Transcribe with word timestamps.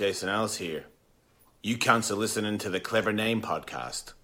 Jason 0.00 0.30
Ellis 0.30 0.56
here. 0.56 0.86
You 1.62 1.76
counsel 1.76 2.16
listening 2.16 2.56
to 2.56 2.70
the 2.70 2.80
Clever 2.80 3.12
Name 3.12 3.42
podcast. 3.42 4.14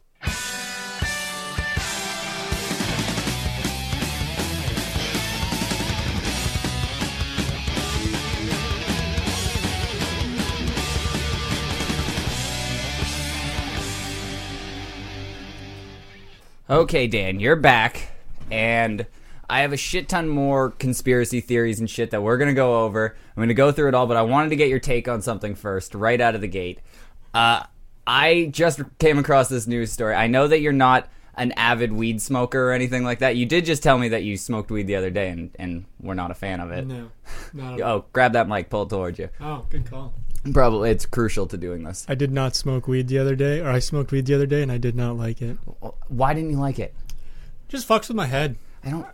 Okay, 16.70 17.06
Dan, 17.06 17.38
you're 17.38 17.54
back, 17.54 18.12
and 18.50 19.04
I 19.50 19.60
have 19.60 19.74
a 19.74 19.76
shit 19.76 20.08
ton 20.08 20.26
more 20.26 20.70
conspiracy 20.70 21.42
theories 21.42 21.80
and 21.80 21.90
shit 21.90 22.12
that 22.12 22.22
we're 22.22 22.38
gonna 22.38 22.54
go 22.54 22.82
over. 22.84 23.14
I'm 23.36 23.42
gonna 23.42 23.54
go 23.54 23.70
through 23.72 23.88
it 23.88 23.94
all, 23.94 24.06
but 24.06 24.16
I 24.16 24.22
wanted 24.22 24.48
to 24.50 24.56
get 24.56 24.68
your 24.68 24.78
take 24.78 25.08
on 25.08 25.20
something 25.22 25.54
first, 25.54 25.94
right 25.94 26.20
out 26.20 26.34
of 26.34 26.40
the 26.40 26.48
gate. 26.48 26.80
Uh, 27.34 27.64
I 28.06 28.48
just 28.52 28.80
came 28.98 29.18
across 29.18 29.48
this 29.48 29.66
news 29.66 29.92
story. 29.92 30.14
I 30.14 30.26
know 30.26 30.46
that 30.48 30.60
you're 30.60 30.72
not 30.72 31.08
an 31.34 31.52
avid 31.52 31.92
weed 31.92 32.22
smoker 32.22 32.70
or 32.70 32.72
anything 32.72 33.04
like 33.04 33.18
that. 33.18 33.36
You 33.36 33.44
did 33.44 33.66
just 33.66 33.82
tell 33.82 33.98
me 33.98 34.08
that 34.08 34.22
you 34.22 34.38
smoked 34.38 34.70
weed 34.70 34.86
the 34.86 34.96
other 34.96 35.10
day, 35.10 35.28
and 35.28 35.50
and 35.58 35.84
we're 36.00 36.14
not 36.14 36.30
a 36.30 36.34
fan 36.34 36.60
of 36.60 36.70
it. 36.70 36.86
No, 36.86 37.10
not 37.52 37.74
at 37.74 37.80
all. 37.82 37.90
Oh, 37.98 38.04
grab 38.12 38.32
that 38.32 38.48
mic, 38.48 38.70
pull 38.70 38.84
it 38.84 38.88
towards 38.90 39.18
you. 39.18 39.28
Oh, 39.40 39.66
good 39.68 39.88
call. 39.90 40.14
Probably 40.52 40.90
it's 40.90 41.04
crucial 41.04 41.46
to 41.48 41.56
doing 41.56 41.82
this. 41.82 42.06
I 42.08 42.14
did 42.14 42.30
not 42.30 42.54
smoke 42.54 42.86
weed 42.86 43.08
the 43.08 43.18
other 43.18 43.34
day, 43.34 43.60
or 43.60 43.68
I 43.68 43.80
smoked 43.80 44.12
weed 44.12 44.26
the 44.26 44.34
other 44.34 44.46
day, 44.46 44.62
and 44.62 44.70
I 44.70 44.78
did 44.78 44.94
not 44.94 45.16
like 45.16 45.42
it. 45.42 45.58
Why 46.08 46.32
didn't 46.34 46.50
you 46.50 46.58
like 46.58 46.78
it? 46.78 46.94
Just 47.68 47.88
fucks 47.88 48.06
with 48.08 48.16
my 48.16 48.26
head. 48.26 48.56
I 48.86 48.90
don't. 48.90 49.06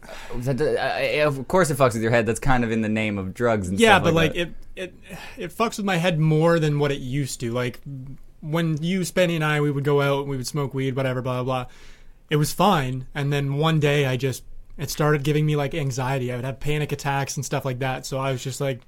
That, 0.45 0.61
uh, 0.61 1.27
of 1.27 1.49
course, 1.49 1.71
it 1.71 1.79
fucks 1.79 1.95
with 1.95 2.03
your 2.03 2.11
head. 2.11 2.27
That's 2.27 2.39
kind 2.39 2.63
of 2.63 2.71
in 2.71 2.83
the 2.83 2.89
name 2.91 3.17
of 3.17 3.33
drugs 3.33 3.69
and 3.69 3.81
Yeah, 3.81 3.95
stuff 3.95 4.05
but 4.05 4.15
like, 4.15 4.33
like 4.33 4.37
it, 4.39 4.55
it, 4.77 4.95
it 5.39 5.51
fucks 5.51 5.79
with 5.79 5.87
my 5.87 5.97
head 5.97 6.19
more 6.19 6.59
than 6.59 6.79
what 6.79 6.93
it 6.93 7.01
used 7.01 7.41
to. 7.41 7.53
Like 7.53 7.81
when 8.41 8.83
you, 8.83 9.01
Spenny, 9.01 9.35
and 9.35 9.43
I, 9.43 9.61
we 9.63 9.71
would 9.71 9.85
go 9.85 10.03
out 10.03 10.21
and 10.21 10.29
we 10.29 10.37
would 10.37 10.47
smoke 10.47 10.75
weed, 10.75 10.95
whatever, 10.95 11.23
blah 11.23 11.43
blah 11.43 11.65
blah. 11.65 11.73
It 12.29 12.37
was 12.37 12.53
fine, 12.53 13.07
and 13.15 13.33
then 13.33 13.55
one 13.55 13.81
day 13.81 14.05
I 14.05 14.19
just 14.19 14.45
it 14.77 14.91
started 14.91 15.23
giving 15.23 15.47
me 15.47 15.57
like 15.57 15.75
anxiety. 15.75 16.31
I 16.31 16.37
would 16.37 16.45
have 16.45 16.61
panic 16.61 16.93
attacks 16.93 17.37
and 17.37 17.45
stuff 17.45 17.65
like 17.65 17.79
that. 17.79 18.05
So 18.05 18.19
I 18.19 18.31
was 18.31 18.45
just 18.45 18.61
like, 18.61 18.83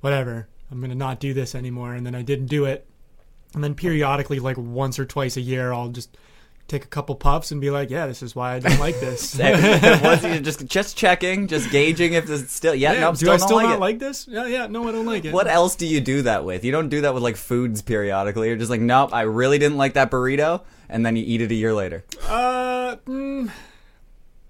whatever, 0.00 0.48
I'm 0.70 0.80
gonna 0.80 0.96
not 0.96 1.20
do 1.20 1.32
this 1.32 1.54
anymore. 1.54 1.94
And 1.94 2.04
then 2.04 2.16
I 2.16 2.22
didn't 2.22 2.46
do 2.46 2.64
it. 2.64 2.86
And 3.54 3.62
then 3.62 3.74
periodically, 3.74 4.40
like 4.40 4.56
once 4.58 4.98
or 4.98 5.04
twice 5.04 5.36
a 5.36 5.40
year, 5.40 5.72
I'll 5.72 5.88
just 5.88 6.16
take 6.68 6.84
a 6.84 6.88
couple 6.88 7.14
puffs 7.16 7.50
and 7.50 7.60
be 7.60 7.70
like, 7.70 7.90
yeah, 7.90 8.06
this 8.06 8.22
is 8.22 8.36
why 8.36 8.54
I 8.54 8.58
don't 8.60 8.78
like 8.78 9.00
this. 9.00 9.32
that. 9.32 10.02
Was 10.02 10.22
he 10.22 10.40
just 10.40 10.66
just 10.66 10.96
checking, 10.96 11.48
just 11.48 11.70
gauging 11.70 12.12
if 12.12 12.30
it's 12.30 12.52
still 12.52 12.74
yeah, 12.74 12.92
Yeah, 12.92 13.00
no, 13.00 13.10
do 13.12 13.16
still 13.16 13.30
I 13.30 13.36
don't 13.38 13.48
still 13.48 13.56
like 13.56 13.66
not 13.66 13.76
it. 13.76 13.80
like 13.80 13.98
this? 13.98 14.28
Yeah, 14.28 14.46
yeah, 14.46 14.66
no, 14.66 14.86
I 14.88 14.92
don't 14.92 15.06
like 15.06 15.24
it. 15.24 15.32
What 15.32 15.48
else 15.48 15.74
do 15.74 15.86
you 15.86 16.00
do 16.00 16.22
that 16.22 16.44
with? 16.44 16.64
You 16.64 16.70
don't 16.70 16.88
do 16.88 17.00
that 17.00 17.14
with 17.14 17.22
like 17.22 17.36
foods 17.36 17.82
periodically. 17.82 18.48
You're 18.48 18.56
just 18.56 18.70
like, 18.70 18.80
nope, 18.80 19.12
I 19.12 19.22
really 19.22 19.58
didn't 19.58 19.78
like 19.78 19.94
that 19.94 20.10
burrito, 20.10 20.62
and 20.88 21.04
then 21.04 21.16
you 21.16 21.24
eat 21.26 21.40
it 21.40 21.50
a 21.50 21.54
year 21.54 21.74
later. 21.74 22.04
Uh, 22.28 22.96
mm, 23.06 23.50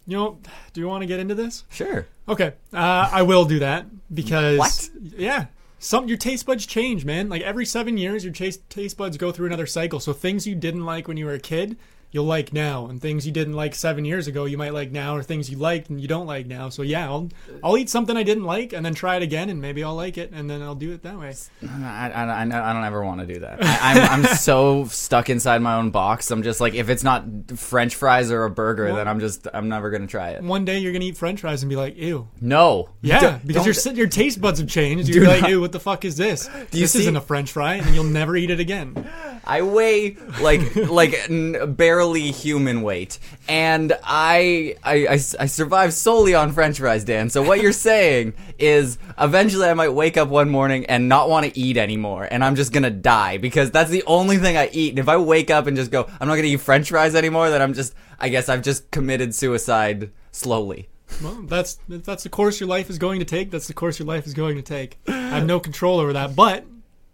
you 0.06 0.16
know, 0.16 0.38
do 0.72 0.80
you 0.80 0.88
want 0.88 1.02
to 1.02 1.06
get 1.06 1.20
into 1.20 1.34
this? 1.34 1.64
Sure. 1.70 2.06
Okay, 2.28 2.52
uh, 2.74 3.08
I 3.12 3.22
will 3.22 3.44
do 3.44 3.60
that 3.60 3.86
because 4.12 4.58
What? 4.58 4.90
Yeah, 5.16 5.46
some 5.78 6.08
your 6.08 6.18
taste 6.18 6.46
buds 6.46 6.66
change, 6.66 7.04
man. 7.04 7.28
Like 7.28 7.42
every 7.42 7.64
seven 7.64 7.96
years, 7.96 8.24
your 8.24 8.32
taste 8.32 8.68
taste 8.68 8.96
buds 8.96 9.16
go 9.16 9.30
through 9.30 9.46
another 9.46 9.66
cycle. 9.66 10.00
So 10.00 10.12
things 10.12 10.46
you 10.46 10.54
didn't 10.54 10.84
like 10.84 11.06
when 11.08 11.16
you 11.16 11.24
were 11.26 11.34
a 11.34 11.38
kid, 11.38 11.76
you'll 12.10 12.24
like 12.24 12.52
now, 12.52 12.86
and 12.86 13.00
things 13.00 13.26
you 13.26 13.32
didn't 13.32 13.52
like 13.54 13.74
seven 13.74 14.04
years 14.04 14.26
ago, 14.26 14.44
you 14.44 14.56
might 14.56 14.72
like 14.72 14.90
now, 14.90 15.14
or 15.16 15.22
things 15.22 15.50
you 15.50 15.58
liked 15.58 15.90
and 15.90 16.00
you 16.00 16.08
don't 16.08 16.26
like 16.26 16.46
now. 16.46 16.68
So 16.68 16.82
yeah, 16.82 17.06
I'll 17.06 17.28
I'll 17.62 17.76
eat 17.76 17.90
something 17.90 18.16
I 18.16 18.22
didn't 18.22 18.44
like 18.44 18.72
and 18.72 18.84
then 18.84 18.94
try 18.94 19.16
it 19.16 19.22
again, 19.22 19.50
and 19.50 19.60
maybe 19.60 19.84
I'll 19.84 19.94
like 19.94 20.18
it, 20.18 20.30
and 20.32 20.48
then 20.48 20.62
I'll 20.62 20.74
do 20.74 20.92
it 20.92 21.02
that 21.02 21.18
way. 21.18 21.34
I, 21.68 22.10
I, 22.10 22.42
I, 22.42 22.72
don't 22.72 22.84
ever 22.84 23.04
want 23.04 23.20
to 23.20 23.26
do 23.26 23.40
that. 23.40 23.62
I, 23.62 23.92
I'm, 23.92 24.24
I'm 24.24 24.36
so 24.36 24.86
stuck 24.86 25.28
inside 25.30 25.60
my 25.62 25.74
own 25.76 25.90
box. 25.90 26.30
I'm 26.30 26.42
just 26.42 26.60
like, 26.60 26.74
if 26.74 26.88
it's 26.88 27.04
not 27.04 27.24
French 27.56 27.94
fries 27.94 28.30
or 28.30 28.44
a 28.44 28.50
burger, 28.50 28.86
Well- 28.86 28.96
then 28.96 29.08
I'm 29.08 29.20
just, 29.20 29.46
I'm 29.52 29.68
never 29.68 29.90
gonna 29.90 30.06
try 30.06 30.30
it. 30.30 30.42
One 30.42 30.64
day 30.64 30.78
you're 30.78 30.92
gonna 30.92 31.04
eat 31.04 31.16
French 31.16 31.40
fries 31.40 31.62
and 31.62 31.70
be 31.70 31.76
like, 31.76 31.96
ew. 31.96 32.28
No. 32.40 32.90
Yeah, 33.02 33.38
because 33.44 33.84
your 33.84 33.94
your 33.94 34.06
taste 34.08 34.40
buds 34.40 34.58
have 34.60 34.68
changed. 34.68 35.08
You're 35.08 35.26
like, 35.26 35.42
not- 35.42 35.50
ew, 35.50 35.60
what 35.60 35.72
the 35.72 35.80
fuck 35.80 36.04
is 36.04 36.16
this? 36.16 36.48
this 36.70 36.92
see- 36.92 37.00
isn't 37.00 37.16
a 37.16 37.20
French 37.20 37.52
fry, 37.52 37.74
and 37.74 37.94
you'll 37.94 38.04
never 38.04 38.36
eat 38.36 38.50
it 38.50 38.60
again. 38.60 39.08
I 39.44 39.62
weigh 39.62 40.16
like 40.42 40.76
like 40.76 41.14
n- 41.30 41.74
barely 41.98 42.30
human 42.30 42.82
weight, 42.82 43.18
and 43.48 43.92
I, 44.04 44.76
I 44.84 45.06
I 45.06 45.14
I 45.14 45.46
survive 45.46 45.92
solely 45.92 46.32
on 46.32 46.52
French 46.52 46.78
fries, 46.78 47.02
Dan. 47.02 47.28
So 47.28 47.42
what 47.42 47.60
you're 47.60 47.72
saying 47.90 48.34
is 48.56 48.98
eventually 49.18 49.66
I 49.66 49.74
might 49.74 49.88
wake 49.88 50.16
up 50.16 50.28
one 50.28 50.48
morning 50.48 50.86
and 50.86 51.08
not 51.08 51.28
want 51.28 51.46
to 51.46 51.58
eat 51.58 51.76
anymore, 51.76 52.28
and 52.30 52.44
I'm 52.44 52.54
just 52.54 52.72
gonna 52.72 52.90
die 52.90 53.38
because 53.38 53.72
that's 53.72 53.90
the 53.90 54.04
only 54.06 54.38
thing 54.38 54.56
I 54.56 54.68
eat. 54.72 54.90
And 54.90 55.00
if 55.00 55.08
I 55.08 55.16
wake 55.16 55.50
up 55.50 55.66
and 55.66 55.76
just 55.76 55.90
go, 55.90 56.08
I'm 56.20 56.28
not 56.28 56.36
gonna 56.36 56.46
eat 56.46 56.60
French 56.60 56.88
fries 56.88 57.16
anymore, 57.16 57.50
then 57.50 57.60
I'm 57.60 57.74
just 57.74 57.94
I 58.20 58.28
guess 58.28 58.48
I've 58.48 58.62
just 58.62 58.92
committed 58.92 59.34
suicide 59.34 60.12
slowly. 60.30 60.88
Well, 61.20 61.42
that's 61.46 61.80
that's 61.88 62.22
the 62.22 62.28
course 62.28 62.60
your 62.60 62.68
life 62.68 62.90
is 62.90 62.98
going 62.98 63.18
to 63.18 63.24
take. 63.24 63.50
That's 63.50 63.66
the 63.66 63.74
course 63.74 63.98
your 63.98 64.06
life 64.06 64.24
is 64.24 64.34
going 64.34 64.54
to 64.54 64.62
take. 64.62 64.98
I 65.08 65.12
have 65.12 65.46
no 65.46 65.58
control 65.58 65.98
over 65.98 66.12
that. 66.12 66.36
But 66.36 66.64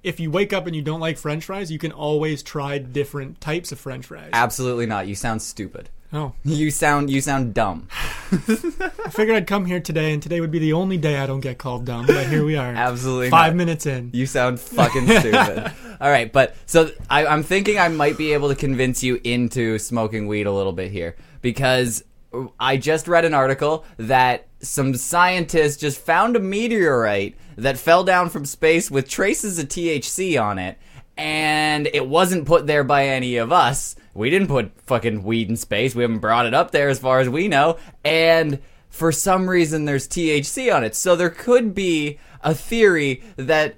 if 0.04 0.20
you 0.20 0.30
wake 0.30 0.52
up 0.52 0.66
and 0.66 0.76
you 0.76 0.82
don't 0.82 1.00
like 1.00 1.16
French 1.18 1.44
fries, 1.46 1.72
you 1.72 1.78
can 1.78 1.90
always 1.92 2.42
try 2.42 2.78
different 2.78 3.40
types 3.40 3.72
of 3.72 3.80
French 3.80 4.06
fries. 4.06 4.30
Absolutely 4.32 4.86
not. 4.86 5.06
You 5.08 5.14
sound 5.14 5.42
stupid. 5.42 5.88
oh, 6.12 6.34
You 6.44 6.70
sound 6.70 7.10
you 7.10 7.20
sound 7.20 7.54
dumb. 7.54 7.88
I 8.32 9.10
figured 9.10 9.36
I'd 9.36 9.46
come 9.46 9.64
here 9.66 9.80
today, 9.80 10.12
and 10.12 10.22
today 10.22 10.40
would 10.40 10.50
be 10.50 10.58
the 10.58 10.72
only 10.74 10.96
day 10.98 11.16
I 11.18 11.26
don't 11.26 11.40
get 11.40 11.58
called 11.58 11.84
dumb. 11.86 12.06
But 12.06 12.26
here 12.26 12.44
we 12.44 12.56
are, 12.56 12.72
Absolutely 12.72 13.30
five 13.30 13.54
not. 13.54 13.58
minutes 13.58 13.86
in. 13.86 14.10
You 14.12 14.26
sound 14.26 14.60
fucking 14.60 15.06
stupid. 15.08 15.72
All 16.00 16.10
right, 16.10 16.30
but 16.32 16.54
so 16.66 16.90
I, 17.08 17.26
I'm 17.26 17.42
thinking 17.42 17.78
I 17.78 17.88
might 17.88 18.18
be 18.18 18.32
able 18.34 18.48
to 18.50 18.54
convince 18.56 19.02
you 19.02 19.20
into 19.24 19.78
smoking 19.78 20.26
weed 20.26 20.46
a 20.46 20.52
little 20.52 20.72
bit 20.72 20.90
here 20.90 21.16
because 21.40 22.04
I 22.58 22.76
just 22.76 23.06
read 23.08 23.24
an 23.24 23.32
article 23.32 23.84
that 23.98 24.48
some 24.64 24.94
scientists 24.96 25.76
just 25.76 26.00
found 26.00 26.36
a 26.36 26.40
meteorite 26.40 27.36
that 27.56 27.78
fell 27.78 28.04
down 28.04 28.30
from 28.30 28.44
space 28.44 28.90
with 28.90 29.08
traces 29.08 29.58
of 29.58 29.68
THC 29.68 30.40
on 30.40 30.58
it, 30.58 30.78
and 31.16 31.88
it 31.92 32.08
wasn't 32.08 32.46
put 32.46 32.66
there 32.66 32.84
by 32.84 33.06
any 33.06 33.36
of 33.36 33.52
us. 33.52 33.94
We 34.14 34.30
didn't 34.30 34.48
put 34.48 34.72
fucking 34.82 35.22
weed 35.22 35.48
in 35.48 35.56
space. 35.56 35.94
We 35.94 36.02
haven't 36.02 36.18
brought 36.18 36.46
it 36.46 36.54
up 36.54 36.70
there 36.70 36.88
as 36.88 36.98
far 36.98 37.20
as 37.20 37.28
we 37.28 37.48
know, 37.48 37.78
and 38.04 38.60
for 38.88 39.12
some 39.12 39.48
reason 39.50 39.84
there's 39.84 40.08
THC 40.08 40.74
on 40.74 40.84
it. 40.84 40.94
So 40.94 41.16
there 41.16 41.30
could 41.30 41.74
be 41.74 42.18
a 42.42 42.54
theory 42.54 43.22
that 43.36 43.76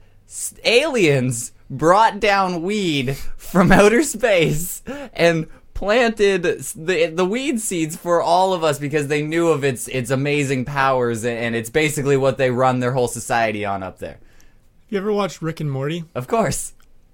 aliens 0.64 1.52
brought 1.70 2.20
down 2.20 2.62
weed 2.62 3.16
from 3.36 3.72
outer 3.72 4.02
space 4.02 4.82
and 5.12 5.46
planted 5.76 6.42
the 6.42 7.12
the 7.14 7.24
weed 7.26 7.60
seeds 7.60 7.94
for 7.96 8.22
all 8.22 8.54
of 8.54 8.64
us 8.64 8.78
because 8.78 9.08
they 9.08 9.20
knew 9.20 9.48
of 9.48 9.62
its 9.62 9.88
its 9.88 10.10
amazing 10.10 10.64
powers 10.64 11.22
and- 11.22 11.54
it's 11.54 11.68
basically 11.68 12.16
what 12.16 12.38
they 12.38 12.50
run 12.50 12.80
their 12.80 12.92
whole 12.92 13.08
society 13.08 13.62
on 13.62 13.82
up 13.82 13.98
there. 13.98 14.16
You 14.88 14.96
ever 14.96 15.12
watched 15.12 15.42
Rick 15.42 15.60
and 15.60 15.70
Morty? 15.70 16.04
Of 16.14 16.28
course. 16.28 16.72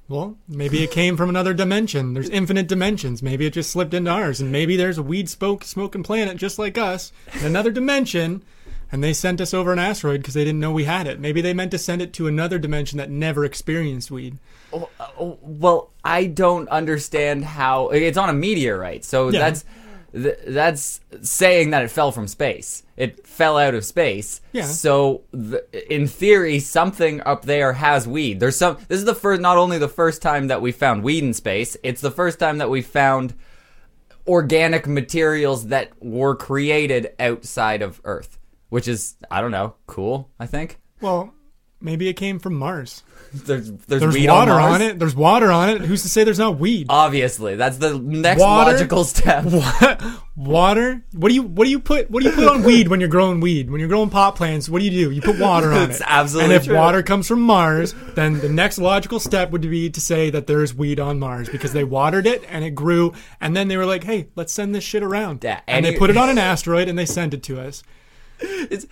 Well, 0.08 0.36
maybe 0.46 0.84
it 0.84 0.92
came 0.92 1.16
from 1.16 1.28
another 1.28 1.54
dimension. 1.54 2.14
There's 2.14 2.28
infinite 2.28 2.68
dimensions. 2.68 3.20
Maybe 3.20 3.46
it 3.46 3.52
just 3.54 3.70
slipped 3.70 3.94
into 3.94 4.10
ours, 4.10 4.40
and 4.40 4.52
maybe 4.52 4.76
there's 4.76 4.98
a 4.98 5.02
weed 5.02 5.28
smoke 5.28 5.64
smoking 5.64 6.02
planet 6.04 6.36
just 6.36 6.58
like 6.58 6.78
us 6.78 7.12
in 7.40 7.46
another 7.46 7.70
dimension, 7.70 8.42
and 8.92 9.02
they 9.02 9.12
sent 9.12 9.40
us 9.40 9.52
over 9.54 9.72
an 9.72 9.78
asteroid 9.78 10.20
because 10.20 10.34
they 10.34 10.44
didn't 10.44 10.60
know 10.60 10.70
we 10.70 10.84
had 10.84 11.06
it. 11.08 11.18
Maybe 11.18 11.40
they 11.40 11.54
meant 11.54 11.70
to 11.72 11.78
send 11.78 12.00
it 12.02 12.12
to 12.14 12.28
another 12.28 12.58
dimension 12.58 12.98
that 12.98 13.10
never 13.10 13.44
experienced 13.44 14.10
weed. 14.10 14.38
Oh, 14.72 14.88
oh, 15.20 15.38
well, 15.42 15.90
I 16.04 16.26
don't 16.26 16.68
understand 16.68 17.44
how 17.44 17.88
it's 17.90 18.16
on 18.18 18.28
a 18.28 18.32
meteorite. 18.32 19.04
So 19.04 19.28
Yeah. 19.28 19.40
that's 19.40 19.64
th- 20.12 20.38
that's 20.46 21.00
saying 21.22 21.70
that 21.70 21.82
it 21.82 21.88
fell 21.90 22.12
from 22.12 22.26
space. 22.28 22.82
It 22.96 23.26
fell 23.26 23.56
out 23.58 23.74
of 23.74 23.84
space. 23.84 24.40
Yeah. 24.52 24.64
So 24.64 25.22
th- 25.32 25.62
in 25.90 26.06
theory, 26.06 26.58
something 26.58 27.20
up 27.22 27.44
there 27.44 27.72
has 27.74 28.06
weed. 28.08 28.40
There's 28.40 28.56
some. 28.56 28.78
This 28.88 28.98
is 28.98 29.04
the 29.04 29.14
first, 29.14 29.40
not 29.40 29.56
only 29.58 29.78
the 29.78 29.88
first 29.88 30.22
time 30.22 30.46
that 30.48 30.60
we 30.62 30.72
found 30.72 31.02
weed 31.02 31.22
in 31.24 31.34
space. 31.34 31.76
It's 31.82 32.00
the 32.00 32.10
first 32.10 32.38
time 32.38 32.58
that 32.58 32.70
we 32.70 32.82
found 32.82 33.34
organic 34.28 34.86
materials 34.86 35.66
that 35.68 35.90
were 36.00 36.36
created 36.36 37.12
outside 37.18 37.82
of 37.82 38.00
Earth, 38.04 38.38
which 38.68 38.86
is 38.88 39.16
I 39.30 39.40
don't 39.40 39.50
know, 39.50 39.74
cool. 39.86 40.30
I 40.38 40.46
think 40.46 40.78
Well, 41.00 41.34
maybe 41.80 42.08
it 42.08 42.14
came 42.14 42.38
from 42.38 42.54
Mars. 42.54 43.02
there's 43.46 43.70
there's, 43.70 44.00
There's 44.02 44.14
weed 44.14 44.28
water 44.28 44.52
on, 44.52 44.72
on 44.74 44.82
it. 44.82 44.98
There's 44.98 45.14
water 45.16 45.50
on 45.50 45.70
it. 45.70 45.80
Who's 45.82 46.02
to 46.02 46.08
say 46.08 46.24
there's 46.24 46.38
not 46.38 46.58
weed? 46.58 46.86
Obviously, 46.88 47.56
that's 47.56 47.78
the 47.78 47.98
next 47.98 48.40
Water? 48.40 48.72
logical 48.72 49.04
step. 49.04 49.44
water? 50.36 51.02
What 51.12 51.28
do 51.28 51.34
you 51.34 51.42
what 51.42 51.64
do 51.64 51.70
you 51.70 51.80
put 51.80 52.10
what 52.10 52.22
do 52.22 52.28
you 52.28 52.34
put 52.34 52.48
on 52.48 52.62
weed 52.62 52.88
when 52.88 53.00
you're 53.00 53.08
growing 53.08 53.40
weed? 53.40 53.70
When 53.70 53.80
you're 53.80 53.88
growing 53.88 54.10
pot 54.10 54.36
plants, 54.36 54.68
what 54.68 54.80
do 54.80 54.84
you 54.84 54.90
do? 54.90 55.10
You 55.10 55.20
put 55.20 55.38
water 55.38 55.72
on 55.72 55.82
It's 55.90 56.00
it. 56.00 56.06
absolutely 56.08 56.54
And 56.54 56.62
if 56.62 56.66
true. 56.66 56.76
water 56.76 57.02
comes 57.02 57.26
from 57.28 57.40
Mars, 57.42 57.94
then 58.14 58.40
the 58.40 58.48
next 58.48 58.78
logical 58.78 59.20
step 59.20 59.50
would 59.50 59.62
be 59.62 59.90
to 59.90 60.00
say 60.00 60.30
that 60.30 60.46
there's 60.46 60.74
weed 60.74 61.00
on 61.00 61.18
Mars 61.18 61.48
because 61.48 61.72
they 61.72 61.84
watered 61.84 62.26
it 62.26 62.44
and 62.48 62.64
it 62.64 62.74
grew 62.74 63.12
and 63.40 63.56
then 63.56 63.68
they 63.68 63.76
were 63.76 63.86
like, 63.86 64.04
"Hey, 64.04 64.28
let's 64.36 64.52
send 64.52 64.74
this 64.74 64.84
shit 64.84 65.02
around." 65.02 65.42
Yeah, 65.44 65.60
and 65.66 65.84
any- 65.84 65.94
they 65.94 65.98
put 65.98 66.10
it 66.10 66.16
on 66.16 66.28
an 66.28 66.38
asteroid 66.38 66.88
and 66.88 66.98
they 66.98 67.06
sent 67.06 67.34
it 67.34 67.42
to 67.44 67.60
us. 67.60 67.82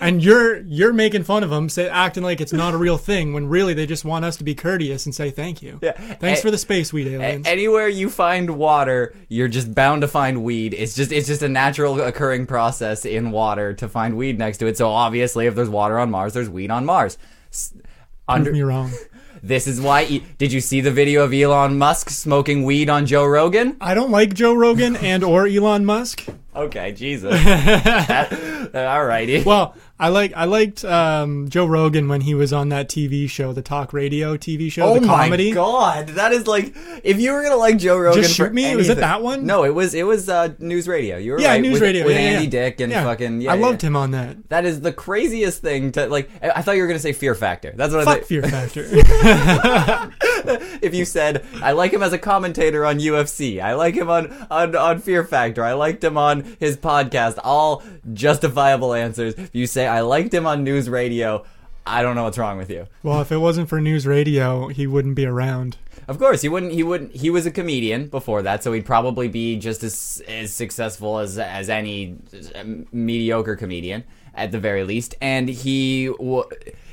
And 0.01 0.23
you're 0.23 0.59
you're 0.61 0.93
making 0.93 1.25
fun 1.25 1.43
of 1.43 1.51
them, 1.51 1.69
say, 1.69 1.89
acting 1.89 2.23
like 2.23 2.41
it's 2.41 2.53
not 2.53 2.75
a 2.75 2.77
real 2.77 2.99
thing 2.99 3.33
when 3.33 3.49
really 3.49 3.75
they 3.75 3.87
just 3.87 4.05
want 4.05 4.25
us 4.25 4.37
to 4.37 4.45
be 4.45 4.55
courteous 4.55 5.07
and 5.07 5.15
say 5.15 5.31
thank 5.31 5.63
you. 5.63 5.79
Yeah. 5.83 5.93
Thanks 5.93 6.41
A- 6.41 6.43
for 6.43 6.51
the 6.51 6.59
space 6.59 6.93
weed 6.93 7.07
A- 7.09 7.15
aliens. 7.15 7.47
Anywhere 7.47 7.89
you 7.89 8.11
find 8.11 8.51
water, 8.57 9.15
you're 9.29 9.49
just 9.49 9.75
bound 9.75 10.03
to 10.03 10.09
find 10.09 10.43
weed. 10.45 10.75
It's 10.75 10.95
just 10.95 11.13
it's 11.13 11.27
just 11.27 11.43
a 11.43 11.49
natural 11.49 12.01
occurring 12.01 12.47
process 12.47 13.05
in 13.05 13.31
water 13.31 13.73
to 13.75 13.89
find 13.89 14.17
weed 14.17 14.39
next 14.39 14.59
to 14.59 14.67
it. 14.67 14.77
So 14.77 14.89
obviously, 14.91 15.47
if 15.47 15.55
there's 15.55 15.69
water 15.71 15.99
on 15.99 16.11
Mars, 16.11 16.35
there's 16.35 16.51
weed 16.51 16.71
on 16.71 16.85
Mars. 16.85 17.19
S- 17.53 17.73
Prove 17.73 17.83
Under, 18.29 18.53
me 18.53 18.63
wrong. 18.63 18.93
this 19.43 19.67
is 19.67 19.81
why. 19.81 20.05
E- 20.05 20.25
did 20.39 20.53
you 20.53 20.61
see 20.61 20.81
the 20.81 20.93
video 20.93 21.25
of 21.25 21.33
Elon 21.33 21.79
Musk 21.79 22.11
smoking 22.11 22.63
weed 22.65 22.89
on 22.89 23.07
Joe 23.07 23.25
Rogan? 23.25 23.77
I 23.81 23.95
don't 23.95 24.13
like 24.13 24.35
Joe 24.35 24.55
Rogan 24.55 24.95
and 24.97 25.25
or 25.25 25.49
Elon 25.49 25.85
Musk. 25.85 26.27
Okay, 26.55 26.93
Jesus. 26.93 27.33
That- 27.45 28.31
alrighty. 28.75 29.45
Well, 29.45 29.75
I 29.99 30.09
like 30.09 30.33
I 30.35 30.45
liked 30.47 30.85
um, 30.85 31.49
Joe 31.49 31.67
Rogan 31.67 32.09
when 32.09 32.23
he 32.23 32.35
was 32.35 32.53
on 32.53 32.71
that 32.71 32.89
TV 32.89 33.29
show, 33.29 33.53
the 33.53 33.63
talk 33.63 33.93
radio 33.93 34.37
TV 34.37 34.71
show, 34.73 34.83
Oh 34.85 34.99
the 34.99 35.07
comedy. 35.07 35.51
my 35.51 35.55
god, 35.55 36.09
that 36.11 36.33
is 36.33 36.47
like 36.47 36.75
if 37.05 37.21
you 37.21 37.33
were 37.33 37.43
gonna 37.43 37.57
like 37.57 37.79
Joe 37.79 37.99
Rogan. 37.99 38.23
Just 38.23 38.35
Shoot 38.35 38.53
Me? 38.53 38.75
Was 38.77 38.89
it 38.89 38.97
that 38.99 39.23
one? 39.23 39.45
No, 39.47 39.65
it 39.65 39.75
was 39.75 39.95
it 39.95 40.05
was 40.05 40.29
uh, 40.29 40.55
news 40.59 40.89
radio. 40.89 41.17
You 41.19 41.33
were 41.33 41.41
Yeah, 41.41 41.51
right, 41.51 41.61
news 41.61 41.75
with, 41.75 41.83
radio 41.83 42.05
with 42.07 42.15
yeah, 42.17 42.23
Andy 42.23 42.45
yeah. 42.45 42.51
Dick 42.51 42.81
and 42.81 42.91
Yeah. 42.93 43.05
fucking. 43.05 43.41
Yeah, 43.43 43.53
I 43.53 43.57
loved 43.57 43.83
him 43.83 43.95
on 43.95 44.11
that. 44.13 44.49
That 44.49 44.65
is 44.65 44.81
the 44.81 44.93
craziest 44.93 45.61
thing 45.63 45.93
to 45.93 46.07
like. 46.07 46.31
I 46.43 46.51
I 46.51 46.63
thought 46.63 46.73
you 46.77 46.83
were 46.83 46.89
gonna 46.89 46.99
say 46.99 47.13
Fear 47.13 47.35
Factor. 47.35 47.73
That's 47.77 47.93
what 47.93 48.01
I 48.03 48.05
Fuck 48.05 48.19
thought. 48.21 48.27
Fear 48.27 48.43
Factor. 48.43 48.87
If 50.83 50.95
you 50.95 51.05
said 51.05 51.45
I 51.63 51.73
like 51.73 51.93
him 51.93 52.03
as 52.03 52.13
a 52.13 52.19
commentator 52.19 52.85
on 52.87 52.99
UFC, 52.99 53.61
I 53.61 53.75
like 53.75 53.95
him 53.95 54.09
on 54.11 54.31
on 54.51 54.75
on 54.77 54.99
Fear 55.01 55.25
Factor, 55.25 55.63
I 55.65 55.73
liked 55.75 56.03
him 56.05 56.17
on 56.17 56.57
his 56.59 56.77
podcast. 56.77 57.39
All 57.45 57.83
justifiable 58.13 58.95
answers. 58.95 59.35
If 59.35 59.55
you 59.55 59.67
say 59.67 59.87
I 59.87 60.01
liked 60.01 60.33
him 60.35 60.47
on 60.47 60.65
news 60.65 60.89
radio, 60.89 61.45
I 61.87 62.03
don't 62.03 62.15
know 62.15 62.25
what's 62.25 62.39
wrong 62.39 62.59
with 62.59 62.71
you. 62.71 62.87
well, 63.03 63.21
if 63.21 63.33
it 63.33 63.39
wasn't 63.39 63.69
for 63.69 63.81
news 63.81 64.07
radio, 64.07 64.69
he 64.69 64.87
wouldn't 64.87 65.15
be 65.17 65.27
around. 65.27 65.77
Of 66.09 66.19
course, 66.19 66.43
he 66.43 66.49
wouldn't. 66.49 66.73
He 66.73 66.83
wouldn't. 66.83 67.15
He 67.15 67.31
was 67.31 67.47
a 67.47 67.51
comedian 67.51 68.09
before 68.09 68.43
that, 68.43 68.65
so 68.65 68.73
he'd 68.73 68.85
probably 68.87 69.29
be 69.29 69.57
just 69.57 69.83
as 69.85 70.23
as 70.27 70.53
successful 70.53 71.19
as 71.19 71.39
as 71.39 71.69
any 71.71 72.17
um, 72.57 72.87
mediocre 72.93 73.55
comedian 73.57 74.03
at 74.35 74.51
the 74.51 74.59
very 74.59 74.83
least. 74.85 75.15
And 75.21 75.49
he 75.49 76.07
w- 76.07 76.45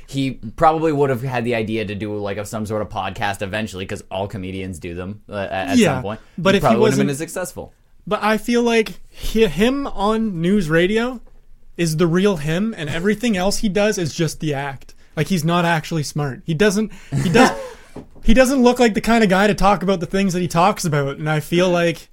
he 0.08 0.32
probably 0.56 0.90
would 0.90 1.10
have 1.10 1.22
had 1.22 1.44
the 1.44 1.54
idea 1.54 1.84
to 1.84 1.94
do 1.94 2.16
like 2.16 2.44
some 2.46 2.64
sort 2.66 2.80
of 2.82 2.88
podcast 2.88 3.42
eventually, 3.42 3.84
because 3.84 4.02
all 4.10 4.26
comedians 4.26 4.78
do 4.78 4.94
them 4.94 5.22
uh, 5.28 5.46
at 5.50 5.76
Yeah, 5.76 5.96
some 5.96 6.02
point. 6.02 6.20
but 6.38 6.54
if 6.54 6.62
he 6.62 6.64
probably 6.64 6.80
would 6.80 6.90
have 6.92 6.98
been 6.98 7.06
wasn't- 7.08 7.10
as 7.10 7.18
successful. 7.18 7.72
But 8.06 8.22
I 8.22 8.38
feel 8.38 8.62
like 8.62 9.00
he, 9.10 9.46
him 9.46 9.86
on 9.86 10.40
news 10.40 10.70
radio 10.70 11.20
is 11.76 11.98
the 11.98 12.06
real 12.06 12.38
him, 12.38 12.74
and 12.76 12.88
everything 12.88 13.36
else 13.36 13.58
he 13.58 13.68
does 13.68 13.98
is 13.98 14.14
just 14.14 14.40
the 14.40 14.54
act. 14.54 14.94
Like 15.14 15.26
he's 15.26 15.44
not 15.44 15.66
actually 15.66 16.04
smart. 16.04 16.40
He 16.46 16.54
doesn't. 16.54 16.90
He 17.22 17.28
does. 17.30 17.50
he 18.24 18.32
doesn't 18.32 18.62
look 18.62 18.78
like 18.78 18.94
the 18.94 19.00
kind 19.02 19.22
of 19.22 19.28
guy 19.28 19.46
to 19.46 19.54
talk 19.54 19.82
about 19.82 20.00
the 20.00 20.06
things 20.06 20.32
that 20.32 20.40
he 20.40 20.48
talks 20.48 20.86
about. 20.86 21.18
And 21.18 21.28
I 21.28 21.40
feel 21.40 21.68
like 21.68 22.08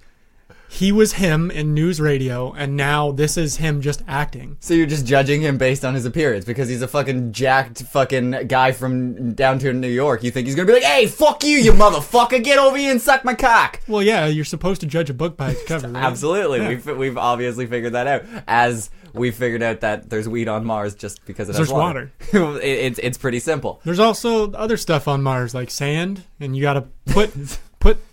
he 0.76 0.92
was 0.92 1.14
him 1.14 1.50
in 1.50 1.72
news 1.72 2.00
radio, 2.00 2.52
and 2.52 2.76
now 2.76 3.10
this 3.12 3.36
is 3.36 3.56
him 3.56 3.80
just 3.80 4.02
acting. 4.06 4.56
So 4.60 4.74
you're 4.74 4.86
just 4.86 5.06
judging 5.06 5.40
him 5.40 5.56
based 5.56 5.84
on 5.84 5.94
his 5.94 6.04
appearance 6.04 6.44
because 6.44 6.68
he's 6.68 6.82
a 6.82 6.88
fucking 6.88 7.32
jacked 7.32 7.82
fucking 7.84 8.46
guy 8.46 8.72
from 8.72 9.32
down 9.32 9.58
to 9.60 9.72
New 9.72 9.88
York. 9.88 10.22
You 10.22 10.30
think 10.30 10.46
he's 10.46 10.54
gonna 10.54 10.66
be 10.66 10.74
like, 10.74 10.82
"Hey, 10.82 11.06
fuck 11.06 11.42
you, 11.44 11.56
you 11.58 11.72
motherfucker! 11.72 12.42
Get 12.44 12.58
over 12.58 12.76
here 12.76 12.90
and 12.90 13.00
suck 13.00 13.24
my 13.24 13.34
cock." 13.34 13.80
Well, 13.88 14.02
yeah, 14.02 14.26
you're 14.26 14.44
supposed 14.44 14.80
to 14.82 14.86
judge 14.86 15.08
a 15.08 15.14
book 15.14 15.36
by 15.36 15.50
its 15.52 15.64
cover. 15.66 15.88
Right? 15.88 16.04
Absolutely, 16.04 16.60
Yeah. 16.60 16.68
we've 16.68 16.86
we've 16.86 17.18
obviously 17.18 17.66
figured 17.66 17.94
that 17.94 18.06
out. 18.06 18.24
As 18.46 18.90
we 19.14 19.30
figured 19.30 19.62
out 19.62 19.80
that 19.80 20.10
there's 20.10 20.28
weed 20.28 20.46
on 20.46 20.66
Mars 20.66 20.94
just 20.94 21.24
because 21.24 21.48
it 21.48 21.52
has 21.56 21.68
There's 21.68 21.72
water. 21.72 22.12
it, 22.32 22.62
it's 22.62 22.98
it's 22.98 23.18
pretty 23.18 23.40
simple. 23.40 23.80
There's 23.84 23.98
also 23.98 24.52
other 24.52 24.76
stuff 24.76 25.08
on 25.08 25.22
Mars 25.22 25.54
like 25.54 25.70
sand, 25.70 26.24
and 26.38 26.54
you 26.54 26.60
got 26.60 26.74
to 26.74 26.82
put 27.06 27.32
put 27.32 27.58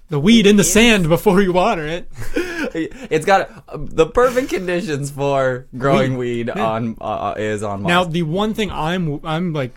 the 0.09 0.19
weed 0.19 0.45
in 0.47 0.55
the 0.57 0.63
sand 0.63 1.09
before 1.09 1.41
you 1.41 1.53
water 1.53 1.85
it. 1.87 2.11
It's 2.75 3.25
got 3.25 3.51
uh, 3.67 3.77
the 3.77 4.07
perfect 4.07 4.49
conditions 4.49 5.11
for 5.11 5.67
growing 5.77 6.17
weed, 6.17 6.47
Yeah. 6.47 6.65
on 6.65 6.97
uh, 6.99 7.35
is 7.37 7.61
on 7.61 7.83
Mars. 7.83 7.89
Now, 7.89 8.03
the 8.05 8.23
one 8.23 8.53
thing 8.55 8.71
I'm 8.71 9.19
I'm 9.23 9.53
like 9.53 9.73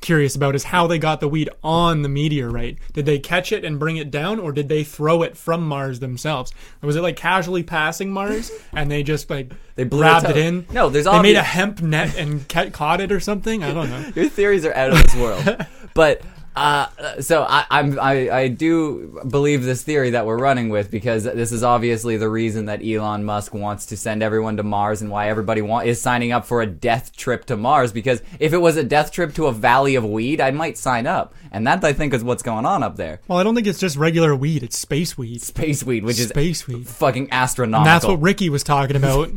curious 0.00 0.34
about 0.34 0.54
is 0.56 0.64
how 0.64 0.86
they 0.88 0.98
got 0.98 1.20
the 1.20 1.28
weed 1.28 1.48
on 1.62 2.02
the 2.02 2.08
meteorite. 2.08 2.78
Did 2.92 3.06
they 3.06 3.18
catch 3.20 3.52
it 3.52 3.64
and 3.64 3.78
bring 3.78 3.98
it 3.98 4.10
down, 4.10 4.40
or 4.40 4.50
did 4.52 4.68
they 4.68 4.82
throw 4.84 5.22
it 5.22 5.36
from 5.36 5.68
Mars 5.68 6.00
themselves? 6.00 6.52
Or 6.82 6.86
was 6.88 6.96
it 6.96 7.02
like 7.02 7.16
casually 7.16 7.62
passing 7.62 8.10
Mars 8.10 8.50
and 8.72 8.90
they 8.90 9.02
just 9.04 9.30
like 9.30 9.52
They 9.76 9.84
grabbed 9.84 10.24
it 10.28 10.36
it 10.36 10.44
in? 10.44 10.66
No, 10.72 10.88
there's 10.88 11.06
all 11.06 11.16
they 11.22 11.22
made 11.34 11.36
a 11.36 11.42
hemp 11.42 11.82
net 11.82 12.16
and 12.18 12.48
ca- 12.48 12.70
caught 12.70 13.00
it 13.00 13.12
or 13.12 13.20
something. 13.20 13.62
I 13.62 13.72
don't 13.72 13.90
know. 13.90 14.12
Your 14.16 14.28
theories 14.28 14.64
are 14.64 14.74
out 14.74 14.90
of 14.92 15.02
this 15.02 15.14
world. 15.14 15.66
but 15.94 16.22
uh, 16.56 17.20
so 17.20 17.42
I, 17.42 17.64
I'm 17.70 17.98
I, 17.98 18.30
I 18.30 18.48
do 18.48 19.20
believe 19.28 19.64
this 19.64 19.82
theory 19.82 20.10
that 20.10 20.24
we're 20.26 20.38
running 20.38 20.68
with 20.68 20.90
because 20.90 21.24
this 21.24 21.50
is 21.50 21.62
obviously 21.62 22.16
the 22.16 22.28
reason 22.28 22.66
that 22.66 22.80
Elon 22.84 23.24
Musk 23.24 23.54
wants 23.54 23.86
to 23.86 23.96
send 23.96 24.22
everyone 24.22 24.56
to 24.58 24.62
Mars 24.62 25.02
and 25.02 25.10
why 25.10 25.28
everybody 25.28 25.62
want, 25.62 25.86
is 25.88 26.00
signing 26.00 26.30
up 26.32 26.46
for 26.46 26.62
a 26.62 26.66
death 26.66 27.14
trip 27.16 27.44
to 27.46 27.56
Mars. 27.56 27.92
Because 27.92 28.22
if 28.38 28.52
it 28.52 28.58
was 28.58 28.76
a 28.76 28.84
death 28.84 29.10
trip 29.10 29.34
to 29.34 29.46
a 29.46 29.52
valley 29.52 29.96
of 29.96 30.04
weed, 30.04 30.40
I 30.40 30.50
might 30.52 30.78
sign 30.78 31.06
up, 31.06 31.34
and 31.50 31.66
that 31.66 31.82
I 31.82 31.92
think 31.92 32.14
is 32.14 32.22
what's 32.22 32.42
going 32.42 32.66
on 32.66 32.82
up 32.82 32.96
there. 32.96 33.20
Well, 33.26 33.38
I 33.38 33.42
don't 33.42 33.54
think 33.54 33.66
it's 33.66 33.80
just 33.80 33.96
regular 33.96 34.34
weed; 34.36 34.62
it's 34.62 34.78
space 34.78 35.18
weed. 35.18 35.42
Space 35.42 35.82
weed, 35.82 36.04
which 36.04 36.20
is 36.20 36.28
Space 36.28 36.66
weed. 36.68 36.86
fucking 36.86 37.28
astronomical. 37.32 37.80
And 37.80 37.86
that's 37.86 38.06
what 38.06 38.20
Ricky 38.20 38.48
was 38.48 38.62
talking 38.62 38.96
about. 39.04 39.30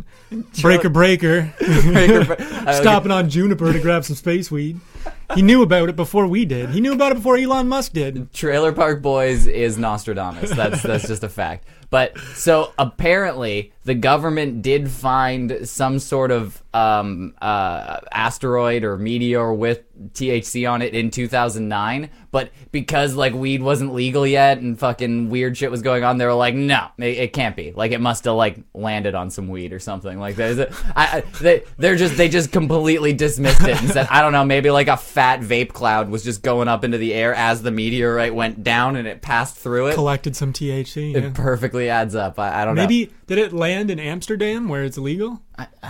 breaker, 0.62 0.90
breaker. 0.90 1.54
Uh, 2.68 2.74
Stopping 2.74 3.12
on 3.12 3.30
Juniper 3.30 3.72
to 3.72 3.80
grab 3.80 4.04
some 4.04 4.16
space 4.16 4.52
weed. 4.52 4.80
He 5.36 5.42
knew 5.42 5.62
about 5.62 5.90
it 5.90 5.96
before 5.96 6.26
we 6.26 6.46
did. 6.46 6.70
He 6.70 6.80
knew 6.82 6.94
about 6.94 7.12
it 7.12 7.16
before 7.16 7.38
Elon 7.38 7.68
Musk 7.68 7.92
did. 7.94 8.32
Trailer 8.34 8.72
Park 8.72 9.02
Boys 9.02 9.46
is 9.48 9.78
Nostradamus. 9.78 10.52
That's 10.52 10.82
that's 10.82 11.08
just 11.08 11.24
a 11.24 11.30
fact. 11.30 11.66
But 11.90 12.18
so 12.36 12.74
apparently 12.78 13.74
the 13.88 13.95
government 13.95 14.62
did 14.62 14.92
find 14.92 15.66
some 15.66 15.98
sort 15.98 16.30
of 16.30 16.62
um, 16.74 17.34
uh, 17.42 18.01
asteroid 18.12 18.84
or 18.84 18.98
meteor 18.98 19.54
with 19.54 19.81
THC 20.12 20.69
on 20.69 20.81
it 20.81 20.94
in 20.94 21.10
2009. 21.10 22.10
But 22.30 22.51
because 22.74 23.16
like 23.16 23.34
weed 23.34 23.62
wasn't 23.62 23.94
legal 23.94 24.28
yet 24.28 24.57
and 24.57 24.78
fucking 24.78 25.30
weird 25.30 25.56
shit 25.56 25.72
was 25.72 25.81
going 25.81 26.04
on, 26.04 26.18
they 26.18 26.25
were 26.25 26.34
like, 26.34 26.54
no, 26.54 26.89
it, 26.98 27.18
it 27.18 27.34
can't 27.34 27.56
be. 27.56 27.72
Like 27.72 27.94
it 27.94 28.01
must 28.01 28.25
have 28.25 28.36
like 28.36 28.60
landed 28.74 29.16
on 29.16 29.31
some 29.31 29.48
weed 29.48 29.72
or 29.72 29.80
something. 29.80 30.19
Like 30.19 30.38
a, 30.38 30.69
I, 30.94 31.19
I, 31.19 31.22
they 31.40 31.63
they're 31.78 31.95
just 31.95 32.18
they 32.18 32.28
just 32.28 32.51
completely 32.51 33.13
dismissed 33.13 33.62
it 33.62 33.81
and 33.81 33.90
said, 33.90 34.07
I 34.10 34.22
don't 34.22 34.33
know, 34.33 34.44
maybe 34.44 34.69
like 34.69 34.90
a 34.90 34.98
fat 34.98 35.40
vape 35.40 35.72
cloud 35.72 36.10
was 36.10 36.25
just 36.25 36.44
going 36.44 36.68
up 36.68 36.83
into 36.83 36.98
the 36.98 37.13
air 37.13 37.33
as 37.33 37.62
the 37.63 37.72
meteorite 37.72 38.36
went 38.36 38.66
down 38.66 38.98
and 38.98 39.07
it 39.07 39.22
passed 39.22 39.56
through 39.56 39.88
it. 39.88 39.94
Collected 39.94 40.35
some 40.35 40.52
THC. 40.52 41.14
yeah. 41.14 41.19
It 41.19 41.33
perfectly 41.33 41.90
adds 41.90 42.16
up. 42.16 42.38
I, 42.38 42.64
I 42.64 42.66
don't 42.66 42.76
know. 42.76 42.81
Maybe 42.81 43.14
did 43.28 43.38
it 43.38 43.54
land 43.54 43.92
in 43.92 44.00
Amsterdam 44.00 44.68
where 44.69 44.84
it's 44.84 44.98
illegal? 44.98 45.42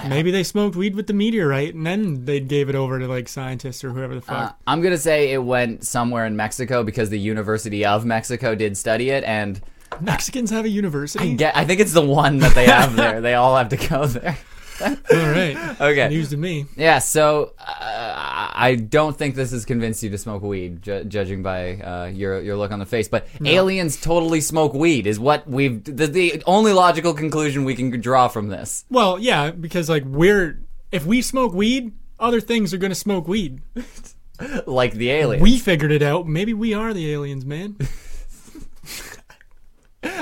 Maybe 0.07 0.31
they 0.31 0.43
smoked 0.43 0.75
weed 0.75 0.95
with 0.95 1.07
the 1.07 1.13
meteorite 1.13 1.73
and 1.75 1.85
then 1.85 2.25
they 2.25 2.39
gave 2.39 2.67
it 2.69 2.75
over 2.75 2.99
to 2.99 3.07
like 3.07 3.27
scientists 3.29 3.83
or 3.83 3.91
whoever 3.91 4.15
the 4.15 4.21
Uh, 4.31 4.47
fuck. 4.47 4.59
I'm 4.67 4.81
gonna 4.81 4.97
say 4.97 5.31
it 5.31 5.43
went 5.43 5.85
somewhere 5.85 6.25
in 6.25 6.35
Mexico 6.35 6.83
because 6.83 7.09
the 7.09 7.19
University 7.19 7.85
of 7.85 8.05
Mexico 8.05 8.55
did 8.55 8.77
study 8.77 9.09
it, 9.11 9.23
and 9.23 9.61
Mexicans 10.01 10.49
have 10.51 10.65
a 10.65 10.69
university. 10.69 11.35
get, 11.35 11.55
I 11.55 11.63
think 11.65 11.79
it's 11.79 11.93
the 11.93 12.05
one 12.05 12.39
that 12.39 12.53
they 12.55 12.65
have 12.65 12.95
there. 12.95 13.21
They 13.21 13.35
all 13.35 13.55
have 13.55 13.69
to 13.69 13.77
go 13.77 14.05
there. 14.05 14.37
All 14.81 14.95
right. 15.11 15.57
Okay. 15.81 16.09
News 16.09 16.29
to 16.29 16.37
me. 16.37 16.65
Yeah, 16.75 16.99
so 16.99 17.53
uh, 17.59 18.51
I 18.53 18.75
don't 18.75 19.17
think 19.17 19.35
this 19.35 19.51
has 19.51 19.65
convinced 19.65 20.03
you 20.03 20.09
to 20.11 20.17
smoke 20.17 20.41
weed, 20.43 20.81
ju- 20.81 21.03
judging 21.03 21.43
by 21.43 21.75
uh, 21.75 22.05
your 22.13 22.41
your 22.41 22.57
look 22.57 22.71
on 22.71 22.79
the 22.79 22.85
face. 22.85 23.07
But 23.07 23.27
aliens 23.43 23.99
totally 23.99 24.41
smoke 24.41 24.73
weed 24.73 25.07
is 25.07 25.19
what 25.19 25.47
we've 25.47 25.83
the, 25.83 26.07
the 26.07 26.43
only 26.45 26.73
logical 26.73 27.13
conclusion 27.13 27.63
we 27.65 27.75
can 27.75 27.89
draw 28.01 28.27
from 28.27 28.49
this. 28.49 28.85
Well, 28.89 29.19
yeah, 29.19 29.51
because 29.51 29.89
like 29.89 30.03
we're 30.05 30.59
if 30.91 31.05
we 31.05 31.21
smoke 31.21 31.53
weed, 31.53 31.93
other 32.19 32.41
things 32.41 32.73
are 32.73 32.77
gonna 32.77 32.95
smoke 32.95 33.27
weed. 33.27 33.61
Like 34.67 34.93
the 34.93 35.09
aliens. 35.09 35.41
We 35.41 35.57
figured 35.57 35.91
it 35.91 36.03
out. 36.03 36.27
Maybe 36.27 36.53
we 36.53 36.71
are 36.75 36.93
the 36.93 37.11
aliens, 37.11 37.43
man. 37.43 37.75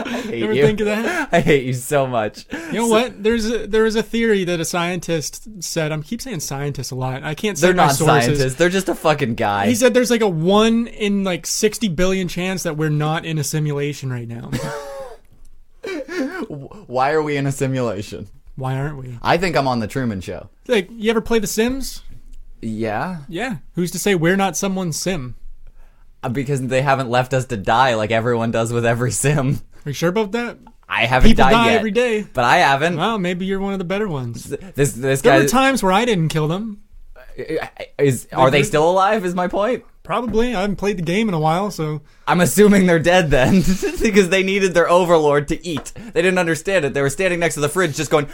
I 0.05 0.21
hate 0.21 0.43
Ever 0.43 0.53
you. 0.53 0.65
think 0.65 0.79
of 0.81 0.85
that? 0.87 1.29
I 1.33 1.39
hate 1.41 1.63
you 1.65 1.73
so 1.73 2.05
much. 2.07 2.45
You 2.51 2.73
know 2.73 2.87
what? 2.87 3.21
There's 3.23 3.49
a, 3.49 3.67
there 3.67 3.85
is 3.85 3.95
a 3.95 4.03
theory 4.03 4.43
that 4.43 4.59
a 4.59 4.65
scientist 4.65 5.47
said. 5.63 5.91
I 5.91 5.97
keep 5.99 6.21
saying 6.21 6.39
scientists 6.41 6.91
a 6.91 6.95
lot. 6.95 7.23
I 7.23 7.33
can't 7.35 7.57
say 7.57 7.67
They're 7.67 7.75
not 7.75 7.93
sources. 7.93 8.05
scientists. 8.37 8.55
They're 8.55 8.69
just 8.69 8.89
a 8.89 8.95
fucking 8.95 9.35
guy. 9.35 9.67
He 9.67 9.75
said 9.75 9.93
there's 9.93 10.11
like 10.11 10.21
a 10.21 10.29
one 10.29 10.87
in 10.87 11.23
like 11.23 11.45
60 11.45 11.87
billion 11.89 12.27
chance 12.27 12.63
that 12.63 12.77
we're 12.77 12.89
not 12.89 13.25
in 13.25 13.37
a 13.37 13.43
simulation 13.43 14.11
right 14.11 14.27
now. 14.27 14.51
Why 16.87 17.11
are 17.11 17.21
we 17.21 17.37
in 17.37 17.45
a 17.47 17.51
simulation? 17.51 18.27
Why 18.55 18.75
aren't 18.77 18.97
we? 18.97 19.17
I 19.21 19.37
think 19.37 19.55
I'm 19.55 19.67
on 19.67 19.79
the 19.79 19.87
Truman 19.87 20.21
Show. 20.21 20.49
Like, 20.67 20.87
you 20.91 21.09
ever 21.11 21.21
play 21.21 21.39
The 21.39 21.47
Sims? 21.47 22.03
Yeah, 22.61 23.19
Yeah. 23.29 23.57
Who's 23.73 23.91
to 23.91 23.99
say 23.99 24.15
we're 24.15 24.37
not 24.37 24.57
someone's 24.57 24.97
sim? 24.97 25.35
Uh, 26.23 26.29
because 26.29 26.61
they 26.65 26.81
haven't 26.81 27.09
left 27.09 27.33
us 27.33 27.45
to 27.47 27.57
die 27.57 27.93
like 27.93 28.09
everyone 28.11 28.49
does 28.49 28.73
with 28.73 28.85
every 28.85 29.11
sim. 29.11 29.61
Are 29.85 29.89
you 29.89 29.93
sure 29.93 30.09
about 30.09 30.31
that? 30.31 30.57
I 30.87 31.05
haven't 31.05 31.29
People 31.29 31.45
died 31.45 31.51
die 31.51 31.65
yet, 31.67 31.75
every 31.77 31.91
day. 31.91 32.25
but 32.33 32.43
I 32.43 32.57
haven't. 32.57 32.97
Well, 32.97 33.17
maybe 33.17 33.45
you're 33.45 33.59
one 33.59 33.73
of 33.73 33.79
the 33.79 33.85
better 33.85 34.07
ones. 34.07 34.43
This 34.45 34.93
this 34.93 35.21
There 35.21 35.33
guy 35.33 35.39
were 35.43 35.47
times 35.47 35.81
where 35.83 35.91
I 35.91 36.05
didn't 36.05 36.29
kill 36.29 36.47
them. 36.47 36.81
Uh, 37.37 37.67
is. 37.97 38.27
Are 38.31 38.49
they 38.51 38.63
still 38.63 38.89
alive? 38.89 39.25
Is 39.25 39.35
my 39.35 39.47
point. 39.47 39.83
Probably. 40.03 40.55
I 40.55 40.61
haven't 40.61 40.75
played 40.75 40.97
the 40.97 41.03
game 41.03 41.27
in 41.27 41.33
a 41.33 41.39
while, 41.39 41.71
so 41.71 42.01
I'm 42.27 42.39
assuming 42.39 42.85
they're 42.85 42.99
dead 42.99 43.31
then, 43.31 43.63
because 44.01 44.29
they 44.29 44.43
needed 44.43 44.75
their 44.75 44.87
overlord 44.87 45.47
to 45.47 45.65
eat. 45.65 45.91
They 45.95 46.21
didn't 46.21 46.37
understand 46.37 46.85
it. 46.85 46.93
They 46.93 47.01
were 47.01 47.09
standing 47.09 47.39
next 47.39 47.55
to 47.55 47.61
the 47.61 47.69
fridge, 47.69 47.95
just 47.95 48.11
going. 48.11 48.27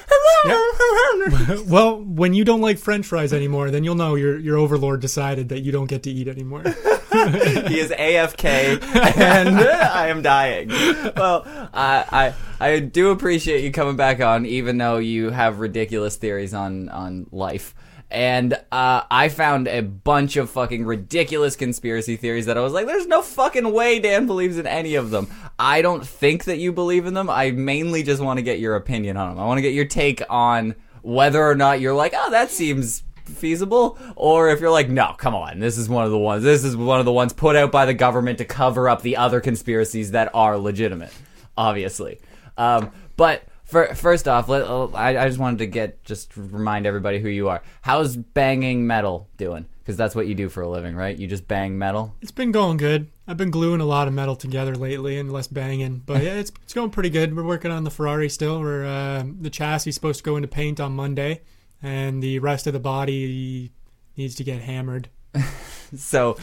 well, 1.68 2.02
when 2.04 2.34
you 2.34 2.44
don't 2.44 2.62
like 2.62 2.78
French 2.78 3.06
fries 3.06 3.32
anymore, 3.32 3.72
then 3.72 3.84
you'll 3.86 3.96
know 3.96 4.16
your 4.16 4.38
your 4.38 4.58
overlord 4.58 5.00
decided 5.00 5.50
that 5.50 5.62
you 5.62 5.72
don't 5.72 5.88
get 5.88 6.04
to 6.04 6.12
eat 6.12 6.28
anymore. 6.28 6.64
he 7.68 7.80
is 7.80 7.92
AFK, 7.92 8.82
and 9.18 9.60
I 9.60 10.08
am 10.08 10.22
dying. 10.22 10.70
Well, 10.70 11.44
I, 11.74 12.34
I 12.60 12.66
I 12.74 12.80
do 12.80 13.12
appreciate 13.12 13.64
you 13.64 13.72
coming 13.72 13.96
back 13.96 14.22
on, 14.22 14.46
even 14.46 14.78
though 14.78 14.98
you 14.98 15.30
have 15.30 15.60
ridiculous 15.60 16.16
theories 16.16 16.54
on 16.54 16.90
on 16.90 17.28
life. 17.32 17.76
And 18.10 18.54
uh, 18.74 19.04
I 19.10 19.30
found 19.30 19.70
a 19.70 19.82
bunch 19.82 20.36
of 20.36 20.50
fucking 20.50 20.86
ridiculous 20.86 21.56
conspiracy 21.56 22.18
theories 22.18 22.46
that 22.48 22.58
I 22.58 22.62
was 22.62 22.74
like, 22.74 22.86
"There's 22.86 23.08
no 23.08 23.22
fucking 23.22 23.72
way 23.72 24.00
Dan 24.00 24.28
believes 24.28 24.58
in 24.58 24.68
any 24.68 24.96
of 24.96 25.12
them." 25.12 25.28
I 25.58 25.82
don't 25.82 26.06
think 26.06 26.44
that 26.46 26.58
you 26.58 26.74
believe 26.74 27.06
in 27.06 27.14
them. 27.14 27.30
I 27.30 27.52
mainly 27.52 28.04
just 28.04 28.22
want 28.22 28.38
to 28.38 28.44
get 28.44 28.60
your 28.60 28.76
opinion 28.76 29.16
on 29.16 29.30
them. 29.30 29.40
I 29.40 29.46
want 29.46 29.60
to 29.60 29.62
get 29.62 29.74
your 29.74 29.86
take 29.86 30.22
on 30.30 30.76
whether 31.04 31.42
or 31.42 31.56
not 31.56 31.80
you're 31.80 31.94
like, 31.94 32.14
"Oh, 32.16 32.32
that 32.32 32.52
seems 32.52 33.04
feasible? 33.32 33.98
Or 34.16 34.50
if 34.50 34.60
you're 34.60 34.72
like 34.72 34.90
no 34.90 35.14
come 35.18 35.36
on 35.36 35.60
this 35.60 35.78
is 35.78 35.90
one 35.90 36.06
of 36.06 36.12
the 36.12 36.18
ones 36.18 36.44
this 36.44 36.64
is 36.64 36.76
one 36.76 37.00
of 37.00 37.06
the 37.06 37.12
ones 37.12 37.34
put 37.34 37.56
out 37.56 37.72
by 37.72 37.86
the 37.86 37.94
government 37.94 38.38
to 38.38 38.46
cover 38.46 38.90
up 38.90 39.02
the 39.02 39.18
other 39.18 39.40
conspiracies 39.40 40.12
that 40.12 40.30
are 40.34 40.58
legitimate 40.58 41.14
obviously. 41.58 42.20
Um, 42.58 42.92
but 43.18 43.44
for, 43.64 43.94
first 43.96 44.28
off 44.28 44.50
let, 44.50 44.64
I, 44.64 45.24
I 45.24 45.28
just 45.28 45.40
wanted 45.40 45.60
to 45.60 45.68
get 45.68 46.04
just 46.04 46.36
remind 46.36 46.86
everybody 46.86 47.20
who 47.20 47.30
you 47.30 47.50
are. 47.50 47.64
How's 47.82 48.18
banging 48.18 48.86
metal 48.86 49.30
doing? 49.38 49.66
Because 49.80 49.98
that's 49.98 50.14
what 50.14 50.28
you 50.28 50.36
do 50.36 50.50
for 50.50 50.62
a 50.62 50.70
living 50.70 50.96
right? 50.96 51.18
You 51.18 51.28
just 51.28 51.48
bang 51.48 51.78
metal? 51.78 52.14
It's 52.22 52.32
been 52.32 52.52
going 52.52 52.78
good. 52.78 53.10
I've 53.28 53.38
been 53.38 53.50
gluing 53.50 53.82
a 53.82 53.86
lot 53.86 54.08
of 54.08 54.14
metal 54.14 54.36
together 54.36 54.76
lately 54.76 55.18
and 55.18 55.32
less 55.32 55.48
banging, 55.48 56.04
but 56.06 56.22
yeah, 56.24 56.34
it's 56.34 56.52
it's 56.64 56.74
going 56.74 56.90
pretty 56.90 57.10
good. 57.10 57.36
We're 57.36 57.44
working 57.44 57.72
on 57.72 57.84
the 57.84 57.92
Ferrari 57.92 58.30
still. 58.30 58.60
We're 58.60 58.86
uh, 58.86 59.24
the 59.40 59.50
chassis 59.50 59.90
is 59.90 59.96
supposed 59.96 60.20
to 60.20 60.24
go 60.24 60.36
into 60.36 60.48
paint 60.48 60.80
on 60.80 60.92
Monday, 60.92 61.42
and 61.82 62.22
the 62.22 62.40
rest 62.40 62.68
of 62.68 62.74
the 62.74 62.80
body 62.80 63.72
needs 64.18 64.36
to 64.36 64.44
get 64.44 64.62
hammered. 64.62 65.10
so 65.96 66.38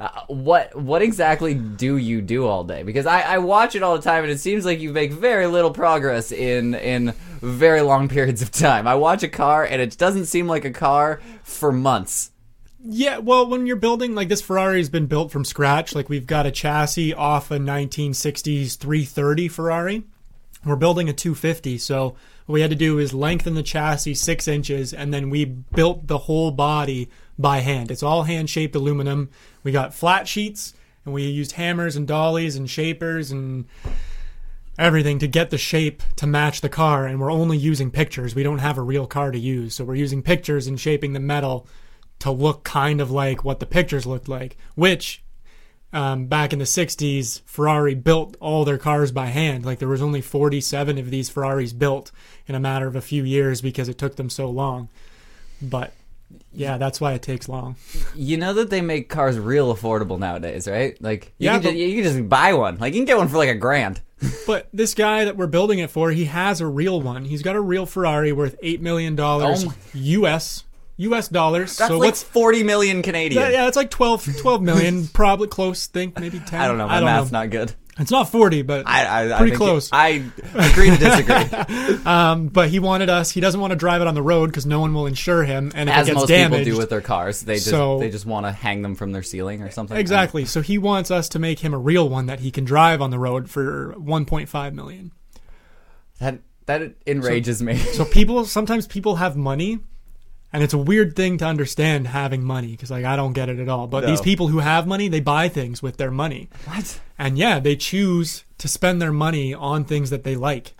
uh, 0.00 0.08
what 0.26 0.74
what 0.74 1.02
exactly 1.02 1.54
do 1.54 1.96
you 1.96 2.20
do 2.20 2.46
all 2.46 2.64
day 2.64 2.82
because 2.82 3.06
I, 3.06 3.20
I 3.20 3.38
watch 3.38 3.74
it 3.76 3.82
all 3.82 3.96
the 3.96 4.02
time 4.02 4.24
and 4.24 4.32
it 4.32 4.40
seems 4.40 4.64
like 4.64 4.80
you 4.80 4.92
make 4.92 5.12
very 5.12 5.46
little 5.46 5.70
progress 5.70 6.32
in 6.32 6.74
in 6.74 7.12
very 7.40 7.80
long 7.80 8.08
periods 8.08 8.42
of 8.42 8.50
time 8.50 8.88
i 8.88 8.94
watch 8.96 9.22
a 9.22 9.28
car 9.28 9.64
and 9.64 9.80
it 9.80 9.96
doesn't 9.96 10.26
seem 10.26 10.48
like 10.48 10.64
a 10.64 10.72
car 10.72 11.20
for 11.44 11.70
months 11.70 12.32
Yeah, 12.80 13.18
well, 13.18 13.46
when 13.48 13.66
you're 13.66 13.76
building 13.76 14.14
like 14.14 14.28
this 14.28 14.42
Ferrari's 14.42 14.90
been 14.90 15.06
built 15.06 15.32
from 15.32 15.44
scratch. 15.44 15.94
Like 15.94 16.08
we've 16.10 16.26
got 16.26 16.44
a 16.44 16.50
chassis 16.50 17.14
off 17.14 17.50
a 17.50 17.58
1960s 17.58 18.76
330 18.76 19.48
Ferrari. 19.48 20.02
We're 20.64 20.76
building 20.76 21.08
a 21.08 21.12
250, 21.14 21.78
so 21.78 22.14
what 22.46 22.52
we 22.54 22.60
had 22.60 22.70
to 22.70 22.76
do 22.76 22.98
is 22.98 23.14
lengthen 23.14 23.54
the 23.54 23.62
chassis 23.62 24.14
six 24.14 24.46
inches, 24.46 24.92
and 24.92 25.12
then 25.12 25.30
we 25.30 25.44
built 25.44 26.06
the 26.06 26.18
whole 26.18 26.50
body 26.50 27.08
by 27.38 27.58
hand. 27.58 27.90
It's 27.90 28.02
all 28.02 28.24
hand 28.24 28.50
shaped 28.50 28.76
aluminum. 28.76 29.30
We 29.62 29.72
got 29.72 29.94
flat 29.94 30.28
sheets, 30.28 30.74
and 31.04 31.14
we 31.14 31.24
used 31.24 31.52
hammers 31.52 31.96
and 31.96 32.06
dollies 32.06 32.54
and 32.54 32.68
shapers 32.68 33.30
and 33.30 33.64
everything 34.78 35.18
to 35.20 35.26
get 35.26 35.50
the 35.50 35.58
shape 35.58 36.02
to 36.16 36.26
match 36.26 36.60
the 36.60 36.68
car. 36.68 37.06
And 37.06 37.18
we're 37.18 37.32
only 37.32 37.56
using 37.56 37.90
pictures. 37.90 38.34
We 38.34 38.42
don't 38.42 38.58
have 38.58 38.76
a 38.76 38.82
real 38.82 39.06
car 39.06 39.30
to 39.30 39.38
use, 39.38 39.74
so 39.74 39.84
we're 39.84 39.94
using 39.94 40.22
pictures 40.22 40.66
and 40.66 40.78
shaping 40.78 41.14
the 41.14 41.20
metal 41.20 41.66
to 42.20 42.30
look 42.30 42.62
kind 42.62 43.00
of 43.00 43.10
like 43.10 43.42
what 43.42 43.58
the 43.58 43.66
pictures 43.66 44.06
looked 44.06 44.28
like, 44.28 44.56
which 44.74 45.23
um, 45.94 46.26
back 46.26 46.52
in 46.52 46.58
the 46.58 46.64
60s, 46.66 47.40
Ferrari 47.46 47.94
built 47.94 48.36
all 48.40 48.64
their 48.66 48.76
cars 48.78 49.12
by 49.12 49.26
hand. 49.26 49.64
Like 49.64 49.78
there 49.78 49.88
was 49.88 50.02
only 50.02 50.20
47 50.20 50.98
of 50.98 51.08
these 51.10 51.30
Ferraris 51.30 51.72
built 51.72 52.10
in 52.46 52.54
a 52.54 52.60
matter 52.60 52.86
of 52.86 52.96
a 52.96 53.00
few 53.00 53.24
years 53.24 53.62
because 53.62 53.88
it 53.88 53.96
took 53.96 54.16
them 54.16 54.28
so 54.28 54.50
long. 54.50 54.88
But 55.62 55.92
yeah, 56.52 56.76
that's 56.78 57.00
why 57.00 57.12
it 57.12 57.22
takes 57.22 57.48
long. 57.48 57.76
you 58.14 58.36
know 58.36 58.52
that 58.54 58.68
they 58.70 58.80
make 58.80 59.08
cars 59.08 59.38
real 59.38 59.74
affordable 59.74 60.18
nowadays 60.18 60.66
right 60.66 61.00
like 61.00 61.32
you, 61.38 61.46
Yeah, 61.46 61.54
can, 61.54 61.62
just, 61.62 61.76
you 61.76 61.94
can 62.02 62.12
just 62.12 62.28
buy 62.28 62.52
one 62.54 62.78
like 62.78 62.92
you 62.92 63.00
can 63.00 63.06
get 63.06 63.16
one 63.16 63.28
for 63.28 63.36
like 63.38 63.48
a 63.48 63.54
grand 63.54 64.00
But 64.46 64.68
this 64.72 64.94
guy 64.94 65.24
that 65.26 65.36
we're 65.36 65.46
building 65.48 65.78
it 65.80 65.90
for, 65.90 66.10
he 66.10 66.24
has 66.26 66.60
a 66.60 66.66
real 66.66 67.00
one. 67.00 67.24
He's 67.26 67.42
got 67.42 67.56
a 67.56 67.60
real 67.60 67.84
Ferrari 67.86 68.32
worth 68.32 68.60
$8 68.62 68.80
million 68.80 69.18
Oh 69.20 69.64
my- 69.66 69.74
US. 69.92 70.64
US 70.96 71.28
dollars. 71.28 71.76
that's 71.76 71.88
so 71.90 71.98
like 71.98 72.08
what's 72.08 72.22
40 72.22 72.62
million 72.62 73.02
canadian 73.02 73.42
yeah, 73.42 73.48
yeah, 73.50 73.66
it's 73.68 73.76
like 73.76 73.90
12, 73.90 74.36
12 74.38 74.62
million, 74.62 75.06
probably 75.12 75.48
close. 75.48 75.86
Think 75.86 76.18
maybe 76.20 76.38
ten. 76.40 76.60
i 76.60 76.68
don't 76.68 76.78
know 76.78 76.86
my 76.88 77.00
math's 77.00 77.32
not 77.32 77.50
good 77.50 77.72
It's 77.96 78.10
not 78.10 78.28
forty, 78.28 78.62
but 78.62 78.88
I, 78.88 79.04
I, 79.04 79.34
I 79.34 79.38
pretty 79.38 79.52
think 79.52 79.58
close. 79.62 79.88
I 79.92 80.24
agree 80.54 80.90
to 80.90 80.96
disagree. 80.96 81.98
Um, 82.04 82.48
but 82.48 82.68
he 82.68 82.80
wanted 82.80 83.08
us. 83.08 83.30
He 83.30 83.40
doesn't 83.40 83.60
want 83.60 83.70
to 83.70 83.76
drive 83.76 84.02
it 84.02 84.08
on 84.08 84.14
the 84.16 84.22
road 84.22 84.50
because 84.50 84.66
no 84.66 84.80
one 84.80 84.92
will 84.92 85.06
insure 85.06 85.44
him, 85.44 85.70
and 85.76 85.88
if 85.88 85.94
As 85.94 86.08
it 86.08 86.10
gets 86.10 86.20
most 86.22 86.28
damaged, 86.28 86.64
people 86.64 86.72
do 86.74 86.78
with 86.78 86.90
their 86.90 87.00
cars, 87.00 87.42
they 87.42 87.54
just 87.54 87.70
So- 87.70 88.00
they 88.00 88.10
just 88.10 88.26
want 88.26 88.46
to 88.46 88.52
hang 88.52 88.82
them 88.82 88.96
from 88.96 89.12
their 89.12 89.22
ceiling 89.22 89.62
or 89.62 89.70
something. 89.70 89.96
exactly. 89.96 90.44
So 90.44 90.60
he 90.60 90.76
wants 90.76 91.12
us 91.12 91.28
to 91.30 91.38
make 91.38 91.60
him 91.60 91.72
a 91.72 91.78
real 91.78 92.08
one 92.08 92.26
that 92.26 92.40
he 92.40 92.50
can 92.50 92.64
drive 92.64 93.00
on 93.00 93.10
the 93.10 93.18
road 93.18 93.48
for 93.48 93.94
1.5 93.96 94.74
million. 94.74 95.12
That 96.18 96.40
that 96.66 96.94
enrages 97.06 97.62
me. 97.62 97.76
So 97.76 98.04
people 98.18 98.44
sometimes 98.44 98.88
people 98.88 99.16
have 99.16 99.36
money, 99.36 99.78
and 100.54 100.62
it's 100.62 100.72
a 100.72 100.78
weird 100.78 101.16
thing 101.16 101.36
to 101.38 101.44
understand 101.44 102.06
having 102.06 102.44
money 102.44 102.70
because 102.70 102.90
like 102.90 103.04
I 103.04 103.16
don't 103.16 103.32
get 103.32 103.48
it 103.48 103.58
at 103.58 103.68
all. 103.68 103.88
But 103.88 104.04
No. 104.04 104.06
these 104.06 104.20
people 104.20 104.48
who 104.48 104.60
have 104.60 104.86
money, 104.86 105.08
they 105.08 105.20
buy 105.20 105.48
things 105.48 105.82
with 105.82 105.96
their 105.96 106.12
money, 106.12 106.48
what? 106.64 107.00
and 107.18 107.36
yeah, 107.36 107.58
they 107.58 107.74
choose 107.76 108.44
to 108.58 108.68
spend 108.68 109.02
their 109.02 109.12
money 109.12 109.52
on 109.52 109.84
things 109.84 110.10
that 110.10 110.22
they 110.22 110.36
like. 110.36 110.72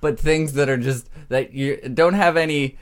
But 0.00 0.18
things 0.18 0.54
that 0.54 0.68
are 0.70 0.78
just 0.78 1.08
that 1.28 1.52
you 1.52 1.76
don't 1.92 2.14
have 2.14 2.36
any. 2.36 2.78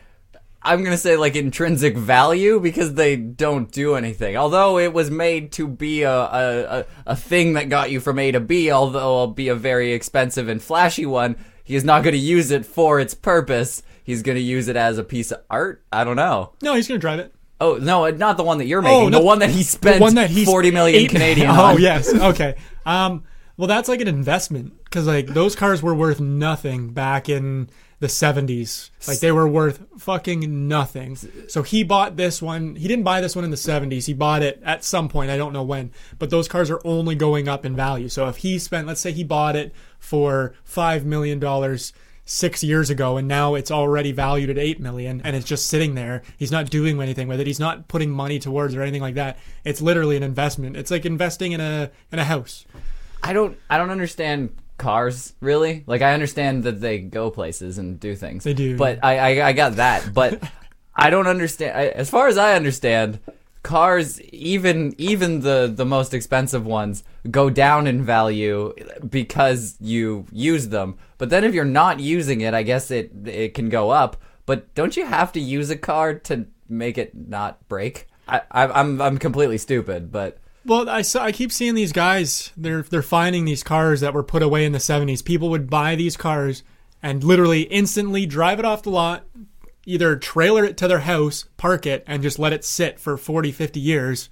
I'm 0.62 0.82
gonna 0.84 0.96
say 0.96 1.16
like 1.16 1.34
intrinsic 1.36 1.96
value 1.96 2.58
because 2.60 2.94
they 2.94 3.16
don't 3.16 3.70
do 3.70 3.94
anything. 3.94 4.36
Although 4.36 4.78
it 4.78 4.92
was 4.92 5.10
made 5.10 5.50
to 5.52 5.66
be 5.68 6.02
a 6.02 6.10
a, 6.12 6.62
a, 6.80 6.84
a 7.06 7.16
thing 7.16 7.54
that 7.54 7.68
got 7.68 7.90
you 7.90 7.98
from 8.00 8.18
A 8.18 8.30
to 8.32 8.40
B, 8.40 8.70
although 8.70 8.98
it'll 8.98 9.26
be 9.28 9.48
a 9.48 9.54
very 9.54 9.92
expensive 9.92 10.48
and 10.48 10.62
flashy 10.62 11.06
one, 11.06 11.36
he 11.64 11.74
is 11.74 11.84
not 11.84 12.02
going 12.04 12.14
to 12.14 12.18
use 12.18 12.50
it 12.52 12.64
for 12.66 13.00
its 13.00 13.14
purpose. 13.14 13.82
He's 14.06 14.22
going 14.22 14.36
to 14.36 14.42
use 14.42 14.68
it 14.68 14.76
as 14.76 14.96
a 14.98 15.04
piece 15.04 15.32
of 15.32 15.42
art. 15.50 15.84
I 15.92 16.04
don't 16.04 16.14
know. 16.16 16.52
No, 16.62 16.74
he's 16.74 16.86
gonna 16.86 17.00
drive 17.00 17.18
it. 17.18 17.34
Oh 17.60 17.74
no, 17.74 18.08
not 18.10 18.36
the 18.36 18.44
one 18.44 18.58
that 18.58 18.66
you're 18.66 18.80
making. 18.80 19.10
no, 19.10 19.18
the 19.18 19.24
one 19.24 19.40
that 19.40 19.50
he 19.50 19.64
spent 19.64 20.00
one 20.00 20.14
that 20.14 20.30
forty 20.30 20.70
million 20.70 21.00
eight- 21.00 21.10
Canadian. 21.10 21.50
Oh 21.50 21.52
on. 21.74 21.80
yes, 21.80 22.14
okay. 22.14 22.54
Um, 22.86 23.24
well, 23.56 23.66
that's 23.66 23.88
like 23.88 24.00
an 24.00 24.08
investment 24.08 24.74
because 24.84 25.06
like 25.08 25.26
those 25.26 25.56
cars 25.56 25.82
were 25.82 25.94
worth 25.94 26.20
nothing 26.20 26.90
back 26.92 27.28
in 27.28 27.68
the 27.98 28.08
seventies. 28.08 28.90
Like 29.08 29.18
they 29.20 29.32
were 29.32 29.48
worth 29.48 29.82
fucking 29.98 30.68
nothing. 30.68 31.16
So 31.48 31.62
he 31.62 31.82
bought 31.82 32.16
this 32.16 32.40
one. 32.42 32.76
He 32.76 32.86
didn't 32.86 33.04
buy 33.04 33.20
this 33.22 33.34
one 33.34 33.44
in 33.44 33.50
the 33.50 33.56
seventies. 33.56 34.06
He 34.06 34.12
bought 34.14 34.42
it 34.42 34.60
at 34.62 34.84
some 34.84 35.08
point. 35.08 35.30
I 35.30 35.36
don't 35.38 35.52
know 35.54 35.62
when. 35.62 35.90
But 36.18 36.30
those 36.30 36.46
cars 36.46 36.70
are 36.70 36.80
only 36.84 37.14
going 37.16 37.48
up 37.48 37.64
in 37.64 37.74
value. 37.74 38.08
So 38.10 38.28
if 38.28 38.36
he 38.36 38.58
spent, 38.58 38.86
let's 38.86 39.00
say 39.00 39.10
he 39.12 39.24
bought 39.24 39.56
it 39.56 39.72
for 39.98 40.52
five 40.62 41.04
million 41.06 41.38
dollars 41.40 41.92
six 42.26 42.62
years 42.62 42.90
ago 42.90 43.16
and 43.16 43.26
now 43.26 43.54
it's 43.54 43.70
already 43.70 44.12
valued 44.12 44.50
at 44.50 44.58
eight 44.58 44.78
million 44.78 45.22
and 45.24 45.34
it's 45.34 45.46
just 45.46 45.66
sitting 45.66 45.94
there 45.94 46.22
he's 46.36 46.50
not 46.50 46.68
doing 46.68 47.00
anything 47.00 47.28
with 47.28 47.40
it 47.40 47.46
he's 47.46 47.60
not 47.60 47.88
putting 47.88 48.10
money 48.10 48.38
towards 48.38 48.74
or 48.74 48.82
anything 48.82 49.00
like 49.00 49.14
that 49.14 49.38
it's 49.64 49.80
literally 49.80 50.16
an 50.16 50.22
investment 50.22 50.76
it's 50.76 50.90
like 50.90 51.06
investing 51.06 51.52
in 51.52 51.60
a 51.60 51.90
in 52.12 52.18
a 52.18 52.24
house 52.24 52.66
I 53.22 53.32
don't 53.32 53.58
I 53.68 53.78
don't 53.78 53.90
understand 53.90 54.54
cars 54.78 55.34
really. 55.40 55.84
Like 55.86 56.02
I 56.02 56.14
understand 56.14 56.64
that 56.64 56.80
they 56.80 56.98
go 56.98 57.30
places 57.30 57.78
and 57.78 57.98
do 57.98 58.14
things. 58.14 58.44
They 58.44 58.54
do. 58.54 58.76
But 58.76 59.00
I 59.02 59.18
I, 59.18 59.48
I 59.48 59.52
got 59.52 59.76
that. 59.76 60.12
But 60.12 60.42
I 60.94 61.10
don't 61.10 61.26
understand. 61.26 61.76
I, 61.76 61.88
as 61.88 62.08
far 62.10 62.28
as 62.28 62.38
I 62.38 62.54
understand, 62.54 63.20
cars 63.62 64.20
even 64.22 64.94
even 64.98 65.40
the 65.40 65.72
the 65.74 65.84
most 65.84 66.14
expensive 66.14 66.64
ones 66.64 67.02
go 67.30 67.50
down 67.50 67.86
in 67.86 68.04
value 68.04 68.72
because 69.08 69.76
you 69.80 70.26
use 70.32 70.68
them. 70.68 70.96
But 71.18 71.30
then 71.30 71.44
if 71.44 71.54
you're 71.54 71.64
not 71.64 72.00
using 72.00 72.40
it, 72.40 72.54
I 72.54 72.62
guess 72.62 72.90
it 72.90 73.10
it 73.26 73.54
can 73.54 73.68
go 73.68 73.90
up. 73.90 74.16
But 74.44 74.74
don't 74.74 74.96
you 74.96 75.06
have 75.06 75.32
to 75.32 75.40
use 75.40 75.70
a 75.70 75.76
car 75.76 76.14
to 76.14 76.46
make 76.68 76.98
it 76.98 77.14
not 77.14 77.66
break? 77.68 78.06
I, 78.28 78.42
I 78.50 78.66
I'm 78.66 79.00
I'm 79.00 79.18
completely 79.18 79.58
stupid, 79.58 80.12
but 80.12 80.38
well 80.66 80.88
I, 80.88 81.02
I 81.18 81.32
keep 81.32 81.52
seeing 81.52 81.74
these 81.74 81.92
guys 81.92 82.52
they're 82.56 82.82
they're 82.82 83.02
finding 83.02 83.44
these 83.44 83.62
cars 83.62 84.00
that 84.00 84.12
were 84.12 84.22
put 84.22 84.42
away 84.42 84.64
in 84.64 84.72
the 84.72 84.78
70s 84.78 85.24
people 85.24 85.48
would 85.50 85.70
buy 85.70 85.94
these 85.94 86.16
cars 86.16 86.62
and 87.02 87.22
literally 87.22 87.62
instantly 87.62 88.26
drive 88.26 88.58
it 88.58 88.64
off 88.64 88.82
the 88.82 88.90
lot 88.90 89.24
either 89.84 90.16
trailer 90.16 90.64
it 90.64 90.76
to 90.76 90.88
their 90.88 91.00
house 91.00 91.44
park 91.56 91.86
it 91.86 92.02
and 92.06 92.22
just 92.22 92.38
let 92.38 92.52
it 92.52 92.64
sit 92.64 92.98
for 92.98 93.16
40 93.16 93.52
50 93.52 93.78
years 93.78 94.28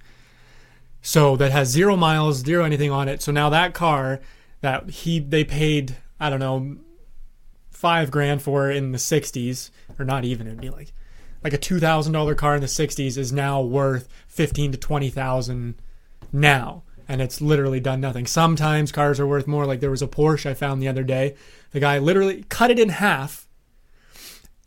so 1.01 1.37
that 1.37 1.51
has 1.51 1.69
zero 1.69 1.95
miles 1.95 2.39
zero 2.39 2.65
anything 2.65 2.91
on 2.91 3.07
it 3.07 3.21
so 3.21 3.31
now 3.31 3.49
that 3.49 3.73
car 3.73 4.19
that 4.61 4.89
he 4.89 5.19
they 5.19 5.45
paid 5.45 5.95
i 6.19 6.29
don't 6.29 6.39
know 6.39 6.77
five 7.75 8.09
grand 8.09 8.41
for 8.41 8.71
in 8.71 8.91
the 8.91 8.97
'60s, 8.97 9.69
or 9.99 10.05
not 10.05 10.23
even. 10.25 10.47
It'd 10.47 10.61
be 10.61 10.69
like 10.69 10.93
like 11.43 11.53
a 11.53 11.57
two 11.57 11.79
thousand 11.79 12.13
dollar 12.13 12.33
car 12.33 12.55
in 12.55 12.61
the 12.61 12.67
'60s 12.67 13.17
is 13.17 13.31
now 13.31 13.61
worth 13.61 14.07
fifteen 14.27 14.71
to 14.71 14.77
twenty 14.77 15.09
thousand 15.09 15.75
now, 16.31 16.83
and 17.07 17.21
it's 17.21 17.41
literally 17.41 17.79
done 17.79 18.01
nothing. 18.01 18.25
Sometimes 18.25 18.91
cars 18.91 19.19
are 19.19 19.27
worth 19.27 19.45
more. 19.45 19.65
Like 19.65 19.81
there 19.81 19.91
was 19.91 20.01
a 20.01 20.07
Porsche 20.07 20.49
I 20.49 20.53
found 20.53 20.81
the 20.81 20.87
other 20.87 21.03
day. 21.03 21.35
The 21.71 21.79
guy 21.79 21.99
literally 21.99 22.45
cut 22.49 22.71
it 22.71 22.79
in 22.79 22.89
half. 22.89 23.47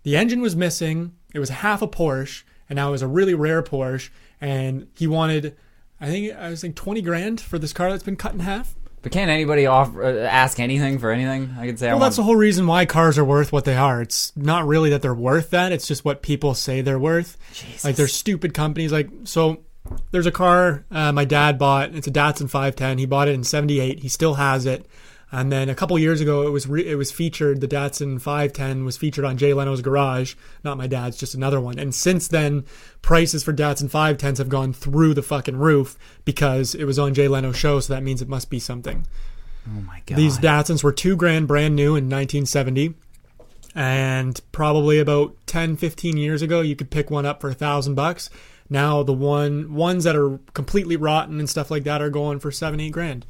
The 0.03 0.17
engine 0.17 0.41
was 0.41 0.55
missing. 0.55 1.15
It 1.35 1.41
was 1.41 1.49
half 1.49 1.83
a 1.83 1.89
Porsche, 1.89 2.45
and 2.69 2.77
now 2.77 2.89
it 2.89 2.93
was 2.93 3.03
a 3.03 3.09
really 3.09 3.35
rare 3.35 3.63
Porsche. 3.63 4.11
And 4.41 4.87
he 4.97 5.07
wanted, 5.09 5.57
I 6.01 6.07
think 6.07 6.33
I 6.33 6.51
was 6.51 6.63
like 6.63 6.77
twenty 6.77 7.03
grand 7.03 7.41
for 7.41 7.59
this 7.59 7.73
car 7.73 7.91
that's 7.91 8.05
been 8.05 8.17
cut 8.17 8.35
in 8.35 8.41
half. 8.41 8.77
But 9.03 9.13
can't 9.13 9.31
anybody 9.31 9.67
offer, 9.67 10.03
uh, 10.03 10.19
ask 10.27 10.59
anything 10.59 10.99
for 10.99 11.11
anything? 11.13 11.55
I 11.59 11.67
could 11.67 11.79
say 11.79 11.89
I 11.89 11.93
Well, 11.93 12.01
want 12.01 12.07
that's 12.09 12.17
the 12.17 12.25
whole 12.25 12.37
reason 12.37 12.67
why 12.67 12.85
cars 12.85 13.17
are 13.17 13.25
worth 13.25 13.53
what 13.53 13.65
they 13.65 13.77
are. 13.77 14.03
It's 14.03 14.33
not 14.37 14.67
really 14.67 14.91
that 14.91 15.03
they're 15.03 15.15
worth 15.15 15.51
that. 15.51 15.71
It's 15.73 15.87
just 15.87 16.05
what 16.05 16.21
people 16.23 16.55
say 16.55 16.81
they're 16.81 16.99
worth. 16.99 17.37
Like 17.85 17.97
there's 17.97 18.13
stupid 18.13 18.55
companies. 18.55 18.91
Like 18.93 19.09
so, 19.25 19.59
there's 20.11 20.27
a 20.27 20.33
car 20.33 20.85
uh, 20.91 21.13
my 21.13 21.25
dad 21.25 21.59
bought. 21.59 21.95
It's 21.95 22.07
a 22.09 22.11
Datsun 22.11 22.51
510. 22.51 22.99
He 22.99 23.07
bought 23.07 23.29
it 23.29 23.35
in 23.35 23.45
'78. 23.45 24.01
He 24.01 24.09
still 24.09 24.35
has 24.35 24.67
it. 24.67 24.85
And 25.31 25.53
then 25.53 25.69
a 25.69 25.75
couple 25.75 25.99
years 25.99 26.23
ago, 26.23 26.47
it 26.47 26.51
was 26.51 26.67
re- 26.67 26.87
it 26.87 26.95
was 26.95 27.13
featured. 27.13 27.61
The 27.61 27.69
Datsun 27.69 28.21
510 28.21 28.87
was 28.87 28.97
featured 28.97 29.27
on 29.27 29.37
Jay 29.37 29.53
Leno's 29.53 29.83
Garage. 29.83 30.35
Not 30.65 30.79
my 30.79 30.87
dad's, 30.87 31.19
just 31.19 31.35
another 31.35 31.61
one. 31.61 31.79
And 31.79 31.95
since 31.95 32.29
then, 32.29 32.65
prices 33.03 33.45
for 33.45 33.53
Datsun 33.53 33.91
510s 33.91 34.39
have 34.39 34.49
gone 34.49 34.73
through 34.73 35.13
the 35.13 35.23
fucking 35.23 35.59
roof 35.59 35.99
because 36.25 36.75
it 36.75 36.85
was 36.85 36.99
on 36.99 37.13
Jay 37.13 37.29
Leno's 37.29 37.57
show. 37.57 37.79
So 37.81 37.93
that 37.93 38.03
means 38.03 38.23
it 38.23 38.29
must 38.29 38.49
be 38.49 38.59
something. 38.59 39.07
Oh 39.67 39.83
my 39.83 40.03
god. 40.07 40.17
These 40.17 40.39
Datsuns 40.39 40.83
were 40.83 40.93
two 40.93 41.15
grand 41.15 41.47
brand 41.47 41.77
new 41.77 41.89
in 41.91 42.09
1970. 42.09 42.95
And 43.75 44.41
probably 44.51 44.99
about 44.99 45.37
10, 45.47 45.77
15 45.77 46.17
years 46.17 46.41
ago, 46.41 46.63
you 46.63 46.75
could 46.75 46.91
pick 46.91 47.11
one 47.11 47.27
up 47.27 47.43
for 47.43 47.51
a 47.51 47.55
thousand 47.55 47.97
bucks. 47.97 48.31
Now 48.71 49.03
the 49.03 49.13
one 49.13 49.75
ones 49.75 50.05
that 50.05 50.17
are 50.17 50.39
completely 50.55 50.97
rotten 50.97 51.39
and 51.39 51.49
stuff 51.49 51.71
like 51.71 51.85
that 51.85 52.01
are 52.01 52.11
going 52.11 52.39
for 52.39 52.51
seven, 52.51 52.81
eight 52.81 52.93
grand. 52.93 53.27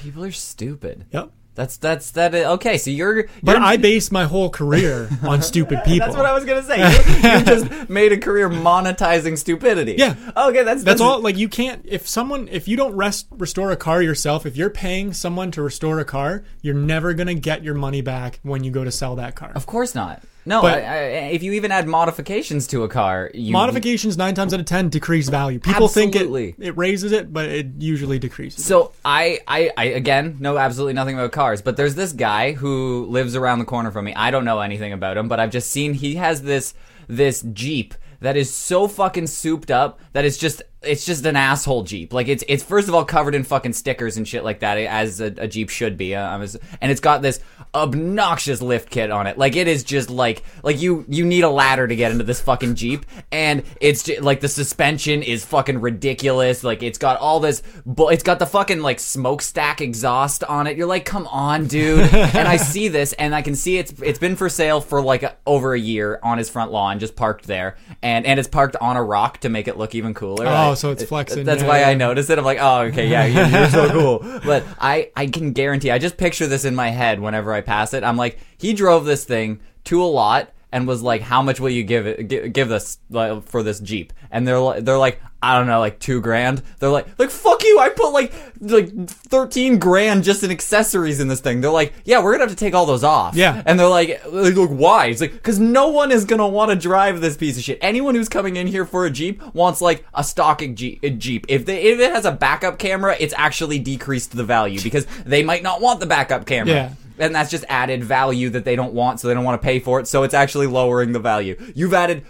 People 0.00 0.24
are 0.24 0.32
stupid. 0.32 1.06
Yep. 1.12 1.30
That's 1.56 1.76
that's 1.76 2.12
that. 2.12 2.32
Okay, 2.32 2.78
so 2.78 2.90
you're. 2.90 3.24
But 3.42 3.52
you're- 3.56 3.64
I 3.66 3.76
based 3.76 4.12
my 4.12 4.24
whole 4.24 4.48
career 4.50 5.10
on 5.22 5.42
stupid 5.52 5.82
people. 5.84 6.06
That's 6.06 6.16
what 6.16 6.24
I 6.24 6.32
was 6.32 6.44
gonna 6.44 6.62
say. 6.62 6.78
You, 6.78 7.14
you 7.38 7.44
just 7.44 7.90
made 7.90 8.12
a 8.12 8.18
career 8.18 8.48
monetizing 8.48 9.36
stupidity. 9.36 9.96
Yeah. 9.98 10.14
Okay, 10.36 10.62
that's 10.62 10.84
That's 10.84 11.00
all. 11.00 11.20
Like 11.20 11.36
you 11.36 11.48
can't. 11.48 11.84
If 11.84 12.08
someone, 12.08 12.48
if 12.48 12.68
you 12.68 12.76
don't 12.76 12.94
rest 12.94 13.26
restore 13.32 13.72
a 13.72 13.76
car 13.76 14.00
yourself, 14.00 14.46
if 14.46 14.56
you're 14.56 14.70
paying 14.70 15.12
someone 15.12 15.50
to 15.50 15.60
restore 15.62 15.98
a 15.98 16.04
car, 16.04 16.44
you're 16.62 16.72
never 16.74 17.12
gonna 17.14 17.34
get 17.34 17.62
your 17.64 17.74
money 17.74 18.00
back 18.00 18.38
when 18.42 18.62
you 18.64 18.70
go 18.70 18.84
to 18.84 18.92
sell 18.92 19.16
that 19.16 19.34
car. 19.34 19.52
Of 19.54 19.66
course 19.66 19.94
not. 19.94 20.22
No, 20.46 20.62
I, 20.62 20.80
I, 20.80 20.96
if 21.32 21.42
you 21.42 21.52
even 21.52 21.70
add 21.70 21.86
modifications 21.86 22.66
to 22.68 22.84
a 22.84 22.88
car, 22.88 23.30
you 23.34 23.52
Modifications 23.52 24.16
nine 24.16 24.34
times 24.34 24.54
out 24.54 24.60
of 24.60 24.66
ten 24.66 24.88
decrease 24.88 25.28
value. 25.28 25.58
People 25.58 25.84
Absolutely. 25.84 26.52
think 26.52 26.60
it 26.60 26.66
it 26.68 26.76
raises 26.76 27.12
it, 27.12 27.32
but 27.32 27.48
it 27.48 27.66
usually 27.78 28.18
decreases. 28.18 28.64
So 28.64 28.92
I, 29.04 29.40
I, 29.46 29.70
I 29.76 29.84
again 29.84 30.38
know 30.40 30.56
absolutely 30.56 30.94
nothing 30.94 31.16
about 31.16 31.32
cars, 31.32 31.60
but 31.62 31.76
there's 31.76 31.94
this 31.94 32.12
guy 32.12 32.52
who 32.52 33.06
lives 33.06 33.36
around 33.36 33.58
the 33.58 33.64
corner 33.64 33.90
from 33.90 34.06
me. 34.06 34.14
I 34.14 34.30
don't 34.30 34.44
know 34.44 34.60
anything 34.60 34.92
about 34.92 35.16
him, 35.16 35.28
but 35.28 35.40
I've 35.40 35.50
just 35.50 35.70
seen 35.70 35.94
he 35.94 36.16
has 36.16 36.42
this 36.42 36.74
this 37.06 37.42
Jeep 37.52 37.94
that 38.20 38.36
is 38.36 38.54
so 38.54 38.86
fucking 38.86 39.26
souped 39.26 39.70
up 39.70 39.98
that 40.12 40.24
it's 40.24 40.36
just 40.36 40.62
it's 40.82 41.04
just 41.04 41.26
an 41.26 41.36
asshole 41.36 41.82
Jeep. 41.82 42.12
Like 42.12 42.28
it's 42.28 42.42
it's 42.48 42.62
first 42.62 42.88
of 42.88 42.94
all 42.94 43.04
covered 43.04 43.34
in 43.34 43.44
fucking 43.44 43.74
stickers 43.74 44.16
and 44.16 44.26
shit 44.26 44.44
like 44.44 44.60
that, 44.60 44.78
as 44.78 45.20
a, 45.20 45.26
a 45.36 45.46
Jeep 45.48 45.68
should 45.68 45.96
be. 45.96 46.14
Uh, 46.14 46.38
was, 46.38 46.56
and 46.80 46.90
it's 46.90 47.00
got 47.00 47.20
this 47.22 47.40
obnoxious 47.74 48.62
lift 48.62 48.90
kit 48.90 49.10
on 49.10 49.26
it. 49.26 49.38
Like 49.38 49.56
it 49.56 49.68
is 49.68 49.84
just 49.84 50.10
like 50.10 50.42
like 50.62 50.80
you 50.80 51.04
you 51.08 51.24
need 51.24 51.44
a 51.44 51.50
ladder 51.50 51.86
to 51.86 51.94
get 51.94 52.12
into 52.12 52.24
this 52.24 52.40
fucking 52.40 52.74
Jeep, 52.76 53.04
and 53.30 53.62
it's 53.80 54.04
ju- 54.04 54.20
like 54.20 54.40
the 54.40 54.48
suspension 54.48 55.22
is 55.22 55.44
fucking 55.44 55.80
ridiculous. 55.80 56.64
Like 56.64 56.82
it's 56.82 56.98
got 56.98 57.18
all 57.20 57.40
this, 57.40 57.62
bu- 57.84 58.08
it's 58.08 58.22
got 58.22 58.38
the 58.38 58.46
fucking 58.46 58.80
like 58.80 59.00
smokestack 59.00 59.80
exhaust 59.80 60.44
on 60.44 60.66
it. 60.66 60.76
You're 60.76 60.86
like, 60.86 61.04
come 61.04 61.26
on, 61.26 61.66
dude. 61.66 62.12
and 62.14 62.48
I 62.48 62.56
see 62.56 62.88
this, 62.88 63.12
and 63.14 63.34
I 63.34 63.42
can 63.42 63.54
see 63.54 63.76
it's 63.76 63.92
it's 64.00 64.18
been 64.18 64.36
for 64.36 64.48
sale 64.48 64.80
for 64.80 65.02
like 65.02 65.22
a, 65.22 65.36
over 65.46 65.74
a 65.74 65.78
year 65.80 66.18
on 66.22 66.38
his 66.38 66.48
front 66.48 66.72
lawn, 66.72 66.98
just 66.98 67.16
parked 67.16 67.46
there, 67.46 67.76
and 68.02 68.24
and 68.24 68.40
it's 68.40 68.48
parked 68.48 68.76
on 68.76 68.96
a 68.96 69.02
rock 69.02 69.38
to 69.38 69.50
make 69.50 69.68
it 69.68 69.76
look 69.76 69.94
even 69.94 70.14
cooler. 70.14 70.46
Oh, 70.46 70.69
I- 70.70 70.74
so 70.74 70.90
it's 70.90 71.02
uh, 71.02 71.06
flexing. 71.06 71.44
That's 71.44 71.62
Yeah, 71.62 71.68
why 71.68 71.82
I 71.82 71.90
yeah. 71.90 71.96
noticed 71.96 72.30
it. 72.30 72.38
I'm 72.38 72.44
like, 72.44 72.58
oh, 72.60 72.80
okay, 72.82 73.08
yeah, 73.08 73.24
you're, 73.26 73.46
you're 73.46 73.68
so 73.70 73.90
cool. 74.20 74.40
But 74.44 74.64
I, 74.78 75.10
I 75.16 75.26
can 75.26 75.52
guarantee, 75.52 75.90
I 75.90 75.98
just 75.98 76.16
picture 76.16 76.46
this 76.46 76.64
in 76.64 76.74
my 76.74 76.90
head 76.90 77.20
whenever 77.20 77.52
I 77.52 77.60
pass 77.60 77.94
it. 77.94 78.04
I'm 78.04 78.16
like, 78.16 78.38
he 78.58 78.72
drove 78.72 79.04
this 79.04 79.24
thing 79.24 79.60
to 79.84 80.02
a 80.02 80.04
lot 80.06 80.50
and 80.72 80.86
was 80.86 81.02
like, 81.02 81.22
how 81.22 81.42
much 81.42 81.60
will 81.60 81.70
you 81.70 81.82
give 81.82 82.06
it, 82.06 82.28
give, 82.28 82.52
give 82.52 82.68
this 82.68 82.98
like, 83.10 83.44
for 83.44 83.62
this 83.62 83.80
Jeep? 83.80 84.12
And 84.30 84.46
they're 84.46 84.60
like, 84.60 84.84
they're 84.84 84.98
like, 84.98 85.20
I 85.42 85.56
don't 85.56 85.66
know, 85.66 85.80
like 85.80 85.98
two 85.98 86.20
grand. 86.20 86.62
They're 86.78 86.90
like, 86.90 87.18
like 87.18 87.30
fuck 87.30 87.64
you. 87.64 87.78
I 87.80 87.88
put 87.88 88.10
like 88.10 88.32
like 88.60 89.08
thirteen 89.08 89.78
grand 89.78 90.22
just 90.22 90.42
in 90.42 90.50
accessories 90.50 91.18
in 91.18 91.28
this 91.28 91.40
thing. 91.40 91.62
They're 91.62 91.70
like, 91.70 91.94
yeah, 92.04 92.22
we're 92.22 92.32
gonna 92.32 92.44
have 92.44 92.50
to 92.50 92.56
take 92.56 92.74
all 92.74 92.84
those 92.84 93.02
off. 93.02 93.34
Yeah. 93.34 93.62
And 93.64 93.80
they're 93.80 93.88
like, 93.88 94.22
like, 94.26 94.54
look, 94.54 94.68
why? 94.68 95.06
It's 95.06 95.22
like, 95.22 95.32
because 95.32 95.58
no 95.58 95.88
one 95.88 96.12
is 96.12 96.26
gonna 96.26 96.46
want 96.46 96.70
to 96.72 96.76
drive 96.76 97.22
this 97.22 97.38
piece 97.38 97.56
of 97.56 97.64
shit. 97.64 97.78
Anyone 97.80 98.14
who's 98.14 98.28
coming 98.28 98.56
in 98.56 98.66
here 98.66 98.84
for 98.84 99.06
a 99.06 99.10
Jeep 99.10 99.42
wants 99.54 99.80
like 99.80 100.04
a 100.12 100.22
stock 100.22 100.60
Jeep. 100.74 101.00
Jeep. 101.18 101.46
If 101.48 101.64
they 101.64 101.84
if 101.84 102.00
it 102.00 102.12
has 102.12 102.26
a 102.26 102.32
backup 102.32 102.78
camera, 102.78 103.16
it's 103.18 103.32
actually 103.34 103.78
decreased 103.78 104.36
the 104.36 104.44
value 104.44 104.80
because 104.82 105.06
they 105.24 105.42
might 105.42 105.62
not 105.62 105.80
want 105.80 106.00
the 106.00 106.06
backup 106.06 106.44
camera. 106.44 106.74
Yeah. 106.74 106.92
And 107.20 107.34
that's 107.34 107.50
just 107.50 107.64
added 107.68 108.02
value 108.02 108.50
that 108.50 108.64
they 108.64 108.74
don't 108.74 108.94
want, 108.94 109.20
so 109.20 109.28
they 109.28 109.34
don't 109.34 109.44
want 109.44 109.60
to 109.60 109.64
pay 109.64 109.78
for 109.78 110.00
it. 110.00 110.08
So 110.08 110.22
it's 110.22 110.34
actually 110.34 110.66
lowering 110.66 111.12
the 111.12 111.20
value. 111.20 111.56
You've 111.74 111.94
added 111.94 112.24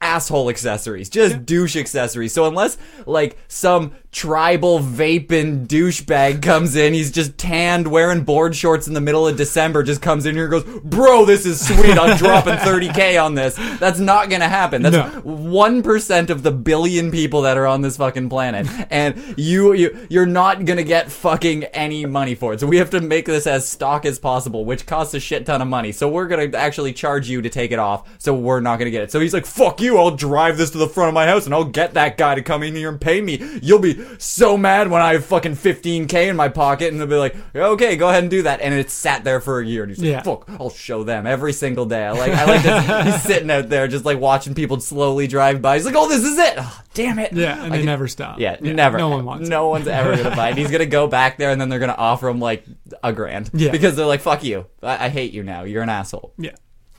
asshole 0.00 0.50
accessories, 0.50 1.08
just 1.08 1.46
douche 1.46 1.76
accessories. 1.76 2.34
So 2.34 2.44
unless 2.44 2.76
like 3.06 3.38
some 3.48 3.94
tribal 4.14 4.78
vaping 4.78 5.66
douchebag 5.66 6.40
comes 6.40 6.76
in, 6.76 6.94
he's 6.94 7.10
just 7.10 7.36
tanned, 7.36 7.88
wearing 7.88 8.22
board 8.22 8.54
shorts 8.54 8.86
in 8.86 8.94
the 8.94 9.00
middle 9.00 9.26
of 9.26 9.36
December, 9.36 9.82
just 9.82 10.00
comes 10.00 10.24
in 10.24 10.36
here 10.36 10.44
and 10.44 10.52
goes, 10.52 10.80
"Bro, 10.84 11.24
this 11.24 11.44
is 11.44 11.66
sweet. 11.66 11.98
I'm 11.98 12.16
dropping 12.16 12.54
30k 12.54 13.18
on 13.22 13.34
this." 13.34 13.56
That's 13.80 13.98
not 13.98 14.30
gonna 14.30 14.48
happen. 14.48 14.82
That's 14.82 15.16
one 15.24 15.82
percent 15.82 16.30
of 16.30 16.44
the 16.44 16.52
billion 16.52 17.10
people 17.10 17.42
that 17.42 17.58
are 17.58 17.66
on 17.66 17.82
this 17.82 17.96
fucking 17.96 18.28
planet, 18.28 18.68
and 18.88 19.34
you 19.36 19.72
you 19.72 20.06
you're 20.08 20.26
not 20.26 20.64
gonna 20.64 20.84
get 20.84 21.10
fucking 21.10 21.64
any 21.64 22.06
money 22.06 22.36
for 22.36 22.54
it. 22.54 22.60
So 22.60 22.68
we 22.68 22.76
have 22.76 22.90
to 22.90 23.00
make 23.00 23.26
this 23.26 23.48
as 23.48 23.68
stock 23.68 24.06
as 24.06 24.20
possible, 24.20 24.64
which 24.64 24.86
costs 24.86 25.12
a 25.14 25.20
shit 25.20 25.44
ton 25.44 25.60
of 25.60 25.66
money. 25.66 25.90
So 25.90 26.08
we're 26.08 26.28
gonna 26.28 26.56
actually 26.56 26.92
charge 26.92 27.28
you 27.28 27.42
to 27.42 27.50
take 27.50 27.72
it 27.72 27.80
off. 27.80 28.08
So 28.18 28.32
we're 28.32 28.60
not 28.60 28.78
gonna 28.78 28.92
get 28.92 29.02
it. 29.02 29.10
So 29.10 29.18
he's 29.18 29.34
like, 29.34 29.44
"Fuck 29.44 29.80
you! 29.80 29.98
I'll 29.98 30.12
drive 30.12 30.56
this 30.56 30.70
to 30.70 30.78
the 30.78 30.88
front 30.88 31.08
of 31.08 31.14
my 31.14 31.26
house 31.26 31.46
and 31.46 31.54
I'll 31.54 31.64
get 31.64 31.94
that 31.94 32.16
guy 32.16 32.36
to 32.36 32.42
come 32.42 32.62
in 32.62 32.76
here 32.76 32.88
and 32.88 33.00
pay 33.00 33.20
me. 33.20 33.42
You'll 33.60 33.80
be 33.80 34.03
so 34.18 34.56
mad 34.56 34.90
when 34.90 35.02
I 35.02 35.14
have 35.14 35.24
fucking 35.26 35.56
15k 35.56 36.28
in 36.28 36.36
my 36.36 36.48
pocket, 36.48 36.92
and 36.92 37.00
they'll 37.00 37.06
be 37.08 37.16
like, 37.16 37.36
okay, 37.54 37.96
go 37.96 38.08
ahead 38.08 38.22
and 38.24 38.30
do 38.30 38.42
that. 38.42 38.60
And 38.60 38.74
it's 38.74 38.92
sat 38.92 39.24
there 39.24 39.40
for 39.40 39.60
a 39.60 39.66
year. 39.66 39.82
And 39.82 39.90
he's 39.90 39.98
like, 40.00 40.08
Yeah. 40.08 40.22
fuck, 40.22 40.46
I'll 40.60 40.70
show 40.70 41.02
them 41.04 41.26
every 41.26 41.52
single 41.52 41.86
day. 41.86 42.04
I 42.06 42.10
like, 42.12 42.32
I 42.32 42.44
like 42.44 42.62
this. 42.62 43.04
he's 43.14 43.22
sitting 43.22 43.50
out 43.50 43.68
there 43.68 43.88
just 43.88 44.04
like 44.04 44.18
watching 44.18 44.54
people 44.54 44.80
slowly 44.80 45.26
drive 45.26 45.60
by. 45.62 45.76
He's 45.76 45.84
like, 45.86 45.94
oh, 45.96 46.08
this 46.08 46.24
is 46.24 46.38
it. 46.38 46.54
Oh, 46.58 46.80
damn 46.94 47.18
it. 47.18 47.32
Yeah, 47.32 47.54
and 47.56 47.66
I 47.66 47.68
they 47.70 47.76
can- 47.78 47.86
never 47.86 48.08
stop. 48.08 48.38
Yeah, 48.38 48.56
never. 48.60 48.98
No 48.98 49.08
one 49.10 49.24
wants. 49.24 49.48
it. 49.48 49.50
No 49.50 49.68
one's 49.68 49.88
ever 49.88 50.16
gonna 50.16 50.34
buy 50.36 50.50
it. 50.50 50.56
He's 50.56 50.70
gonna 50.70 50.86
go 50.86 51.06
back 51.06 51.38
there, 51.38 51.50
and 51.50 51.60
then 51.60 51.68
they're 51.68 51.78
gonna 51.80 51.94
offer 51.96 52.28
him 52.28 52.40
like 52.40 52.64
a 53.02 53.12
grand. 53.12 53.50
Yeah. 53.52 53.70
Because 53.70 53.96
they're 53.96 54.06
like, 54.06 54.20
"Fuck 54.20 54.44
you! 54.44 54.66
I, 54.82 55.06
I 55.06 55.08
hate 55.08 55.32
you 55.32 55.42
now. 55.42 55.64
You're 55.64 55.82
an 55.82 55.88
asshole." 55.88 56.32
Yeah. 56.38 56.52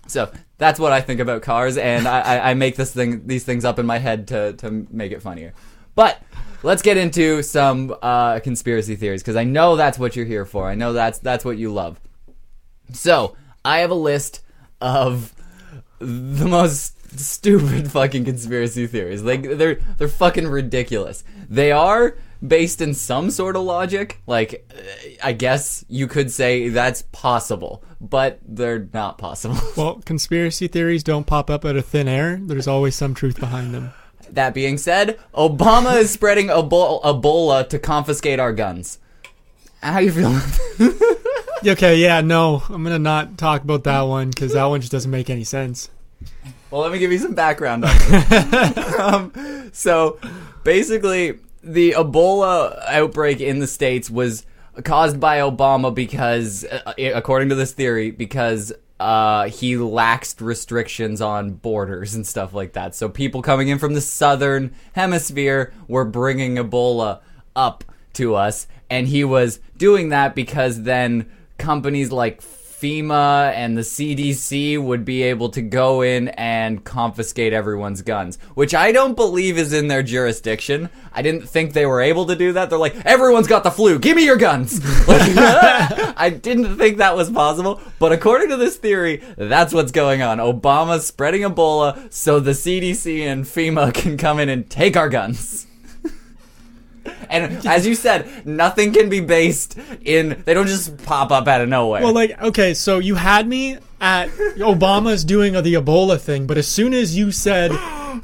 So 0.08 0.32
that's 0.60 0.80
what 0.80 0.92
I 0.94 1.02
think 1.02 1.20
about 1.20 1.42
cars, 1.42 1.78
and 1.78 2.08
I, 2.08 2.20
I, 2.22 2.52
I 2.52 2.54
make 2.54 2.76
this 2.76 2.94
thing, 2.94 3.26
these 3.26 3.44
things 3.44 3.66
up 3.66 3.80
in 3.80 3.86
my 3.88 3.98
head 3.98 4.28
to 4.28 4.54
to 4.54 4.86
make 4.92 5.12
it 5.12 5.22
funnier. 5.22 5.54
But 5.96 6.22
let's 6.66 6.82
get 6.82 6.98
into 6.98 7.44
some 7.44 7.96
uh, 8.02 8.40
conspiracy 8.40 8.96
theories 8.96 9.22
because 9.22 9.36
I 9.36 9.44
know 9.44 9.76
that's 9.76 9.98
what 9.98 10.16
you're 10.16 10.26
here 10.26 10.46
for. 10.46 10.68
I 10.68 10.76
know 10.76 10.94
that's 10.94 11.20
that's 11.20 11.46
what 11.46 11.58
you 11.58 11.72
love. 11.72 12.00
So 12.92 13.38
I 13.64 13.80
have 13.80 13.92
a 13.92 13.96
list 13.96 14.42
of 14.82 15.34
the 16.00 16.46
most 16.46 17.20
stupid 17.20 17.92
fucking 17.92 18.26
conspiracy 18.26 18.88
theories. 18.88 19.22
Like 19.22 19.44
they're 19.44 19.76
they're 19.98 20.08
fucking 20.08 20.48
ridiculous. 20.48 21.24
They 21.48 21.72
are 21.72 22.18
based 22.46 22.82
in 22.82 22.94
some 22.94 23.32
sort 23.32 23.56
of 23.56 23.64
logic. 23.64 24.22
Like 24.28 24.70
I 25.24 25.34
guess 25.34 25.86
you 25.88 26.08
could 26.08 26.32
say 26.32 26.70
that's 26.70 27.04
possible, 27.12 27.84
but 28.02 28.40
they're 28.46 28.90
not 28.94 29.18
possible. 29.18 29.58
Well, 29.78 30.02
conspiracy 30.06 30.68
theories 30.68 31.04
don't 31.04 31.28
pop 31.28 31.50
up 31.50 31.66
out 31.66 31.76
of 31.76 31.86
thin 31.86 32.08
air. 32.08 32.40
There's 32.42 32.68
always 32.68 32.96
some 32.96 33.14
truth 33.14 33.40
behind 33.40 33.74
them. 33.74 33.94
That 34.36 34.54
being 34.54 34.78
said, 34.78 35.20
Obama 35.34 35.98
is 35.98 36.12
spreading 36.12 36.50
Ebo- 36.50 37.00
Ebola 37.02 37.68
to 37.70 37.80
confiscate 37.80 38.40
our 38.40 38.54
guns. 38.54 39.00
How 39.82 40.00
you 40.00 40.12
feeling? 40.12 40.42
Okay, 41.68 41.96
yeah, 41.96 42.22
no, 42.22 42.62
I'm 42.70 42.84
gonna 42.84 43.00
not 43.00 43.40
talk 43.40 43.64
about 43.64 43.86
that 43.86 44.02
one 44.02 44.30
because 44.30 44.54
that 44.54 44.66
one 44.66 44.82
just 44.82 44.92
doesn't 44.92 45.10
make 45.10 45.32
any 45.32 45.44
sense. 45.44 45.90
Well, 46.70 46.82
let 46.82 46.92
me 46.92 47.00
give 47.00 47.12
you 47.12 47.18
some 47.18 47.34
background 47.34 47.86
on 47.86 47.92
it. 47.94 48.78
um, 49.00 49.72
so, 49.74 50.20
basically, 50.64 51.40
the 51.64 51.94
Ebola 51.94 52.84
outbreak 52.88 53.42
in 53.42 53.60
the 53.60 53.68
States 53.68 54.12
was 54.12 54.46
caused 54.84 55.20
by 55.20 55.40
Obama 55.40 55.94
because, 55.94 56.66
uh, 56.66 56.94
according 56.98 57.50
to 57.50 57.56
this 57.56 57.72
theory, 57.72 58.12
because 58.12 58.72
uh, 59.00 59.50
he 59.50 59.74
laxed 59.76 60.42
restrictions 60.42 61.22
on 61.22 61.52
borders 61.52 62.16
and 62.16 62.26
stuff 62.26 62.54
like 62.54 62.74
that. 62.74 62.96
So 62.96 63.10
people 63.10 63.42
coming 63.42 63.68
in 63.68 63.80
from 63.80 63.94
the 63.94 64.02
southern 64.02 64.74
hemisphere 64.94 65.74
were 65.88 66.06
bringing 66.06 66.56
Ebola 66.56 67.22
up 67.56 67.84
to 68.14 68.36
us, 68.36 68.68
and 68.90 69.08
he 69.08 69.24
was 69.24 69.60
doing 69.78 70.10
that 70.10 70.36
because 70.36 70.84
then 70.84 71.30
companies 71.58 72.12
like 72.12 72.42
FEMA 72.82 73.54
and 73.54 73.78
the 73.78 73.82
CDC 73.82 74.82
would 74.82 75.06
be 75.06 75.24
able 75.24 75.50
to 75.50 75.62
go 75.62 76.02
in 76.02 76.28
and 76.30 76.84
confiscate 76.84 77.54
everyone's 77.54 78.02
guns, 78.02 78.38
which 78.54 78.76
I 78.76 78.92
don't 78.92 79.16
believe 79.16 79.58
is 79.58 79.72
in 79.72 79.88
their 79.88 80.04
jurisdiction. 80.04 80.90
I 81.14 81.22
didn't 81.22 81.48
think 81.48 81.74
they 81.74 81.86
were 81.86 82.02
able 82.02 82.26
to 82.26 82.36
do 82.36 82.54
that. 82.54 82.70
They're 82.70 82.78
like, 82.78 82.96
everyone's 83.06 83.48
got 83.48 83.64
the 83.64 83.72
flu, 83.72 83.98
give 83.98 84.18
me 84.18 84.26
your 84.26 84.36
guns. 84.36 84.80
I 85.08 86.38
didn't 86.42 86.78
think 86.78 86.98
that 86.98 87.16
was 87.16 87.30
possible, 87.30 87.80
but 88.00 88.12
according 88.12 88.50
to 88.50 88.58
this 88.58 88.76
theory, 88.78 89.24
that's 89.38 89.74
what's 89.74 89.92
going 89.92 90.22
on. 90.22 90.40
Obama's 90.40 91.08
spreading 91.08 91.42
Ebola 91.42 92.12
so 92.12 92.40
the 92.40 92.52
CDC 92.52 93.22
and 93.22 93.46
FEMA 93.46 93.94
can 93.94 94.18
come 94.18 94.40
in 94.40 94.50
and 94.50 94.70
take 94.70 94.98
our 94.98 95.10
guns. 95.10 95.68
And 97.30 97.66
as 97.66 97.86
you 97.86 97.96
said, 97.96 98.46
nothing 98.46 98.94
can 98.94 99.10
be 99.10 99.20
based 99.20 99.78
in. 100.02 100.42
They 100.46 100.54
don't 100.54 100.68
just 100.68 100.98
pop 101.06 101.32
up 101.32 101.48
out 101.48 101.62
of 101.62 101.70
nowhere. 101.70 102.02
Well, 102.04 102.14
like, 102.14 102.42
okay, 102.42 102.74
so 102.74 103.00
you 103.00 103.16
had 103.16 103.48
me 103.48 103.78
at 104.02 104.30
Obama's 104.58 105.24
doing 105.24 105.54
the 105.54 105.74
Ebola 105.76 106.20
thing, 106.20 106.48
but 106.48 106.58
as 106.58 106.68
soon 106.68 106.94
as 106.94 107.18
you 107.18 107.32
said 107.32 107.72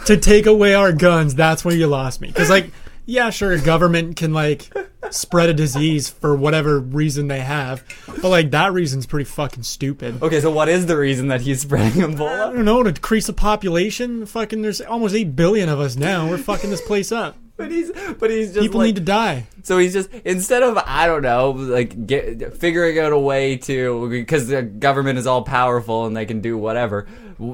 to 0.06 0.18
take 0.18 0.46
away 0.46 0.74
our 0.74 0.92
guns, 0.92 1.34
that's 1.36 1.64
where 1.66 1.76
you 1.76 1.88
lost 1.88 2.22
me. 2.22 2.28
Because, 2.28 2.50
like, 2.50 2.72
yeah, 3.06 3.30
sure, 3.30 3.52
a 3.52 3.60
government 3.60 4.16
can, 4.16 4.34
like, 4.34 4.70
spread 5.10 5.50
a 5.50 5.54
disease 5.54 6.10
for 6.10 6.36
whatever 6.36 6.80
reason 6.80 7.28
they 7.28 7.40
have, 7.40 7.84
but, 8.22 8.30
like, 8.30 8.52
that 8.52 8.74
reason's 8.74 9.06
pretty 9.06 9.26
fucking 9.26 9.64
stupid. 9.64 10.22
okay, 10.22 10.40
so 10.40 10.52
what 10.52 10.70
is 10.70 10.86
the 10.86 10.96
reason 10.98 11.28
that 11.30 11.42
he's 11.42 11.62
spreading 11.62 12.02
Ebola? 12.02 12.50
I 12.50 12.54
don't 12.54 12.66
know, 12.66 12.84
to 12.84 12.92
decrease 12.92 13.28
the 13.28 13.34
population? 13.34 14.26
Fucking, 14.26 14.62
there's 14.62 14.82
almost 14.82 15.16
8 15.16 15.36
billion 15.36 15.68
of 15.68 15.80
us 15.80 15.96
now. 15.96 16.30
We're 16.30 16.38
fucking 16.38 16.70
this 16.70 16.82
place 16.82 17.12
up. 17.12 17.36
But 17.62 17.72
he's, 17.72 17.92
but 18.20 18.30
he's 18.30 18.54
just 18.54 18.62
People 18.62 18.80
like, 18.80 18.88
need 18.88 18.96
to 18.96 19.02
die. 19.02 19.46
So 19.64 19.78
he's 19.78 19.94
just 19.94 20.10
instead 20.26 20.64
of 20.64 20.78
I 20.78 21.06
don't 21.06 21.22
know, 21.22 21.52
like 21.52 22.08
get, 22.08 22.58
figuring 22.58 22.98
out 23.00 23.12
a 23.12 23.20
way 23.20 23.58
to 23.58 24.10
because 24.10 24.48
the 24.48 24.64
government 24.64 25.20
is 25.20 25.28
all 25.28 25.44
powerful 25.44 26.06
and 26.06 26.16
they 26.18 26.26
can 26.26 26.42
do 26.42 26.58
whatever. 26.58 27.08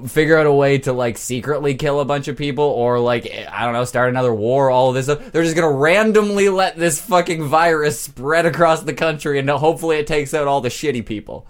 Figure 0.07 0.37
out 0.37 0.45
a 0.45 0.51
way 0.51 0.79
to 0.79 0.93
like 0.93 1.17
secretly 1.17 1.75
kill 1.75 1.99
a 1.99 2.05
bunch 2.05 2.27
of 2.27 2.37
people 2.37 2.63
or 2.65 2.99
like 2.99 3.29
I 3.51 3.65
don't 3.65 3.73
know, 3.73 3.85
start 3.85 4.09
another 4.09 4.33
war. 4.33 4.69
All 4.69 4.89
of 4.89 4.95
this, 4.95 5.05
stuff. 5.05 5.31
they're 5.31 5.43
just 5.43 5.55
gonna 5.55 5.71
randomly 5.71 6.49
let 6.49 6.77
this 6.77 6.99
fucking 7.01 7.43
virus 7.45 7.99
spread 7.99 8.45
across 8.45 8.81
the 8.83 8.93
country 8.93 9.39
and 9.39 9.49
hopefully 9.49 9.97
it 9.97 10.07
takes 10.07 10.33
out 10.33 10.47
all 10.47 10.61
the 10.61 10.69
shitty 10.69 11.05
people. 11.05 11.47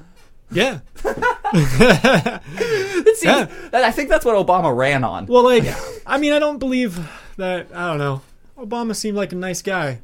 Yeah. 0.52 0.80
It 1.54 3.18
seems, 3.18 3.24
Yeah. 3.24 3.48
I 3.74 3.92
think 3.92 4.10
that's 4.10 4.26
what 4.26 4.36
Obama 4.36 4.76
ran 4.76 5.04
on. 5.04 5.28
Well, 5.28 5.44
like, 5.44 5.64
I 6.06 6.18
mean, 6.18 6.34
I 6.34 6.40
don't 6.40 6.58
believe 6.58 7.00
that. 7.38 7.68
I 7.74 7.88
don't 7.88 7.98
know. 8.00 8.22
Obama 8.58 8.96
seemed 8.96 9.16
like 9.18 9.32
a 9.32 9.36
nice 9.36 9.62
guy, 9.62 10.00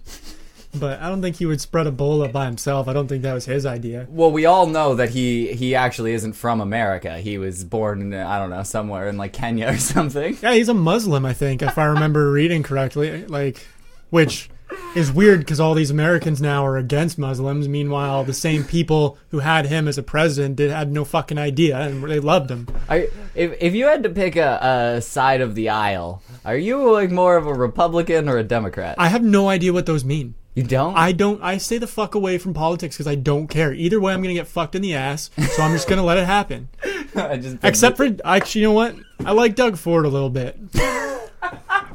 but 0.75 1.01
I 1.01 1.09
don't 1.09 1.21
think 1.21 1.37
he 1.37 1.45
would 1.45 1.59
spread 1.59 1.87
Ebola 1.87 2.31
by 2.31 2.45
himself. 2.45 2.87
I 2.87 2.93
don't 2.93 3.07
think 3.07 3.23
that 3.23 3.33
was 3.33 3.45
his 3.45 3.65
idea. 3.65 4.05
Well, 4.09 4.31
we 4.31 4.45
all 4.45 4.67
know 4.67 4.95
that 4.95 5.09
he 5.09 5.53
he 5.53 5.73
actually 5.75 6.13
isn't 6.13 6.33
from 6.33 6.61
America. 6.61 7.17
He 7.17 7.37
was 7.37 7.63
born, 7.63 8.01
in 8.01 8.13
I 8.13 8.37
don't 8.37 8.51
know, 8.51 8.63
somewhere 8.63 9.09
in 9.09 9.17
like 9.17 9.33
Kenya 9.33 9.69
or 9.69 9.77
something. 9.93 10.37
Yeah, 10.41 10.53
he's 10.53 10.69
a 10.69 10.73
Muslim, 10.73 11.25
I 11.25 11.33
think, 11.33 11.61
if 11.61 11.77
I 11.77 11.85
remember 11.85 12.31
reading 12.31 12.61
correctly. 12.63 13.25
Like, 13.25 13.65
which 14.11 14.49
is 14.95 15.11
weird 15.11 15.39
because 15.39 15.59
all 15.59 15.73
these 15.73 15.89
Americans 15.91 16.41
now 16.41 16.65
are 16.65 16.77
against 16.77 17.17
Muslims. 17.17 17.67
Meanwhile, 17.67 18.23
the 18.23 18.33
same 18.33 18.63
people 18.63 19.17
who 19.29 19.39
had 19.39 19.65
him 19.65 19.87
as 19.87 19.97
a 19.97 20.03
president 20.03 20.55
did 20.55 20.71
had 20.71 20.91
no 20.91 21.03
fucking 21.05 21.37
idea 21.37 21.79
and 21.79 22.03
they 22.03 22.19
loved 22.19 22.49
him. 22.51 22.67
I, 22.89 23.09
if 23.35 23.55
if 23.59 23.73
you 23.73 23.85
had 23.85 24.03
to 24.03 24.09
pick 24.09 24.35
a, 24.35 24.95
a 24.97 25.01
side 25.01 25.41
of 25.41 25.55
the 25.55 25.69
aisle, 25.69 26.21
are 26.45 26.57
you 26.57 26.91
like 26.91 27.11
more 27.11 27.37
of 27.37 27.47
a 27.47 27.53
Republican 27.53 28.29
or 28.29 28.37
a 28.37 28.43
Democrat? 28.43 28.95
I 28.97 29.07
have 29.07 29.23
no 29.23 29.49
idea 29.49 29.73
what 29.73 29.85
those 29.85 30.05
mean. 30.05 30.35
you 30.53 30.63
don't. 30.63 30.95
I 30.95 31.11
don't. 31.11 31.41
I 31.41 31.57
stay 31.57 31.79
the 31.79 31.87
fuck 31.87 32.13
away 32.13 32.37
from 32.37 32.53
politics 32.53 32.95
because 32.95 33.07
I 33.07 33.15
don't 33.15 33.47
care. 33.47 33.73
Either 33.73 33.99
way, 33.99 34.13
I'm 34.13 34.21
gonna 34.21 34.33
get 34.35 34.47
fucked 34.47 34.75
in 34.75 34.81
the 34.83 34.93
ass. 34.93 35.31
So 35.55 35.63
I'm 35.63 35.71
just 35.73 35.87
gonna 35.87 36.03
let 36.03 36.17
it 36.17 36.25
happen. 36.25 36.69
I 37.15 37.37
just 37.37 37.57
Except 37.63 37.97
for 37.97 38.09
actually, 38.23 38.61
you 38.61 38.67
know 38.67 38.73
what? 38.73 38.95
I 39.25 39.31
like 39.31 39.55
Doug 39.55 39.77
Ford 39.77 40.05
a 40.05 40.09
little 40.09 40.29
bit 40.29 40.57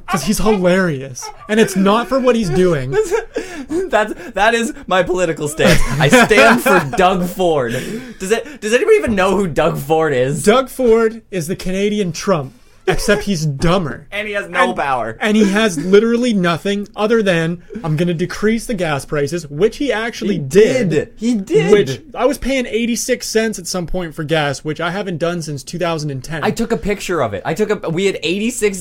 because 0.09 0.25
he's 0.25 0.39
hilarious, 0.39 1.29
and 1.51 1.61
it's 1.61 1.77
not 1.77 2.09
for 2.09 2.19
what 2.19 2.35
he's 2.35 2.49
doing. 2.49 2.91
that's 3.89 4.15
that 4.33 4.55
is 4.55 4.73
my 4.87 5.03
political 5.03 5.49
stance. 5.49 5.81
I 6.01 6.09
stand 6.09 6.63
for 6.63 6.81
Doug 6.97 7.29
Ford. 7.29 7.73
Does 7.73 8.31
it? 8.31 8.63
Does 8.63 8.73
anybody 8.73 8.97
even 8.97 9.15
know 9.15 9.37
who 9.37 9.47
Doug 9.47 9.77
Ford 9.77 10.15
is? 10.15 10.43
Doug 10.43 10.71
Ford 10.71 11.23
is 11.31 11.47
the 11.47 11.57
Canadian 11.57 12.13
Trump, 12.13 12.55
except 12.89 13.23
he's 13.23 13.47
dumber. 13.47 14.07
and 14.11 14.27
he 14.27 14.35
has 14.35 14.49
no 14.49 14.69
And- 14.71 14.77
power. 14.77 15.17
And 15.21 15.37
he 15.37 15.45
has 15.51 15.79
literally 15.79 16.33
nothing 16.33 16.89
other 16.97 17.23
than 17.23 17.63
I'm 17.85 17.97
going 17.97 18.09
to 18.09 18.15
decrease 18.15 18.67
the 18.67 18.75
gas 18.75 19.05
prices, 19.05 19.47
which 19.49 19.77
he 19.77 19.93
actually 19.93 20.39
did. 20.39 21.13
He 21.17 21.35
did. 21.35 21.73
Which 21.73 22.01
I 22.15 22.25
was 22.27 22.39
paying 22.39 22.67
86 22.67 23.27
cents 23.27 23.59
at 23.59 23.67
some 23.67 23.87
point 23.87 24.15
for 24.15 24.25
gas, 24.25 24.65
which 24.65 24.81
I 24.81 24.91
haven't 24.91 25.19
done 25.19 25.43
since 25.43 25.63
2010. 25.63 26.43
I 26.45 26.51
took 26.51 26.73
a 26.73 26.77
picture 26.77 27.21
of 27.23 27.35
it. 27.35 27.43
I 27.45 27.55
took 27.55 27.71
a. 27.85 27.89
We 27.91 28.07
had 28.07 28.19
eighty 28.23 28.51
six 28.51 28.79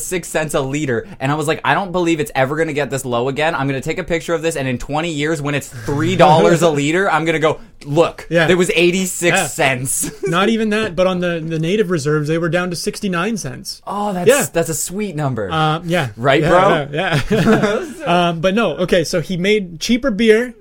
six 0.00 0.28
cents 0.28 0.54
a 0.54 0.60
liter, 0.60 1.06
and 1.20 1.30
I 1.32 1.34
was 1.34 1.46
like, 1.46 1.60
I 1.64 1.74
don't 1.74 1.92
believe 1.92 2.20
it's 2.20 2.32
ever 2.34 2.56
gonna 2.56 2.72
get 2.72 2.90
this 2.90 3.04
low 3.04 3.28
again. 3.28 3.54
I'm 3.54 3.66
gonna 3.66 3.80
take 3.80 3.98
a 3.98 4.04
picture 4.04 4.34
of 4.34 4.42
this, 4.42 4.56
and 4.56 4.66
in 4.68 4.78
twenty 4.78 5.10
years, 5.12 5.40
when 5.42 5.54
it's 5.54 5.68
three 5.68 6.16
dollars 6.16 6.62
a 6.62 6.70
liter, 6.80 7.10
I'm 7.10 7.24
gonna 7.24 7.38
go 7.38 7.60
look. 7.84 8.26
Yeah. 8.30 8.46
there 8.46 8.56
was 8.56 8.70
eighty 8.74 9.04
six 9.06 9.36
Yeah. 9.36 9.46
cents. 9.46 10.22
Not 10.26 10.48
even 10.54 10.70
that, 10.70 10.96
but 10.96 11.06
on 11.06 11.20
the, 11.20 11.40
the 11.44 11.58
native 11.58 11.90
reserves, 11.90 12.28
they 12.28 12.38
were 12.38 12.48
down 12.48 12.70
to 12.70 12.76
69 12.76 13.27
cents. 13.36 13.82
oh, 13.86 14.12
that's 14.12 14.28
Yeah. 14.28 14.46
that's 14.52 14.68
a 14.68 14.74
sweet 14.74 15.14
number. 15.16 15.50
Um, 15.50 15.82
yeah. 15.88 16.10
Right, 16.16 16.40
Yeah, 16.42 16.48
bro? 16.48 16.88
Yeah. 16.92 17.22
yeah. 17.30 18.04
um, 18.30 18.40
but 18.40 18.54
no, 18.54 18.76
okay, 18.78 19.04
so 19.04 19.20
he 19.20 19.36
made 19.36 19.80
cheaper 19.80 20.10
beer 20.10 20.54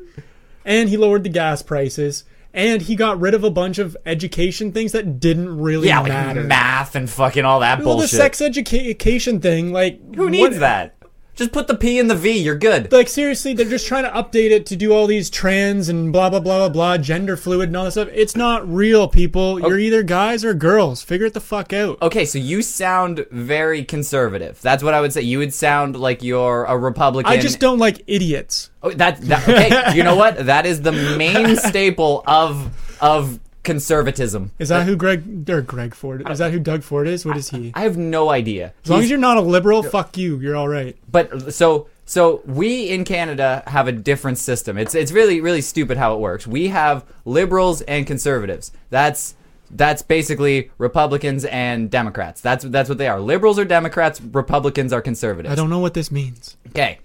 and 0.65 0.89
he 0.89 0.97
lowered 0.97 1.23
the 1.23 1.30
gas 1.30 1.62
prices 1.62 2.23
and 2.53 2.82
he 2.82 2.95
got 2.95 3.19
rid 3.19 3.34
of 3.34 3.43
a 3.43 3.49
bunch 3.51 3.77
of 3.77 3.95
education 4.06 4.71
things 4.71 4.91
that 4.93 5.19
didn't 5.19 5.60
really 5.60 5.88
yeah, 5.88 5.99
like 5.99 6.10
matter. 6.10 6.43
math 6.43 6.95
and 6.95 7.10
fucking 7.10 7.45
all 7.45 7.60
that 7.60 7.84
well, 7.84 7.97
the 7.97 8.08
sex 8.08 8.41
education 8.41 9.39
thing, 9.39 9.71
like 9.71 9.99
Who 10.15 10.30
needs 10.30 10.56
what- 10.56 10.60
that? 10.62 10.95
Just 11.38 11.52
put 11.52 11.67
the 11.67 11.76
P 11.76 12.00
in 12.00 12.08
the 12.08 12.15
V. 12.15 12.32
You're 12.32 12.58
good. 12.58 12.91
Like 12.91 13.08
seriously, 13.08 13.54
they're 13.54 13.69
just 13.69 13.86
trying 13.86 14.06
to 14.06 14.10
update 14.10 14.50
it 14.50 14.65
to 14.65 14.76
do 14.76 14.91
all 14.91 15.06
these 15.06 15.30
trans 15.30 15.88
and 15.88 16.12
blah 16.12 16.32
blah 16.32 16.39
blah 16.39 16.58
blah 16.58 16.69
blah, 16.69 16.97
gender 16.97 17.38
fluid 17.38 17.69
and 17.69 17.78
all 17.78 17.86
that 17.86 17.91
stuff. 17.91 18.10
It's 18.12 18.36
not 18.36 18.67
real, 18.67 19.08
people. 19.08 19.60
You're 19.60 19.78
either 19.78 20.02
guys 20.02 20.43
or 20.43 20.56
girls. 20.56 21.04
Figure 21.04 21.28
it 21.28 21.36
the 21.36 21.39
fuck 21.39 21.73
out. 21.73 22.02
Okay, 22.02 22.26
so 22.26 22.39
you 22.39 22.63
sound 22.63 23.28
very 23.30 23.86
conservative. 23.86 24.60
That's 24.63 24.82
what 24.82 24.95
I 24.95 25.02
would 25.02 25.13
say. 25.13 25.21
You 25.21 25.38
would 25.38 25.54
sound 25.54 25.95
like 25.95 26.23
you're 26.23 26.65
a 26.65 26.76
Republican. 26.76 27.32
I 27.32 27.38
just 27.38 27.60
don't 27.60 27.78
like 27.78 28.02
idiots. 28.08 28.71
Oh, 28.82 28.89
that, 28.91 29.21
that 29.21 29.47
okay. 29.47 29.95
you 29.95 30.04
know 30.04 30.15
what? 30.15 30.47
That 30.47 30.65
is 30.65 30.82
the 30.82 30.91
main 30.91 31.56
staple 31.56 32.23
of 32.26 32.97
of 33.00 33.39
conservatism. 33.67 34.51
Is 34.58 34.69
that 34.69 34.86
who 34.88 34.95
Greg 34.95 35.47
or 35.49 35.62
Greg 35.62 35.93
Ford? 35.93 36.27
Is 36.30 36.39
that 36.39 36.51
who 36.51 36.60
Doug 36.60 36.82
Ford 36.84 37.08
is? 37.08 37.25
What 37.25 37.38
is 37.38 37.49
he? 37.49 37.71
I 37.75 37.82
have 37.82 37.97
no 37.97 38.30
idea. 38.30 38.73
As 38.84 38.89
long 38.89 38.99
He's- 38.99 39.06
as 39.08 39.10
you're 39.12 39.19
not 39.19 39.38
a 39.38 39.41
liberal, 39.41 39.84
fuck 39.84 40.17
you. 40.17 40.39
You're 40.39 40.56
all 40.56 40.67
right. 40.69 40.95
but 41.12 41.53
so 41.53 41.88
so 42.06 42.41
we 42.45 42.89
in 42.89 43.03
Canada 43.03 43.63
have 43.67 43.88
a 43.88 43.91
different 43.91 44.38
system. 44.38 44.77
It's 44.77 44.95
it's 44.95 45.12
really 45.12 45.41
really 45.41 45.62
stupid 45.62 45.97
how 45.97 46.13
it 46.15 46.19
works. 46.19 46.47
We 46.47 46.69
have 46.69 47.03
liberals 47.25 47.82
and 47.82 48.08
conservatives. 48.08 48.71
That's 48.89 49.36
that's 49.71 50.01
basically 50.01 50.71
Republicans 50.77 51.45
and 51.45 51.89
Democrats. 51.89 52.41
That's 52.41 52.63
that's 52.65 52.89
what 52.89 52.97
they 52.97 53.08
are. 53.08 53.19
Liberals 53.19 53.60
are 53.60 53.65
Democrats. 53.65 54.21
Republicans 54.21 54.93
are 54.93 55.01
conservatives. 55.01 55.51
I 55.51 55.56
don't 55.56 55.69
know 55.69 55.80
what 55.80 55.93
this 55.93 56.12
means. 56.12 56.58
Okay, 56.69 56.99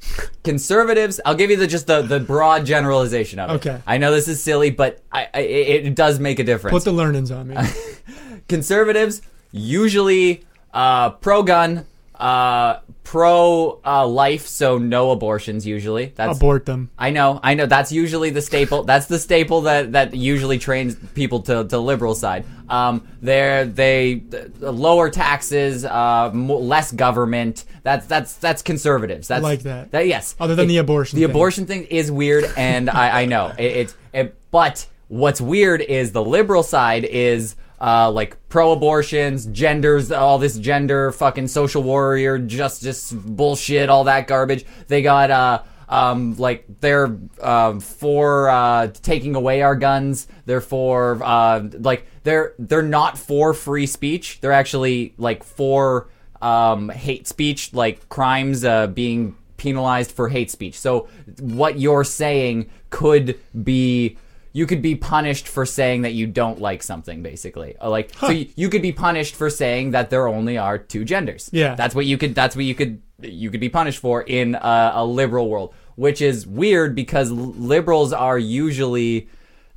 conservatives. 0.45 1.21
I'll 1.25 1.35
give 1.35 1.51
you 1.51 1.57
the 1.57 1.67
just 1.67 1.87
the, 1.87 2.03
the 2.03 2.21
broad 2.21 2.65
generalization 2.65 3.39
of 3.39 3.51
it. 3.51 3.55
Okay. 3.55 3.81
I 3.87 3.99
know 3.99 4.13
this 4.13 4.29
is 4.29 4.43
silly, 4.43 4.71
but 4.71 5.01
I, 5.11 5.29
I 5.35 5.41
it, 5.41 5.87
it 5.87 5.95
does 5.95 6.19
make 6.19 6.39
a 6.39 6.45
difference. 6.45 6.73
Put 6.73 6.85
the 6.85 6.93
learnings 6.93 7.31
on 7.31 7.49
me. 7.49 7.57
conservatives 8.49 9.23
usually 9.51 10.45
uh, 10.73 11.11
pro 11.11 11.43
gun, 11.43 11.87
uh, 12.23 12.81
pro 13.03 13.81
uh, 13.85 14.07
life, 14.07 14.47
so 14.47 14.79
no 14.79 15.11
abortions. 15.11 15.67
Usually, 15.67 16.07
that's 16.15 16.39
Abort 16.39 16.65
them. 16.67 16.89
I 16.97 17.11
know, 17.11 17.41
I 17.43 17.55
know. 17.55 17.67
That's 17.67 17.91
usually 17.91 18.31
the 18.31 18.41
staple. 18.41 18.85
That's 18.85 19.07
the 19.07 19.19
staple 19.19 19.63
that 19.63 19.93
that 19.93 20.15
usually 20.15 20.59
trains 20.59 20.95
people 21.15 21.41
to 21.43 21.65
to 21.65 21.79
liberal 21.79 22.15
side. 22.15 22.45
Um, 22.69 23.09
they're 23.21 23.65
they 23.65 24.23
uh, 24.63 24.71
lower 24.71 25.11
taxes, 25.11 25.85
uh, 25.85 26.31
mo- 26.33 26.59
less 26.59 26.93
government. 26.93 27.65
That's 27.83 28.07
that's 28.07 28.37
that's 28.37 28.63
conservatives. 28.63 29.27
That's 29.27 29.43
like 29.43 29.63
that. 29.63 29.91
That 29.91 30.07
yes. 30.07 30.37
Other 30.39 30.55
than 30.55 30.69
the 30.69 30.79
abortion 30.79 31.17
The 31.19 31.25
thing. 31.27 31.31
abortion 31.31 31.67
thing 31.67 31.85
is 31.85 32.11
weird, 32.11 32.45
and 32.57 32.89
I 32.89 33.23
I 33.23 33.25
know 33.27 33.53
it, 33.59 33.65
it's 33.65 33.97
it, 34.15 34.37
but 34.53 34.87
what's 35.09 35.41
weird 35.41 35.81
is 35.81 36.13
the 36.13 36.25
liberal 36.25 36.63
side 36.63 37.05
is. 37.05 37.57
Uh, 37.83 38.09
like 38.13 38.37
pro-abortions, 38.49 39.47
genders, 39.47 40.13
all 40.13 40.39
this 40.39 40.57
gender, 40.57 41.11
fucking 41.11 41.49
social 41.49 41.83
warrior, 41.83 42.39
justice 42.39 43.11
bullshit, 43.11 43.91
all 43.91 44.05
that 44.05 44.29
garbage. 44.29 44.65
They 44.87 45.03
got 45.03 45.33
uh, 45.33 45.63
um, 45.89 46.37
like 46.37 46.65
they're 46.81 47.19
um, 47.41 47.81
for 47.81 48.49
uh, 48.49 48.87
taking 49.03 49.35
away 49.35 49.63
our 49.63 49.75
guns. 49.75 50.29
They're 50.47 50.61
for 50.61 51.21
uh, 51.25 51.69
like 51.81 52.07
they're 52.23 52.55
they're 52.59 52.83
not 52.83 53.19
for 53.19 53.53
free 53.53 53.87
speech. 53.87 54.39
They're 54.41 54.53
actually 54.53 55.15
like 55.19 55.43
for 55.43 56.09
um, 56.41 56.89
hate 56.89 57.27
speech, 57.27 57.75
like 57.75 58.09
crimes 58.09 58.65
uh, 58.65 58.87
being 58.87 59.37
penalized 59.57 60.13
for 60.13 60.29
hate 60.29 60.51
speech. 60.51 60.79
So 60.79 61.09
what 61.41 61.79
you're 61.79 62.05
saying 62.05 62.71
could 62.91 63.39
be 63.63 64.19
you 64.53 64.67
could 64.67 64.83
be 64.83 64.95
punished 64.95 65.49
for 65.49 65.65
saying 65.65 66.03
that 66.03 66.13
you 66.13 66.27
don't 66.27 66.61
like 66.61 66.83
something 66.83 67.23
basically. 67.23 67.77
Uh, 67.81 67.91
Like 67.91 68.13
so 68.19 68.31
you, 68.31 68.49
you 68.57 68.69
could 68.69 68.83
be 68.83 68.93
punished 68.93 69.35
for 69.35 69.49
saying 69.51 69.93
that 69.93 70.11
there 70.11 70.29
only 70.29 70.59
are 70.59 70.79
two 70.79 71.05
genders. 71.05 71.49
Yeah. 71.53 71.75
That's 71.75 71.95
what 71.95 72.07
you 72.07 72.19
could 72.19 72.35
that's 72.35 72.55
what 72.57 72.65
you 72.65 72.75
could 72.75 73.01
you 73.21 73.51
could 73.51 73.61
be 73.61 73.69
punished 73.69 73.99
for 73.99 74.23
in 74.23 74.55
a, 74.57 74.93
a 74.97 75.05
liberal 75.07 75.49
world, 75.49 75.75
which 75.97 76.21
is 76.21 76.47
weird 76.47 76.95
because 76.95 77.31
liberals 77.31 78.13
are 78.13 78.39
usually 78.39 79.29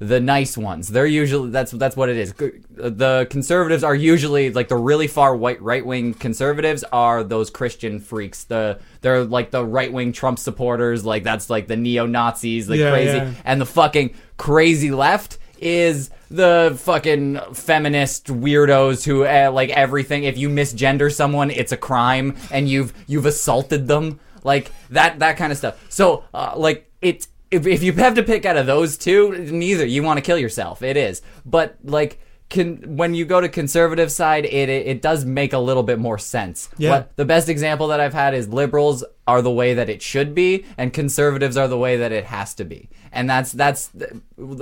the 0.08 0.20
nice 0.20 0.58
ones. 0.58 0.88
They're 0.89 1.06
usually 1.06 1.50
that's 1.50 1.72
that's 1.72 1.96
what 1.96 2.10
it 2.10 2.18
is. 2.18 2.34
The 2.34 3.28
conservatives 3.30 3.84
are 3.84 3.96
usually 3.96 4.52
like 4.52 4.68
the 4.68 4.78
really 4.78 5.08
far 5.08 5.36
white 5.36 5.62
right 5.62 5.86
wing 5.86 6.13
conservatives 6.13 6.84
are 6.91 7.24
those 7.24 7.50
Christian 7.50 8.00
freaks. 8.00 8.44
The 8.44 8.80
they're 9.02 9.24
like 9.24 9.52
the 9.52 9.65
right 9.65 9.91
wing 9.91 10.12
Trump 10.13 10.39
supporters. 10.39 11.06
Like 11.06 11.24
that's 11.24 11.50
like 11.50 11.68
the 11.68 11.78
neo 11.78 12.06
Nazis, 12.06 12.68
the 12.68 12.78
Yeah, 12.78 12.91
crazy, 12.91 13.18
yeah. 13.18 13.32
and 13.44 13.60
the 13.60 13.65
fucking 13.65 14.13
crazy 14.38 14.91
left 14.91 15.38
is 15.60 16.10
the 16.30 16.76
fucking 16.82 17.39
feminist 17.54 18.28
weirdos 18.28 19.06
who 19.06 19.26
uh, 19.26 19.50
like 19.54 19.70
everything. 19.70 20.24
If 20.26 20.38
you 20.38 20.50
misgender 20.50 21.13
someone, 21.13 21.50
it's 21.50 21.72
a 21.72 21.78
crime, 21.78 22.36
and 22.52 22.68
you've 22.70 22.94
you've 23.08 23.26
assaulted 23.26 23.88
them, 23.88 24.20
like 24.44 24.72
that 24.89 25.20
that 25.20 25.38
kind 25.38 25.52
of 25.52 25.58
stuff. 25.58 25.84
So 25.89 26.26
uh, 26.34 26.54
like 26.56 26.91
it's 27.02 27.28
if, 27.51 27.65
if 27.67 27.84
you 27.84 27.93
have 27.93 28.15
to 28.15 28.23
pick 28.23 28.45
out 28.45 28.58
of 28.58 28.65
those 28.65 28.97
two, 28.97 29.31
neither 29.51 29.86
you 29.86 30.03
want 30.03 30.17
to 30.17 30.21
kill 30.21 30.38
yourself. 30.38 30.81
It 30.81 30.97
is, 30.97 31.21
but 31.45 31.77
like. 31.84 32.19
Can, 32.47 32.95
when 32.95 33.15
you 33.15 33.25
go 33.25 33.41
to 33.41 33.49
conservative 33.49 34.12
side, 34.12 34.45
it, 34.45 34.69
it 34.69 34.86
it 34.88 35.01
does 35.01 35.25
make 35.25 35.51
a 35.51 35.58
little 35.58 35.81
bit 35.84 35.97
more 35.99 36.17
sense. 36.19 36.69
Yeah. 36.77 36.89
What- 36.91 37.15
the 37.17 37.25
best 37.25 37.49
example 37.49 37.88
that 37.88 37.99
I've 37.99 38.13
had 38.13 38.34
is 38.36 38.47
liberals 38.49 39.03
are 39.27 39.41
the 39.41 39.51
way 39.51 39.73
that 39.73 39.89
it 39.89 40.03
should 40.03 40.36
be, 40.36 40.63
and 40.77 40.93
conservatives 40.93 41.58
are 41.58 41.67
the 41.67 41.77
way 41.77 41.97
that 41.97 42.12
it 42.12 42.25
has 42.25 42.53
to 42.55 42.63
be. 42.63 42.89
And 43.12 43.27
that's 43.29 43.51
that's 43.51 43.89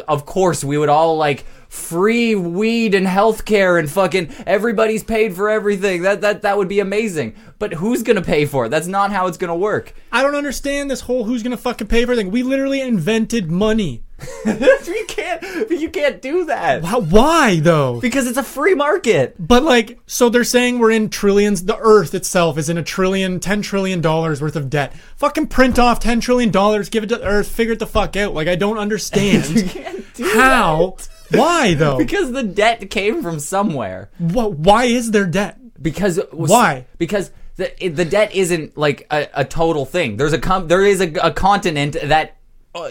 of 0.08 0.26
course 0.26 0.64
we 0.64 0.78
would 0.78 0.88
all 0.88 1.18
like 1.18 1.44
free 1.68 2.36
weed 2.36 2.94
and 2.96 3.06
healthcare 3.06 3.78
and 3.80 3.90
fucking 3.92 4.34
everybody's 4.48 5.04
paid 5.04 5.36
for 5.36 5.50
everything. 5.50 6.04
That 6.04 6.22
that 6.22 6.44
that 6.44 6.58
would 6.58 6.70
be 6.70 6.80
amazing. 6.80 7.36
But 7.60 7.74
who's 7.74 8.04
gonna 8.04 8.22
pay 8.22 8.46
for 8.46 8.68
it? 8.68 8.70
That's 8.70 8.88
not 8.88 9.12
how 9.12 9.28
it's 9.28 9.38
gonna 9.38 9.56
work. 9.58 9.94
I 10.12 10.22
don't 10.22 10.36
understand 10.36 10.90
this 10.90 11.02
whole 11.02 11.26
who's 11.26 11.44
gonna 11.44 11.58
fucking 11.58 11.88
pay 11.88 12.06
for 12.06 12.16
thing. 12.16 12.32
We 12.32 12.44
literally 12.44 12.80
invented 12.80 13.52
money. 13.52 14.04
you 14.46 15.06
can't 15.08 15.70
you 15.72 15.90
can't 15.90 16.22
do 16.22 16.46
that 16.46 16.84
How, 16.84 17.02
why 17.02 17.60
though? 17.60 18.00
because 18.00 18.28
it's 18.28 18.38
a 18.38 18.44
free 18.44 18.76
market. 18.76 19.36
But 19.40 19.64
like, 19.64 20.00
so 20.08 20.30
they're 20.30 20.44
saying 20.44 20.80
we're 20.80 20.92
in 20.92 21.10
trillions. 21.10 21.66
The 21.66 21.78
Earth 21.78 22.14
itself 22.14 22.58
is 22.58 22.70
in 22.70 22.78
a 22.78 22.84
trillion, 22.84 23.40
ten 23.40 23.62
trillion 23.62 24.02
dollars 24.02 24.42
worth 24.42 24.56
of 24.56 24.70
debt. 24.70 24.94
Fucking 25.18 25.48
print 25.48 25.80
off 25.80 26.00
ten 26.00 26.20
trillion 26.20 26.52
dollars, 26.52 26.90
give 26.90 27.04
it 27.04 27.08
to 27.08 27.18
the 27.18 27.26
Earth, 27.28 27.48
figure 27.48 27.74
it 27.74 27.80
the 27.80 27.88
fuck 27.88 28.16
out. 28.16 28.34
Like, 28.34 28.48
I 28.48 28.56
don't 28.56 28.78
understand 28.78 29.48
you 29.50 29.64
can't 29.64 30.14
do 30.14 30.24
how. 30.34 30.98
Why 31.32 31.74
though? 31.74 31.98
Because 31.98 32.32
the 32.32 32.44
debt 32.44 32.90
came 32.90 33.22
from 33.24 33.40
somewhere. 33.40 34.10
Wh- 34.20 34.58
why 34.58 34.86
is 34.86 35.12
there 35.12 35.26
debt? 35.26 35.60
because 35.82 36.20
Why? 36.32 36.86
because 36.98 37.32
the 37.58 37.72
the 37.90 38.06
debt 38.06 38.34
isn't 38.34 38.78
like 38.78 39.06
a, 39.12 39.28
a 39.34 39.46
total 39.46 39.86
thing 39.86 40.16
there's 40.18 40.32
a 40.34 40.40
com- 40.40 40.68
there 40.70 40.84
is 40.84 41.02
a, 41.02 41.12
a 41.16 41.32
continent 41.32 41.98
that 42.02 42.38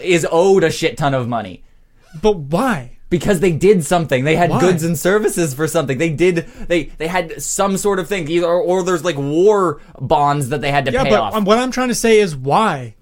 is 0.01 0.25
owed 0.31 0.63
a 0.63 0.71
shit 0.71 0.97
ton 0.97 1.13
of 1.13 1.27
money 1.27 1.63
But 2.21 2.37
why? 2.37 2.97
because 3.09 3.41
they 3.41 3.51
did 3.51 3.83
something 3.85 4.23
they 4.23 4.35
had 4.35 4.49
Why? 4.49 4.59
goods 4.59 4.83
and 4.83 4.97
services 4.97 5.53
for 5.53 5.67
something 5.67 5.99
they 5.99 6.09
did 6.09 6.47
they 6.67 6.85
they 6.97 7.07
had 7.07 7.39
some 7.43 7.77
sort 7.77 7.99
of 7.99 8.07
thing 8.07 8.27
either 8.27 8.47
or, 8.47 8.59
or 8.61 8.81
there's 8.83 9.03
like 9.05 9.17
war 9.17 9.81
bonds 9.99 10.49
that 10.49 10.61
they 10.61 10.71
had 10.71 10.85
to 10.85 10.91
Yeah, 10.91 11.03
pay 11.03 11.11
but 11.11 11.19
off 11.19 11.35
um, 11.35 11.45
what 11.45 11.59
I'm 11.59 11.69
trying 11.69 11.89
to 11.89 11.95
say 11.95 12.19
is 12.19 12.35
why? 12.35 12.95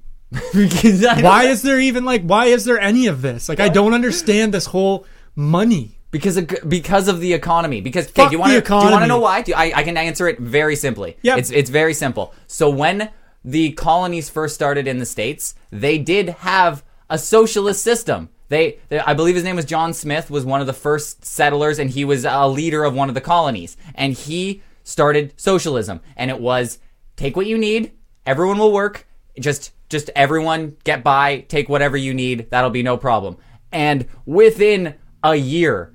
Because 0.53 1.01
Why 1.21 1.43
is 1.45 1.61
there 1.61 1.79
even 1.79 2.05
like? 2.05 2.23
Why 2.23 2.45
is 2.45 2.63
there 2.63 2.79
any 2.79 3.07
of 3.07 3.21
this? 3.21 3.49
Like, 3.49 3.59
I 3.59 3.67
don't 3.67 3.93
understand 3.93 4.53
this 4.53 4.65
whole 4.67 5.05
money. 5.35 5.97
Because 6.09 6.37
of, 6.37 6.49
because 6.67 7.07
of 7.09 7.19
the 7.19 7.33
economy. 7.33 7.81
Because 7.81 8.05
okay, 8.07 8.21
Fuck 8.23 8.29
do 8.29 8.35
you 8.35 8.39
want 8.39 8.53
the 8.53 8.61
to 8.61 8.67
do 8.67 8.73
you 8.85 8.91
want 8.91 9.03
to 9.03 9.07
know 9.07 9.19
why? 9.19 9.41
Do, 9.41 9.53
I 9.53 9.71
I 9.75 9.83
can 9.83 9.97
answer 9.97 10.27
it 10.29 10.39
very 10.39 10.75
simply. 10.77 11.17
Yeah, 11.21 11.35
It's 11.37 11.51
it's 11.51 11.69
very 11.69 11.93
simple. 11.93 12.33
So 12.47 12.69
when 12.69 13.09
the 13.43 13.71
colonies 13.71 14.29
first 14.29 14.55
started 14.55 14.87
in 14.87 14.99
the 14.99 15.05
states, 15.05 15.55
they 15.71 15.97
did 15.97 16.29
have 16.29 16.83
a 17.09 17.17
socialist 17.17 17.83
system. 17.83 18.29
They, 18.49 18.79
they 18.89 18.99
I 18.99 19.13
believe 19.13 19.35
his 19.35 19.43
name 19.43 19.55
was 19.55 19.65
John 19.65 19.93
Smith 19.93 20.29
was 20.29 20.45
one 20.45 20.61
of 20.61 20.67
the 20.67 20.73
first 20.73 21.25
settlers 21.25 21.79
and 21.79 21.89
he 21.89 22.05
was 22.05 22.25
a 22.25 22.47
leader 22.47 22.83
of 22.83 22.93
one 22.93 23.09
of 23.09 23.15
the 23.15 23.21
colonies 23.21 23.77
and 23.95 24.13
he 24.13 24.61
started 24.83 25.33
socialism 25.37 26.01
and 26.15 26.29
it 26.29 26.39
was 26.39 26.79
take 27.15 27.35
what 27.35 27.45
you 27.45 27.57
need, 27.57 27.93
everyone 28.25 28.57
will 28.57 28.73
work, 28.73 29.07
just 29.39 29.71
just 29.89 30.09
everyone 30.15 30.77
get 30.85 31.03
by, 31.03 31.41
take 31.41 31.67
whatever 31.67 31.97
you 31.97 32.13
need, 32.13 32.49
that'll 32.49 32.69
be 32.69 32.83
no 32.83 32.95
problem. 32.95 33.37
And 33.71 34.07
within 34.25 34.95
a 35.23 35.35
year, 35.35 35.93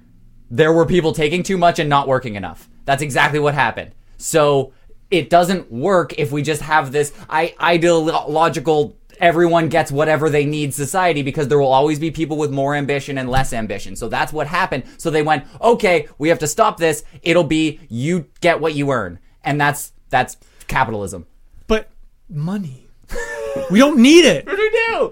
there 0.50 0.72
were 0.72 0.86
people 0.86 1.12
taking 1.12 1.42
too 1.42 1.56
much 1.56 1.78
and 1.78 1.88
not 1.88 2.06
working 2.06 2.34
enough. 2.34 2.68
That's 2.84 3.02
exactly 3.02 3.38
what 3.38 3.54
happened. 3.54 3.94
So 4.18 4.72
it 5.10 5.30
doesn't 5.30 5.70
work 5.70 6.14
if 6.18 6.32
we 6.32 6.42
just 6.42 6.62
have 6.62 6.92
this 6.92 7.12
I- 7.30 7.54
ideological 7.62 8.96
everyone 9.18 9.68
gets 9.70 9.90
whatever 9.90 10.28
they 10.28 10.44
need 10.44 10.74
society 10.74 11.22
because 11.22 11.48
there 11.48 11.58
will 11.58 11.72
always 11.72 11.98
be 11.98 12.10
people 12.10 12.36
with 12.36 12.50
more 12.50 12.74
ambition 12.74 13.16
and 13.16 13.30
less 13.30 13.54
ambition. 13.54 13.96
So 13.96 14.08
that's 14.08 14.30
what 14.30 14.46
happened. 14.46 14.82
So 14.98 15.08
they 15.10 15.22
went, 15.22 15.44
"Okay, 15.62 16.06
we 16.18 16.28
have 16.28 16.38
to 16.40 16.46
stop 16.46 16.76
this. 16.76 17.02
It'll 17.22 17.42
be 17.44 17.80
you 17.88 18.26
get 18.42 18.60
what 18.60 18.74
you 18.74 18.90
earn." 18.90 19.18
And 19.42 19.58
that's 19.60 19.92
that's 20.10 20.36
capitalism. 20.68 21.24
But 21.66 21.88
money, 22.28 22.88
we 23.70 23.78
don't 23.78 23.98
need 23.98 24.24
it. 24.26 24.44
What 24.46 24.56
do 24.56 24.62
we 24.62 24.70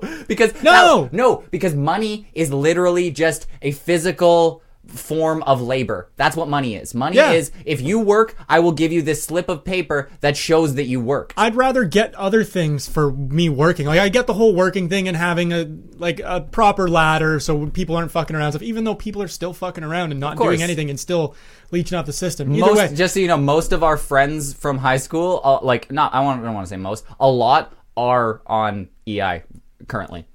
do? 0.09 0.25
Because 0.29 0.63
No! 0.63 1.09
no, 1.13 1.45
because 1.51 1.75
money 1.75 2.29
is 2.35 2.53
literally 2.53 3.11
just 3.11 3.47
a 3.63 3.71
physical 3.73 4.63
form 4.87 5.42
of 5.44 5.61
labor. 5.61 6.11
That's 6.16 6.37
what 6.37 6.49
money 6.49 6.77
is. 6.77 6.94
Money 6.94 7.16
Yeah. 7.16 7.33
is 7.33 7.51
if 7.64 7.81
you 7.81 7.99
work, 7.99 8.37
I 8.49 8.61
will 8.61 8.73
give 8.73 8.92
you 8.92 9.03
this 9.03 9.23
slip 9.25 9.49
of 9.49 9.64
paper 9.64 10.09
that 10.20 10.37
shows 10.37 10.75
that 10.75 10.85
you 10.85 11.01
worked. 11.01 11.35
I'd 11.37 11.57
rather 11.57 11.85
get 11.85 12.14
other 12.14 12.44
things 12.44 12.88
for 12.88 13.11
me 13.12 13.49
working. 13.49 13.87
Like 13.87 13.99
I 13.99 14.09
get 14.09 14.27
the 14.27 14.35
whole 14.35 14.55
working 14.55 14.88
thing 14.88 15.09
and 15.09 15.16
having 15.16 15.53
a 15.53 15.68
like 15.99 16.20
a 16.25 16.42
proper 16.42 16.88
ladder 16.88 17.40
so 17.40 17.66
people 17.66 17.97
aren't 17.97 18.11
fucking 18.11 18.37
around 18.37 18.53
stuff. 18.53 18.62
Even 18.62 18.85
though 18.85 18.94
people 18.94 19.23
are 19.23 19.29
still 19.29 19.53
fucking 19.53 19.83
around 19.85 20.11
and 20.12 20.20
not 20.20 20.37
doing 20.37 20.62
anything 20.62 20.90
and 20.90 21.01
still 21.01 21.35
leeching 21.70 21.99
off 21.99 22.07
the 22.07 22.12
system. 22.12 22.53
Either 22.55 22.61
most, 22.66 22.77
way, 22.77 22.94
just 22.94 23.14
so 23.14 23.20
you 23.20 23.27
know, 23.29 23.37
most 23.37 23.73
of 23.73 23.83
our 23.83 23.97
friends 23.97 24.53
from 24.53 24.79
high 24.79 24.99
school, 24.99 25.40
uh, 25.42 25.59
like 25.62 25.90
not, 25.90 26.14
I 26.14 26.20
want, 26.20 26.40
I 26.40 26.44
don't 26.44 26.55
want 26.55 26.66
to 26.66 26.70
say 26.70 26.77
most, 26.77 27.05
a 27.18 27.29
lot 27.29 27.73
are 27.97 28.42
on 28.47 28.88
EI 29.09 29.42
currently. 29.88 30.27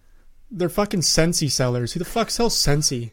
they're 0.51 0.69
fucking 0.69 1.01
Scentsy 1.01 1.49
sellers. 1.51 1.93
Who 1.93 1.99
the 1.99 2.05
fuck 2.05 2.29
sells 2.31 2.55
Scentsy? 2.55 3.12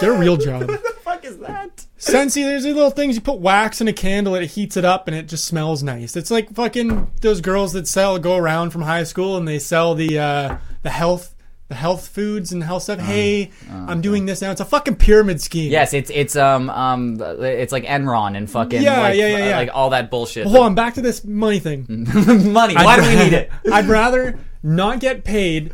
Their 0.00 0.12
real 0.14 0.36
job. 0.36 0.68
What 0.68 0.82
the 0.82 0.94
fuck 1.02 1.24
is 1.24 1.38
that? 1.38 1.86
Scentsy, 1.98 2.42
there's 2.44 2.64
these 2.64 2.74
little 2.74 2.90
things 2.90 3.14
you 3.14 3.20
put 3.20 3.38
wax 3.38 3.80
in 3.80 3.88
a 3.88 3.92
candle 3.92 4.34
and 4.34 4.44
it 4.44 4.50
heats 4.52 4.76
it 4.76 4.84
up 4.84 5.06
and 5.08 5.16
it 5.16 5.28
just 5.28 5.44
smells 5.44 5.82
nice. 5.82 6.16
It's 6.16 6.30
like 6.30 6.52
fucking 6.52 7.10
those 7.20 7.40
girls 7.40 7.72
that 7.74 7.86
sell 7.86 8.18
go 8.18 8.36
around 8.36 8.70
from 8.70 8.82
high 8.82 9.04
school 9.04 9.36
and 9.36 9.46
they 9.46 9.58
sell 9.58 9.94
the 9.94 10.18
uh, 10.18 10.56
the 10.82 10.90
health 10.90 11.34
the 11.68 11.74
health 11.76 12.08
foods 12.08 12.52
and 12.52 12.62
health 12.62 12.82
stuff. 12.82 12.98
hey, 12.98 13.50
I'm 13.70 14.00
doing 14.02 14.26
this 14.26 14.42
now. 14.42 14.50
It's 14.50 14.60
a 14.60 14.64
fucking 14.64 14.96
pyramid 14.96 15.40
scheme. 15.40 15.70
Yes, 15.72 15.94
it's 15.94 16.10
it's 16.10 16.36
um 16.36 16.68
um 16.70 17.18
it's 17.20 17.72
like 17.72 17.84
Enron 17.84 18.36
and 18.36 18.50
fucking 18.50 18.82
Yeah, 18.82 19.00
like, 19.00 19.16
yeah, 19.16 19.28
yeah, 19.28 19.34
uh, 19.34 19.48
yeah. 19.48 19.56
like 19.56 19.70
all 19.72 19.90
that 19.90 20.10
bullshit. 20.10 20.46
Hold 20.46 20.66
on, 20.66 20.74
back 20.74 20.94
to 20.94 21.00
this 21.02 21.24
money 21.24 21.60
thing. 21.60 21.86
Money. 22.52 22.74
Why 22.74 22.96
do 22.96 23.02
we 23.02 23.16
need 23.24 23.32
it? 23.32 23.50
I'd 23.72 23.86
rather 23.86 24.38
not 24.62 25.00
get 25.00 25.24
paid 25.24 25.72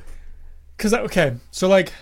because 0.77 0.95
okay, 0.95 1.35
so 1.51 1.69
like 1.69 1.93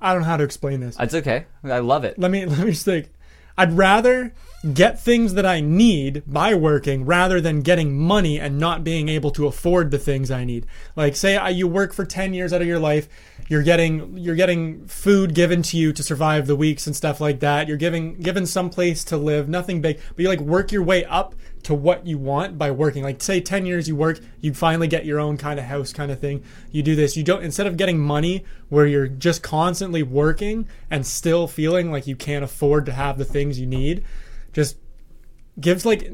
I 0.00 0.12
don't 0.12 0.22
know 0.22 0.28
how 0.28 0.36
to 0.36 0.44
explain 0.44 0.80
this. 0.80 0.96
It's 0.98 1.14
okay. 1.14 1.46
I 1.64 1.78
love 1.78 2.04
it. 2.04 2.18
let 2.18 2.30
me 2.30 2.46
let 2.46 2.60
me 2.60 2.70
just 2.72 2.84
think. 2.84 3.08
I'd 3.56 3.72
rather 3.72 4.32
get 4.72 5.00
things 5.00 5.34
that 5.34 5.44
I 5.44 5.60
need 5.60 6.22
by 6.26 6.54
working 6.54 7.04
rather 7.04 7.40
than 7.40 7.62
getting 7.62 7.98
money 7.98 8.38
and 8.38 8.56
not 8.56 8.84
being 8.84 9.08
able 9.08 9.32
to 9.32 9.48
afford 9.48 9.90
the 9.90 9.98
things 9.98 10.30
I 10.30 10.44
need. 10.44 10.64
Like 10.94 11.16
say 11.16 11.36
I, 11.36 11.48
you 11.48 11.66
work 11.66 11.92
for 11.92 12.04
10 12.04 12.34
years 12.34 12.52
out 12.52 12.62
of 12.62 12.68
your 12.68 12.78
life, 12.78 13.08
you're 13.48 13.64
getting 13.64 14.16
you're 14.16 14.36
getting 14.36 14.86
food 14.86 15.34
given 15.34 15.62
to 15.62 15.76
you 15.76 15.92
to 15.92 16.02
survive 16.04 16.46
the 16.46 16.54
weeks 16.54 16.86
and 16.86 16.94
stuff 16.94 17.20
like 17.20 17.40
that. 17.40 17.66
You're 17.66 17.76
giving 17.76 18.20
given 18.20 18.46
some 18.46 18.70
place 18.70 19.02
to 19.04 19.16
live, 19.16 19.48
nothing 19.48 19.80
big, 19.80 19.98
but 20.10 20.20
you 20.20 20.28
like 20.28 20.40
work 20.40 20.70
your 20.70 20.84
way 20.84 21.04
up 21.04 21.34
to 21.64 21.74
what 21.74 22.06
you 22.06 22.18
want 22.18 22.58
by 22.58 22.70
working. 22.70 23.02
Like 23.02 23.22
say 23.22 23.40
10 23.40 23.66
years 23.66 23.88
you 23.88 23.96
work, 23.96 24.20
you 24.40 24.54
finally 24.54 24.88
get 24.88 25.04
your 25.04 25.20
own 25.20 25.36
kind 25.36 25.58
of 25.58 25.66
house 25.66 25.92
kind 25.92 26.10
of 26.10 26.20
thing. 26.20 26.42
You 26.70 26.82
do 26.82 26.94
this. 26.94 27.16
You 27.16 27.24
don't 27.24 27.42
instead 27.42 27.66
of 27.66 27.76
getting 27.76 27.98
money 27.98 28.44
where 28.68 28.86
you're 28.86 29.08
just 29.08 29.42
constantly 29.42 30.02
working 30.02 30.68
and 30.90 31.06
still 31.06 31.46
feeling 31.46 31.90
like 31.90 32.06
you 32.06 32.16
can't 32.16 32.44
afford 32.44 32.86
to 32.86 32.92
have 32.92 33.18
the 33.18 33.24
things 33.24 33.58
you 33.58 33.66
need, 33.66 34.04
just 34.52 34.76
gives 35.60 35.84
like 35.84 36.10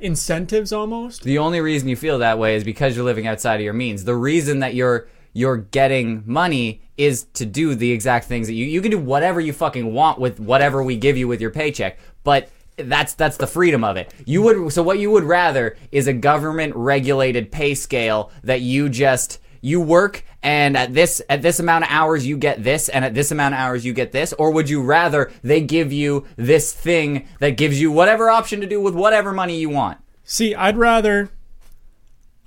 incentives 0.00 0.72
almost. 0.72 1.22
The 1.22 1.38
only 1.38 1.60
reason 1.60 1.88
you 1.88 1.96
feel 1.96 2.18
that 2.18 2.38
way 2.38 2.56
is 2.56 2.64
because 2.64 2.96
you're 2.96 3.04
living 3.04 3.26
outside 3.26 3.56
of 3.56 3.62
your 3.62 3.74
means. 3.74 4.04
The 4.04 4.14
reason 4.14 4.60
that 4.60 4.74
you're 4.74 5.08
you're 5.32 5.58
getting 5.58 6.22
money 6.24 6.80
is 6.96 7.24
to 7.34 7.44
do 7.44 7.74
the 7.74 7.92
exact 7.92 8.24
things 8.24 8.46
that 8.46 8.54
you 8.54 8.64
you 8.64 8.80
can 8.80 8.90
do 8.90 8.98
whatever 8.98 9.38
you 9.40 9.52
fucking 9.52 9.92
want 9.92 10.18
with 10.18 10.40
whatever 10.40 10.82
we 10.82 10.96
give 10.96 11.16
you 11.16 11.28
with 11.28 11.40
your 11.40 11.50
paycheck. 11.50 11.98
But 12.24 12.48
that's 12.76 13.14
that's 13.14 13.36
the 13.36 13.46
freedom 13.46 13.84
of 13.84 13.96
it. 13.96 14.12
You 14.24 14.42
would 14.42 14.72
so 14.72 14.82
what 14.82 14.98
you 14.98 15.10
would 15.10 15.24
rather 15.24 15.76
is 15.92 16.06
a 16.06 16.12
government 16.12 16.74
regulated 16.76 17.50
pay 17.50 17.74
scale 17.74 18.30
that 18.44 18.60
you 18.60 18.88
just 18.88 19.40
you 19.60 19.80
work 19.80 20.24
and 20.42 20.76
at 20.76 20.94
this 20.94 21.22
at 21.28 21.42
this 21.42 21.58
amount 21.58 21.84
of 21.84 21.90
hours 21.90 22.26
you 22.26 22.36
get 22.36 22.62
this 22.62 22.88
and 22.88 23.04
at 23.04 23.14
this 23.14 23.30
amount 23.30 23.54
of 23.54 23.60
hours 23.60 23.84
you 23.84 23.92
get 23.92 24.12
this 24.12 24.32
or 24.34 24.50
would 24.52 24.68
you 24.68 24.82
rather 24.82 25.32
they 25.42 25.60
give 25.60 25.92
you 25.92 26.26
this 26.36 26.72
thing 26.72 27.26
that 27.40 27.56
gives 27.56 27.80
you 27.80 27.90
whatever 27.90 28.30
option 28.30 28.60
to 28.60 28.66
do 28.66 28.80
with 28.80 28.94
whatever 28.94 29.32
money 29.32 29.58
you 29.58 29.68
want 29.68 29.98
See, 30.28 30.56
I'd 30.56 30.76
rather. 30.76 31.30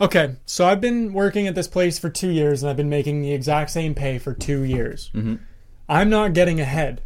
Okay, 0.02 0.36
so 0.46 0.68
I've 0.68 0.82
been 0.82 1.13
working 1.13 1.48
at 1.48 1.56
this 1.56 1.68
place 1.68 1.98
for 1.98 2.10
two 2.10 2.30
years 2.30 2.62
and 2.62 2.70
I've 2.70 2.78
been 2.78 2.89
making 2.89 3.22
the 3.22 3.32
exact 3.32 3.72
same 3.72 3.96
pay 3.96 4.20
for 4.20 4.34
two 4.34 4.63
years. 4.63 5.10
Mm-hmm. 5.15 5.36
I'm 5.88 6.10
not 6.10 6.34
getting 6.34 6.60
ahead. 6.60 7.02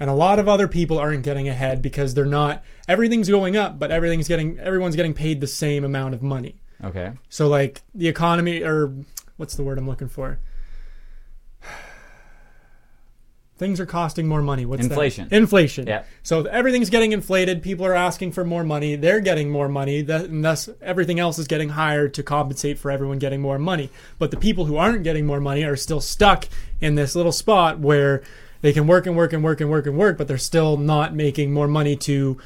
And 0.00 0.08
a 0.08 0.14
lot 0.14 0.38
of 0.38 0.48
other 0.48 0.66
people 0.66 0.98
aren't 0.98 1.22
getting 1.22 1.46
ahead 1.46 1.82
because 1.82 2.14
they're 2.14 2.24
not. 2.24 2.64
Everything's 2.88 3.28
going 3.28 3.56
up, 3.56 3.78
but 3.78 3.90
everything's 3.90 4.26
getting. 4.26 4.58
Everyone's 4.58 4.96
getting 4.96 5.12
paid 5.12 5.40
the 5.42 5.46
same 5.46 5.84
amount 5.84 6.14
of 6.14 6.22
money. 6.22 6.62
okay 6.82 7.12
So, 7.28 7.48
like, 7.48 7.82
the 7.94 8.08
economy, 8.08 8.62
or 8.62 8.94
what's 9.36 9.54
the 9.54 9.62
word 9.62 9.76
I'm 9.76 9.86
looking 9.86 10.08
for? 10.08 10.38
Things 13.58 13.78
are 13.78 13.84
costing 13.84 14.26
more 14.26 14.40
money. 14.40 14.64
What's 14.64 14.84
that? 14.84 14.90
Inflation. 14.90 15.28
Inflation. 15.30 15.86
Yeah. 15.86 16.04
So 16.22 16.44
everything's 16.44 16.88
getting 16.88 17.12
inflated. 17.12 17.62
People 17.62 17.84
are 17.84 17.94
asking 17.94 18.32
for 18.32 18.42
more 18.42 18.64
money. 18.64 18.96
They're 18.96 19.20
getting 19.20 19.50
more 19.50 19.68
money. 19.68 20.00
That, 20.00 20.30
and 20.30 20.42
thus, 20.42 20.70
everything 20.80 21.20
else 21.20 21.38
is 21.38 21.46
getting 21.46 21.68
higher 21.68 22.08
to 22.08 22.22
compensate 22.22 22.78
for 22.78 22.90
everyone 22.90 23.18
getting 23.18 23.42
more 23.42 23.58
money. 23.58 23.90
But 24.18 24.30
the 24.30 24.38
people 24.38 24.64
who 24.64 24.78
aren't 24.78 25.04
getting 25.04 25.26
more 25.26 25.40
money 25.40 25.62
are 25.62 25.76
still 25.76 26.00
stuck 26.00 26.48
in 26.80 26.94
this 26.94 27.14
little 27.14 27.32
spot 27.32 27.78
where 27.78 28.22
they 28.62 28.72
can 28.72 28.86
work 28.86 29.06
and 29.06 29.16
work 29.16 29.32
and 29.32 29.42
work 29.42 29.60
and 29.60 29.70
work 29.70 29.86
and 29.86 29.96
work, 29.96 30.18
but 30.18 30.28
they're 30.28 30.38
still 30.38 30.76
not 30.76 31.14
making 31.14 31.52
more 31.52 31.68
money 31.68 31.96
to 31.96 32.38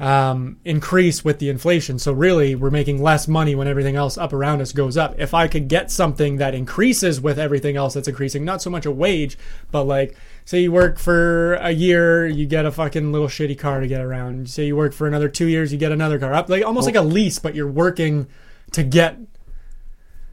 um, 0.00 0.58
increase 0.64 1.24
with 1.24 1.38
the 1.38 1.48
inflation. 1.48 1.98
So 1.98 2.12
really, 2.12 2.54
we're 2.54 2.70
making 2.70 3.02
less 3.02 3.28
money 3.28 3.54
when 3.54 3.68
everything 3.68 3.94
else 3.94 4.18
up 4.18 4.32
around 4.32 4.60
us 4.60 4.72
goes 4.72 4.96
up. 4.96 5.14
If 5.18 5.34
I 5.34 5.46
could 5.46 5.68
get 5.68 5.90
something 5.90 6.38
that 6.38 6.54
increases 6.54 7.20
with 7.20 7.38
everything 7.38 7.76
else 7.76 7.94
that's 7.94 8.08
increasing, 8.08 8.44
not 8.44 8.60
so 8.60 8.70
much 8.70 8.86
a 8.86 8.90
wage, 8.90 9.38
but 9.70 9.84
like 9.84 10.16
say 10.44 10.62
you 10.62 10.72
work 10.72 10.98
for 10.98 11.54
a 11.54 11.70
year, 11.70 12.26
you 12.26 12.46
get 12.46 12.66
a 12.66 12.72
fucking 12.72 13.12
little 13.12 13.28
shitty 13.28 13.58
car 13.58 13.80
to 13.80 13.86
get 13.86 14.00
around. 14.00 14.50
Say 14.50 14.66
you 14.66 14.76
work 14.76 14.92
for 14.92 15.06
another 15.06 15.28
two 15.28 15.46
years, 15.46 15.72
you 15.72 15.78
get 15.78 15.92
another 15.92 16.18
car. 16.18 16.34
Up 16.34 16.48
like 16.48 16.64
almost 16.64 16.86
like 16.86 16.96
a 16.96 17.02
lease, 17.02 17.38
but 17.38 17.54
you're 17.54 17.70
working 17.70 18.26
to 18.72 18.82
get 18.82 19.18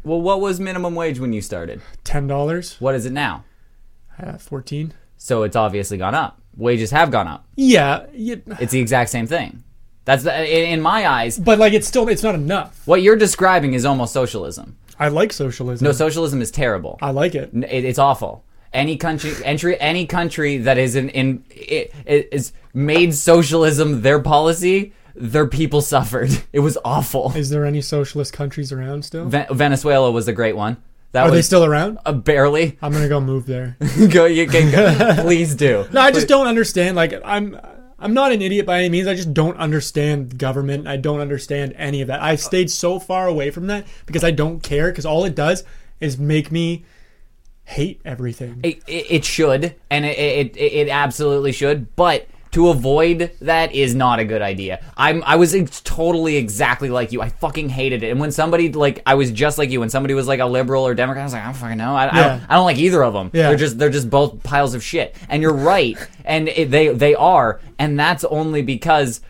well 0.03 0.19
what 0.19 0.41
was 0.41 0.59
minimum 0.59 0.95
wage 0.95 1.19
when 1.19 1.33
you 1.33 1.41
started 1.41 1.81
ten 2.03 2.25
dollars, 2.25 2.81
what 2.81 2.95
is 2.95 3.05
it 3.05 3.11
now 3.11 3.43
uh, 4.19 4.37
fourteen. 4.37 4.93
So 5.23 5.43
it's 5.43 5.55
obviously 5.55 5.97
gone 5.97 6.15
up 6.15 6.41
wages 6.57 6.89
have 6.91 7.11
gone 7.11 7.27
up 7.27 7.45
Yeah, 7.55 8.05
you, 8.13 8.41
it's 8.59 8.71
the 8.71 8.79
exact 8.79 9.09
same 9.11 9.27
thing 9.27 9.63
that's 10.03 10.23
the, 10.23 10.33
in, 10.33 10.73
in 10.73 10.81
my 10.81 11.07
eyes 11.07 11.37
but 11.37 11.59
like 11.59 11.73
it's 11.73 11.87
still 11.87 12.07
it's 12.09 12.23
not 12.23 12.35
enough. 12.35 12.81
what 12.85 13.01
you're 13.03 13.15
describing 13.15 13.73
is 13.73 13.85
almost 13.85 14.13
socialism 14.13 14.77
I 14.99 15.07
like 15.09 15.31
socialism. 15.31 15.85
no 15.85 15.91
socialism 15.91 16.41
is 16.41 16.49
terrible 16.51 16.97
I 17.01 17.11
like 17.11 17.35
it. 17.35 17.51
N- 17.53 17.63
it, 17.63 17.85
it's 17.85 17.99
awful. 17.99 18.43
Any 18.73 18.95
country, 18.97 19.33
entry, 19.43 19.77
any 19.81 20.05
country 20.07 20.57
that 20.59 20.77
is 20.77 20.95
in, 20.95 21.09
in 21.09 21.43
it, 21.49 21.93
it 22.05 22.29
is 22.31 22.53
made 22.73 23.13
socialism 23.13 24.01
their 24.01 24.19
policy, 24.19 24.93
their 25.13 25.45
people 25.45 25.81
suffered. 25.95 26.31
It 26.53 26.59
was 26.61 26.77
awful. 26.85 27.33
Is 27.35 27.49
there 27.49 27.65
any 27.65 27.81
socialist 27.81 28.31
countries 28.31 28.71
around 28.71 29.03
still? 29.03 29.25
Ve- 29.25 29.45
Venezuela 29.51 30.09
was 30.09 30.27
a 30.29 30.33
great 30.33 30.55
one. 30.55 30.77
That 31.11 31.23
Are 31.23 31.25
was 31.25 31.37
they 31.37 31.41
still 31.41 31.65
around? 31.65 31.99
uh, 32.05 32.13
barely. 32.13 32.77
I'm 32.81 32.93
gonna 32.93 33.09
go 33.09 33.19
move 33.19 33.45
there. 33.45 33.75
go, 34.09 34.25
you 34.25 34.47
can 34.47 34.71
go. 34.71 35.21
Please 35.23 35.55
do. 35.55 35.85
No, 35.91 36.01
I 36.01 36.11
just 36.11 36.27
don't 36.27 36.47
understand. 36.47 36.95
Like, 36.95 37.13
I'm, 37.25 37.59
I'm 37.99 38.13
not 38.13 38.31
an 38.31 38.41
idiot 38.41 38.65
by 38.65 38.79
any 38.79 38.89
means. 38.89 39.07
I 39.07 39.15
just 39.15 39.33
don't 39.33 39.57
understand 39.57 40.37
government. 40.37 40.87
I 40.87 40.95
don't 40.97 41.19
understand 41.19 41.73
any 41.75 42.01
of 42.01 42.07
that. 42.07 42.21
I've 42.21 42.39
stayed 42.39 42.71
so 42.71 42.97
far 42.99 43.27
away 43.27 43.51
from 43.51 43.67
that 43.67 43.85
because 44.05 44.23
I 44.23 44.31
don't 44.31 44.63
care. 44.63 44.89
Because 44.89 45.05
all 45.05 45.25
it 45.25 45.35
does 45.35 45.65
is 45.99 46.17
make 46.17 46.49
me 46.51 46.85
hate 47.65 48.01
everything. 48.05 48.61
It, 48.63 48.81
it, 48.87 49.05
it 49.09 49.25
should, 49.25 49.75
and 49.89 50.05
it, 50.05 50.17
it 50.17 50.57
it 50.57 50.73
it 50.73 50.89
absolutely 50.89 51.51
should, 51.51 51.95
but. 51.95 52.27
To 52.51 52.69
avoid 52.69 53.31
that 53.39 53.73
is 53.73 53.95
not 53.95 54.19
a 54.19 54.25
good 54.25 54.41
idea. 54.41 54.83
I'm 54.97 55.23
I 55.25 55.37
was 55.37 55.53
totally 55.81 56.35
exactly 56.35 56.89
like 56.89 57.11
you. 57.11 57.21
I 57.21 57.29
fucking 57.29 57.69
hated 57.69 58.03
it. 58.03 58.11
And 58.11 58.19
when 58.19 58.31
somebody 58.31 58.71
like 58.71 59.01
I 59.05 59.15
was 59.15 59.31
just 59.31 59.57
like 59.57 59.69
you. 59.69 59.79
When 59.79 59.89
somebody 59.89 60.13
was 60.13 60.27
like 60.27 60.39
a 60.39 60.45
liberal 60.45 60.85
or 60.85 60.93
Democrat, 60.93 61.21
I 61.21 61.25
was 61.25 61.33
like 61.33 61.43
I 61.43 61.45
don't 61.45 61.55
fucking 61.55 61.77
know. 61.77 61.95
I, 61.95 62.09
I, 62.09 62.11
don't, 62.11 62.49
I 62.49 62.55
don't 62.55 62.65
like 62.65 62.77
either 62.77 63.03
of 63.03 63.13
them. 63.13 63.31
Yeah. 63.33 63.49
They're 63.49 63.57
just 63.57 63.77
they're 63.77 63.89
just 63.89 64.09
both 64.09 64.43
piles 64.43 64.73
of 64.73 64.83
shit. 64.83 65.15
And 65.29 65.41
you're 65.41 65.53
right. 65.53 65.97
and 66.25 66.49
it, 66.49 66.71
they 66.71 66.89
they 66.89 67.15
are. 67.15 67.61
And 67.79 67.99
that's 67.99 68.23
only 68.25 68.61
because 68.61 69.21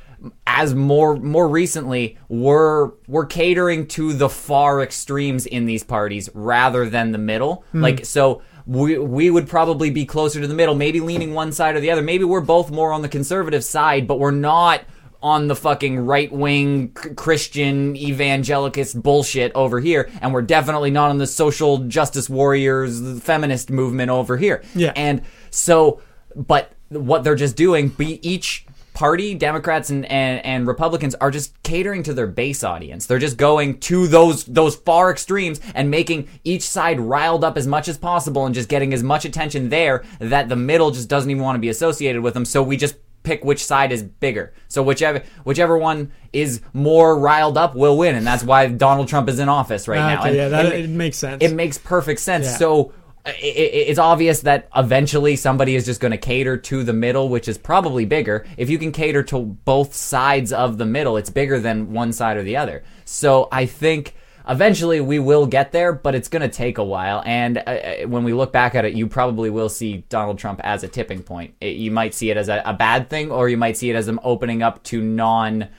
as 0.46 0.76
more 0.76 1.16
more 1.16 1.48
recently 1.48 2.18
we're 2.30 2.92
we're 3.08 3.26
catering 3.26 3.88
to 3.88 4.14
the 4.14 4.30
far 4.30 4.82
extremes 4.82 5.46
in 5.46 5.66
these 5.66 5.84
parties 5.84 6.30
rather 6.34 6.88
than 6.90 7.12
the 7.12 7.18
middle 7.18 7.64
hmm. 7.72 7.82
like 7.82 8.06
so 8.06 8.42
we 8.66 8.98
we 8.98 9.30
would 9.30 9.48
probably 9.48 9.90
be 9.90 10.06
closer 10.06 10.42
to 10.42 10.48
the 10.48 10.54
middle 10.54 10.76
maybe 10.76 11.00
leaning 11.00 11.34
one 11.34 11.52
side 11.52 11.76
or 11.76 11.80
the 11.80 11.92
other 11.92 12.02
maybe 12.02 12.24
we're 12.24 12.42
both 12.42 12.72
more 12.72 12.92
on 12.94 13.02
the 13.02 13.10
conservative 13.10 13.64
side 13.64 14.08
but 14.08 14.20
we're 14.20 14.32
not 14.32 14.84
on 15.24 15.48
the 15.48 15.56
fucking 15.56 16.00
right 16.00 16.32
wing 16.32 16.92
Christian 16.92 17.96
evangelicist 17.96 19.02
bullshit 19.02 19.52
over 19.54 19.80
here, 19.80 20.10
and 20.22 20.34
we're 20.34 20.42
definitely 20.42 20.90
not 20.90 21.10
on 21.10 21.20
the 21.20 21.28
social 21.28 21.80
justice 21.80 22.30
warriors, 22.30 23.22
feminist 23.22 23.70
movement 23.70 24.10
over 24.10 24.38
here. 24.38 24.64
Yeah. 24.74 24.94
And 24.96 25.22
so, 25.52 26.02
but 26.36 26.72
what 26.90 27.24
they're 27.24 27.36
just 27.36 27.56
doing, 27.56 27.90
be 27.90 28.28
each 28.28 28.66
party, 28.94 29.36
Democrats 29.36 29.90
and, 29.90 30.06
and, 30.06 30.46
and 30.46 30.68
Republicans 30.68 31.16
are 31.16 31.32
just 31.32 31.62
catering 31.64 32.04
to 32.04 32.14
their 32.14 32.28
base 32.28 32.64
audience. 32.64 33.06
They're 33.06 33.20
just 33.20 33.38
going 33.38 33.80
to 33.82 34.08
those 34.08 34.46
those 34.46 34.76
far 34.76 35.12
extremes 35.12 35.60
and 35.74 35.90
making 35.90 36.28
each 36.44 36.64
side 36.64 37.00
riled 37.00 37.44
up 37.44 37.58
as 37.58 37.68
much 37.68 37.88
as 37.88 37.98
possible 37.98 38.46
and 38.46 38.56
just 38.56 38.70
getting 38.70 38.94
as 38.94 39.04
much 39.04 39.26
attention 39.26 39.70
there 39.70 40.04
that 40.20 40.50
the 40.50 40.56
middle 40.56 40.92
just 40.92 41.10
doesn't 41.10 41.30
even 41.30 41.44
want 41.44 41.56
to 41.56 41.62
be 41.62 41.70
associated 41.70 42.22
with 42.22 42.34
them. 42.34 42.46
So 42.46 42.62
we 42.64 42.78
just 42.78 42.96
pick 43.24 43.44
which 43.44 43.64
side 43.64 43.92
is 43.92 44.04
bigger. 44.04 44.54
So 44.68 44.82
whichever 44.84 45.24
whichever 45.44 45.78
one 45.78 46.12
is 46.34 46.62
more 46.74 47.18
riled 47.18 47.58
up 47.58 47.76
will 47.76 47.98
win, 47.98 48.16
and 48.16 48.26
that's 48.26 48.44
why 48.44 48.68
Donald 48.68 49.08
Trump 49.08 49.30
is 49.30 49.40
in 49.40 49.50
office 49.50 49.88
right 49.88 50.16
now. 50.16 50.24
And- 50.24 50.36
yeah, 50.36 50.48
that 50.50 50.66
and- 50.68 50.74
it 50.74 50.90
makes 50.90 51.18
sense. 51.18 51.44
it 51.44 51.54
makes 51.54 51.78
perfect 51.78 52.20
sense. 52.20 52.46
Yeah. 52.46 52.58
So 52.58 52.94
it's 53.26 54.00
obvious 54.00 54.42
that 54.42 54.68
eventually 54.76 55.36
somebody 55.36 55.76
is 55.76 55.86
just 55.86 56.02
going 56.02 56.12
to 56.12 56.18
cater 56.18 56.58
to 56.58 56.84
the 56.84 56.94
middle, 56.94 57.30
which 57.30 57.48
is 57.48 57.58
probably 57.58 58.06
bigger. 58.06 58.46
If 58.58 58.70
you 58.70 58.80
can 58.80 58.92
cater 58.92 59.24
to 59.24 59.40
both 59.40 59.94
sides 59.94 60.52
of 60.52 60.78
the 60.78 60.86
middle, 60.86 61.18
it's 61.18 61.30
bigger 61.30 61.60
than 61.60 61.94
one 61.94 62.14
side 62.14 62.38
or 62.38 62.44
the 62.44 62.58
other. 62.58 62.84
So 63.06 63.48
I 63.52 63.68
think 63.68 64.16
eventually 64.48 65.02
we 65.02 65.20
will 65.20 65.46
get 65.46 65.72
there, 65.72 65.94
but 65.94 66.16
it's 66.16 66.30
going 66.30 66.42
to 66.42 66.50
take 66.50 66.78
a 66.78 66.84
while. 66.84 67.22
And 67.26 67.60
uh, 67.60 67.62
uh, 67.62 68.08
when 68.08 68.24
we 68.24 68.34
look 68.34 68.52
back 68.52 68.74
at 68.74 68.86
it, 68.86 68.94
you 68.94 69.08
probably 69.08 69.50
will 69.50 69.70
see 69.70 70.04
Donald 70.10 70.40
Trump 70.40 70.60
as 70.64 70.84
a 70.84 70.88
tipping 70.88 71.22
point. 71.22 71.54
It, 71.62 71.76
you 71.76 71.92
might 71.92 72.14
see 72.14 72.32
it 72.32 72.38
as 72.38 72.50
a, 72.50 72.62
a 72.66 72.74
bad 72.74 73.10
thing, 73.10 73.32
or 73.32 73.50
you 73.50 73.58
might 73.58 73.78
see 73.78 73.90
it 73.90 73.96
as 73.96 74.08
him 74.08 74.20
opening 74.24 74.64
up 74.64 74.84
to 74.86 75.02
non 75.02 75.70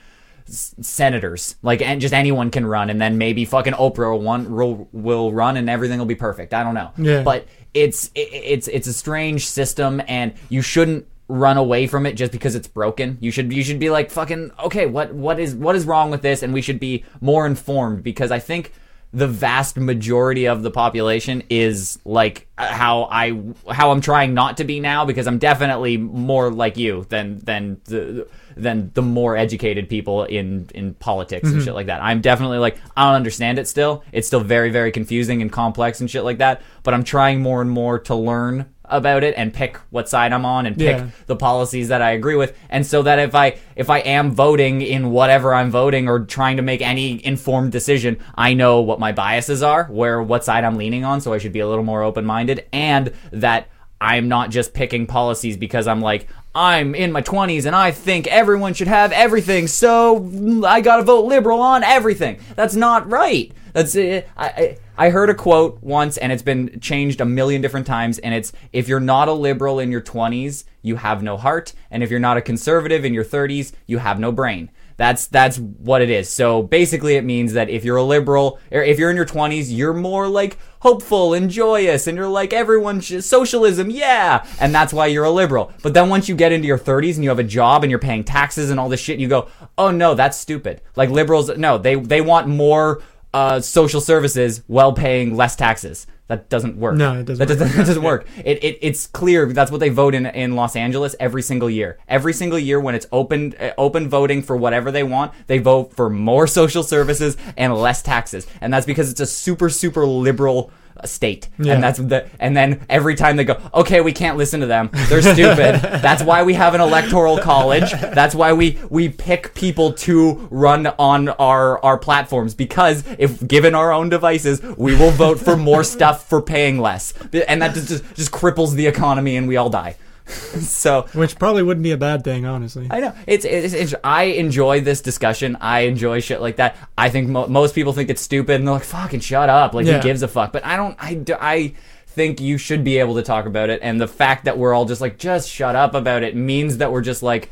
senators. 0.45 1.55
Like 1.61 1.81
and 1.81 2.01
just 2.01 2.13
anyone 2.13 2.51
can 2.51 2.65
run 2.65 2.89
and 2.89 3.01
then 3.01 3.17
maybe 3.17 3.45
fucking 3.45 3.73
oprah 3.73 4.11
will, 4.11 4.21
one, 4.21 4.53
will, 4.53 4.87
will 4.91 5.31
run 5.31 5.57
and 5.57 5.69
everything 5.69 5.99
will 5.99 6.05
be 6.05 6.15
perfect. 6.15 6.53
I 6.53 6.63
don't 6.63 6.73
know. 6.73 6.91
Yeah. 6.97 7.23
but 7.23 7.47
it's 7.73 8.07
it, 8.15 8.29
it's 8.31 8.67
it's 8.67 8.87
a 8.87 8.93
strange 8.93 9.47
system 9.47 10.01
and 10.07 10.33
you 10.49 10.61
shouldn't 10.61 11.07
run 11.27 11.57
away 11.57 11.87
from 11.87 12.05
it 12.05 12.13
just 12.13 12.31
because 12.31 12.55
it's 12.55 12.67
broken. 12.67 13.17
You 13.19 13.31
should 13.31 13.51
you 13.51 13.63
should 13.63 13.79
be 13.79 13.89
like 13.89 14.11
fucking 14.11 14.51
okay 14.65 14.85
what 14.85 15.13
what 15.13 15.39
is 15.39 15.55
what 15.55 15.75
is 15.75 15.85
wrong 15.85 16.11
with 16.11 16.21
this? 16.21 16.43
And 16.43 16.53
we 16.53 16.61
should 16.61 16.79
be 16.79 17.03
more 17.21 17.45
informed 17.45 18.03
because 18.03 18.31
i 18.31 18.39
think 18.39 18.71
the 19.13 19.27
vast 19.27 19.77
majority 19.77 20.47
of 20.47 20.63
the 20.63 20.71
population 20.71 21.43
is 21.49 21.99
like 22.03 22.47
uh, 22.57 22.65
how 22.65 23.03
I 23.11 23.39
how 23.71 23.91
I'm 23.91 24.01
trying 24.01 24.33
not 24.33 24.57
to 24.57 24.63
be 24.63 24.79
now 24.79 25.05
because 25.05 25.27
I'm 25.27 25.37
definitely 25.37 25.97
more 25.97 26.51
like 26.51 26.77
you 26.77 27.05
than 27.09 27.37
than 27.39 27.79
the 27.85 28.27
than 28.55 28.91
the 28.93 29.01
more 29.01 29.35
educated 29.37 29.89
people 29.89 30.23
in 30.25 30.69
in 30.73 30.93
politics 30.95 31.47
and 31.47 31.57
mm-hmm. 31.57 31.65
shit 31.65 31.73
like 31.73 31.87
that. 31.87 32.01
I'm 32.01 32.21
definitely 32.21 32.59
like 32.59 32.77
I 32.95 33.05
don't 33.05 33.15
understand 33.15 33.59
it 33.59 33.67
still. 33.67 34.03
It's 34.11 34.27
still 34.27 34.41
very 34.41 34.69
very 34.69 34.91
confusing 34.91 35.41
and 35.41 35.51
complex 35.51 36.01
and 36.01 36.09
shit 36.09 36.23
like 36.23 36.37
that, 36.39 36.61
but 36.83 36.93
I'm 36.93 37.03
trying 37.03 37.41
more 37.41 37.61
and 37.61 37.69
more 37.69 37.99
to 37.99 38.15
learn 38.15 38.67
about 38.85 39.23
it 39.23 39.33
and 39.37 39.53
pick 39.53 39.77
what 39.91 40.09
side 40.09 40.33
I'm 40.33 40.45
on 40.45 40.65
and 40.65 40.77
pick 40.77 40.97
Yeah. 40.97 41.07
the 41.25 41.35
policies 41.35 41.87
that 41.87 42.01
I 42.01 42.11
agree 42.11 42.35
with 42.35 42.55
and 42.69 42.85
so 42.85 43.01
that 43.03 43.17
if 43.17 43.33
I 43.33 43.57
if 43.75 43.89
I 43.89 43.99
am 43.99 44.31
voting 44.31 44.81
in 44.81 45.11
whatever 45.11 45.53
I'm 45.53 45.71
voting 45.71 46.09
or 46.09 46.19
trying 46.19 46.57
to 46.57 46.63
make 46.63 46.81
any 46.81 47.25
informed 47.25 47.71
decision 47.71 48.17
I 48.35 48.53
know 48.53 48.81
what 48.81 48.99
my 48.99 49.13
biases 49.13 49.63
are 49.63 49.85
where 49.85 50.21
what 50.21 50.43
side 50.43 50.65
I'm 50.65 50.75
leaning 50.75 51.05
on 51.05 51.21
so 51.21 51.33
I 51.33 51.37
should 51.37 51.53
be 51.53 51.61
a 51.61 51.67
little 51.67 51.85
more 51.85 52.03
open-minded 52.03 52.65
and 52.73 53.13
that 53.31 53.69
I'm 54.01 54.27
not 54.27 54.51
just 54.51 54.73
picking 54.73 55.07
policies 55.07 55.55
because 55.55 55.87
I'm 55.87 56.01
like 56.01 56.27
I'm 56.55 56.93
in 56.93 57.11
my 57.11 57.21
20s 57.21 57.65
and 57.65 57.75
I 57.75 57.91
think 57.91 58.27
everyone 58.27 58.73
should 58.73 58.87
have 58.87 59.11
everything, 59.11 59.67
so 59.67 60.63
I 60.65 60.81
gotta 60.81 61.03
vote 61.03 61.25
liberal 61.25 61.59
on 61.61 61.83
everything. 61.83 62.39
That's 62.55 62.75
not 62.75 63.09
right. 63.09 63.51
That's 63.73 63.95
it. 63.95 64.29
I, 64.37 64.47
I 64.47 64.77
I 64.95 65.09
heard 65.09 65.31
a 65.31 65.33
quote 65.33 65.81
once, 65.81 66.17
and 66.17 66.31
it's 66.31 66.43
been 66.43 66.79
changed 66.79 67.19
a 67.19 67.25
million 67.25 67.61
different 67.61 67.87
times. 67.87 68.19
And 68.19 68.35
it's 68.35 68.53
if 68.71 68.87
you're 68.87 68.99
not 68.99 69.27
a 69.27 69.33
liberal 69.33 69.79
in 69.79 69.91
your 69.91 70.01
20s, 70.01 70.65
you 70.83 70.97
have 70.97 71.23
no 71.23 71.35
heart, 71.35 71.73
and 71.89 72.03
if 72.03 72.11
you're 72.11 72.19
not 72.19 72.37
a 72.37 72.41
conservative 72.41 73.03
in 73.03 73.13
your 73.13 73.25
30s, 73.25 73.71
you 73.87 73.97
have 73.97 74.19
no 74.19 74.31
brain. 74.31 74.69
That's 74.97 75.27
that's 75.27 75.57
what 75.57 76.01
it 76.01 76.09
is. 76.09 76.29
So 76.29 76.63
basically, 76.63 77.15
it 77.15 77.23
means 77.23 77.53
that 77.53 77.69
if 77.69 77.83
you're 77.83 77.97
a 77.97 78.03
liberal, 78.03 78.59
or 78.71 78.81
if 78.81 78.99
you're 78.99 79.09
in 79.09 79.15
your 79.15 79.25
20s, 79.25 79.67
you're 79.69 79.93
more 79.93 80.27
like 80.27 80.57
hopeful 80.79 81.33
and 81.33 81.49
joyous, 81.49 82.07
and 82.07 82.17
you're 82.17 82.27
like 82.27 82.53
everyone 82.53 83.01
should, 83.01 83.23
socialism, 83.23 83.89
yeah, 83.89 84.45
and 84.59 84.73
that's 84.73 84.93
why 84.93 85.07
you're 85.07 85.23
a 85.23 85.31
liberal. 85.31 85.71
But 85.81 85.93
then 85.93 86.09
once 86.09 86.29
you 86.29 86.35
get 86.35 86.51
into 86.51 86.67
your 86.67 86.79
30s 86.79 87.15
and 87.15 87.23
you 87.23 87.29
have 87.29 87.39
a 87.39 87.43
job 87.43 87.83
and 87.83 87.89
you're 87.89 87.99
paying 87.99 88.23
taxes 88.23 88.69
and 88.69 88.79
all 88.79 88.89
this 88.89 88.99
shit, 88.99 89.13
and 89.13 89.21
you 89.21 89.27
go, 89.27 89.47
oh 89.77 89.91
no, 89.91 90.13
that's 90.13 90.37
stupid. 90.37 90.81
Like 90.95 91.09
liberals, 91.09 91.55
no, 91.57 91.77
they 91.77 91.95
they 91.95 92.21
want 92.21 92.47
more 92.47 93.01
uh, 93.33 93.59
social 93.59 94.01
services 94.01 94.61
while 94.67 94.93
paying 94.93 95.35
less 95.35 95.55
taxes. 95.55 96.07
That 96.33 96.49
doesn't 96.49 96.77
work. 96.77 96.95
No, 96.95 97.19
it 97.19 97.25
doesn't 97.25 97.47
That 97.47 97.53
work 97.53 97.59
doesn't, 97.59 97.77
that 97.77 97.85
doesn't 97.85 98.03
work. 98.03 98.27
It, 98.43 98.63
it 98.63 98.79
it's 98.81 99.05
clear 99.05 99.45
that's 99.53 99.69
what 99.69 99.79
they 99.79 99.89
vote 99.89 100.15
in 100.15 100.25
in 100.25 100.55
Los 100.55 100.75
Angeles 100.75 101.15
every 101.19 101.43
single 101.43 101.69
year. 101.69 101.99
Every 102.07 102.33
single 102.33 102.57
year 102.57 102.79
when 102.79 102.95
it's 102.95 103.05
open 103.11 103.53
uh, 103.59 103.73
open 103.77 104.09
voting 104.09 104.41
for 104.41 104.57
whatever 104.57 104.91
they 104.91 105.03
want, 105.03 105.31
they 105.45 105.59
vote 105.59 105.93
for 105.93 106.09
more 106.09 106.47
social 106.47 106.81
services 106.81 107.37
and 107.55 107.75
less 107.75 108.01
taxes, 108.01 108.47
and 108.61 108.73
that's 108.73 108.87
because 108.87 109.11
it's 109.11 109.19
a 109.19 109.27
super 109.27 109.69
super 109.69 110.07
liberal 110.07 110.71
uh, 111.03 111.07
state. 111.07 111.49
Yeah. 111.59 111.73
And 111.73 111.83
that's 111.83 111.99
the 111.99 112.29
and 112.39 112.55
then 112.55 112.85
every 112.89 113.15
time 113.15 113.35
they 113.35 113.43
go, 113.43 113.59
okay, 113.73 114.01
we 114.01 114.11
can't 114.11 114.37
listen 114.37 114.59
to 114.61 114.65
them. 114.65 114.89
They're 115.09 115.21
stupid. 115.21 115.81
that's 116.01 116.23
why 116.23 116.43
we 116.43 116.53
have 116.53 116.73
an 116.73 116.81
electoral 116.81 117.37
college. 117.37 117.91
That's 117.91 118.35
why 118.35 118.53
we 118.53 118.79
we 118.89 119.09
pick 119.09 119.53
people 119.53 119.93
to 119.93 120.47
run 120.49 120.87
on 120.87 121.29
our 121.29 121.83
our 121.83 121.97
platforms 121.97 122.55
because 122.55 123.03
if 123.19 123.45
given 123.47 123.75
our 123.75 123.91
own 123.91 124.09
devices, 124.09 124.61
we 124.77 124.95
will 124.95 125.11
vote 125.11 125.39
for 125.39 125.55
more 125.57 125.83
stuff 125.83 126.27
for 126.27 126.41
paying 126.41 126.79
less. 126.79 127.13
And 127.47 127.61
that 127.61 127.73
just 127.73 127.89
just, 127.89 128.15
just 128.15 128.31
cripples 128.31 128.73
the 128.73 128.87
economy 128.87 129.35
and 129.37 129.47
we 129.47 129.57
all 129.57 129.69
die. 129.69 129.97
so 130.61 131.03
Which 131.13 131.37
probably 131.37 131.63
wouldn't 131.63 131.83
be 131.83 131.91
a 131.91 131.97
bad 131.97 132.23
thing, 132.23 132.45
honestly. 132.45 132.87
I 132.89 132.99
know 132.99 133.13
it's, 133.27 133.45
it's, 133.45 133.73
it's 133.73 133.93
I 134.03 134.23
enjoy 134.23 134.81
this 134.81 135.01
discussion. 135.01 135.57
I 135.59 135.81
enjoy 135.81 136.19
shit 136.21 136.41
like 136.41 136.55
that. 136.57 136.77
I 136.97 137.09
think 137.09 137.29
mo- 137.29 137.47
most 137.47 137.75
people 137.75 137.93
think 137.93 138.09
it's 138.09 138.21
stupid 138.21 138.55
and 138.55 138.67
they're 138.67 138.73
like, 138.75 138.83
"Fucking 138.83 139.19
shut 139.19 139.49
up!" 139.49 139.73
Like 139.73 139.85
Yeah. 139.85 139.97
who 139.97 140.03
gives 140.03 140.21
a 140.23 140.27
fuck? 140.27 140.53
But 140.53 140.65
I 140.65 140.77
don't. 140.77 140.95
I 140.99 141.23
I 141.41 141.73
think 142.07 142.39
you 142.39 142.57
should 142.57 142.83
be 142.83 142.99
able 142.99 143.15
to 143.15 143.23
talk 143.23 143.45
about 143.45 143.69
it. 143.69 143.79
And 143.83 143.99
the 143.99 144.07
fact 144.07 144.45
that 144.45 144.57
we're 144.57 144.73
all 144.73 144.85
just 144.85 145.01
like, 145.01 145.17
just 145.17 145.49
shut 145.49 145.75
up 145.75 145.93
about 145.95 146.23
it 146.23 146.35
means 146.35 146.77
that 146.77 146.91
we're 146.91 147.01
just 147.01 147.23
like. 147.23 147.49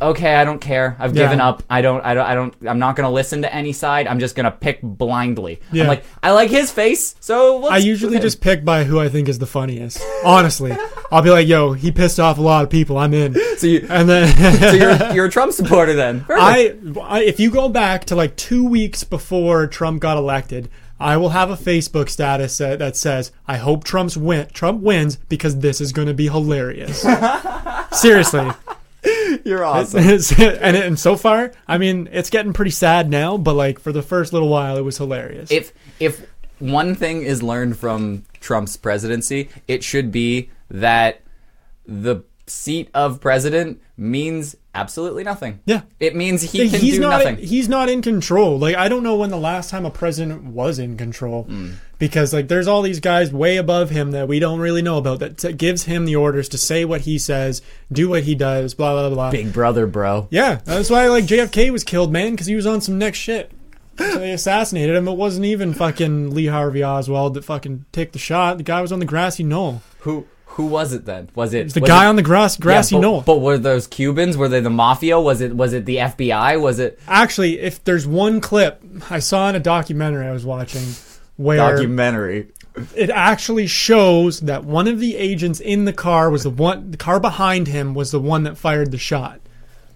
Okay, 0.00 0.34
I 0.34 0.44
don't 0.44 0.60
care. 0.60 0.96
I've 0.98 1.14
Yeah. 1.14 1.24
given 1.24 1.40
up. 1.40 1.62
I 1.68 1.82
don't. 1.82 2.04
I 2.04 2.14
don't. 2.14 2.26
I 2.26 2.34
don't. 2.34 2.54
I'm 2.66 2.78
not 2.78 2.96
gonna 2.96 3.10
listen 3.10 3.42
to 3.42 3.54
any 3.54 3.72
side. 3.72 4.06
I'm 4.06 4.18
just 4.18 4.34
gonna 4.34 4.50
pick 4.50 4.80
blindly. 4.82 5.60
Yeah. 5.72 5.82
I'm 5.82 5.88
like, 5.88 6.04
I 6.22 6.30
like 6.30 6.50
his 6.50 6.70
face, 6.70 7.14
so 7.20 7.66
I 7.68 7.76
usually 7.78 8.18
just 8.18 8.40
pick 8.40 8.64
by 8.64 8.84
who 8.84 8.98
I 8.98 9.08
think 9.08 9.28
is 9.28 9.38
the 9.38 9.46
funniest. 9.46 10.02
Honestly, 10.24 10.74
I'll 11.12 11.22
be 11.22 11.30
like, 11.30 11.46
"Yo, 11.46 11.72
he 11.74 11.90
pissed 11.92 12.18
off 12.18 12.38
a 12.38 12.42
lot 12.42 12.64
of 12.64 12.70
people. 12.70 12.96
I'm 12.96 13.12
in." 13.12 13.34
So 13.58 13.66
you, 13.66 13.86
And 13.90 14.08
then 14.08 14.58
so 14.60 14.72
you're 14.72 15.12
you're 15.14 15.26
a 15.26 15.30
Trump 15.30 15.52
supporter 15.52 15.92
then? 15.92 16.24
I, 16.30 16.74
I, 17.02 17.22
if 17.22 17.38
you 17.38 17.50
go 17.50 17.68
back 17.68 18.06
to 18.06 18.16
like 18.16 18.36
two 18.36 18.64
weeks 18.64 19.04
before 19.04 19.66
Trump 19.66 20.00
got 20.00 20.16
elected, 20.16 20.70
I 20.98 21.18
will 21.18 21.30
have 21.30 21.50
a 21.50 21.56
Facebook 21.56 22.08
status 22.08 22.56
that 22.58 22.96
says, 22.96 23.32
"I 23.46 23.58
hope 23.58 23.84
Trump's 23.84 24.16
win. 24.16 24.46
Trump 24.54 24.80
wins 24.82 25.16
because 25.28 25.58
this 25.58 25.80
is 25.80 25.92
going 25.92 26.08
to 26.08 26.14
be 26.14 26.28
hilarious." 26.28 27.04
Seriously, 27.92 28.48
you're 29.44 29.64
awesome. 29.64 30.00
and, 30.38 30.76
and 30.76 30.98
so 30.98 31.16
far, 31.16 31.52
I 31.66 31.78
mean, 31.78 32.08
it's 32.12 32.30
getting 32.30 32.52
pretty 32.52 32.70
sad 32.72 33.08
now, 33.10 33.36
but 33.36 33.54
like 33.54 33.78
for 33.78 33.92
the 33.92 34.02
first 34.02 34.32
little 34.32 34.48
while, 34.48 34.76
it 34.76 34.82
was 34.82 34.98
hilarious. 34.98 35.50
if 35.50 35.72
if 35.98 36.26
one 36.58 36.94
thing 36.94 37.22
is 37.22 37.42
learned 37.42 37.78
from 37.78 38.24
Trump's 38.40 38.76
presidency, 38.76 39.48
it 39.66 39.82
should 39.82 40.12
be 40.12 40.50
that 40.70 41.22
the 41.86 42.22
seat 42.46 42.90
of 42.94 43.20
president 43.20 43.80
means 43.96 44.56
absolutely 44.74 45.24
nothing. 45.24 45.60
Yeah. 45.66 45.82
It 46.00 46.14
means 46.16 46.42
he 46.42 46.68
can 46.68 46.80
he's 46.80 46.94
do 46.96 47.00
not 47.00 47.10
nothing. 47.24 47.36
he's 47.38 47.68
not 47.68 47.88
in 47.88 48.02
control 48.02 48.58
like 48.58 48.76
i 48.76 48.88
don't 48.88 49.02
know 49.02 49.16
when 49.16 49.30
the 49.30 49.36
last 49.36 49.68
time 49.70 49.84
a 49.84 49.90
president 49.90 50.44
was 50.44 50.78
in 50.78 50.96
control 50.96 51.44
Hmm. 51.44 51.72
Because 52.00 52.32
like 52.32 52.48
there's 52.48 52.66
all 52.66 52.82
these 52.82 52.98
guys 52.98 53.32
way 53.32 53.56
above 53.58 53.90
him 53.90 54.10
that 54.10 54.26
we 54.26 54.40
don't 54.40 54.58
really 54.58 54.82
know 54.82 54.98
about 54.98 55.20
that 55.20 55.38
t- 55.38 55.52
gives 55.52 55.84
him 55.84 56.04
the 56.06 56.16
orders 56.16 56.48
to 56.48 56.58
say 56.58 56.84
what 56.84 57.02
he 57.02 57.16
says 57.16 57.62
do 57.92 58.08
what 58.08 58.24
he 58.24 58.34
does 58.34 58.74
blah 58.74 58.92
blah 58.94 59.08
blah 59.14 59.30
Big 59.30 59.52
brother, 59.52 59.86
bro. 59.86 60.26
yeah 60.30 60.56
that's 60.64 60.90
why 60.90 61.06
like 61.06 61.24
jfk 61.26 61.70
was 61.70 61.84
killed 61.84 62.10
man 62.12 62.32
because 62.32 62.48
he 62.48 62.56
was 62.56 62.66
on 62.66 62.80
some 62.80 62.98
next 62.98 63.18
shit 63.18 63.52
so 63.98 64.18
they 64.18 64.32
assassinated 64.32 64.96
him 64.96 65.06
it 65.06 65.12
wasn't 65.16 65.44
even 65.44 65.74
fucking 65.74 66.30
lee 66.30 66.46
harvey 66.46 66.82
oswald 66.82 67.34
that 67.34 67.44
fucking 67.44 67.84
took 67.92 68.10
the 68.12 68.18
shot 68.18 68.56
the 68.56 68.64
guy 68.64 68.80
was 68.80 68.90
on 68.90 68.98
the 68.98 69.04
grassy 69.04 69.44
knoll 69.44 69.82
Who 70.00 70.26
who 70.54 70.66
was 70.66 70.92
it 70.92 71.04
then? 71.04 71.30
Was 71.36 71.54
it 71.54 71.66
it's 71.66 71.74
the 71.74 71.80
was 71.80 71.88
guy 71.88 72.04
it- 72.06 72.08
on 72.08 72.16
the 72.16 72.22
grass 72.22 72.56
grassy 72.56 72.96
yeah, 72.96 73.00
but, 73.00 73.06
knoll 73.06 73.20
But 73.20 73.36
were 73.40 73.56
those 73.56 73.86
Cubans? 73.86 74.36
Were 74.36 74.48
they 74.48 74.58
the 74.60 74.68
mafia? 74.68 75.18
Was 75.20 75.40
it 75.40 75.54
was 75.54 75.72
it 75.72 75.84
the 75.86 75.98
FBI? 75.98 76.60
Was 76.60 76.80
it 76.80 76.98
actually 77.06 77.60
if 77.60 77.82
there's 77.84 78.04
one 78.06 78.40
clip 78.40 78.82
i 79.10 79.20
saw 79.20 79.48
in 79.48 79.54
a 79.54 79.60
documentary 79.60 80.26
i 80.26 80.32
was 80.32 80.44
watching 80.44 80.82
where 81.40 81.56
documentary? 81.58 82.48
it 82.94 83.10
actually 83.10 83.66
shows 83.66 84.40
that 84.40 84.64
one 84.64 84.86
of 84.86 85.00
the 85.00 85.16
agents 85.16 85.58
in 85.60 85.84
the 85.86 85.92
car 85.92 86.30
was 86.30 86.44
the 86.44 86.50
one 86.50 86.90
the 86.92 86.96
car 86.96 87.18
behind 87.18 87.66
him 87.66 87.94
was 87.94 88.10
the 88.12 88.20
one 88.20 88.44
that 88.44 88.56
fired 88.56 88.90
the 88.92 88.98
shot 88.98 89.40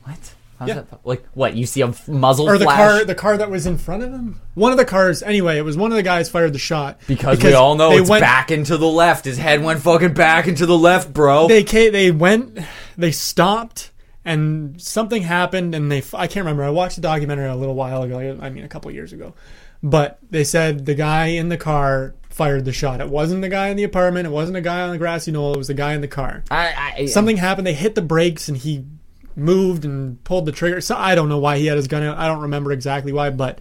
What? 0.04 0.18
How's 0.58 0.68
Yeah. 0.68 0.74
that? 0.74 1.00
Like 1.04 1.24
what? 1.34 1.54
You 1.54 1.66
see 1.66 1.80
a 1.82 1.88
f- 1.88 2.08
muzzle 2.08 2.48
or 2.48 2.58
the 2.58 2.64
flash? 2.64 2.76
car 2.76 3.04
the 3.04 3.14
car 3.14 3.36
that 3.36 3.50
was 3.50 3.66
in 3.66 3.78
front 3.78 4.02
of 4.02 4.10
him 4.12 4.40
one 4.54 4.72
of 4.72 4.78
the 4.78 4.84
cars 4.84 5.22
anyway 5.22 5.58
it 5.58 5.64
was 5.64 5.76
one 5.76 5.92
of 5.92 5.96
the 5.96 6.02
guys 6.02 6.28
fired 6.28 6.52
the 6.52 6.58
shot 6.58 6.98
because, 7.06 7.42
we 7.42 7.52
all 7.54 7.74
know 7.76 7.90
they 7.90 7.98
it's 7.98 8.10
went, 8.10 8.22
back 8.22 8.50
into 8.50 8.76
the 8.76 8.86
left. 8.88 9.24
His 9.24 9.38
head 9.38 9.62
went 9.62 9.80
fucking 9.80 10.14
back 10.14 10.46
into 10.48 10.66
the 10.66 10.76
left, 10.78 11.12
bro. 11.12 11.46
they 11.48 11.62
ca- 11.64 11.90
they 11.90 12.10
went 12.10 12.58
they 12.98 13.12
stopped 13.12 13.90
and 14.24 14.80
something 14.80 15.22
happened 15.22 15.74
and 15.74 15.90
they 15.92 16.02
I 16.14 16.26
can't 16.26 16.44
remember 16.44 16.64
I 16.64 16.70
watched 16.70 16.96
the 16.96 17.02
documentary 17.02 17.46
a 17.46 17.54
little 17.56 17.74
while 17.76 18.02
ago 18.02 18.18
I 18.40 18.50
mean 18.50 18.64
a 18.64 18.68
couple 18.68 18.90
years 18.90 19.12
ago 19.12 19.34
but 19.84 20.18
they 20.30 20.42
said 20.42 20.86
the 20.86 20.94
guy 20.94 21.26
in 21.26 21.48
the 21.50 21.56
car 21.56 22.14
fired 22.30 22.64
the 22.64 22.72
shot 22.72 23.00
it 23.00 23.08
wasn't 23.08 23.40
the 23.42 23.48
guy 23.48 23.68
in 23.68 23.76
the 23.76 23.84
apartment 23.84 24.26
it 24.26 24.30
wasn't 24.30 24.56
a 24.56 24.60
guy 24.60 24.80
on 24.80 24.90
the 24.90 24.98
grassy 24.98 25.30
knoll 25.30 25.54
it 25.54 25.58
was 25.58 25.68
the 25.68 25.74
guy 25.74 25.92
in 25.92 26.00
the 26.00 26.08
car 26.08 26.42
I, 26.50 26.94
I, 26.98 27.06
something 27.06 27.36
happened. 27.36 27.64
They 27.66 27.74
hit 27.74 27.94
the 27.94 28.02
brakes 28.02 28.48
and 28.48 28.56
he 28.56 28.84
moved 29.36 29.84
and 29.84 30.22
pulled 30.24 30.46
the 30.46 30.52
trigger. 30.52 30.80
So 30.80 30.96
I 30.96 31.14
don't 31.16 31.28
know 31.28 31.38
why 31.38 31.58
he 31.58 31.66
had 31.66 31.76
his 31.76 31.86
gun 31.88 32.02
out. 32.04 32.16
I 32.18 32.26
don't 32.28 32.42
remember 32.42 32.70
exactly 32.72 33.12
why, 33.12 33.30
but 33.30 33.58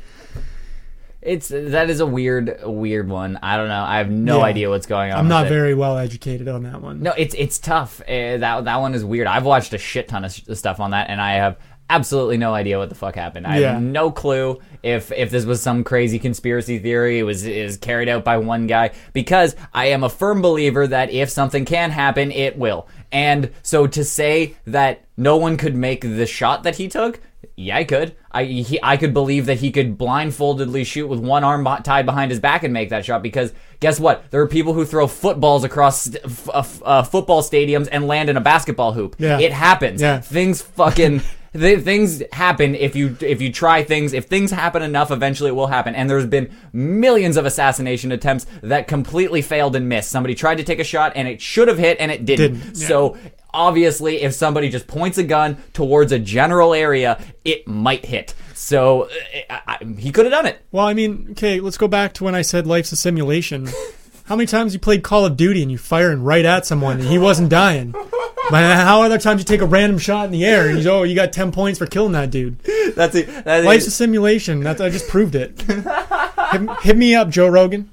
It's 1.22 1.48
that 1.48 1.90
is 1.90 2.00
a 2.00 2.06
weird, 2.06 2.60
weird 2.64 3.08
one. 3.10 3.40
I 3.42 3.56
don't 3.58 3.70
know. 3.70 3.82
I 3.84 3.98
have 3.98 4.10
no 4.10 4.40
Yeah. 4.40 4.44
idea 4.46 4.70
what's 4.70 4.86
going 4.88 5.12
on. 5.12 5.18
I'm 5.20 5.28
not 5.30 5.48
very 5.48 5.74
well 5.74 5.98
educated 5.98 6.48
on 6.50 6.64
that 6.64 6.82
one. 6.82 7.02
No, 7.02 7.14
it's 7.18 7.34
it's 7.36 7.60
tough. 7.60 8.02
Uh, 8.02 8.38
that 8.38 8.66
that 8.66 8.78
one 8.82 8.94
is 8.94 9.06
weird. 9.06 9.26
I've 9.28 9.46
watched 9.46 9.74
a 9.74 9.78
shit 9.78 10.08
ton 10.10 10.26
of 10.26 10.34
sh- 10.34 10.42
stuff 10.54 10.80
on 10.82 10.92
that, 10.92 11.10
and 11.10 11.22
I 11.22 11.34
have 11.36 11.58
absolutely 11.94 12.38
no 12.38 12.54
idea 12.54 12.78
what 12.80 12.90
the 12.90 12.96
fuck 12.96 13.16
happened. 13.16 13.46
I 13.48 13.60
Yeah. 13.60 13.74
have 13.74 13.82
no 13.82 14.12
clue 14.12 14.60
if 14.82 15.12
if 15.12 15.30
this 15.30 15.46
was 15.46 15.62
some 15.62 15.84
crazy 15.84 16.20
conspiracy 16.20 16.80
theory. 16.80 17.20
It 17.20 17.24
was 17.24 17.46
is 17.46 17.78
carried 17.78 18.10
out 18.10 18.24
by 18.24 18.38
one 18.38 18.68
guy 18.68 18.92
because 19.14 19.56
I 19.74 19.88
am 19.88 20.04
a 20.04 20.10
firm 20.10 20.42
believer 20.42 20.88
that 20.88 21.12
if 21.12 21.30
something 21.30 21.66
can 21.66 21.92
happen, 21.92 22.32
it 22.32 22.58
will. 22.58 22.88
And 23.12 23.52
so 23.62 23.86
to 23.88 24.04
say 24.04 24.56
that 24.66 25.02
no 25.18 25.38
one 25.38 25.58
could 25.58 25.76
make 25.76 26.02
the 26.02 26.26
shot 26.26 26.64
that 26.64 26.78
he 26.78 26.88
took. 26.88 27.20
Yeah, 27.56 27.78
I 27.78 27.84
could. 27.84 28.16
I 28.32 28.46
he, 28.46 28.80
I 28.82 28.98
could 28.98 29.14
believe 29.14 29.46
that 29.46 29.60
he 29.60 29.70
could 29.72 29.98
blindfoldedly 29.98 30.86
shoot 30.86 31.08
with 31.08 31.20
one 31.20 31.44
arm 31.44 31.68
tied 31.84 32.06
behind 32.06 32.32
his 32.32 32.40
back 32.40 32.64
and 32.64 32.74
make 32.74 32.90
that 32.90 33.06
shot 33.06 33.22
because 33.22 33.54
guess 33.80 34.00
what? 34.00 34.24
There 34.32 34.42
are 34.42 34.48
people 34.48 34.74
who 34.74 34.86
throw 34.86 35.06
footballs 35.06 35.64
across 35.64 36.04
st- 36.04 36.24
f- 36.26 36.50
uh, 36.50 36.60
f- 36.60 36.82
uh, 36.84 37.04
football 37.04 37.44
stadiums 37.44 37.88
and 37.92 38.08
land 38.08 38.30
in 38.30 38.38
a 38.38 38.42
basketball 38.42 38.94
hoop. 38.94 39.18
Yeah. 39.20 39.40
It 39.40 39.52
happens. 39.52 40.02
Yeah. 40.02 40.20
Things 40.22 40.62
fucking 40.64 41.22
th- 41.54 41.82
things 41.82 42.24
happen 42.32 42.76
if 42.76 42.96
you 42.96 43.16
if 43.22 43.42
you 43.42 43.52
try 43.52 43.84
things. 43.84 44.14
If 44.14 44.26
things 44.26 44.52
happen 44.52 44.82
enough, 44.82 45.12
eventually 45.12 45.50
it 45.50 45.54
will 45.54 45.68
happen. 45.68 45.96
And 45.96 46.10
there's 46.10 46.26
been 46.26 46.54
millions 46.72 47.38
of 47.38 47.46
assassination 47.46 48.12
attempts 48.12 48.46
that 48.62 48.88
completely 48.88 49.42
failed 49.42 49.76
and 49.76 49.88
missed. 49.88 50.12
Somebody 50.12 50.36
tried 50.36 50.56
to 50.56 50.64
take 50.64 50.80
a 50.80 50.84
shot 50.84 51.14
and 51.16 51.28
it 51.28 51.42
should 51.42 51.68
have 51.68 51.78
hit 51.78 51.98
and 52.00 52.12
it 52.12 52.26
didn't. 52.26 52.60
Didn't, 52.60 52.78
yeah. 52.78 52.88
So 52.88 53.18
obviously 53.54 54.22
if 54.22 54.34
somebody 54.34 54.70
just 54.70 54.88
points 54.88 55.18
a 55.18 55.24
gun 55.24 55.58
towards 55.74 56.12
a 56.12 56.18
general 56.18 56.74
area 56.74 57.22
it 57.46 57.68
might 57.68 58.04
hit 58.04 58.34
so 58.56 59.04
uh, 59.04 59.10
I, 59.50 59.62
I, 59.68 59.86
he 60.00 60.12
could 60.12 60.26
have 60.26 60.32
done 60.32 60.48
it 60.48 60.66
Well, 60.72 60.88
I 60.88 60.94
mean, 60.96 61.28
okay, 61.32 61.60
let's 61.60 61.78
go 61.78 61.88
back 61.88 62.14
to 62.14 62.24
when 62.24 62.34
I 62.34 62.42
said 62.42 62.66
life's 62.66 62.92
a 62.92 62.96
simulation. 62.96 63.70
How 64.26 64.36
many 64.38 64.48
times 64.48 64.74
you 64.74 64.80
played 64.80 65.04
Call 65.04 65.26
of 65.26 65.36
Duty 65.36 65.62
and 65.62 65.72
you 65.72 65.78
firing 65.78 66.24
right 66.24 66.46
at 66.46 66.66
someone 66.66 67.00
and 67.00 67.10
he 67.10 67.20
wasn't 67.20 67.50
dying? 67.50 67.94
But 68.50 68.76
how 68.78 69.04
other 69.04 69.18
times 69.18 69.42
you 69.42 69.46
take 69.46 69.62
a 69.62 69.66
random 69.66 69.98
shot 69.98 70.26
in 70.26 70.32
the 70.32 70.46
air 70.46 70.68
and 70.68 70.78
you 70.78 70.84
go, 70.84 71.00
oh 71.00 71.04
you 71.04 71.16
got 71.16 71.32
ten 71.34 71.52
points 71.52 71.80
for 71.80 71.86
killing 71.86 72.12
that 72.14 72.30
dude? 72.30 72.60
that's 72.96 73.16
it 73.16 73.28
that 73.46 73.64
Life's 73.64 73.88
a 73.88 73.92
simulation. 73.92 74.60
That's 74.62 74.82
I 74.82 74.90
just 74.90 75.08
proved 75.08 75.36
it. 75.36 75.62
hit, 75.62 76.82
hit 76.82 76.98
me 76.98 77.16
up, 77.16 77.30
Joe 77.30 77.48
Rogan. 77.48 77.90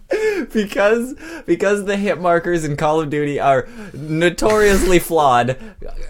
because 0.52 1.14
because 1.46 1.84
the 1.84 1.96
hit 1.96 2.20
markers 2.20 2.64
in 2.64 2.76
Call 2.76 3.00
of 3.00 3.10
Duty 3.10 3.40
are 3.40 3.68
notoriously 3.92 4.98
flawed. 4.98 5.56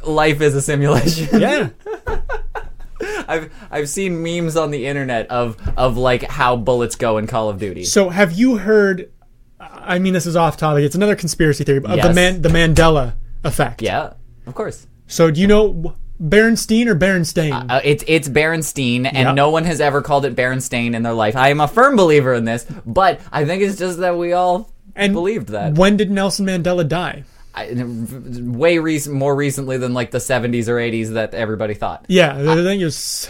Life 0.05 0.41
is 0.41 0.55
a 0.55 0.63
simulation. 0.63 1.41
Yeah. 1.41 1.71
I've 3.29 3.53
I've 3.71 3.89
seen 3.89 4.23
memes 4.23 4.57
on 4.57 4.71
the 4.71 4.87
internet 4.87 5.31
of 5.31 5.57
of 5.77 5.97
like 5.97 6.23
how 6.23 6.57
bullets 6.57 6.97
go 6.97 7.19
in 7.19 7.27
Call 7.27 7.49
of 7.49 7.59
Duty. 7.59 7.85
So 7.85 8.09
have 8.09 8.33
you 8.33 8.59
heard? 8.59 9.11
I 9.61 9.99
mean, 9.99 10.13
this 10.13 10.27
is 10.27 10.37
off 10.37 10.57
topic. 10.57 10.85
It's 10.85 10.95
another 10.95 11.17
conspiracy 11.17 11.65
theory 11.65 11.79
of 11.79 12.03
the 12.03 12.13
man, 12.13 12.43
the 12.43 12.49
Mandela 12.49 13.15
effect. 13.45 13.83
Yeah, 13.83 14.15
of 14.47 14.55
course. 14.55 14.87
So 15.07 15.31
do 15.31 15.41
you 15.41 15.47
know 15.47 15.95
Berenstein 16.23 16.87
or 16.87 16.95
Berenstain? 16.95 17.67
Uh, 17.71 17.81
it's 17.83 18.05
it's 18.07 18.29
Berenstein, 18.29 19.07
and 19.07 19.17
Yep. 19.17 19.35
no 19.35 19.51
one 19.51 19.65
has 19.65 19.81
ever 19.81 20.03
called 20.03 20.25
it 20.25 20.37
Berenstain 20.37 20.95
in 20.95 21.03
their 21.03 21.15
life. 21.15 21.35
I 21.37 21.49
am 21.51 21.61
a 21.61 21.69
firm 21.69 21.97
believer 21.97 22.35
in 22.35 22.45
this, 22.45 22.65
but 22.87 23.21
I 23.33 23.45
think 23.45 23.63
it's 23.63 23.79
just 23.79 23.99
that 23.99 24.17
we 24.17 24.33
all 24.33 24.71
and 24.95 25.13
believed 25.13 25.49
that. 25.49 25.75
When 25.75 25.97
did 25.97 26.11
Nelson 26.11 26.47
Mandela 26.47 26.87
die? 26.87 27.25
I, 27.55 27.73
way 27.75 28.79
more 29.09 29.35
recently 29.35 29.77
than 29.77 29.93
like 29.93 30.13
the 30.13 30.19
70s 30.19 30.69
or 30.69 30.77
80s 30.77 31.15
that 31.15 31.35
everybody 31.35 31.75
thought. 31.75 32.05
Yeah, 32.09 32.37
I 32.37 32.55
think 32.57 32.79
he 32.79 32.85
was. 32.85 33.29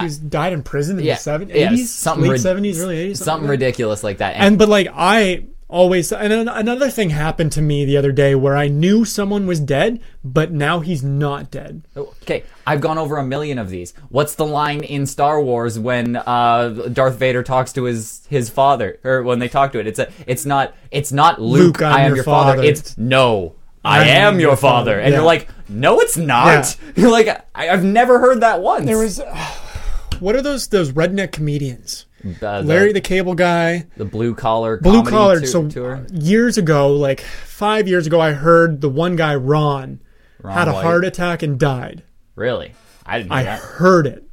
He 0.00 0.08
died 0.28 0.52
in 0.54 0.62
prison 0.62 0.98
in 0.98 1.04
Yeah, 1.04 1.14
the 1.16 1.30
70s, 1.30 1.54
yeah, 1.54 1.70
80s, 1.70 1.86
something 1.86 2.22
late 2.22 2.32
rid- 2.32 2.40
70s, 2.40 2.78
early 2.80 3.10
80s, 3.12 3.16
Something 3.18 3.44
like 3.46 3.50
ridiculous 3.50 4.02
like 4.02 4.18
that. 4.18 4.34
And, 4.34 4.44
And 4.44 4.58
but 4.58 4.68
like 4.70 4.88
I 4.92 5.44
always 5.70 6.12
and 6.12 6.32
an- 6.32 6.48
another 6.48 6.90
thing 6.90 7.10
happened 7.10 7.52
to 7.52 7.62
me 7.62 7.84
the 7.84 7.96
other 7.96 8.12
day 8.12 8.34
where 8.34 8.56
I 8.56 8.68
knew 8.68 9.04
someone 9.04 9.46
was 9.46 9.60
dead, 9.60 10.00
but 10.22 10.50
now 10.52 10.80
he's 10.80 11.02
not 11.02 11.50
dead. 11.50 11.82
okay, 11.96 12.42
I've 12.66 12.80
gone 12.80 12.98
over 12.98 13.16
a 13.16 13.24
million 13.24 13.58
of 13.58 13.70
these. 13.70 13.94
What's 14.10 14.34
the 14.34 14.46
line 14.46 14.82
in 14.82 15.06
Star 15.06 15.40
Wars 15.40 15.78
when 15.78 16.16
uh, 16.16 16.88
Darth 16.92 17.16
Vader 17.16 17.42
talks 17.42 17.72
to 17.74 17.84
his 17.84 18.26
his 18.28 18.50
father, 18.50 18.98
or 19.04 19.22
when 19.22 19.38
they 19.38 19.48
talk 19.48 19.72
to 19.72 19.78
it? 19.80 19.86
It's 19.86 19.98
a, 19.98 20.10
it's 20.26 20.44
not, 20.44 20.74
it's 20.90 21.12
not 21.12 21.40
Luke. 21.40 21.78
Luke, 21.78 21.82
I'm 21.82 22.08
your 22.08 22.16
your 22.16 22.24
father. 22.24 22.56
father. 22.58 22.68
It's 22.68 22.98
no. 22.98 23.54
I 23.82 24.00
I'm 24.02 24.08
am 24.08 24.40
your 24.40 24.56
father, 24.56 25.00
and 25.00 25.10
Yeah. 25.10 25.16
you're 25.20 25.26
like, 25.26 25.48
no, 25.68 26.00
it's 26.00 26.18
not. 26.18 26.76
You're 26.96 27.10
like, 27.10 27.28
I, 27.54 27.70
I've 27.70 27.82
never 27.82 28.18
heard 28.18 28.42
that 28.42 28.60
once. 28.60 28.84
There 28.84 28.98
was 28.98 29.22
what 30.20 30.36
are 30.36 30.42
those 30.42 30.68
those 30.68 30.92
redneck 30.92 31.32
comedians? 31.32 32.04
Uh, 32.42 32.60
the, 32.60 32.62
Larry 32.62 32.92
the 32.92 33.00
Cable 33.00 33.34
Guy, 33.34 33.86
the 33.96 34.04
blue 34.04 34.34
collar, 34.34 34.78
blue 34.78 35.02
collar. 35.04 35.40
tou- 35.40 35.46
So 35.46 35.68
tour. 35.68 36.06
years 36.12 36.58
ago, 36.58 36.92
like 36.94 37.20
five 37.20 37.88
years 37.88 38.06
ago, 38.06 38.20
I 38.20 38.32
heard 38.32 38.80
the 38.80 38.88
one 38.90 39.16
guy 39.16 39.34
Ron, 39.34 40.00
Ron 40.42 40.54
had 40.56 40.68
a 40.68 40.72
White. 40.72 40.82
heart 40.84 41.04
attack 41.04 41.42
and 41.42 41.58
died. 41.58 42.02
Really, 42.36 42.74
I 43.06 43.18
didn't 43.18 43.30
know 43.30 43.36
I 43.36 43.42
that. 43.44 43.58
heard 43.60 44.06
it. 44.06 44.24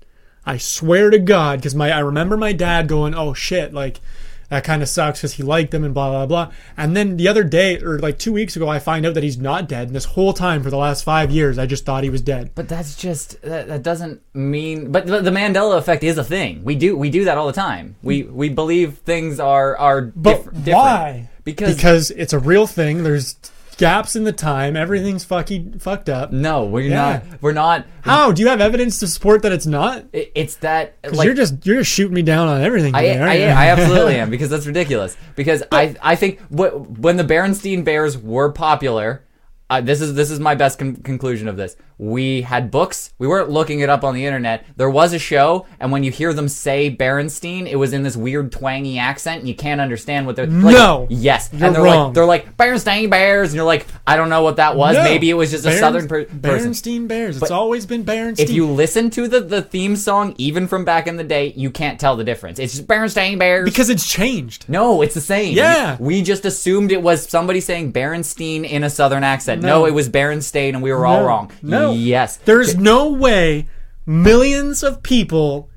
I 0.45 0.57
swear 0.57 1.09
to 1.09 1.19
God, 1.19 1.59
because 1.59 1.75
my 1.75 1.91
I 1.91 1.99
remember 1.99 2.37
my 2.37 2.53
dad 2.53 2.87
going, 2.87 3.13
"Oh 3.15 3.33
shit!" 3.33 3.73
Like 3.73 3.99
that 4.49 4.63
kind 4.63 4.81
of 4.81 4.89
sucks 4.89 5.19
because 5.19 5.33
he 5.33 5.43
liked 5.43 5.71
them 5.71 5.83
and 5.83 5.93
blah 5.93 6.09
blah 6.09 6.25
blah. 6.25 6.51
And 6.77 6.95
then 6.95 7.17
the 7.17 7.27
other 7.27 7.43
day, 7.43 7.79
or 7.81 7.99
like 7.99 8.17
two 8.17 8.31
weeks 8.33 8.55
ago, 8.55 8.67
I 8.69 8.79
find 8.79 9.05
out 9.05 9.13
that 9.15 9.23
he's 9.23 9.37
not 9.37 9.67
dead. 9.67 9.87
And 9.87 9.95
this 9.95 10.05
whole 10.05 10.33
time 10.33 10.63
for 10.63 10.69
the 10.69 10.77
last 10.77 11.03
five 11.03 11.31
years, 11.31 11.57
I 11.57 11.65
just 11.65 11.85
thought 11.85 12.03
he 12.03 12.09
was 12.09 12.21
dead. 12.21 12.51
But 12.55 12.69
that's 12.69 12.95
just 12.95 13.41
that, 13.41 13.67
that 13.67 13.83
doesn't 13.83 14.21
mean. 14.33 14.91
But 14.91 15.07
the, 15.07 15.21
the 15.21 15.31
Mandela 15.31 15.77
effect 15.77 16.03
is 16.03 16.17
a 16.17 16.23
thing. 16.23 16.63
We 16.63 16.75
do 16.75 16.95
we 16.97 17.09
do 17.09 17.25
that 17.25 17.37
all 17.37 17.47
the 17.47 17.53
time. 17.53 17.95
We 18.03 18.23
we 18.23 18.49
believe 18.49 18.99
things 18.99 19.39
are 19.39 19.75
are 19.77 20.01
But 20.01 20.23
diff- 20.43 20.43
different. 20.45 20.67
why? 20.67 21.29
Because, 21.43 21.75
Because 21.75 22.11
it's 22.11 22.33
a 22.33 22.39
real 22.39 22.67
thing. 22.67 23.03
There's 23.03 23.35
gaps 23.77 24.15
in 24.15 24.23
the 24.23 24.31
time. 24.31 24.75
Everything's 24.75 25.23
fucking 25.25 25.79
fucked 25.79 26.09
up. 26.09 26.31
no, 26.31 26.65
we're 26.65 26.81
Yeah. 26.89 26.95
not. 26.95 27.23
We're 27.41 27.53
not. 27.53 27.85
How 28.01 28.31
do 28.31 28.41
you 28.41 28.47
have 28.47 28.61
evidence 28.61 28.99
to 28.99 29.07
support 29.07 29.41
that 29.43 29.51
it's 29.51 29.65
not? 29.65 30.05
it- 30.13 30.31
It's 30.35 30.55
that 30.57 30.95
like 31.11 31.25
you're 31.25 31.33
just 31.33 31.65
you're 31.65 31.77
just 31.79 31.91
shooting 31.91 32.13
me 32.15 32.21
down 32.21 32.47
on 32.47 32.61
everything. 32.61 32.95
I, 32.95 33.01
today, 33.13 33.49
I? 33.51 33.65
I 33.65 33.69
absolutely 33.71 34.15
am 34.15 34.29
because 34.29 34.49
that's 34.49 34.65
ridiculous. 34.67 35.15
Because 35.35 35.63
I 35.71 35.95
I 36.01 36.15
think 36.15 36.39
wh- 36.49 36.99
when 36.99 37.17
the 37.17 37.23
Berenstein 37.23 37.83
Bears 37.83 38.17
were 38.17 38.51
popular, 38.51 39.23
uh, 39.69 39.81
this 39.81 40.01
is 40.01 40.13
this 40.15 40.31
is 40.31 40.39
my 40.39 40.55
best 40.55 40.79
con- 40.79 40.95
conclusion 40.97 41.47
of 41.47 41.57
this. 41.57 41.75
We 41.99 42.41
had 42.41 42.69
books. 42.69 43.11
We 43.17 43.27
weren't 43.27 43.49
looking 43.49 43.79
it 43.79 43.89
up 43.89 44.03
on 44.03 44.13
the 44.13 44.25
internet. 44.25 44.65
There 44.75 44.89
was 44.89 45.13
a 45.13 45.19
show, 45.19 45.65
and 45.79 45.91
when 45.91 46.03
you 46.03 46.11
hear 46.11 46.31
them 46.33 46.47
say 46.47 46.95
Berenstein, 46.95 47.67
it 47.67 47.75
was 47.75 47.91
in 47.93 48.03
this 48.03 48.15
weird 48.15 48.51
twangy 48.51 48.99
accent, 48.99 49.39
and 49.39 49.47
you 49.47 49.55
can't 49.55 49.81
understand 49.81 50.27
what 50.27 50.35
they're 50.35 50.45
like, 50.45 50.73
No. 50.73 51.07
Yes, 51.09 51.49
You're 51.51 51.65
and 51.67 51.75
they're 51.75 51.81
wrong. 51.83 52.05
like 52.07 52.13
they're 52.13 52.25
like 52.25 52.55
Berenstein 52.57 53.09
Bears, 53.09 53.49
and 53.49 53.55
you're 53.55 53.65
like 53.65 53.87
I 54.05 54.15
don't 54.15 54.29
know 54.29 54.43
what 54.43 54.57
that 54.57 54.75
was. 54.75 54.95
No. 54.95 55.03
Maybe 55.03 55.29
it 55.29 55.33
was 55.33 55.51
just 55.51 55.65
a 55.65 55.71
southern 55.77 56.07
per- 56.07 56.25
person. 56.25 56.71
Berenstein 56.71 57.07
Bears. 57.07 57.37
It's 57.37 57.39
But 57.39 57.51
always 57.51 57.85
been 57.85 58.03
Berenstein. 58.05 58.39
If 58.41 58.49
you 58.51 58.67
listen 58.67 59.09
to 59.11 59.27
the, 59.27 59.39
the 59.41 59.61
theme 59.61 59.95
song, 59.95 60.35
even 60.37 60.67
from 60.67 60.85
back 60.85 61.07
in 61.07 61.15
the 61.17 61.23
day, 61.23 61.53
you 61.55 61.71
can't 61.71 61.99
tell 61.99 62.15
the 62.15 62.23
difference. 62.23 62.59
It's 62.59 62.75
just 62.75 62.87
Berenstein 62.87 63.39
Bears. 63.39 63.65
because 63.65 63.89
it's 63.89 64.07
changed. 64.07 64.69
No, 64.69 65.01
it's 65.01 65.13
the 65.15 65.21
same. 65.21 65.55
Yeah. 65.55 65.97
We 65.99 66.21
just 66.21 66.45
assumed 66.45 66.91
it 66.91 67.01
was 67.01 67.27
somebody 67.27 67.59
saying 67.59 67.93
Berenstein 67.93 68.69
in 68.69 68.83
a 68.83 68.89
southern 68.89 69.23
accent. 69.23 69.61
No, 69.61 69.79
No. 69.79 69.85
it 69.85 69.93
was 69.93 70.09
Berenstain 70.09 70.69
and 70.69 70.81
we 70.83 70.91
were 70.91 71.05
all 71.05 71.23
wrong. 71.23 71.51
No. 71.61 71.86
Yes. 71.93 72.37
There's 72.37 72.75
no 72.77 73.11
way 73.11 73.67
millions 74.05 74.83
of 74.83 75.03
people 75.03 75.69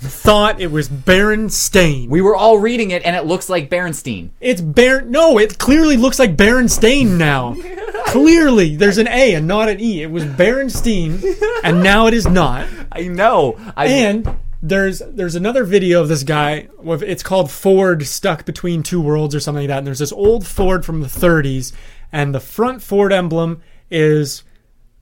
thought 0.00 0.60
it 0.60 0.70
was 0.70 0.88
Berenstain. 0.88 2.08
We 2.08 2.20
were 2.20 2.36
all 2.36 2.58
reading 2.58 2.90
it 2.92 3.04
and 3.04 3.16
it 3.16 3.24
looks 3.26 3.48
like 3.48 3.68
Berenstein. 3.70 4.30
It's 4.40 4.60
Bar. 4.60 5.02
No, 5.02 5.38
it 5.38 5.58
clearly 5.58 5.96
looks 5.96 6.18
like 6.18 6.36
Berenstain 6.36 7.16
now. 7.16 7.56
clearly, 8.06 8.76
there's 8.76 8.98
an 8.98 9.08
A 9.08 9.34
and 9.34 9.46
not 9.46 9.68
an 9.68 9.80
E. 9.80 10.02
It 10.02 10.10
was 10.10 10.24
Berenstein, 10.24 11.22
and 11.64 11.82
now 11.82 12.06
it 12.06 12.14
is 12.14 12.26
not. 12.26 12.66
I 12.92 13.08
know. 13.08 13.58
I, 13.76 13.86
And 13.86 14.36
there's 14.62 15.00
there's 15.00 15.34
another 15.34 15.64
video 15.64 16.00
of 16.00 16.08
this 16.08 16.22
guy. 16.22 16.68
with- 16.78 17.02
It's 17.02 17.22
called 17.22 17.50
Ford 17.50 18.06
stuck 18.06 18.44
between 18.44 18.82
two 18.82 19.00
worlds 19.00 19.34
or 19.34 19.40
something 19.40 19.62
like 19.62 19.68
that. 19.68 19.78
And 19.78 19.86
there's 19.86 19.98
this 19.98 20.12
old 20.12 20.46
Ford 20.46 20.84
from 20.84 21.00
the 21.00 21.08
30s, 21.08 21.72
and 22.12 22.34
the 22.34 22.40
front 22.40 22.82
Ford 22.82 23.12
emblem 23.12 23.62
is 23.90 24.42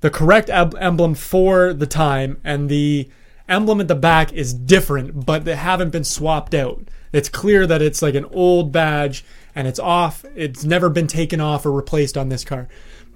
the 0.01 0.11
correct 0.11 0.51
em- 0.51 0.73
emblem 0.79 1.15
for 1.15 1.73
the 1.73 1.87
time, 1.87 2.39
and 2.45 2.69
the 2.69 3.09
emblem 3.49 3.81
at 3.81 3.89
the 3.89 3.95
back 3.95 4.33
is 4.33 4.53
different, 4.53 5.25
but 5.27 5.45
they 5.45 5.57
haven't 5.57 5.91
been 5.91 6.05
swapped 6.05 6.55
out. 6.55 6.89
It's 7.13 7.29
clear 7.29 7.67
that 7.67 7.81
it's 7.81 8.03
like 8.03 8.15
an 8.15 8.27
old 8.27 8.73
badge 8.73 9.25
and 9.55 9.67
it's 9.67 9.79
off. 9.79 10.25
It's 10.35 10.65
never 10.65 10.91
been 10.91 11.07
taken 11.07 11.41
off 11.41 11.65
or 11.65 11.73
replaced 11.73 12.19
on 12.19 12.29
this 12.29 12.45
car. 12.45 12.69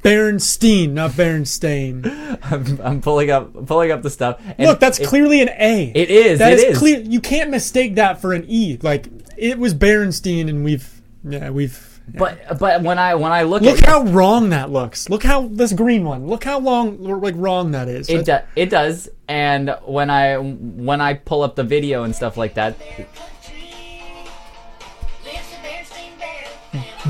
Berenstein, 0.03 0.93
not 0.93 1.11
Berenstain. 1.11 2.39
I'm, 2.51 2.81
I'm 2.81 3.01
pulling 3.03 3.31
up 3.31 3.67
pulling 3.67 3.91
up 3.91 4.01
the 4.03 4.09
stuff. 4.09 4.41
And 4.57 4.69
Look, 4.69 4.81
that's 4.81 4.99
it- 4.99 5.07
clearly 5.07 5.43
an 5.43 5.51
A. 5.51 5.93
It 5.95 6.11
is, 6.11 6.39
That 6.39 6.55
it 6.55 6.59
is 6.61 6.65
is. 6.65 6.79
clear. 6.79 7.01
You 7.01 7.21
can't 7.21 7.51
mistake 7.51 7.97
that 7.97 8.21
for 8.21 8.33
an 8.33 8.45
E. 8.49 8.79
Like 8.81 9.09
it 9.37 9.59
was 9.59 9.75
Berenstein, 9.75 10.49
and 10.49 10.65
we've 10.65 11.03
yeah 11.23 11.51
we've. 11.51 11.90
But 12.15 12.59
but 12.59 12.83
when 12.83 12.99
I 12.99 13.15
when 13.15 13.33
I 13.33 13.43
look, 13.43 13.63
at 13.63 13.69
it 13.69 13.71
Look 13.73 13.83
at 13.83 13.89
how 13.89 14.03
wrong 14.05 14.51
that 14.51 14.71
looks. 14.71 15.09
Look 15.09 15.23
how 15.23 15.49
this 15.49 15.73
green 15.73 16.05
one. 16.05 16.27
Look 16.27 16.45
how 16.45 16.59
long 16.59 17.03
like 17.21 17.35
wrong 17.37 17.73
that 17.73 17.89
is. 17.89 18.09
it 18.09 18.25
do, 18.25 18.39
it 18.57 18.71
does, 18.71 19.09
and 19.29 19.77
when 19.85 20.11
I 20.11 20.37
when 20.37 21.01
I 21.01 21.15
pull 21.15 21.43
up 21.43 21.57
the 21.57 21.65
video 21.65 22.05
and 22.05 22.15
stuff 22.15 22.37
like 22.37 22.55
that, 22.55 22.77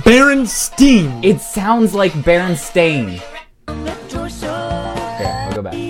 Berenstein. 0.05 1.24
it 1.24 1.40
sounds 1.40 1.94
like 1.94 2.12
Berenstain. 2.12 3.20
Okay, 3.68 3.90
Okay, 5.20 5.30
I'll 5.30 5.53
go 5.55 5.62
back. 5.62 5.89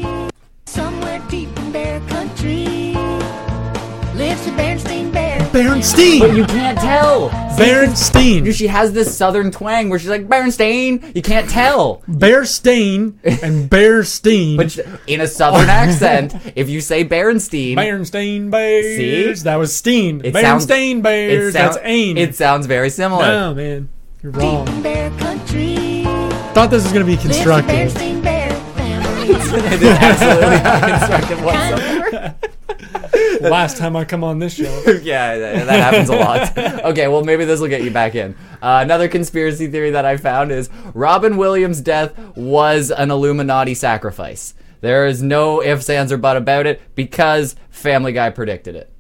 Bernstein 5.53 6.21
But 6.21 6.35
you 6.37 6.45
can't 6.47 6.79
tell. 6.79 7.29
Berenstein. 7.59 8.55
She 8.55 8.69
has 8.69 8.93
this 8.93 9.15
southern 9.17 9.51
twang 9.51 9.91
where 9.91 9.99
she's 9.99 10.09
like 10.09 10.27
Berenstain. 10.29 11.15
You 11.15 11.21
can't 11.23 11.49
tell, 11.51 12.03
Bearstain 12.09 13.15
and 13.43 13.69
Bearstein. 13.69 14.57
but 14.57 14.79
in 15.07 15.21
a 15.21 15.27
southern 15.27 15.69
accent, 15.69 16.35
if 16.55 16.69
you 16.71 16.81
say 16.81 17.05
Berenstein, 17.05 17.75
Berenstein 17.77 18.51
Bears. 18.51 19.41
See? 19.41 19.45
That 19.45 19.57
was 19.57 19.75
Steen. 19.75 20.23
It 20.25 20.35
sounds- 20.35 20.67
Berenstein 20.67 20.99
it, 20.99 21.03
Bears. 21.03 21.53
sounds 21.53 21.77
That's 21.77 21.87
Ain. 21.87 22.17
it 22.17 22.35
sounds 22.37 22.67
very 22.67 22.89
similar. 22.91 23.27
no 23.27 23.55
man, 23.55 23.89
you're 24.23 24.33
wrong. 24.33 24.83
bear 24.83 25.11
country 25.19 26.05
Thought 26.55 26.71
this 26.71 26.83
was 26.85 26.93
gonna 26.93 27.05
be 27.05 27.13
lives 27.13 27.27
constructive. 27.27 27.75
Bernstein 27.77 28.21
bear 28.23 28.51
family. 28.77 29.29
it 29.31 29.83
is 29.83 29.99
absolutely 29.99 30.63
not 30.63 30.89
constructive 30.99 31.45
whatsoever. 31.45 32.35
Last 33.41 33.77
time 33.77 33.97
I 33.97 34.05
come 34.05 34.25
on 34.25 34.39
this 34.39 34.55
show. 34.55 34.83
yeah, 35.03 35.37
that, 35.37 35.67
that 35.67 35.81
happens 35.81 36.09
a 36.09 36.17
lot. 36.17 36.81
Okay, 36.91 37.09
well, 37.09 37.23
maybe 37.23 37.45
this 37.45 37.61
will 37.61 37.69
get 37.69 37.83
you 37.83 37.91
back 37.91 38.15
in. 38.15 38.35
Uh, 38.63 38.81
another 38.83 39.09
conspiracy 39.09 39.67
theory 39.67 39.91
that 39.91 40.05
I 40.05 40.17
found 40.17 40.51
is 40.51 40.71
Robin 40.95 41.37
Williams' 41.37 41.81
death 41.81 42.17
was 42.37 42.91
an 42.91 43.11
Illuminati 43.11 43.75
sacrifice. 43.75 44.55
There 44.81 45.07
is 45.07 45.23
no 45.23 45.63
ifs, 45.63 45.91
ands, 45.91 46.11
or 46.11 46.17
but 46.17 46.37
about 46.37 46.67
it 46.67 46.81
because 46.95 47.55
Family 47.71 48.13
Guy 48.13 48.31
predicted 48.31 48.77
it. 48.77 48.93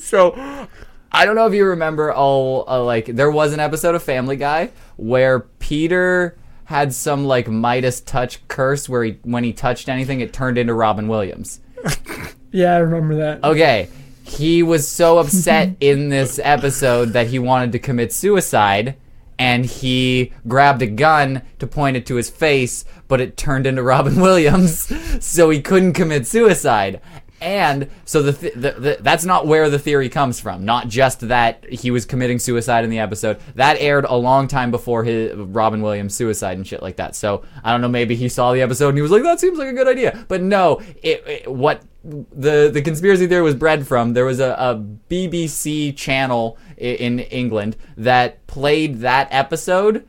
so, 0.00 0.68
I 1.12 1.24
don't 1.24 1.36
know 1.36 1.46
if 1.46 1.54
you 1.54 1.66
remember. 1.66 2.12
Oh, 2.14 2.64
uh, 2.66 2.84
like 2.84 3.06
there 3.06 3.30
was 3.30 3.52
an 3.52 3.60
episode 3.60 3.94
of 3.94 4.02
Family 4.02 4.36
Guy 4.36 4.70
where 4.96 5.40
Peter 5.40 6.36
had 6.64 6.94
some 6.94 7.24
like 7.24 7.48
Midas 7.48 8.00
touch 8.00 8.46
curse 8.46 8.88
where 8.88 9.02
he 9.02 9.18
when 9.22 9.42
he 9.42 9.52
touched 9.52 9.88
anything 9.88 10.20
it 10.20 10.32
turned 10.32 10.56
into 10.56 10.72
Robin 10.72 11.08
Williams. 11.08 11.60
Yeah, 12.52 12.74
I 12.74 12.78
remember 12.78 13.14
that. 13.16 13.44
Okay. 13.44 13.88
he 14.24 14.62
was 14.64 14.88
so 14.88 15.18
upset 15.18 15.76
in 15.80 16.08
this 16.08 16.40
episode 16.42 17.10
that 17.10 17.28
he 17.28 17.38
wanted 17.38 17.70
to 17.72 17.78
commit 17.78 18.12
suicide 18.12 18.96
and 19.38 19.64
he 19.64 20.32
grabbed 20.48 20.82
a 20.82 20.86
gun 20.86 21.42
to 21.60 21.66
point 21.68 21.96
it 21.96 22.04
to 22.06 22.16
his 22.16 22.28
face, 22.28 22.84
but 23.08 23.20
it 23.20 23.36
turned 23.36 23.66
into 23.68 23.82
Robin 23.82 24.20
Williams, 24.20 24.92
so 25.24 25.48
he 25.48 25.62
couldn't 25.62 25.94
commit 25.94 26.26
suicide. 26.26 27.00
And 27.40 27.88
so 28.04 28.22
the, 28.22 28.32
th- 28.32 28.54
the, 28.54 28.72
the 28.72 28.98
that's 29.00 29.24
not 29.24 29.46
where 29.46 29.70
the 29.70 29.78
theory 29.78 30.08
comes 30.08 30.38
from. 30.40 30.64
Not 30.64 30.88
just 30.88 31.20
that 31.28 31.64
he 31.70 31.90
was 31.90 32.04
committing 32.04 32.38
suicide 32.38 32.84
in 32.84 32.90
the 32.90 32.98
episode. 32.98 33.38
That 33.54 33.76
aired 33.78 34.04
a 34.04 34.14
long 34.14 34.46
time 34.46 34.70
before 34.70 35.04
his 35.04 35.34
Robin 35.34 35.80
Williams 35.80 36.14
suicide 36.14 36.56
and 36.58 36.66
shit 36.66 36.82
like 36.82 36.96
that. 36.96 37.16
So 37.16 37.42
I 37.64 37.72
don't 37.72 37.80
know. 37.80 37.88
Maybe 37.88 38.14
he 38.14 38.28
saw 38.28 38.52
the 38.52 38.60
episode 38.60 38.90
and 38.90 38.98
he 38.98 39.02
was 39.02 39.10
like, 39.10 39.22
"That 39.22 39.40
seems 39.40 39.58
like 39.58 39.68
a 39.68 39.72
good 39.72 39.88
idea." 39.88 40.24
But 40.28 40.42
no, 40.42 40.80
it, 41.02 41.24
it- 41.26 41.50
what 41.50 41.82
the 42.04 42.70
the 42.72 42.82
conspiracy 42.82 43.26
theory 43.26 43.42
was 43.42 43.54
bred 43.54 43.86
from. 43.86 44.12
There 44.12 44.24
was 44.26 44.40
a, 44.40 44.50
a 44.58 44.74
BBC 45.08 45.96
channel 45.96 46.58
i- 46.78 46.82
in 46.82 47.20
England 47.20 47.76
that 47.96 48.46
played 48.46 49.00
that 49.00 49.28
episode 49.30 50.06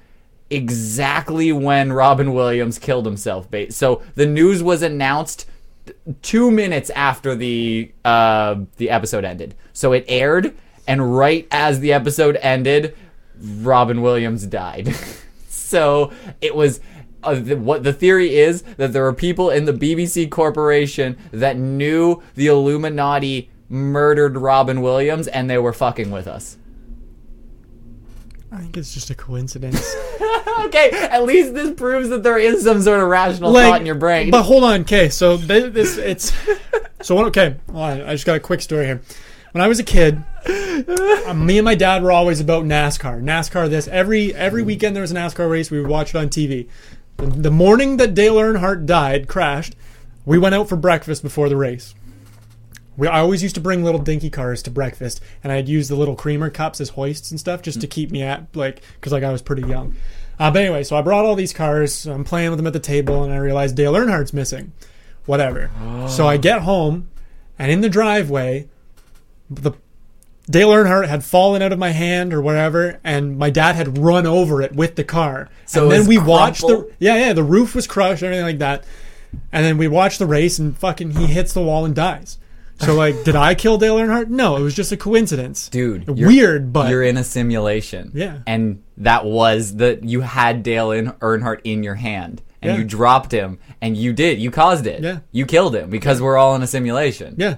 exactly 0.50 1.52
when 1.52 1.94
Robin 1.94 2.34
Williams 2.34 2.78
killed 2.78 3.06
himself. 3.06 3.48
So 3.70 4.02
the 4.16 4.26
news 4.26 4.62
was 4.62 4.82
announced 4.82 5.48
two 6.22 6.52
minutes 6.52 6.90
after 6.92 7.36
the 7.36 7.92
uh, 8.06 8.56
the 8.78 8.90
episode 8.90 9.26
ended. 9.26 9.56
So 9.74 9.94
it 9.94 10.06
aired, 10.08 10.56
and 10.88 11.16
right 11.16 11.48
as 11.52 11.80
the 11.80 11.94
episode 11.94 12.38
ended, 12.42 12.96
Robin 13.40 14.02
Williams 14.02 14.46
died. 14.46 14.96
so 15.48 16.12
it 16.42 16.56
was. 16.56 16.80
Uh, 17.24 17.36
the, 17.36 17.56
what 17.56 17.84
the 17.84 17.94
theory 17.94 18.36
is 18.36 18.64
that 18.78 18.94
there 18.94 19.04
were 19.04 19.14
people 19.14 19.52
in 19.52 19.66
the 19.66 19.74
BBC 19.74 20.28
corporation 20.28 21.16
that 21.30 21.56
knew 21.56 22.20
the 22.34 22.48
Illuminati 22.48 23.52
murdered 23.70 24.38
Robin 24.38 24.82
Williams 24.82 25.28
and 25.28 25.48
they 25.48 25.60
were 25.60 25.72
fucking 25.72 26.10
with 26.10 26.28
us. 26.28 26.58
I 28.52 28.58
think 28.58 28.78
it's 28.78 28.94
just 28.94 29.10
a 29.10 29.16
coincidence. 29.16 29.96
Okay, 30.66 30.92
at 30.92 31.24
least 31.24 31.54
this 31.54 31.74
proves 31.74 32.10
that 32.10 32.24
there 32.24 32.38
is 32.38 32.64
some 32.64 32.82
sort 32.82 33.00
of 33.02 33.08
rational 33.08 33.52
thought 33.54 33.80
in 33.80 33.86
your 33.86 33.96
brain. 33.96 34.30
But 34.32 34.44
hold 34.44 34.64
on, 34.64 34.82
okay. 34.82 35.10
So 35.10 35.36
this 35.36 35.98
it's 35.98 36.32
so 37.02 37.16
what- 37.16 37.26
okay. 37.28 37.56
Hold 37.72 37.84
on, 37.84 38.02
I 38.02 38.12
just 38.14 38.26
got 38.26 38.36
a 38.36 38.40
quick 38.40 38.62
story 38.62 38.86
here. 38.86 39.02
When 39.54 39.62
I 39.62 39.68
was 39.68 39.80
a 39.80 39.84
kid, 39.84 40.24
uh, 40.46 41.34
me 41.34 41.58
and 41.58 41.66
my 41.66 41.76
dad 41.76 42.04
were 42.04 42.12
always 42.12 42.40
about 42.40 42.64
NASCAR. 42.66 43.22
NASCAR. 43.24 43.70
This 43.70 43.88
every 43.88 44.36
every 44.36 44.62
weekend 44.62 44.96
there 44.96 45.02
was 45.02 45.12
a 45.12 45.16
NASCAR 45.16 45.50
race. 45.50 45.72
We 45.72 45.80
would 45.82 45.90
watch 45.90 46.14
it 46.14 46.18
on 46.18 46.30
TV. 46.30 46.70
The, 47.18 47.26
the 47.26 47.52
morning 47.52 47.98
that 47.98 48.14
Dale 48.14 48.36
Earnhardt 48.36 48.86
died, 48.86 49.28
crashed, 49.28 49.76
we 50.26 50.38
went 50.38 50.54
out 50.56 50.70
for 50.70 50.76
breakfast 50.76 51.24
before 51.24 51.50
the 51.50 51.58
race. 51.58 51.96
We, 52.98 53.08
I 53.08 53.20
always 53.20 53.42
used 53.42 53.56
to 53.56 53.62
bring 53.62 53.84
little 53.84 54.02
dinky 54.02 54.30
cars 54.30 54.62
to 54.64 54.72
breakfast, 54.72 55.22
and 55.44 55.52
I'd 55.52 55.70
use 55.70 55.88
the 55.88 55.96
little 55.96 56.16
creamer 56.16 56.50
cups 56.50 56.82
as 56.82 56.90
hoists 56.90 57.32
and 57.32 57.40
stuff 57.40 57.62
just 57.62 57.82
to 57.82 57.88
keep 57.88 58.12
me 58.12 58.22
at 58.22 58.54
like 58.56 58.82
because 58.96 59.14
like 59.14 59.24
I 59.24 59.32
was 59.32 59.42
pretty 59.42 59.68
young. 59.68 59.96
Uh, 60.40 60.52
but 60.52 60.64
anyway, 60.64 60.84
so 60.84 60.96
I 60.96 61.02
brought 61.02 61.24
all 61.24 61.36
these 61.36 61.54
cars. 61.54 62.06
I'm 62.06 62.24
playing 62.24 62.50
with 62.50 62.58
them 62.58 62.68
at 62.68 62.74
the 62.74 62.80
table, 62.80 63.24
and 63.24 63.34
I 63.34 63.38
realized 63.38 63.76
Dale 63.76 63.94
Earnhardt's 63.94 64.34
missing. 64.34 64.74
Whatever. 65.26 65.70
So 66.10 66.28
I 66.28 66.38
get 66.38 66.64
home, 66.64 67.10
and 67.60 67.72
in 67.72 67.82
the 67.82 67.90
driveway, 67.90 68.68
the 69.50 69.74
Dale 70.50 70.70
Earnhardt 70.70 71.08
had 71.08 71.24
fallen 71.24 71.62
out 71.62 71.72
of 71.72 71.80
my 71.80 71.92
hand 71.92 72.34
or 72.34 72.42
whatever, 72.42 73.00
and 73.04 73.38
my 73.38 73.50
dad 73.50 73.76
had 73.76 73.98
run 74.00 74.26
over 74.26 74.62
it 74.62 74.76
with 74.76 74.96
the 74.96 75.04
car. 75.04 75.50
So 75.66 75.84
and 75.84 75.92
then 75.92 76.08
we 76.08 76.18
watched 76.18 76.62
the 76.62 76.92
yeah 77.00 77.16
yeah 77.16 77.34
the 77.34 77.44
roof 77.44 77.76
was 77.76 77.88
crushed 77.88 78.24
everything 78.24 78.46
like 78.46 78.60
that, 78.60 78.84
and 79.52 79.64
then 79.64 79.78
we 79.78 79.88
watched 79.88 80.20
the 80.20 80.26
race 80.26 80.60
and 80.60 80.78
fucking 80.78 81.12
he 81.12 81.28
hits 81.28 81.54
the 81.54 81.62
wall 81.62 81.86
and 81.86 81.96
dies. 81.96 82.38
So 82.82 82.96
like, 82.96 83.24
did 83.24 83.36
I 83.36 83.56
kill 83.56 83.78
Dale 83.78 83.96
Earnhardt? 83.98 84.28
No, 84.30 84.58
it 84.58 84.62
was 84.62 84.76
just 84.76 84.92
a 84.92 84.98
coincidence. 84.98 85.70
Dude, 85.70 86.08
weird, 86.10 86.74
but 86.74 86.90
you're 86.90 87.04
in 87.04 87.18
a 87.18 87.24
simulation. 87.24 88.12
Yeah. 88.14 88.40
And 88.48 88.84
that 88.98 89.26
was 89.26 89.76
that 89.78 90.04
you 90.04 90.22
had 90.22 90.64
Dale 90.64 90.92
in- 90.92 91.12
Earnhardt 91.14 91.62
in 91.64 91.84
your 91.84 91.96
hand 91.96 92.42
and 92.62 92.72
Yeah. 92.74 92.78
you 92.80 92.84
dropped 92.84 93.32
him 93.32 93.60
and 93.82 93.96
you 93.96 94.14
did. 94.14 94.40
You 94.40 94.52
caused 94.52 94.86
it. 94.88 95.02
Yeah. 95.04 95.20
You 95.32 95.46
killed 95.46 95.76
him 95.76 95.90
because 95.90 96.22
we're 96.22 96.38
all 96.38 96.56
in 96.56 96.62
a 96.64 96.68
simulation. 96.68 97.36
yeah. 97.38 97.58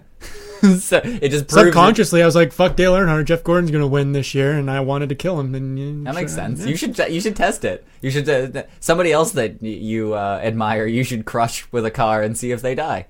so 0.80 1.02
it 1.04 1.28
just 1.30 1.52
Subconsciously, 1.52 2.24
I 2.24 2.26
was 2.26 2.36
like, 2.36 2.54
"Fuck 2.54 2.78
Dale 2.78 2.94
Earnhardt. 2.94 3.26
Jeff 3.26 3.44
Gordon's 3.44 3.70
gonna 3.70 3.86
win 3.86 4.14
this 4.14 4.34
year," 4.34 4.54
and 4.54 4.72
I 4.72 4.80
wanted 4.80 5.10
to 5.10 5.16
kill 5.16 5.38
him. 5.38 5.54
And 5.56 5.78
yeah, 5.78 6.12
That 6.12 6.16
makes 6.16 6.34
sense. 6.34 6.62
yeah. 6.62 6.68
You 6.68 6.78
should 6.78 6.98
you 7.10 7.20
should 7.20 7.36
test 7.36 7.66
it. 7.66 7.86
You 8.02 8.10
should 8.10 8.30
uh, 8.30 8.64
somebody 8.80 9.12
else 9.12 9.32
that 9.34 9.62
you 9.62 10.14
uh, 10.14 10.40
admire. 10.42 10.86
You 10.88 11.04
should 11.04 11.26
crush 11.26 11.70
with 11.74 11.86
a 11.86 11.92
car 11.92 12.22
and 12.22 12.38
see 12.38 12.52
if 12.52 12.62
they 12.62 12.76
die. 12.76 13.08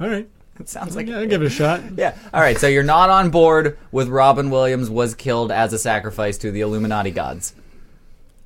All 0.00 0.08
right. 0.08 0.28
It 0.58 0.68
sounds 0.68 0.94
like 0.96 1.06
Yeah, 1.06 1.18
I'll 1.18 1.26
give 1.26 1.42
it 1.42 1.46
a 1.46 1.50
shot. 1.50 1.80
Yeah. 1.96 2.16
All 2.34 2.40
right. 2.40 2.58
So 2.58 2.66
you're 2.66 2.82
not 2.82 3.10
on 3.10 3.30
board 3.30 3.78
with 3.92 4.08
Robin 4.08 4.50
Williams 4.50 4.90
was 4.90 5.14
killed 5.14 5.50
as 5.52 5.72
a 5.72 5.78
sacrifice 5.78 6.36
to 6.38 6.50
the 6.50 6.60
Illuminati 6.60 7.10
gods. 7.10 7.54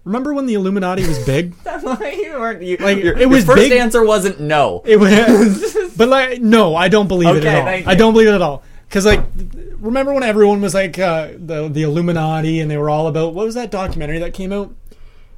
Remember 0.04 0.34
when 0.34 0.44
the 0.46 0.54
Illuminati 0.54 1.06
was 1.06 1.24
big? 1.24 1.54
you 1.64 2.32
weren't, 2.38 2.62
you, 2.62 2.76
Like, 2.76 2.98
your, 3.02 3.14
it 3.14 3.20
your 3.20 3.28
was 3.30 3.44
first 3.44 3.56
big- 3.56 3.72
answer 3.72 4.04
wasn't 4.04 4.38
no. 4.38 4.82
It 4.84 4.98
was, 4.98 5.92
but 5.96 6.08
like, 6.08 6.40
no, 6.42 6.76
I 6.76 6.88
don't 6.88 7.08
believe 7.08 7.34
it 7.36 7.44
at 7.44 7.62
all. 7.84 7.90
I 7.90 7.94
don't 7.94 8.12
believe 8.12 8.28
it 8.28 8.34
at 8.34 8.42
all. 8.42 8.62
Because 8.86 9.06
like, 9.06 9.20
remember 9.78 10.12
when 10.12 10.22
everyone 10.22 10.60
was 10.60 10.74
like 10.74 10.98
uh, 10.98 11.28
the 11.36 11.68
the 11.68 11.82
Illuminati, 11.82 12.60
and 12.60 12.70
they 12.70 12.76
were 12.76 12.90
all 12.90 13.08
about 13.08 13.34
what 13.34 13.44
was 13.46 13.54
that 13.56 13.70
documentary 13.72 14.18
that 14.20 14.34
came 14.34 14.52
out? 14.52 14.72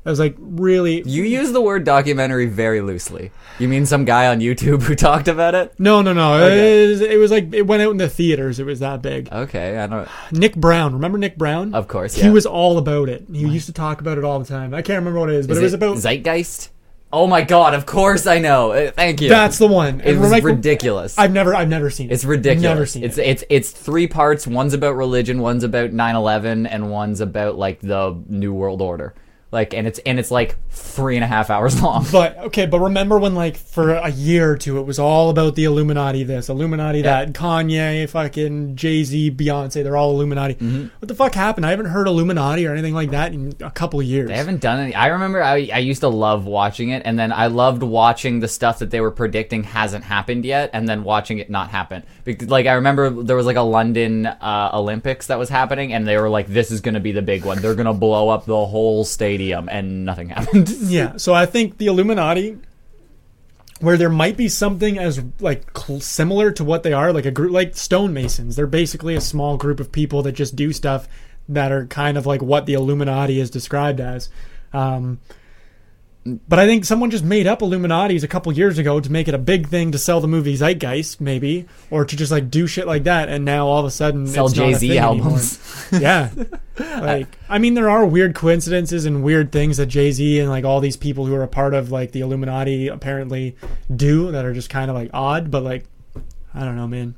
That 0.06 0.10
was 0.10 0.20
like 0.20 0.36
really. 0.38 1.02
You 1.04 1.24
use 1.24 1.50
the 1.50 1.60
word 1.60 1.82
documentary 1.82 2.46
very 2.46 2.80
loosely. 2.80 3.32
You 3.58 3.66
mean 3.66 3.86
some 3.86 4.04
guy 4.04 4.28
on 4.28 4.38
YouTube 4.38 4.82
who 4.84 4.94
talked 4.94 5.26
about 5.26 5.56
it? 5.56 5.74
no, 5.80 6.00
no, 6.00 6.12
no. 6.12 6.34
Okay. 6.34 6.84
It, 6.84 6.88
was, 6.90 7.00
it 7.00 7.18
was 7.18 7.30
like 7.32 7.52
it 7.52 7.62
went 7.62 7.82
out 7.82 7.90
in 7.90 7.96
the 7.96 8.08
theaters. 8.08 8.60
It 8.60 8.66
was 8.66 8.78
that 8.78 9.02
big. 9.02 9.28
Okay, 9.32 9.76
I 9.76 9.88
don't. 9.88 10.08
Nick 10.30 10.54
Brown, 10.54 10.92
remember 10.92 11.18
Nick 11.18 11.36
Brown? 11.36 11.74
Of 11.74 11.88
course, 11.88 12.14
He 12.14 12.30
was 12.30 12.46
all 12.46 12.78
about 12.78 13.08
it. 13.08 13.24
He 13.32 13.48
used 13.48 13.66
to 13.66 13.72
talk 13.72 14.00
about 14.00 14.16
it 14.16 14.22
all 14.22 14.38
the 14.38 14.44
time. 14.44 14.74
I 14.74 14.80
can't 14.82 15.00
remember 15.00 15.18
what 15.18 15.28
it 15.28 15.34
is, 15.34 15.48
but 15.48 15.54
Is 15.54 15.58
it 15.58 15.62
was 15.64 15.74
about. 15.74 15.96
Zeitgeist. 15.96 16.68
Oh 17.12 17.26
my 17.26 17.42
god! 17.42 17.74
Of 17.74 17.84
course 17.84 18.28
I 18.28 18.38
know. 18.38 18.70
Uh, 18.70 18.92
Thank 18.92 19.20
you. 19.20 19.28
That's 19.28 19.58
the 19.58 19.66
one. 19.66 20.00
It 20.02 20.16
was 20.18 20.30
like- 20.30 20.44
ridiculous. 20.44 21.18
I've 21.18 21.32
never, 21.32 21.52
I've 21.52 21.68
never 21.68 21.90
seen 21.90 22.10
it. 22.10 22.12
It's 22.14 22.24
ridiculous. 22.24 22.62
Never 22.62 22.86
seen 22.86 23.02
it's 23.02 23.18
it. 23.18 23.26
it's 23.26 23.44
it's 23.50 23.70
three 23.72 24.06
parts. 24.06 24.46
One's 24.46 24.72
about 24.72 24.94
religion, 24.94 25.40
one's 25.40 25.64
about 25.64 25.90
9-11, 25.90 26.68
and 26.70 26.92
one's 26.92 27.20
about 27.20 27.58
like 27.58 27.80
the 27.80 28.22
New 28.28 28.52
World 28.54 28.80
Order. 28.80 29.12
Like, 29.56 29.72
and 29.72 29.86
it's 29.86 29.98
and 30.00 30.18
it's 30.18 30.30
like 30.30 30.56
three 30.68 31.16
and 31.16 31.24
a 31.24 31.26
half 31.26 31.48
hours 31.48 31.80
long. 31.86 32.04
But 32.12 32.36
okay, 32.48 32.66
but 32.66 32.78
remember 32.78 33.18
when 33.18 33.34
like 33.34 33.56
for 33.56 33.94
a 33.94 34.10
year 34.10 34.52
or 34.52 34.58
two 34.58 34.78
it 34.78 34.82
was 34.82 34.98
all 34.98 35.30
about 35.30 35.54
the 35.54 35.64
Illuminati 35.64 36.24
this, 36.24 36.50
Illuminati 36.50 37.00
that, 37.02 37.32
Kanye, 37.32 38.06
fucking 38.06 38.76
Jay 38.76 39.02
Z, 39.02 39.30
Beyonce, 39.30 39.82
they're 39.82 39.96
all 39.96 40.10
Illuminati. 40.10 40.56
Mm-hmm. 40.56 40.88
What 40.98 41.08
the 41.08 41.14
fuck 41.14 41.34
happened? 41.34 41.64
I 41.64 41.70
haven't 41.70 41.86
heard 41.86 42.06
Illuminati 42.06 42.66
or 42.66 42.72
anything 42.72 42.92
like 42.92 43.12
that 43.12 43.32
in 43.32 43.54
a 43.60 43.70
couple 43.70 44.02
years. 44.02 44.28
They 44.28 44.36
haven't 44.36 44.60
done 44.60 44.78
any. 44.78 44.94
I 44.94 45.06
remember 45.06 45.42
I, 45.42 45.70
I 45.72 45.78
used 45.78 46.02
to 46.02 46.08
love 46.08 46.44
watching 46.44 46.90
it, 46.90 47.00
and 47.06 47.18
then 47.18 47.32
I 47.32 47.46
loved 47.46 47.82
watching 47.82 48.40
the 48.40 48.48
stuff 48.48 48.80
that 48.80 48.90
they 48.90 49.00
were 49.00 49.10
predicting 49.10 49.62
hasn't 49.62 50.04
happened 50.04 50.44
yet, 50.44 50.68
and 50.74 50.86
then 50.86 51.02
watching 51.02 51.38
it 51.38 51.48
not 51.48 51.70
happen. 51.70 52.02
Because, 52.24 52.50
like, 52.50 52.66
I 52.66 52.74
remember 52.74 53.08
there 53.22 53.36
was 53.36 53.46
like 53.46 53.56
a 53.56 53.62
London 53.62 54.26
uh, 54.26 54.70
Olympics 54.74 55.28
that 55.28 55.38
was 55.38 55.48
happening, 55.48 55.94
and 55.94 56.06
they 56.06 56.18
were 56.18 56.28
like, 56.28 56.46
"This 56.48 56.70
is 56.70 56.82
going 56.82 56.94
to 56.94 57.00
be 57.00 57.12
the 57.12 57.22
big 57.22 57.44
one. 57.46 57.62
They're 57.62 57.74
going 57.74 57.86
to 57.86 57.94
blow 57.94 58.28
up 58.28 58.44
the 58.44 58.66
whole 58.66 59.04
stadium," 59.04 59.45
and 59.52 60.04
nothing 60.04 60.28
happened. 60.30 60.68
Yeah, 60.68 61.16
so 61.16 61.34
I 61.34 61.46
think 61.46 61.78
the 61.78 61.86
Illuminati, 61.86 62.58
where 63.80 63.96
there 63.96 64.10
might 64.10 64.36
be 64.36 64.48
something 64.48 64.98
as 64.98 65.22
like 65.40 65.66
similar 66.00 66.50
to 66.52 66.64
what 66.64 66.82
they 66.82 66.92
are, 66.92 67.12
like 67.12 67.26
a 67.26 67.30
group 67.30 67.52
like 67.52 67.72
stonemasons. 67.76 68.56
They're 68.56 68.66
basically 68.66 69.14
a 69.14 69.20
small 69.20 69.56
group 69.56 69.80
of 69.80 69.92
people 69.92 70.22
that 70.22 70.32
just 70.32 70.56
do 70.56 70.72
stuff 70.72 71.08
that 71.48 71.70
are 71.70 71.86
kind 71.86 72.18
of 72.18 72.26
like 72.26 72.42
what 72.42 72.66
the 72.66 72.74
Illuminati 72.74 73.38
is 73.40 73.50
described 73.50 74.00
as. 74.00 74.28
Um, 74.72 75.20
but 76.26 76.58
I 76.58 76.66
think 76.66 76.84
someone 76.84 77.10
just 77.10 77.24
made 77.24 77.46
up 77.46 77.62
Illuminati's 77.62 78.24
a 78.24 78.28
couple 78.28 78.52
years 78.52 78.78
ago 78.78 78.98
to 78.98 79.12
make 79.12 79.28
it 79.28 79.34
a 79.34 79.38
big 79.38 79.68
thing 79.68 79.92
to 79.92 79.98
sell 79.98 80.20
the 80.20 80.26
movie 80.26 80.56
Zeitgeist, 80.56 81.20
maybe, 81.20 81.66
or 81.90 82.04
to 82.04 82.16
just 82.16 82.32
like 82.32 82.50
do 82.50 82.66
shit 82.66 82.86
like 82.86 83.04
that. 83.04 83.28
And 83.28 83.44
now 83.44 83.68
all 83.68 83.78
of 83.78 83.86
a 83.86 83.90
sudden, 83.90 84.26
Sell 84.26 84.46
it's 84.46 84.56
not 84.56 84.68
a 84.68 84.72
Jay 84.72 84.74
Z 84.74 84.98
albums. 84.98 85.82
Yeah. 85.92 86.30
Like, 86.78 87.38
I 87.48 87.58
mean, 87.58 87.74
there 87.74 87.88
are 87.88 88.04
weird 88.04 88.34
coincidences 88.34 89.06
and 89.06 89.22
weird 89.22 89.52
things 89.52 89.76
that 89.76 89.86
Jay 89.86 90.10
Z 90.10 90.40
and 90.40 90.50
like 90.50 90.64
all 90.64 90.80
these 90.80 90.96
people 90.96 91.26
who 91.26 91.34
are 91.34 91.44
a 91.44 91.48
part 91.48 91.74
of 91.74 91.92
like 91.92 92.10
the 92.10 92.20
Illuminati 92.20 92.88
apparently 92.88 93.56
do 93.94 94.32
that 94.32 94.44
are 94.44 94.52
just 94.52 94.68
kind 94.68 94.90
of 94.90 94.96
like 94.96 95.10
odd, 95.14 95.50
but 95.50 95.62
like, 95.62 95.84
I 96.52 96.64
don't 96.64 96.76
know, 96.76 96.88
man. 96.88 97.14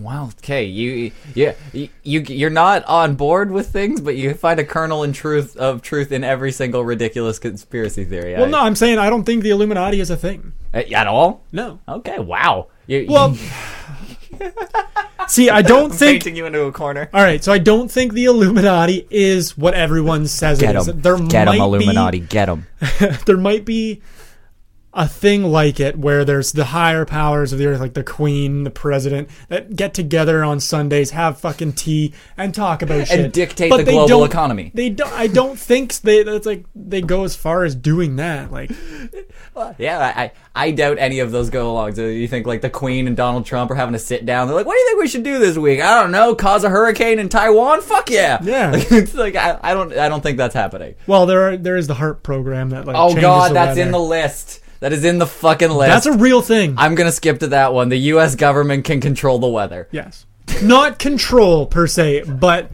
Wow. 0.00 0.28
Okay. 0.38 0.64
You, 0.64 1.10
yeah, 1.34 1.54
you, 1.72 1.88
you, 2.02 2.20
you're 2.20 2.50
not 2.50 2.84
on 2.84 3.14
board 3.16 3.50
with 3.50 3.68
things, 3.68 4.00
but 4.00 4.16
you 4.16 4.32
find 4.34 4.60
a 4.60 4.64
kernel 4.64 5.02
in 5.02 5.12
truth 5.12 5.56
of 5.56 5.82
truth 5.82 6.12
in 6.12 6.22
every 6.22 6.52
single 6.52 6.84
ridiculous 6.84 7.38
conspiracy 7.38 8.04
theory. 8.04 8.34
Well, 8.34 8.44
I- 8.44 8.50
no, 8.50 8.60
I'm 8.60 8.76
saying 8.76 8.98
I 8.98 9.10
don't 9.10 9.24
think 9.24 9.42
the 9.42 9.50
Illuminati 9.50 10.00
is 10.00 10.10
a 10.10 10.16
thing. 10.16 10.52
Uh, 10.72 10.82
at 10.94 11.06
all. 11.06 11.42
No. 11.52 11.80
Okay. 11.88 12.18
Wow. 12.18 12.68
You, 12.86 13.06
Well, 13.08 13.36
see, 15.28 15.50
I 15.50 15.62
don't 15.62 15.90
think. 15.92 16.22
painting 16.22 16.36
you 16.36 16.46
into 16.46 16.62
a 16.62 16.72
corner. 16.72 17.08
All 17.12 17.22
right, 17.22 17.42
so 17.42 17.52
I 17.52 17.58
don't 17.58 17.90
think 17.90 18.12
the 18.12 18.26
Illuminati 18.26 19.06
is 19.10 19.56
what 19.58 19.74
everyone 19.74 20.26
says 20.26 20.60
Get 20.60 20.74
them. 20.74 21.00
There 21.00 21.18
Get 21.18 21.46
might 21.46 21.52
them, 21.56 21.62
Illuminati. 21.62 22.20
Be, 22.20 22.26
Get 22.26 22.46
them. 22.46 22.66
there 23.26 23.36
might 23.36 23.64
be 23.64 24.02
a 24.96 25.06
thing 25.06 25.44
like 25.44 25.78
it 25.78 25.98
where 25.98 26.24
there's 26.24 26.52
the 26.52 26.64
higher 26.64 27.04
powers 27.04 27.52
of 27.52 27.58
the 27.58 27.66
earth, 27.66 27.80
like 27.80 27.92
the 27.92 28.02
queen, 28.02 28.64
the 28.64 28.70
president, 28.70 29.28
that 29.48 29.76
get 29.76 29.92
together 29.92 30.42
on 30.42 30.58
Sundays, 30.58 31.10
have 31.10 31.38
fucking 31.38 31.74
tea, 31.74 32.14
and 32.38 32.54
talk 32.54 32.80
about 32.80 33.06
shit 33.06 33.20
and 33.20 33.32
dictate 33.32 33.68
But 33.68 33.78
the 33.78 33.84
they 33.84 33.92
global 33.92 34.24
economy. 34.24 34.72
They 34.74 34.88
don't. 34.88 35.12
I 35.12 35.26
don't 35.26 35.58
think 35.58 36.00
they. 36.00 36.22
That's 36.22 36.46
like 36.46 36.64
they 36.74 37.02
go 37.02 37.24
as 37.24 37.36
far 37.36 37.64
as 37.64 37.74
doing 37.74 38.16
that. 38.16 38.50
Like 38.50 38.72
Yeah, 39.78 40.12
I, 40.16 40.32
I 40.54 40.70
doubt 40.70 40.96
any 40.98 41.18
of 41.18 41.30
those 41.30 41.50
go 41.50 41.70
along. 41.70 41.94
So 41.94 42.06
you 42.06 42.26
think 42.26 42.46
like 42.46 42.62
the 42.62 42.70
Queen 42.70 43.06
and 43.06 43.16
Donald 43.16 43.44
Trump 43.44 43.70
are 43.70 43.74
having 43.74 43.92
to 43.92 43.98
sit 43.98 44.24
down? 44.24 44.48
They're 44.48 44.56
like, 44.56 44.66
"What 44.66 44.74
do 44.74 44.78
you 44.78 44.86
think 44.86 45.00
we 45.00 45.08
should 45.08 45.24
do 45.24 45.38
this 45.38 45.58
week?" 45.58 45.82
I 45.82 46.00
don't 46.00 46.10
know. 46.10 46.34
Cause 46.34 46.64
a 46.64 46.70
hurricane 46.70 47.18
in 47.18 47.28
Taiwan? 47.28 47.82
Fuck 47.82 48.08
yeah! 48.08 48.38
Yeah. 48.42 48.70
Like, 48.76 48.92
it's 48.92 49.14
like 49.14 49.36
I, 49.36 49.58
I 49.62 49.74
don't 49.74 49.92
I 49.92 50.08
don't 50.08 50.22
think 50.22 50.38
that's 50.38 50.54
happening. 50.54 50.94
Well, 51.06 51.26
there 51.26 51.48
are 51.48 51.56
there 51.58 51.76
is 51.76 51.86
the 51.86 51.94
HARP 51.94 52.22
program 52.22 52.70
that 52.70 52.86
like. 52.86 52.96
Oh 52.96 53.14
god, 53.14 53.54
that's 53.54 53.78
in 53.78 53.90
the 53.90 54.00
list. 54.00 54.60
That 54.80 54.92
is 54.92 55.04
in 55.04 55.18
the 55.18 55.26
fucking 55.26 55.70
list. 55.70 55.88
That's 55.90 56.06
a 56.06 56.18
real 56.18 56.42
thing. 56.42 56.74
I'm 56.78 56.94
gonna 56.94 57.12
skip 57.12 57.40
to 57.40 57.46
that 57.48 57.72
one. 57.72 57.88
The 57.88 57.98
U.S. 57.98 58.34
government 58.34 58.84
can 58.84 59.00
control 59.00 59.38
the 59.38 59.48
weather. 59.48 59.88
yes, 59.90 60.26
not 60.62 60.98
control 60.98 61.66
per 61.66 61.86
se, 61.86 62.24
but 62.24 62.70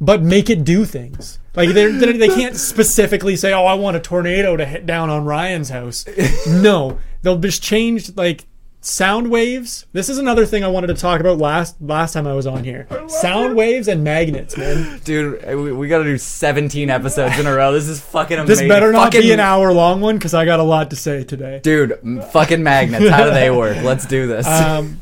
but 0.00 0.22
make 0.22 0.50
it 0.50 0.64
do 0.64 0.84
things. 0.84 1.38
Like 1.54 1.70
they 1.70 1.90
they 1.90 2.12
they 2.12 2.28
can't 2.28 2.54
specifically 2.56 3.34
say, 3.36 3.52
"Oh, 3.52 3.64
I 3.64 3.74
want 3.74 3.96
a 3.96 4.00
tornado 4.00 4.56
to 4.56 4.64
hit 4.66 4.86
down 4.86 5.08
on 5.10 5.24
Ryan's 5.24 5.70
house." 5.70 6.04
No, 6.48 6.98
they'll 7.22 7.38
just 7.38 7.62
change 7.62 8.14
like 8.16 8.46
sound 8.86 9.30
waves. 9.30 9.84
This 9.92 10.08
is 10.08 10.18
another 10.18 10.46
thing 10.46 10.62
I 10.62 10.68
wanted 10.68 10.86
to 10.88 10.94
talk 10.94 11.20
about 11.20 11.38
last 11.38 11.80
last 11.80 12.12
time 12.12 12.26
I 12.26 12.34
was 12.34 12.46
on 12.46 12.62
here. 12.62 12.86
Sound 13.08 13.56
waves 13.56 13.88
and 13.88 14.04
magnets, 14.04 14.56
man. 14.56 15.00
Dude, 15.04 15.44
we, 15.44 15.72
we 15.72 15.88
gotta 15.88 16.04
do 16.04 16.16
17 16.16 16.88
episodes 16.88 17.38
in 17.38 17.46
a 17.46 17.54
row. 17.54 17.72
This 17.72 17.88
is 17.88 18.00
fucking 18.00 18.46
This 18.46 18.60
better 18.62 18.92
not 18.92 19.06
fucking, 19.06 19.22
be 19.22 19.32
an 19.32 19.40
hour 19.40 19.72
long 19.72 20.00
one 20.00 20.16
because 20.16 20.34
I 20.34 20.44
got 20.44 20.60
a 20.60 20.64
lot 20.64 20.90
to 20.90 20.96
say 20.96 21.24
today. 21.24 21.60
Dude, 21.62 21.98
m- 22.02 22.22
fucking 22.22 22.62
magnets. 22.62 23.08
How 23.08 23.24
do 23.24 23.30
they 23.30 23.50
work? 23.50 23.82
Let's 23.82 24.06
do 24.06 24.26
this. 24.26 24.46
Um, 24.66 25.00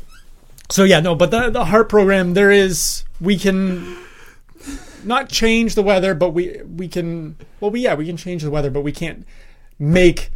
so 0.69 0.83
yeah, 0.83 0.99
no, 0.99 1.13
but 1.15 1.31
the 1.31 1.49
the 1.51 1.65
HARP 1.65 1.89
program 1.89 2.33
there 2.33 2.51
is 2.51 3.03
we 3.21 3.37
can 3.37 3.97
not 5.03 5.29
change 5.29 5.75
the 5.75 5.83
weather, 5.83 6.15
but 6.15 6.31
we 6.31 6.59
we 6.63 6.87
can 6.87 7.35
well 7.59 7.69
we 7.71 7.81
yeah 7.81 7.93
we 7.93 8.05
can 8.07 8.17
change 8.17 8.41
the 8.41 8.49
weather, 8.49 8.71
but 8.71 8.81
we 8.81 8.91
can't 8.91 9.25
make 9.77 10.31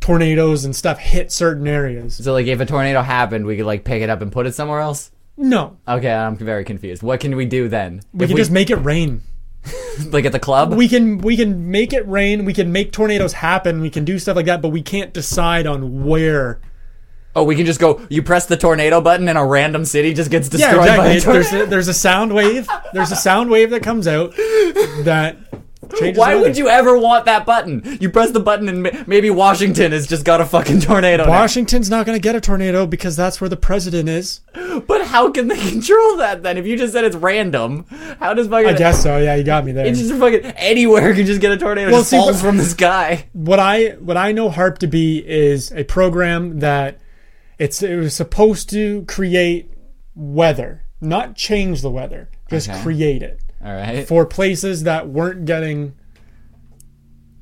tornadoes 0.00 0.64
and 0.64 0.74
stuff 0.74 0.98
hit 0.98 1.30
certain 1.30 1.66
areas. 1.68 2.14
so 2.16 2.32
like, 2.32 2.46
if 2.46 2.60
a 2.60 2.66
tornado 2.66 3.02
happened, 3.02 3.46
we 3.46 3.56
could 3.56 3.66
like 3.66 3.84
pick 3.84 4.02
it 4.02 4.10
up 4.10 4.22
and 4.22 4.32
put 4.32 4.46
it 4.46 4.54
somewhere 4.54 4.80
else. 4.80 5.10
No, 5.36 5.78
Okay, 5.88 6.12
I'm 6.12 6.36
very 6.36 6.64
confused. 6.64 7.02
What 7.02 7.20
can 7.20 7.34
we 7.36 7.46
do 7.46 7.68
then? 7.68 8.02
we 8.12 8.24
If 8.24 8.30
can 8.30 8.36
just 8.36 8.50
make 8.50 8.68
it 8.70 8.76
rain. 8.76 9.22
like 10.10 10.24
at 10.24 10.32
the 10.32 10.38
club. 10.38 10.72
We 10.74 10.88
can 10.88 11.18
we 11.18 11.36
can 11.36 11.70
make 11.70 11.92
it 11.92 12.06
rain. 12.08 12.44
We 12.46 12.52
can 12.54 12.72
make 12.72 12.92
tornadoes 12.92 13.34
happen. 13.34 13.80
We 13.82 13.90
can 13.90 14.04
do 14.06 14.18
stuff 14.18 14.36
like 14.36 14.46
that, 14.46 14.62
but 14.62 14.70
we 14.70 14.80
can't 14.82 15.12
decide 15.12 15.66
on 15.66 16.04
where. 16.04 16.60
oh, 17.36 17.44
we 17.44 17.56
can 17.56 17.66
just 17.66 17.78
go. 17.80 18.00
You 18.08 18.22
press 18.22 18.46
the 18.46 18.56
tornado 18.56 19.00
button, 19.02 19.28
and 19.28 19.36
a 19.38 19.44
random 19.44 19.84
city 19.84 20.14
just 20.14 20.30
gets 20.30 20.48
Yeah, 20.48 20.72
destroyed 20.72 20.96
by 20.96 21.08
exactly. 21.12 21.16
a 21.16 21.20
tornado. 21.20 21.50
There's 21.50 21.66
a, 21.66 21.70
there's 21.70 21.88
a 21.88 21.94
sound 21.94 22.34
wave. 22.34 22.66
There's 22.94 23.12
a 23.12 23.16
sound 23.16 23.50
wave 23.50 23.70
that 23.70 23.82
comes 23.82 24.06
out 24.08 24.34
that 25.04 25.36
changes. 25.98 26.18
Why 26.18 26.34
would 26.34 26.56
you 26.56 26.68
ever 26.68 26.98
want 26.98 27.24
that 27.26 27.44
button? 27.46 27.98
You 28.00 28.10
press 28.10 28.30
the 28.30 28.40
button, 28.40 28.68
and 28.68 29.06
maybe 29.08 29.30
Washington 29.30 29.92
has 29.92 30.06
just 30.06 30.24
got 30.24 30.40
a 30.40 30.46
fucking 30.46 30.80
tornado. 30.90 31.24
now. 31.24 31.30
Washington's 31.30 31.88
not 31.90 32.06
going 32.06 32.16
to 32.16 32.22
get 32.22 32.34
a 32.36 32.40
tornado 32.40 32.86
because 32.86 33.16
that's 33.16 33.40
where 33.40 33.48
the 33.48 33.56
president 33.56 34.08
is. 34.08 34.40
But 34.86 35.06
how 35.06 35.30
can 35.30 35.48
they 35.48 35.58
control 35.70 36.16
that 36.18 36.42
then? 36.42 36.56
If 36.56 36.66
you 36.66 36.76
just 36.76 36.92
said 36.92 37.04
it's 37.04 37.14
random, 37.16 37.84
how 38.18 38.34
does 38.34 38.48
fucking 38.48 38.68
I 38.68 38.72
guess 38.72 39.02
so. 39.02 39.18
Yeah, 39.18 39.34
you 39.34 39.44
got 39.44 39.64
me 39.64 39.72
there. 39.72 39.84
it's 39.90 39.98
just 39.98 40.14
fucking 40.14 40.44
anywhere 40.56 41.12
can 41.14 41.26
just 41.26 41.40
get 41.40 41.52
a 41.52 41.56
tornado 41.56 41.90
Well, 41.90 42.00
just 42.00 42.10
see, 42.10 42.16
falls 42.16 42.40
but- 42.40 42.46
from 42.48 42.56
the 42.56 42.64
sky? 42.64 43.28
what 43.32 43.58
I 43.58 43.90
what 44.00 44.16
I 44.16 44.32
know 44.32 44.48
HARP 44.48 44.78
to 44.78 44.86
be 44.86 45.18
is 45.28 45.70
a 45.72 45.84
program 45.84 46.60
that 46.60 46.98
it's 47.58 47.82
it 47.82 47.96
was 47.96 48.14
supposed 48.14 48.70
to 48.70 49.04
create 49.06 49.72
weather, 50.14 50.84
not 51.00 51.36
change 51.36 51.82
the 51.82 51.90
weather, 51.90 52.28
just 52.48 52.68
Okay. 52.70 52.82
create 52.82 53.22
it 53.22 53.40
All 53.64 53.72
right. 53.74 54.06
for 54.08 54.24
places 54.26 54.84
that 54.84 55.08
weren't 55.08 55.44
getting 55.44 55.94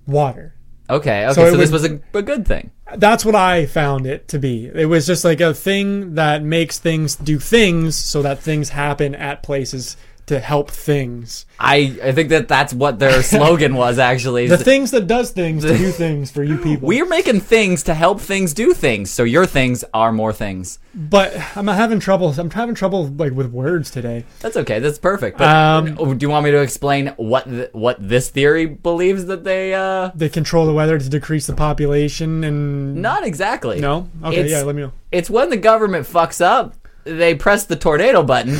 water. 0.06 0.54
Okay. 0.90 1.26
Okay. 1.26 1.34
So 1.34 1.50
So, 1.50 1.56
this 1.56 1.70
would- 1.70 1.82
was 1.82 1.84
a, 2.14 2.18
a 2.18 2.22
good 2.22 2.46
thing. 2.46 2.70
That's 2.96 3.22
what 3.24 3.34
I 3.34 3.66
found 3.66 4.06
it 4.06 4.28
to 4.28 4.38
be. 4.38 4.70
It 4.74 4.86
was 4.86 5.06
just 5.06 5.22
like 5.22 5.42
a 5.42 5.52
thing 5.52 6.14
that 6.14 6.42
makes 6.42 6.78
things 6.78 7.14
do 7.14 7.38
things 7.38 7.96
so 7.96 8.22
that 8.22 8.38
things 8.38 8.70
happen 8.70 9.14
at 9.14 9.42
places 9.42 9.98
to 10.28 10.38
help 10.40 10.70
things. 10.70 11.44
I 11.58 11.98
I 12.02 12.12
think 12.12 12.28
that 12.30 12.48
that's 12.48 12.72
what 12.72 12.98
their 12.98 13.22
slogan 13.34 13.74
was 13.74 13.98
actually. 13.98 14.46
The 14.48 14.56
things 14.56 14.90
that 14.92 15.06
does 15.06 15.30
things 15.30 15.64
to 15.64 15.76
do 15.76 15.90
things 16.04 16.30
for 16.30 16.42
you 16.42 16.56
people. 16.58 16.86
We're 16.88 17.06
making 17.06 17.40
things 17.40 17.82
to 17.84 17.94
help 17.94 18.20
things 18.20 18.54
do 18.54 18.72
things, 18.74 19.10
so 19.10 19.24
your 19.24 19.46
things 19.46 19.84
are 19.92 20.12
more 20.12 20.32
things. 20.32 20.78
But 20.94 21.34
I'm 21.56 21.68
having 21.68 22.00
trouble. 22.00 22.34
I'm 22.38 22.50
having 22.50 22.74
trouble 22.74 23.06
like 23.06 23.32
with 23.32 23.50
words 23.52 23.90
today. 23.90 24.24
That's 24.40 24.56
okay. 24.56 24.78
That's 24.78 24.98
perfect. 24.98 25.38
But 25.38 25.48
Um, 25.48 25.96
oh, 25.98 26.14
do 26.14 26.24
you 26.24 26.30
want 26.30 26.44
me 26.44 26.50
to 26.50 26.60
explain 26.62 27.08
what 27.16 27.44
th- 27.44 27.70
what 27.72 27.96
this 28.00 28.30
theory 28.30 28.66
believes 28.66 29.26
that 29.26 29.44
they? 29.44 29.74
uh 29.74 30.10
They 30.14 30.28
control 30.28 30.66
the 30.66 30.72
weather 30.72 30.98
to 30.98 31.08
decrease 31.08 31.46
the 31.46 31.54
population 31.54 32.44
and 32.44 32.96
Not 32.96 33.24
exactly. 33.26 33.80
no. 33.80 34.08
Okay, 34.24 34.36
It's- 34.38 34.50
yeah. 34.50 34.62
Let 34.62 34.74
me 34.74 34.82
know. 34.82 34.92
It's 35.10 35.30
when 35.30 35.48
the 35.50 35.56
government 35.56 36.06
fucks 36.06 36.40
up, 36.44 36.74
they 37.08 37.34
press 37.34 37.64
the 37.66 37.76
tornado 37.76 38.22
button, 38.22 38.56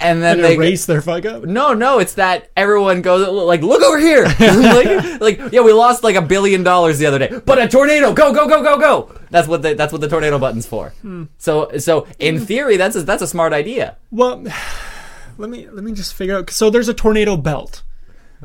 and 0.00 0.22
then 0.22 0.36
And 0.36 0.44
they 0.44 0.54
erase 0.54 0.86
their 0.86 1.00
fuck 1.00 1.24
up. 1.24 1.44
No, 1.44 1.72
no, 1.74 1.98
it's 2.00 2.14
that 2.14 2.50
everyone 2.56 3.02
goes 3.02 3.28
like, 3.28 3.62
look 3.62 3.82
over 3.82 3.98
here, 3.98 4.24
like, 4.40 5.20
like, 5.20 5.52
yeah, 5.52 5.60
we 5.60 5.72
lost 5.72 6.02
like 6.02 6.16
a 6.16 6.22
billion 6.22 6.62
dollars 6.62 6.98
the 6.98 7.06
other 7.06 7.18
day, 7.18 7.30
but 7.46 7.58
a 7.60 7.68
tornado, 7.68 8.12
go, 8.12 8.32
go, 8.32 8.48
go, 8.48 8.62
go, 8.62 8.78
go. 8.78 9.14
That's 9.30 9.48
what 9.48 9.62
the, 9.62 9.74
that's 9.74 9.92
what 9.92 10.00
the 10.00 10.08
tornado 10.08 10.38
button's 10.38 10.66
for. 10.66 10.90
Hmm. 11.02 11.24
So, 11.38 11.70
so 11.78 12.06
in 12.18 12.38
theory, 12.40 12.76
that's 12.76 12.96
a, 12.96 13.02
that's 13.02 13.22
a 13.22 13.26
smart 13.26 13.52
idea. 13.52 13.96
Well, 14.10 14.42
let 15.38 15.48
me 15.50 15.68
let 15.70 15.84
me 15.84 15.92
just 15.92 16.14
figure 16.14 16.36
out. 16.36 16.50
So 16.50 16.68
there's 16.70 16.88
a 16.88 16.94
tornado 16.94 17.36
belt, 17.36 17.82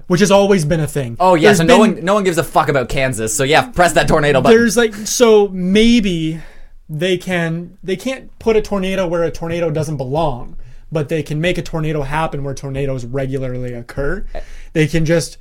which 0.08 0.22
has 0.22 0.32
always 0.32 0.64
been 0.64 0.80
a 0.80 0.88
thing. 0.88 1.18
Oh 1.20 1.36
yeah, 1.36 1.50
There's 1.50 1.58
so 1.58 1.64
no 1.66 1.84
been- 1.84 1.96
one 1.96 2.06
no 2.06 2.14
one 2.14 2.24
gives 2.24 2.38
a 2.38 2.44
fuck 2.44 2.70
about 2.70 2.88
Kansas. 2.90 3.36
So 3.36 3.44
yeah, 3.44 3.70
press 3.72 3.94
that 3.94 4.08
tornado 4.08 4.42
button. 4.42 4.58
There's 4.58 4.78
like 4.78 4.94
so 4.96 5.48
maybe 5.50 6.40
they 6.90 7.18
can 7.18 7.78
they 7.84 7.96
can't 7.96 8.38
put 8.40 8.56
a 8.56 8.62
tornado 8.62 9.08
where 9.08 9.24
a 9.24 9.32
tornado 9.32 9.70
doesn't 9.70 9.98
belong, 9.98 10.58
but 10.92 11.10
they 11.10 11.24
can 11.24 11.42
make 11.42 11.58
a 11.58 11.62
tornado 11.62 12.04
happen 12.04 12.44
where 12.44 12.54
tornadoes 12.54 13.06
regularly 13.06 13.74
occur. 13.74 14.26
They 14.74 14.88
can 14.88 15.06
just 15.06 15.38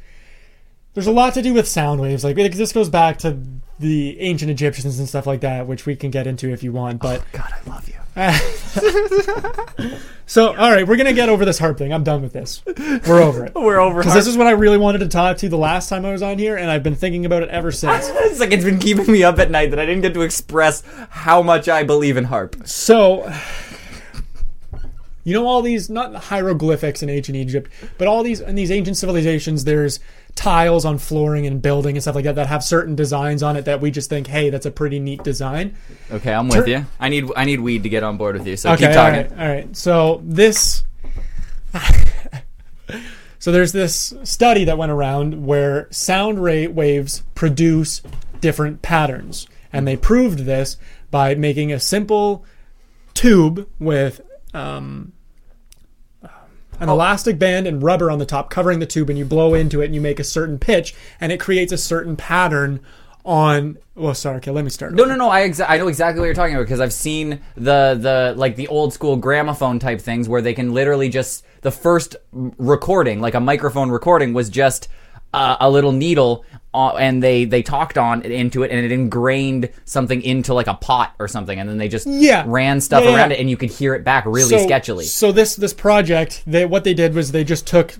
there's 0.96 1.06
a 1.06 1.12
lot 1.12 1.32
to 1.34 1.42
do 1.42 1.52
with 1.52 1.68
sound 1.68 2.00
waves. 2.00 2.24
Like 2.24 2.38
it, 2.38 2.54
this 2.54 2.72
goes 2.72 2.88
back 2.88 3.18
to 3.18 3.36
the 3.78 4.18
ancient 4.18 4.50
Egyptians 4.50 4.98
and 4.98 5.06
stuff 5.06 5.26
like 5.26 5.42
that, 5.42 5.66
which 5.66 5.84
we 5.84 5.94
can 5.94 6.10
get 6.10 6.26
into 6.26 6.50
if 6.50 6.62
you 6.62 6.72
want. 6.72 7.02
But 7.02 7.20
oh, 7.20 7.24
God, 7.32 7.52
I 7.52 7.60
love 7.68 7.86
you. 7.86 7.96
so 10.26 10.56
all 10.56 10.70
right, 10.70 10.88
we're 10.88 10.96
gonna 10.96 11.12
get 11.12 11.28
over 11.28 11.44
this 11.44 11.58
harp 11.58 11.76
thing. 11.76 11.92
I'm 11.92 12.02
done 12.02 12.22
with 12.22 12.32
this. 12.32 12.62
We're 13.06 13.20
over 13.20 13.44
it. 13.44 13.52
We're 13.54 13.78
over. 13.78 14.00
Because 14.00 14.14
this 14.14 14.26
is 14.26 14.38
what 14.38 14.46
I 14.46 14.52
really 14.52 14.78
wanted 14.78 15.00
to 15.00 15.08
talk 15.08 15.36
to 15.36 15.50
the 15.50 15.58
last 15.58 15.90
time 15.90 16.06
I 16.06 16.12
was 16.12 16.22
on 16.22 16.38
here, 16.38 16.56
and 16.56 16.70
I've 16.70 16.82
been 16.82 16.94
thinking 16.94 17.26
about 17.26 17.42
it 17.42 17.50
ever 17.50 17.70
since. 17.72 18.08
it's 18.08 18.40
like 18.40 18.52
it's 18.52 18.64
been 18.64 18.78
keeping 18.78 19.12
me 19.12 19.22
up 19.22 19.38
at 19.38 19.50
night 19.50 19.68
that 19.72 19.78
I 19.78 19.84
didn't 19.84 20.00
get 20.00 20.14
to 20.14 20.22
express 20.22 20.82
how 21.10 21.42
much 21.42 21.68
I 21.68 21.82
believe 21.82 22.16
in 22.16 22.24
harp. 22.24 22.66
So, 22.66 23.30
you 25.24 25.34
know, 25.34 25.46
all 25.46 25.60
these 25.60 25.90
not 25.90 26.14
hieroglyphics 26.14 27.02
in 27.02 27.10
ancient 27.10 27.36
Egypt, 27.36 27.70
but 27.98 28.08
all 28.08 28.22
these 28.22 28.40
in 28.40 28.54
these 28.54 28.70
ancient 28.70 28.96
civilizations, 28.96 29.64
there's 29.64 30.00
tiles 30.36 30.84
on 30.84 30.98
flooring 30.98 31.46
and 31.46 31.60
building 31.60 31.96
and 31.96 32.02
stuff 32.02 32.14
like 32.14 32.24
that 32.24 32.36
that 32.36 32.46
have 32.46 32.62
certain 32.62 32.94
designs 32.94 33.42
on 33.42 33.56
it 33.56 33.64
that 33.64 33.80
we 33.80 33.90
just 33.90 34.08
think, 34.08 34.28
hey, 34.28 34.50
that's 34.50 34.66
a 34.66 34.70
pretty 34.70 35.00
neat 35.00 35.24
design. 35.24 35.76
Okay, 36.12 36.32
I'm 36.32 36.46
with 36.46 36.64
Tur- 36.66 36.70
you. 36.70 36.86
I 37.00 37.08
need 37.08 37.24
I 37.36 37.44
need 37.44 37.58
weed 37.60 37.82
to 37.82 37.88
get 37.88 38.04
on 38.04 38.16
board 38.16 38.36
with 38.38 38.46
you. 38.46 38.56
So 38.56 38.70
Okay, 38.74 38.86
keep 38.86 38.94
talking. 38.94 39.24
all 39.32 39.38
right, 39.38 39.40
all 39.40 39.48
right. 39.48 39.76
So 39.76 40.20
this. 40.24 40.84
So 43.38 43.52
there's 43.52 43.70
this 43.70 44.12
study 44.24 44.64
that 44.64 44.76
went 44.76 44.90
around 44.90 45.46
where 45.46 45.86
sound 45.92 46.42
rate 46.42 46.72
waves 46.72 47.22
produce 47.36 48.02
different 48.40 48.82
patterns, 48.82 49.46
and 49.72 49.86
they 49.86 49.96
proved 49.96 50.40
this 50.40 50.78
by 51.12 51.36
making 51.36 51.72
a 51.72 51.78
simple 51.78 52.44
tube 53.14 53.68
with 53.78 54.20
um, 54.52 55.12
an 56.80 56.88
elastic 56.88 57.38
band 57.38 57.66
and 57.66 57.82
rubber 57.82 58.10
on 58.10 58.18
the 58.18 58.26
top 58.26 58.50
covering 58.50 58.78
the 58.78 58.86
tube, 58.86 59.10
and 59.10 59.18
you 59.18 59.24
blow 59.24 59.54
into 59.54 59.80
it 59.80 59.86
and 59.86 59.94
you 59.94 60.00
make 60.00 60.20
a 60.20 60.24
certain 60.24 60.58
pitch, 60.58 60.94
and 61.20 61.32
it 61.32 61.40
creates 61.40 61.72
a 61.72 61.78
certain 61.78 62.16
pattern 62.16 62.80
on. 63.24 63.78
Well, 63.94 64.14
sorry. 64.14 64.36
Okay, 64.36 64.50
let 64.50 64.64
me 64.64 64.70
start. 64.70 64.94
No, 64.94 65.04
no, 65.04 65.16
no. 65.16 65.30
I 65.30 65.48
exa- 65.48 65.66
I 65.68 65.78
know 65.78 65.88
exactly 65.88 66.20
what 66.20 66.26
you're 66.26 66.34
talking 66.34 66.54
about 66.54 66.64
because 66.64 66.80
I've 66.80 66.92
seen 66.92 67.40
the 67.56 67.98
the 68.00 68.34
like 68.36 68.56
the 68.56 68.68
old 68.68 68.92
school 68.92 69.16
gramophone 69.16 69.78
type 69.78 70.00
things 70.00 70.28
where 70.28 70.42
they 70.42 70.54
can 70.54 70.72
literally 70.72 71.08
just 71.08 71.44
the 71.62 71.70
first 71.70 72.16
recording, 72.32 73.20
like 73.20 73.34
a 73.34 73.40
microphone 73.40 73.90
recording, 73.90 74.32
was 74.32 74.48
just 74.48 74.88
uh, 75.34 75.56
a 75.60 75.68
little 75.68 75.92
needle, 75.92 76.44
uh, 76.76 76.94
and 76.96 77.22
they 77.22 77.44
they 77.46 77.62
talked 77.62 77.96
on 77.96 78.22
into 78.22 78.62
it, 78.62 78.70
and 78.70 78.84
it 78.84 78.92
ingrained 78.92 79.70
something 79.86 80.20
into 80.22 80.52
like 80.52 80.66
a 80.66 80.74
pot 80.74 81.14
or 81.18 81.26
something, 81.26 81.58
and 81.58 81.68
then 81.68 81.78
they 81.78 81.88
just 81.88 82.06
Yeah. 82.06 82.44
ran 82.46 82.80
stuff 82.80 83.02
Yeah, 83.02 83.10
yeah. 83.10 83.16
around 83.16 83.32
it, 83.32 83.40
and 83.40 83.48
you 83.48 83.56
could 83.56 83.70
hear 83.70 83.94
it 83.94 84.04
back 84.04 84.24
really 84.26 84.50
so, 84.50 84.66
sketchily. 84.66 85.04
So 85.04 85.32
this 85.32 85.56
this 85.56 85.72
project, 85.72 86.42
they 86.46 86.66
what 86.66 86.84
they 86.84 86.94
did 86.94 87.14
was 87.14 87.32
they 87.32 87.44
just 87.44 87.66
took 87.66 87.94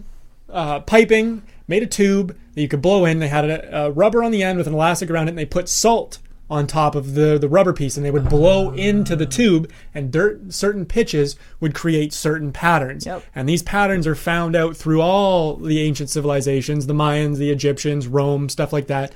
uh, 0.51 0.81
piping, 0.81 1.43
made 1.67 1.83
a 1.83 1.87
tube 1.87 2.37
that 2.55 2.61
you 2.61 2.69
could 2.69 2.83
blow 2.83 3.05
in. 3.05 3.19
They 3.19 3.29
had 3.29 3.49
a, 3.49 3.87
a 3.87 3.91
rubber 3.91 4.23
on 4.23 4.31
the 4.31 4.43
end 4.43 4.59
with 4.59 4.67
an 4.67 4.75
elastic 4.75 5.11
around 5.11 5.29
it, 5.29 5.31
and 5.31 5.39
they 5.39 5.47
put 5.47 5.69
salt 5.69 6.19
on 6.49 6.67
top 6.67 6.95
of 6.95 7.15
the, 7.15 7.39
the 7.39 7.49
rubber 7.49 7.73
piece 7.73 7.97
and 7.97 8.07
they 8.07 8.11
would 8.11 8.29
blow 8.29 8.73
into 8.73 9.17
the 9.17 9.27
tube 9.27 9.69
and 9.95 10.13
dirt 10.13 10.53
certain 10.53 10.85
pitches 10.87 11.37
would 11.61 11.75
create 11.75 12.13
certain 12.13 12.53
patterns 12.53 13.05
Yep. 13.05 13.25
and 13.35 13.49
these 13.49 13.63
patterns 13.63 14.07
are 14.07 14.15
found 14.15 14.55
out 14.55 14.77
through 14.77 15.01
all 15.03 15.57
the 15.57 15.81
ancient 15.81 16.09
civilizations 16.11 16.87
the 16.87 16.95
mayans 16.95 17.39
the 17.39 17.51
egyptians 17.51 18.07
rome 18.07 18.49
stuff 18.49 18.73
like 18.73 18.87
that 18.87 19.13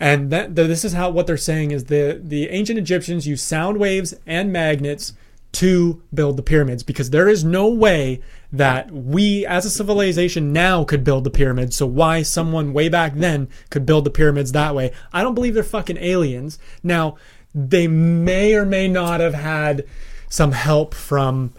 and 0.00 0.30
that 0.30 0.56
th- 0.56 0.66
this 0.68 0.84
is 0.84 0.94
how 0.94 1.10
what 1.10 1.26
they're 1.26 1.36
saying 1.36 1.72
is 1.72 1.84
the 1.84 2.18
the 2.24 2.48
ancient 2.48 2.78
egyptians 2.78 3.26
used 3.26 3.44
sound 3.44 3.78
waves 3.78 4.14
and 4.26 4.50
magnets 4.52 5.12
to 5.52 6.00
build 6.14 6.38
the 6.38 6.42
pyramids 6.42 6.82
because 6.82 7.10
there 7.10 7.28
is 7.28 7.44
no 7.44 7.68
way 7.68 8.18
that 8.52 8.90
we 8.90 9.46
as 9.46 9.64
a 9.64 9.70
civilization 9.70 10.52
now 10.52 10.84
could 10.84 11.04
build 11.04 11.24
the 11.24 11.30
pyramids. 11.30 11.76
So 11.76 11.86
why 11.86 12.22
someone 12.22 12.72
way 12.72 12.88
back 12.88 13.14
then 13.14 13.48
could 13.70 13.86
build 13.86 14.04
the 14.04 14.10
pyramids 14.10 14.52
that 14.52 14.74
way? 14.74 14.92
I 15.12 15.22
don't 15.22 15.34
believe 15.34 15.54
they're 15.54 15.62
fucking 15.62 15.98
aliens. 15.98 16.58
Now 16.82 17.16
they 17.54 17.86
may 17.88 18.54
or 18.54 18.64
may 18.64 18.88
not 18.88 19.20
have 19.20 19.34
had 19.34 19.86
some 20.28 20.52
help 20.52 20.94
from 20.94 21.52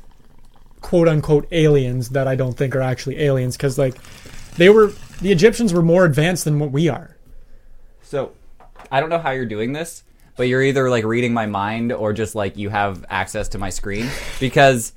quote 0.82 1.08
unquote 1.08 1.48
aliens 1.52 2.10
that 2.10 2.28
i 2.28 2.36
don't 2.36 2.58
think 2.58 2.76
are 2.76 2.82
actually 2.82 3.22
aliens 3.22 3.56
because 3.56 3.78
like 3.78 3.96
they 4.58 4.70
were 4.70 4.92
the 5.24 5.32
egyptians 5.32 5.74
were 5.74 5.82
more 5.82 6.04
advanced 6.04 6.44
than 6.44 6.60
what 6.60 6.72
we 6.72 6.90
are. 6.90 7.16
So, 8.02 8.34
I 8.92 9.00
don't 9.00 9.10
know 9.10 9.20
how 9.20 9.32
you're 9.32 9.46
doing 9.46 9.72
this, 9.72 10.04
but 10.36 10.50
you're 10.50 10.62
either 10.62 10.90
like 10.90 11.06
reading 11.06 11.34
my 11.34 11.46
mind 11.46 11.94
or 11.94 12.12
just 12.12 12.36
like 12.36 12.58
you 12.58 12.70
have 12.70 13.06
access 13.10 13.48
to 13.50 13.58
my 13.58 13.70
screen. 13.70 14.10
Because 14.42 14.92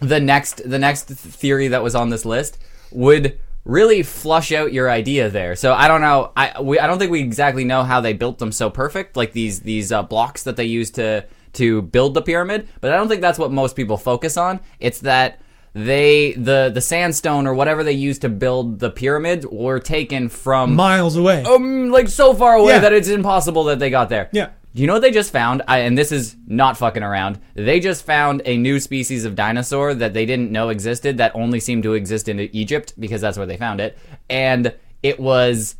the 0.00 0.20
next 0.20 0.68
the 0.68 0.78
next 0.78 1.04
theory 1.08 1.68
that 1.68 1.82
was 1.82 1.94
on 1.94 2.10
this 2.10 2.24
list 2.24 2.58
would 2.90 3.38
really 3.64 4.02
flush 4.02 4.52
out 4.52 4.72
your 4.72 4.90
idea 4.90 5.28
there. 5.28 5.54
So 5.54 5.72
I 5.74 5.86
don't 5.88 6.00
know. 6.00 6.32
I 6.36 6.60
we 6.60 6.78
I 6.78 6.86
don't 6.86 6.98
think 6.98 7.10
we 7.12 7.20
exactly 7.20 7.64
know 7.64 7.82
how 7.84 8.00
they 8.00 8.12
built 8.14 8.38
them 8.38 8.52
so 8.52 8.70
perfect, 8.70 9.16
like 9.16 9.32
these 9.32 9.60
these 9.60 9.92
uh, 9.92 10.02
blocks 10.02 10.42
that 10.44 10.56
they 10.56 10.64
used 10.64 10.94
to 10.96 11.24
to 11.54 11.82
build 11.82 12.14
the 12.14 12.22
pyramid. 12.22 12.68
But 12.80 12.92
I 12.92 12.96
don't 12.96 13.08
think 13.08 13.20
that's 13.20 13.38
what 13.38 13.52
most 13.52 13.76
people 13.76 13.96
focus 13.96 14.36
on. 14.36 14.60
It's 14.78 15.00
that 15.00 15.40
they 15.74 16.32
the 16.32 16.70
the 16.74 16.80
sandstone 16.80 17.46
or 17.46 17.54
whatever 17.54 17.84
they 17.84 17.92
used 17.92 18.22
to 18.22 18.28
build 18.28 18.80
the 18.80 18.90
pyramids 18.90 19.46
were 19.46 19.78
taken 19.78 20.28
from 20.28 20.74
miles 20.74 21.16
away 21.16 21.44
um, 21.44 21.90
like 21.90 22.08
so 22.08 22.34
far 22.34 22.54
away 22.54 22.72
Yeah. 22.72 22.80
that 22.80 22.92
it's 22.92 23.06
impossible 23.08 23.62
that 23.64 23.78
they 23.78 23.88
got 23.88 24.08
there. 24.08 24.28
Yeah. 24.32 24.48
Do 24.74 24.80
you 24.80 24.86
know 24.86 24.92
what 24.92 25.02
they 25.02 25.10
just 25.10 25.32
found? 25.32 25.62
I, 25.66 25.80
and 25.80 25.98
this 25.98 26.12
is 26.12 26.36
not 26.46 26.76
fucking 26.76 27.02
around. 27.02 27.40
They 27.54 27.80
just 27.80 28.04
found 28.04 28.42
a 28.44 28.56
new 28.56 28.78
species 28.78 29.24
of 29.24 29.34
dinosaur 29.34 29.94
that 29.94 30.14
they 30.14 30.24
didn't 30.24 30.52
know 30.52 30.68
existed 30.68 31.18
that 31.18 31.34
only 31.34 31.58
seemed 31.58 31.82
to 31.82 31.94
exist 31.94 32.28
in 32.28 32.38
Egypt 32.38 32.94
because 32.98 33.20
that's 33.20 33.36
where 33.36 33.46
they 33.46 33.56
found 33.56 33.80
it. 33.80 33.98
And 34.28 34.72
it 35.02 35.18
was 35.18 35.74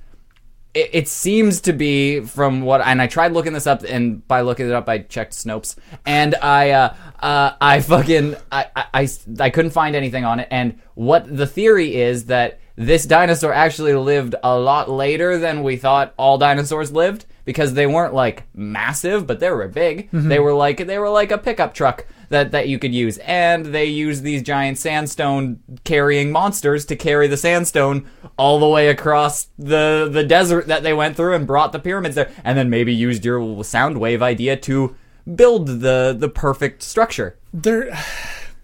it, 0.74 0.91
it 0.93 1.09
seems 1.09 1.61
to 1.62 1.72
be 1.72 2.20
from 2.20 2.62
what 2.62 2.80
and 2.80 3.01
I 3.03 3.07
tried 3.07 3.32
looking 3.32 3.53
this 3.53 3.66
up 3.66 3.82
and 3.82 4.26
by 4.26 4.41
looking 4.41 4.68
it 4.68 4.72
up 4.72 4.88
I 4.88 4.99
checked 4.99 5.32
Snopes 5.32 5.76
and 6.07 6.34
I 6.36 6.70
uh, 6.70 6.95
uh, 7.20 7.53
I 7.61 7.80
fucking 7.80 8.36
I, 8.53 8.66
I, 8.74 8.84
I 8.95 9.09
I 9.41 9.51
couldn't 9.51 9.72
find 9.72 9.97
anything 9.97 10.24
on 10.24 10.41
it 10.41 10.49
and 10.51 10.80
what 10.95 11.34
the 11.34 11.47
theory 11.47 11.97
is 11.97 12.26
that 12.26 12.61
this 12.76 13.05
dinosaur 13.05 13.53
actually 13.53 13.95
lived 13.95 14.34
a 14.43 14.59
lot 14.59 14.88
later 14.88 15.38
than 15.38 15.62
we 15.62 15.76
thought 15.76 16.14
all 16.16 16.38
dinosaurs 16.38 16.93
lived 16.93 17.26
because 17.51 17.74
they 17.74 17.86
weren't 17.86 18.14
like 18.14 18.44
massive 18.55 19.26
but 19.26 19.40
they 19.40 19.51
were 19.51 19.66
big. 19.66 20.09
Mm-hmm. 20.12 20.28
They 20.28 20.38
were 20.38 20.55
like 20.55 20.86
they 20.86 20.98
were 20.98 21.09
like 21.09 21.32
a 21.32 21.38
pickup 21.38 21.74
truck 21.74 22.07
that, 22.28 22.53
that 22.53 22.68
you 22.68 22.78
could 22.78 22.94
use. 22.94 23.18
And 23.18 23.66
they 23.66 23.86
used 23.86 24.22
these 24.22 24.42
giant 24.42 24.78
sandstone 24.78 25.61
carrying 25.82 26.30
monsters 26.30 26.84
to 26.86 26.96
carry 26.96 27.26
the 27.26 27.36
sandstone 27.36 28.09
all 28.36 28.61
the 28.61 28.68
way 28.68 28.88
across 28.88 29.48
the 29.59 30.09
the 30.11 30.22
desert 30.22 30.68
that 30.68 30.84
they 30.84 30.94
went 30.94 31.16
through 31.16 31.34
and 31.34 31.46
brought 31.46 31.72
the 31.72 31.80
pyramids 31.80 32.14
there 32.14 32.30
and 32.44 32.57
then 32.57 32.70
maybe 32.70 32.94
used 32.94 33.24
your 33.24 33.64
sound 33.64 33.98
wave 33.98 34.22
idea 34.22 34.57
to 34.57 34.94
build 35.34 35.66
the 35.66 36.16
the 36.16 36.28
perfect 36.28 36.82
structure. 36.82 37.36
There 37.53 37.92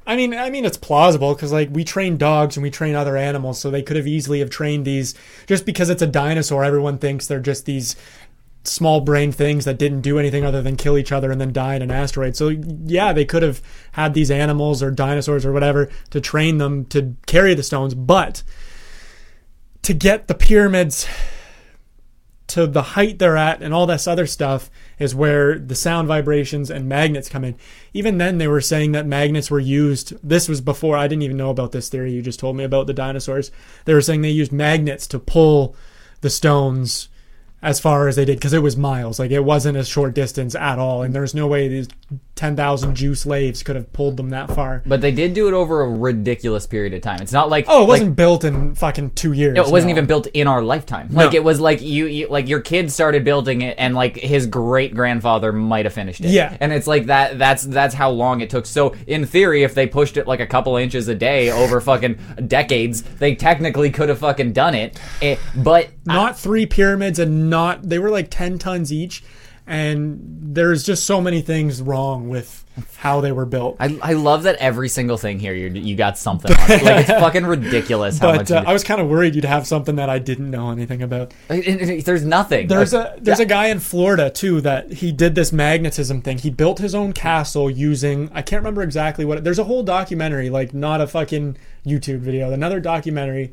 i 0.07 0.15
mean 0.15 0.33
i 0.35 0.49
mean 0.49 0.65
it's 0.65 0.77
plausible 0.77 1.35
because 1.35 1.53
like 1.53 1.69
we 1.73 1.83
train 1.83 2.17
dogs 2.17 2.57
and 2.57 2.63
we 2.63 2.71
train 2.71 2.95
other 2.95 3.17
animals 3.17 3.59
so 3.59 3.71
they 3.71 3.83
could 3.83 3.97
have 3.97 4.07
easily 4.07 4.39
have 4.39 4.51
trained 4.51 4.85
these 4.85 5.15
just 5.47 5.67
because 5.67 5.91
it's 5.91 6.03
a 6.03 6.07
dinosaur 6.07 6.63
everyone 6.63 6.97
thinks 6.97 7.27
they're 7.27 7.41
just 7.41 7.67
these 7.67 7.97
small 8.67 9.01
brain 9.01 9.33
things 9.33 9.65
that 9.65 9.79
didn't 9.79 10.01
do 10.01 10.19
anything 10.19 10.45
other 10.45 10.63
than 10.63 10.77
kill 10.77 10.99
each 10.99 11.13
other 11.13 11.31
and 11.31 11.41
then 11.41 11.53
die 11.53 11.75
in 11.75 11.83
an 11.83 11.91
asteroid 11.91 12.37
so 12.37 12.49
yeah 12.49 13.13
they 13.13 13.25
could 13.25 13.43
have 13.43 13.63
had 13.93 14.15
these 14.15 14.31
animals 14.31 14.83
or 14.83 14.91
dinosaurs 14.91 15.45
or 15.45 15.53
whatever 15.53 15.89
to 16.11 16.21
train 16.21 16.59
them 16.59 16.85
to 16.85 17.15
carry 17.27 17.55
the 17.55 17.63
stones 17.63 17.95
but 17.95 18.43
to 19.83 19.95
get 19.95 20.29
the 20.29 20.35
pyramids 20.35 21.07
to 22.47 22.67
the 22.67 22.83
height 22.83 23.19
they're 23.19 23.37
at 23.37 23.63
and 23.63 23.75
all 23.75 23.87
this 23.87 24.07
other 24.07 24.27
stuff 24.27 24.71
is 24.99 25.15
where 25.15 25.59
the 25.59 25.75
sound 25.75 26.09
vibrations 26.09 26.71
and 26.71 26.89
magnets 26.89 27.29
come 27.29 27.45
in. 27.45 27.57
Even 27.93 28.19
then, 28.19 28.39
they 28.39 28.49
were 28.49 28.61
saying 28.61 28.93
that 28.93 29.07
magnets 29.07 29.51
were 29.51 29.61
used. 29.61 30.15
This 30.27 30.49
was 30.49 30.61
before 30.61 30.97
I 30.97 31.09
didn't 31.09 31.23
even 31.23 31.37
know 31.37 31.51
about 31.51 31.73
this 31.73 31.89
theory. 31.89 32.13
You 32.13 32.23
just 32.23 32.39
told 32.39 32.57
me 32.57 32.65
about 32.65 32.87
the 32.87 32.95
dinosaurs. 32.95 33.51
They 33.85 33.95
were 33.95 34.01
saying 34.01 34.23
they 34.23 34.31
used 34.31 34.53
magnets 34.53 35.07
to 35.09 35.19
pull 35.19 35.75
the 36.21 36.31
stones 36.31 37.09
as 37.63 37.81
far 37.81 38.07
as 38.07 38.17
they 38.17 38.25
did 38.25 38.39
because 38.39 38.53
it 38.53 38.63
was 38.63 38.77
miles. 38.77 39.19
Like 39.19 39.31
it 39.31 39.41
wasn't 39.45 39.77
a 39.79 39.85
short 39.85 40.15
distance 40.15 40.55
at 40.55 40.79
all, 40.79 41.03
and 41.03 41.15
there's 41.15 41.35
no 41.35 41.47
way 41.47 41.69
these 41.69 41.89
ten 42.35 42.55
thousand 42.55 42.95
Jew 42.95 43.15
slaves 43.15 43.63
could 43.63 43.77
have 43.77 43.91
pulled 43.95 44.17
them 44.19 44.31
that 44.31 44.51
far. 44.55 44.83
but 44.87 45.01
they 45.01 45.11
did 45.11 45.33
do 45.35 45.49
it 45.49 45.55
over 45.55 45.81
a 45.83 45.89
ridiculous 45.89 46.67
period 46.67 46.93
of 46.93 47.01
time 47.01 47.21
it's 47.23 47.33
not 47.33 47.49
like 47.49 47.65
Oh, 47.67 47.83
it 47.85 47.89
wasn't 47.89 48.15
built 48.15 48.45
in 48.45 48.75
fucking 48.75 49.11
two 49.13 49.33
years. 49.33 49.57
It 49.57 49.67
wasn't 49.67 49.87
no. 49.87 49.93
even 49.93 50.07
built 50.07 50.27
in 50.29 50.47
our 50.47 50.63
lifetime. 50.63 51.09
Like 51.11 51.33
No. 51.33 51.37
it 51.39 51.45
was 51.45 51.59
like 51.61 51.81
you, 51.81 52.07
you, 52.07 52.29
like 52.29 52.47
your 52.47 52.61
kid 52.61 52.93
started 52.93 53.25
building 53.25 53.63
it, 53.63 53.77
and 53.79 53.95
like 53.95 54.17
his 54.19 54.47
great 54.47 54.95
grandfather 54.95 55.51
might 55.53 55.87
have 55.87 55.95
finished 55.95 56.21
it. 56.21 56.29
Yeah. 56.31 56.57
and 56.61 56.73
it's 56.75 56.87
like 56.87 57.07
that. 57.07 57.39
That's 57.39 57.63
that's 57.63 57.95
how 57.95 58.11
long 58.11 58.43
it 58.43 58.51
took. 58.51 58.67
So 58.67 58.95
in 59.07 59.25
theory, 59.25 59.63
if 59.63 59.75
they 59.75 59.87
pushed 59.87 60.17
it 60.19 60.27
like 60.27 60.41
a 60.41 60.47
couple 60.47 60.77
inches 60.77 61.09
a 61.09 61.15
day 61.15 61.51
over 61.51 61.81
fucking 61.81 62.19
decades, 62.47 63.03
they 63.03 63.35
technically 63.35 63.91
could 63.91 64.11
have 64.11 64.19
fucking 64.19 64.53
done 64.53 64.75
it. 64.75 65.01
It- 65.23 65.39
but 65.57 65.89
not 66.05 66.39
three 66.39 66.67
pyramids 66.67 67.19
and 67.19 67.46
not 67.51 67.83
they 67.89 67.99
were 67.99 68.11
like 68.11 68.29
10 68.31 68.59
tons 68.59 68.93
each 68.93 69.23
and 69.69 70.21
there's 70.55 70.85
just 70.85 71.05
so 71.05 71.21
many 71.21 71.41
things 71.43 71.83
wrong 71.83 72.29
with 72.29 72.65
how 72.99 73.21
they 73.21 73.33
were 73.33 73.47
built 73.47 73.77
I, 73.81 73.99
I 74.03 74.13
love 74.13 74.43
that 74.45 74.57
every 74.57 74.89
single 74.89 75.17
thing 75.17 75.41
here 75.41 75.55
you 75.55 75.71
you 75.71 75.97
got 75.97 76.19
something 76.19 76.53
on. 76.53 76.71
it. 76.71 76.83
Like 76.85 77.01
it's 77.01 77.09
fucking 77.25 77.47
ridiculous 77.47 78.19
how 78.19 78.33
but 78.33 78.37
much. 78.37 78.51
uh, 78.51 78.63
i 78.67 78.73
was 78.73 78.85
kind 78.85 79.01
of 79.01 79.09
worried 79.09 79.35
you'd 79.35 79.45
have 79.47 79.67
something 79.67 79.97
that 79.97 80.09
i 80.11 80.19
didn't 80.19 80.51
know 80.51 80.71
anything 80.71 81.03
about 81.03 81.33
It- 81.49 81.67
it- 81.91 82.05
there's 82.05 82.25
nothing. 82.25 82.69
there's 82.69 82.93
Like, 82.93 83.17
a 83.19 83.21
there's 83.21 83.41
a 83.41 83.47
guy 83.47 83.69
in 83.69 83.81
florida 83.81 84.29
too 84.31 84.61
that 84.61 84.93
he 84.93 85.11
did 85.11 85.35
this 85.35 85.53
magnetism 85.53 86.21
thing 86.23 86.39
he 86.39 86.51
built 86.51 86.79
his 86.79 86.95
own 86.95 87.13
castle 87.15 87.71
using 87.71 88.31
i 88.35 88.43
can't 88.43 88.61
remember 88.61 88.83
exactly 88.83 89.25
what 89.25 89.43
there's 89.43 89.59
a 89.59 89.65
whole 89.65 89.83
documentary 89.83 90.51
like 90.51 90.75
not 90.75 91.01
a 91.01 91.07
fucking 91.07 91.57
youtube 91.85 92.19
video 92.21 92.53
another 92.53 92.79
documentary 92.79 93.53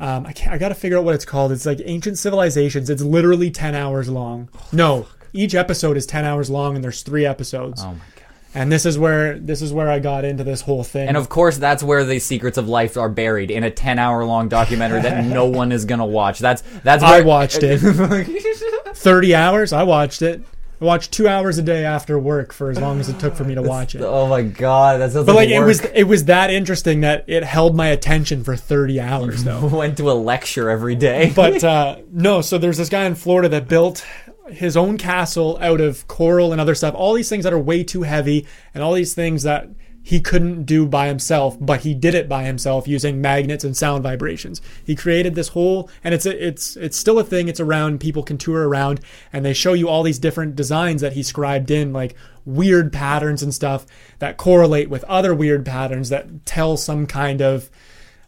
um, 0.00 0.26
I 0.26 0.32
can't. 0.32 0.52
I 0.52 0.58
gotta 0.58 0.74
figure 0.74 0.98
out 0.98 1.04
what 1.04 1.14
it's 1.14 1.24
called. 1.24 1.52
It's 1.52 1.66
like 1.66 1.80
ancient 1.84 2.18
civilizations. 2.18 2.88
It's 2.90 3.02
literally 3.02 3.50
ten 3.50 3.74
hours 3.74 4.08
long. 4.08 4.48
No, 4.72 5.06
each 5.32 5.54
episode 5.54 5.96
is 5.96 6.06
ten 6.06 6.24
hours 6.24 6.48
long, 6.50 6.74
and 6.76 6.84
there's 6.84 7.02
three 7.02 7.26
episodes. 7.26 7.82
Oh 7.82 7.88
my 7.92 7.94
god. 7.94 8.24
And 8.54 8.72
this 8.72 8.86
is 8.86 8.98
where 8.98 9.38
this 9.38 9.60
is 9.60 9.72
where 9.72 9.90
I 9.90 9.98
got 9.98 10.24
into 10.24 10.42
this 10.44 10.62
whole 10.62 10.82
thing. 10.84 11.06
And 11.08 11.16
of 11.16 11.28
course, 11.28 11.58
that's 11.58 11.82
where 11.82 12.04
the 12.04 12.18
secrets 12.18 12.56
of 12.56 12.68
life 12.68 12.96
are 12.96 13.08
buried 13.08 13.50
in 13.50 13.62
a 13.62 13.70
ten-hour-long 13.70 14.48
documentary 14.48 15.02
that 15.02 15.24
no 15.24 15.44
one 15.60 15.70
is 15.72 15.84
gonna 15.84 16.06
watch. 16.06 16.38
That's 16.38 16.62
that's. 16.82 17.02
I 17.02 17.20
watched 17.20 17.60
it. 17.62 17.78
Thirty 18.96 19.34
hours. 19.34 19.72
I 19.72 19.82
watched 19.82 20.22
it. 20.22 20.42
I 20.80 20.84
watched 20.84 21.10
two 21.12 21.26
hours 21.28 21.58
a 21.58 21.62
day 21.62 21.84
after 21.84 22.18
work 22.18 22.52
for 22.52 22.70
as 22.70 22.78
long 22.80 23.00
as 23.00 23.08
it 23.08 23.18
took 23.18 23.34
for 23.34 23.44
me 23.44 23.54
to 23.56 23.62
watch 23.62 23.94
it. 23.94 24.02
oh 24.02 24.28
my 24.28 24.42
god, 24.42 25.00
that 25.00 25.12
sounds 25.12 25.26
But 25.26 25.34
like, 25.34 25.48
like 25.48 25.56
it 25.56 25.64
was 25.64 25.80
it 25.84 26.04
was 26.04 26.26
that 26.26 26.50
interesting 26.50 27.00
that 27.00 27.24
it 27.26 27.42
held 27.44 27.74
my 27.74 27.88
attention 27.88 28.44
for 28.44 28.54
thirty 28.56 29.00
hours 29.00 29.42
though. 29.44 29.66
went 29.72 29.96
to 29.96 30.10
a 30.10 30.14
lecture 30.14 30.70
every 30.70 30.94
day. 30.94 31.32
but 31.36 31.62
uh, 31.64 31.96
no, 32.12 32.40
so 32.40 32.58
there's 32.58 32.76
this 32.78 32.88
guy 32.88 33.04
in 33.04 33.14
Florida 33.14 33.48
that 33.48 33.66
built 33.68 34.06
his 34.50 34.76
own 34.76 34.96
castle 34.98 35.58
out 35.60 35.80
of 35.80 36.06
coral 36.08 36.52
and 36.52 36.60
other 36.60 36.74
stuff. 36.74 36.94
All 36.94 37.12
these 37.12 37.28
things 37.28 37.44
that 37.44 37.52
are 37.52 37.58
way 37.58 37.82
too 37.84 38.02
heavy, 38.02 38.46
and 38.72 38.82
all 38.82 38.94
these 38.94 39.14
things 39.14 39.42
that 39.42 39.68
he 40.08 40.20
couldn't 40.20 40.64
do 40.64 40.86
by 40.86 41.06
himself, 41.06 41.58
but 41.60 41.80
he 41.80 41.92
did 41.92 42.14
it 42.14 42.30
by 42.30 42.44
himself 42.44 42.88
using 42.88 43.20
magnets 43.20 43.62
and 43.62 43.76
sound 43.76 44.02
vibrations. 44.02 44.62
He 44.82 44.96
created 44.96 45.34
this 45.34 45.48
whole, 45.48 45.90
and 46.02 46.14
it's 46.14 46.24
a, 46.24 46.46
it's 46.46 46.78
it's 46.78 46.96
still 46.96 47.18
a 47.18 47.24
thing. 47.24 47.46
It's 47.46 47.60
around. 47.60 48.00
People 48.00 48.22
can 48.22 48.38
tour 48.38 48.66
around, 48.66 49.02
and 49.34 49.44
they 49.44 49.52
show 49.52 49.74
you 49.74 49.86
all 49.86 50.02
these 50.02 50.18
different 50.18 50.56
designs 50.56 51.02
that 51.02 51.12
he 51.12 51.22
scribed 51.22 51.70
in, 51.70 51.92
like 51.92 52.14
weird 52.46 52.90
patterns 52.90 53.42
and 53.42 53.52
stuff 53.52 53.84
that 54.18 54.38
correlate 54.38 54.88
with 54.88 55.04
other 55.04 55.34
weird 55.34 55.66
patterns 55.66 56.08
that 56.08 56.46
tell 56.46 56.78
some 56.78 57.06
kind 57.06 57.42
of. 57.42 57.68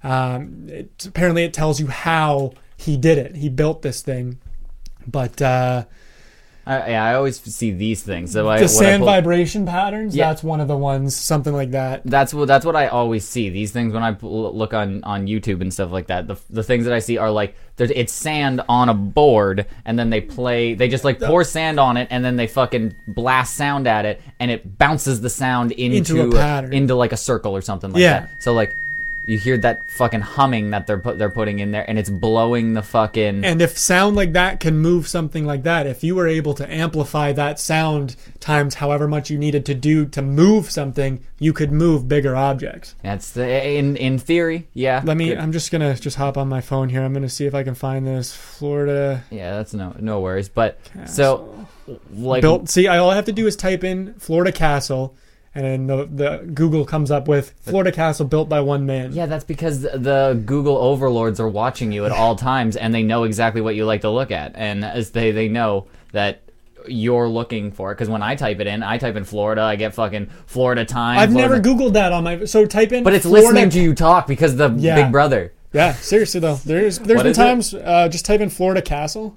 Um, 0.03 0.67
it, 0.69 1.07
apparently, 1.07 1.45
it 1.45 1.55
tells 1.55 1.81
you 1.81 1.87
how 1.87 2.53
he 2.77 2.99
did 2.99 3.17
it. 3.17 3.37
He 3.37 3.49
built 3.49 3.81
this 3.81 4.03
thing, 4.03 4.39
but 5.07 5.41
uh, 5.41 5.87
I, 6.67 6.91
yeah, 6.91 7.05
I 7.05 7.15
always 7.15 7.41
see 7.41 7.73
these 7.73 8.03
things. 8.03 8.33
So 8.33 8.45
the 8.45 8.49
I 8.51 8.67
sand 8.67 9.01
pull- 9.01 9.07
vibration 9.07 9.67
patterns. 9.67 10.15
Yeah. 10.15 10.29
That's 10.29 10.43
one 10.43 10.61
of 10.61 10.69
the 10.69 10.77
ones. 10.77 11.17
Something 11.17 11.53
like 11.55 11.71
that. 11.73 12.03
That's 12.05 12.33
what 12.35 12.47
that's 12.49 12.65
what 12.67 12.77
I 12.77 12.89
always 12.89 13.27
see. 13.27 13.49
These 13.49 13.73
things 13.73 13.93
when 13.93 14.03
I 14.03 14.17
look 14.21 14.75
on 14.75 15.03
on 15.05 15.27
YouTube 15.27 15.61
and 15.63 15.73
stuff 15.73 15.91
like 15.91 16.09
that. 16.09 16.29
The 16.29 16.37
the 16.51 16.63
things 16.63 16.85
that 16.85 16.93
I 16.95 16.99
see 16.99 17.19
are 17.19 17.31
like 17.31 17.57
there's 17.77 17.91
it's 17.91 18.13
sand 18.13 18.61
on 18.69 18.89
a 18.89 18.95
board, 18.95 19.67
and 19.85 19.99
then 19.99 20.11
they 20.11 20.21
play. 20.21 20.75
They 20.75 20.89
just 20.89 21.03
like 21.05 21.19
pour 21.19 21.45
sand 21.45 21.81
on 21.81 21.97
it, 21.97 22.09
and 22.11 22.25
then 22.25 22.37
they 22.37 22.47
fucking 22.47 22.95
blast 23.09 23.55
sound 23.57 23.87
at 23.89 24.05
it, 24.05 24.21
and 24.39 24.51
it 24.51 24.79
bounces 24.79 25.21
the 25.21 25.31
sound 25.31 25.73
into 25.73 25.97
Into 26.19 26.29
a 26.29 26.31
pattern. 26.41 26.73
into 26.75 26.95
like 26.95 27.13
a 27.13 27.17
circle 27.17 27.57
or 27.57 27.63
something 27.63 27.93
like 27.93 28.01
Yeah. 28.03 28.21
that. 28.21 28.31
So 28.43 28.53
like. 28.53 28.77
You 29.31 29.39
hear 29.39 29.57
that 29.59 29.89
fucking 29.89 30.23
humming 30.23 30.71
that 30.71 30.89
they're 30.89 30.99
put, 30.99 31.17
they're 31.17 31.31
putting 31.31 31.61
in 31.61 31.71
there, 31.71 31.89
and 31.89 32.01
it's 32.01 32.11
blowing 32.11 32.73
the 32.73 32.83
fucking. 32.83 33.45
And 33.45 33.63
if 33.63 33.79
sound 33.79 34.17
like 34.17 34.33
that 34.33 34.59
can 34.59 34.79
move 34.79 35.07
something 35.07 35.47
like 35.47 35.63
that, 35.63 35.87
if 35.87 36.03
you 36.03 36.17
were 36.17 36.27
able 36.27 36.53
to 36.55 36.69
amplify 36.69 37.31
that 37.35 37.61
sound 37.61 38.17
times 38.41 38.75
however 38.75 39.07
much 39.07 39.31
you 39.31 39.39
needed 39.39 39.65
to 39.67 39.75
do 39.75 40.05
to 40.07 40.21
move 40.21 40.69
something, 40.69 41.25
you 41.39 41.53
could 41.53 41.71
move 41.71 42.09
bigger 42.09 42.35
objects. 42.35 42.97
That's 43.05 43.31
the 43.31 43.69
in 43.69 43.97
in 43.97 44.19
theory, 44.19 44.67
yeah. 44.75 45.01
Let 45.05 45.17
me. 45.17 45.29
Good. 45.29 45.39
I'm 45.39 45.53
just 45.53 45.71
gonna 45.71 45.95
just 45.95 46.17
hop 46.17 46.37
on 46.37 46.49
my 46.49 46.61
phone 46.61 46.89
here. 46.89 47.05
I'm 47.05 47.13
gonna 47.13 47.29
see 47.29 47.47
if 47.47 47.55
I 47.55 47.63
can 47.63 47.77
find 47.77 48.05
this 48.05 48.35
Florida 48.35 49.23
Yeah, 49.31 49.55
that's 49.55 49.73
no 49.73 49.95
no 50.01 50.19
worries. 50.19 50.49
But 50.49 50.81
so 51.07 51.69
like 52.11 52.43
built. 52.43 52.69
See, 52.69 52.89
all 52.89 53.11
I 53.11 53.15
have 53.15 53.27
to 53.27 53.33
do 53.33 53.47
is 53.47 53.55
type 53.55 53.85
in 53.85 54.15
Florida 54.15 54.51
Castle, 54.51 55.15
and 55.55 55.65
then 55.65 55.87
the, 55.87 56.05
the 56.07 56.51
Google 56.55 56.85
comes 56.85 57.11
up 57.11 57.27
with 57.29 57.55
Florida 57.61 57.91
Castle 57.93 58.27
built 58.27 58.49
by 58.49 58.61
one 58.61 58.87
man. 58.87 59.13
Yeah, 59.13 59.27
that's 59.27 59.45
because 59.45 59.83
the 59.83 60.41
Google 60.47 60.77
overlords 60.79 61.41
are 61.41 61.49
watching 61.49 61.91
you 61.93 62.05
at 62.07 62.13
all 62.13 62.37
times, 62.53 62.77
and 62.77 62.95
they 62.95 63.03
know 63.03 63.25
exactly 63.25 63.61
what 63.61 63.75
you 63.75 63.85
like 63.85 64.03
to 64.03 64.11
look 64.11 64.31
at, 64.31 64.53
and 64.55 64.85
as 64.85 65.11
they 65.11 65.31
they 65.33 65.49
know 65.49 65.87
that 66.13 66.43
you're 66.89 67.29
looking 67.29 67.73
for 67.73 67.91
it. 67.93 67.97
Because 67.97 68.09
when 68.09 68.23
I 68.23 68.37
type 68.37 68.59
it 68.61 68.67
in, 68.67 68.83
I 68.83 68.97
type 68.99 69.15
in 69.17 69.25
Florida, 69.25 69.61
I 69.63 69.77
get 69.77 69.93
fucking 69.95 70.29
Florida 70.47 70.85
time. 70.85 71.19
I've 71.19 71.31
Florida- 71.31 71.57
never 71.57 71.63
Googled 71.63 71.93
that 71.93 72.13
on 72.13 72.25
my. 72.25 72.45
So 72.47 72.65
type 72.65 72.93
in. 72.93 73.05
but 73.05 73.13
it's 73.13 73.27
Florida- 73.27 73.49
listening 73.49 73.71
to 73.71 73.81
you 73.81 73.95
talk 73.95 74.27
because 74.27 74.57
the 74.57 74.71
Yeah. 74.77 74.95
Big 75.03 75.13
Brother. 75.13 75.53
Yeah, 75.73 75.93
seriously 75.93 76.41
though, 76.41 76.57
there's 76.57 76.99
there's 76.99 77.19
What 77.19 77.23
been 77.25 77.33
times 77.35 77.75
uh, 77.75 78.09
just 78.09 78.25
type 78.25 78.41
in 78.41 78.49
Florida 78.51 78.83
Castle 78.83 79.35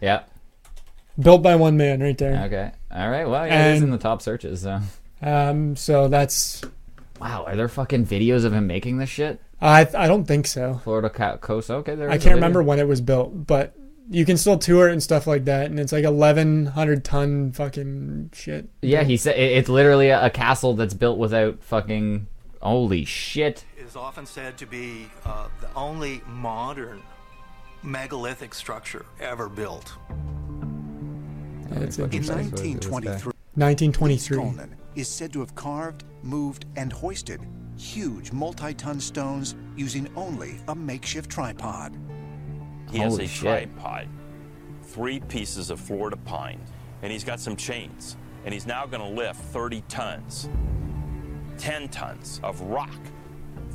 Yeah. 0.00 0.22
built 1.18 1.42
by 1.42 1.54
one 1.56 1.76
man 1.76 2.00
right 2.02 2.16
there. 2.18 2.44
Okay. 2.46 2.70
All 2.90 3.10
right. 3.10 3.24
Well, 3.28 3.46
yeah, 3.46 3.68
it 3.68 3.76
is 3.76 3.82
in 3.82 3.90
the 3.90 3.98
top 3.98 4.22
searches. 4.22 4.62
So. 4.62 4.80
Um, 5.22 5.76
so 5.76 6.08
that's 6.08 6.62
Wow, 7.20 7.44
are 7.46 7.56
there 7.56 7.68
fucking 7.68 8.06
videos 8.06 8.44
of 8.44 8.52
him 8.52 8.66
making 8.66 8.98
this 8.98 9.08
shit? 9.08 9.40
I 9.60 9.88
I 9.94 10.06
don't 10.06 10.24
think 10.24 10.46
so. 10.46 10.80
Florida 10.84 11.08
ca- 11.08 11.38
coast. 11.38 11.70
Okay, 11.70 11.94
there. 11.94 12.10
I 12.10 12.18
can't 12.18 12.34
remember 12.34 12.62
when 12.62 12.78
it 12.78 12.86
was 12.86 13.00
built, 13.00 13.46
but 13.46 13.74
you 14.10 14.24
can 14.24 14.36
still 14.36 14.58
tour 14.58 14.88
it 14.88 14.92
and 14.92 15.02
stuff 15.02 15.26
like 15.26 15.46
that, 15.46 15.66
and 15.66 15.80
it's 15.80 15.92
like 15.92 16.04
eleven 16.04 16.66
hundred 16.66 17.04
ton 17.04 17.52
fucking 17.52 18.30
shit. 18.34 18.68
Yeah, 18.82 19.02
he 19.02 19.16
said 19.16 19.38
it's 19.38 19.68
literally 19.68 20.08
a, 20.08 20.26
a 20.26 20.30
castle 20.30 20.74
that's 20.74 20.94
built 20.94 21.18
without 21.18 21.62
fucking. 21.62 22.26
Holy 22.62 23.04
shit! 23.04 23.64
is 23.78 23.94
often 23.96 24.26
said 24.26 24.56
to 24.58 24.66
be 24.66 25.06
uh, 25.24 25.46
the 25.60 25.72
only 25.74 26.20
modern 26.26 27.02
megalithic 27.82 28.54
structure 28.54 29.06
ever 29.20 29.48
built. 29.48 29.92
That's 31.68 31.96
fucking 31.96 32.22
interesting. 32.22 32.56
sick. 32.56 32.90
1923, 32.90 33.32
1923. 33.54 34.76
Conan 34.96 35.00
is 35.00 35.08
said 35.08 35.32
to 35.34 35.40
have 35.40 35.54
carved, 35.54 36.04
moved, 36.22 36.64
and 36.76 36.92
hoisted 36.92 37.40
huge 37.78 38.32
multi-ton 38.32 38.98
stones 38.98 39.54
using 39.76 40.08
only 40.16 40.58
a 40.68 40.74
makeshift 40.74 41.30
tripod. 41.30 41.94
He 42.90 42.98
has 42.98 43.12
Holy 43.12 43.24
a 43.24 43.28
shit. 43.28 43.42
tripod, 43.42 44.08
three 44.82 45.20
pieces 45.20 45.68
of 45.70 45.78
Florida 45.78 46.16
pine, 46.16 46.60
and 47.02 47.12
he's 47.12 47.24
got 47.24 47.38
some 47.38 47.54
chains. 47.56 48.16
And 48.46 48.54
he's 48.54 48.66
now 48.66 48.86
going 48.86 49.02
to 49.02 49.08
lift 49.08 49.40
30 49.52 49.82
tons, 49.88 50.48
10 51.58 51.88
tons 51.88 52.40
of 52.42 52.60
rock. 52.62 52.96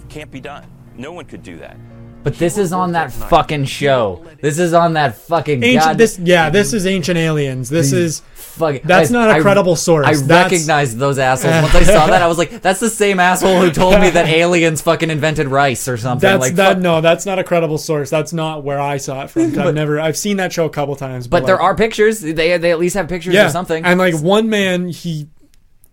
Can't 0.09 0.31
be 0.31 0.39
done. 0.39 0.65
No 0.95 1.11
one 1.11 1.25
could 1.25 1.43
do 1.43 1.57
that. 1.57 1.77
But 2.23 2.35
this 2.37 2.57
is 2.57 2.71
on 2.71 2.91
that 2.91 3.11
fucking 3.11 3.65
show. 3.65 4.23
This 4.41 4.59
is 4.59 4.73
on 4.73 4.93
that 4.93 5.15
fucking 5.15 5.63
Ancient. 5.63 5.83
god. 5.83 5.97
This 5.97 6.19
yeah. 6.19 6.49
This 6.49 6.73
is 6.73 6.85
ancient 6.85 7.17
aliens. 7.17 7.69
This 7.69 7.91
is 7.93 8.21
fucking. 8.35 8.81
That's 8.83 9.09
guys, 9.09 9.11
not 9.11 9.29
a 9.29 9.33
I- 9.33 9.39
credible 9.41 9.75
source. 9.75 10.05
I 10.05 10.13
That's- 10.13 10.51
recognized 10.51 10.97
those 10.97 11.17
assholes 11.17 11.53
once 11.63 11.73
I 11.75 11.83
saw 11.83 12.07
that. 12.07 12.21
I 12.21 12.27
was 12.27 12.37
like, 12.37 12.61
"That's 12.61 12.79
the 12.79 12.89
same 12.89 13.19
asshole 13.19 13.59
who 13.61 13.71
told 13.71 13.99
me 13.99 14.09
that 14.11 14.27
aliens 14.29 14.81
fucking 14.81 15.09
invented 15.09 15.47
rice 15.47 15.87
or 15.87 15.97
something." 15.97 16.29
that's 16.29 16.41
like, 16.41 16.55
that. 16.55 16.73
fuck- 16.73 16.77
No, 16.83 17.01
that's 17.01 17.25
not 17.25 17.39
a 17.39 17.43
credible 17.43 17.77
source. 17.79 18.09
That's 18.09 18.33
not 18.33 18.63
where 18.63 18.79
I 18.79 18.97
saw 18.97 19.23
it 19.23 19.29
from. 19.31 19.49
'cause 19.49 19.57
I've 19.59 19.73
never. 19.75 19.99
I've 19.99 20.17
seen 20.17 20.37
that 20.37 20.53
show 20.53 20.65
a 20.65 20.69
couple 20.69 20.95
times. 20.95 21.27
But 21.27 21.45
there 21.45 21.55
like- 21.55 21.63
are 21.63 21.75
pictures. 21.75 22.21
They 22.21 22.57
they 22.57 22.71
at 22.71 22.79
least 22.79 22.95
have 22.95 23.07
pictures 23.07 23.33
yeah 23.33 23.47
or 23.47 23.49
something. 23.49 23.83
And 23.83 23.99
like 23.99 24.15
one 24.19 24.49
man, 24.49 24.89
he 24.89 25.27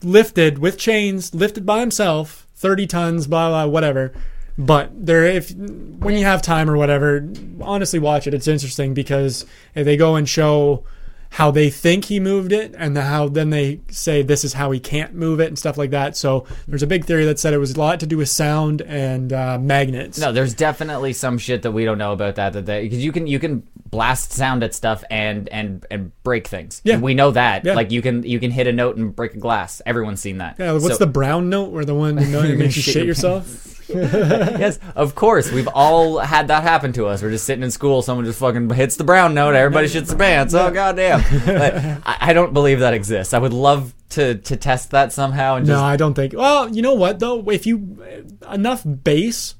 lifted 0.03 0.59
with 0.59 0.79
chains, 0.79 1.35
lifted 1.35 1.65
by 1.67 1.81
himself, 1.81 2.47
thirty 2.55 2.87
tons, 2.87 3.27
blah 3.27 3.49
blah, 3.49 3.67
whatever. 3.67 4.13
But 4.59 4.91
there, 5.07 5.25
if 5.25 5.53
when 5.55 6.17
you 6.17 6.25
have 6.25 6.43
time 6.43 6.69
or 6.69 6.77
whatever, 6.77 7.29
honestly, 7.61 8.01
watch 8.01 8.27
it. 8.27 8.35
It's 8.35 8.49
interesting 8.49 8.93
because 8.93 9.47
they 9.75 9.97
go 9.97 10.17
and 10.17 10.29
show 10.29 10.85
how 11.31 11.51
they 11.51 11.69
think 11.71 12.07
he 12.07 12.19
moved 12.19 12.53
it, 12.53 12.75
and 12.77 12.97
the, 12.97 13.03
how 13.03 13.29
then 13.29 13.51
they 13.51 13.81
say 13.91 14.23
this 14.23 14.45
is 14.45 14.55
how 14.55 14.71
he 14.71 14.81
can't 14.81 15.15
move 15.15 15.41
it 15.41 15.47
and 15.49 15.59
stuff 15.59 15.77
like 15.77 15.91
that. 15.91 16.17
So 16.17 16.47
there's 16.67 16.83
a 16.83 16.87
big 16.87 17.05
theory 17.05 17.25
that 17.27 17.39
said 17.39 17.53
it 17.53 17.59
was 17.59 17.73
a 17.75 17.79
lot 17.79 18.01
to 18.01 18.07
do 18.07 18.17
with 18.17 18.31
sound 18.31 18.81
and 18.83 19.33
uh, 19.33 19.59
magnets. 19.61 20.19
No, 20.19 20.33
there's 20.33 20.55
definitely 20.55 21.13
some 21.13 21.39
shit 21.39 21.63
that 21.63 21.71
we 21.73 21.85
don't 21.85 21.99
know 21.99 22.13
about 22.13 22.37
that. 22.37 22.55
That 22.55 22.67
because 22.67 23.05
you 23.05 23.13
can 23.13 23.27
you 23.27 23.39
can 23.39 23.63
blast 23.91 24.33
sound 24.33 24.63
at 24.65 24.75
stuff 24.75 25.05
and 25.11 25.49
and 25.51 25.87
and 25.91 26.23
break 26.25 26.49
things. 26.49 26.81
Yeah. 26.83 26.99
we 26.99 27.15
know 27.15 27.31
that. 27.31 27.65
Yeah. 27.65 27.75
Like 27.75 27.93
you 27.93 28.03
can 28.03 28.23
you 28.25 28.41
can 28.41 28.51
hit 28.51 28.67
a 28.67 28.73
note 28.73 28.97
and 28.97 29.15
break 29.15 29.35
a 29.35 29.39
glass. 29.39 29.81
Everyone's 29.87 30.21
seen 30.21 30.39
that. 30.39 30.57
Yeah, 30.59 30.73
what's 30.73 30.89
So- 30.89 30.97
the 30.97 31.07
brown 31.07 31.49
note 31.49 31.73
or 31.73 31.85
the 31.85 31.95
one 31.95 32.19
you 32.19 32.27
know 32.27 32.43
that 32.43 32.57
makes 32.59 32.77
you 32.77 32.83
shit 32.83 33.07
yourself? 33.07 33.78
yes, 33.95 34.79
of 34.95 35.15
course. 35.15 35.51
We've 35.51 35.69
all 35.69 36.19
had 36.19 36.49
that 36.49 36.63
happen 36.63 36.93
to 36.95 37.07
us. 37.07 37.23
We're 37.23 37.31
just 37.31 37.45
sitting 37.45 37.65
in 37.65 37.71
school, 37.71 38.03
someone 38.03 38.25
just 38.25 38.39
fucking 38.39 38.71
hits 38.71 38.97
the 38.97 39.05
brown 39.05 39.35
note, 39.35 39.55
everybody 39.55 39.89
shits 39.89 40.09
their 40.09 40.19
pants. 40.19 40.55
Oh 40.55 40.71
goddamn! 40.71 41.23
But 41.47 41.75
I, 42.07 42.17
I 42.21 42.33
don't 42.33 42.53
believe 42.53 42.81
that 42.81 42.95
exists. 42.95 43.33
I 43.35 43.39
would 43.39 43.53
love 43.53 43.95
to 44.11 44.37
to 44.37 44.57
test 44.57 44.91
that 44.91 45.13
somehow 45.13 45.57
and 45.57 45.67
just 45.67 45.79
No, 45.79 45.85
I 45.85 45.97
don't 45.97 46.15
think. 46.15 46.35
Well, 46.35 46.69
you 46.69 46.83
know 46.83 46.95
what 46.95 47.19
though? 47.19 47.49
If 47.51 47.67
you 47.67 48.03
enough 48.51 48.83
bass 48.85 49.55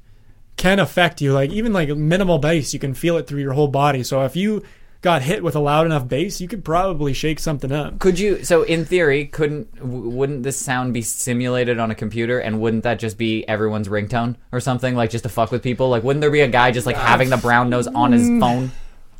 can 0.57 0.79
affect 0.79 1.21
you, 1.21 1.33
like 1.33 1.51
even 1.51 1.73
like 1.73 1.89
minimal 1.89 2.37
bass, 2.37 2.73
you 2.73 2.79
can 2.79 2.93
feel 2.93 3.17
it 3.17 3.27
through 3.27 3.41
your 3.41 3.53
whole 3.53 3.67
body. 3.67 4.03
So 4.03 4.23
if 4.25 4.35
you 4.35 4.63
got 5.01 5.21
hit 5.21 5.43
with 5.43 5.55
a 5.55 5.59
loud 5.59 5.85
enough 5.85 6.07
bass, 6.07 6.41
you 6.41 6.47
could 6.47 6.63
probably 6.65 7.13
shake 7.13 7.39
something 7.39 7.71
up. 7.71 7.99
Could 7.99 8.19
you? 8.19 8.43
So 8.43 8.63
in 8.63 8.83
theory, 8.85 9.25
couldn't 9.25 9.73
w- 9.75 10.09
wouldn't 10.09 10.43
this 10.43 10.57
sound 10.57 10.93
be 10.93 11.01
simulated 11.01 11.79
on 11.79 11.89
a 11.91 11.95
computer, 11.95 12.39
and 12.39 12.59
wouldn't 12.59 12.83
that 12.83 12.99
just 12.99 13.17
be 13.17 13.47
everyone's 13.47 13.87
ringtone 13.87 14.35
or 14.51 14.59
something 14.59 14.95
like 14.95 15.09
just 15.09 15.23
to 15.23 15.29
fuck 15.29 15.51
with 15.51 15.63
people? 15.63 15.89
Like, 15.89 16.03
wouldn't 16.03 16.21
there 16.21 16.31
be 16.31 16.41
a 16.41 16.47
guy 16.47 16.71
just 16.71 16.85
like 16.85 16.97
having 16.97 17.29
the 17.29 17.37
brown 17.37 17.69
nose 17.69 17.87
on 17.87 18.11
his 18.11 18.23
Mm. 18.23 18.39
phone? 18.39 18.71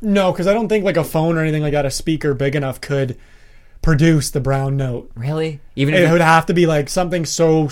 No, 0.02 0.32
because 0.32 0.46
I 0.46 0.52
don't 0.54 0.68
think 0.68 0.84
like 0.84 0.96
a 0.96 1.04
phone 1.04 1.36
or 1.36 1.40
anything 1.40 1.62
like 1.62 1.72
that, 1.72 1.84
a 1.86 1.90
speaker 1.90 2.32
big 2.34 2.54
enough 2.56 2.80
could 2.80 3.16
produce 3.82 4.30
the 4.30 4.40
brown 4.40 4.76
note. 4.76 5.10
Really? 5.14 5.60
Even 5.76 5.94
if 5.94 6.00
It 6.00 6.06
you- 6.06 6.12
would 6.12 6.20
have 6.20 6.44
to 6.46 6.52
be 6.54 6.66
like 6.66 6.90
something 6.90 7.24
so 7.24 7.70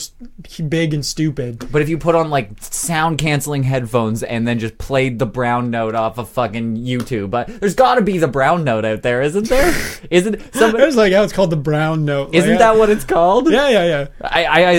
big 0.66 0.94
and 0.94 1.04
stupid. 1.04 1.66
But 1.70 1.82
if 1.82 1.90
you 1.90 1.98
put 1.98 2.14
on 2.14 2.30
like 2.30 2.48
sound 2.60 3.18
canceling 3.18 3.64
headphones 3.64 4.22
and 4.22 4.48
then 4.48 4.58
just 4.58 4.78
played 4.78 5.18
the 5.18 5.26
brown 5.26 5.70
note 5.70 5.94
off 5.94 6.16
of 6.16 6.30
fucking 6.30 6.78
YouTube, 6.78 7.28
but 7.28 7.48
there's 7.60 7.74
got 7.74 7.96
to 7.96 8.00
be 8.00 8.16
the 8.16 8.28
brown 8.28 8.64
note 8.64 8.86
out 8.86 9.02
there, 9.02 9.20
isn't 9.20 9.48
there? 9.50 9.74
Isn't 10.10 10.40
somebody? 10.54 10.84
It's 10.84 10.96
like, 10.96 11.12
yeah, 11.12 11.22
it's 11.24 11.32
called 11.34 11.50
the 11.50 11.56
brown 11.56 12.06
note. 12.06 12.34
Isn't 12.34 12.50
Like, 12.52 12.58
that 12.60 12.76
what 12.78 12.88
it's 12.88 13.04
called? 13.04 13.50
Yeah, 13.50 13.68
yeah, 13.68 13.84
yeah. 13.84 14.06
I 14.22 14.44
I, 14.44 14.60
I, 14.60 14.74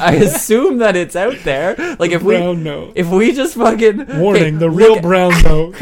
I 0.00 0.12
assume 0.24 0.78
that 0.78 0.96
it's 0.96 1.14
out 1.14 1.36
there. 1.44 1.76
Like 2.00 2.10
if 2.10 2.22
we 2.22 2.38
note. 2.54 2.92
if 2.96 3.06
we 3.08 3.30
just 3.32 3.54
fucking 3.54 4.18
Warning: 4.18 4.42
Okay, 4.42 4.50
the 4.56 4.70
real 4.70 4.96
at- 4.96 5.02
brown 5.02 5.30
note 5.44 5.76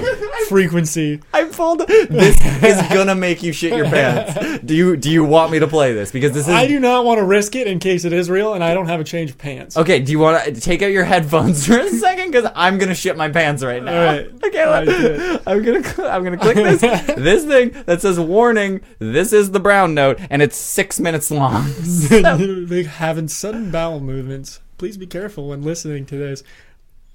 frequency. 0.49 1.21
I 1.33 1.45
pulled 1.45 1.81
this 1.89 2.39
is 2.63 2.83
gonna 2.93 3.15
make 3.15 3.43
you 3.43 3.53
shit 3.53 3.73
your 3.75 3.87
pants. 3.87 4.63
Do 4.75 4.79
you 4.79 4.97
do 4.97 5.09
you 5.09 5.23
want 5.23 5.53
me 5.53 5.61
to 5.61 5.69
play 5.69 5.93
this 5.95 6.11
because 6.11 6.33
this 6.33 6.49
is 6.49 6.53
I 6.53 6.67
do 6.67 6.81
not 6.81 7.05
want 7.05 7.19
to 7.19 7.25
risk 7.25 7.55
it 7.55 7.69
in 7.69 7.79
case 7.79 8.05
it 8.05 8.13
is 8.13 8.29
real, 8.29 8.55
and 8.55 8.65
I 8.65 8.75
don't 8.75 8.89
have 8.89 8.99
a 8.99 9.05
change 9.05 9.31
of 9.31 9.39
pants. 9.39 9.77
Okay, 9.77 10.01
do 10.01 10.11
you 10.11 10.19
want 10.19 10.45
to 10.53 10.61
take 10.61 10.83
out 10.83 10.91
your 10.91 11.05
headphones 11.05 11.65
for 11.69 11.79
a 11.79 11.89
second? 11.91 12.33
Because 12.33 12.51
I'm 12.57 12.79
gonna 12.79 12.97
shit 12.97 13.17
my 13.17 13.29
pants 13.29 13.63
right 13.63 13.81
now. 13.81 13.97
All 13.97 14.05
right. 14.05 14.31
Okay, 14.45 14.63
All 14.65 14.71
let- 14.73 14.85
do 14.87 15.07
it. 15.07 15.43
I'm 15.47 15.63
gonna 15.63 15.85
cl- 15.85 16.09
I'm 16.09 16.25
gonna 16.25 16.37
click 16.39 16.57
this 16.57 16.81
this 17.17 17.45
thing 17.45 17.85
that 17.87 18.01
says 18.01 18.19
warning. 18.19 18.81
This 18.99 19.33
is 19.33 19.53
the 19.53 19.61
brown 19.61 19.95
note, 19.95 20.19
and 20.29 20.43
it's 20.43 20.57
six 20.57 20.99
minutes 20.99 21.31
long. 21.31 21.73
Like 22.11 22.87
having 22.87 23.29
sudden 23.29 23.71
bowel 23.71 24.01
movements. 24.01 24.59
Please 24.77 24.97
be 24.97 25.07
careful 25.07 25.51
when 25.51 25.63
listening 25.63 26.05
to 26.07 26.17
this. 26.19 26.43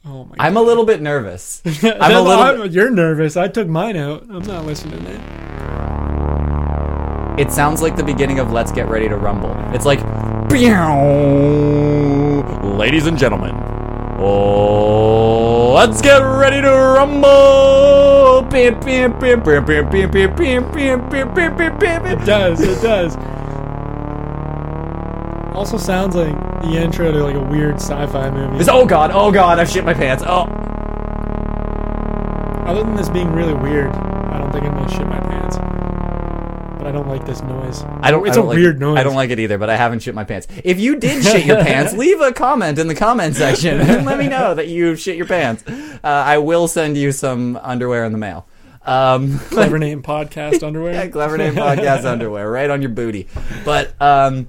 Oh 0.06 0.24
my! 0.24 0.36
I'm 0.40 0.56
a 0.56 0.62
little 0.62 0.86
bit 0.86 1.02
nervous. 1.02 1.62
I'm 1.84 2.16
a 2.16 2.22
little. 2.22 2.68
You're 2.68 2.90
nervous. 2.90 3.36
I 3.36 3.50
took 3.50 3.68
mine 3.68 3.98
out. 3.98 4.22
I'm 4.30 4.44
not 4.44 4.66
listening 4.66 5.04
to 5.04 5.12
it. 5.12 5.99
It 7.40 7.52
sounds 7.54 7.82
like 7.82 7.96
the 7.96 8.04
beginning 8.04 8.40
of 8.40 8.52
Let's 8.52 8.70
Get 8.70 8.90
Ready 8.90 9.08
to 9.08 9.16
Rumble. 9.16 9.56
It's 9.74 9.86
like, 9.86 10.02
ladies 12.78 13.08
and 13.08 13.18
gentlemen, 13.18 13.56
oh, 14.20 15.72
let's 15.74 16.02
get 16.02 16.18
ready 16.18 16.62
to 16.62 16.70
rumble. 16.70 18.46
It 22.12 22.26
does. 22.26 22.60
It 22.60 22.82
does. 22.82 23.16
also 25.56 25.78
sounds 25.78 26.16
like 26.16 26.36
the 26.62 26.76
intro 26.76 27.10
to 27.10 27.24
like 27.24 27.36
a 27.36 27.40
weird 27.40 27.76
sci-fi 27.76 28.30
movie. 28.32 28.58
It's, 28.58 28.68
oh 28.68 28.86
god, 28.86 29.12
oh 29.14 29.32
god, 29.32 29.60
I've 29.60 29.70
shit 29.70 29.86
my 29.86 29.94
pants. 29.94 30.26
Oh. 30.28 30.44
Other 32.68 32.84
than 32.84 32.98
this 32.98 33.08
being 33.08 33.32
really 33.32 33.54
weird, 33.54 33.92
I 33.92 34.38
don't 34.38 34.52
think 34.52 34.66
I'm 34.66 34.74
gonna 34.74 34.92
shit 34.92 35.08
my 35.08 35.20
pants. 35.22 35.49
But 36.80 36.88
I 36.88 36.92
don't 36.92 37.08
like 37.10 37.26
this 37.26 37.42
noise. 37.44 37.84
I 38.02 38.10
don't. 38.10 38.26
It's 38.26 38.38
I 38.38 38.40
a 38.40 38.44
don't 38.44 38.48
like- 38.48 38.56
weird 38.58 38.80
noise. 38.80 38.98
I 38.98 39.04
don't 39.04 39.16
like 39.16 39.30
it 39.32 39.40
either, 39.40 39.58
but 39.58 39.70
I 39.70 39.76
haven't 39.76 40.00
shit 40.00 40.16
my 40.16 40.24
pants. 40.24 40.48
If 40.64 40.80
you 40.80 40.96
did 40.96 41.24
shit 41.26 41.46
your 41.46 41.58
pants, 41.58 41.94
leave 41.94 42.22
a 42.22 42.32
comment 42.32 42.80
in 42.80 42.88
the 42.88 42.96
comment 42.96 43.36
section 43.36 43.80
and 43.82 44.06
let 44.06 44.18
me 44.18 44.28
know 44.30 44.56
that 44.56 44.70
you 44.70 44.96
shit 44.96 45.18
your 45.18 45.26
pants. 45.28 45.64
Uh, 45.68 45.98
I 46.04 46.38
will 46.38 46.68
send 46.70 46.98
you 46.98 47.12
some 47.12 47.58
underwear 47.62 48.06
in 48.06 48.14
the 48.14 48.18
mail. 48.18 48.48
Um, 48.86 49.40
Clever 49.50 49.78
name 49.88 50.02
podcast 50.02 50.64
underwear. 50.66 50.94
yeah, 50.94 51.08
clever 51.08 51.38
name 51.38 51.54
podcast 51.54 52.06
underwear 52.06 52.50
right 52.50 52.70
on 52.70 52.82
your 52.82 52.92
booty. 52.92 53.28
But 53.66 53.94
um, 54.02 54.48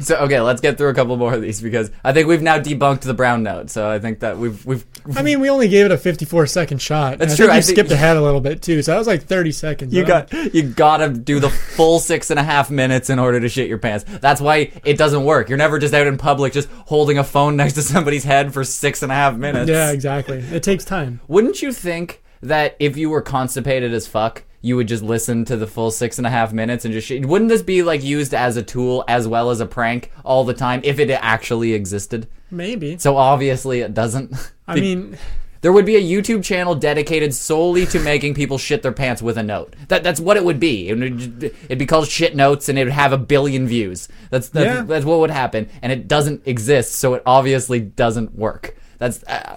so 0.00 0.16
okay, 0.16 0.40
let's 0.40 0.60
get 0.60 0.76
through 0.78 0.88
a 0.88 0.94
couple 0.94 1.16
more 1.16 1.34
of 1.34 1.42
these 1.42 1.60
because 1.60 1.90
I 2.02 2.12
think 2.12 2.26
we've 2.28 2.42
now 2.42 2.58
debunked 2.58 3.02
the 3.02 3.14
brown 3.14 3.42
note. 3.42 3.70
So 3.70 3.88
I 3.88 3.98
think 3.98 4.20
that 4.20 4.38
we've 4.38 4.64
we've 4.66 4.84
I 5.16 5.22
mean, 5.22 5.40
we 5.40 5.50
only 5.50 5.68
gave 5.68 5.84
it 5.86 5.92
a 5.92 5.98
54 5.98 6.46
second 6.46 6.80
shot. 6.80 7.18
That's 7.18 7.34
I 7.34 7.36
true, 7.36 7.44
Think 7.46 7.52
I 7.52 7.56
you 7.56 7.62
think- 7.62 7.76
skipped 7.76 7.90
ahead 7.92 8.16
a 8.16 8.22
little 8.22 8.40
bit 8.40 8.62
too, 8.62 8.82
so 8.82 8.92
that 8.92 8.98
was 8.98 9.06
like 9.06 9.24
30 9.24 9.52
seconds. 9.52 9.92
You 9.94 10.04
got 10.04 10.32
you 10.54 10.62
gotta 10.62 11.10
do 11.10 11.40
the 11.40 11.50
full 11.50 11.98
six 12.00 12.30
and 12.30 12.40
a 12.40 12.42
half 12.44 12.70
minutes 12.70 13.10
in 13.10 13.18
order 13.18 13.38
to 13.40 13.48
shit 13.48 13.68
your 13.68 13.78
pants. 13.78 14.04
That's 14.20 14.40
why 14.40 14.72
it 14.84 14.98
doesn't 14.98 15.24
work. 15.24 15.48
You're 15.48 15.58
never 15.58 15.78
just 15.78 15.94
out 15.94 16.06
in 16.06 16.16
public 16.18 16.52
just 16.52 16.68
holding 16.86 17.18
a 17.18 17.24
phone 17.24 17.56
next 17.58 17.74
to 17.74 17.82
somebody's 17.82 18.24
head 18.24 18.52
for 18.52 18.64
six 18.64 19.02
and 19.02 19.12
a 19.12 19.14
half 19.14 19.36
minutes. 19.36 19.68
Yeah, 19.70 19.90
exactly. 19.92 20.38
It 20.38 20.62
takes 20.62 20.84
time. 20.84 21.20
Wouldn't 21.28 21.62
you 21.62 21.72
think 21.72 22.22
that 22.42 22.76
if 22.78 22.96
you 22.96 23.10
were 23.10 23.22
constipated 23.22 23.92
as 23.94 24.06
fuck, 24.06 24.44
you 24.64 24.76
would 24.76 24.88
just 24.88 25.02
listen 25.02 25.44
to 25.44 25.56
the 25.58 25.66
full 25.66 25.90
six 25.90 26.16
and 26.18 26.26
a 26.26 26.30
half 26.30 26.52
minutes 26.52 26.84
and 26.86 26.94
just 26.94 27.06
shit? 27.06 27.26
Wouldn't 27.26 27.50
this 27.50 27.62
be 27.62 27.82
like 27.82 28.02
used 28.02 28.32
as 28.32 28.56
a 28.56 28.62
tool 28.62 29.04
as 29.06 29.28
well 29.28 29.50
as 29.50 29.60
a 29.60 29.66
prank 29.66 30.10
all 30.24 30.42
the 30.44 30.54
time 30.54 30.80
if 30.84 30.98
it 30.98 31.10
actually 31.10 31.74
existed? 31.74 32.26
Maybe. 32.50 32.96
So 32.98 33.16
obviously 33.18 33.80
it 33.80 33.92
doesn't. 33.92 34.32
I 34.66 34.74
mean, 34.80 35.18
There 35.60 35.72
would 35.72 35.84
be 35.86 35.96
a 35.96 36.00
YouTube 36.02 36.44
channel 36.44 36.74
dedicated 36.74 37.34
solely 37.34 37.84
to 37.86 37.98
making 37.98 38.34
people 38.34 38.56
shit 38.58 38.82
their 38.82 38.92
pants 38.92 39.20
with 39.22 39.36
a 39.38 39.42
note. 39.42 39.74
That 39.88 40.02
that's 40.02 40.20
what 40.20 40.36
it 40.36 40.44
would 40.44 40.60
be. 40.60 40.88
It 40.88 40.98
would, 40.98 41.42
it'd 41.44 41.78
be 41.78 41.86
called 41.86 42.06
shit 42.08 42.34
notes, 42.36 42.68
and 42.68 42.78
it 42.78 42.84
would 42.84 42.92
have 42.92 43.12
a 43.12 43.18
billion 43.18 43.66
views. 43.66 44.08
That's 44.30 44.48
that's, 44.50 44.66
Yeah. 44.66 44.82
that's 44.82 45.04
what 45.06 45.20
would 45.20 45.30
happen, 45.30 45.68
and 45.82 45.90
it 45.90 46.06
doesn't 46.06 46.46
exist, 46.46 46.92
so 46.92 47.14
it 47.14 47.22
obviously 47.26 47.80
doesn't 47.80 48.34
work. 48.34 48.76
That's 48.98 49.24
uh, 49.24 49.56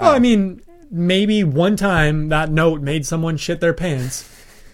well, 0.00 0.12
I 0.12 0.18
mean, 0.18 0.60
maybe 0.90 1.44
one 1.44 1.76
time 1.76 2.28
that 2.28 2.50
note 2.50 2.80
made 2.80 3.06
someone 3.06 3.36
shit 3.36 3.60
their 3.60 3.74
pants. 3.74 4.28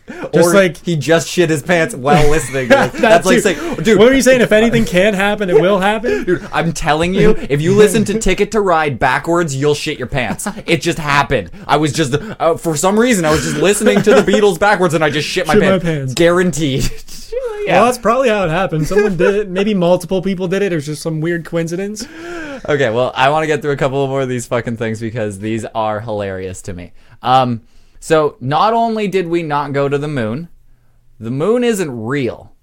Just 0.07 0.51
or 0.51 0.55
like 0.55 0.77
he 0.79 0.97
just 0.97 1.29
shit 1.29 1.49
his 1.49 1.63
pants 1.63 1.95
while 1.95 2.29
listening. 2.31 2.69
that 2.69 2.93
that's 2.93 3.25
like 3.25 3.39
saying, 3.41 3.77
dude. 3.77 3.99
What 3.99 4.13
are 4.13 4.15
you 4.15 4.21
saying? 4.21 4.43
If 4.43 4.53
anything 4.61 4.85
can 4.85 5.15
happen, 5.15 5.49
it 5.49 5.59
will 5.61 5.79
happen. 5.79 6.25
Dude, 6.25 6.47
I'm 6.53 6.73
telling 6.75 7.15
you, 7.15 7.31
if 7.49 7.63
you 7.63 7.75
listen 7.75 8.05
to 8.07 8.19
Ticket 8.19 8.53
to 8.53 8.61
Ride 8.61 8.99
backwards, 8.99 9.57
you'll 9.57 9.75
shit 9.75 9.99
your 9.99 10.07
pants. 10.09 10.47
It 10.67 10.83
just 10.83 10.99
happened. 10.99 11.51
I 11.67 11.79
was 11.79 11.93
just, 11.93 12.15
uh, 12.15 12.57
for 12.57 12.77
some 12.77 12.99
reason, 12.99 13.25
I 13.25 13.31
was 13.31 13.43
just 13.45 13.57
listening 13.57 14.03
to 14.03 14.15
the 14.15 14.21
Beatles 14.31 14.59
backwards 14.59 14.93
and 14.93 15.03
I 15.03 15.09
just 15.09 15.27
shit 15.27 15.47
my, 15.47 15.55
Shit 15.55 15.63
my 15.63 15.69
pants. 15.71 15.85
pants. 15.85 16.15
Guaranteed. 16.15 16.85
yeah. 17.67 17.77
Well, 17.77 17.87
that's 17.87 17.99
probably 17.99 18.29
how 18.29 18.45
it 18.45 18.51
happened. 18.51 18.87
Someone 18.87 19.17
did 19.17 19.35
it. 19.35 19.49
Maybe 19.49 19.73
multiple 19.73 20.21
people 20.21 20.49
did 20.49 20.61
it. 20.61 20.73
It 20.73 20.77
was 20.77 20.85
just 20.87 21.01
some 21.01 21.23
weird 21.23 21.47
coincidence. 21.47 22.07
Okay, 22.69 22.91
well, 22.91 23.11
I 23.15 23.31
want 23.31 23.43
to 23.45 23.47
get 23.47 23.63
through 23.63 23.73
a 23.73 23.77
couple 23.77 24.07
more 24.07 24.21
of 24.23 24.29
these 24.29 24.47
fucking 24.47 24.77
things 24.77 25.01
because 25.01 25.39
these 25.39 25.65
are 25.75 26.01
hilarious 26.01 26.61
to 26.63 26.75
me. 26.75 26.93
Um, 27.23 27.63
so 28.05 28.37
not 28.39 28.75
only 28.75 29.09
did 29.09 29.29
we 29.29 29.43
not 29.43 29.73
go 29.73 29.89
to 29.89 29.97
the 29.97 30.07
moon, 30.07 30.51
the 31.19 31.31
moon 31.31 31.65
isn't 31.65 32.05
real. 32.05 32.55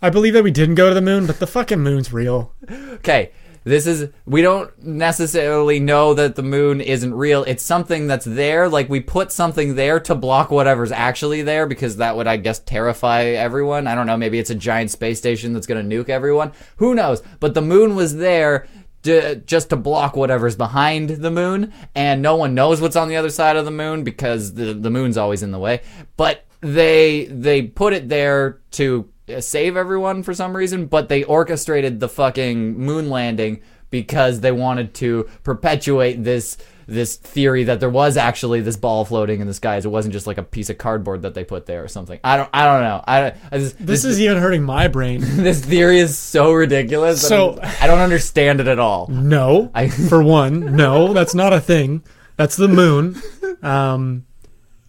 I 0.00 0.08
believe 0.08 0.32
that 0.32 0.44
we 0.44 0.50
didn't 0.50 0.76
go 0.76 0.88
to 0.88 0.94
the 0.94 1.02
moon, 1.02 1.26
but 1.26 1.40
the 1.40 1.46
fucking 1.46 1.80
moon's 1.80 2.10
real. 2.10 2.54
Okay, 2.70 3.32
this 3.64 3.86
is 3.86 4.08
we 4.24 4.40
don't 4.40 4.70
necessarily 4.82 5.78
know 5.78 6.14
that 6.14 6.36
the 6.36 6.42
moon 6.42 6.80
isn't 6.80 7.12
real. 7.12 7.44
It's 7.44 7.62
something 7.62 8.06
that's 8.06 8.24
there. 8.24 8.66
Like 8.66 8.88
we 8.88 9.00
put 9.00 9.30
something 9.30 9.74
there 9.74 10.00
to 10.00 10.14
block 10.14 10.50
whatever's 10.50 10.90
actually 10.90 11.42
there 11.42 11.66
because 11.66 11.98
that 11.98 12.16
would, 12.16 12.26
I 12.26 12.38
guess, 12.38 12.58
terrify 12.60 13.24
everyone. 13.24 13.86
I 13.86 13.94
don't 13.94 14.06
know. 14.06 14.16
Maybe 14.16 14.38
it's 14.38 14.48
a 14.48 14.54
giant 14.54 14.90
space 14.90 15.18
station 15.18 15.52
that's 15.52 15.66
going 15.66 15.86
to 15.86 15.96
nuke 15.96 16.08
everyone. 16.08 16.52
Who 16.76 16.94
knows? 16.94 17.22
But 17.40 17.52
the 17.52 17.60
moon 17.60 17.94
was 17.94 18.16
there. 18.16 18.66
To, 19.06 19.36
just 19.36 19.70
to 19.70 19.76
block 19.76 20.16
whatever's 20.16 20.56
behind 20.56 21.10
the 21.10 21.30
moon, 21.30 21.72
and 21.94 22.22
no 22.22 22.36
one 22.36 22.54
knows 22.54 22.80
what's 22.80 22.96
on 22.96 23.08
the 23.08 23.16
other 23.16 23.30
side 23.30 23.56
of 23.56 23.64
the 23.64 23.70
moon 23.70 24.04
because 24.04 24.54
the 24.54 24.74
the 24.74 24.90
moon's 24.90 25.16
always 25.16 25.42
in 25.42 25.50
the 25.50 25.58
way. 25.58 25.80
But 26.16 26.44
they 26.60 27.26
they 27.26 27.62
put 27.62 27.92
it 27.92 28.08
there 28.08 28.60
to 28.72 29.08
save 29.40 29.76
everyone 29.76 30.22
for 30.22 30.34
some 30.34 30.56
reason, 30.56 30.86
but 30.86 31.08
they 31.08 31.24
orchestrated 31.24 32.00
the 32.00 32.08
fucking 32.08 32.78
moon 32.78 33.10
landing 33.10 33.62
because 33.90 34.40
they 34.40 34.52
wanted 34.52 34.94
to 34.94 35.28
perpetuate 35.42 36.22
this 36.24 36.56
this 36.88 37.16
theory 37.16 37.64
that 37.64 37.80
there 37.80 37.90
was 37.90 38.16
actually 38.16 38.60
this 38.60 38.76
ball 38.76 39.04
floating 39.04 39.40
in 39.40 39.46
the 39.48 39.54
skies. 39.54 39.84
It 39.84 39.88
wasn't 39.88 40.12
just 40.12 40.26
like 40.26 40.38
a 40.38 40.42
piece 40.42 40.70
of 40.70 40.78
cardboard 40.78 41.22
that 41.22 41.34
they 41.34 41.42
put 41.44 41.66
there 41.66 41.82
or 41.82 41.88
something. 41.88 42.20
I 42.22 42.36
don't 42.36 42.48
I 42.54 42.64
don't 42.64 42.82
know. 42.82 43.04
I, 43.06 43.34
I 43.50 43.58
just, 43.58 43.84
This 43.84 44.04
is 44.04 44.20
even 44.20 44.38
hurting 44.38 44.62
my 44.62 44.86
brain. 44.88 45.20
this 45.22 45.64
theory 45.64 45.98
is 45.98 46.16
so 46.16 46.52
ridiculous. 46.52 47.26
So- 47.26 47.58
I 47.80 47.86
don't 47.88 47.98
understand 47.98 48.60
it 48.60 48.68
at 48.68 48.78
all. 48.78 49.08
No, 49.08 49.70
I- 49.74 49.88
for 50.08 50.22
one, 50.22 50.76
no, 50.76 51.12
that's 51.12 51.34
not 51.34 51.52
a 51.52 51.60
thing. 51.60 52.04
That's 52.36 52.56
the 52.56 52.68
moon. 52.68 53.20
Um, 53.62 54.26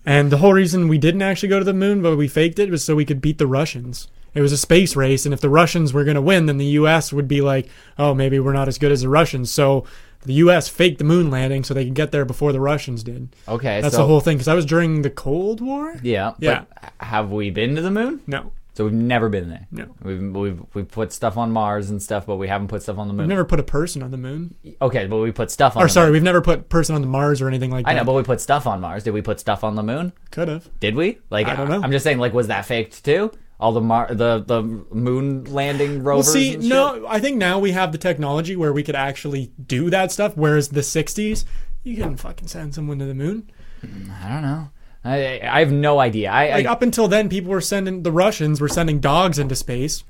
and 0.06 0.32
the 0.32 0.38
whole 0.38 0.54
reason 0.54 0.88
we 0.88 0.98
didn't 0.98 1.22
actually 1.22 1.50
go 1.50 1.60
to 1.60 1.66
the 1.66 1.74
moon, 1.74 2.02
but 2.02 2.16
we 2.16 2.28
faked 2.28 2.60
it, 2.60 2.70
was 2.70 2.84
so 2.84 2.95
we 2.95 3.06
could 3.06 3.22
beat 3.22 3.38
the 3.39 3.48
Russians. 3.48 4.08
It 4.34 4.41
was 4.41 4.52
a 4.52 4.58
space 4.58 4.95
race, 4.95 5.26
and 5.26 5.34
if 5.34 5.41
the 5.41 5.50
Russians 5.50 5.93
were 5.93 6.04
going 6.04 6.16
to 6.16 6.22
win, 6.22 6.45
then 6.45 6.58
the 6.58 6.66
U.S. 6.66 7.12
would 7.12 7.28
be 7.28 7.41
like, 7.41 7.68
"Oh, 7.98 8.14
maybe 8.14 8.39
we're 8.39 8.54
not 8.54 8.68
as 8.68 8.78
good 8.78 8.91
as 8.91 9.02
the 9.02 9.10
Russians." 9.10 9.50
So 9.52 9.86
the 10.24 10.34
U.S. 10.34 10.68
faked 10.68 10.97
the 10.97 11.03
moon 11.03 11.30
landing 11.30 11.63
so 11.63 11.74
they 11.74 11.86
could 11.86 11.93
get 11.93 12.11
there 12.11 12.26
before 12.26 12.51
the 12.51 12.59
Russians 12.59 13.03
did. 13.03 13.30
Okay, 13.47 13.82
That's 13.82 13.95
so 13.95 14.01
the 14.01 14.07
whole 14.07 14.20
thing. 14.20 14.38
Because 14.38 14.47
that 14.47 14.55
was 14.55 14.65
during 14.65 15.01
the 15.01 15.09
Cold 15.09 15.61
War. 15.61 15.95
yeah, 16.03 16.34
Yeah. 16.39 16.65
But 16.82 16.93
have 17.05 17.32
we 17.32 17.49
been 17.49 17.76
to 17.76 17.82
the 17.82 17.91
moon? 17.91 18.22
No, 18.28 18.51
So 18.74 18.84
we've 18.86 18.93
never 18.93 19.30
been 19.30 19.49
there. 19.49 19.68
No. 19.72 19.95
We've 20.03 20.22
we've 20.36 20.61
we've 20.74 20.88
put 20.91 21.11
stuff 21.13 21.38
on 21.38 21.51
Mars 21.51 21.89
and 21.89 22.01
stuff, 22.01 22.26
but 22.26 22.36
we 22.36 22.47
haven't 22.47 22.68
put 22.68 22.84
stuff 22.84 22.97
on 22.97 23.07
the 23.07 23.13
moon. 23.13 23.24
we've 23.28 23.30
never 23.30 23.45
put 23.45 23.59
a 23.59 23.63
person 23.63 24.03
on 24.03 24.11
the 24.11 24.18
moon. 24.18 24.55
okay, 24.82 25.07
but 25.07 25.18
we 25.18 25.32
put 25.32 25.49
stuff 25.49 25.76
on. 25.78 25.84
Or 25.84 25.88
sorry, 25.88 26.07
moon. 26.07 26.13
we've 26.13 26.24
never 26.24 26.41
put 26.41 26.70
person 26.70 26.93
on 26.95 27.01
the 27.01 27.07
Mars 27.07 27.41
or 27.41 27.47
anything 27.47 27.72
like 27.72 27.88
I 27.88 27.93
that. 27.93 27.99
I 27.99 28.01
know, 28.01 28.05
but 28.05 28.13
we 28.13 28.24
put 28.24 28.41
stuff 28.41 28.68
on 28.68 28.82
Mars. 28.82 29.03
Did 29.03 29.13
we 29.13 29.22
put 29.22 29.39
stuff 29.39 29.63
on 29.63 29.76
the 29.76 29.84
moon? 29.84 30.13
could 30.32 30.47
have. 30.47 30.70
Did 30.80 30.95
we? 30.95 31.18
Like 31.30 31.47
I 31.47 31.55
don't 31.55 31.70
know. 31.70 31.82
I'm 31.82 31.91
just 31.91 32.03
saying, 32.03 32.20
like, 32.20 32.34
was 32.34 32.47
that 32.47 32.65
faked 32.65 33.03
too? 33.05 33.32
All 33.60 33.72
the 33.72 33.82
Mar- 33.82 34.14
the 34.14 34.43
the 34.45 34.62
moon 34.62 35.45
landing 35.45 36.03
Well, 36.03 36.18
rovers. 36.18 36.32
see, 36.32 36.53
and 36.53 36.64
shit? 36.64 36.70
no, 36.70 37.05
I 37.08 37.20
think 37.20 37.38
now 37.38 37.58
we 37.58 37.72
have 37.72 37.91
the 37.91 37.97
technology 37.97 38.55
where 38.55 38.72
we 38.72 38.84
could 38.84 38.95
actually 38.95 39.51
do 39.66 39.89
that 39.89 40.12
stuff. 40.12 40.34
Whereas 40.38 40.70
the 40.70 40.82
'60s, 40.82 41.43
you 41.84 41.95
couldn't 41.95 42.18
fucking 42.18 42.47
send 42.47 42.76
someone 42.76 42.99
to 42.99 43.05
the 43.05 43.16
moon. 43.16 43.49
Mm, 43.84 44.24
I 44.24 44.30
don't 44.30 44.41
know. 44.43 44.70
I 45.03 45.39
I 45.43 45.60
have 45.60 45.72
no 45.72 45.99
idea. 45.99 46.30
I, 46.30 46.51
Like 46.51 46.66
I 46.68 46.72
up 46.72 46.84
until 46.84 47.08
then, 47.08 47.30
people 47.30 47.49
were 47.49 47.62
sending 47.62 48.03
the 48.03 48.12
Russians 48.12 48.62
were 48.62 48.68
sending 48.70 48.99
dogs 48.99 49.39
into 49.39 49.55
space. 49.55 50.03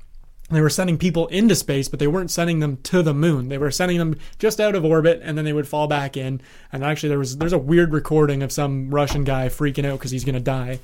They 0.50 0.60
were 0.62 0.70
sending 0.70 0.96
people 0.98 1.26
into 1.28 1.54
space, 1.54 1.88
but 1.88 1.98
they 2.00 2.06
weren't 2.06 2.30
sending 2.30 2.60
them 2.60 2.78
to 2.84 3.02
the 3.02 3.12
moon. 3.12 3.48
They 3.48 3.58
were 3.58 3.70
sending 3.70 3.98
them 3.98 4.16
just 4.38 4.60
out 4.60 4.74
of 4.74 4.82
orbit, 4.84 5.20
and 5.22 5.36
then 5.38 5.44
they 5.44 5.52
would 5.52 5.68
fall 5.68 5.86
back 5.88 6.16
in. 6.16 6.40
And 6.72 6.82
actually, 6.84 7.10
there 7.10 7.18
was 7.18 7.36
there's 7.38 7.52
a 7.54 7.58
weird 7.58 7.92
recording 7.94 8.42
of 8.42 8.50
some 8.52 8.90
Russian 8.90 9.24
guy 9.24 9.48
freaking 9.48 9.84
out 9.86 9.98
because 9.98 10.10
he's 10.10 10.24
gonna 10.24 10.40
die 10.40 10.80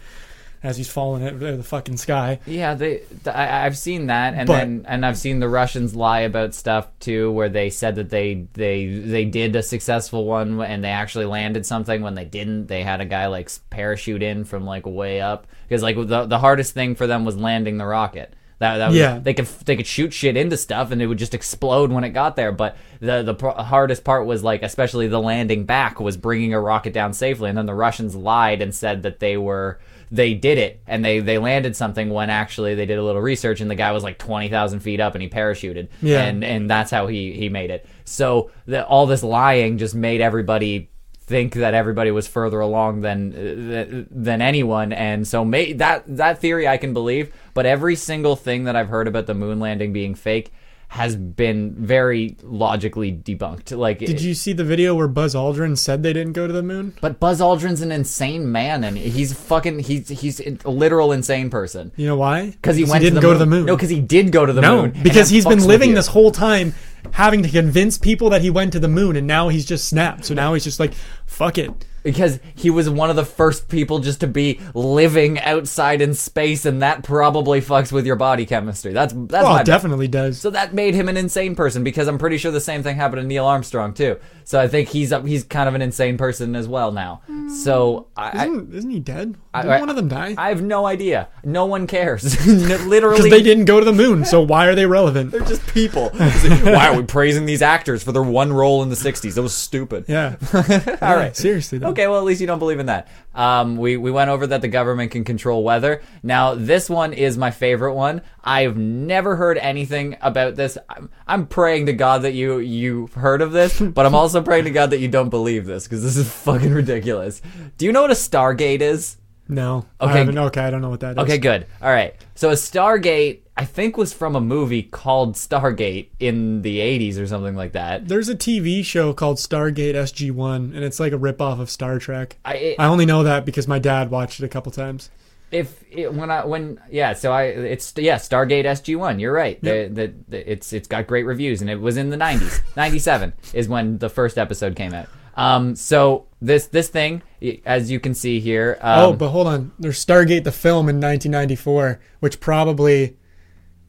as 0.64 0.76
he's 0.76 0.90
falling 0.90 1.24
out 1.24 1.34
of 1.34 1.38
the 1.40 1.62
fucking 1.62 1.98
sky. 1.98 2.40
Yeah, 2.46 2.74
they. 2.74 3.02
I, 3.26 3.66
I've 3.66 3.78
seen 3.78 4.06
that, 4.08 4.34
and 4.34 4.46
But- 4.48 4.56
then 4.56 4.84
and 4.88 5.06
I've 5.06 5.18
seen 5.18 5.38
the 5.38 5.48
Russians 5.48 5.94
lie 5.94 6.20
about 6.20 6.54
stuff 6.54 6.88
too, 6.98 7.30
where 7.30 7.48
they 7.48 7.70
said 7.70 7.94
that 7.96 8.10
they 8.10 8.46
they 8.54 8.86
they 8.86 9.24
did 9.26 9.54
a 9.54 9.62
successful 9.62 10.24
one 10.24 10.60
and 10.62 10.82
they 10.82 10.88
actually 10.88 11.26
landed 11.26 11.64
something 11.66 12.02
when 12.02 12.14
they 12.14 12.24
didn't. 12.24 12.66
They 12.66 12.82
had 12.82 13.00
a 13.00 13.04
guy 13.04 13.26
like 13.26 13.50
parachute 13.70 14.22
in 14.22 14.44
from 14.44 14.64
like 14.64 14.86
way 14.86 15.20
up 15.20 15.46
because 15.68 15.82
like 15.82 15.96
the 15.96 16.26
the 16.26 16.38
hardest 16.38 16.74
thing 16.74 16.94
for 16.94 17.06
them 17.06 17.24
was 17.24 17.36
landing 17.36 17.76
the 17.76 17.86
rocket. 17.86 18.34
That, 18.60 18.78
that 18.78 18.88
was, 18.90 18.96
Yeah. 18.96 19.18
they 19.18 19.34
could 19.34 19.46
they 19.66 19.76
could 19.76 19.86
shoot 19.86 20.12
shit 20.14 20.36
into 20.36 20.56
stuff 20.56 20.92
and 20.92 21.02
it 21.02 21.06
would 21.08 21.18
just 21.18 21.34
explode 21.34 21.90
when 21.90 22.04
it 22.04 22.10
got 22.10 22.36
there. 22.36 22.52
But 22.52 22.76
the 23.00 23.22
the 23.24 23.34
pro- 23.34 23.52
hardest 23.52 24.04
part 24.04 24.26
was 24.26 24.44
like 24.44 24.62
especially 24.62 25.08
the 25.08 25.20
landing 25.20 25.64
back 25.66 25.98
was 26.00 26.16
bringing 26.16 26.54
a 26.54 26.60
rocket 26.60 26.92
down 26.94 27.12
safely. 27.12 27.48
And 27.48 27.58
then 27.58 27.66
the 27.66 27.74
Russians 27.74 28.14
lied 28.14 28.62
and 28.62 28.72
said 28.74 29.02
that 29.02 29.18
they 29.18 29.36
were 29.36 29.80
they 30.10 30.34
did 30.34 30.58
it 30.58 30.82
and 30.86 31.04
they 31.04 31.20
they 31.20 31.38
landed 31.38 31.76
something 31.76 32.10
when 32.10 32.30
actually 32.30 32.74
they 32.74 32.86
did 32.86 32.98
a 32.98 33.02
little 33.02 33.22
research 33.22 33.60
and 33.60 33.70
the 33.70 33.74
guy 33.74 33.92
was 33.92 34.02
like 34.02 34.18
twenty 34.18 34.48
thousand 34.48 34.80
feet 34.80 35.00
up 35.00 35.14
and 35.14 35.22
he 35.22 35.28
parachuted. 35.28 35.88
Yeah. 36.02 36.22
and 36.22 36.44
and 36.44 36.70
that's 36.70 36.90
how 36.90 37.06
he 37.06 37.32
he 37.32 37.48
made 37.48 37.70
it. 37.70 37.86
So 38.04 38.50
the, 38.66 38.86
all 38.86 39.06
this 39.06 39.22
lying 39.22 39.78
just 39.78 39.94
made 39.94 40.20
everybody 40.20 40.90
think 41.26 41.54
that 41.54 41.72
everybody 41.72 42.10
was 42.10 42.28
further 42.28 42.60
along 42.60 43.00
than 43.00 43.32
uh, 43.34 44.04
than 44.10 44.42
anyone 44.42 44.92
and 44.92 45.26
so 45.26 45.42
may, 45.42 45.72
that 45.72 46.04
that 46.06 46.38
theory 46.38 46.68
I 46.68 46.76
can 46.76 46.92
believe 46.92 47.34
but 47.54 47.64
every 47.64 47.96
single 47.96 48.36
thing 48.36 48.64
that 48.64 48.76
I've 48.76 48.88
heard 48.88 49.08
about 49.08 49.26
the 49.26 49.32
moon 49.32 49.58
landing 49.58 49.94
being 49.94 50.14
fake 50.14 50.52
has 50.94 51.16
been 51.16 51.74
very 51.74 52.36
logically 52.40 53.10
debunked. 53.10 53.76
Like, 53.76 53.98
Did 53.98 54.20
you 54.22 54.32
see 54.32 54.52
the 54.52 54.62
video 54.62 54.94
where 54.94 55.08
Buzz 55.08 55.34
Aldrin 55.34 55.76
said 55.76 56.04
they 56.04 56.12
didn't 56.12 56.34
go 56.34 56.46
to 56.46 56.52
the 56.52 56.62
moon? 56.62 56.94
But 57.00 57.18
Buzz 57.18 57.40
Aldrin's 57.40 57.80
an 57.80 57.90
insane 57.90 58.52
man, 58.52 58.84
and 58.84 58.96
he's 58.96 59.32
fucking 59.32 59.80
he's 59.80 60.08
he's 60.08 60.38
a 60.38 60.70
literal 60.70 61.10
insane 61.10 61.50
person. 61.50 61.90
You 61.96 62.06
know 62.06 62.14
why? 62.14 62.50
Because 62.50 62.76
he 62.76 62.84
went 62.84 63.02
didn't 63.02 63.16
to 63.16 63.20
the 63.20 63.22
go 63.22 63.30
moon. 63.30 63.38
to 63.40 63.44
the 63.44 63.50
moon. 63.50 63.66
No, 63.66 63.74
because 63.74 63.90
he 63.90 63.98
did 64.00 64.30
go 64.30 64.46
to 64.46 64.52
the 64.52 64.60
no, 64.60 64.82
moon. 64.82 65.00
because 65.02 65.28
he's 65.30 65.44
been 65.44 65.66
living 65.66 65.94
this 65.94 66.06
whole 66.06 66.30
time 66.30 66.74
having 67.10 67.42
to 67.42 67.48
convince 67.48 67.98
people 67.98 68.30
that 68.30 68.42
he 68.42 68.50
went 68.50 68.72
to 68.74 68.78
the 68.78 68.86
moon, 68.86 69.16
and 69.16 69.26
now 69.26 69.48
he's 69.48 69.66
just 69.66 69.88
snapped. 69.88 70.26
So 70.26 70.34
now 70.34 70.54
he's 70.54 70.62
just 70.62 70.78
like, 70.78 70.94
"Fuck 71.26 71.58
it." 71.58 71.72
Because 72.04 72.38
he 72.54 72.70
was 72.70 72.88
one 72.88 73.10
of 73.10 73.16
the 73.16 73.24
first 73.24 73.68
people 73.68 73.98
just 73.98 74.20
to 74.20 74.28
be 74.28 74.60
living 74.74 75.40
outside 75.40 76.00
in 76.00 76.14
space, 76.14 76.64
and 76.64 76.82
that 76.82 77.02
probably 77.02 77.60
fucks 77.60 77.90
with 77.90 78.06
your 78.06 78.14
body 78.14 78.46
chemistry. 78.46 78.92
That's 78.92 79.12
that's 79.12 79.46
oh, 79.48 79.56
it 79.56 79.66
definitely 79.66 80.06
does. 80.06 80.38
So 80.38 80.50
that 80.50 80.72
made 80.72 80.94
him 80.94 81.08
an 81.08 81.16
insane 81.16 81.56
person 81.56 81.82
because 81.82 82.06
I'm 82.06 82.18
pretty 82.18 82.38
sure 82.38 82.52
the 82.52 82.60
same 82.60 82.84
thing 82.84 82.94
happened 82.94 83.22
to 83.22 83.26
Neil 83.26 83.46
Armstrong 83.46 83.94
too. 83.94 84.20
So 84.44 84.60
I 84.60 84.68
think 84.68 84.90
he's 84.90 85.12
he's 85.24 85.42
kind 85.42 85.68
of 85.68 85.74
an 85.74 85.82
insane 85.82 86.16
person 86.18 86.54
as 86.54 86.68
well 86.68 86.92
now. 86.92 87.22
Hmm. 87.26 87.48
So 87.48 88.06
I, 88.16 88.30
I, 88.30 88.46
isn't, 88.46 88.74
isn't 88.74 88.90
he 88.90 89.00
dead? 89.00 89.36
I- 89.54 89.62
Didn't 89.62 89.72
I- 89.74 89.80
one 89.80 89.90
of 89.90 89.96
them 89.96 90.08
die? 90.08 90.34
I 90.36 90.48
have 90.48 90.62
no 90.62 90.84
idea. 90.86 91.28
No 91.44 91.66
one 91.66 91.86
cares. 91.86 92.24
Literally, 92.46 93.16
Because 93.16 93.30
they 93.30 93.42
didn't 93.42 93.64
go 93.66 93.78
to 93.78 93.84
the 93.86 93.92
moon, 93.92 94.24
so 94.24 94.40
why 94.42 94.66
are 94.66 94.74
they 94.74 94.86
relevant? 94.86 95.30
They're 95.30 95.40
just 95.40 95.66
people. 95.68 96.10
Why 96.64 96.88
are 96.88 96.96
we 96.96 97.02
praising 97.04 97.46
these 97.46 97.62
actors 97.62 98.02
for 98.02 98.12
their 98.12 98.22
one 98.22 98.52
role 98.52 98.82
in 98.82 98.88
the 98.88 98.94
'60s? 98.96 99.34
That 99.34 99.42
was 99.42 99.54
stupid. 99.54 100.04
Yeah. 100.08 100.36
All 101.02 101.16
right. 101.16 101.36
Seriously, 101.36 101.78
though. 101.78 101.88
Okay, 101.88 102.06
well, 102.06 102.18
at 102.18 102.24
least 102.24 102.40
you 102.40 102.46
don't 102.46 102.58
believe 102.58 102.78
in 102.80 102.86
that. 102.86 103.08
Um, 103.34 103.76
we, 103.76 103.96
we 103.96 104.10
went 104.10 104.30
over 104.30 104.46
that 104.48 104.60
the 104.60 104.68
government 104.68 105.10
can 105.10 105.24
control 105.24 105.62
weather. 105.64 106.02
Now, 106.22 106.54
this 106.54 106.88
one 106.90 107.12
is 107.12 107.36
my 107.36 107.50
favorite 107.50 107.94
one. 107.94 108.22
I've 108.42 108.76
never 108.76 109.36
heard 109.36 109.58
anything 109.58 110.16
about 110.20 110.54
this. 110.54 110.78
I'm, 110.88 111.10
I'm 111.26 111.46
praying 111.46 111.86
to 111.86 111.92
God 111.92 112.22
that 112.22 112.32
you, 112.32 112.58
you've 112.58 113.12
heard 113.14 113.42
of 113.42 113.52
this, 113.52 113.80
but 113.80 114.06
I'm 114.06 114.14
also 114.14 114.42
praying 114.42 114.64
to 114.64 114.70
God 114.70 114.90
that 114.90 114.98
you 114.98 115.08
don't 115.08 115.30
believe 115.30 115.66
this, 115.66 115.84
because 115.84 116.02
this 116.02 116.16
is 116.16 116.30
fucking 116.30 116.72
ridiculous. 116.72 117.42
Do 117.78 117.86
you 117.86 117.92
know 117.92 118.02
what 118.02 118.10
a 118.10 118.14
Stargate 118.14 118.80
is? 118.80 119.16
No. 119.48 119.84
I 120.00 120.04
Okay. 120.06 120.18
haven't- 120.18 120.38
okay, 120.38 120.60
I 120.62 120.70
don't 120.70 120.80
know 120.80 120.90
what 120.90 121.00
that 121.00 121.12
is. 121.12 121.18
Okay, 121.24 121.38
good. 121.38 121.66
All 121.82 121.90
right. 121.90 122.14
So 122.34 122.50
a 122.50 122.54
Stargate, 122.54 123.40
I 123.56 123.64
think, 123.64 123.96
was 123.96 124.12
from 124.12 124.34
a 124.34 124.40
movie 124.40 124.82
called 124.82 125.34
Stargate 125.34 126.08
in 126.18 126.62
the 126.62 126.78
80s 126.80 127.18
or 127.18 127.26
something 127.26 127.54
like 127.54 127.72
that. 127.72 128.08
There's 128.08 128.28
a 128.28 128.34
TV 128.34 128.82
show 128.84 129.12
called 129.12 129.36
Stargate 129.36 129.94
SG1, 129.94 130.74
and 130.74 130.82
it's 130.82 130.98
like 130.98 131.12
a 131.12 131.18
ripoff 131.18 131.60
of 131.60 131.70
Star 131.70 131.98
Trek. 131.98 132.36
I, 132.44 132.54
it, 132.54 132.76
I 132.78 132.86
only 132.86 133.06
know 133.06 133.22
that 133.22 133.44
because 133.44 133.68
my 133.68 133.78
dad 133.78 134.10
watched 134.10 134.40
it 134.40 134.46
a 134.46 134.48
couple 134.48 134.72
times. 134.72 135.10
if 135.52 135.84
it, 135.90 136.12
when 136.12 136.30
I 136.30 136.44
when 136.46 136.80
yeah, 136.90 137.12
so 137.12 137.30
I 137.30 137.44
it's 137.44 137.92
yeah 137.96 138.16
Stargate 138.16 138.64
SG 138.64 138.96
One. 138.96 139.20
You're 139.20 139.32
right. 139.32 139.60
The, 139.62 139.88
the, 139.92 140.14
the 140.26 140.50
it's 140.52 140.72
it's 140.72 140.88
got 140.88 141.06
great 141.06 141.24
reviews, 141.26 141.60
and 141.60 141.70
it 141.70 141.80
was 141.80 141.96
in 141.96 142.08
the 142.10 142.16
90s. 142.16 142.60
97 142.76 143.32
is 143.52 143.68
when 143.68 143.98
the 143.98 144.08
first 144.08 144.36
episode 144.38 144.74
came 144.74 144.92
out. 144.94 145.06
Um, 145.36 145.74
so 145.74 146.26
this 146.40 146.66
this 146.66 146.88
thing, 146.88 147.22
as 147.64 147.90
you 147.90 148.00
can 148.00 148.14
see 148.14 148.40
here, 148.40 148.78
um, 148.80 148.98
oh, 149.00 149.12
but 149.12 149.30
hold 149.30 149.46
on. 149.46 149.72
There's 149.78 150.04
Stargate 150.04 150.44
the 150.44 150.52
film 150.52 150.88
in 150.88 150.96
1994, 150.96 152.00
which 152.20 152.40
probably 152.40 153.16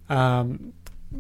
um, 0.10 0.74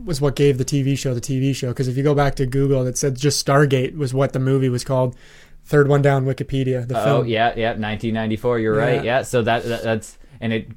was 0.03 0.21
what 0.21 0.35
gave 0.35 0.57
the 0.57 0.65
TV 0.65 0.97
show 0.97 1.13
the 1.13 1.21
TV 1.21 1.55
show. 1.55 1.69
Because 1.69 1.87
if 1.87 1.97
you 1.97 2.03
go 2.03 2.15
back 2.15 2.35
to 2.35 2.45
Google, 2.45 2.85
it 2.87 2.97
said 2.97 3.15
just 3.15 3.45
Stargate 3.45 3.95
was 3.95 4.13
what 4.13 4.33
the 4.33 4.39
movie 4.39 4.69
was 4.69 4.83
called. 4.83 5.15
Third 5.63 5.87
one 5.87 6.01
down, 6.01 6.25
Wikipedia. 6.25 6.87
The 6.87 6.99
oh 6.99 7.03
film. 7.03 7.27
yeah 7.27 7.53
yeah 7.55 7.69
1994. 7.69 8.59
You're 8.59 8.75
right. 8.75 8.95
Yeah. 8.95 9.03
Yeah. 9.03 9.21
So 9.23 9.41
that, 9.43 9.63
that 9.63 9.83
that's 9.83 10.17
and 10.39 10.53
it 10.53 10.67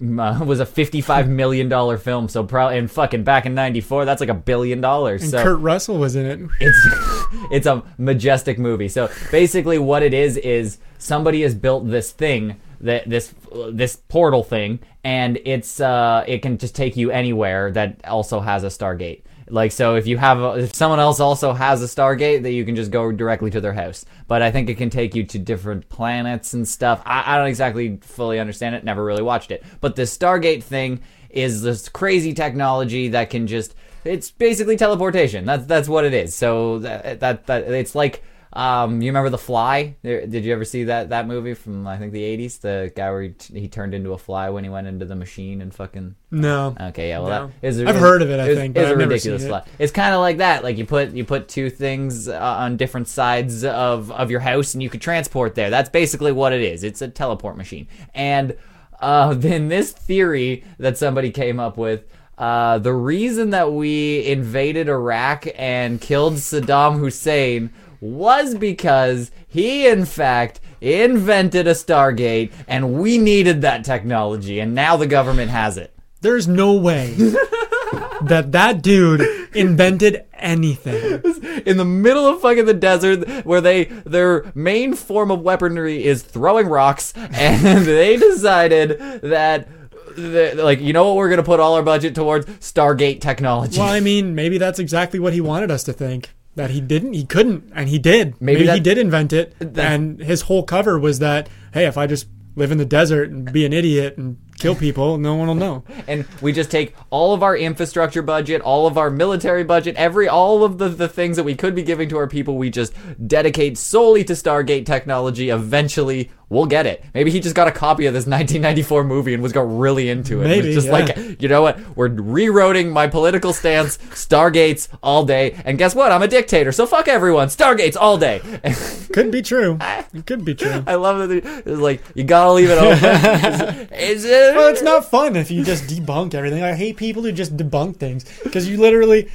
uh, 0.00 0.40
was 0.44 0.60
a 0.60 0.66
55 0.66 1.28
million 1.28 1.68
dollar 1.68 1.98
film. 1.98 2.28
So 2.28 2.44
probably 2.44 2.78
and 2.78 2.90
fucking 2.90 3.24
back 3.24 3.46
in 3.46 3.54
94, 3.54 4.04
that's 4.04 4.20
like 4.20 4.30
a 4.30 4.34
billion 4.34 4.80
dollars. 4.80 5.22
And 5.22 5.30
so 5.30 5.42
Kurt 5.42 5.60
Russell 5.60 5.98
was 5.98 6.16
in 6.16 6.26
it. 6.26 6.40
it's 6.60 6.86
it's 7.50 7.66
a 7.66 7.82
majestic 7.98 8.58
movie. 8.58 8.88
So 8.88 9.10
basically, 9.30 9.78
what 9.78 10.02
it 10.02 10.14
is 10.14 10.36
is 10.36 10.78
somebody 10.98 11.42
has 11.42 11.54
built 11.54 11.88
this 11.88 12.12
thing 12.12 12.60
that 12.80 13.08
this 13.08 13.34
this 13.70 13.96
portal 13.96 14.42
thing, 14.42 14.80
and 15.04 15.38
it's 15.44 15.80
uh 15.80 16.24
it 16.26 16.40
can 16.40 16.58
just 16.58 16.74
take 16.74 16.96
you 16.96 17.10
anywhere 17.10 17.70
that 17.72 18.00
also 18.06 18.40
has 18.40 18.64
a 18.64 18.68
Stargate. 18.68 19.22
Like 19.50 19.72
so, 19.72 19.96
if 19.96 20.06
you 20.06 20.16
have 20.18 20.40
a, 20.40 20.58
if 20.58 20.74
someone 20.74 21.00
else 21.00 21.20
also 21.20 21.52
has 21.52 21.82
a 21.82 21.86
Stargate, 21.86 22.42
that 22.42 22.52
you 22.52 22.64
can 22.64 22.76
just 22.76 22.90
go 22.90 23.12
directly 23.12 23.50
to 23.50 23.60
their 23.60 23.72
house. 23.72 24.04
But 24.28 24.42
I 24.42 24.50
think 24.50 24.68
it 24.68 24.76
can 24.76 24.90
take 24.90 25.14
you 25.14 25.24
to 25.24 25.38
different 25.38 25.88
planets 25.88 26.54
and 26.54 26.66
stuff. 26.66 27.02
I, 27.04 27.34
I 27.34 27.38
don't 27.38 27.48
exactly 27.48 27.98
fully 28.02 28.38
understand 28.38 28.74
it. 28.74 28.84
Never 28.84 29.04
really 29.04 29.22
watched 29.22 29.50
it. 29.50 29.62
But 29.80 29.96
the 29.96 30.02
Stargate 30.02 30.62
thing 30.62 31.00
is 31.30 31.62
this 31.62 31.88
crazy 31.88 32.34
technology 32.34 33.08
that 33.08 33.30
can 33.30 33.46
just 33.46 33.74
it's 34.04 34.30
basically 34.30 34.76
teleportation. 34.76 35.44
That's 35.44 35.66
that's 35.66 35.88
what 35.88 36.04
it 36.04 36.14
is. 36.14 36.34
So 36.34 36.78
that 36.80 37.20
that, 37.20 37.46
that 37.46 37.70
it's 37.70 37.94
like 37.94 38.22
um, 38.52 39.00
you 39.00 39.10
remember 39.10 39.30
The 39.30 39.38
Fly? 39.38 39.94
Did 40.02 40.44
you 40.44 40.52
ever 40.52 40.64
see 40.64 40.84
that 40.84 41.10
that 41.10 41.26
movie 41.28 41.54
from 41.54 41.86
I 41.86 41.98
think 41.98 42.12
the 42.12 42.22
'80s? 42.22 42.60
The 42.60 42.92
guy 42.96 43.10
where 43.10 43.22
he, 43.22 43.34
he 43.52 43.68
turned 43.68 43.94
into 43.94 44.12
a 44.12 44.18
fly 44.18 44.50
when 44.50 44.64
he 44.64 44.70
went 44.70 44.88
into 44.88 45.04
the 45.06 45.14
machine 45.14 45.60
and 45.62 45.72
fucking. 45.72 46.16
No. 46.32 46.74
Okay, 46.80 47.10
yeah, 47.10 47.20
well, 47.20 47.28
No. 47.28 47.52
that 47.60 47.66
is. 47.68 47.80
a- 47.80 47.88
I've 47.88 47.96
heard 47.96 48.22
of 48.22 48.30
it, 48.30 48.40
I 48.40 48.48
is- 48.48 48.58
think, 48.58 48.76
is 48.76 48.82
but 48.84 48.92
a 48.92 48.96
ridiculous 48.96 49.42
seen 49.42 49.52
it. 49.54 49.64
It's 49.78 49.92
kind 49.92 50.14
of 50.14 50.20
like 50.20 50.38
that. 50.38 50.64
Like 50.64 50.78
you 50.78 50.84
put 50.86 51.12
you 51.12 51.24
put 51.24 51.46
two 51.48 51.70
things 51.70 52.26
uh, 52.28 52.38
on 52.40 52.76
different 52.76 53.06
sides 53.08 53.64
of 53.64 54.10
of 54.10 54.30
your 54.30 54.40
house, 54.40 54.74
and 54.74 54.82
you 54.82 54.90
could 54.90 55.00
transport 55.00 55.54
there. 55.54 55.70
That's 55.70 55.90
basically 55.90 56.32
what 56.32 56.52
it 56.52 56.60
is. 56.62 56.82
It's 56.82 57.02
a 57.02 57.08
teleport 57.08 57.56
machine. 57.56 57.86
And 58.14 58.56
uh, 59.00 59.34
then 59.38 59.68
this 59.68 59.92
theory 59.92 60.64
that 60.78 60.98
somebody 60.98 61.30
came 61.30 61.60
up 61.60 61.76
with. 61.76 62.04
Uh, 62.36 62.78
the 62.78 62.92
reason 62.94 63.50
that 63.50 63.70
we 63.70 64.24
invaded 64.26 64.88
Iraq 64.88 65.46
and 65.56 66.00
killed 66.00 66.32
Saddam 66.36 66.98
Hussein 66.98 67.70
was 68.00 68.54
because 68.54 69.30
he, 69.46 69.86
in 69.86 70.04
fact, 70.04 70.60
invented 70.80 71.66
a 71.66 71.72
Stargate, 71.72 72.52
and 72.66 72.94
we 73.00 73.18
needed 73.18 73.62
that 73.62 73.84
technology, 73.84 74.60
and 74.60 74.74
now 74.74 74.96
the 74.96 75.06
government 75.06 75.50
has 75.50 75.76
it. 75.76 75.94
There's 76.22 76.48
no 76.48 76.74
way 76.74 77.14
that 78.22 78.48
that 78.52 78.82
dude 78.82 79.22
invented 79.54 80.24
anything. 80.34 81.22
in 81.66 81.76
the 81.76 81.84
middle 81.84 82.26
of 82.26 82.40
fucking 82.40 82.66
the 82.66 82.74
desert 82.74 83.44
where 83.44 83.60
they 83.60 83.84
their 83.84 84.50
main 84.54 84.94
form 84.94 85.30
of 85.30 85.40
weaponry 85.40 86.04
is 86.04 86.22
throwing 86.22 86.66
rocks 86.66 87.12
and 87.16 87.84
they 87.84 88.16
decided 88.16 88.98
that 89.22 89.68
like 90.16 90.80
you 90.80 90.92
know 90.92 91.06
what 91.06 91.16
we're 91.16 91.30
gonna 91.30 91.42
put 91.42 91.60
all 91.60 91.74
our 91.74 91.82
budget 91.82 92.14
towards 92.14 92.46
stargate 92.46 93.20
technology 93.20 93.78
Well, 93.78 93.88
I 93.88 94.00
mean, 94.00 94.34
maybe 94.34 94.58
that's 94.58 94.78
exactly 94.78 95.18
what 95.18 95.32
he 95.32 95.40
wanted 95.40 95.70
us 95.70 95.84
to 95.84 95.92
think. 95.92 96.30
That 96.56 96.70
he 96.70 96.80
didn't, 96.80 97.12
he 97.12 97.24
couldn't, 97.24 97.70
and 97.74 97.88
he 97.88 97.98
did. 97.98 98.34
Maybe 98.40 98.58
Maybe, 98.58 98.66
that- 98.66 98.74
he 98.74 98.80
did 98.80 98.98
invent 98.98 99.32
it, 99.32 99.54
that- 99.60 99.92
and 99.92 100.18
his 100.20 100.42
whole 100.42 100.62
cover 100.64 100.98
was 100.98 101.18
that, 101.20 101.48
hey, 101.72 101.86
if 101.86 101.96
I 101.96 102.06
just 102.06 102.26
live 102.56 102.72
in 102.72 102.78
the 102.78 102.84
desert 102.84 103.30
and 103.30 103.50
be 103.52 103.64
an 103.64 103.72
idiot 103.72 104.18
and 104.18 104.36
kill 104.60 104.74
people, 104.74 105.18
no 105.18 105.34
one 105.34 105.48
will 105.48 105.54
know. 105.54 105.84
and 106.06 106.26
we 106.40 106.52
just 106.52 106.70
take 106.70 106.94
all 107.10 107.34
of 107.34 107.42
our 107.42 107.56
infrastructure 107.56 108.22
budget 108.22 108.60
all 108.62 108.86
of 108.86 108.96
our 108.96 109.10
military 109.10 109.64
budget 109.64 109.96
every 109.96 110.28
all 110.28 110.62
of 110.62 110.78
the, 110.78 110.88
the 110.88 111.08
things 111.08 111.36
that 111.36 111.44
we 111.44 111.54
could 111.54 111.74
be 111.74 111.82
giving 111.82 112.08
to 112.08 112.16
our 112.16 112.26
people 112.26 112.56
we 112.56 112.70
just 112.70 112.92
dedicate 113.26 113.78
solely 113.78 114.24
to 114.24 114.34
stargate 114.34 114.86
technology. 114.86 115.50
Eventually 115.50 116.30
we'll 116.48 116.66
get 116.66 116.84
it. 116.86 117.04
Maybe 117.14 117.30
he 117.30 117.40
just 117.40 117.54
got 117.54 117.68
a 117.68 117.72
copy 117.72 118.06
of 118.06 118.14
this 118.14 118.26
1994 118.26 119.04
movie 119.04 119.34
and 119.34 119.42
was 119.42 119.52
got 119.52 119.62
really 119.62 120.08
into 120.08 120.42
it. 120.42 120.46
It 120.46 120.48
Maybe, 120.48 120.74
just 120.74 120.86
yeah. 120.88 120.92
like 120.92 121.42
you 121.42 121.48
know 121.48 121.62
what? 121.62 121.78
We're 121.96 122.08
rewriting 122.08 122.90
my 122.90 123.06
political 123.06 123.52
stance 123.52 123.98
stargates 124.10 124.88
all 125.02 125.24
day. 125.24 125.60
And 125.64 125.78
guess 125.78 125.94
what? 125.94 126.12
I'm 126.12 126.22
a 126.22 126.28
dictator 126.28 126.72
so 126.72 126.86
fuck 126.86 127.08
everyone. 127.08 127.48
Stargates 127.48 127.96
all 127.98 128.18
day. 128.18 128.40
Could 129.12 129.30
be 129.30 129.42
true. 129.42 129.78
It 130.12 130.26
could 130.26 130.44
be 130.44 130.54
true. 130.54 130.84
i 130.86 130.94
love 130.94 131.28
that 131.28 131.44
it's 131.44 131.66
like 131.66 132.00
you 132.14 132.24
gotta 132.24 132.52
leave 132.52 132.70
it 132.70 132.78
open. 132.78 133.88
Is, 133.92 134.24
is 134.24 134.24
it 134.24 134.49
Well, 134.56 134.68
it's 134.68 134.82
not 134.82 135.04
fun 135.04 135.36
if 135.36 135.50
you 135.50 135.64
just 135.64 135.84
debunk 135.84 136.34
everything. 136.34 136.62
I 136.62 136.74
hate 136.74 136.96
people 136.96 137.22
who 137.22 137.32
just 137.32 137.56
debunk 137.56 137.96
things 137.96 138.24
because 138.42 138.68
you 138.68 138.78
literally, 138.78 139.28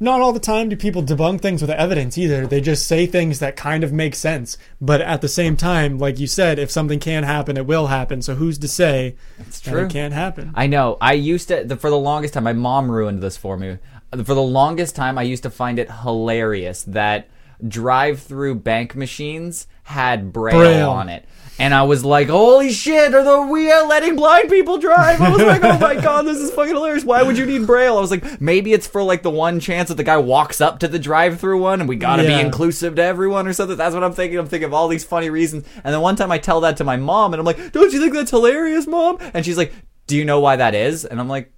not 0.00 0.20
all 0.20 0.32
the 0.32 0.40
time 0.40 0.68
do 0.68 0.76
people 0.76 1.02
debunk 1.02 1.40
things 1.40 1.60
with 1.60 1.70
evidence 1.70 2.18
either. 2.18 2.46
They 2.46 2.60
just 2.60 2.86
say 2.86 3.06
things 3.06 3.38
that 3.38 3.56
kind 3.56 3.84
of 3.84 3.92
make 3.92 4.14
sense. 4.14 4.58
But 4.80 5.00
at 5.00 5.20
the 5.20 5.28
same 5.28 5.56
time, 5.56 5.98
like 5.98 6.18
you 6.18 6.26
said, 6.26 6.58
if 6.58 6.70
something 6.70 6.98
can 6.98 7.22
happen, 7.22 7.56
it 7.56 7.66
will 7.66 7.86
happen. 7.86 8.20
So 8.22 8.34
who's 8.34 8.58
to 8.58 8.68
say 8.68 9.16
that 9.38 9.60
true. 9.62 9.84
it 9.84 9.92
can't 9.92 10.12
happen? 10.12 10.52
I 10.54 10.66
know. 10.66 10.98
I 11.00 11.12
used 11.12 11.48
to 11.48 11.62
the, 11.64 11.76
for 11.76 11.88
the 11.88 11.98
longest 11.98 12.34
time. 12.34 12.44
My 12.44 12.52
mom 12.52 12.90
ruined 12.90 13.22
this 13.22 13.36
for 13.36 13.56
me. 13.56 13.78
For 14.10 14.34
the 14.34 14.42
longest 14.42 14.96
time, 14.96 15.16
I 15.18 15.22
used 15.22 15.44
to 15.44 15.50
find 15.50 15.78
it 15.78 15.90
hilarious 15.90 16.82
that 16.84 17.28
drive-through 17.66 18.56
bank 18.56 18.96
machines 18.96 19.68
had 19.84 20.32
braille, 20.32 20.58
Braille. 20.58 20.90
on 20.90 21.08
it, 21.08 21.24
and 21.58 21.74
I 21.74 21.82
was 21.82 22.04
like, 22.04 22.28
"Holy 22.28 22.72
shit! 22.72 23.14
Are 23.14 23.22
the 23.22 23.42
we 23.42 23.70
are 23.70 23.86
letting 23.86 24.16
blind 24.16 24.48
people 24.48 24.78
drive?" 24.78 25.20
I 25.20 25.30
was 25.30 25.42
like, 25.42 25.62
"Oh 25.62 25.78
my 25.78 25.94
god, 26.00 26.22
this 26.26 26.38
is 26.38 26.50
fucking 26.50 26.74
hilarious! 26.74 27.04
Why 27.04 27.22
would 27.22 27.36
you 27.38 27.46
need 27.46 27.66
braille?" 27.66 27.96
I 27.98 28.00
was 28.00 28.10
like, 28.10 28.40
"Maybe 28.40 28.72
it's 28.72 28.86
for 28.86 29.02
like 29.02 29.22
the 29.22 29.30
one 29.30 29.60
chance 29.60 29.88
that 29.88 29.96
the 29.96 30.04
guy 30.04 30.16
walks 30.16 30.60
up 30.60 30.78
to 30.80 30.88
the 30.88 30.98
drive-through 30.98 31.60
one, 31.60 31.80
and 31.80 31.88
we 31.88 31.96
gotta 31.96 32.22
Yeah. 32.24 32.36
be 32.38 32.44
inclusive 32.46 32.94
to 32.96 33.02
everyone 33.02 33.46
or 33.46 33.52
something." 33.52 33.76
That's 33.76 33.94
what 33.94 34.04
I'm 34.04 34.12
thinking. 34.12 34.38
I'm 34.38 34.46
thinking 34.46 34.66
of 34.66 34.74
all 34.74 34.88
these 34.88 35.04
funny 35.04 35.30
reasons, 35.30 35.64
and 35.84 35.92
then 35.94 36.00
one 36.00 36.16
time 36.16 36.32
I 36.32 36.38
tell 36.38 36.60
that 36.62 36.76
to 36.78 36.84
my 36.84 36.96
mom, 36.96 37.32
and 37.34 37.40
I'm 37.40 37.46
like, 37.46 37.72
"Don't 37.72 37.92
you 37.92 38.00
think 38.00 38.14
that's 38.14 38.30
hilarious, 38.30 38.86
mom?" 38.86 39.18
And 39.34 39.44
she's 39.44 39.58
like, 39.58 39.72
"Do 40.06 40.16
you 40.16 40.24
know 40.24 40.40
why 40.40 40.56
that 40.56 40.74
is?" 40.74 41.04
And 41.04 41.20
I'm 41.20 41.28
like. 41.28 41.52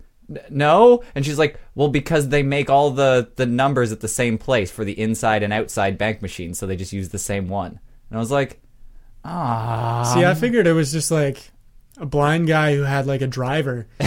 no 0.49 1.03
and 1.15 1.23
she's 1.27 1.39
like 1.39 1.61
well 1.75 1.89
because 1.89 2.31
they 2.31 2.43
make 2.43 2.71
all 2.71 2.91
the 2.91 3.31
the 3.37 3.45
numbers 3.45 3.93
at 3.93 4.01
the 4.01 4.09
same 4.09 4.39
place 4.39 4.71
for 4.71 4.83
the 4.83 4.99
inside 4.99 5.43
and 5.43 5.53
outside 5.53 5.99
bank 5.99 6.23
machines 6.23 6.59
so 6.59 6.67
they 6.67 6.77
just 6.77 6.95
use 6.95 7.11
the 7.11 7.19
same 7.19 7.47
one 7.47 7.79
and 8.09 8.17
i 8.17 8.19
was 8.19 8.31
like 8.31 8.59
ah 9.25 10.13
See, 10.15 10.25
I 10.25 10.35
figured 10.35 10.67
it 10.67 10.73
was 10.73 10.93
just 10.93 11.11
like 11.11 11.51
a 11.99 12.07
blind 12.07 12.47
guy 12.49 12.75
who 12.75 12.83
had 12.83 13.07
like 13.07 13.23
a 13.23 13.27
driver, 13.27 13.87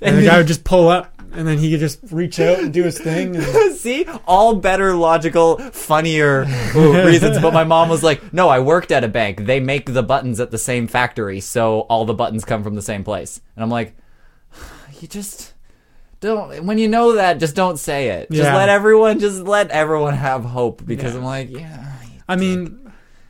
and 0.00 0.18
the 0.18 0.24
guy 0.24 0.38
would 0.38 0.46
just 0.46 0.64
pull 0.64 0.88
up, 0.88 1.12
and 1.32 1.46
then 1.46 1.58
he 1.58 1.70
could 1.70 1.80
just 1.80 2.00
reach 2.10 2.40
out 2.40 2.58
and 2.58 2.72
do 2.72 2.82
his 2.82 2.98
thing. 2.98 3.36
And, 3.36 3.74
see? 3.76 4.06
All 4.26 4.54
better 4.56 4.94
logical 4.94 5.58
funnier 5.58 6.40
reasons. 6.74 7.38
But 7.38 7.52
my 7.54 7.64
mom 7.64 7.88
was 7.88 8.02
like 8.02 8.32
no 8.32 8.48
i 8.48 8.58
worked 8.58 8.90
at 8.90 9.04
a 9.04 9.08
bank. 9.08 9.44
They 9.46 9.60
make 9.60 9.92
the 9.92 10.02
buttons 10.02 10.40
at 10.40 10.50
the 10.50 10.58
same 10.58 10.86
factory 10.86 11.40
so 11.40 11.80
all 11.82 12.04
the 12.04 12.14
buttons 12.14 12.44
come 12.44 12.62
from 12.64 12.74
the 12.74 12.82
same 12.82 13.04
place. 13.04 13.40
And 13.54 13.62
i'm 13.62 13.70
like 13.70 13.94
you 15.00 15.06
just 15.08 15.52
don't 16.20 16.64
when 16.64 16.78
you 16.78 16.88
know 16.88 17.12
that 17.12 17.38
just 17.38 17.54
don't 17.54 17.78
say 17.78 18.08
it. 18.08 18.30
Just 18.30 18.42
Yeah. 18.44 18.56
let 18.56 18.68
everyone 18.70 19.20
just 19.20 19.42
let 19.42 19.70
everyone 19.70 20.14
have 20.14 20.44
hope. 20.44 20.84
Because 20.84 21.12
Yeah. 21.12 21.18
i'm 21.18 21.24
like 21.24 21.50
yeah 21.50 21.92
I 22.28 22.34
mean, 22.34 22.85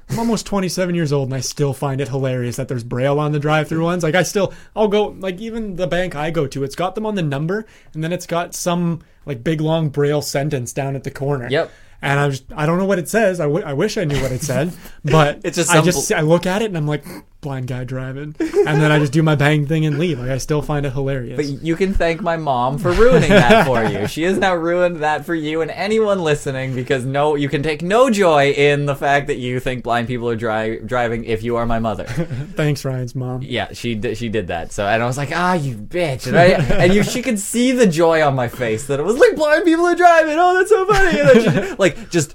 I'm 0.08 0.18
almost 0.20 0.46
27 0.46 0.94
years 0.94 1.12
old, 1.12 1.28
and 1.28 1.34
I 1.34 1.40
still 1.40 1.72
find 1.72 2.00
it 2.00 2.08
hilarious 2.08 2.56
that 2.56 2.68
there's 2.68 2.84
braille 2.84 3.18
on 3.18 3.32
the 3.32 3.40
drive-through 3.40 3.82
ones. 3.82 4.02
Like, 4.04 4.14
I 4.14 4.22
still, 4.22 4.54
I'll 4.74 4.88
go 4.88 5.08
like 5.18 5.40
even 5.40 5.76
the 5.76 5.86
bank 5.86 6.14
I 6.14 6.30
go 6.30 6.46
to, 6.46 6.62
it's 6.62 6.76
got 6.76 6.94
them 6.94 7.04
on 7.06 7.16
the 7.16 7.22
number, 7.22 7.66
and 7.92 8.04
then 8.04 8.12
it's 8.12 8.26
got 8.26 8.54
some 8.54 9.00
like 9.24 9.42
big 9.42 9.60
long 9.60 9.88
braille 9.88 10.22
sentence 10.22 10.72
down 10.72 10.94
at 10.94 11.02
the 11.04 11.10
corner. 11.10 11.48
Yep. 11.50 11.72
And 12.02 12.20
I 12.20 12.28
just, 12.28 12.44
I 12.54 12.66
don't 12.66 12.78
know 12.78 12.84
what 12.84 12.98
it 12.98 13.08
says. 13.08 13.40
I, 13.40 13.44
w- 13.44 13.64
I 13.64 13.72
wish 13.72 13.96
I 13.96 14.04
knew 14.04 14.20
what 14.22 14.30
it 14.30 14.42
said, 14.42 14.72
but 15.04 15.40
It's 15.44 15.56
just 15.56 15.70
I 15.70 15.80
just, 15.80 16.12
I 16.12 16.20
look 16.20 16.46
at 16.46 16.62
it 16.62 16.66
and 16.66 16.76
I'm 16.76 16.86
like, 16.86 17.04
blind 17.47 17.68
guy 17.68 17.85
driving, 17.85 18.35
and 18.40 18.82
then 18.82 18.90
I 18.90 18.98
just 18.98 19.12
do 19.12 19.23
my 19.23 19.36
bang 19.36 19.68
thing 19.68 19.86
and 19.86 20.01
leave. 20.01 20.18
Like, 20.18 20.31
I 20.31 20.39
still 20.39 20.62
find 20.62 20.85
it 20.85 20.93
hilarious. 20.93 21.36
but 21.36 21.47
you 21.64 21.77
can 21.77 21.94
thank 21.94 22.20
my 22.20 22.36
mom 22.36 22.77
for 22.77 22.90
ruining 22.90 23.31
that 23.31 23.64
for 23.64 23.85
you. 23.85 24.09
She 24.09 24.24
has 24.24 24.36
now 24.36 24.56
ruined 24.56 24.97
that 24.97 25.24
for 25.24 25.32
you 25.32 25.60
and 25.60 25.70
anyone 25.70 26.23
listening 26.23 26.74
because 26.74 27.05
no, 27.05 27.36
you 27.36 27.48
can 27.48 27.62
take 27.62 27.82
no 27.82 28.10
joy 28.10 28.51
in 28.51 28.86
the 28.86 28.97
fact 28.97 29.28
that 29.28 29.36
you 29.36 29.60
think 29.60 29.85
blind 29.85 30.09
people 30.09 30.28
are 30.28 30.35
dri- 30.35 30.81
driving 30.85 31.24
if 31.24 31.44
you 31.44 31.55
are 31.55 31.66
my 31.66 31.78
mother. 31.78 32.02
Thanks, 32.56 32.85
Ryan's 32.85 33.14
mom. 33.14 33.43
Yeah, 33.43 33.68
she 33.73 33.94
did, 33.94 34.18
she 34.18 34.28
did 34.28 34.48
that. 34.48 34.73
So 34.73 34.85
and 34.85 35.01
I 35.01 35.06
was 35.06 35.16
like, 35.16 35.31
ah, 35.32 35.55
you 35.55 35.77
bitch, 35.77 36.27
and 36.27 36.36
I 36.36 36.47
and 36.82 36.93
you 36.93 37.05
she 37.05 37.23
could 37.23 37.39
see 37.39 37.70
the 37.70 37.86
joy 37.86 38.27
on 38.27 38.35
my 38.35 38.48
face 38.48 38.89
that 38.89 38.98
it 38.98 39.05
was 39.05 39.18
like 39.18 39.36
blind 39.36 39.64
people 39.64 39.86
are 39.86 39.94
driving. 39.94 40.36
Oh, 40.36 40.55
that's 40.55 40.70
so 40.70 40.85
funny. 40.85 41.20
And 41.20 41.28
then 41.28 41.68
she, 41.68 41.74
like 41.78 42.10
just, 42.10 42.35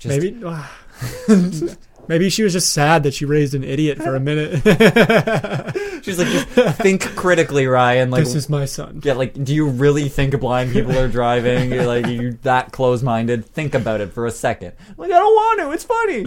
just 0.00 0.20
Maybe. 0.20 0.32
Maybe 2.08 2.28
she 2.30 2.42
was 2.42 2.52
just 2.52 2.72
sad 2.72 3.02
that 3.04 3.14
she 3.14 3.24
raised 3.24 3.54
an 3.54 3.64
idiot 3.64 3.98
for 3.98 4.14
a 4.14 4.20
minute. 4.28 4.62
she's 6.04 6.18
like, 6.18 6.28
just 6.28 6.78
think 6.78 7.02
critically, 7.16 7.66
Ryan. 7.66 8.10
Like, 8.10 8.24
this 8.24 8.34
is 8.34 8.48
my 8.48 8.64
son. 8.64 9.00
yeah, 9.04 9.14
like, 9.14 9.32
do 9.42 9.54
you 9.54 9.68
really 9.68 10.08
think 10.08 10.38
blind 10.40 10.72
people 10.72 10.96
are 10.98 11.08
driving? 11.08 11.72
You're 11.72 11.86
like, 11.86 12.06
you 12.06 12.32
that 12.42 12.72
close-minded? 12.72 13.46
Think 13.46 13.74
about 13.74 14.00
it 14.00 14.12
for 14.12 14.26
a 14.26 14.30
second. 14.30 14.72
Like, 14.96 15.10
I 15.10 15.18
don't 15.18 15.34
want 15.34 15.60
to. 15.60 15.70
It's 15.72 15.84
funny. 15.84 16.26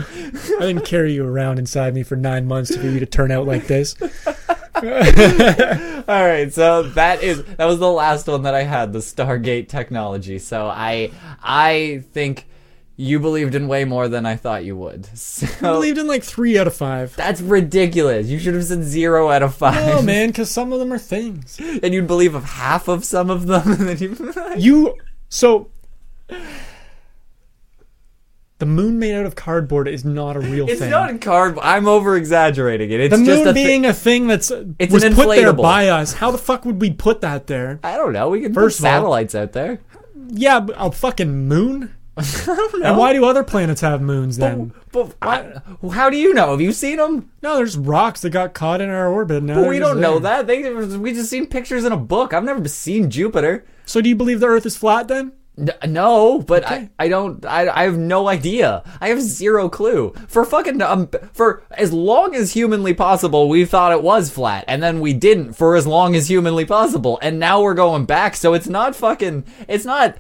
I 0.58 0.68
didn't 0.68 0.86
carry 0.86 1.14
you 1.14 1.26
around 1.26 1.60
inside 1.60 1.94
me 1.94 2.04
for 2.04 2.16
nine 2.16 2.48
months 2.48 2.76
for 2.76 2.86
you 2.86 3.00
to 3.00 3.06
turn 3.06 3.32
out 3.32 3.46
like 3.46 3.68
this. 3.68 3.96
All 4.78 4.84
right, 4.84 6.54
so 6.54 6.84
that 6.84 7.24
is 7.24 7.44
that 7.44 7.66
was 7.66 7.80
the 7.80 7.92
last 7.92 8.28
one 8.28 8.44
that 8.44 8.54
I 8.54 8.62
had, 8.62 8.94
the 8.94 9.00
Stargate 9.00 9.70
technology. 9.70 10.38
So 10.38 10.68
I 10.68 11.12
I 11.42 12.04
think 12.14 12.46
you 13.00 13.20
believed 13.20 13.54
in 13.54 13.68
way 13.68 13.86
more 13.86 14.08
than 14.08 14.26
I 14.26 14.36
thought 14.36 14.66
you 14.66 14.76
would. 14.76 15.08
I 15.62 15.72
believed 15.72 15.98
in 16.00 16.08
like 16.08 16.24
three 16.24 16.58
out 16.58 16.66
of 16.68 16.76
five. 16.76 17.16
that's 17.16 17.40
ridiculous. 17.42 18.28
You 18.28 18.40
should 18.40 18.56
have 18.56 18.64
said 18.66 18.84
zero 18.84 19.30
out 19.30 19.44
of 19.44 19.54
five. 19.56 19.78
Oh 19.96 20.02
man, 20.04 20.30
because 20.30 20.50
some 20.50 20.74
of 20.74 20.80
them 20.80 20.92
are 20.92 20.98
things. 21.00 21.60
And 21.60 21.94
you'd 21.94 22.08
believe 22.08 22.34
of 22.36 22.44
half 22.44 22.88
of 22.88 23.06
some 23.06 23.30
of 23.30 23.46
them, 23.48 23.72
and 23.72 23.88
then 23.88 23.98
you. 24.00 24.34
You 24.58 24.96
so 25.30 25.70
the 28.60 28.66
moon 28.66 28.98
made 28.98 29.14
out 29.14 29.26
of 29.28 29.36
cardboard 29.36 29.88
is 29.88 30.04
not 30.04 30.36
a 30.36 30.40
real 30.40 30.68
It's 30.68 30.80
thing. 30.80 30.88
It's 30.88 30.92
not 30.92 31.12
in 31.12 31.20
card. 31.20 31.60
I'm 31.62 31.88
over 31.88 32.18
exaggerating 32.18 32.90
it. 32.90 33.00
It's 33.00 33.16
the 33.20 33.24
just 33.24 33.40
moon 33.40 33.48
a 33.50 33.54
thi- 33.54 33.64
being 33.64 33.86
a 33.86 33.94
thing 33.94 34.26
that's 34.28 34.52
It's 34.80 34.92
was 34.92 35.04
put 35.14 35.36
there 35.36 35.54
by 35.54 35.90
us. 35.90 36.14
How 36.14 36.32
the 36.32 36.40
fuck 36.40 36.66
would 36.66 36.82
we 36.82 36.92
put 36.92 37.22
that 37.22 37.46
there? 37.46 37.80
I 37.84 37.98
don't 37.98 38.14
know. 38.14 38.30
We 38.30 38.42
can 38.42 38.54
First 38.56 38.80
put 38.80 38.88
of 38.88 38.94
all- 38.94 39.00
satellites 39.02 39.36
out 39.36 39.52
there. 39.54 39.80
Yeah, 40.30 40.60
but 40.62 40.76
a 40.80 40.92
fucking 40.92 41.48
moon. 41.48 41.94
I 42.18 42.46
don't 42.46 42.80
know. 42.82 42.88
And 42.90 42.98
why 42.98 43.14
do 43.14 43.26
other 43.26 43.44
planets 43.44 43.82
have 43.82 44.02
moons 44.02 44.38
then? 44.38 44.74
But 44.92 45.16
I- 45.22 45.62
how 45.94 46.10
do 46.10 46.18
you 46.18 46.34
know? 46.34 46.52
Have 46.52 46.62
you 46.62 46.72
seen 46.72 46.98
them? 46.98 47.30
No, 47.42 47.56
there's 47.58 47.78
rocks 47.78 48.22
that 48.22 48.32
got 48.32 48.54
caught 48.54 48.82
in 48.82 48.90
our 48.90 49.08
orbit. 49.12 49.44
Now 49.44 49.56
But 49.62 49.70
we 49.70 49.80
don't 49.80 50.00
know 50.00 50.20
that. 50.20 50.48
They 50.48 50.72
we 50.74 51.14
just 51.14 51.30
seen 51.30 51.48
pictures 51.48 51.86
in 51.86 51.92
a 51.92 51.98
book. 51.98 52.34
I've 52.34 52.44
never 52.44 52.68
seen 52.68 53.10
Jupiter. 53.10 53.66
So 53.86 54.02
do 54.02 54.10
you 54.10 54.16
believe 54.16 54.40
the 54.40 54.48
Earth 54.48 54.66
is 54.66 54.76
flat 54.76 55.08
then? 55.08 55.32
N- 55.58 55.72
No, 55.92 56.40
but 56.40 56.68
I, 56.68 56.90
I 57.00 57.08
don't 57.08 57.44
I, 57.46 57.68
I 57.68 57.84
have 57.86 57.98
no 57.98 58.28
idea. 58.28 58.84
I 59.02 59.10
have 59.10 59.20
zero 59.22 59.70
clue. 59.70 60.14
For 60.28 60.46
fucking 60.46 60.82
um, 60.84 61.10
for 61.34 61.64
as 61.72 61.92
long 61.92 62.36
as 62.36 62.54
humanly 62.54 62.94
possible, 62.94 63.50
we 63.50 63.66
thought 63.66 63.92
it 63.92 64.04
was 64.04 64.30
flat, 64.30 64.66
and 64.68 64.84
then 64.84 65.00
we 65.00 65.14
didn't 65.14 65.54
for 65.54 65.76
as 65.76 65.88
long 65.88 66.16
as 66.16 66.28
humanly 66.28 66.64
possible, 66.66 67.18
and 67.24 67.40
now 67.40 67.62
we're 67.62 67.74
going 67.74 68.06
back. 68.06 68.36
So 68.36 68.54
it's 68.54 68.68
not 68.68 68.96
fucking 68.96 69.46
it's 69.68 69.86
not 69.86 70.16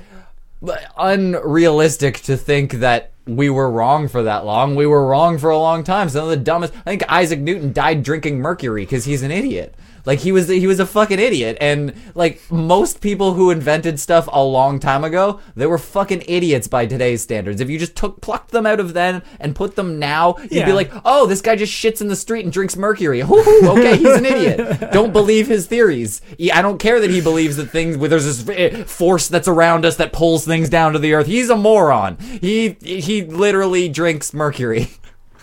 unrealistic 0.97 2.21
to 2.21 2.37
think 2.37 2.73
that 2.73 3.11
we 3.25 3.49
were 3.49 3.69
wrong 3.69 4.07
for 4.07 4.23
that 4.23 4.45
long. 4.45 4.75
We 4.75 4.85
were 4.85 5.05
wrong 5.05 5.37
for 5.37 5.49
a 5.49 5.57
long 5.57 5.83
time. 5.83 6.09
Some 6.09 6.23
of 6.23 6.29
the 6.29 6.37
dumbest. 6.37 6.73
I 6.85 6.89
think 6.89 7.03
Isaac 7.09 7.39
Newton 7.39 7.73
died 7.73 8.03
drinking 8.03 8.39
mercury 8.39 8.83
because 8.83 9.05
he's 9.05 9.23
an 9.23 9.31
idiot. 9.31 9.75
Like 10.07 10.19
he 10.19 10.31
was, 10.31 10.47
he 10.47 10.65
was 10.67 10.79
a 10.79 10.85
fucking 10.85 11.19
idiot, 11.19 11.57
and 11.59 11.93
like 12.15 12.39
most 12.49 13.01
people 13.01 13.33
who 13.33 13.51
invented 13.51 13.99
stuff 13.99 14.29
a 14.31 14.41
long 14.41 14.79
time 14.79 15.03
ago, 15.03 15.41
they 15.53 15.67
were 15.67 15.77
fucking 15.77 16.23
idiots 16.29 16.69
by 16.69 16.85
today's 16.85 17.21
standards. 17.21 17.59
If 17.59 17.69
you 17.69 17.77
just 17.77 17.97
took 17.97 18.21
plucked 18.21 18.51
them 18.51 18.65
out 18.65 18.79
of 18.79 18.93
then 18.93 19.21
and 19.37 19.53
put 19.53 19.75
them 19.75 19.99
now, 19.99 20.37
you'd 20.49 20.65
be 20.65 20.71
like, 20.71 20.93
oh, 21.03 21.25
this 21.25 21.41
guy 21.41 21.57
just 21.57 21.73
shits 21.73 21.99
in 21.99 22.07
the 22.07 22.15
street 22.15 22.45
and 22.45 22.53
drinks 22.53 22.77
mercury. 22.77 23.19
Hoo-hoo, 23.19 23.67
okay, 23.71 23.97
he's 23.97 24.15
an 24.15 24.25
idiot. 24.25 24.91
Don't 24.93 25.11
believe 25.11 25.47
his 25.47 25.67
theories. 25.67 26.21
Yeah, 26.37 26.57
I 26.57 26.61
don't 26.61 26.77
care 26.77 27.01
that 27.01 27.09
he 27.09 27.19
believes 27.19 27.57
that 27.57 27.69
things 27.69 27.97
where 27.97 28.07
there's 28.07 28.23
this 28.23 28.47
eh, 28.47 28.85
force 28.85 29.27
that's 29.27 29.49
around 29.49 29.85
us 29.85 29.97
that 29.97 30.13
pulls 30.13 30.45
things 30.45 30.69
down 30.69 30.93
to 30.93 30.99
the 30.99 31.15
earth. 31.15 31.27
He's 31.27 31.49
a 31.49 31.57
moron. 31.57 32.17
He 32.17 32.77
he 32.79 33.23
literally 33.23 33.89
drinks 33.89 34.33
mercury. 34.33 34.87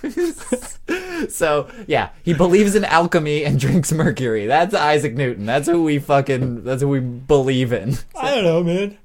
so 1.29 1.69
yeah, 1.87 2.11
he 2.23 2.35
believes 2.35 2.75
in 2.75 2.85
alchemy 2.85 3.45
and 3.45 3.59
drinks 3.59 3.93
mercury. 3.93 4.47
That's 4.47 4.75
Isaac 4.75 5.15
Newton. 5.15 5.47
That's 5.47 5.69
who 5.69 5.83
we 5.83 5.99
fucking. 5.99 6.65
That's 6.65 6.83
who 6.83 6.89
we 6.89 7.01
believe 7.01 7.73
in. 7.73 7.97
I 8.17 8.35
don't 8.35 8.45
know, 8.45 8.63
man. 8.63 8.99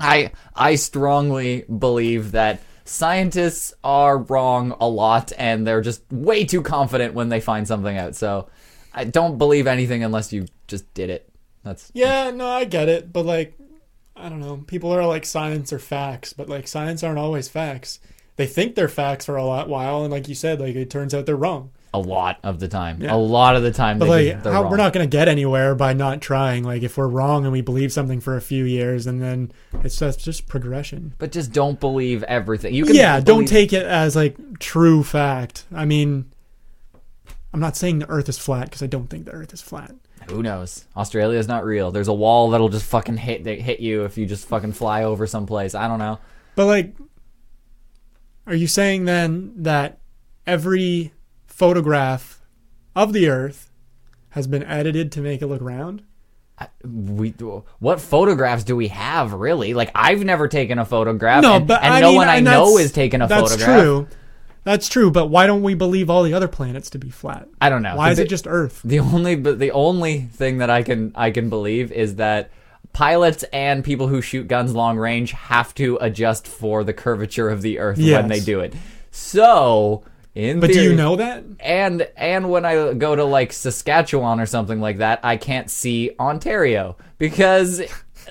I 0.00 0.32
I 0.54 0.76
strongly 0.76 1.62
believe 1.62 2.32
that 2.32 2.60
scientists 2.84 3.74
are 3.84 4.18
wrong 4.18 4.74
a 4.80 4.88
lot 4.88 5.32
and 5.36 5.66
they're 5.66 5.82
just 5.82 6.02
way 6.10 6.44
too 6.44 6.62
confident 6.62 7.14
when 7.14 7.28
they 7.28 7.40
find 7.40 7.68
something 7.68 7.98
out. 7.98 8.14
So 8.14 8.48
I 8.94 9.04
don't 9.04 9.38
believe 9.38 9.66
anything 9.66 10.02
unless 10.02 10.32
you 10.32 10.46
just 10.66 10.92
did 10.94 11.10
it. 11.10 11.28
That's 11.64 11.90
Yeah, 11.94 12.30
no, 12.30 12.48
I 12.48 12.64
get 12.64 12.88
it, 12.88 13.12
but 13.12 13.26
like, 13.26 13.58
I 14.16 14.28
don't 14.28 14.40
know. 14.40 14.64
People 14.66 14.92
are 14.92 15.06
like 15.06 15.26
science 15.26 15.72
or 15.72 15.78
facts, 15.78 16.32
but 16.32 16.48
like 16.48 16.66
science 16.66 17.02
aren't 17.02 17.18
always 17.18 17.48
facts. 17.48 18.00
They 18.38 18.46
think 18.46 18.74
they're 18.76 18.88
facts 18.88 19.26
for 19.26 19.36
a 19.36 19.44
lot 19.44 19.68
while, 19.68 20.02
and 20.04 20.10
like 20.10 20.26
you 20.28 20.34
said, 20.34 20.60
like 20.60 20.74
it 20.76 20.88
turns 20.88 21.12
out 21.12 21.26
they're 21.26 21.36
wrong. 21.36 21.70
a 21.92 21.98
lot 21.98 22.38
of 22.44 22.60
the 22.60 22.68
time. 22.68 23.00
Yeah. 23.02 23.14
A 23.14 23.16
lot 23.16 23.56
of 23.56 23.62
the 23.62 23.72
time 23.72 23.98
But 23.98 24.08
like, 24.08 24.44
how, 24.44 24.68
we're 24.70 24.76
not 24.76 24.92
going 24.92 25.04
to 25.08 25.10
get 25.10 25.26
anywhere 25.26 25.74
by 25.74 25.92
not 25.94 26.20
trying. 26.20 26.62
Like, 26.62 26.82
if 26.82 26.96
we're 26.96 27.08
wrong 27.08 27.44
and 27.44 27.52
we 27.52 27.62
believe 27.62 27.92
something 27.92 28.20
for 28.20 28.36
a 28.36 28.40
few 28.40 28.64
years, 28.64 29.06
and 29.06 29.20
then 29.20 29.50
it's 29.82 29.98
that's 29.98 30.16
just 30.16 30.46
progression. 30.48 31.14
but 31.18 31.32
just 31.32 31.52
don't 31.52 31.80
believe 31.80 32.22
everything. 32.24 32.72
You 32.74 32.84
can 32.84 32.94
Yeah, 32.94 33.18
don't 33.20 33.38
believe- 33.38 33.48
take 33.48 33.72
it 33.72 33.84
as 33.84 34.14
like 34.16 34.36
true 34.60 35.02
fact. 35.02 35.64
I 35.74 35.84
mean, 35.84 36.30
I'm 37.52 37.60
not 37.60 37.76
saying 37.76 37.98
the 37.98 38.08
Earth 38.10 38.28
is 38.28 38.38
flat 38.38 38.66
because 38.66 38.82
I 38.82 38.86
don't 38.86 39.08
think 39.08 39.24
the 39.24 39.32
Earth 39.32 39.52
is 39.52 39.62
flat. 39.62 39.92
Who 40.30 40.42
knows? 40.42 40.84
Australia 40.96 41.38
is 41.38 41.48
not 41.48 41.64
real. 41.64 41.90
There's 41.90 42.08
a 42.08 42.12
wall 42.14 42.50
that'll 42.50 42.68
just 42.68 42.84
fucking 42.86 43.16
hit 43.16 43.46
hit 43.46 43.80
you 43.80 44.04
if 44.04 44.18
you 44.18 44.26
just 44.26 44.46
fucking 44.46 44.72
fly 44.74 45.02
over 45.04 45.26
someplace. 45.26 45.74
I 45.74 45.88
don't 45.88 45.98
know. 45.98 46.18
But 46.54 46.66
like, 46.66 46.94
are 48.48 48.54
you 48.54 48.66
saying 48.66 49.04
then 49.04 49.52
that 49.56 49.98
every 50.46 51.12
photograph 51.46 52.40
of 52.96 53.12
the 53.12 53.28
Earth 53.28 53.70
has 54.30 54.46
been 54.46 54.62
edited 54.64 55.12
to 55.12 55.20
make 55.20 55.42
it 55.42 55.46
look 55.46 55.62
round? 55.62 56.02
we 56.82 57.30
what 57.78 58.00
photographs 58.00 58.64
do 58.64 58.74
we 58.74 58.88
have 58.88 59.32
really 59.32 59.74
like 59.74 59.92
i've 59.94 60.24
never 60.24 60.48
taken 60.48 60.80
a 60.80 60.84
photograph 60.84 61.40
No, 61.40 61.54
and, 61.54 61.68
but 61.68 61.84
and 61.84 61.94
I 61.94 62.00
no 62.00 62.08
mean, 62.08 62.16
one 62.16 62.28
i 62.28 62.40
know 62.40 62.78
is 62.78 62.90
taking 62.90 63.22
a 63.22 63.28
that's 63.28 63.52
photograph 63.52 63.68
That's 63.68 63.82
true. 63.82 64.08
That's 64.64 64.88
true. 64.88 65.10
But 65.12 65.26
why 65.28 65.46
don't 65.46 65.62
we 65.62 65.74
believe 65.74 66.10
all 66.10 66.24
the 66.24 66.34
other 66.34 66.48
planets 66.48 66.90
to 66.90 66.98
be 66.98 67.10
flat? 67.10 67.48
i 67.60 67.68
don't 67.70 67.82
know 67.82 67.94
Why 67.94 68.08
The 68.08 68.12
is 68.14 68.18
it 68.18 68.28
just 68.28 68.46
Earth? 68.48 68.80
the 68.84 68.98
only 68.98 69.36
but 69.36 69.60
the 69.60 69.70
only 69.70 70.22
thing 70.22 70.58
that 70.58 70.68
i 70.68 70.82
can 70.82 71.12
i 71.14 71.30
can 71.30 71.48
believe 71.48 71.92
is 71.92 72.16
that 72.16 72.50
pilots 72.98 73.44
and 73.52 73.84
people 73.84 74.08
who 74.08 74.20
shoot 74.20 74.48
guns 74.48 74.74
long 74.74 74.98
range 74.98 75.30
have 75.32 75.72
to 75.74 75.96
adjust 76.00 76.48
for 76.48 76.82
the 76.82 76.92
curvature 76.92 77.48
of 77.48 77.62
the 77.62 77.78
earth 77.78 77.96
Yes. 77.98 78.20
when 78.20 78.28
they 78.28 78.40
do 78.40 78.58
it 78.60 78.74
so 79.10 80.02
In 80.34 80.60
the 80.60 80.66
But 80.66 80.74
do 80.74 80.82
you 80.82 80.94
know 80.94 81.14
that? 81.16 81.44
and 81.60 82.06
and 82.16 82.50
when 82.50 82.64
I 82.64 82.92
go 82.94 83.14
to 83.16 83.24
like 83.24 83.52
Saskatchewan 83.52 84.40
or 84.40 84.46
something 84.46 84.80
like 84.80 84.98
that, 84.98 85.20
I 85.22 85.36
can't 85.36 85.70
see 85.70 86.10
Ontario 86.20 86.96
because 87.18 87.82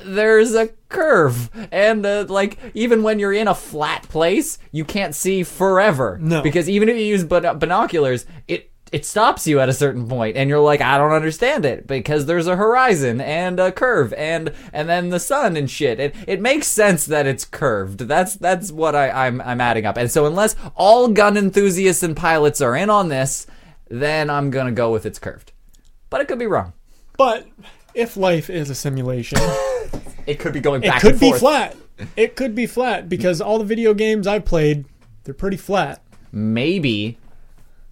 there's 0.05 0.53
a 0.53 0.67
curve, 0.89 1.49
and 1.71 2.05
uh, 2.05 2.25
like 2.29 2.57
even 2.75 3.01
when 3.03 3.19
you're 3.19 3.33
in 3.33 3.47
a 3.47 3.55
flat 3.55 4.03
place, 4.03 4.59
you 4.71 4.85
can't 4.85 5.15
see 5.15 5.43
forever. 5.43 6.19
No. 6.21 6.41
because 6.43 6.69
even 6.69 6.87
if 6.87 6.95
you 6.97 7.03
use 7.03 7.23
bin- 7.23 7.57
binoculars, 7.57 8.25
it 8.47 8.69
it 8.91 9.05
stops 9.05 9.47
you 9.47 9.59
at 9.59 9.69
a 9.69 9.73
certain 9.73 10.07
point, 10.07 10.37
and 10.37 10.49
you're 10.49 10.59
like, 10.59 10.81
I 10.81 10.97
don't 10.97 11.11
understand 11.11 11.65
it 11.65 11.87
because 11.87 12.25
there's 12.25 12.47
a 12.47 12.55
horizon 12.55 13.21
and 13.21 13.59
a 13.59 13.71
curve, 13.71 14.13
and 14.13 14.51
and 14.73 14.87
then 14.87 15.09
the 15.09 15.19
sun 15.19 15.57
and 15.57 15.69
shit. 15.69 15.99
It 15.99 16.15
it 16.27 16.41
makes 16.41 16.67
sense 16.67 17.05
that 17.05 17.25
it's 17.27 17.45
curved. 17.45 18.01
That's 18.01 18.35
that's 18.35 18.71
what 18.71 18.95
I, 18.95 19.27
I'm 19.27 19.41
I'm 19.41 19.61
adding 19.61 19.85
up. 19.85 19.97
And 19.97 20.11
so 20.11 20.25
unless 20.25 20.55
all 20.75 21.07
gun 21.09 21.37
enthusiasts 21.37 22.03
and 22.03 22.15
pilots 22.15 22.61
are 22.61 22.75
in 22.75 22.89
on 22.89 23.09
this, 23.09 23.47
then 23.89 24.29
I'm 24.29 24.51
gonna 24.51 24.71
go 24.71 24.91
with 24.91 25.05
it's 25.05 25.19
curved. 25.19 25.51
But 26.09 26.21
it 26.21 26.27
could 26.27 26.39
be 26.39 26.47
wrong. 26.47 26.73
But 27.17 27.47
if 27.93 28.15
life 28.15 28.49
is 28.49 28.69
a 28.69 28.75
simulation, 28.75 29.39
It 30.27 30.39
could 30.39 30.51
be 30.53 30.59
going 30.59 30.83
it 30.83 30.89
back. 30.89 31.01
could 31.01 31.11
and 31.11 31.19
be 31.21 31.31
flat. 31.31 31.75
It 32.15 32.35
could 32.35 32.53
be 32.53 32.67
flat 32.67 33.07
because 33.09 33.39
all 33.41 33.57
the 33.57 33.65
video 33.65 33.93
games 33.93 34.27
I've 34.27 34.45
played, 34.45 34.85
they're 35.23 35.33
pretty 35.33 35.57
flat. 35.57 36.03
Maybe 36.33 37.17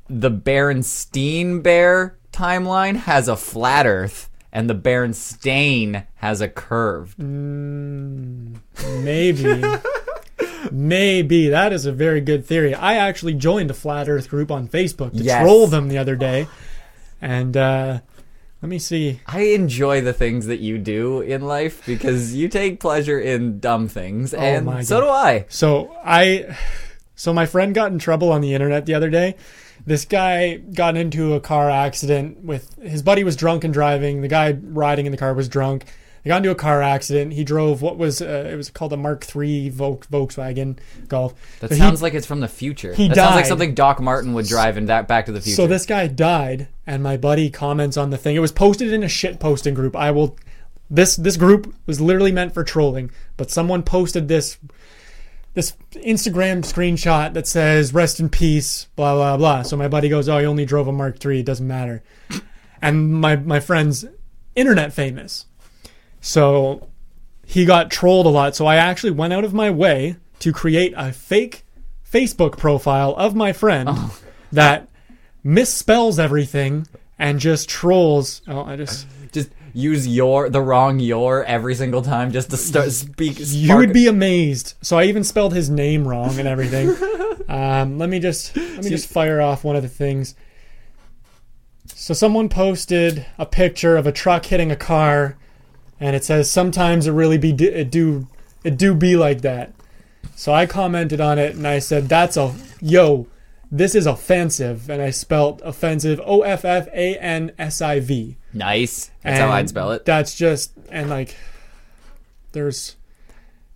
the 0.09 0.31
Berenstein 0.31 1.61
Bear 1.63 2.17
timeline 2.31 2.95
has 2.97 3.27
a 3.27 3.35
flat 3.35 3.85
Earth, 3.85 4.29
and 4.51 4.69
the 4.69 4.75
Berenstain 4.75 6.05
has 6.15 6.41
a 6.41 6.47
curved. 6.47 7.17
Maybe. 9.03 9.63
Maybe. 10.71 11.49
That 11.49 11.73
is 11.73 11.85
a 11.85 11.91
very 11.91 12.21
good 12.21 12.45
theory. 12.45 12.73
I 12.73 12.95
actually 12.95 13.33
joined 13.35 13.69
a 13.69 13.73
flat 13.73 14.09
earth 14.09 14.29
group 14.29 14.51
on 14.51 14.67
Facebook 14.67 15.11
to 15.13 15.23
Yes. 15.23 15.41
troll 15.43 15.67
them 15.67 15.87
the 15.89 15.97
other 15.97 16.15
day. 16.15 16.47
And 17.21 17.55
uh 17.55 17.99
let 18.61 18.69
me 18.69 18.79
see. 18.79 19.19
I 19.27 19.41
enjoy 19.41 20.01
the 20.01 20.13
things 20.13 20.47
that 20.47 20.59
you 20.59 20.77
do 20.79 21.21
in 21.21 21.41
life 21.41 21.85
because 21.85 22.33
you 22.33 22.47
take 22.47 22.79
pleasure 22.79 23.19
in 23.19 23.59
dumb 23.59 23.87
things, 23.87 24.33
and 24.33 24.67
Oh 24.67 24.71
my 24.71 24.81
so 24.81 25.01
do 25.01 25.07
I. 25.07 25.45
So 25.49 25.95
I 26.03 26.57
so 27.15 27.31
my 27.31 27.45
friend 27.45 27.75
got 27.75 27.91
in 27.91 27.99
trouble 27.99 28.31
on 28.31 28.41
the 28.41 28.53
internet 28.53 28.85
the 28.87 28.95
other 28.95 29.09
day. 29.09 29.35
This 29.85 30.05
guy 30.05 30.57
got 30.57 30.95
into 30.95 31.33
a 31.33 31.39
car 31.39 31.69
accident 31.69 32.43
with 32.43 32.75
his 32.81 33.01
buddy 33.01 33.23
was 33.23 33.35
drunk 33.35 33.63
and 33.63 33.73
driving. 33.73 34.21
The 34.21 34.27
guy 34.27 34.51
riding 34.61 35.05
in 35.05 35.11
the 35.11 35.17
car 35.17 35.33
was 35.33 35.47
drunk. 35.49 35.85
They 36.23 36.29
got 36.29 36.37
into 36.37 36.49
a 36.49 36.55
car 36.55 36.81
accident. 36.81 37.33
He 37.33 37.43
drove 37.43 37.83
what 37.83 37.97
was 37.99 38.19
uh, 38.19 38.49
it 38.51 38.55
was 38.55 38.71
called 38.71 38.93
a 38.93 38.97
Mark 38.97 39.23
III 39.35 39.69
Volk, 39.69 40.07
Volkswagen 40.07 40.77
Golf. 41.07 41.35
That 41.59 41.69
So 41.69 41.75
he- 41.75 41.79
sounds 41.81 42.01
like 42.01 42.15
it's 42.15 42.25
from 42.25 42.39
the 42.39 42.47
future. 42.47 42.95
he 42.95 43.07
that 43.09 43.15
sounds 43.15 43.35
like 43.35 43.45
something 43.45 43.75
Doc 43.75 44.01
Martin 44.01 44.33
would 44.33 44.47
drive 44.47 44.75
in 44.77 44.87
that 44.87 45.07
Back 45.07 45.27
to 45.27 45.31
the 45.31 45.39
Future. 45.41 45.55
So 45.55 45.67
this 45.67 45.85
guy 45.85 46.07
died, 46.07 46.67
and 46.87 47.03
my 47.03 47.15
buddy 47.15 47.51
comments 47.51 47.95
on 47.95 48.09
the 48.09 48.17
thing. 48.17 48.35
It 48.35 48.39
was 48.39 48.51
posted 48.51 48.91
in 48.91 49.03
a 49.03 49.07
shit 49.07 49.39
posting 49.39 49.75
group. 49.75 49.95
I 49.95 50.09
will. 50.09 50.35
This 50.89 51.15
this 51.15 51.37
group 51.37 51.75
was 51.85 52.01
literally 52.01 52.31
meant 52.31 52.53
for 52.55 52.63
trolling, 52.63 53.11
but 53.37 53.51
someone 53.51 53.83
posted 53.83 54.27
this 54.27 54.57
this 55.55 55.75
Instagram 55.93 56.59
screenshot 56.59 57.33
that 57.33 57.47
says 57.47 57.93
"Rest 57.93 58.19
in 58.19 58.29
peace," 58.29 58.87
blah 58.95 59.15
blah 59.15 59.37
blah. 59.37 59.63
So 59.63 59.75
my 59.75 59.87
buddy 59.87 60.09
goes, 60.09 60.29
"Oh, 60.29 60.37
he 60.37 60.45
only 60.45 60.65
drove 60.65 60.87
a 60.87 60.91
Mark 60.91 61.25
III. 61.25 61.39
It 61.39 61.45
doesn't 61.45 61.67
matter." 61.67 62.03
And 62.81 63.11
my 63.13 63.37
my 63.37 63.59
friend's 63.59 64.05
internet 64.53 64.93
famous, 64.93 65.47
so 66.21 66.87
he 67.45 67.65
got 67.65 67.89
trolled 67.89 68.25
a 68.25 68.29
lot. 68.29 68.55
So 68.55 68.65
I 68.65 68.75
actually 68.75 69.11
went 69.11 69.33
out 69.33 69.43
of 69.43 69.53
my 69.53 69.71
way 69.71 70.17
to 70.39 70.51
create 70.51 70.93
a 70.95 71.11
fake 71.11 71.65
Facebook 72.09 72.57
profile 72.57 73.15
of 73.17 73.33
my 73.33 73.53
friend 73.53 73.89
oh. 73.91 74.19
that 74.51 74.89
misspells 75.43 76.19
everything 76.19 76.87
and 77.17 77.39
just 77.39 77.69
trolls. 77.69 78.41
Oh, 78.47 78.63
I 78.63 78.75
just 78.75 79.07
use 79.75 80.07
your 80.07 80.49
the 80.49 80.61
wrong 80.61 80.99
your 80.99 81.43
every 81.43 81.75
single 81.75 82.01
time 82.01 82.31
just 82.31 82.49
to 82.49 82.57
start 82.57 82.91
speak. 82.91 83.35
you 83.39 83.75
would 83.75 83.93
be 83.93 84.07
amazed. 84.07 84.75
So 84.81 84.97
I 84.97 85.03
even 85.03 85.23
spelled 85.23 85.53
his 85.53 85.69
name 85.69 86.07
wrong 86.07 86.39
and 86.39 86.47
everything. 86.47 86.95
um, 87.49 87.97
let 87.97 88.09
me 88.09 88.19
just 88.19 88.55
let 88.55 88.83
me 88.83 88.89
just 88.89 89.07
fire 89.07 89.41
off 89.41 89.63
one 89.63 89.75
of 89.75 89.83
the 89.83 89.89
things. 89.89 90.33
So 91.87 92.13
someone 92.13 92.49
posted 92.49 93.25
a 93.37 93.45
picture 93.45 93.97
of 93.97 94.07
a 94.07 94.11
truck 94.11 94.45
hitting 94.45 94.71
a 94.71 94.75
car, 94.75 95.37
and 95.99 96.15
it 96.15 96.23
says 96.23 96.49
sometimes 96.49 97.05
it 97.05 97.11
really 97.11 97.37
be 97.37 97.51
it 97.51 97.91
do 97.91 98.27
it 98.63 98.77
do 98.77 98.95
be 98.95 99.17
like 99.17 99.41
that. 99.41 99.73
So 100.35 100.53
I 100.53 100.65
commented 100.65 101.21
on 101.21 101.37
it 101.37 101.55
and 101.55 101.67
I 101.67 101.79
said 101.79 102.07
that's 102.07 102.37
a 102.37 102.55
yo, 102.81 103.27
this 103.77 103.95
is 103.95 104.05
offensive, 104.05 104.89
and 104.89 105.01
I 105.01 105.09
spelt 105.09 105.61
offensive 105.63 106.21
O 106.23 106.41
F 106.41 106.63
F 106.63 106.87
A 106.93 107.17
N 107.17 107.51
S 107.57 107.81
I 107.81 107.99
V. 107.99 108.37
nice. 108.53 109.11
That's 109.21 109.39
how 109.39 109.49
I'd 109.49 109.69
spell 109.69 109.91
it. 109.91 110.05
That's 110.05 110.35
just 110.35 110.71
and 110.89 111.09
like 111.09 111.35
there's 112.53 112.95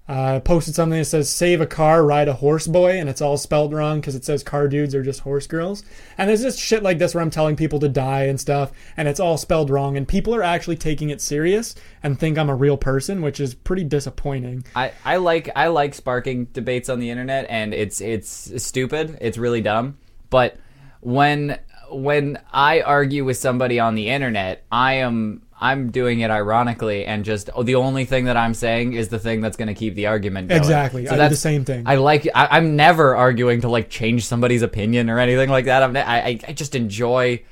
uh, 0.10 0.40
posted 0.40 0.74
something 0.74 0.98
that 0.98 1.06
says 1.06 1.30
"Save 1.30 1.62
a 1.62 1.68
car, 1.68 2.04
ride 2.04 2.28
a 2.28 2.34
horse 2.34 2.66
boy," 2.66 3.00
and 3.00 3.08
it's 3.08 3.22
all 3.22 3.38
spelled 3.38 3.74
wrong 3.74 4.02
because 4.02 4.16
it 4.16 4.26
says 4.26 4.44
car 4.44 4.68
dudes 4.68 4.96
are 4.96 5.04
just 5.04 5.22
horse 5.22 5.46
girls. 5.46 5.84
And 6.18 6.28
there's 6.28 6.42
just 6.42 6.60
shit 6.60 6.82
like 6.82 6.98
this 6.98 7.14
where 7.14 7.22
I'm 7.22 7.30
telling 7.30 7.56
people 7.56 7.80
to 7.80 7.88
die 7.88 8.24
and 8.24 8.40
stuff, 8.40 8.72
and 8.98 9.08
it's 9.08 9.20
all 9.20 9.38
spelled 9.38 9.70
wrong, 9.70 9.96
and 9.96 10.08
people 10.08 10.34
are 10.34 10.44
actually 10.44 10.78
taking 10.78 11.12
it 11.12 11.22
serious 11.22 11.76
and 12.02 12.20
think 12.20 12.38
I'm 12.38 12.50
a 12.50 12.56
real 12.56 12.76
person, 12.76 13.22
which 13.22 13.40
is 13.40 13.54
pretty 13.54 13.84
disappointing. 13.84 14.66
I, 14.76 14.92
I 15.06 15.18
like 15.18 15.50
I 15.56 15.68
like 15.68 15.94
sparking 15.94 16.46
debates 16.46 16.90
on 16.90 17.00
the 17.00 17.12
internet 17.12 17.46
and 17.50 17.74
it's 17.74 18.02
it's 18.02 18.64
stupid. 18.64 19.18
It's 19.22 19.38
really 19.38 19.62
dumb. 19.62 19.98
But 20.30 20.58
when 21.02 21.60
when 21.92 22.40
I 22.52 22.82
argue 22.82 23.26
with 23.26 23.38
somebody 23.38 23.80
on 23.80 23.96
the 23.96 24.10
internet, 24.10 24.66
I 24.72 24.96
am 24.96 25.44
I'm 25.62 25.92
doing 25.92 26.22
it 26.22 26.32
ironically 26.32 27.06
and 27.06 27.26
just 27.26 27.50
oh, 27.54 27.64
the 27.64 27.76
only 27.76 28.06
thing 28.06 28.26
that 28.26 28.38
I'm 28.38 28.54
saying 28.54 28.94
is 28.94 29.10
the 29.10 29.20
thing 29.20 29.42
that's 29.42 29.58
going 29.58 29.68
to 29.68 29.74
keep 29.74 29.96
the 29.96 30.08
argument 30.08 30.48
going. 30.48 30.62
Exactly. 30.62 31.08
I 31.08 31.18
do 31.18 31.30
the 31.30 31.36
same 31.36 31.66
thing. 31.66 31.84
I 31.86 31.96
like 31.96 32.28
I, 32.34 32.48
I'm 32.52 32.76
never 32.76 33.16
arguing 33.16 33.62
to 33.62 33.70
like 33.70 33.90
change 33.90 34.26
somebody's 34.26 34.62
opinion 34.62 35.10
or 35.10 35.20
anything 35.20 35.50
like 35.50 35.66
that. 35.66 35.84
I'm 35.84 35.96
I- 35.98 36.40
I 36.48 36.54
just 36.54 36.76
enjoy 36.76 37.44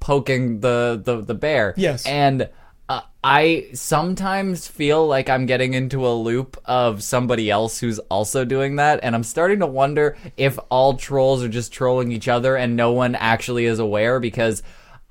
poking 0.00 0.60
the 0.60 1.00
the 1.02 1.22
the 1.22 1.34
bear. 1.34 1.72
Yes. 1.76 2.06
And 2.06 2.50
uh, 2.86 3.00
I 3.22 3.68
sometimes 3.72 4.68
feel 4.68 5.06
like 5.06 5.30
I'm 5.30 5.46
getting 5.46 5.72
into 5.72 6.06
a 6.06 6.12
loop 6.12 6.60
of 6.66 7.02
somebody 7.02 7.50
else 7.50 7.78
who's 7.80 7.98
also 7.98 8.44
doing 8.44 8.76
that, 8.76 9.00
and 9.02 9.14
I'm 9.14 9.24
starting 9.24 9.60
to 9.60 9.66
wonder 9.66 10.18
if 10.36 10.58
all 10.68 10.98
trolls 10.98 11.42
are 11.42 11.48
just 11.48 11.72
trolling 11.72 12.12
each 12.12 12.28
other 12.28 12.56
and 12.56 12.76
no 12.76 12.92
one 12.92 13.14
actually 13.14 13.64
is 13.64 13.78
aware 13.78 14.20
because. 14.20 14.62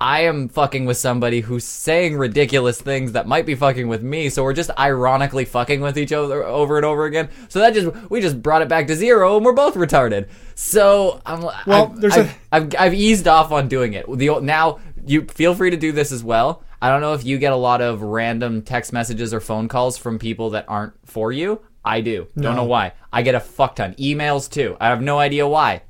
I 0.04 0.24
am 0.24 0.50
fucking 0.50 0.84
with 0.84 0.98
somebody 0.98 1.40
who's 1.40 1.64
saying 1.64 2.18
ridiculous 2.18 2.78
things 2.78 3.12
that 3.12 3.26
might 3.26 3.46
be 3.46 3.54
fucking 3.54 3.88
with 3.88 4.02
me, 4.02 4.28
so 4.28 4.42
we're 4.44 4.52
just 4.52 4.70
ironically 4.78 5.46
fucking 5.46 5.80
with 5.80 5.96
each 5.96 6.12
other 6.12 6.44
over 6.44 6.76
and 6.76 6.84
over 6.84 7.06
again. 7.06 7.30
So 7.48 7.58
that 7.60 7.72
just 7.72 7.90
we 8.10 8.20
just 8.20 8.42
brought 8.42 8.60
it 8.60 8.68
back 8.68 8.86
to 8.88 8.94
zero, 8.96 9.36
and 9.36 9.46
we're 9.46 9.54
both 9.54 9.76
retarded. 9.76 10.28
So 10.54 11.22
I'm 11.24 11.40
Well, 11.40 11.92
I've, 11.94 12.00
there's 12.02 12.16
a- 12.18 12.20
I've, 12.20 12.36
I've, 12.52 12.74
I've 12.78 12.94
eased 12.94 13.26
off 13.26 13.50
on 13.50 13.66
doing 13.66 13.94
it. 13.94 14.04
The 14.06 14.40
now 14.40 14.78
you 15.06 15.22
feel 15.22 15.54
free 15.54 15.70
to 15.70 15.76
do 15.78 15.90
this 15.90 16.12
as 16.12 16.22
well. 16.22 16.62
I 16.82 16.90
don't 16.90 17.00
know 17.00 17.14
if 17.14 17.24
you 17.24 17.38
get 17.38 17.54
a 17.54 17.56
lot 17.56 17.80
of 17.80 18.02
random 18.02 18.60
text 18.60 18.92
messages 18.92 19.32
or 19.32 19.40
phone 19.40 19.68
calls 19.68 19.96
from 19.96 20.18
people 20.18 20.50
that 20.50 20.66
aren't 20.68 20.92
for 21.06 21.32
you. 21.32 21.62
I 21.82 22.02
do. 22.02 22.28
Don't 22.36 22.56
know 22.56 22.64
why. 22.64 22.92
I 23.10 23.22
get 23.22 23.34
a 23.34 23.40
fuck 23.40 23.76
ton. 23.76 23.94
Emails 23.94 24.50
too. 24.50 24.76
I 24.80 24.88
have 24.88 25.00
no 25.00 25.18
idea 25.18 25.48
why. 25.48 25.80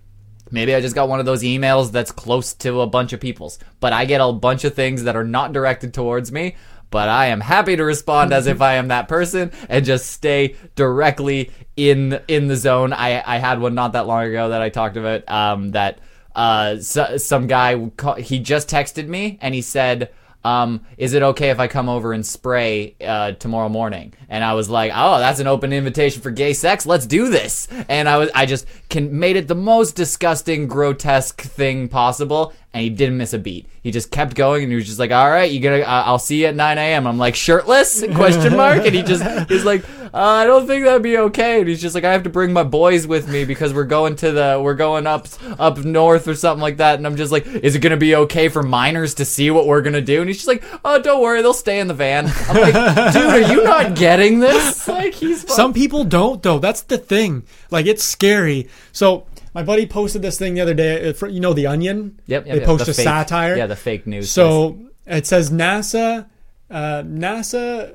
Maybe 0.55 0.73
I 0.73 0.81
just 0.81 0.95
got 0.95 1.09
one 1.09 1.19
of 1.19 1.27
those 1.27 1.43
emails 1.43 1.91
that's 1.91 2.13
close 2.13 2.55
to 2.55 2.81
a 2.81 2.87
bunch 2.87 3.13
of 3.13 3.19
people's. 3.19 3.59
But 3.81 3.93
I 3.93 4.05
get 4.05 4.21
a 4.21 4.33
bunch 4.33 4.65
of 4.65 4.75
things 4.75 5.03
that 5.03 5.17
are 5.17 5.25
not 5.25 5.53
directed 5.53 5.93
towards 5.93 6.31
me. 6.31 6.55
But 6.91 7.09
I 7.09 7.27
am 7.27 7.41
happy 7.41 7.75
to 7.75 7.85
respond 7.85 8.33
as 8.33 8.47
if 8.47 8.63
I 8.63 8.75
am 8.75 8.87
that 8.89 9.09
person 9.09 9.51
and 9.69 9.85
just 9.85 10.07
stay 10.07 10.55
directly 10.77 11.51
in 11.77 12.21
in 12.29 12.47
the 12.47 12.55
zone. 12.55 12.93
I, 12.93 13.21
I 13.27 13.39
had 13.39 13.61
one 13.61 13.75
not 13.75 13.95
that 13.95 14.07
long 14.07 14.27
ago 14.27 14.51
that 14.51 14.63
I 14.63 14.69
talked 14.69 14.97
about. 14.97 15.29
Um, 15.29 15.73
that 15.73 15.99
uh, 16.37 16.79
so, 16.79 17.17
some 17.17 17.49
guy 17.49 17.91
he 18.19 18.39
just 18.39 18.71
texted 18.71 19.09
me 19.09 19.39
and 19.43 19.57
he 19.57 19.63
said, 19.63 20.11
um, 20.45 20.83
"Is 20.97 21.15
it 21.15 21.23
okay 21.23 21.51
if 21.51 21.59
I 21.59 21.69
come 21.69 21.89
over 21.89 22.13
and 22.13 22.25
spray 22.25 22.97
uh, 23.05 23.33
tomorrow 23.33 23.69
morning?" 23.69 24.15
And 24.29 24.45
I 24.45 24.55
was 24.55 24.69
like, 24.69 24.93
"Oh, 24.95 25.19
that's 25.19 25.41
an 25.41 25.47
open 25.47 25.73
invitation 25.73 26.23
for 26.23 26.31
gay 26.31 26.53
sex. 26.53 26.87
Let's 26.87 27.07
do 27.07 27.31
this." 27.31 27.69
And 27.89 28.09
I 28.09 28.19
was, 28.19 28.31
I 28.35 28.47
just 28.47 28.67
can 28.89 29.19
made 29.19 29.37
it 29.37 29.49
the 29.49 29.55
most 29.55 29.97
disgusting, 29.97 30.67
grotesque 30.69 31.41
thing 31.41 31.89
possible, 31.89 32.53
and 32.75 32.83
he 32.83 32.91
didn't 32.91 33.17
miss 33.17 33.33
a 33.33 33.39
beat. 33.39 33.67
He 33.83 33.93
just 33.93 34.11
kept 34.11 34.35
going, 34.35 34.65
and 34.65 34.73
he 34.73 34.77
was 34.77 34.87
just 34.87 34.99
like, 34.99 35.13
"All 35.13 35.31
right, 35.31 35.51
you 35.51 35.61
gonna? 35.61 35.79
Uh, 35.81 36.03
I'll 36.07 36.19
see 36.19 36.41
you 36.41 36.47
at 36.47 36.57
9 36.57 36.77
a.m." 36.77 37.07
I'm 37.07 37.19
like, 37.19 37.37
"Shirtless?" 37.37 38.03
Question 38.15 38.57
mark. 38.57 38.85
And 38.85 38.95
he 38.95 39.03
just 39.03 39.23
he's 39.49 39.65
like, 39.65 39.89
uh, 40.13 40.19
"I 40.19 40.45
don't 40.45 40.67
think 40.67 40.85
that'd 40.85 41.03
be 41.03 41.17
okay." 41.19 41.61
And 41.61 41.69
he's 41.69 41.81
just 41.81 41.95
like, 41.95 42.03
"I 42.03 42.13
have 42.13 42.25
to 42.25 42.31
bring 42.31 42.53
my 42.53 42.65
boys 42.65 43.07
with 43.07 43.29
me 43.29 43.45
because 43.45 43.73
we're 43.73 43.85
going 43.85 44.17
to 44.17 44.33
the 44.33 44.61
we're 44.63 44.75
going 44.75 45.07
up 45.07 45.29
up 45.59 45.79
north 45.79 46.27
or 46.27 46.35
something 46.35 46.63
like 46.63 46.79
that." 46.79 46.97
And 46.97 47.07
I'm 47.07 47.17
just 47.17 47.31
like, 47.31 47.47
"Is 47.47 47.77
it 47.77 47.79
gonna 47.79 47.97
be 47.97 48.17
okay 48.17 48.49
for 48.49 48.63
minors 48.63 49.15
to 49.15 49.25
see 49.25 49.51
what 49.53 49.69
we're 49.69 49.83
gonna 49.83 50.01
do?" 50.01 50.21
And 50.21 50.29
he's 50.29 50.39
just 50.39 50.49
like, 50.49 50.65
"Oh, 50.85 51.01
don't 51.01 51.23
worry, 51.23 51.41
they'll 51.41 51.53
stay 51.53 51.79
in 51.79 51.87
the 51.87 51.95
van." 51.95 52.27
I'm 52.49 52.57
like, 52.57 52.75
"Dude, 53.13 53.23
are 53.23 53.53
you 53.53 53.63
not 53.63 53.95
getting 53.95 54.41
this?" 54.41 54.89
Like 54.95 55.15
he's 55.15 55.53
Some 55.53 55.73
people 55.73 56.05
don't 56.05 56.43
though. 56.43 56.59
That's 56.59 56.83
the 56.83 56.99
thing. 56.99 57.45
Like 57.71 57.87
it's 57.87 58.03
scary. 58.03 58.69
So 58.93 59.27
my 59.55 59.63
buddy 59.63 59.87
posted 59.87 60.23
this 60.23 60.39
thing 60.39 60.55
the 60.55 60.61
other 60.61 60.75
day. 60.75 61.09
uh, 61.11 61.27
you 61.27 61.41
know, 61.41 61.53
the 61.53 61.67
Onion. 61.67 62.21
Yep, 62.27 62.47
yep, 62.47 62.53
they 62.55 62.59
yep, 62.61 62.67
post 62.67 62.85
the 62.87 62.91
a 62.91 62.95
fake- 62.95 63.05
satire. 63.05 63.57
yeah, 63.57 63.67
the 63.67 63.77
fake 63.77 64.07
news. 64.07 64.31
So 64.31 64.79
it 65.07 65.27
says 65.27 65.51
NASA, 65.51 66.27
uh, 66.71 67.03
NASA, 67.07 67.95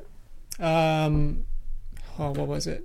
um, 0.60 1.46
oh, 2.18 2.32
what 2.32 2.48
was 2.48 2.68
it? 2.68 2.84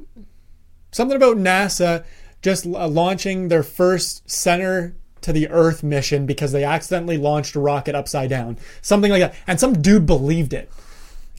Something 0.90 1.16
about 1.16 1.36
NASA 1.36 2.04
just 2.42 2.66
uh, 2.66 2.86
launching 2.88 3.48
their 3.48 3.62
first 3.62 4.28
center 4.30 4.94
to 5.22 5.32
the 5.32 5.48
Earth 5.48 5.82
mission 5.82 6.26
because 6.26 6.52
they 6.52 6.64
accidentally 6.64 7.16
launched 7.16 7.54
a 7.54 7.60
rocket 7.60 7.94
upside 7.94 8.28
down. 8.28 8.58
Something 8.82 9.10
like 9.10 9.20
that. 9.20 9.34
And 9.46 9.58
some 9.58 9.80
dude 9.80 10.04
believed 10.04 10.52
it. 10.52 10.70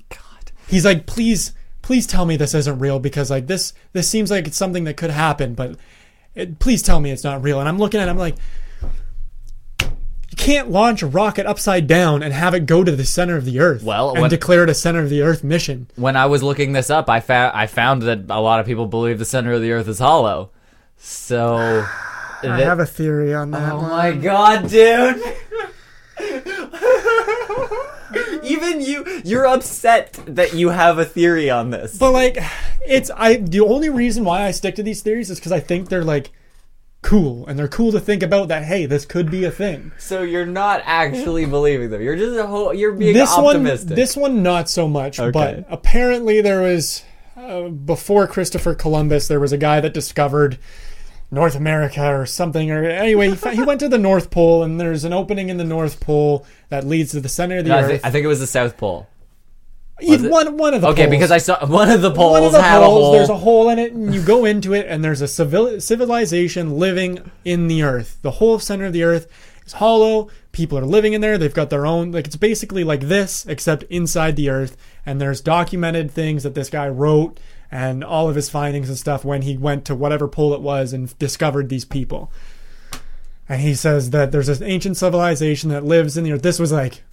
God. 0.10 0.52
He's 0.68 0.84
like, 0.84 1.06
please, 1.06 1.54
please 1.84 2.08
tell 2.08 2.26
me 2.26 2.36
this 2.36 2.56
isn't 2.56 2.80
real 2.80 3.00
because 3.00 3.30
like 3.30 3.46
this, 3.46 3.74
this 3.94 4.10
seems 4.10 4.32
like 4.32 4.48
it's 4.48 4.58
something 4.58 4.86
that 4.86 4.98
could 4.98 5.12
happen, 5.12 5.54
but 5.54 5.78
it, 6.36 6.60
please 6.60 6.82
tell 6.82 7.00
me 7.00 7.12
it's 7.12 7.24
not 7.24 7.42
real. 7.42 7.60
And 7.60 7.68
I'm 7.68 7.78
looking 7.80 8.00
at, 8.00 8.08
it, 8.08 8.12
I'm 8.12 8.18
like, 8.18 8.36
you 9.82 10.36
can't 10.38 10.70
launch 10.70 11.02
a 11.02 11.08
rocket 11.08 11.46
upside 11.46 11.88
down 11.88 12.22
and 12.22 12.34
have 12.34 12.54
it 12.54 12.66
go 12.66 12.84
to 12.84 12.92
the 12.96 13.06
center 13.06 13.36
of 13.38 13.46
the 13.46 13.60
Earth. 13.60 13.84
Well, 13.84 14.12
and 14.12 14.22
when- 14.22 14.30
declare 14.30 14.64
it 14.64 14.70
a 14.70 14.74
center 14.74 15.00
of 15.00 15.10
the 15.10 15.22
Earth 15.22 15.44
mission. 15.44 15.88
when 15.96 16.16
I 16.18 16.26
was 16.26 16.44
looking 16.44 16.74
this 16.74 16.90
up, 16.90 17.10
I 17.10 17.20
found 17.22 17.56
I 17.56 17.68
found 17.68 18.02
that 18.04 18.26
a 18.30 18.42
lot 18.42 18.60
of 18.60 18.66
people 18.66 18.86
believe 18.88 19.18
the 19.18 19.26
center 19.26 19.54
of 19.54 19.62
the 19.62 19.72
Earth 19.72 19.88
is 19.88 20.00
hollow. 20.00 20.52
So, 20.98 21.56
I 22.44 22.60
have 22.62 22.80
a 22.80 22.86
theory 22.86 23.34
on 23.34 23.52
that. 23.52 23.72
oh 23.72 23.78
one. 23.78 23.90
my 23.90 24.12
god, 24.12 24.70
dude! 24.70 25.22
Even 28.44 28.82
you, 28.82 29.22
you're 29.24 29.46
upset 29.46 30.14
that 30.26 30.54
you 30.54 30.70
have 30.70 30.98
a 30.98 31.06
theory 31.06 31.50
on 31.50 31.70
this. 31.70 31.98
But 31.98 32.12
like, 32.12 32.38
it's 32.88 33.12
I. 33.16 33.38
The 33.38 33.62
only 33.62 33.90
reason 33.90 34.26
why 34.26 34.44
I 34.44 34.52
stick 34.52 34.76
to 34.76 34.84
these 34.84 35.02
theories 35.02 35.30
is 35.30 35.40
because 35.40 35.52
I 35.52 35.60
think 35.60 35.90
they're 35.90 36.04
like 36.04 36.32
cool 37.02 37.46
and 37.46 37.58
they're 37.58 37.68
cool 37.68 37.92
to 37.92 38.00
think 38.00 38.24
about. 38.24 38.48
That 38.48 38.64
hey, 38.64 38.86
this 38.86 39.06
could 39.06 39.30
be 39.30 39.44
a 39.44 39.52
thing. 39.52 39.92
So 39.98 40.22
you're 40.22 40.46
not 40.46 40.82
actually 40.86 41.46
believing 41.46 41.90
them. 41.90 42.02
You're 42.02 42.16
just 42.16 42.38
a 42.38 42.48
whole, 42.48 42.74
you're 42.74 42.94
being 42.94 43.14
this 43.14 43.32
optimistic. 43.32 43.90
one, 43.90 43.96
this 43.96 44.18
one, 44.18 44.44
not 44.44 44.70
so 44.70 44.88
much. 44.88 45.20
Okay. 45.20 45.32
But 45.32 45.66
apparently, 45.70 46.42
there 46.42 46.62
was 46.62 47.04
uh, 47.38 47.70
before 47.70 48.28
Christopher 48.28 48.74
Columbus, 48.76 49.28
there 49.28 49.40
was 49.40 49.52
a 49.52 49.58
guy 49.58 49.82
that 49.82 49.94
discovered 49.94 50.58
North 51.32 51.56
America 51.56 52.06
or 52.14 52.26
something. 52.26 52.70
Or 52.72 52.84
anyway, 52.86 53.36
he, 53.36 53.56
he 53.56 53.64
went 53.64 53.80
to 53.82 53.90
the 53.90 53.98
North 53.98 54.30
Pole, 54.32 54.64
and 54.64 54.80
there's 54.80 55.04
an 55.04 55.14
opening 55.14 55.50
in 55.50 55.58
the 55.58 55.64
North 55.64 56.00
Pole 56.00 56.46
that 56.70 56.84
leads 56.86 57.12
to 57.12 57.20
the 57.20 57.30
center 57.30 57.58
of 57.58 57.66
the 57.66 57.70
No, 57.70 57.78
I, 57.78 57.84
Earth. 57.84 58.02
I 58.04 58.12
think 58.12 58.24
it 58.24 58.28
was 58.28 58.40
the 58.40 58.48
South 58.48 58.78
Pole. 58.78 59.08
One, 60.02 60.58
one 60.58 60.74
of 60.74 60.82
the 60.82 60.88
Okay, 60.90 61.04
poles. 61.04 61.10
because 61.12 61.32
I 61.32 61.38
saw 61.38 61.66
one 61.68 61.90
of 61.90 62.02
the 62.02 62.12
poles 62.12 62.32
one 62.34 62.44
of 62.44 62.52
the 62.52 62.62
had 62.62 62.80
poles, 62.80 62.84
a 62.84 63.02
hole. 63.02 63.12
there's 63.14 63.30
a 63.30 63.38
hole 63.38 63.70
in 63.70 63.80
it, 63.80 63.94
and 63.94 64.14
you 64.14 64.22
go 64.22 64.44
into 64.44 64.74
it, 64.74 64.88
and 64.90 65.04
there's 65.04 65.22
a 65.22 65.28
civil, 65.28 65.80
civilization 65.80 66.78
living 66.78 67.32
in 67.46 67.68
the 67.70 67.82
earth. 67.84 68.18
The 68.22 68.32
whole 68.32 68.60
center 68.60 68.86
of 68.86 68.94
the 68.94 69.04
earth 69.04 69.28
is 69.66 69.74
hollow. 69.74 70.30
People 70.52 70.78
are 70.78 70.86
living 70.86 71.14
in 71.14 71.22
there. 71.22 71.38
They've 71.38 71.54
got 71.54 71.70
their 71.70 71.86
own, 71.86 72.12
like 72.12 72.28
it's 72.28 72.36
basically 72.36 72.84
like 72.84 73.02
this, 73.02 73.46
except 73.46 73.84
inside 73.84 74.36
the 74.36 74.50
earth. 74.50 74.76
And 75.06 75.22
there's 75.22 75.40
documented 75.40 76.12
things 76.12 76.44
that 76.44 76.56
this 76.56 76.70
guy 76.70 76.90
wrote 76.90 77.40
and 77.72 78.04
all 78.04 78.30
of 78.30 78.36
his 78.36 78.50
findings 78.50 78.90
and 78.90 78.98
stuff 78.98 79.26
when 79.26 79.42
he 79.42 79.58
went 79.58 79.86
to 79.86 79.96
whatever 79.96 80.28
pole 80.28 80.54
it 80.54 80.62
was 80.62 80.94
and 80.94 81.18
discovered 81.20 81.70
these 81.70 81.86
people. 81.86 82.32
And 83.48 83.62
he 83.62 83.76
says 83.76 84.10
that 84.10 84.32
there's 84.32 84.48
this 84.48 84.62
ancient 84.62 84.98
civilization 84.98 85.70
that 85.70 85.84
lives 85.84 86.18
in 86.18 86.24
the 86.24 86.32
earth. 86.32 86.42
This 86.42 86.60
was 86.60 86.72
like 86.72 87.04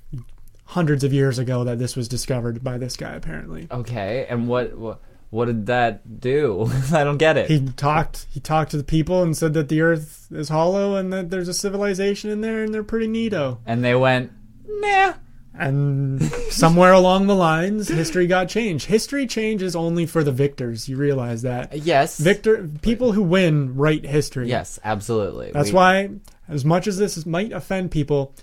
hundreds 0.64 1.04
of 1.04 1.12
years 1.12 1.38
ago 1.38 1.64
that 1.64 1.78
this 1.78 1.96
was 1.96 2.08
discovered 2.08 2.64
by 2.64 2.78
this 2.78 2.96
guy, 2.96 3.12
apparently. 3.12 3.68
Okay, 3.70 4.26
and 4.28 4.48
what 4.48 4.76
what, 4.76 5.00
what 5.30 5.44
did 5.46 5.66
that 5.66 6.20
do? 6.20 6.70
I 6.92 7.04
don't 7.04 7.18
get 7.18 7.36
it. 7.36 7.48
he 7.50 7.68
talked 7.68 8.26
he 8.30 8.40
talked 8.40 8.70
to 8.70 8.76
the 8.76 8.84
people 8.84 9.22
and 9.22 9.36
said 9.36 9.54
that 9.54 9.68
the 9.68 9.80
earth 9.82 10.28
is 10.30 10.48
hollow 10.48 10.96
and 10.96 11.12
that 11.12 11.30
there's 11.30 11.48
a 11.48 11.54
civilization 11.54 12.30
in 12.30 12.40
there 12.40 12.62
and 12.62 12.72
they're 12.72 12.82
pretty 12.82 13.08
neato 13.08 13.58
and 13.66 13.84
they 13.84 13.94
went, 13.94 14.32
nah. 14.66 15.14
And 15.58 16.22
somewhere 16.50 16.92
along 16.92 17.26
the 17.26 17.34
lines 17.34 17.88
history 17.88 18.26
got 18.26 18.48
changed 18.48 18.86
history 18.86 19.26
changes 19.26 19.76
only 19.76 20.06
for 20.06 20.24
the 20.24 20.32
victors 20.32 20.88
you 20.88 20.96
realize 20.96 21.42
that 21.42 21.76
Yes. 21.76 22.18
victor 22.18 22.68
people 22.80 23.12
who 23.12 23.22
win 23.22 23.76
write 23.76 24.06
history 24.06 24.48
Yes, 24.48 24.80
absolutely. 24.82 25.50
that's 25.52 25.68
We- 25.68 25.74
why 25.74 26.08
as 26.48 26.64
much 26.64 26.86
as 26.86 26.96
this 26.96 27.26
might 27.26 27.52
offend 27.52 27.90
people 27.90 28.34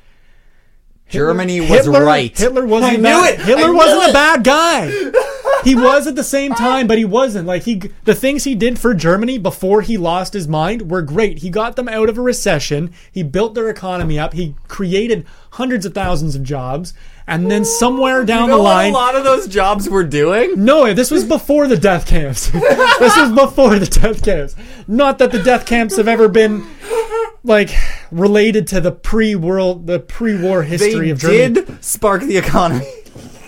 Germany 1.09 1.59
was 1.61 1.69
Hitler, 1.69 2.05
right. 2.05 2.37
Hitler 2.37 2.67
wasn't 2.67 2.93
I 2.93 2.95
knew 2.97 3.01
bad, 3.03 3.33
it! 3.33 3.39
Hitler 3.39 3.73
wasn't 3.73 4.03
it! 4.03 4.09
a 4.11 4.13
bad 4.13 4.43
guy. 4.43 5.11
He 5.63 5.75
was 5.75 6.07
at 6.07 6.15
the 6.15 6.23
same 6.23 6.53
time, 6.53 6.87
but 6.87 6.97
he 6.97 7.05
wasn't. 7.05 7.47
Like 7.47 7.63
he, 7.63 7.81
the 8.03 8.15
things 8.15 8.43
he 8.43 8.55
did 8.55 8.79
for 8.79 8.93
Germany 8.93 9.37
before 9.37 9.81
he 9.81 9.97
lost 9.97 10.33
his 10.33 10.47
mind 10.47 10.89
were 10.89 11.01
great. 11.01 11.39
He 11.39 11.49
got 11.49 11.75
them 11.75 11.87
out 11.87 12.09
of 12.09 12.17
a 12.17 12.21
recession. 12.21 12.93
He 13.11 13.23
built 13.23 13.55
their 13.55 13.69
economy 13.69 14.17
up. 14.19 14.33
He 14.33 14.55
created 14.67 15.25
hundreds 15.51 15.85
of 15.85 15.93
thousands 15.93 16.35
of 16.35 16.43
jobs, 16.43 16.93
and 17.27 17.49
then 17.49 17.65
somewhere 17.65 18.23
down 18.23 18.43
You 18.43 18.47
know 18.49 18.57
the 18.57 18.63
what 18.63 18.69
line, 18.69 18.91
a 18.91 18.95
lot 18.95 19.15
of 19.15 19.23
those 19.23 19.47
jobs 19.47 19.89
were 19.89 20.03
doing? 20.03 20.63
no, 20.63 20.93
this 20.93 21.09
was 21.11 21.23
before 21.25 21.67
the 21.67 21.77
death 21.77 22.07
camps. 22.07 22.47
this 22.99 23.17
was 23.17 23.31
before 23.31 23.79
the 23.79 23.85
death 23.87 24.23
camps. 24.23 24.55
Not 24.87 25.17
that 25.17 25.31
the 25.31 25.41
death 25.41 25.65
camps 25.65 25.97
have 25.97 26.07
ever 26.07 26.27
been 26.27 26.65
like 27.43 27.71
related 28.11 28.67
to 28.67 28.81
the 28.81 28.91
pre-world, 28.91 29.87
the 29.87 29.99
pre-war 29.99 30.63
history 30.63 31.05
They 31.05 31.09
of 31.11 31.19
Germany. 31.19 31.53
did 31.53 31.83
spark 31.83 32.21
the 32.23 32.37
economy. 32.37 32.85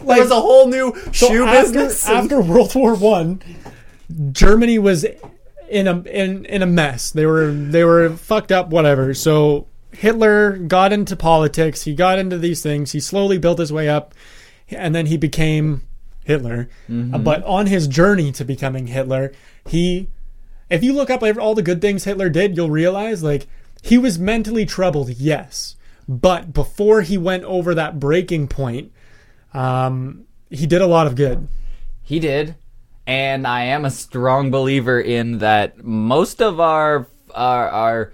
Like- 0.06 0.18
there 0.18 0.23
was 0.23 0.32
a 0.32 0.36
whole 0.41 0.68
new 0.68 0.94
So 1.14 1.28
shoe 1.28 1.45
after, 1.45 1.61
business. 1.61 2.07
and- 2.07 2.18
after 2.18 2.41
World 2.41 2.73
War 2.76 2.95
One, 2.95 3.41
Germany 4.32 4.80
was 4.80 5.06
in 5.69 5.88
a 5.88 6.02
in 6.02 6.45
in 6.45 6.61
a 6.61 6.65
mess. 6.65 7.11
They 7.11 7.26
were 7.26 7.52
they 7.52 7.84
were 7.84 8.10
fucked 8.11 8.52
up. 8.52 8.69
Whatever. 8.69 9.14
So 9.14 9.68
Hitler 9.91 10.57
got 10.57 10.91
into 10.94 11.15
politics. 11.15 11.84
He 11.84 11.94
got 11.94 12.19
into 12.19 12.38
these 12.38 12.61
things. 12.61 12.91
He 12.91 12.99
slowly 12.99 13.38
built 13.38 13.60
his 13.60 13.72
way 13.72 13.88
up, 13.90 14.14
and 14.69 14.94
then 14.94 15.06
he 15.07 15.18
became 15.18 15.84
Hitler. 16.26 16.69
Uh, 16.90 17.18
but 17.18 17.44
on 17.44 17.68
his 17.68 17.88
journey 17.88 18.32
to 18.34 18.44
becoming 18.45 18.88
Hitler, 18.88 19.32
he, 19.68 20.10
if 20.69 20.84
you 20.84 20.94
look 20.94 21.10
up 21.10 21.23
all 21.40 21.56
the 21.56 21.61
good 21.61 21.82
things 21.82 22.03
Hitler 22.03 22.30
did, 22.30 22.56
you'll 22.56 22.69
realize 22.69 23.23
like 23.23 23.48
he 23.82 23.98
was 23.98 24.19
mentally 24.19 24.65
troubled. 24.65 25.10
Yes. 25.10 25.76
But 26.07 26.53
before 26.53 27.02
he 27.02 27.18
went 27.18 27.44
over 27.45 27.73
that 27.76 27.99
breaking 27.99 28.48
point, 28.49 28.91
um, 29.53 30.26
he 30.49 30.65
did 30.65 30.82
a 30.82 30.88
lot 30.88 31.07
of 31.07 31.15
good. 31.15 31.48
He 32.02 32.19
did, 32.19 32.56
and 33.07 33.48
I 33.48 33.65
am 33.65 33.86
a 33.86 33.91
strong 33.91 34.52
believer 34.52 34.99
in 34.99 35.40
that. 35.40 35.84
Most 35.84 36.41
of 36.41 36.60
our 36.60 37.07
our, 37.34 37.69
our 37.69 38.14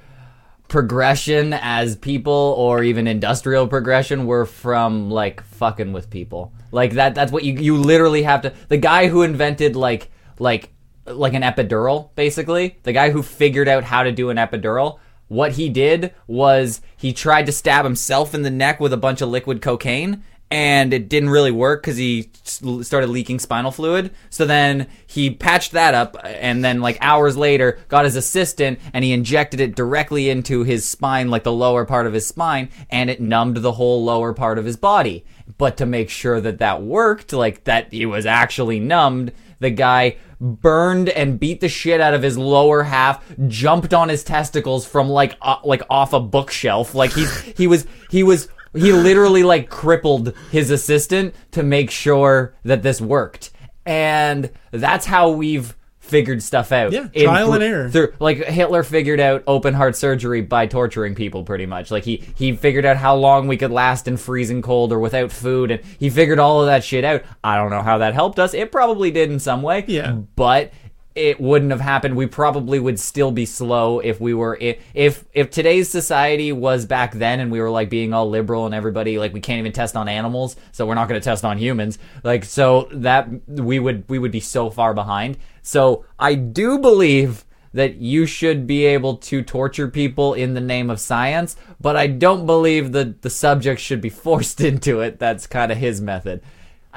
progression 0.68 1.54
as 1.54 1.96
people, 1.96 2.56
or 2.58 2.84
even 2.84 3.08
industrial 3.08 3.68
progression, 3.68 4.26
were 4.26 4.46
from 4.46 5.10
like 5.10 5.42
fucking 5.44 5.94
with 5.94 6.10
people. 6.10 6.54
Like 6.72 6.94
that. 6.94 7.16
That's 7.16 7.32
what 7.32 7.44
you 7.44 7.54
you 7.54 7.78
literally 7.78 8.24
have 8.24 8.42
to. 8.42 8.54
The 8.68 8.78
guy 8.78 9.08
who 9.08 9.24
invented 9.24 9.76
like 9.76 10.12
like 10.40 10.72
like 11.06 11.34
an 11.34 11.42
epidural, 11.42 12.14
basically, 12.16 12.78
the 12.84 12.94
guy 12.94 13.12
who 13.12 13.24
figured 13.24 13.68
out 13.68 13.84
how 13.84 14.04
to 14.04 14.12
do 14.12 14.30
an 14.30 14.38
epidural. 14.38 15.00
What 15.30 15.54
he 15.54 15.68
did 15.68 16.14
was 16.26 16.82
he 16.96 17.12
tried 17.12 17.48
to 17.48 17.52
stab 17.52 17.84
himself 17.84 18.34
in 18.34 18.44
the 18.44 18.50
neck 18.50 18.80
with 18.80 18.94
a 18.94 18.98
bunch 18.98 19.22
of 19.22 19.28
liquid 19.28 19.62
cocaine, 19.62 20.24
and 20.50 20.94
it 20.94 21.10
didn't 21.10 21.30
really 21.30 21.52
work 21.52 21.82
because 21.82 21.98
he 21.98 22.30
started 22.44 23.10
leaking 23.10 23.40
spinal 23.40 23.72
fluid. 23.72 24.12
So 24.30 24.46
then 24.46 24.88
he 25.06 25.30
patched 25.30 25.74
that 25.74 25.94
up, 25.94 26.16
and 26.24 26.64
then 26.64 26.82
like 26.82 26.98
hours 27.02 27.36
later, 27.36 27.80
got 27.90 28.06
his 28.06 28.16
assistant 28.16 28.80
and 28.94 29.04
he 29.04 29.12
injected 29.12 29.60
it 29.60 29.76
directly 29.76 30.30
into 30.30 30.64
his 30.64 30.88
spine, 30.88 31.30
like 31.30 31.44
the 31.44 31.52
lower 31.52 31.86
part 31.86 32.08
of 32.08 32.14
his 32.14 32.26
spine, 32.26 32.70
and 32.90 33.10
it 33.10 33.20
numbed 33.22 33.58
the 33.58 33.74
whole 33.74 34.04
lower 34.04 34.34
part 34.34 34.58
of 34.58 34.66
his 34.66 34.78
body. 34.78 35.26
But 35.58 35.78
to 35.78 35.86
make 35.86 36.10
sure 36.10 36.40
that 36.42 36.60
that 36.60 36.82
worked, 36.82 37.34
like 37.34 37.66
that 37.66 37.92
he 37.92 38.06
was 38.06 38.26
actually 38.26 38.80
numbed, 38.80 39.34
the 39.60 39.70
guy 39.70 40.18
burned 40.40 41.10
and 41.10 41.40
beat 41.40 41.62
the 41.62 41.70
shit 41.70 42.00
out 42.00 42.14
of 42.14 42.22
his 42.22 42.38
lower 42.38 42.84
half, 42.84 43.24
jumped 43.48 43.94
on 43.94 44.10
his 44.10 44.24
testicles 44.24 44.86
from 44.86 45.10
like 45.10 45.36
uh, 45.42 45.58
like 45.64 45.82
off 45.90 46.14
a 46.14 46.20
bookshelf. 46.20 46.94
Like 46.94 47.12
he's 47.12 47.42
he 47.42 47.68
was 47.68 47.86
he 48.10 48.24
was 48.24 48.50
he 48.78 48.92
literally 48.94 49.44
like 49.44 49.70
crippled 49.70 50.34
his 50.52 50.72
assistant 50.72 51.36
to 51.52 51.64
make 51.64 51.92
sure 51.92 52.56
that 52.64 52.84
this 52.84 53.02
worked. 53.02 53.52
And 53.86 54.52
that's 54.72 55.06
how 55.06 55.30
we've 55.32 55.76
figured 56.00 56.42
stuff 56.42 56.72
out. 56.72 56.94
Yeah, 56.94 57.08
In 57.14 57.26
trial 57.26 57.52
and 57.54 57.64
error. 57.64 57.90
through- 57.90 58.14
like 58.20 58.38
Hitler 58.46 58.82
figured 58.84 59.20
out 59.20 59.44
open 59.46 59.74
heart 59.74 59.96
surgery 59.96 60.42
by 60.42 60.66
torturing 60.66 61.16
people 61.16 61.44
pretty 61.44 61.66
much. 61.66 61.92
Like 61.92 62.06
he 62.06 62.24
he 62.36 62.56
figured 62.56 62.86
out 62.86 62.96
how 62.96 63.16
long 63.16 63.48
we 63.48 63.58
could 63.58 63.72
last 63.72 64.08
in 64.08 64.16
freezing 64.16 64.62
cold 64.62 64.94
or 64.94 65.00
without 65.00 65.32
food 65.34 65.70
and 65.72 65.82
he 66.00 66.10
figured 66.10 66.40
all 66.40 66.62
of 66.62 66.68
that 66.68 66.84
shit 66.86 67.04
out. 67.04 67.24
I 67.44 67.58
don't 67.58 67.72
know 67.72 67.82
how 67.82 67.98
that 67.98 68.14
helped 68.14 68.40
us. 68.40 68.54
It 68.54 68.72
probably 68.72 69.12
did 69.12 69.30
in 69.32 69.40
some 69.40 69.62
way. 69.62 69.84
Yeah. 69.88 70.12
But 70.14 70.72
it 71.18 71.42
wouldn't 71.42 71.72
have 71.72 71.82
happened. 71.82 72.16
We 72.16 72.28
probably 72.28 72.80
would 72.80 73.00
still 73.00 73.32
be 73.32 73.46
slow 73.46 74.00
if 74.00 74.22
we 74.22 74.36
were 74.36 74.56
if 74.62 75.26
if, 75.34 75.50
today's 75.50 75.90
society 75.90 76.52
was 76.52 76.86
back 76.86 77.14
then 77.14 77.40
and 77.40 77.52
we 77.52 77.60
were 77.60 77.72
like 77.72 77.90
being 77.90 78.14
all 78.14 78.30
liberal 78.30 78.68
and 78.68 78.76
everybody 78.76 79.18
like 79.18 79.34
we 79.34 79.42
can't 79.42 79.60
even 79.60 79.72
test 79.72 79.98
on 79.98 80.08
animals, 80.08 80.56
so 80.72 80.86
we're 80.86 80.94
not 80.94 81.10
going 81.10 81.20
to 81.20 81.24
test 81.24 81.44
on 81.44 81.58
humans. 81.58 81.98
Like 82.24 82.46
so 82.46 82.88
that 82.92 83.28
we 83.48 83.80
would 83.80 84.08
we 84.08 84.20
would 84.20 84.32
be 84.32 84.40
so 84.40 84.70
far 84.70 84.94
behind. 84.94 85.38
So 85.64 86.06
I 86.20 86.36
do 86.36 86.78
believe 86.78 87.46
that 87.74 87.96
you 87.96 88.26
should 88.26 88.68
be 88.68 88.86
able 88.86 89.18
to 89.18 89.42
torture 89.42 89.88
people 89.88 90.34
in 90.34 90.54
the 90.54 90.62
name 90.62 90.90
of 90.90 91.00
science, 91.00 91.56
but 91.82 91.96
I 91.96 92.08
don't 92.08 92.46
believe 92.46 92.92
that 92.92 93.24
the 93.24 93.30
subject 93.30 93.82
should 93.82 94.02
be 94.02 94.10
forced 94.28 94.62
into 94.62 95.02
it. 95.02 95.18
That's 95.18 95.48
kind 95.48 95.72
of 95.72 95.80
his 95.80 96.00
method. 96.00 96.42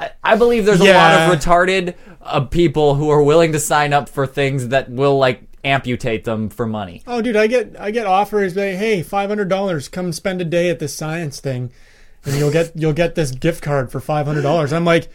I, 0.01 0.11
I 0.23 0.35
believe 0.35 0.65
there's 0.65 0.79
a 0.81 0.93
lot 0.93 1.13
of 1.13 1.37
retarded 1.39 1.93
uh, 2.21 2.41
people 2.41 2.95
who 2.95 3.09
are 3.09 3.21
willing 3.21 3.51
to 3.51 3.59
sign 3.59 3.93
up 3.93 4.09
for 4.09 4.25
things 4.25 4.69
that 4.69 4.89
will 4.89 5.17
like 5.17 5.43
amputate 5.63 6.23
them 6.23 6.49
for 6.49 6.65
money. 6.65 7.03
Oh, 7.05 7.21
dude, 7.21 7.35
I 7.35 7.45
get 7.47 7.79
I 7.79 7.91
get 7.91 8.07
offers 8.07 8.55
like, 8.55 8.75
hey, 8.75 9.03
five 9.03 9.29
hundred 9.29 9.47
dollars, 9.49 9.87
come 9.87 10.11
spend 10.11 10.41
a 10.41 10.45
day 10.45 10.69
at 10.69 10.79
this 10.79 10.95
science 10.95 11.39
thing, 11.39 11.71
and 12.25 12.35
you'll 12.35 12.51
get 12.51 12.71
you'll 12.75 12.93
get 12.93 13.13
this 13.13 13.29
gift 13.31 13.61
card 13.63 13.91
for 13.91 13.99
five 13.99 14.25
hundred 14.25 14.41
dollars. 14.41 14.73
I'm 14.73 14.85
like, 14.85 15.09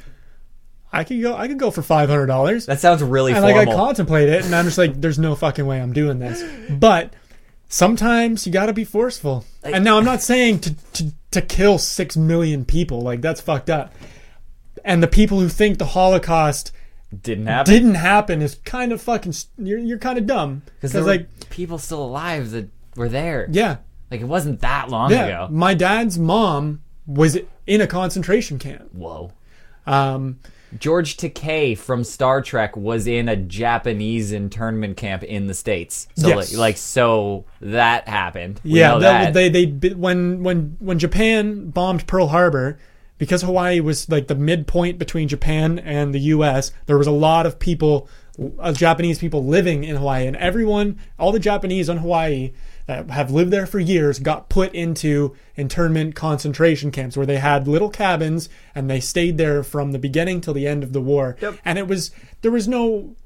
I 0.92 1.02
could 1.02 1.20
go 1.20 1.36
I 1.36 1.48
could 1.48 1.58
go 1.58 1.72
for 1.72 1.82
five 1.82 2.08
hundred 2.08 2.26
dollars. 2.26 2.66
That 2.66 2.78
sounds 2.78 3.02
really 3.02 3.32
And 3.32 3.42
formal. 3.42 3.58
like 3.58 3.68
I 3.68 3.74
contemplate 3.74 4.28
it, 4.28 4.44
and 4.44 4.54
I'm 4.54 4.66
just 4.66 4.78
like, 4.78 5.00
there's 5.00 5.18
no 5.18 5.34
fucking 5.34 5.66
way 5.66 5.80
I'm 5.80 5.92
doing 5.92 6.20
this. 6.20 6.44
But 6.70 7.12
sometimes 7.68 8.46
you 8.46 8.52
got 8.52 8.66
to 8.66 8.72
be 8.72 8.84
forceful. 8.84 9.44
And 9.64 9.84
now 9.84 9.98
I'm 9.98 10.04
not 10.04 10.22
saying 10.22 10.60
to, 10.60 10.74
to 10.92 11.12
to 11.32 11.42
kill 11.42 11.78
six 11.78 12.16
million 12.16 12.64
people. 12.64 13.00
Like 13.00 13.20
that's 13.20 13.40
fucked 13.40 13.68
up. 13.68 13.92
And 14.86 15.02
the 15.02 15.08
people 15.08 15.40
who 15.40 15.48
think 15.48 15.78
the 15.78 15.86
Holocaust 15.86 16.72
Didn't 17.22 17.46
happen. 17.46 17.72
didn't 17.74 17.94
happen 17.96 18.40
is 18.40 18.54
kind 18.64 18.92
of 18.92 19.02
fucking. 19.02 19.34
You're 19.58 19.78
you're 19.78 19.98
kind 19.98 20.16
of 20.16 20.26
dumb. 20.26 20.62
Because 20.80 20.94
like 21.06 21.50
people 21.50 21.76
still 21.78 22.02
alive 22.04 22.52
that 22.52 22.68
were 22.94 23.08
there. 23.10 23.46
yeah 23.50 23.76
Like 24.10 24.20
it 24.22 24.28
wasn't 24.28 24.60
that 24.60 24.88
long 24.88 25.10
yeah. 25.10 25.24
ago. 25.26 25.48
My 25.50 25.74
dad's 25.74 26.18
mom 26.18 26.82
was 27.06 27.36
in 27.66 27.80
a 27.80 27.86
concentration 27.86 28.58
camp. 28.58 28.88
Whoa. 28.92 29.32
Um, 29.86 30.38
George 30.78 31.16
Takei 31.16 31.78
from 31.78 32.02
Star 32.04 32.42
Trek 32.42 32.76
was 32.76 33.06
in 33.06 33.28
a 33.28 33.36
Japanese 33.36 34.32
internment 34.32 34.96
camp 34.96 35.22
in 35.22 35.46
the 35.46 35.54
states. 35.54 36.08
So 36.16 36.28
Yes. 36.28 36.52
like, 36.52 36.58
like 36.58 36.76
so 36.76 37.44
that 37.60 38.08
happened. 38.08 38.60
We 38.64 38.80
yeah, 38.80 38.98
that. 38.98 39.32
they 39.34 39.48
they 39.48 39.66
when 39.94 40.42
when 40.42 40.76
when 40.80 40.98
Japan 40.98 41.70
bombed 41.70 42.06
Pearl 42.06 42.28
Harbor, 42.28 42.78
because 43.18 43.42
Hawaii 43.42 43.80
was 43.80 44.08
like 44.08 44.26
the 44.26 44.34
midpoint 44.34 44.98
between 44.98 45.28
Japan 45.28 45.78
and 45.78 46.14
the 46.14 46.20
U.S. 46.20 46.72
There 46.86 46.98
was 46.98 47.06
a 47.06 47.12
lot 47.12 47.46
of 47.46 47.58
people, 47.58 48.08
uh, 48.58 48.72
Japanese 48.72 49.18
people 49.18 49.44
living 49.44 49.84
in 49.84 49.96
Hawaii, 49.96 50.26
and 50.26 50.36
everyone, 50.36 50.98
all 51.18 51.32
the 51.32 51.38
Japanese 51.38 51.88
on 51.88 51.98
Hawaii 51.98 52.52
that 52.86 53.10
have 53.10 53.30
lived 53.30 53.50
there 53.50 53.66
for 53.66 53.80
years, 53.80 54.18
got 54.18 54.48
put 54.48 54.72
into 54.74 55.34
internment 55.56 56.14
concentration 56.14 56.90
camps 56.90 57.16
where 57.16 57.26
they 57.26 57.38
had 57.38 57.66
little 57.66 57.90
cabins 57.90 58.48
and 58.74 58.88
they 58.88 59.00
stayed 59.00 59.38
there 59.38 59.62
from 59.62 59.92
the 59.92 59.98
beginning 59.98 60.40
till 60.40 60.54
the 60.54 60.66
end 60.66 60.84
of 60.84 60.92
the 60.92 61.00
war. 61.00 61.36
And 61.64 61.78
it 61.78 61.88
was 61.88 62.10
there 62.42 62.52
was 62.52 62.68
no 62.68 63.16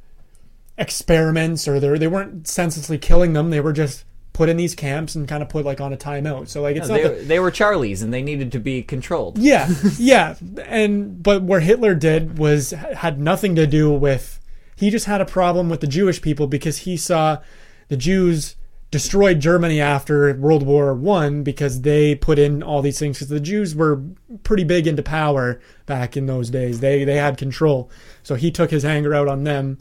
experiments 0.79 1.69
or 1.69 1.79
they 1.79 1.99
they 1.99 2.09
weren't 2.09 2.49
senselessly 2.49 2.97
killing 2.97 3.35
them. 3.35 3.51
They 3.51 3.61
were 3.61 3.75
just 3.75 4.05
put 4.41 4.49
in 4.49 4.57
these 4.57 4.75
camps 4.75 5.17
and 5.17 5.29
kind 5.29 5.43
of 5.43 5.51
put 5.51 5.67
like 5.67 5.83
on 5.83 5.93
a 5.93 5.99
timeout. 5.99 6.49
So 6.49 6.63
like 6.63 6.75
it's 6.75 6.89
they, 6.89 7.03
not 7.03 7.15
the, 7.19 7.25
they 7.25 7.39
were 7.39 7.51
Charlies 7.51 8.03
and 8.03 8.11
they 8.11 8.23
needed 8.23 8.53
to 8.53 8.59
be 8.59 8.83
controlled. 8.83 9.37
yeah 9.37 9.69
yeah 9.99 10.37
and 10.65 11.23
but 11.23 11.43
what 11.43 11.63
Hitler 11.63 11.95
did 11.95 12.39
was 12.39 12.71
had 12.71 13.21
nothing 13.21 13.55
to 13.57 13.67
do 13.67 13.93
with 13.93 14.41
he 14.75 14.89
just 14.89 15.05
had 15.05 15.21
a 15.21 15.27
problem 15.27 15.69
with 15.69 15.83
the 15.83 15.87
Jewish 15.87 16.23
people 16.23 16.47
because 16.47 16.79
he 16.79 16.97
saw 16.97 17.43
the 17.89 17.99
Jews 17.99 18.57
destroyed 18.91 19.41
Germany 19.41 19.79
after 19.79 20.35
World 20.37 20.63
War 20.63 20.95
One 20.95 21.43
because 21.43 21.83
they 21.83 22.15
put 22.15 22.39
in 22.39 22.63
all 22.63 22.81
these 22.81 22.99
things 22.99 23.19
because 23.19 23.29
the 23.29 23.41
Jews 23.41 23.75
were 23.75 24.03
pretty 24.43 24.65
big 24.65 24.87
into 24.87 25.03
power 25.03 25.61
back 25.85 26.17
in 26.17 26.25
those 26.25 26.49
days. 26.49 26.81
They 26.81 27.05
they 27.05 27.17
had 27.17 27.37
control, 27.37 27.91
so 28.23 28.37
he 28.37 28.51
took 28.51 28.71
his 28.71 28.87
anger 28.87 29.13
out 29.15 29.29
on 29.29 29.45
them, 29.45 29.77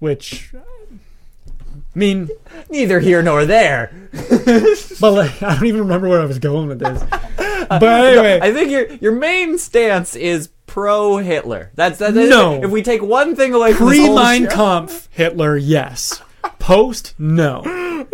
which. 0.00 0.52
I 1.94 1.98
mean, 1.98 2.28
Neither 2.70 3.00
here 3.00 3.22
nor 3.22 3.44
there. 3.46 3.92
but 4.12 5.12
like, 5.12 5.42
I 5.42 5.54
don't 5.56 5.66
even 5.66 5.80
remember 5.80 6.08
where 6.08 6.20
I 6.20 6.24
was 6.24 6.38
going 6.38 6.68
with 6.68 6.78
this. 6.78 7.02
But 7.68 7.82
anyway, 7.84 8.40
I 8.42 8.52
think 8.52 8.70
your 8.72 8.86
your 8.94 9.12
main 9.12 9.56
stance 9.56 10.16
is 10.16 10.48
pro 10.66 11.18
Hitler. 11.18 11.70
That's 11.76 11.98
that. 12.00 12.14
No. 12.14 12.60
If 12.60 12.68
we 12.70 12.82
take 12.82 13.00
one 13.00 13.36
thing 13.36 13.54
away 13.54 13.74
pre 13.74 14.12
Mein 14.12 14.48
Kampf 14.48 15.08
Hitler, 15.12 15.56
yes. 15.56 16.20
Post, 16.58 17.14
no. 17.16 17.62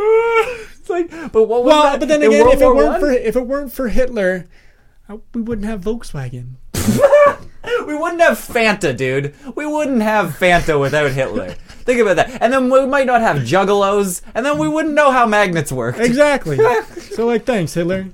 it's 0.77 0.91
like, 0.91 1.09
but 1.33 1.45
what 1.45 1.65
was 1.65 1.71
Well, 1.73 1.83
that? 1.85 2.01
but 2.01 2.09
then 2.09 2.23
in 2.23 2.29
again, 2.29 2.43
World 2.43 2.55
if 2.55 2.61
it 2.61 2.67
weren't 2.67 2.91
One? 2.91 3.01
for 3.01 3.11
if 3.13 3.35
it 3.37 3.47
weren't 3.47 3.73
for 3.73 3.89
Hitler, 3.89 4.45
uh, 5.09 5.17
we 5.33 5.41
wouldn't 5.41 5.67
have 5.67 5.81
Volkswagen. 5.81 6.57
We 7.87 7.95
wouldn't 7.97 8.21
have 8.21 8.39
Fanta, 8.39 8.95
dude. 8.95 9.35
We 9.55 9.65
wouldn't 9.65 10.03
have 10.03 10.37
Fanta 10.39 10.79
without 10.79 11.13
Hitler. 11.13 11.55
Think 11.87 12.01
about 12.01 12.17
that. 12.17 12.43
And 12.43 12.53
then 12.53 12.69
we 12.69 12.85
might 12.85 13.07
not 13.07 13.21
have 13.23 13.39
juggalos, 13.39 14.21
and 14.35 14.45
then 14.45 14.59
we 14.59 14.69
wouldn't 14.69 14.95
know 14.95 15.11
how 15.13 15.25
magnets 15.25 15.73
work. 15.73 15.99
Exactly. 15.99 16.57
so 17.15 17.27
like, 17.27 17.45
thanks 17.47 17.73
Hitler. 17.73 18.09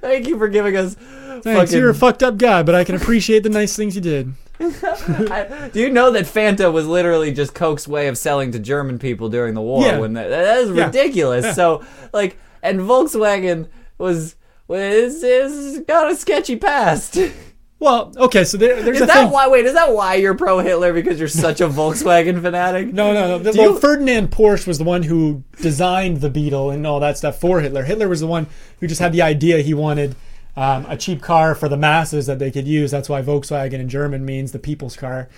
Thank 0.00 0.28
you 0.28 0.38
for 0.38 0.48
giving 0.48 0.76
us. 0.76 0.94
Thanks. 0.94 1.44
fucking- 1.44 1.78
You're 1.78 1.90
a 1.90 1.94
fucked 1.94 2.22
up 2.22 2.36
guy, 2.38 2.62
but 2.62 2.74
I 2.74 2.84
can 2.84 2.94
appreciate 2.94 3.42
the 3.42 3.48
nice 3.48 3.74
things 3.74 3.94
you 3.96 4.00
did. 4.02 4.32
I- 4.60 5.70
do 5.72 5.80
you 5.80 5.90
know 5.90 6.10
that 6.12 6.24
Fanta 6.26 6.72
was 6.72 6.86
literally 6.86 7.32
just 7.32 7.54
Coke's 7.54 7.88
way 7.88 8.06
of 8.06 8.16
selling 8.16 8.52
to 8.52 8.58
German 8.58 8.98
people 8.98 9.28
during 9.28 9.54
the 9.54 9.60
war? 9.62 9.82
Yeah. 9.84 9.98
When 9.98 10.12
that, 10.12 10.28
that 10.28 10.58
is 10.58 10.70
Yeah. 10.70 10.86
ridiculous. 10.86 11.44
Yeah. 11.46 11.52
So 11.54 11.84
like, 12.12 12.38
and 12.62 12.80
Volkswagen 12.80 13.68
was 13.98 14.36
was 14.68 15.22
is 15.24 15.80
got 15.80 16.10
a 16.10 16.14
sketchy 16.16 16.56
past. 16.56 17.18
is 17.82 17.86
Well, 17.86 18.12
okay, 18.26 18.44
so 18.44 18.56
there, 18.56 18.82
there's 18.82 19.00
a 19.00 19.06
that 19.06 19.14
thing. 19.24 19.30
why? 19.30 19.48
Wait, 19.48 19.66
is 19.66 19.74
that 19.74 19.92
why 19.92 20.14
you're 20.14 20.34
pro 20.34 20.58
Hitler? 20.60 20.92
Because 20.92 21.18
you're 21.18 21.28
such 21.28 21.60
a 21.60 21.68
Volkswagen 21.68 22.40
fanatic? 22.40 22.92
No, 22.92 23.12
no, 23.12 23.28
no. 23.28 23.38
The, 23.38 23.52
well, 23.58 23.72
you- 23.72 23.78
Ferdinand 23.80 24.30
Porsche 24.30 24.66
was 24.66 24.78
the 24.78 24.84
one 24.84 25.02
who 25.02 25.42
designed 25.60 26.20
the 26.20 26.30
Beetle 26.30 26.70
and 26.70 26.86
all 26.86 27.00
that 27.00 27.18
stuff 27.18 27.40
for 27.40 27.60
Hitler. 27.60 27.84
Hitler 27.84 28.08
was 28.08 28.20
the 28.20 28.26
one 28.26 28.46
who 28.80 28.86
just 28.86 29.00
had 29.00 29.12
the 29.12 29.22
idea 29.22 29.58
he 29.58 29.74
wanted 29.74 30.14
um, 30.56 30.84
a 30.88 30.96
cheap 30.96 31.22
car 31.22 31.54
for 31.54 31.68
the 31.68 31.76
masses 31.76 32.26
that 32.26 32.38
they 32.38 32.50
could 32.50 32.66
use. 32.66 32.90
That's 32.90 33.08
why 33.08 33.22
Volkswagen 33.22 33.74
in 33.74 33.88
German 33.88 34.24
means 34.24 34.52
the 34.52 34.58
people's 34.58 34.96
car. 34.96 35.28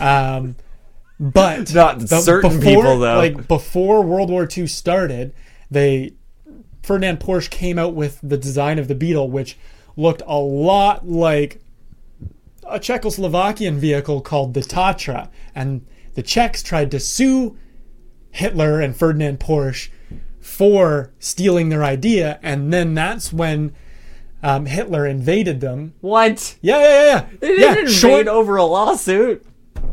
Um, 0.00 0.56
but 1.18 1.72
Not 1.74 2.08
certain 2.08 2.60
people, 2.60 2.98
though. 2.98 3.16
Like 3.16 3.48
before 3.48 4.02
World 4.02 4.30
War 4.30 4.46
II 4.54 4.66
started, 4.66 5.34
they 5.70 6.12
Ferdinand 6.82 7.20
Porsche 7.20 7.48
came 7.48 7.78
out 7.78 7.94
with 7.94 8.18
the 8.22 8.36
design 8.36 8.78
of 8.78 8.88
the 8.88 8.94
Beetle, 8.94 9.30
which 9.30 9.56
looked 9.96 10.22
a 10.26 10.36
lot 10.38 11.06
like 11.08 11.60
a 12.64 12.78
Czechoslovakian 12.78 13.76
vehicle 13.76 14.20
called 14.20 14.54
the 14.54 14.60
Tatra, 14.60 15.28
and 15.54 15.84
the 16.14 16.22
Czechs 16.22 16.62
tried 16.62 16.90
to 16.90 17.00
sue 17.00 17.56
Hitler 18.30 18.80
and 18.80 18.96
Ferdinand 18.96 19.40
Porsche 19.40 19.90
for 20.40 21.12
stealing 21.18 21.68
their 21.68 21.84
idea, 21.84 22.38
and 22.42 22.72
then 22.72 22.94
that's 22.94 23.32
when 23.32 23.74
um, 24.42 24.66
Hitler 24.66 25.06
invaded 25.06 25.60
them. 25.60 25.94
What? 26.00 26.56
Yeah, 26.60 26.78
yeah, 26.78 26.88
yeah, 26.88 27.04
yeah. 27.04 27.26
They 27.40 27.56
didn't 27.56 27.88
short- 27.88 28.12
invade 28.20 28.28
over 28.28 28.56
a 28.56 28.64
lawsuit. 28.64 29.44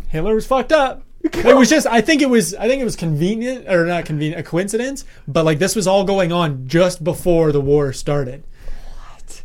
Hitler 0.07 0.33
was 0.35 0.47
fucked 0.47 0.71
up. 0.71 1.03
It 1.21 1.55
was 1.55 1.69
just 1.69 1.85
I 1.85 1.99
think 1.99 2.21
it 2.21 2.29
was 2.29 2.55
I 2.55 2.67
think 2.67 2.81
it 2.81 2.85
was 2.85 2.95
convenient 2.95 3.67
or 3.67 3.85
not 3.85 4.05
convenient 4.05 4.39
a 4.39 4.43
coincidence, 4.43 5.03
but 5.27 5.43
like 5.43 5.59
this 5.59 5.75
was 5.75 5.85
all 5.85 6.05
going 6.05 6.31
on 6.31 6.65
just 6.65 7.03
before 7.03 7.51
the 7.51 7.59
war 7.59 7.91
started. 7.91 8.43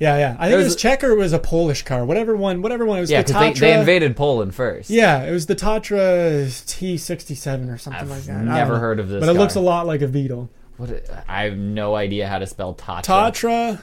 Yeah, 0.00 0.16
yeah. 0.18 0.36
I 0.38 0.48
think 0.48 0.60
it 0.60 0.64
was 0.64 0.74
a- 0.74 0.78
Czech 0.78 1.04
or 1.04 1.10
it 1.12 1.16
was 1.16 1.32
a 1.32 1.38
Polish 1.38 1.82
car. 1.82 2.04
Whatever 2.04 2.36
one, 2.36 2.62
whatever 2.62 2.84
one. 2.84 2.98
It 2.98 3.02
was 3.02 3.10
Yeah, 3.10 3.22
the 3.22 3.32
because 3.32 3.60
they, 3.60 3.68
they 3.68 3.78
invaded 3.78 4.16
Poland 4.16 4.54
first. 4.54 4.90
Yeah, 4.90 5.22
it 5.24 5.30
was 5.32 5.46
the 5.46 5.54
Tatra 5.56 6.46
T67 6.46 7.72
or 7.72 7.78
something 7.78 8.02
I've 8.02 8.10
like 8.10 8.22
that. 8.22 8.44
Never 8.44 8.78
heard 8.78 9.00
of 9.00 9.08
this 9.08 9.20
But 9.20 9.28
it 9.28 9.38
looks 9.38 9.54
a 9.54 9.60
lot 9.60 9.86
like 9.86 10.02
a 10.02 10.08
Beetle. 10.08 10.50
What? 10.76 10.90
I 11.28 11.44
have 11.44 11.56
no 11.56 11.94
idea 11.94 12.26
how 12.26 12.38
to 12.38 12.46
spell 12.46 12.74
Tatra. 12.74 13.02
Tatra 13.04 13.80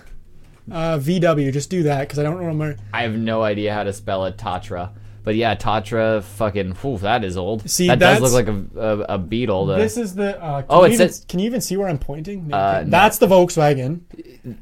uh, 0.71 0.97
VW. 0.97 1.51
Just 1.53 1.69
do 1.69 1.83
that 1.83 2.01
because 2.01 2.19
I 2.19 2.23
don't 2.23 2.37
remember. 2.37 2.77
I 2.93 3.03
have 3.03 3.15
no 3.15 3.43
idea 3.43 3.73
how 3.73 3.83
to 3.83 3.93
spell 3.93 4.25
it. 4.25 4.37
Tatra. 4.37 4.91
But 5.23 5.35
yeah, 5.35 5.55
Tatra. 5.55 6.23
Fucking. 6.23 6.71
Whew, 6.75 6.97
that 6.99 7.23
is 7.23 7.37
old. 7.37 7.69
See, 7.69 7.87
that 7.87 7.99
does 7.99 8.21
look 8.21 8.33
like 8.33 8.47
a 8.47 8.79
a, 8.79 8.99
a 9.15 9.17
beetle. 9.17 9.67
The, 9.67 9.75
This 9.77 9.97
is 9.97 10.15
the. 10.15 10.41
Uh, 10.41 10.61
can 10.61 10.65
Oh, 10.69 10.79
you 10.79 10.85
it 10.91 10.93
even, 10.93 11.07
says- 11.09 11.25
Can 11.27 11.39
you 11.39 11.45
even 11.45 11.61
see 11.61 11.77
where 11.77 11.87
I'm 11.87 11.99
pointing? 11.99 12.51
Uh, 12.53 12.81
no. 12.83 12.89
That's 12.89 13.17
the 13.19 13.27
Volkswagen. 13.27 14.01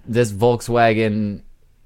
this 0.05 0.31
Volkswagen 0.31 1.43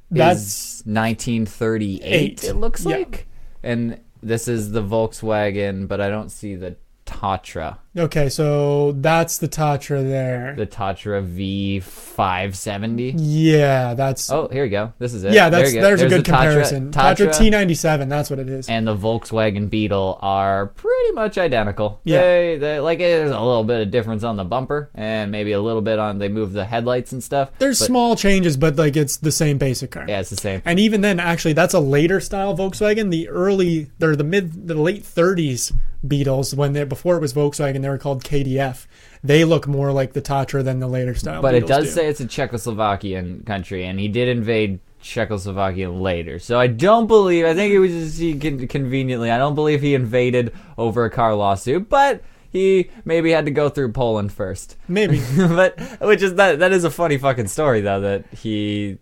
That's 0.10 0.42
is 0.42 0.84
1938. 0.86 2.02
Eight. 2.04 2.44
It 2.44 2.56
looks 2.56 2.86
Yeah. 2.86 2.98
like, 2.98 3.28
and 3.62 4.00
this 4.22 4.48
is 4.48 4.72
the 4.72 4.82
Volkswagen, 4.82 5.88
but 5.88 6.02
I 6.02 6.10
don't 6.10 6.30
see 6.30 6.56
the 6.56 6.76
Tatra. 7.06 7.78
Okay. 7.98 8.30
So 8.30 8.94
that's 8.94 9.38
the 9.38 9.48
Tatra 9.48 10.08
there. 10.08 10.56
The 10.56 10.68
Tatra 10.68 11.24
V570. 11.26 13.14
yeah, 13.18 13.94
that's. 13.94 14.32
Oh, 14.32 14.48
here 14.48 14.64
we 14.64 14.70
go. 14.70 14.94
This 15.00 15.14
is 15.14 15.24
it. 15.24 15.34
yeah, 15.34 15.50
that's 15.50 15.74
you 15.74 15.80
go. 15.80 15.86
there's, 15.86 16.02
a 16.02 16.10
good 16.10 16.26
the 16.26 16.32
Tatra- 16.32 16.44
comparison. 16.44 16.92
Tatra, 16.92 17.28
T97. 17.30 18.10
That's 18.10 18.30
what 18.30 18.40
it 18.40 18.50
is. 18.50 18.70
and 18.70 18.88
the 18.88 18.96
Volkswagen 18.96 19.70
Beetle 19.70 20.20
are 20.22 20.68
pretty 20.68 21.12
much 21.14 21.38
identical. 21.38 22.00
Yeah. 22.04 22.22
They, 22.22 22.58
they 22.58 22.80
like 22.80 23.00
there's 23.00 23.32
a 23.32 23.40
little 23.40 23.64
bit 23.64 23.82
of 23.82 23.92
difference 23.92 24.24
on 24.24 24.38
the 24.38 24.44
bumper 24.44 24.90
and 24.96 25.32
maybe 25.32 25.52
a 25.52 25.62
little 25.62 25.82
bit 25.82 26.00
on 26.00 26.18
they 26.20 26.30
move 26.30 26.54
the 26.54 26.66
headlights 26.66 27.12
and 27.12 27.24
stuff. 27.24 27.52
There's 27.60 27.80
but, 27.80 27.86
small 27.86 28.16
changes, 28.16 28.58
but 28.58 28.76
like 28.76 28.96
it's 28.96 29.18
the 29.18 29.32
same 29.32 29.58
basic 29.58 29.92
car. 29.92 30.06
Yeah, 30.08 30.20
it's 30.20 30.30
the 30.30 30.38
same. 30.38 30.62
And 30.66 30.80
even 30.80 31.02
then, 31.02 31.20
actually, 31.20 31.54
that's 31.54 31.74
a 31.74 31.80
later 31.80 32.20
style 32.20 32.56
Volkswagen. 32.56 33.12
The 33.12 33.30
early, 33.30 33.92
they're 34.00 34.16
the 34.16 34.24
mid, 34.24 34.68
the 34.68 34.76
late 34.76 35.04
30s 35.04 35.74
Beetles 36.06 36.54
when 36.54 36.74
they 36.74 36.84
before 36.84 37.16
it 37.16 37.22
was 37.22 37.34
Volkswagen. 37.34 37.83
They 37.84 37.90
were 37.90 37.98
called 37.98 38.24
KDF. 38.24 38.86
They 39.24 39.46
look 39.46 39.68
more 39.68 39.92
like 39.92 40.14
the 40.14 40.22
Tatra 40.22 40.64
than 40.64 40.80
the 40.80 40.88
later 40.88 41.16
style. 41.16 41.42
But 41.42 41.56
it 41.56 41.62
Beetles 41.62 41.70
does 41.70 41.86
do. 41.86 41.92
say 41.92 42.08
it's 42.08 42.20
a 42.20 42.26
Czechoslovakian 42.26 43.46
country, 43.46 43.86
and 43.86 44.00
he 44.00 44.08
did 44.08 44.28
invade 44.28 44.80
Czechoslovakia 45.02 45.92
later. 45.92 46.40
So 46.40 46.60
I 46.60 46.68
don't 46.68 47.08
believe. 47.08 47.46
I 47.46 47.54
think 47.54 47.74
it 47.74 47.80
was 47.80 47.92
just 47.92 48.20
he 48.20 48.38
con- 48.38 48.68
conveniently. 48.68 49.32
I 49.32 49.38
don't 49.38 49.56
believe 49.56 49.82
he 49.82 49.94
invaded 49.96 50.54
over 50.78 51.06
a 51.06 51.10
car 51.10 51.36
lawsuit, 51.36 51.90
but 51.90 52.22
he 52.50 52.90
maybe 53.04 53.32
had 53.32 53.46
to 53.46 53.52
go 53.52 53.68
through 53.70 53.92
Poland 53.92 54.32
first. 54.32 54.78
maybe. 54.88 55.22
but 55.38 55.80
which 56.02 56.22
is 56.22 56.36
that 56.36 56.60
that 56.60 56.72
is 56.72 56.84
a 56.84 56.92
funny 56.92 57.18
fucking 57.18 57.48
story 57.48 57.82
though 57.82 58.00
that 58.02 58.26
he 58.32 58.98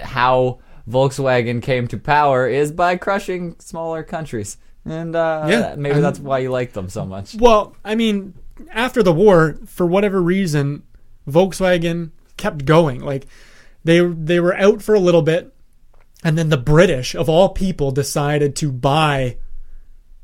how 0.00 0.58
Volkswagen 0.88 1.62
came 1.62 1.86
to 1.88 1.98
power 1.98 2.48
is 2.48 2.72
by 2.72 2.96
crushing 2.96 3.56
smaller 3.58 4.02
countries. 4.02 4.56
And 4.86 5.16
uh, 5.16 5.46
Yeah, 5.48 5.74
maybe 5.76 5.96
and- 5.96 6.04
that's 6.04 6.18
why 6.18 6.38
you 6.38 6.50
like 6.50 6.72
them 6.72 6.88
so 6.88 7.04
much. 7.04 7.34
Well, 7.34 7.74
I 7.84 7.94
mean, 7.94 8.34
after 8.70 9.02
the 9.02 9.12
war, 9.12 9.58
for 9.66 9.84
whatever 9.86 10.22
reason, 10.22 10.82
Volkswagen 11.28 12.10
kept 12.36 12.64
going. 12.64 13.00
Like 13.00 13.26
they 13.84 14.00
they 14.00 14.40
were 14.40 14.54
out 14.56 14.82
for 14.82 14.94
a 14.94 15.00
little 15.00 15.22
bit, 15.22 15.52
and 16.24 16.38
then 16.38 16.48
the 16.48 16.56
British, 16.56 17.14
of 17.14 17.28
all 17.28 17.48
people, 17.50 17.90
decided 17.90 18.54
to 18.56 18.70
buy 18.72 19.38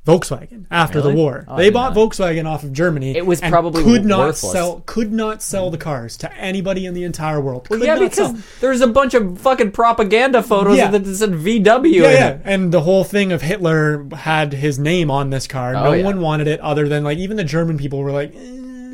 Volkswagen 0.05 0.67
after 0.69 0.99
Really? 0.99 1.13
the 1.13 1.17
war. 1.17 1.45
Oh, 1.47 1.57
they 1.57 1.71
bought. 1.71 1.95
Volkswagen 1.95 2.45
off 2.45 2.65
of 2.65 2.73
Germany. 2.73 3.17
It 3.17 3.25
was 3.25 3.41
and 3.41 3.53
probably 3.53 3.85
could 3.85 4.05
not 4.05 4.19
worthless. 4.19 4.51
sell 4.53 4.83
could 4.85 5.13
not 5.13 5.43
sell 5.43 5.71
the 5.71 5.79
cars 5.79 6.17
to 6.19 6.33
anybody 6.37 6.87
in 6.87 6.95
the 6.95 7.05
entire 7.05 7.41
world. 7.41 7.69
Could 7.69 7.83
yeah, 7.83 7.97
because 7.99 8.31
sell. 8.31 8.39
there's 8.61 8.81
a 8.81 8.89
bunch 8.89 9.15
of 9.15 9.39
fucking 9.41 9.71
propaganda 9.71 10.43
photos 10.43 10.77
Yeah. 10.77 10.91
that 10.91 11.07
said 11.07 11.31
VW 11.35 12.03
Yeah, 12.03 12.11
yeah, 12.11 12.29
it. 12.31 12.41
and 12.45 12.73
the 12.73 12.81
whole 12.81 13.05
thing 13.05 13.31
of 13.31 13.43
Hitler 13.43 14.05
had 14.13 14.53
his 14.55 14.77
name 14.77 15.09
on 15.09 15.31
this 15.31 15.47
car. 15.47 15.77
Oh, 15.77 15.85
no 15.85 15.93
yeah. 15.93 16.05
one 16.05 16.21
wanted 16.21 16.49
it, 16.49 16.59
other 16.61 16.89
than 16.89 17.05
like 17.05 17.19
even 17.19 17.37
the 17.37 17.45
German 17.45 17.79
people 17.79 18.01
were 18.01 18.11
like, 18.11 18.35
eh, 18.35 18.39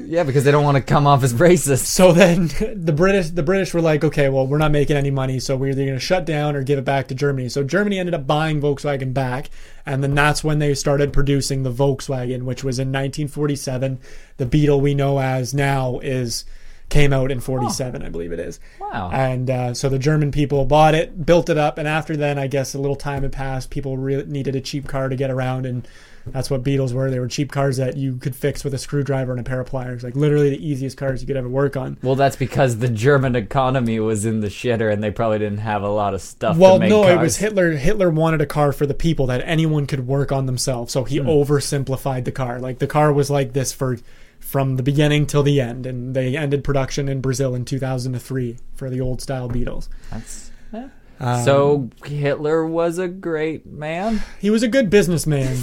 Yeah, 0.08 0.22
because 0.22 0.44
they 0.44 0.50
don't 0.50 0.64
want 0.64 0.76
to 0.76 0.82
come 0.82 1.06
off 1.06 1.22
as 1.22 1.34
racist. 1.34 1.84
So 1.84 2.12
then 2.12 2.46
the 2.74 2.94
British 2.94 3.28
the 3.28 3.42
British 3.42 3.74
were 3.74 3.82
like, 3.82 4.02
okay, 4.04 4.30
well, 4.30 4.46
we're 4.46 4.56
not 4.56 4.72
making 4.72 4.96
any 4.96 5.10
money, 5.10 5.38
so 5.38 5.54
we're 5.54 5.72
either 5.72 5.84
going 5.84 5.98
to 5.98 6.00
shut 6.00 6.24
down 6.24 6.56
or 6.56 6.62
give 6.62 6.78
it 6.78 6.84
back 6.86 7.08
to 7.08 7.14
Germany. 7.14 7.50
So 7.50 7.62
Germany 7.62 7.98
ended 7.98 8.14
up 8.14 8.26
buying 8.26 8.58
Volkswagen 8.58 9.12
back, 9.12 9.50
and 9.84 10.02
then 10.02 10.14
that's 10.14 10.42
when 10.42 10.60
they 10.60 10.72
started 10.74 11.12
producing 11.12 11.62
the 11.62 11.72
Volkswagen, 11.72 12.44
which 12.44 12.64
was 12.64 12.78
in 12.78 12.88
1947. 12.88 14.00
The 14.38 14.46
Beetle 14.46 14.80
we 14.80 14.94
know 14.94 15.20
as 15.20 15.52
now 15.52 15.98
is 15.98 16.46
came 16.88 17.12
out 17.12 17.30
in 17.30 17.38
47, 17.38 18.02
I 18.02 18.08
believe 18.08 18.32
it 18.32 18.40
is. 18.40 18.60
Wow. 18.80 19.10
And 19.12 19.50
uh, 19.50 19.74
so 19.74 19.90
the 19.90 19.98
German 19.98 20.32
people 20.32 20.64
bought 20.64 20.94
it, 20.94 21.26
built 21.26 21.50
it 21.50 21.58
up, 21.58 21.76
and 21.76 21.86
after 21.86 22.16
then, 22.16 22.38
I 22.38 22.46
guess 22.46 22.74
a 22.74 22.78
little 22.78 22.96
time 22.96 23.24
had 23.24 23.32
passed. 23.32 23.68
People 23.68 23.98
really 23.98 24.24
needed 24.24 24.56
a 24.56 24.62
cheap 24.62 24.88
car 24.88 25.10
to 25.10 25.16
get 25.16 25.30
around, 25.30 25.66
and 25.66 25.86
that's 26.26 26.50
what 26.50 26.62
Beetles 26.62 26.92
were. 26.92 27.10
They 27.10 27.18
were 27.20 27.28
cheap 27.28 27.50
cars 27.52 27.76
that 27.78 27.96
you 27.96 28.16
could 28.16 28.36
fix 28.36 28.64
with 28.64 28.74
a 28.74 28.78
screwdriver 28.78 29.30
and 29.32 29.40
a 29.40 29.44
pair 29.44 29.60
of 29.60 29.66
pliers. 29.66 30.02
Like 30.04 30.14
literally 30.16 30.50
the 30.50 30.66
easiest 30.66 30.96
cars 30.96 31.20
you 31.22 31.26
could 31.26 31.36
ever 31.36 31.48
work 31.48 31.76
on. 31.76 31.96
Well, 32.02 32.14
that's 32.16 32.36
because 32.36 32.78
the 32.78 32.88
German 32.88 33.34
economy 33.36 33.98
was 34.00 34.24
in 34.24 34.40
the 34.40 34.48
shitter 34.48 34.92
and 34.92 35.02
they 35.02 35.10
probably 35.10 35.38
didn't 35.38 35.58
have 35.58 35.82
a 35.82 35.88
lot 35.88 36.14
of 36.14 36.20
stuff 36.20 36.56
Well, 36.56 36.74
to 36.74 36.80
make 36.80 36.90
no, 36.90 37.02
cars. 37.02 37.14
it 37.14 37.20
was 37.20 37.36
Hitler. 37.38 37.70
Hitler 37.72 38.10
wanted 38.10 38.40
a 38.40 38.46
car 38.46 38.72
for 38.72 38.84
the 38.86 38.94
people 38.94 39.26
that 39.26 39.42
anyone 39.44 39.86
could 39.86 40.06
work 40.06 40.30
on 40.32 40.46
themselves. 40.46 40.92
So 40.92 41.04
he 41.04 41.18
oversimplified 41.20 42.24
the 42.24 42.32
car. 42.32 42.58
Like 42.60 42.78
the 42.78 42.86
car 42.86 43.12
was 43.12 43.30
like 43.30 43.52
this 43.52 43.72
for 43.72 43.98
from 44.40 44.76
the 44.76 44.82
beginning 44.82 45.26
till 45.26 45.42
the 45.42 45.60
end, 45.60 45.84
and 45.84 46.14
they 46.14 46.36
ended 46.36 46.64
production 46.64 47.08
in 47.08 47.20
Brazil 47.20 47.54
in 47.54 47.64
2003 47.64 48.56
for 48.74 48.88
the 48.88 49.00
old 49.00 49.20
style 49.20 49.48
Beetles. 49.48 49.88
That's- 50.10 50.50
yeah. 50.72 50.88
Um, 51.20 51.44
so 51.44 51.90
Hitler 52.04 52.64
was 52.64 52.98
a 52.98 53.08
great 53.08 53.66
man. 53.66 54.22
he 54.40 54.50
was 54.50 54.62
a 54.62 54.68
good 54.68 54.88
businessman. 54.88 55.56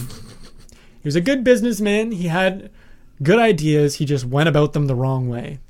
He 1.05 1.07
was 1.07 1.15
a 1.15 1.21
good 1.21 1.43
businessman. 1.43 2.13
He 2.13 2.29
had 2.29 2.71
good 3.21 3.37
ideas. 3.37 3.97
He 3.97 4.05
just 4.05 4.25
went 4.25 4.49
about 4.49 4.73
them 4.73 4.87
the 4.87 4.95
wrong 4.95 5.29
way. 5.29 5.59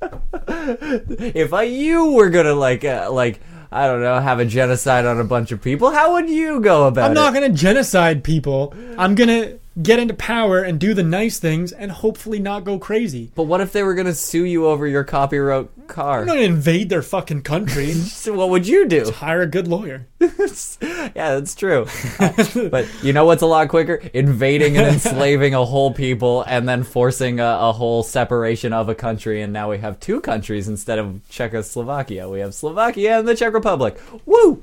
If 0.68 1.52
I, 1.52 1.64
you 1.64 2.12
were 2.12 2.30
gonna 2.30 2.54
like 2.54 2.84
uh, 2.84 3.08
like 3.12 3.38
I 3.70 3.86
don't 3.86 4.00
know 4.00 4.18
have 4.18 4.40
a 4.40 4.46
genocide 4.46 5.04
on 5.04 5.20
a 5.20 5.24
bunch 5.24 5.52
of 5.52 5.60
people, 5.60 5.90
how 5.90 6.14
would 6.14 6.30
you 6.30 6.60
go 6.60 6.86
about 6.86 7.02
it? 7.02 7.04
I'm 7.04 7.12
it? 7.12 7.14
not 7.14 7.34
going 7.34 7.52
to 7.52 7.56
genocide 7.56 8.24
people. 8.24 8.74
I'm 8.96 9.14
going 9.14 9.28
to 9.28 9.58
get 9.80 9.98
into 9.98 10.14
power 10.14 10.62
and 10.62 10.80
do 10.80 10.94
the 10.94 11.02
nice 11.02 11.38
things 11.38 11.72
and 11.72 11.90
hopefully 11.90 12.38
not 12.38 12.64
go 12.64 12.78
crazy. 12.78 13.30
but 13.34 13.44
what 13.44 13.60
if 13.60 13.72
they 13.72 13.82
were 13.82 13.94
gonna 13.94 14.14
sue 14.14 14.44
you 14.44 14.66
over 14.66 14.86
your 14.86 15.04
copyright 15.04 15.68
car? 15.86 16.20
I'm 16.20 16.26
not 16.26 16.34
going 16.34 16.48
to 16.48 16.54
invade 16.54 16.88
their 16.88 17.02
fucking 17.02 17.42
country. 17.42 17.94
So 18.26 18.32
what 18.34 18.50
would 18.50 18.66
you 18.66 18.88
do? 18.88 19.10
Hire 19.12 19.42
a 19.42 19.46
good 19.46 19.68
lawyer. 19.68 20.06
yeah, 20.20 21.10
that's 21.14 21.54
true. 21.54 21.86
Uh, 22.18 22.68
but 22.70 22.86
you 23.02 23.12
know 23.12 23.24
what's 23.24 23.42
a 23.42 23.46
lot 23.46 23.68
quicker? 23.68 23.94
Invading 24.12 24.76
and 24.76 24.86
enslaving 24.86 25.54
a 25.54 25.64
whole 25.64 25.92
people 25.92 26.42
and 26.42 26.68
then 26.68 26.82
forcing 26.82 27.38
a, 27.38 27.46
a 27.60 27.72
whole 27.72 28.02
separation 28.02 28.72
of 28.72 28.88
a 28.88 28.94
country. 28.94 29.42
And 29.42 29.52
now 29.52 29.70
we 29.70 29.78
have 29.78 30.00
two 30.00 30.20
countries 30.20 30.66
instead 30.66 30.98
of 30.98 31.20
Czechoslovakia. 31.28 32.28
We 32.28 32.40
have 32.40 32.54
Slovakia 32.54 33.18
and 33.20 33.28
the 33.28 33.36
Czech 33.36 33.52
Republic. 33.52 34.00
Woo! 34.24 34.62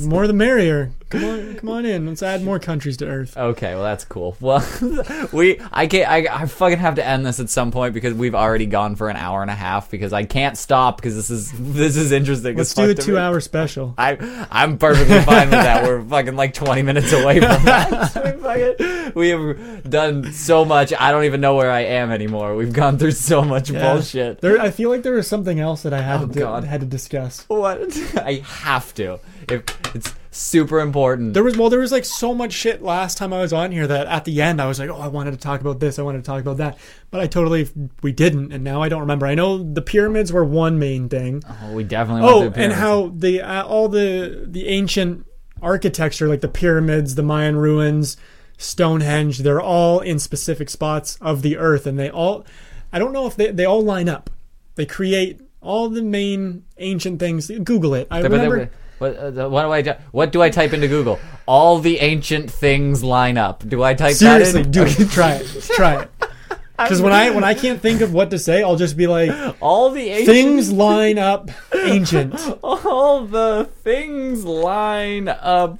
More 0.00 0.26
the 0.26 0.32
merrier. 0.32 0.90
Come 1.10 1.24
on, 1.24 1.54
come 1.56 1.68
on 1.68 1.86
in. 1.86 2.06
Let's 2.06 2.22
add 2.22 2.42
more 2.42 2.58
countries 2.58 2.96
to 2.96 3.06
Earth. 3.06 3.36
Okay, 3.36 3.74
well 3.74 3.84
that's 3.84 4.04
cool. 4.04 4.36
Well, 4.40 4.66
we 5.32 5.60
I 5.72 5.86
can't 5.86 6.10
I, 6.10 6.42
I 6.42 6.46
fucking 6.46 6.78
have 6.78 6.96
to 6.96 7.06
end 7.06 7.24
this 7.24 7.38
at 7.40 7.50
some 7.50 7.70
point 7.70 7.94
because 7.94 8.14
we've 8.14 8.34
already 8.34 8.66
gone 8.66 8.96
for 8.96 9.08
an 9.10 9.16
hour 9.16 9.42
and 9.42 9.50
a 9.50 9.54
half 9.54 9.90
because 9.90 10.12
I 10.12 10.24
can't 10.24 10.58
stop 10.58 10.96
because 10.96 11.14
this 11.14 11.30
is 11.30 11.52
this 11.56 11.96
is 11.96 12.10
interesting. 12.10 12.56
Let's 12.56 12.74
do 12.74 12.90
a 12.90 12.94
two-hour 12.94 13.40
special. 13.40 13.94
I 13.96 14.46
I'm 14.50 14.78
perfectly 14.78 15.20
fine 15.20 15.50
with 15.50 15.60
that. 15.60 15.84
We're 15.86 16.02
fucking 16.02 16.36
like 16.36 16.54
20 16.54 16.82
minutes 16.82 17.12
away 17.12 17.38
from 17.40 17.64
that. 17.64 18.14
we, 18.24 18.42
fucking, 18.42 19.12
we 19.14 19.28
have 19.30 19.88
done 19.88 20.32
so 20.32 20.64
much. 20.64 20.92
I 20.98 21.12
don't 21.12 21.24
even 21.24 21.40
know 21.40 21.54
where 21.54 21.70
I 21.70 21.80
am 21.82 22.10
anymore. 22.10 22.56
We've 22.56 22.72
gone 22.72 22.98
through 22.98 23.12
so 23.12 23.42
much 23.42 23.72
bullshit. 23.72 24.40
There, 24.40 24.60
I 24.60 24.70
feel 24.70 24.90
like 24.90 25.02
there 25.02 25.12
was 25.14 25.28
something 25.28 25.60
else 25.60 25.82
that 25.82 25.92
I 25.92 26.00
had 26.00 26.22
Oh, 26.22 26.26
to 26.26 26.38
God. 26.38 26.64
had 26.64 26.80
to 26.80 26.86
discuss. 26.86 27.44
What? 27.48 27.80
I 28.16 28.42
have 28.44 28.92
to. 28.94 29.20
If 29.48 29.94
it's 29.94 30.14
super 30.34 30.80
important. 30.80 31.34
There 31.34 31.44
was 31.44 31.56
well, 31.56 31.70
there 31.70 31.80
was 31.80 31.92
like 31.92 32.04
so 32.04 32.34
much 32.34 32.52
shit 32.52 32.82
last 32.82 33.16
time 33.16 33.32
I 33.32 33.40
was 33.40 33.52
on 33.52 33.72
here 33.72 33.86
that 33.86 34.06
at 34.06 34.24
the 34.24 34.42
end 34.42 34.60
I 34.60 34.66
was 34.66 34.78
like, 34.78 34.90
oh, 34.90 35.00
I 35.00 35.08
wanted 35.08 35.30
to 35.32 35.36
talk 35.36 35.60
about 35.60 35.80
this, 35.80 35.98
I 35.98 36.02
wanted 36.02 36.18
to 36.18 36.24
talk 36.24 36.40
about 36.40 36.56
that, 36.58 36.78
but 37.10 37.20
I 37.20 37.26
totally 37.26 37.68
we 38.02 38.12
didn't, 38.12 38.52
and 38.52 38.64
now 38.64 38.82
I 38.82 38.88
don't 38.88 39.00
remember. 39.00 39.26
I 39.26 39.34
know 39.34 39.62
the 39.62 39.82
pyramids 39.82 40.32
were 40.32 40.44
one 40.44 40.78
main 40.78 41.08
thing. 41.08 41.42
oh, 41.62 41.72
we 41.72 41.84
definitely. 41.84 42.28
Oh, 42.28 42.52
and 42.54 42.72
how 42.72 43.12
the 43.14 43.42
uh, 43.42 43.64
all 43.64 43.88
the 43.88 44.44
the 44.46 44.66
ancient 44.68 45.26
architecture, 45.62 46.28
like 46.28 46.40
the 46.40 46.48
pyramids, 46.48 47.14
the 47.14 47.22
Mayan 47.22 47.56
ruins, 47.56 48.16
Stonehenge, 48.58 49.38
they're 49.38 49.60
all 49.60 50.00
in 50.00 50.18
specific 50.18 50.68
spots 50.68 51.16
of 51.20 51.42
the 51.42 51.56
earth, 51.56 51.86
and 51.86 51.98
they 51.98 52.10
all, 52.10 52.44
I 52.92 52.98
don't 52.98 53.12
know 53.12 53.26
if 53.26 53.36
they 53.36 53.50
they 53.50 53.64
all 53.64 53.82
line 53.82 54.08
up. 54.08 54.30
They 54.74 54.86
create 54.86 55.40
all 55.60 55.88
the 55.88 56.02
main 56.02 56.64
ancient 56.78 57.20
things. 57.20 57.48
Google 57.48 57.94
it. 57.94 58.08
I 58.10 58.20
remember. 58.20 58.70
What, 58.98 59.16
uh, 59.16 59.48
what 59.48 59.62
do 59.64 59.72
I 59.72 59.82
ty- 59.82 59.98
what 60.12 60.32
do 60.32 60.40
I 60.42 60.50
type 60.50 60.72
into 60.72 60.88
Google? 60.88 61.18
All 61.46 61.78
the 61.80 61.98
ancient 61.98 62.50
things 62.50 63.02
line 63.02 63.36
up. 63.36 63.68
Do 63.68 63.82
I 63.82 63.94
type 63.94 64.14
Seriously, 64.14 64.62
that 64.62 64.66
in? 64.66 64.72
do 64.72 64.82
it. 64.84 65.10
Try 65.10 65.32
it. 65.34 65.46
Try 65.74 66.02
it. 66.02 66.10
Because 66.76 67.00
when 67.00 67.12
I 67.12 67.30
when 67.30 67.44
I 67.44 67.54
can't 67.54 67.80
think 67.80 68.00
of 68.00 68.12
what 68.12 68.30
to 68.30 68.38
say, 68.38 68.64
I'll 68.64 68.74
just 68.74 68.96
be 68.96 69.06
like, 69.06 69.30
All 69.62 69.90
the 69.90 70.08
ancient 70.08 70.26
things 70.26 70.72
line 70.72 71.18
up 71.18 71.48
ancient. 71.72 72.34
all 72.64 73.24
the 73.24 73.70
things 73.84 74.44
line 74.44 75.28
up 75.28 75.78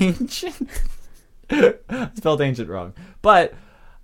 ancient. 0.00 0.68
I 1.48 2.10
spelled 2.16 2.40
ancient 2.40 2.68
wrong, 2.68 2.94
but 3.22 3.54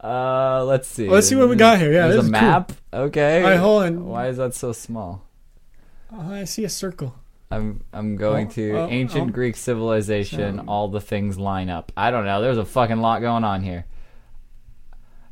uh, 0.01 0.65
let's 0.66 0.86
see. 0.86 1.09
Let's 1.09 1.27
see 1.28 1.35
what 1.35 1.49
we 1.49 1.57
got 1.57 1.78
here. 1.78 1.93
Yeah, 1.93 2.07
there's 2.07 2.23
this 2.23 2.31
a 2.32 2.35
is 2.35 2.40
cool. 2.40 2.49
map. 2.49 2.73
Okay, 2.93 3.43
Alright, 3.43 3.59
hold 3.59 3.82
on. 3.82 4.07
Why 4.07 4.28
is 4.28 4.36
that 4.36 4.55
so 4.55 4.70
small? 4.73 5.24
Oh, 6.12 6.32
I 6.32 6.45
see 6.45 6.62
a 6.65 6.69
circle. 6.69 7.16
I'm 7.50 7.82
I'm 7.92 8.16
going 8.16 8.48
Oh, 8.48 8.50
to 8.50 8.70
oh, 8.72 8.84
oh. 8.84 8.88
ancient 8.88 9.30
oh. 9.30 9.32
Greek 9.32 9.56
civilization. 9.56 10.60
All 10.68 10.88
the 10.88 11.00
things 11.00 11.38
line 11.38 11.70
up. 11.70 11.92
I 11.96 12.10
don't 12.10 12.26
know. 12.26 12.42
There's 12.42 12.58
a 12.58 12.64
fucking 12.64 12.98
lot 12.98 13.20
going 13.20 13.44
on 13.44 13.62
here. 13.62 13.86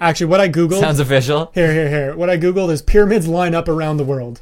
Actually, 0.00 0.26
what 0.26 0.40
I 0.40 0.48
googled. 0.48 0.70
Mm-hmm. 0.72 0.80
Sounds 0.80 1.00
official. 1.00 1.50
here, 1.54 1.72
here, 1.72 1.88
here. 1.88 2.16
What 2.16 2.30
I 2.30 2.36
googled 2.38 2.70
is 2.70 2.82
pyramids 2.82 3.28
line 3.28 3.54
up 3.54 3.68
around 3.68 3.96
the 3.98 4.04
world. 4.04 4.40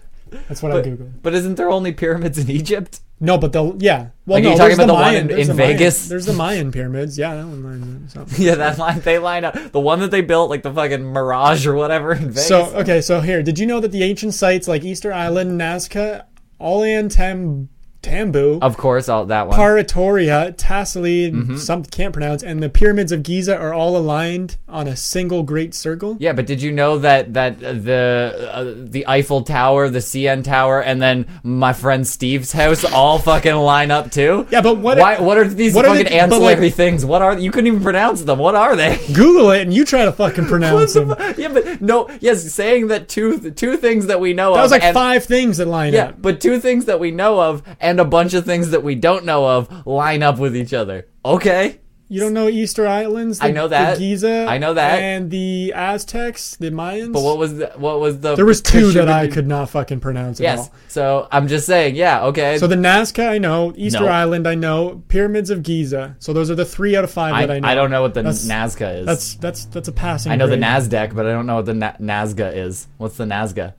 That's 0.49 0.63
what 0.63 0.73
I 0.73 0.83
googled. 0.83 1.13
But 1.23 1.35
isn't 1.35 1.55
there 1.55 1.71
only 1.71 1.93
pyramids 1.93 2.37
in 2.39 2.51
Egypt? 2.51 3.01
No, 3.19 3.39
but 3.39 3.53
the 3.53 3.75
yeah. 3.79 4.09
Well, 4.27 4.37
Like, 4.37 4.45
no, 4.45 4.51
are 4.51 4.53
you 4.53 4.59
talking 4.59 4.59
there's 4.59 4.75
about 4.79 4.87
the 4.89 4.93
one 4.93 5.03
Mayan- 5.03 5.23
in- 5.23 5.27
there's 5.29 5.49
in 5.49 5.57
the 5.57 5.63
Mayan- 5.63 5.79
Vegas? 5.79 6.09
There's 6.09 6.27
the 6.27 6.33
Mayan 6.35 6.71
pyramids. 6.73 7.17
Yeah, 7.17 7.35
that 7.37 7.47
one 7.47 7.63
lines 7.63 8.17
up. 8.17 8.29
So. 8.29 8.37
Yeah, 8.43 8.57
that 8.57 8.77
line 8.79 9.01
they 9.01 9.19
line 9.19 9.45
up. 9.45 9.55
The 9.73 9.81
one 9.81 10.01
that 10.01 10.11
they 10.11 10.21
built, 10.21 10.51
like 10.51 10.63
the 10.63 10.73
fucking 10.73 11.03
Mirage 11.13 11.67
or 11.67 11.75
whatever 11.75 12.13
in 12.13 12.29
Vegas. 12.31 12.47
So 12.47 12.67
okay, 12.77 13.01
so 13.01 13.21
here, 13.21 13.43
did 13.43 13.59
you 13.59 13.67
know 13.67 13.81
that 13.81 13.91
the 13.93 14.03
ancient 14.03 14.35
sites 14.35 14.69
like 14.69 14.85
Easter 14.85 15.13
Island, 15.15 15.59
Nazca, 15.59 16.25
Ollantaytambo, 16.61 17.69
Tambu, 18.07 18.59
Of 18.63 18.77
course, 18.77 19.09
all 19.09 19.27
that 19.27 19.49
one. 19.49 19.59
Paratoria, 19.59 20.55
Tassili, 20.57 21.31
Mm-hmm. 21.33 21.57
some 21.57 21.85
can't 21.85 22.13
pronounce, 22.13 22.43
and 22.43 22.63
the 22.63 22.69
pyramids 22.69 23.11
of 23.13 23.23
Giza 23.23 23.57
are 23.57 23.73
all 23.75 23.97
aligned 23.97 24.57
on 24.69 24.87
a 24.87 24.97
single 24.97 25.43
great 25.43 25.75
circle. 25.75 26.17
Yeah, 26.21 26.33
but 26.33 26.47
did 26.47 26.63
you 26.63 26.71
know 26.73 26.99
that 26.99 27.35
that 27.35 27.63
uh, 27.63 27.73
the 27.73 28.51
uh, 28.53 28.75
the 28.77 29.07
Eiffel 29.09 29.43
Tower, 29.43 29.89
the 29.89 29.99
CN 29.99 30.45
Tower, 30.45 30.81
and 30.83 31.01
then 31.03 31.27
my 31.43 31.73
friend 31.73 32.07
Steve's 32.07 32.53
house 32.53 32.85
all 32.85 33.19
fucking 33.19 33.55
line 33.55 33.91
up 33.91 34.11
too? 34.11 34.47
Yeah, 34.51 34.61
but 34.61 34.79
what- 34.79 34.99
Why, 34.99 35.19
what 35.21 35.37
are 35.39 35.47
these 35.49 35.75
what 35.75 35.85
are 35.85 35.89
fucking 35.95 36.05
they- 36.05 36.11
but, 36.11 36.31
like- 36.41 36.53
ancillary 36.53 36.71
things? 36.71 37.05
What 37.05 37.23
are 37.23 37.37
you 37.39 37.51
couldn't 37.51 37.67
even 37.69 37.83
pronounce 37.83 38.23
them? 38.23 38.39
What 38.39 38.55
are 38.55 38.77
they? 38.77 38.99
Google 39.13 39.51
it 39.51 39.63
and 39.63 39.75
you 39.75 39.85
try 39.85 40.05
to 40.05 40.13
fucking 40.13 40.47
pronounce 40.47 40.95
them. 40.95 41.09
That 41.09 41.39
yeah, 41.39 41.49
but 41.49 41.81
no. 41.81 42.09
Yes, 42.21 42.45
saying 42.53 42.89
that 42.89 43.09
two 43.09 43.51
two 43.51 43.77
things 43.77 44.07
that 44.07 44.21
we 44.21 44.33
know 44.33 44.55
of. 44.55 44.61
was 44.61 44.71
like 44.71 44.85
and- 44.85 44.95
five 44.95 45.25
things 45.25 45.57
that 45.59 45.67
line 45.67 45.93
Yeah, 45.93 46.07
up. 46.09 46.23
but 46.23 46.41
two 46.41 46.61
things 46.61 46.85
that 46.87 47.01
we 47.01 47.11
know 47.11 47.41
of 47.41 47.63
and 47.81 47.96
a 48.01 48.05
bunch 48.05 48.35
of 48.35 48.45
things 48.45 48.71
that 48.71 48.83
we 48.83 48.95
don't 48.95 49.25
know 49.25 49.47
of 49.47 49.87
line 49.87 50.23
up 50.23 50.39
with 50.39 50.57
each 50.57 50.73
other. 50.75 51.07
Okay. 51.25 51.81
You 52.09 52.21
don't 52.21 52.35
know 52.35 52.47
Easter 52.49 52.87
Islands? 52.87 53.41
I 53.43 53.51
know 53.51 53.67
that. 53.67 53.95
The 53.95 53.99
Giza. 53.99 54.47
I 54.49 54.59
know 54.59 54.75
that. 54.75 55.01
And 55.01 55.29
the 55.29 55.73
Aztecs, 55.75 56.55
the 56.55 56.71
Mayans. 56.71 57.13
But 57.13 57.23
what 57.25 57.37
was 57.37 57.57
the, 57.57 57.73
what 57.75 57.99
was 57.99 58.21
the 58.21 58.37
there 58.37 58.45
was 58.47 58.61
two 58.63 58.93
that 58.93 59.09
I 59.09 59.27
could 59.27 59.49
not 59.49 59.71
fucking 59.71 59.99
pronounce 59.99 60.39
at 60.39 60.45
Yes. 60.45 60.59
all. 60.61 60.75
So 60.87 61.27
I'm 61.33 61.49
just 61.49 61.67
saying, 61.67 61.97
yeah, 61.97 62.27
okay. 62.27 62.59
So 62.59 62.69
the 62.69 62.77
Nazca 62.77 63.29
I 63.29 63.39
know, 63.39 63.73
Easter 63.77 64.05
No. 64.05 64.07
Island 64.07 64.47
I 64.47 64.55
know, 64.55 65.03
Pyramids 65.09 65.51
of 65.51 65.65
Giza. 65.65 66.15
So 66.21 66.33
those 66.33 66.49
are 66.49 66.55
the 66.55 66.65
three 66.65 66.95
out 66.97 67.03
of 67.03 67.11
five 67.11 67.35
I, 67.35 67.47
that 67.47 67.57
I 67.57 67.59
know. 67.59 67.69
I 67.69 67.75
don't 67.75 67.91
know 67.91 68.03
what 68.03 68.15
the 68.15 68.23
That's- 68.23 68.47
Nazca 68.47 69.01
is. 69.01 69.07
That's 69.07 69.35
that's 69.35 69.65
that's 69.65 69.89
a 69.89 69.93
passing. 69.93 70.31
I 70.31 70.37
know 70.37 70.47
the 70.47 70.57
grade. 70.57 70.63
Nasdaq, 70.63 71.13
but 71.13 71.27
I 71.27 71.33
don't 71.33 71.47
know 71.47 71.57
what 71.57 71.67
the 71.67 71.75
Na- 71.75 71.97
Nazca 72.01 72.55
is. 72.55 72.87
What's 72.99 73.17
the 73.17 73.25
Nazca? 73.25 73.75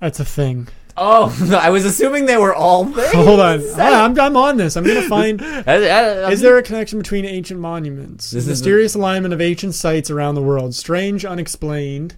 That's 0.00 0.18
a 0.18 0.24
thing. 0.24 0.66
Oh, 1.00 1.58
I 1.62 1.70
was 1.70 1.84
assuming 1.84 2.26
they 2.26 2.36
were 2.36 2.54
all 2.54 2.84
things. 2.92 3.12
Hold 3.12 3.40
on, 3.40 3.62
Ah, 3.76 4.04
I'm, 4.04 4.18
I'm 4.18 4.36
on 4.36 4.56
this. 4.56 4.76
I'm 4.76 4.84
gonna 4.84 5.02
find. 5.02 5.40
Is 5.40 6.32
Is 6.34 6.40
there 6.40 6.58
a 6.58 6.62
connection 6.62 6.98
between 6.98 7.24
ancient 7.24 7.60
monuments? 7.60 8.30
This 8.32 8.44
is 8.44 8.48
Mysterious 8.48 8.94
alignment 8.94 9.32
of 9.32 9.40
ancient 9.40 9.74
sites 9.74 10.10
around 10.10 10.34
the 10.34 10.42
world. 10.42 10.74
Strange, 10.74 11.24
unexplained. 11.24 12.16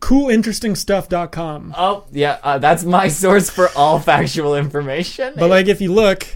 Coolinterestingstuff.com. 0.00 1.74
Oh, 1.76 2.04
yeah, 2.12 2.38
uh, 2.42 2.58
that's 2.58 2.84
my 2.84 3.08
source 3.08 3.48
for 3.48 3.70
all 3.74 3.98
factual 3.98 4.54
information. 4.54 5.34
But 5.36 5.48
like, 5.48 5.68
if 5.68 5.80
you 5.80 5.92
look, 5.92 6.26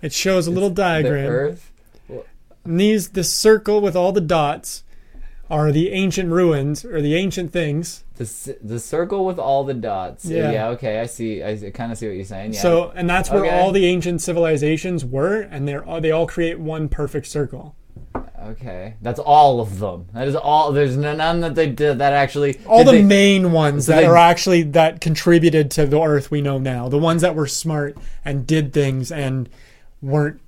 it 0.00 0.12
shows 0.12 0.46
a 0.46 0.50
little 0.50 0.68
the 0.70 0.76
diagram. 0.76 1.26
Earth. 1.26 1.72
And 2.64 2.78
these, 2.78 3.10
this 3.10 3.32
circle 3.32 3.80
with 3.80 3.96
all 3.96 4.12
the 4.12 4.20
dots, 4.20 4.84
are 5.50 5.72
the 5.72 5.90
ancient 5.90 6.30
ruins 6.30 6.84
or 6.84 7.00
the 7.02 7.14
ancient 7.16 7.52
things. 7.52 8.04
The, 8.16 8.56
the 8.62 8.78
circle 8.78 9.24
with 9.24 9.38
all 9.38 9.64
the 9.64 9.74
dots. 9.74 10.24
Yeah. 10.24 10.50
Yeah. 10.52 10.68
okay, 10.68 11.00
I 11.00 11.06
see. 11.06 11.42
I 11.42 11.70
kind 11.72 11.90
of 11.90 11.98
see 11.98 12.06
what 12.06 12.16
you're 12.16 12.24
saying. 12.24 12.54
Yeah. 12.54 12.60
So, 12.60 12.92
and 12.94 13.08
that's 13.10 13.30
where 13.30 13.44
Okay. 13.46 13.58
all 13.58 13.72
the 13.72 13.86
ancient 13.86 14.20
civilizations 14.22 15.04
were, 15.04 15.40
and 15.40 15.66
they're 15.66 15.84
all, 15.84 16.00
they 16.00 16.10
all 16.10 16.26
create 16.26 16.60
one 16.60 16.88
perfect 16.88 17.26
circle. 17.26 17.74
okay, 18.42 18.94
that's 19.02 19.18
all 19.20 19.60
of 19.60 19.78
them. 19.80 20.06
That 20.14 20.26
is 20.28 20.34
all. 20.36 20.72
There's 20.72 20.96
none 20.96 21.40
that 21.40 21.54
they 21.54 21.68
did 21.68 21.98
that 21.98 22.12
actually. 22.12 22.58
All 22.66 22.84
the 22.84 22.92
they- 22.92 23.02
main 23.02 23.52
ones 23.52 23.86
that 23.86 24.00
they- 24.00 24.06
are 24.06 24.16
actually 24.16 24.62
that 24.62 25.00
contributed 25.00 25.70
to 25.72 25.86
the 25.86 26.00
Earth 26.00 26.30
we 26.30 26.40
know 26.40 26.58
now, 26.58 26.88
the 26.88 26.98
ones 26.98 27.22
that 27.22 27.34
were 27.34 27.46
smart 27.46 27.96
and 28.24 28.46
did 28.46 28.72
things 28.72 29.10
and 29.12 29.48
weren't 30.02 30.40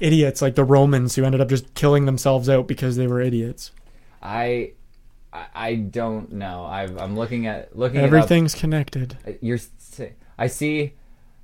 idiots 0.00 0.42
like 0.42 0.54
the 0.56 0.64
Romans 0.64 1.14
who 1.14 1.24
ended 1.24 1.40
up 1.40 1.48
just 1.48 1.72
killing 1.74 2.06
themselves 2.06 2.48
out 2.48 2.66
because 2.66 2.96
they 2.96 3.06
were 3.06 3.20
idiots. 3.20 3.70
I, 4.22 4.72
I, 5.32 5.46
I 5.54 5.74
don't 5.74 6.32
know. 6.32 6.64
I've, 6.64 6.96
I'm 6.98 7.16
looking 7.16 7.46
at 7.46 7.76
looking. 7.76 8.00
Everything's 8.00 8.54
connected. 8.54 9.16
you're 9.40 9.58
I 10.38 10.46
see 10.46 10.94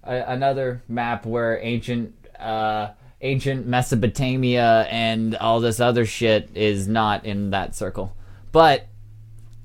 a, 0.04 0.24
another 0.28 0.82
map 0.88 1.26
where 1.26 1.58
ancient 1.62 2.14
uh 2.38 2.90
ancient 3.20 3.66
Mesopotamia 3.66 4.86
and 4.90 5.34
all 5.36 5.60
this 5.60 5.80
other 5.80 6.06
shit 6.06 6.50
is 6.54 6.86
not 6.86 7.24
in 7.24 7.50
that 7.50 7.74
circle. 7.74 8.16
But 8.52 8.86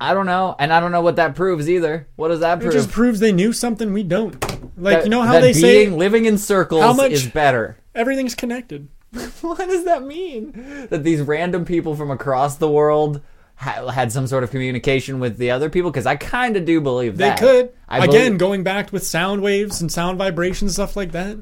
I 0.01 0.13
don't 0.13 0.25
know, 0.25 0.55
and 0.59 0.73
I 0.73 0.79
don't 0.79 0.91
know 0.91 1.01
what 1.01 1.15
that 1.17 1.35
proves 1.35 1.69
either. 1.69 2.07
What 2.15 2.29
does 2.29 2.41
that 2.41 2.59
prove? 2.59 2.73
It 2.73 2.77
just 2.77 2.91
proves 2.91 3.19
they 3.19 3.31
knew 3.31 3.53
something 3.53 3.93
we 3.93 4.03
don't. 4.03 4.33
Like 4.77 4.97
That- 4.97 5.03
you 5.05 5.09
know 5.09 5.21
how 5.21 5.39
they 5.39 5.53
say 5.53 5.87
living 5.87 6.25
in 6.25 6.37
circles 6.37 6.81
How 6.81 6.93
much- 6.93 7.11
is 7.11 7.27
better. 7.27 7.77
everything's 7.93 8.35
connected. 8.35 8.87
what 9.41 9.57
does 9.59 9.85
that 9.85 10.03
mean? 10.03 10.87
That 10.89 11.03
these 11.03 11.21
random 11.21 11.65
people 11.65 11.95
from 11.95 12.11
across 12.11 12.57
the 12.57 12.69
world 12.69 13.21
ha- 13.55 13.87
had 13.89 14.11
some 14.11 14.27
sort 14.27 14.43
of 14.43 14.51
communication 14.51 15.19
with 15.19 15.37
the 15.37 15.51
other 15.51 15.69
people? 15.69 15.91
Because 15.91 16.05
I 16.05 16.15
kind 16.15 16.57
of 16.57 16.65
do 16.65 16.81
believe 16.81 17.17
that. 17.17 17.39
They 17.39 17.45
that. 17.45 17.51
could. 17.67 17.73
I 17.87 17.97
Again, 18.05 18.09
believe- 18.25 18.37
going 18.39 18.63
back 18.63 18.91
with 18.91 19.05
sound 19.05 19.41
waves 19.41 19.81
and 19.81 19.91
sound 19.91 20.17
vibrations 20.17 20.73
stuff 20.73 20.95
like 20.95 21.11
that. 21.11 21.37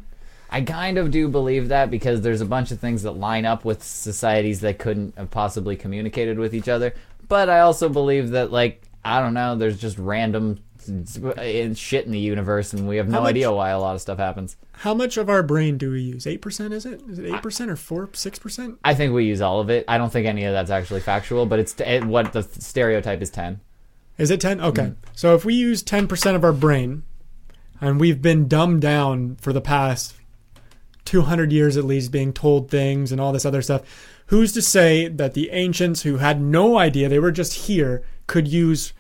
I 0.50 0.62
kind 0.62 0.98
of 0.98 1.12
do 1.12 1.30
believe 1.30 1.70
that 1.70 1.90
because 1.90 2.20
there's 2.22 2.42
a 2.42 2.46
bunch 2.46 2.72
of 2.72 2.80
things 2.80 3.04
that 3.04 3.12
line 3.14 3.46
up 3.46 3.64
with 3.64 3.82
societies 3.82 4.60
that 4.62 4.80
couldn't 4.80 5.18
have 5.18 5.32
possibly 5.32 5.78
communicated 5.78 6.38
with 6.38 6.54
each 6.54 6.68
other. 6.68 6.94
But 7.30 7.50
I 7.50 7.62
also 7.62 7.88
believe 7.88 8.32
that, 8.32 8.52
like, 8.52 8.84
I 9.06 9.22
don't 9.22 9.34
know, 9.34 9.56
there's 9.56 9.80
just 9.80 9.98
random 9.98 10.60
s- 10.90 11.78
shit 11.78 12.06
in 12.06 12.12
the 12.12 12.20
universe, 12.20 12.74
and 12.74 12.88
we 12.88 12.98
have 12.98 13.08
no 13.10 13.22
much- 13.22 13.30
idea 13.32 13.52
why 13.52 13.70
a 13.70 13.80
lot 13.80 13.96
of 13.96 14.02
stuff 14.02 14.18
happens. 14.18 14.58
How 14.74 14.94
much 14.94 15.18
of 15.18 15.30
our 15.30 15.44
brain 15.44 15.78
do 15.78 15.92
we 15.92 16.02
use? 16.02 16.26
Eight 16.26 16.42
percent 16.42 16.74
is 16.74 16.86
it? 16.86 17.02
Is 17.10 17.20
it 17.20 17.26
eight 17.34 17.42
percent 17.42 17.70
or 17.70 17.76
four, 17.76 18.10
six 18.14 18.40
percent? 18.40 18.78
I 18.84 18.94
think 18.96 19.14
we 19.14 19.26
use 19.26 19.42
all 19.42 19.60
of 19.60 19.70
it. 19.70 19.86
I 19.88 19.98
don't 19.98 20.12
think 20.12 20.26
any 20.28 20.44
of 20.46 20.54
that's 20.54 20.72
actually 20.72 21.02
factual, 21.02 21.46
but 21.46 21.60
it's 21.60 21.80
it, 21.80 22.04
what 22.04 22.34
the 22.34 22.44
stereotype 22.44 23.22
is 23.22 23.30
10. 23.30 23.60
Is 24.18 24.30
it 24.32 24.42
ten? 24.42 24.60
Okay. 24.62 24.84
Mm. 24.84 24.96
So 25.14 25.36
if 25.36 25.46
we 25.46 25.54
use 25.54 25.82
ten 25.84 26.08
percent 26.08 26.36
of 26.36 26.44
our 26.44 26.54
brain, 26.54 27.04
and 27.80 28.00
we've 28.00 28.22
been 28.22 28.48
dumbed 28.48 28.82
down 28.82 29.36
for 29.42 29.54
the 29.54 29.62
past 29.62 30.16
two 31.06 31.22
hundred 31.22 31.52
years 31.52 31.78
at 31.78 31.84
least, 31.86 32.12
being 32.12 32.32
told 32.34 32.70
things 32.70 33.12
and 33.12 33.20
all 33.20 33.32
this 33.32 33.46
other 33.46 33.62
stuff, 33.62 33.82
who's 34.28 34.52
to 34.54 34.62
say 34.62 35.08
that 35.08 35.34
the 35.34 35.50
ancients 35.52 36.04
who 36.04 36.18
had 36.18 36.42
no 36.42 36.78
idea 36.78 37.10
they 37.10 37.20
were 37.20 37.32
just 37.32 37.54
here 37.68 38.04
could 38.28 38.48
use 38.48 38.94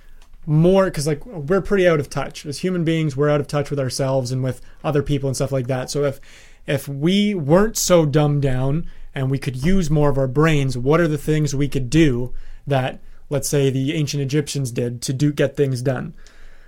more 0.46 0.86
because 0.86 1.06
like 1.06 1.26
we're 1.26 1.62
pretty 1.62 1.88
out 1.88 2.00
of 2.00 2.10
touch 2.10 2.46
as 2.46 2.60
human 2.60 2.84
beings 2.84 3.16
we're 3.16 3.30
out 3.30 3.40
of 3.40 3.48
touch 3.48 3.70
with 3.70 3.80
ourselves 3.80 4.32
and 4.32 4.44
with 4.44 4.62
other 4.84 5.04
people 5.04 5.28
and 5.30 5.36
stuff 5.36 5.52
like 5.52 5.68
that 5.68 5.90
so 5.90 6.04
if 6.04 6.20
if 6.66 6.88
we 6.88 7.34
weren't 7.36 7.78
so 7.78 8.06
dumbed 8.06 8.42
down 8.42 8.86
and 9.14 9.30
we 9.30 9.38
could 9.38 9.64
use 9.64 9.90
more 9.90 10.10
of 10.10 10.18
our 10.18 10.28
brains 10.28 10.78
what 10.78 11.00
are 11.00 11.08
the 11.08 11.18
things 11.18 11.54
we 11.54 11.68
could 11.68 11.90
do 11.90 12.34
that 12.66 13.00
let's 13.30 13.48
say 13.48 13.70
the 13.70 13.94
ancient 13.94 14.22
egyptians 14.22 14.72
did 14.72 15.02
to 15.02 15.14
do 15.14 15.32
get 15.32 15.56
things 15.56 15.82
done 15.82 16.14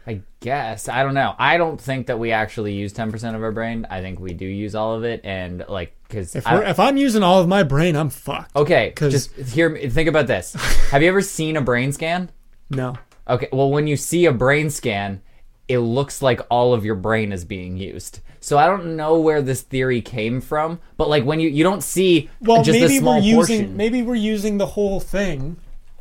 I 0.05 0.21
guess. 0.41 0.89
I 0.89 1.01
don't 1.01 1.13
know. 1.13 1.33
I 1.39 1.57
don't 1.57 1.79
think 1.79 2.07
that 2.07 2.19
we 2.19 2.33
actually 2.33 2.73
use 2.73 2.93
10% 2.93 3.35
of 3.35 3.41
our 3.41 3.53
brain. 3.53 3.87
I 3.89 4.01
think 4.01 4.19
we 4.19 4.33
do 4.33 4.45
use 4.45 4.75
all 4.75 4.95
of 4.95 5.05
it. 5.05 5.21
And, 5.23 5.63
like, 5.69 5.95
because. 6.09 6.35
if, 6.35 6.45
if 6.45 6.77
i'm 6.77 6.97
using 6.97 7.23
all 7.23 7.39
of 7.39 7.47
my 7.47 7.63
brain 7.63 7.95
i'm 7.95 8.09
fucked 8.09 8.53
Okay, 8.55 8.93
just 8.97 9.33
hear 9.33 9.69
me. 9.69 9.89
Think 9.89 10.09
about 10.09 10.27
this. 10.27 10.53
Have 10.91 11.01
you 11.01 11.07
ever 11.07 11.21
seen 11.21 11.55
a 11.55 11.61
brain 11.61 11.93
scan? 11.93 12.29
no 12.69 12.97
Okay, 13.27 13.47
well, 13.51 13.69
when 13.69 13.87
you 13.87 13.95
see 13.97 14.25
a 14.25 14.31
brain 14.33 14.69
scan, 14.69 15.21
it 15.67 15.79
looks 15.79 16.21
like 16.21 16.41
all 16.49 16.73
of 16.73 16.83
your 16.83 16.95
brain 16.95 17.31
is 17.31 17.45
being 17.45 17.77
used. 17.77 18.19
So 18.39 18.57
I 18.57 18.67
don't 18.67 18.97
know 18.97 19.19
where 19.19 19.41
this 19.41 19.61
theory 19.61 20.01
came 20.01 20.41
from, 20.41 20.79
but 20.97 21.07
like 21.07 21.23
when 21.23 21.39
you 21.39 21.47
you 21.47 21.63
don't 21.63 21.81
see 21.83 22.29
well 22.41 22.63
just 22.63 22.77
maybe 22.77 22.97
small 22.97 23.15
we're 23.15 23.25
using 23.25 23.59
portion. 23.59 23.77
maybe 23.77 24.01
we're 24.01 24.15
using 24.15 24.57
the 24.57 24.65
whole 24.65 24.99
thing 24.99 25.55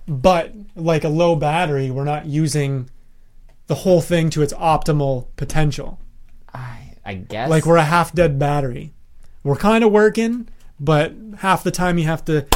but 0.09 0.53
like 0.75 1.05
a 1.05 1.09
low 1.09 1.37
battery 1.37 1.91
we're 1.91 2.03
not 2.05 2.27
using 2.27 2.91
the 3.69 3.77
whole 3.77 4.01
thing 4.01 4.29
to 4.31 4.43
its 4.43 4.53
optimal 4.55 5.29
potential 5.37 6.01
I, 6.53 6.95
I 7.05 7.15
guess. 7.15 7.49
like 7.49 7.65
we're 7.65 7.77
a 7.77 7.85
half 7.85 8.13
dead 8.13 8.39
battery. 8.39 8.93
We're 9.45 9.57
kind 9.57 9.83
of 9.83 9.91
working, 9.91 10.49
but 10.79 11.13
half 11.39 11.65
the 11.65 11.71
time 11.71 11.99
you 11.99 12.05
have 12.05 12.25
to 12.27 12.47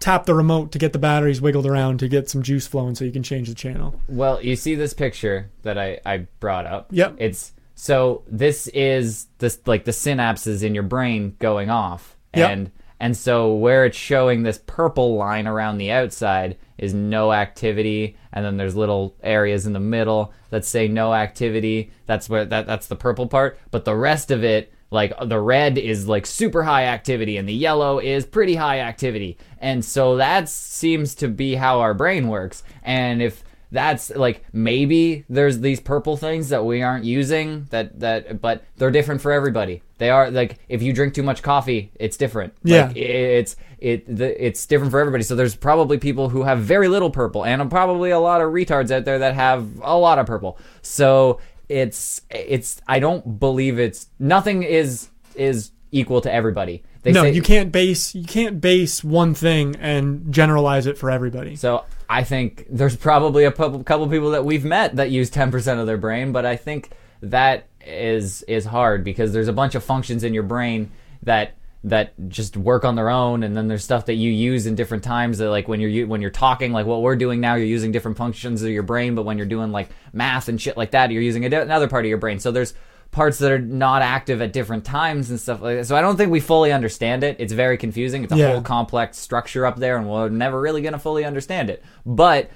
tap 0.00 0.26
the 0.26 0.34
remote 0.34 0.72
to 0.72 0.78
get 0.78 0.92
the 0.92 0.98
batteries 0.98 1.40
wiggled 1.40 1.66
around 1.66 1.98
to 1.98 2.08
get 2.08 2.28
some 2.28 2.42
juice 2.42 2.66
flowing 2.66 2.94
so 2.94 3.04
you 3.04 3.12
can 3.12 3.22
change 3.22 3.48
the 3.48 3.54
channel. 3.54 4.00
Well, 4.08 4.42
you 4.42 4.56
see 4.56 4.74
this 4.74 4.94
picture 4.94 5.50
that 5.62 5.78
I, 5.78 6.00
I 6.04 6.26
brought 6.40 6.66
up. 6.66 6.88
Yep. 6.90 7.16
It's 7.18 7.52
so 7.74 8.22
this 8.26 8.68
is 8.68 9.26
this 9.38 9.60
like 9.66 9.84
the 9.84 9.90
synapses 9.90 10.62
in 10.62 10.74
your 10.74 10.82
brain 10.82 11.36
going 11.38 11.70
off. 11.70 12.16
Yep. 12.34 12.50
And 12.50 12.70
and 12.98 13.16
so 13.16 13.54
where 13.54 13.84
it's 13.84 13.96
showing 13.96 14.42
this 14.42 14.60
purple 14.66 15.16
line 15.16 15.46
around 15.46 15.78
the 15.78 15.92
outside 15.92 16.56
is 16.78 16.94
no 16.94 17.32
activity 17.32 18.16
and 18.32 18.44
then 18.44 18.56
there's 18.56 18.76
little 18.76 19.14
areas 19.22 19.66
in 19.66 19.72
the 19.72 19.80
middle 19.80 20.32
that 20.50 20.64
say 20.64 20.88
no 20.88 21.14
activity. 21.14 21.90
That's 22.06 22.28
where 22.28 22.44
that 22.44 22.66
that's 22.66 22.86
the 22.86 22.96
purple 22.96 23.26
part, 23.26 23.58
but 23.70 23.84
the 23.84 23.96
rest 23.96 24.30
of 24.30 24.44
it 24.44 24.72
like 24.90 25.12
the 25.24 25.40
red 25.40 25.78
is 25.78 26.06
like 26.08 26.26
super 26.26 26.62
high 26.62 26.84
activity 26.84 27.36
and 27.36 27.48
the 27.48 27.54
yellow 27.54 27.98
is 27.98 28.24
pretty 28.24 28.54
high 28.54 28.80
activity. 28.80 29.36
And 29.58 29.84
so 29.84 30.16
that 30.16 30.48
seems 30.48 31.14
to 31.16 31.28
be 31.28 31.54
how 31.56 31.80
our 31.80 31.94
brain 31.94 32.28
works. 32.28 32.62
And 32.82 33.20
if 33.20 33.42
that's 33.72 34.10
like 34.10 34.44
maybe 34.52 35.24
there's 35.28 35.58
these 35.60 35.80
purple 35.80 36.16
things 36.16 36.50
that 36.50 36.64
we 36.64 36.82
aren't 36.82 37.04
using 37.04 37.66
that 37.70 37.98
that 37.98 38.40
but 38.40 38.62
they're 38.76 38.92
different 38.92 39.20
for 39.20 39.32
everybody 39.32 39.82
they 39.98 40.08
are 40.08 40.30
like 40.30 40.58
if 40.68 40.82
you 40.82 40.92
drink 40.92 41.14
too 41.14 41.22
much 41.22 41.42
coffee 41.42 41.90
it's 41.96 42.16
different 42.16 42.54
Yeah. 42.62 42.86
like, 42.86 42.96
it's 42.96 43.56
it 43.78 44.16
the, 44.16 44.46
it's 44.46 44.64
different 44.66 44.92
for 44.92 45.00
everybody 45.00 45.24
so 45.24 45.34
there's 45.34 45.56
probably 45.56 45.98
people 45.98 46.28
who 46.28 46.44
have 46.44 46.60
very 46.60 46.86
little 46.86 47.10
purple 47.10 47.44
and 47.44 47.68
probably 47.68 48.10
a 48.10 48.20
lot 48.20 48.40
of 48.40 48.52
retards 48.52 48.92
out 48.92 49.04
there 49.04 49.18
that 49.18 49.34
have 49.34 49.66
a 49.82 49.96
lot 49.98 50.20
of 50.20 50.26
purple 50.26 50.58
so 50.80 51.40
it's 51.68 52.20
it's 52.30 52.80
i 52.86 52.98
don't 52.98 53.40
believe 53.40 53.78
it's 53.78 54.08
nothing 54.18 54.62
is 54.62 55.10
is 55.34 55.72
equal 55.92 56.20
to 56.20 56.32
everybody. 56.32 56.82
They 57.02 57.12
no, 57.12 57.22
say, 57.22 57.32
you 57.32 57.42
can't 57.42 57.70
base 57.70 58.14
you 58.14 58.24
can't 58.24 58.60
base 58.60 59.04
one 59.04 59.34
thing 59.34 59.76
and 59.76 60.32
generalize 60.32 60.86
it 60.86 60.98
for 60.98 61.10
everybody. 61.10 61.56
So 61.56 61.84
I 62.08 62.24
think 62.24 62.66
there's 62.68 62.96
probably 62.96 63.44
a 63.44 63.52
couple 63.52 63.82
couple 63.84 64.08
people 64.08 64.30
that 64.30 64.44
we've 64.44 64.64
met 64.64 64.96
that 64.96 65.10
use 65.10 65.30
10% 65.30 65.80
of 65.80 65.86
their 65.86 65.96
brain, 65.96 66.32
but 66.32 66.44
I 66.44 66.56
think 66.56 66.90
that 67.22 67.68
is 67.84 68.42
is 68.42 68.64
hard 68.64 69.04
because 69.04 69.32
there's 69.32 69.48
a 69.48 69.52
bunch 69.52 69.74
of 69.74 69.84
functions 69.84 70.24
in 70.24 70.34
your 70.34 70.42
brain 70.42 70.90
that 71.22 71.54
that 71.86 72.12
just 72.28 72.56
work 72.56 72.84
on 72.84 72.96
their 72.96 73.08
own 73.08 73.44
and 73.44 73.56
then 73.56 73.68
there's 73.68 73.84
stuff 73.84 74.06
that 74.06 74.14
you 74.14 74.28
use 74.30 74.66
in 74.66 74.74
different 74.74 75.04
times 75.04 75.38
that 75.38 75.50
like 75.50 75.68
when 75.68 75.80
you're 75.80 76.06
when 76.08 76.20
you're 76.20 76.32
talking 76.32 76.72
like 76.72 76.84
what 76.84 77.00
we're 77.00 77.14
doing 77.14 77.40
now 77.40 77.54
you're 77.54 77.64
using 77.64 77.92
different 77.92 78.16
functions 78.16 78.60
of 78.62 78.70
your 78.70 78.82
brain 78.82 79.14
but 79.14 79.24
when 79.24 79.38
you're 79.38 79.46
doing 79.46 79.70
like 79.70 79.88
math 80.12 80.48
and 80.48 80.60
shit 80.60 80.76
like 80.76 80.90
that 80.90 81.12
you're 81.12 81.22
using 81.22 81.44
another 81.44 81.86
part 81.86 82.04
of 82.04 82.08
your 82.08 82.18
brain. 82.18 82.40
So 82.40 82.50
there's 82.50 82.74
parts 83.12 83.38
that 83.38 83.52
are 83.52 83.58
not 83.60 84.02
active 84.02 84.42
at 84.42 84.52
different 84.52 84.84
times 84.84 85.30
and 85.30 85.38
stuff 85.38 85.62
like 85.62 85.76
that. 85.76 85.86
So 85.86 85.94
i 85.96 86.00
don't 86.00 86.16
think 86.16 86.32
we 86.32 86.40
fully 86.40 86.72
understand 86.72 87.22
it. 87.22 87.36
It's 87.38 87.52
very 87.52 87.78
confusing. 87.78 88.24
It's 88.24 88.32
a 88.32 88.36
Yeah. 88.36 88.50
whole 88.50 88.62
complex 88.62 89.16
structure 89.16 89.64
up 89.64 89.76
there 89.76 89.96
and 89.96 90.10
we're 90.10 90.28
never 90.28 90.60
really 90.60 90.82
going 90.82 90.92
to 90.92 90.98
fully 90.98 91.24
understand 91.24 91.70
it. 91.70 91.84
But 92.04 92.50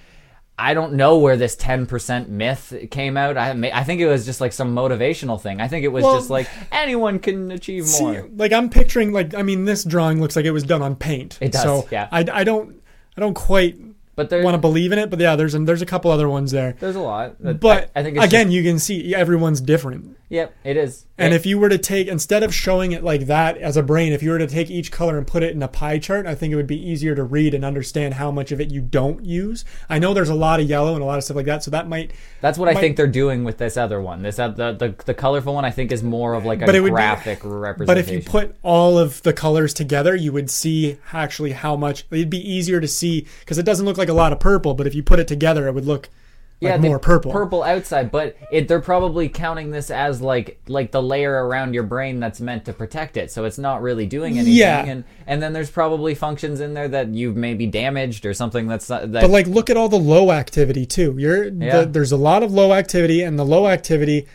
I 0.60 0.74
don't 0.74 0.92
know 0.92 1.18
where 1.18 1.36
this 1.36 1.56
10% 1.56 2.28
myth 2.28 2.74
came 2.90 3.16
out. 3.16 3.36
I 3.36 3.50
I 3.72 3.82
think 3.84 4.00
it 4.00 4.06
was 4.06 4.26
just 4.26 4.40
like 4.40 4.52
some 4.52 4.74
motivational 4.74 5.40
thing. 5.40 5.60
I 5.60 5.68
think 5.68 5.84
it 5.84 5.88
was 5.88 6.04
Well, 6.04 6.14
just 6.16 6.28
like 6.30 6.48
anyone 6.70 7.18
can 7.18 7.50
achieve 7.50 7.86
See, 7.86 8.04
more. 8.04 8.28
like 8.36 8.52
I'm 8.52 8.68
picturing 8.68 9.12
like 9.12 9.34
I 9.34 9.42
mean 9.42 9.64
this 9.64 9.84
drawing 9.84 10.20
looks 10.20 10.36
like 10.36 10.44
it 10.44 10.50
was 10.50 10.64
done 10.64 10.82
on 10.82 10.96
paint. 10.96 11.38
It 11.40 11.52
does, 11.52 11.62
So 11.62 11.88
yeah. 11.90 12.08
I, 12.12 12.24
I 12.30 12.44
don't 12.44 12.80
I 13.16 13.20
don't 13.20 13.34
quite 13.34 13.76
But 14.16 14.28
there, 14.30 14.42
want 14.44 14.54
to 14.54 14.58
believe 14.58 14.92
in 14.92 14.98
it, 14.98 15.08
but 15.10 15.18
yeah, 15.18 15.34
there's 15.36 15.54
and 15.54 15.66
there's 15.66 15.82
a 15.82 15.86
couple 15.86 16.10
other 16.10 16.28
ones 16.28 16.50
there. 16.50 16.76
there's 16.78 16.96
a 16.96 17.00
lot. 17.00 17.36
But 17.60 17.90
I, 17.96 18.00
I 18.00 18.02
think 18.02 18.16
it's 18.18 18.26
again, 18.26 18.46
just- 18.48 18.54
you 18.54 18.62
can 18.62 18.78
see 18.78 19.14
everyone's 19.14 19.60
different. 19.62 20.16
Yep, 20.30 20.54
it 20.64 20.78
is. 20.78 21.04
And 21.18 21.34
It- 21.34 21.36
if 21.36 21.44
you 21.44 21.58
were 21.58 21.68
to 21.68 21.76
take 21.76 22.08
instead 22.08 22.42
of 22.42 22.54
showing 22.54 22.92
it 22.92 23.04
like 23.04 23.26
that 23.26 23.58
as 23.58 23.76
a 23.76 23.82
brain, 23.82 24.14
if 24.14 24.22
you 24.22 24.30
were 24.30 24.38
to 24.38 24.46
take 24.46 24.70
each 24.70 24.90
color 24.90 25.18
and 25.18 25.26
put 25.26 25.42
it 25.42 25.54
in 25.54 25.62
a 25.62 25.68
pie 25.68 25.98
chart, 25.98 26.24
I 26.26 26.34
think 26.34 26.50
it 26.52 26.56
would 26.56 26.66
be 26.66 26.80
easier 26.80 27.14
to 27.14 27.22
read 27.22 27.52
and 27.52 27.62
understand 27.62 28.14
how 28.14 28.30
much 28.30 28.50
of 28.52 28.58
it 28.58 28.70
you 28.70 28.80
don't 28.80 29.22
use. 29.22 29.66
I 29.90 29.98
know 29.98 30.14
there's 30.14 30.30
a 30.30 30.34
lot 30.34 30.58
of 30.60 30.66
yellow 30.66 30.94
and 30.94 31.02
a 31.02 31.04
lot 31.04 31.18
of 31.18 31.24
stuff 31.24 31.36
like 31.36 31.44
that, 31.44 31.62
so 31.62 31.70
that 31.72 31.86
might 31.88 32.12
that's 32.40 32.56
what 32.58 32.68
I 32.70 32.74
think 32.74 32.96
they're 32.96 33.06
doing 33.06 33.44
with 33.44 33.58
this 33.58 33.76
other 33.76 34.00
one. 34.00 34.22
This 34.22 34.38
uh, 34.38 34.48
the, 34.48 34.72
the 34.72 34.94
the 35.04 35.12
colorful 35.14 35.52
one 35.52 35.66
I 35.66 35.70
think 35.70 35.92
is 35.92 36.02
more 36.02 36.32
of 36.32 36.46
like 36.46 36.62
a 36.62 36.64
But 36.66 36.74
it 36.74 36.80
would 36.80 36.88
be- 36.92 36.94
graphic 36.94 37.40
representation. 37.42 37.86
But 37.86 37.98
if 37.98 38.10
you 38.10 38.22
put 38.30 38.56
all 38.62 38.98
of 38.98 39.20
the 39.22 39.34
colors 39.34 39.74
together, 39.74 40.14
you 40.16 40.32
would 40.32 40.48
see 40.48 40.96
actually 41.12 41.52
how 41.52 41.76
much. 41.76 42.06
It'd 42.10 42.30
be 42.30 42.50
easier 42.50 42.80
to 42.80 42.88
see 42.88 43.26
because 43.40 43.58
it 43.58 43.64
doesn't 43.64 43.84
look 43.84 43.98
like 43.98 44.08
a 44.08 44.14
lot 44.14 44.32
of 44.32 44.40
purple. 44.40 44.72
But 44.74 44.86
if 44.86 44.94
you 44.94 45.02
put 45.02 45.18
it 45.18 45.28
together, 45.28 45.66
it 45.68 45.74
would 45.74 45.84
look 45.86 46.08
like 46.60 46.80
the 46.80 46.88
more 46.88 46.98
purple. 46.98 47.32
Purple 47.32 47.62
outside, 47.62 48.10
but 48.10 48.36
it, 48.52 48.68
they're 48.68 48.80
probably 48.80 49.28
counting 49.28 49.70
this 49.70 49.90
as 49.90 50.20
like 50.20 50.60
like 50.68 50.92
the 50.92 51.02
layer 51.02 51.46
around 51.46 51.74
your 51.74 51.84
brain 51.84 52.20
that's 52.20 52.40
meant 52.40 52.66
to 52.66 52.72
protect 52.72 53.16
it. 53.16 53.30
So 53.30 53.44
it's 53.44 53.58
not 53.58 53.80
really 53.80 54.06
doing 54.06 54.34
anything. 54.34 54.54
Yeah. 54.54 54.84
And 54.84 55.04
and 55.26 55.42
then 55.42 55.52
there's 55.52 55.70
probably 55.70 56.14
functions 56.14 56.60
in 56.60 56.74
there 56.74 56.88
that 56.88 57.08
you've 57.08 57.36
maybe 57.36 57.66
damaged 57.66 58.26
or 58.26 58.34
something 58.34 58.66
that's 58.66 58.90
not, 58.90 59.12
that 59.12 59.22
But 59.22 59.30
like, 59.30 59.46
look 59.46 59.70
at 59.70 59.76
all 59.76 59.88
the 59.88 59.96
low 59.96 60.30
activity 60.32 60.84
too. 60.84 61.14
You're 61.18 61.44
Yeah. 61.44 61.80
the, 61.80 61.86
there's 61.86 62.12
a 62.12 62.16
lot 62.16 62.42
of 62.42 62.52
low 62.52 62.72
activity, 62.72 63.22
and 63.22 63.38
the 63.38 63.44
low 63.44 63.66
activity 63.66 64.26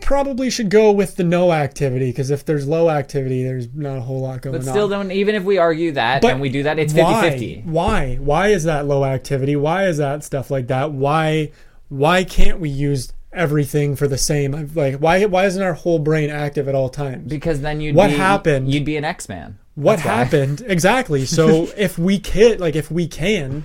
probably 0.00 0.50
should 0.50 0.70
go 0.70 0.92
with 0.92 1.16
the 1.16 1.24
no 1.24 1.52
activity 1.52 2.10
because 2.10 2.30
if 2.30 2.44
there's 2.44 2.66
low 2.66 2.90
activity, 2.90 3.42
there's 3.44 3.68
not 3.74 3.96
a 3.96 4.00
whole 4.00 4.20
lot 4.20 4.42
going 4.42 4.54
on. 4.56 4.60
But 4.60 4.68
on. 4.68 4.74
still, 4.74 4.88
don't 4.88 5.12
even 5.12 5.34
if 5.34 5.44
we 5.44 5.58
argue 5.58 5.92
that 5.92 6.22
But 6.22 6.32
and 6.32 6.40
we 6.40 6.48
do 6.48 6.62
that, 6.64 6.78
it's 6.78 6.92
why? 6.92 7.30
50-50. 7.30 7.64
Why? 7.66 8.16
Why 8.16 8.48
is 8.48 8.64
that 8.64 8.86
low 8.86 9.04
activity? 9.04 9.56
Why 9.56 9.86
is 9.86 9.98
that 9.98 10.24
stuff 10.24 10.50
like 10.50 10.66
that? 10.68 10.92
Why? 10.92 11.52
Why 11.88 12.24
can't 12.24 12.60
we 12.60 12.68
use 12.68 13.12
everything 13.32 13.96
for 13.96 14.06
the 14.08 14.18
same? 14.18 14.70
Like, 14.74 14.96
why? 14.96 15.24
Why 15.26 15.46
isn't 15.46 15.62
our 15.62 15.74
whole 15.74 15.98
brain 15.98 16.30
active 16.30 16.68
at 16.68 16.74
all 16.74 16.88
times? 16.88 17.28
Because 17.28 17.60
then 17.60 17.80
you'd 17.80 17.94
What 17.96 18.08
be, 18.08 18.16
happened? 18.16 18.72
You'd 18.72 18.84
be 18.84 18.96
an 18.96 19.04
X 19.04 19.28
Man. 19.28 19.58
what 19.74 20.00
happened 20.00 20.62
exactly? 20.66 21.24
So 21.24 21.68
if 21.76 21.98
we 21.98 22.18
can, 22.18 22.58
like, 22.58 22.76
if 22.76 22.90
we 22.90 23.06
can, 23.06 23.64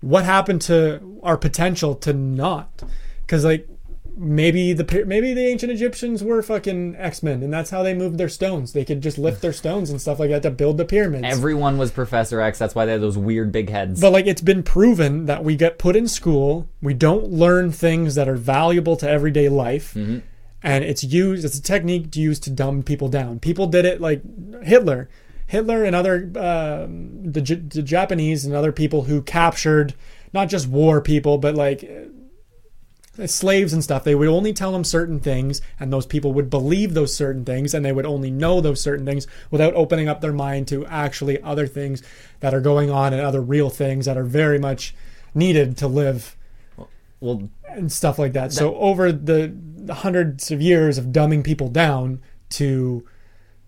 what 0.00 0.24
happened 0.24 0.60
to 0.62 1.18
our 1.22 1.36
potential 1.36 1.94
to 1.96 2.12
not? 2.12 2.82
Because 3.22 3.44
like. 3.44 3.68
Maybe 4.16 4.72
the 4.72 5.04
maybe 5.06 5.34
the 5.34 5.44
ancient 5.46 5.72
Egyptians 5.72 6.22
were 6.22 6.40
fucking 6.40 6.94
X 6.96 7.22
Men, 7.22 7.42
and 7.42 7.52
that's 7.52 7.70
how 7.70 7.82
they 7.82 7.94
moved 7.94 8.16
their 8.16 8.28
stones. 8.28 8.72
They 8.72 8.84
could 8.84 9.00
just 9.00 9.18
lift 9.18 9.42
their 9.42 9.52
stones 9.52 9.90
and 9.90 10.00
stuff 10.00 10.20
like 10.20 10.30
that 10.30 10.42
to 10.42 10.50
build 10.52 10.76
the 10.78 10.84
pyramids. 10.84 11.26
Everyone 11.26 11.78
was 11.78 11.90
Professor 11.90 12.40
X. 12.40 12.58
That's 12.58 12.76
why 12.76 12.86
they 12.86 12.92
have 12.92 13.00
those 13.00 13.18
weird 13.18 13.50
big 13.50 13.70
heads. 13.70 14.00
But 14.00 14.12
like 14.12 14.26
it's 14.26 14.40
been 14.42 14.62
proven 14.62 15.26
that 15.26 15.42
we 15.42 15.56
get 15.56 15.78
put 15.78 15.96
in 15.96 16.06
school, 16.06 16.68
we 16.80 16.94
don't 16.94 17.30
learn 17.30 17.72
things 17.72 18.14
that 18.14 18.28
are 18.28 18.36
valuable 18.36 18.96
to 18.98 19.08
everyday 19.10 19.48
life, 19.48 19.94
Mm-hmm. 19.94 20.18
and 20.62 20.84
it's 20.84 21.02
used. 21.02 21.44
It's 21.44 21.58
a 21.58 21.62
technique 21.62 22.14
used 22.14 22.44
to 22.44 22.50
dumb 22.50 22.84
people 22.84 23.08
down. 23.08 23.40
People 23.40 23.66
did 23.66 23.84
it 23.84 24.00
like 24.00 24.22
Hitler, 24.62 25.08
Hitler 25.48 25.82
and 25.82 25.96
other 25.96 26.30
um, 26.36 27.32
the, 27.32 27.40
J- 27.40 27.56
the 27.56 27.82
Japanese 27.82 28.44
and 28.44 28.54
other 28.54 28.70
people 28.70 29.02
who 29.04 29.22
captured 29.22 29.94
not 30.32 30.48
just 30.48 30.68
war 30.68 31.00
people, 31.00 31.36
but 31.38 31.54
like 31.56 31.82
uh, 31.82 32.08
Uh, 33.16 33.26
slaves 33.28 33.72
and 33.72 33.84
stuff. 33.84 34.02
They 34.02 34.14
would 34.14 34.28
only 34.28 34.52
tell 34.52 34.72
them 34.72 34.82
certain 34.82 35.20
things, 35.20 35.60
and 35.78 35.92
those 35.92 36.06
people 36.06 36.32
would 36.32 36.50
believe 36.50 36.94
those 36.94 37.14
certain 37.14 37.44
things, 37.44 37.72
and 37.72 37.84
they 37.84 37.92
would 37.92 38.06
only 38.06 38.30
know 38.30 38.60
those 38.60 38.80
certain 38.80 39.06
things 39.06 39.26
without 39.50 39.72
opening 39.74 40.08
up 40.08 40.20
their 40.20 40.32
mind 40.32 40.66
to 40.68 40.84
actually 40.86 41.40
other 41.42 41.66
things 41.68 42.02
that 42.40 42.52
are 42.52 42.60
going 42.60 42.90
on 42.90 43.12
and 43.12 43.22
other 43.22 43.40
real 43.40 43.70
things 43.70 44.06
that 44.06 44.16
are 44.16 44.24
very 44.24 44.58
much 44.58 44.94
needed 45.32 45.76
to 45.76 45.86
live 45.86 46.36
well, 47.20 47.48
and 47.68 47.92
stuff 47.92 48.18
like 48.18 48.32
that. 48.32 48.52
So 48.52 48.74
over 48.76 49.12
the 49.12 49.54
hundreds 49.90 50.50
of 50.50 50.60
years 50.60 50.98
of 50.98 51.06
dumbing 51.06 51.44
people 51.44 51.68
down 51.68 52.20
to 52.50 53.06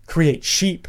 create 0.07 0.43
sheep 0.43 0.87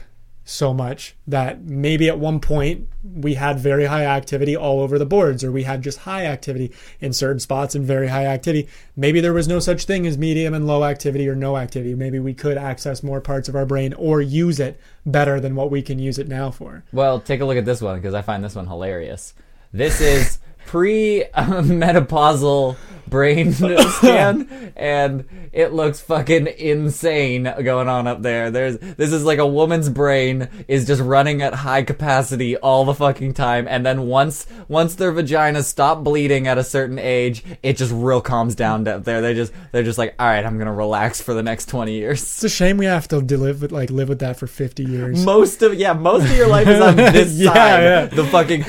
so 0.49 0.73
much 0.73 1.15
that 1.27 1.61
maybe 1.63 2.09
at 2.09 2.19
one 2.19 2.41
point 2.41 2.89
we 3.05 3.35
had 3.35 3.61
very 3.61 3.85
high 3.85 4.07
activity 4.07 4.57
all 4.57 4.81
over 4.81 4.99
the 4.99 5.05
boards 5.05 5.45
or 5.45 5.53
we 5.53 5.65
had 5.65 5.83
just 5.83 5.99
high 5.99 6.25
activity 6.25 6.73
in 7.01 7.13
certain 7.13 7.39
spots 7.39 7.75
and 7.75 7.85
very 7.85 8.09
high 8.09 8.25
activity. 8.25 8.67
Maybe 8.97 9.21
there 9.21 9.35
was 9.35 9.47
no 9.47 9.59
such 9.59 9.85
thing 9.85 10.07
as 10.07 10.17
medium 10.17 10.55
and 10.55 10.67
low 10.67 10.85
activity 10.85 11.29
or 11.29 11.35
no 11.35 11.59
activity. 11.59 11.95
Maybe 11.95 12.19
we 12.19 12.33
could 12.33 12.57
access 12.57 13.03
more 13.03 13.21
parts 13.21 13.51
of 13.51 13.55
our 13.55 13.67
brain 13.67 13.93
or 13.93 14.23
use 14.23 14.59
it 14.59 14.81
better 15.05 15.39
than 15.39 15.55
what 15.55 15.71
we 15.71 15.83
can 15.83 15.99
use 15.99 16.19
it 16.19 16.29
now 16.29 16.51
for. 16.51 16.83
Well, 16.93 17.21
take 17.21 17.43
a 17.43 17.45
look 17.45 17.59
at 17.59 17.67
this 17.67 17.83
one 17.83 17.99
because 17.99 18.15
I 18.15 18.23
find 18.23 18.43
this 18.43 18.55
one 18.55 18.67
hilarious. 18.67 19.35
This 19.73 20.01
is 20.01 20.39
pre-menopausal 20.67 22.77
brain 23.11 23.53
scan, 23.53 24.73
and 24.77 25.25
it 25.53 25.73
looks 25.73 26.01
fucking 26.01 26.47
insane 26.47 27.45
going 27.63 27.89
on 27.89 28.07
up 28.07 28.23
there. 28.23 28.51
There's 28.51 28.79
this 28.79 29.13
is 29.13 29.25
like 29.25 29.39
a 29.39 29.47
woman's 29.47 29.89
brain 29.89 30.49
is 30.69 30.87
just 30.87 31.01
running 31.03 31.43
at 31.43 31.55
high 31.55 31.83
capacity 31.83 32.57
all 32.57 32.85
the 32.85 32.95
fucking 32.95 33.35
time, 33.35 33.67
and 33.69 33.85
then 33.85 34.03
once 34.07 34.47
once 34.69 34.95
their 34.95 35.13
vaginas 35.13 35.65
stop 35.65 36.03
bleeding 36.05 36.47
at 36.47 36.59
a 36.59 36.65
certain 36.65 36.99
age, 36.99 37.45
it 37.63 37.77
just 37.77 37.93
real 37.93 38.21
calms 38.21 38.55
down 38.55 38.87
up 38.89 39.05
there. 39.05 39.21
They 39.21 39.35
just 39.35 39.53
they're 39.73 39.83
just 39.83 39.99
like, 39.99 40.15
all 40.19 40.27
right, 40.27 40.45
I'm 40.45 40.59
gonna 40.59 40.73
relax 40.73 41.21
for 41.21 41.35
the 41.35 41.43
next 41.43 41.69
twenty 41.69 41.93
years. 41.95 42.23
it's 42.23 42.45
a 42.45 42.49
shame 42.49 42.77
we 42.77 42.87
have 42.87 43.09
to 43.09 43.19
live 43.19 43.63
with 43.63 43.73
like 43.73 43.91
live 43.91 44.09
with 44.09 44.19
that 44.21 44.37
for 44.39 44.47
50 44.47 44.85
years 44.85 45.25
Most 45.25 45.63
of 45.63 45.75
yeah, 45.75 45.93
most 45.93 46.25
of 46.25 46.37
your 46.37 46.47
life 46.49 46.67
is 46.69 46.81
on 46.81 46.97
this 46.97 47.33
Yeah, 47.35 47.53
side. 47.53 47.83
yeah. 47.83 48.05
The 48.07 48.25
fucking 48.25 48.63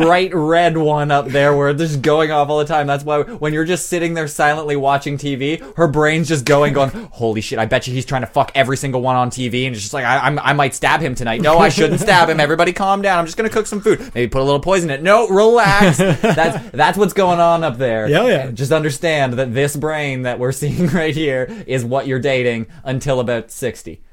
bright 0.00 0.34
red 0.34 0.76
one 0.76 1.10
up 1.10 1.26
there 1.28 1.54
where 1.56 1.68
it's 1.70 1.80
just 1.80 2.02
going 2.02 2.30
off 2.30 2.48
all 2.48 2.58
the 2.58 2.64
time. 2.64 2.86
That's 2.86 3.04
why 3.04 3.22
when 3.22 3.52
you're 3.52 3.64
just 3.64 3.85
sitting 3.86 4.14
there 4.14 4.28
silently 4.28 4.76
watching 4.76 5.18
TV, 5.18 5.60
her 5.76 5.88
brain's 5.88 6.28
just 6.28 6.44
going, 6.44 6.72
going, 6.72 6.90
Holy 7.12 7.40
shit, 7.40 7.58
I 7.58 7.66
bet 7.66 7.86
you 7.86 7.94
he's 7.94 8.04
trying 8.04 8.22
to 8.22 8.26
fuck 8.26 8.52
every 8.54 8.76
single 8.76 9.00
one 9.00 9.16
on 9.16 9.30
TV 9.30 9.66
and 9.66 9.74
it's 9.74 9.82
just 9.82 9.94
like 9.94 10.04
I, 10.04 10.18
I'm, 10.18 10.38
I 10.38 10.52
might 10.52 10.74
stab 10.74 11.00
him 11.00 11.14
tonight. 11.14 11.40
No, 11.40 11.58
I 11.58 11.68
shouldn't 11.68 12.00
stab 12.00 12.28
him. 12.28 12.40
Everybody 12.40 12.72
calm 12.72 13.02
down. 13.02 13.18
I'm 13.18 13.26
just 13.26 13.36
gonna 13.36 13.48
cook 13.48 13.66
some 13.66 13.80
food. 13.80 14.00
Maybe 14.14 14.28
put 14.28 14.42
a 14.42 14.44
little 14.44 14.60
poison 14.60 14.90
in 14.90 15.00
it. 15.00 15.02
No, 15.02 15.28
relax. 15.28 15.98
That's 15.98 16.70
that's 16.70 16.98
what's 16.98 17.12
going 17.12 17.40
on 17.40 17.64
up 17.64 17.78
there. 17.78 18.08
Yeah, 18.08 18.26
yeah. 18.26 18.50
Just 18.50 18.72
understand 18.72 19.34
that 19.34 19.54
this 19.54 19.76
brain 19.76 20.22
that 20.22 20.38
we're 20.38 20.52
seeing 20.56 20.88
right 20.88 21.14
here 21.14 21.64
is 21.66 21.84
what 21.84 22.06
you're 22.06 22.20
dating 22.20 22.66
until 22.84 23.20
about 23.20 23.50
sixty. 23.50 24.02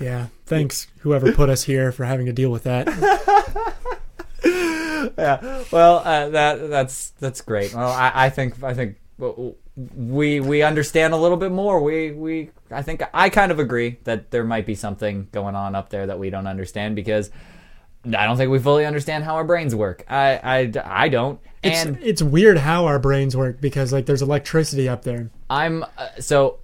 yeah 0.00 0.28
thanks 0.46 0.86
whoever 1.00 1.32
put 1.32 1.50
us 1.50 1.64
here 1.64 1.92
for 1.92 2.04
having 2.04 2.26
to 2.26 2.32
deal 2.32 2.50
with 2.50 2.62
that 2.62 2.86
yeah. 5.18 5.64
Well, 5.70 5.98
uh, 6.04 6.28
that 6.30 6.70
that's 6.70 7.10
that's 7.20 7.40
great. 7.40 7.74
Well, 7.74 7.90
I, 7.90 8.12
I 8.14 8.30
think 8.30 8.62
I 8.62 8.74
think 8.74 8.96
we 9.96 10.40
we 10.40 10.62
understand 10.62 11.14
a 11.14 11.16
little 11.16 11.36
bit 11.36 11.52
more. 11.52 11.80
We 11.80 12.12
we 12.12 12.50
I 12.70 12.82
think 12.82 13.02
I 13.12 13.28
kind 13.30 13.52
of 13.52 13.58
agree 13.58 13.98
that 14.04 14.30
there 14.30 14.44
might 14.44 14.66
be 14.66 14.74
something 14.74 15.28
going 15.32 15.54
on 15.54 15.74
up 15.74 15.90
there 15.90 16.06
that 16.06 16.18
we 16.18 16.30
don't 16.30 16.46
understand 16.46 16.96
because 16.96 17.30
I 18.04 18.26
don't 18.26 18.36
think 18.36 18.50
we 18.50 18.58
fully 18.58 18.86
understand 18.86 19.24
how 19.24 19.34
our 19.34 19.44
brains 19.44 19.74
work. 19.74 20.04
I 20.08 20.40
I, 20.42 20.72
I 20.84 21.08
don't. 21.08 21.40
It's, 21.62 21.84
and 21.84 21.98
it's 22.02 22.22
weird 22.22 22.56
how 22.56 22.86
our 22.86 22.98
brains 22.98 23.36
work 23.36 23.60
because 23.60 23.92
like 23.92 24.06
there's 24.06 24.22
electricity 24.22 24.88
up 24.88 25.02
there. 25.02 25.30
I'm 25.48 25.84
uh, 25.96 26.08
so. 26.18 26.60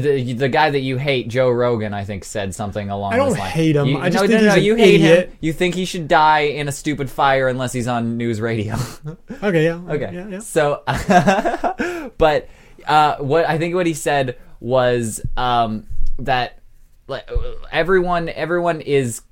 The, 0.00 0.32
the 0.32 0.48
guy 0.48 0.70
that 0.70 0.80
you 0.80 0.96
hate, 0.96 1.28
Joe 1.28 1.50
Rogan, 1.50 1.94
I 1.94 2.04
think 2.04 2.24
said 2.24 2.54
something 2.54 2.90
along. 2.90 3.12
I 3.14 3.16
don't 3.16 3.36
hate 3.36 3.76
him. 3.76 3.86
You, 3.86 3.98
I 3.98 4.10
just 4.10 4.22
no, 4.22 4.28
think 4.28 4.40
no, 4.42 4.46
no, 4.48 4.54
he's 4.54 4.58
an 4.58 4.64
You 4.64 4.74
hate 4.76 4.94
idiot. 4.96 5.28
him. 5.28 5.38
You 5.40 5.52
think 5.52 5.74
he 5.74 5.84
should 5.84 6.08
die 6.08 6.40
in 6.40 6.68
a 6.68 6.72
stupid 6.72 7.10
fire 7.10 7.48
unless 7.48 7.72
he's 7.72 7.88
on 7.88 8.18
NewsRadio. 8.18 9.16
Okay, 9.42 9.64
yeah. 9.64 9.80
Okay. 9.88 10.10
Yeah, 10.12 10.28
yeah. 10.28 10.38
So, 10.38 10.82
but 12.18 12.48
uh, 12.86 13.16
what 13.16 13.46
I 13.48 13.58
think 13.58 13.74
what 13.74 13.86
he 13.86 13.94
said 13.94 14.38
was 14.60 15.20
um, 15.36 15.86
that 16.18 16.60
like 17.08 17.28
everyone 17.70 18.28
everyone 18.30 18.80
is 18.80 19.22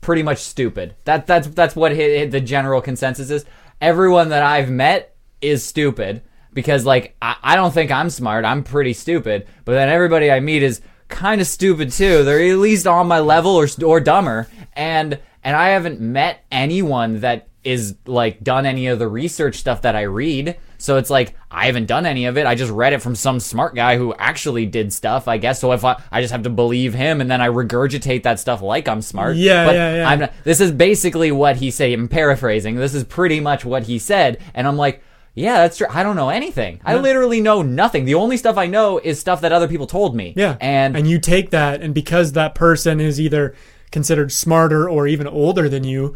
pretty 0.00 0.22
much 0.22 0.38
stupid. 0.38 0.94
That 1.04 1.26
that's 1.26 1.48
that's 1.48 1.76
what 1.76 1.92
hi 1.92 2.18
hi- 2.20 2.26
the 2.26 2.40
general 2.40 2.80
consensus 2.80 3.30
is. 3.30 3.44
Everyone 3.80 4.30
that 4.30 4.42
I've 4.42 4.70
met 4.70 5.14
is 5.40 5.64
stupid 5.64 6.22
because 6.54 6.86
like 6.86 7.16
I, 7.20 7.36
I 7.42 7.56
don't 7.56 7.74
think 7.74 7.90
I'm 7.90 8.10
smart. 8.10 8.44
I'm 8.44 8.62
pretty 8.62 8.92
stupid. 8.92 9.46
But 9.64 9.72
then 9.72 9.88
everybody 9.88 10.30
I 10.30 10.40
meet 10.40 10.62
is 10.62 10.80
kind 11.08 11.40
of 11.40 11.46
stupid 11.46 11.92
too. 11.92 12.24
They're 12.24 12.52
at 12.52 12.58
least 12.58 12.86
on 12.86 13.06
my 13.06 13.20
level 13.20 13.54
or 13.56 13.66
or 13.84 14.00
dumber. 14.00 14.48
And 14.74 15.18
and 15.42 15.56
I 15.56 15.70
haven't 15.70 16.00
met 16.00 16.44
anyone 16.50 17.20
that 17.20 17.48
is 17.64 17.96
like 18.06 18.44
done 18.44 18.66
any 18.66 18.88
of 18.88 18.98
the 18.98 19.08
research 19.08 19.56
stuff 19.56 19.82
that 19.82 19.96
I 19.96 20.02
read. 20.02 20.56
So 20.76 20.98
it's 20.98 21.08
like 21.08 21.34
I 21.50 21.64
haven't 21.66 21.86
done 21.86 22.04
any 22.04 22.26
of 22.26 22.36
it. 22.36 22.46
I 22.46 22.54
just 22.54 22.70
read 22.70 22.92
it 22.92 23.00
from 23.00 23.14
some 23.14 23.40
smart 23.40 23.74
guy 23.74 23.96
who 23.96 24.14
actually 24.18 24.66
did 24.66 24.92
stuff, 24.92 25.28
I 25.28 25.38
guess. 25.38 25.60
So 25.60 25.72
if 25.72 25.82
I, 25.82 26.00
I 26.12 26.20
just 26.20 26.32
have 26.32 26.42
to 26.42 26.50
believe 26.50 26.92
him 26.92 27.22
and 27.22 27.30
then 27.30 27.40
I 27.40 27.48
regurgitate 27.48 28.24
that 28.24 28.38
stuff 28.38 28.60
like 28.60 28.86
I'm 28.86 29.00
smart. 29.00 29.36
Yeah, 29.36 29.64
but 29.64 29.74
yeah, 29.74 29.94
yeah. 29.94 30.08
I'm 30.08 30.18
not, 30.20 30.32
this 30.44 30.60
is 30.60 30.72
basically 30.72 31.32
what 31.32 31.56
he 31.56 31.70
said. 31.70 31.92
I'm 31.92 32.08
paraphrasing. 32.08 32.76
This 32.76 32.94
is 32.94 33.04
pretty 33.04 33.40
much 33.40 33.64
what 33.64 33.84
he 33.84 33.98
said. 33.98 34.42
And 34.52 34.68
I'm 34.68 34.76
like, 34.76 35.02
yeah, 35.34 35.58
that's 35.62 35.76
true. 35.78 35.86
I 35.90 36.02
don't 36.02 36.16
know 36.16 36.28
anything. 36.30 36.80
I 36.84 36.96
literally 36.96 37.40
know 37.40 37.62
nothing. 37.62 38.04
The 38.04 38.14
only 38.14 38.36
stuff 38.36 38.56
I 38.56 38.66
know 38.66 38.98
is 38.98 39.18
stuff 39.18 39.40
that 39.40 39.52
other 39.52 39.68
people 39.68 39.86
told 39.86 40.14
me. 40.14 40.32
Yeah. 40.36 40.56
And, 40.60 40.96
and 40.96 41.08
you 41.08 41.18
take 41.18 41.50
that, 41.50 41.82
and 41.82 41.92
because 41.94 42.32
that 42.32 42.54
person 42.54 43.00
is 43.00 43.20
either 43.20 43.54
considered 43.90 44.32
smarter 44.32 44.88
or 44.88 45.06
even 45.06 45.26
older 45.26 45.68
than 45.68 45.84
you, 45.84 46.14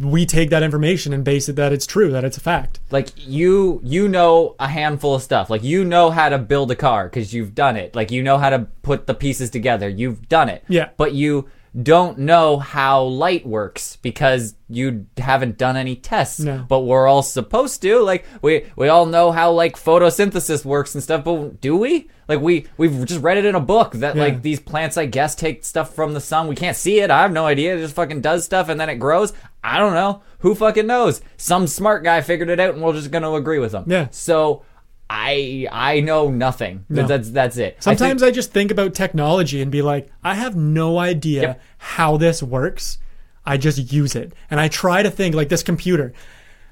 we 0.00 0.24
take 0.24 0.48
that 0.50 0.62
information 0.62 1.12
and 1.12 1.22
base 1.22 1.50
it 1.50 1.56
that 1.56 1.70
it's 1.72 1.86
true, 1.86 2.10
that 2.10 2.24
it's 2.24 2.38
a 2.38 2.40
fact. 2.40 2.80
like 2.90 3.08
you 3.16 3.78
you 3.84 4.08
know 4.08 4.54
a 4.58 4.66
handful 4.68 5.14
of 5.14 5.22
stuff 5.22 5.50
like 5.50 5.62
you 5.62 5.84
know 5.84 6.10
how 6.10 6.30
to 6.30 6.38
build 6.38 6.70
a 6.70 6.74
car 6.76 7.04
because 7.08 7.34
you've 7.34 7.54
done 7.54 7.76
it 7.76 7.94
like 7.94 8.10
you 8.10 8.22
know 8.22 8.38
how 8.38 8.48
to 8.48 8.60
put 8.80 9.06
the 9.06 9.12
pieces 9.12 9.50
together 9.50 9.86
you've 9.86 10.28
done 10.30 10.48
it 10.48 10.64
Yeah. 10.68 10.88
but 10.96 11.12
you 11.12 11.50
don't 11.82 12.18
know 12.18 12.58
how 12.58 13.02
light 13.02 13.46
works 13.46 13.96
because 13.96 14.54
you 14.68 15.06
haven't 15.18 15.58
done 15.58 15.76
any 15.76 15.94
tests. 15.96 16.40
No. 16.40 16.64
but 16.68 16.80
we're 16.80 17.06
all 17.06 17.22
supposed 17.22 17.82
to 17.82 18.00
like 18.00 18.24
we 18.42 18.64
we 18.76 18.88
all 18.88 19.04
know 19.06 19.30
how 19.30 19.52
like 19.52 19.76
photosynthesis 19.76 20.64
works 20.64 20.94
and 20.94 21.02
stuff 21.02 21.24
but 21.24 21.60
do 21.60 21.76
we? 21.76 22.08
Like 22.28 22.40
we 22.40 22.66
we've 22.76 23.04
just 23.04 23.22
read 23.22 23.36
it 23.38 23.44
in 23.44 23.54
a 23.54 23.60
book 23.60 23.92
that 23.92 24.16
Yeah. 24.16 24.22
like 24.22 24.42
these 24.42 24.58
plants 24.58 24.96
i 24.96 25.06
guess 25.06 25.34
take 25.34 25.64
stuff 25.64 25.94
from 25.94 26.14
the 26.14 26.20
sun. 26.20 26.48
We 26.48 26.54
can't 26.56 26.76
see 26.76 27.00
it. 27.00 27.10
I 27.10 27.22
have 27.22 27.32
no 27.32 27.46
idea. 27.46 27.76
It 27.76 27.80
just 27.80 27.94
fucking 27.94 28.20
does 28.22 28.44
stuff 28.44 28.68
and 28.68 28.80
then 28.80 28.88
it 28.88 28.96
grows. 28.96 29.32
I 29.62 29.78
don't 29.78 29.94
know. 29.94 30.22
Who 30.40 30.54
fucking 30.54 30.86
knows? 30.86 31.20
Some 31.36 31.66
smart 31.66 32.04
guy 32.04 32.20
figured 32.20 32.48
it 32.48 32.60
out 32.60 32.74
and 32.74 32.82
we're 32.82 32.92
just 32.94 33.10
gonna 33.10 33.32
agree 33.32 33.58
with 33.58 33.72
him. 33.72 33.84
Yeah. 33.86 34.08
so 34.10 34.64
i 35.08 35.66
i 35.70 36.00
know 36.00 36.30
nothing 36.30 36.84
No. 36.88 37.06
that's 37.06 37.30
that's 37.30 37.56
it 37.56 37.76
I 37.78 37.80
think- 37.80 37.98
Sometimes 37.98 38.22
I, 38.22 38.30
just 38.30 38.52
think 38.52 38.70
about 38.70 38.94
technology 38.94 39.62
and 39.62 39.70
be 39.70 39.82
like, 39.82 40.10
I 40.24 40.34
have 40.34 40.56
no 40.56 40.98
idea 40.98 41.42
Yep. 41.42 41.60
how 41.78 42.16
this 42.16 42.42
works. 42.42 42.98
I 43.44 43.56
just 43.56 43.92
use 43.92 44.16
it. 44.16 44.32
And 44.50 44.58
I 44.58 44.66
try 44.66 45.04
to 45.04 45.10
think 45.10 45.34
like 45.34 45.48
this 45.48 45.62
computer. 45.62 46.12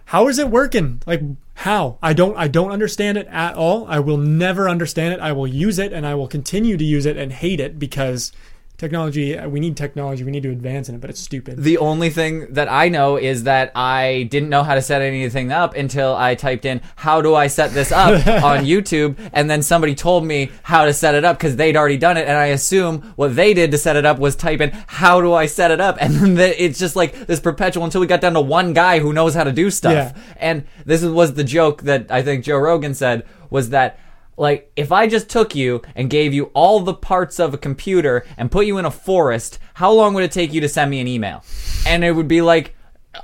How 0.07 0.27
is 0.29 0.39
it 0.41 0.51
working? 0.51 1.01
Like 1.07 1.23
how? 1.55 1.99
I 2.03 2.13
don't 2.13 2.37
I 2.37 2.49
don't 2.49 2.73
understand 2.73 3.17
it 3.17 3.29
at 3.29 3.55
all. 3.55 3.87
I 3.89 4.01
will 4.01 4.17
never 4.19 4.69
understand 4.69 5.15
it. 5.15 5.21
I 5.21 5.31
will 5.33 5.47
use 5.47 5.79
it 5.79 5.93
and 5.93 6.05
I 6.05 6.15
will 6.17 6.27
continue 6.29 6.77
to 6.77 6.85
use 6.85 7.07
it 7.07 7.17
and 7.17 7.33
hate 7.33 7.61
it 7.61 7.79
because 7.79 8.33
technology 8.77 9.39
uh, 9.39 9.49
we 9.49 9.61
need 9.61 9.77
technology. 9.77 10.25
We 10.25 10.31
need 10.31 10.43
to 10.43 10.51
advance 10.51 10.89
in 10.89 10.95
it, 10.95 11.01
but 11.01 11.11
it's 11.11 11.21
stupid. 11.21 11.63
The 11.63 11.79
only 11.79 12.11
thing 12.11 12.53
that 12.55 12.71
I 12.71 12.89
know 12.89 13.17
is 13.17 13.45
that 13.45 13.73
I 13.75 14.29
didn't 14.31 14.49
know 14.49 14.63
how 14.63 14.75
to 14.75 14.83
set 14.83 15.03
anything 15.03 15.53
up 15.53 15.75
until 15.75 16.15
I 16.15 16.35
typed 16.35 16.65
in 16.65 16.81
how 16.97 17.21
do 17.21 17.35
I 17.35 17.47
set 17.47 17.73
this 17.73 17.93
up 17.93 18.27
on 18.27 18.65
YouTube 18.65 19.17
and 19.33 19.49
then 19.49 19.63
somebody 19.63 19.95
told 19.95 20.25
me 20.25 20.51
how 20.63 20.85
to 20.85 20.93
set 20.93 21.15
it 21.15 21.25
up 21.25 21.39
because 21.39 21.57
they'd 21.57 21.77
already 21.77 21.99
done 21.99 22.17
it 22.17 22.27
and 22.27 22.37
I 22.37 22.47
assume 22.47 23.13
what 23.17 23.37
they 23.37 23.55
did 23.55 23.71
to 23.71 23.79
set 23.79 23.97
it 23.97 24.05
up 24.05 24.19
was 24.19 24.35
type 24.35 24.61
in 24.61 24.71
how 24.87 25.21
do 25.21 25.33
I 25.33 25.47
set 25.47 25.71
it 25.71 25.81
up 25.81 25.97
and 26.01 26.15
then 26.15 26.35
the, 26.35 26.63
it's 26.63 26.79
just 26.79 26.97
like 26.97 27.27
this 27.27 27.41
perpetual 27.41 27.85
until 27.85 28.01
we 28.01 28.07
got 28.07 28.21
down 28.21 28.35
to 28.35 28.41
one 28.41 28.73
guy 28.73 28.99
who 28.99 29.13
knows 29.13 29.35
how 29.35 29.45
to 29.45 29.53
do 29.53 29.71
stuff. 29.71 29.93
Yeah. 29.93 30.23
And 30.37 30.67
this 30.85 31.03
was 31.05 31.35
the 31.35 31.45
joke 31.45 31.83
that 31.83 32.11
I 32.11 32.23
think 32.23 32.45
Joe 32.45 32.59
Rogan 32.59 32.95
said 32.95 33.25
was 33.51 33.71
that 33.71 33.99
like 34.37 34.71
if 34.77 34.91
I 34.93 35.07
just 35.07 35.29
took 35.29 35.55
you 35.55 35.83
and 35.95 36.11
gave 36.11 36.35
you 36.35 36.51
all 36.55 36.81
the 36.81 36.95
parts 36.95 37.39
of 37.39 37.55
a 37.55 37.59
computer 37.59 38.25
and 38.37 38.51
put 38.51 38.67
you 38.67 38.79
in 38.79 38.85
a 38.85 38.91
forest, 38.91 39.59
how 39.75 39.93
long 39.93 40.15
would 40.15 40.25
it 40.25 40.33
take 40.33 40.53
you 40.53 40.61
to 40.61 40.69
send 40.69 40.91
me 40.91 41.01
an 41.01 41.07
email? 41.09 41.45
And 41.87 42.05
it 42.05 42.13
would 42.13 42.29
be 42.29 42.41
like 42.41 42.75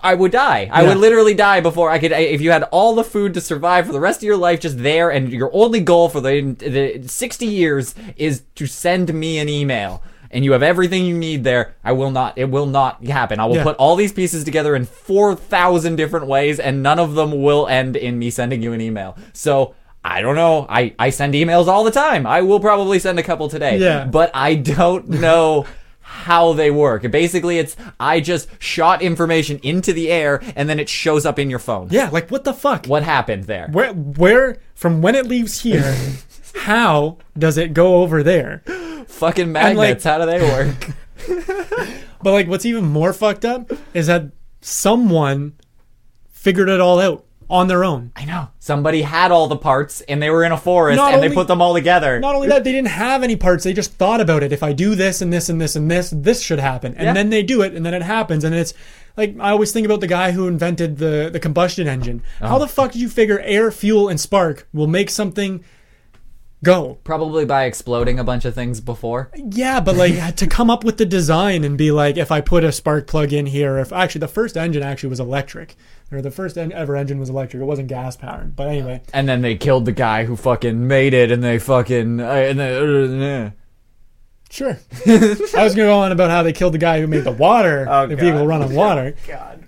I 0.05 0.15
would 0.15 0.31
die. 0.31 0.69
I 0.73 0.83
Yeah. 0.83 0.89
would 0.91 0.99
literally 0.99 1.35
die 1.35 1.61
before 1.61 1.91
I 1.91 1.99
could. 1.99 2.13
If 2.13 2.41
you 2.41 2.53
had 2.53 2.63
all 2.71 2.95
the 2.95 3.03
food 3.03 3.35
to 3.35 3.41
survive 3.41 3.87
for 3.87 3.93
the 3.93 3.99
rest 3.99 4.21
of 4.21 4.23
your 4.23 4.37
life 4.37 4.61
just 4.61 4.79
there, 4.79 5.11
and 5.11 5.33
your 5.33 5.51
only 5.53 5.81
goal 5.81 6.09
for 6.09 6.21
the, 6.21 6.53
the 6.53 7.09
60 7.09 7.45
years 7.47 7.97
is 8.17 8.45
to 8.55 8.67
send 8.67 9.13
me 9.13 9.39
an 9.41 9.49
email, 9.49 10.01
and 10.31 10.45
you 10.45 10.53
have 10.53 10.63
everything 10.63 11.07
you 11.07 11.19
need 11.19 11.43
there, 11.43 11.75
I 11.83 11.91
will 11.91 12.13
not. 12.13 12.39
It 12.39 12.51
will 12.51 12.67
not 12.67 13.05
happen. 13.05 13.41
I 13.41 13.47
will 13.47 13.57
Yeah. 13.57 13.65
put 13.65 13.75
all 13.79 13.97
these 13.97 14.13
pieces 14.13 14.45
together 14.45 14.77
in 14.77 14.85
4,000 14.85 15.97
different 15.97 16.27
ways, 16.29 16.61
and 16.61 16.85
none 16.85 17.01
of 17.01 17.17
them 17.17 17.43
will 17.43 17.67
end 17.67 17.97
in 17.97 18.17
me 18.17 18.31
sending 18.31 18.63
you 18.63 18.73
an 18.73 18.81
email. 18.81 19.17
So. 19.33 19.75
I 20.05 20.23
don't 20.23 20.35
know. 20.35 20.67
I, 20.69 20.95
I 20.99 21.11
send 21.11 21.35
emails 21.35 21.67
all 21.67 21.85
the 21.85 21.91
time. 21.91 22.27
I 22.27 22.41
will 22.43 22.61
probably 22.61 22.99
send 22.99 23.19
a 23.19 23.23
couple 23.23 23.49
today. 23.49 23.79
Yeah. 23.79 24.05
But 24.07 24.31
I 24.35 24.55
don't 24.55 25.09
know 25.21 25.67
how 26.01 26.55
they 26.55 26.71
work. 26.71 27.09
Basically, 27.11 27.59
it's 27.59 27.77
I 28.01 28.21
just 28.21 28.49
shot 28.61 29.03
information 29.03 29.61
into 29.63 29.93
the 29.93 30.11
air 30.11 30.43
and 30.57 30.69
then 30.69 30.81
it 30.81 30.89
shows 30.89 31.25
up 31.27 31.39
in 31.39 31.51
your 31.51 31.59
phone. 31.61 31.89
yeah, 31.91 32.09
like 32.11 32.31
what 32.31 32.45
the 32.45 32.53
fuck? 32.55 32.87
What 32.87 33.03
happened 33.03 33.45
there? 33.45 33.69
Where 33.71 33.93
where 33.93 34.57
from 34.75 35.03
when 35.03 35.15
it 35.15 35.27
leaves 35.27 35.61
here, 35.61 35.95
how 36.55 37.19
does 37.39 37.59
it 37.59 37.75
go 37.75 38.03
over 38.03 38.23
there? 38.23 38.63
Fucking 39.07 39.53
like- 39.53 39.77
magnets. 39.77 40.05
how 40.05 40.19
do 40.19 40.27
they 40.27 40.41
work? 40.41 40.77
But 42.23 42.33
like, 42.33 42.49
what's 42.49 42.67
even 42.67 42.85
more 42.85 43.15
fucked 43.15 43.47
up 43.47 43.73
is 43.95 44.09
that 44.09 44.25
someone 44.61 45.55
figured 46.31 46.69
it 46.69 46.79
all 46.79 47.01
out 47.01 47.25
on 47.51 47.67
their 47.69 47.85
own. 47.85 48.13
I 48.17 48.25
know. 48.25 48.49
Somebody 48.61 49.03
had 49.03 49.33
all 49.33 49.49
the 49.49 49.57
parts 49.57 50.01
and 50.03 50.23
they 50.23 50.31
were 50.31 50.45
in 50.45 50.53
a 50.53 50.57
forest 50.57 50.97
Not 50.97 51.13
and 51.15 51.23
they 51.23 51.29
put 51.35 51.49
them 51.49 51.61
all 51.61 51.75
together. 51.75 52.21
Not 52.21 52.35
only 52.37 52.49
that, 52.49 52.65
they 52.65 52.73
didn't 52.73 52.89
have 52.89 53.23
any 53.23 53.37
parts. 53.37 53.65
They 53.65 53.73
just 53.73 53.93
thought 53.95 54.21
about 54.21 54.43
it. 54.43 54.53
If 54.53 54.63
I 54.63 54.73
do 54.73 54.95
this 54.95 55.21
and 55.21 55.33
this 55.33 55.49
and 55.49 55.61
this 55.61 55.75
and 55.77 55.91
this, 55.91 56.11
this 56.17 56.41
should 56.41 56.61
happen. 56.61 56.95
And 56.97 57.07
Yeah. 57.07 57.13
then 57.13 57.31
they 57.31 57.43
do 57.43 57.63
it, 57.63 57.75
and 57.75 57.85
then 57.85 57.93
it 57.93 58.03
happens. 58.03 58.45
And 58.45 58.55
it's 58.55 58.73
like 59.17 59.35
I 59.41 59.51
always 59.51 59.73
think 59.73 59.85
about 59.85 60.01
the 60.01 60.07
guy 60.07 60.31
who 60.31 60.47
invented 60.47 60.99
the 60.99 61.29
the 61.33 61.41
combustion 61.41 61.89
engine. 61.89 62.23
How 62.39 62.57
Oh. 62.57 62.59
the 62.61 62.69
fuck 62.69 62.93
did 62.93 63.01
you 63.03 63.09
figure 63.09 63.41
air, 63.41 63.71
fuel, 63.73 64.09
and 64.09 64.21
spark 64.21 64.67
will 64.73 64.87
make 64.87 65.11
something 65.11 65.65
go? 66.63 66.99
Probably 67.05 67.45
by 67.45 67.65
exploding 67.65 68.19
a 68.19 68.25
bunch 68.25 68.45
of 68.45 68.55
things 68.55 68.81
before. 68.81 69.31
Yeah, 69.37 69.81
but 69.81 69.97
like 69.97 70.35
to 70.37 70.47
come 70.47 70.71
up 70.71 70.85
with 70.85 70.97
the 70.99 71.07
design 71.07 71.65
and 71.65 71.77
be 71.79 71.91
like, 71.91 72.17
if 72.17 72.31
I 72.31 72.41
put 72.41 72.65
a 72.65 72.73
spark 72.73 73.07
plug 73.07 73.33
in 73.33 73.47
here, 73.47 73.79
if 73.79 73.93
actually 73.93 74.21
the 74.21 74.29
first 74.29 74.57
engine 74.57 74.83
actually 74.83 75.11
was 75.11 75.21
electric, 75.21 75.77
or 76.13 76.21
the 76.21 76.31
first 76.31 76.59
en- 76.59 76.73
ever 76.73 76.97
engine 76.97 77.19
was 77.19 77.31
electric, 77.31 77.63
it 77.63 77.67
wasn't 77.67 77.89
gas 77.89 78.17
powered. 78.17 78.57
But 78.57 78.69
anyway, 78.69 79.03
And 79.13 79.29
then 79.29 79.43
they 79.43 79.57
killed 79.57 79.85
the 79.85 79.93
guy 79.93 80.25
who 80.25 80.37
fucking 80.37 80.87
made 80.87 81.15
it 81.15 81.31
and 81.31 81.43
they 81.43 81.59
fucking. 81.59 82.21
Uh, 82.21 82.25
and 82.25 82.59
they, 82.61 83.53
sure. 84.51 84.79
I 85.07 85.65
was 85.65 85.75
gonna 85.75 85.89
go 85.89 85.99
on 86.01 86.13
about 86.13 86.31
how 86.31 86.43
they 86.43 86.53
killed 86.53 86.75
the 86.75 86.79
guy 86.79 87.01
who 87.01 87.07
made 87.07 87.25
the 87.25 87.33
water, 87.33 87.87
Oh, 87.89 88.07
the 88.07 88.17
vehicle 88.17 88.47
run 88.47 88.63
on 88.63 88.75
water. 88.75 89.15
God. 89.27 89.60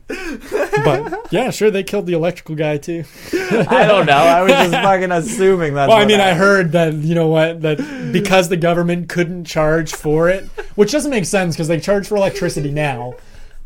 But 0.84 1.26
yeah, 1.32 1.50
sure, 1.50 1.70
they 1.70 1.82
killed 1.82 2.06
the 2.06 2.12
electrical 2.14 2.54
guy 2.54 2.78
too. 2.78 3.04
I 3.32 3.86
don't 3.86 4.06
know. 4.06 4.12
I 4.12 4.42
was 4.42 4.52
just 4.52 4.72
fucking 4.72 5.12
assuming 5.12 5.74
that. 5.74 5.88
Well, 5.88 5.98
I 5.98 6.04
mean, 6.04 6.20
I 6.20 6.34
heard 6.34 6.72
that 6.72 6.94
you 6.94 7.14
know 7.14 7.28
what 7.28 7.62
that 7.62 7.78
because 8.12 8.48
the 8.48 8.56
government 8.56 9.08
couldn't 9.08 9.44
charge 9.44 9.92
for 9.94 10.28
it, 10.28 10.44
which 10.74 10.92
doesn't 10.92 11.10
make 11.10 11.24
sense 11.24 11.54
because 11.54 11.68
they 11.68 11.80
charge 11.80 12.06
for 12.06 12.16
electricity 12.16 12.70
now, 12.70 13.14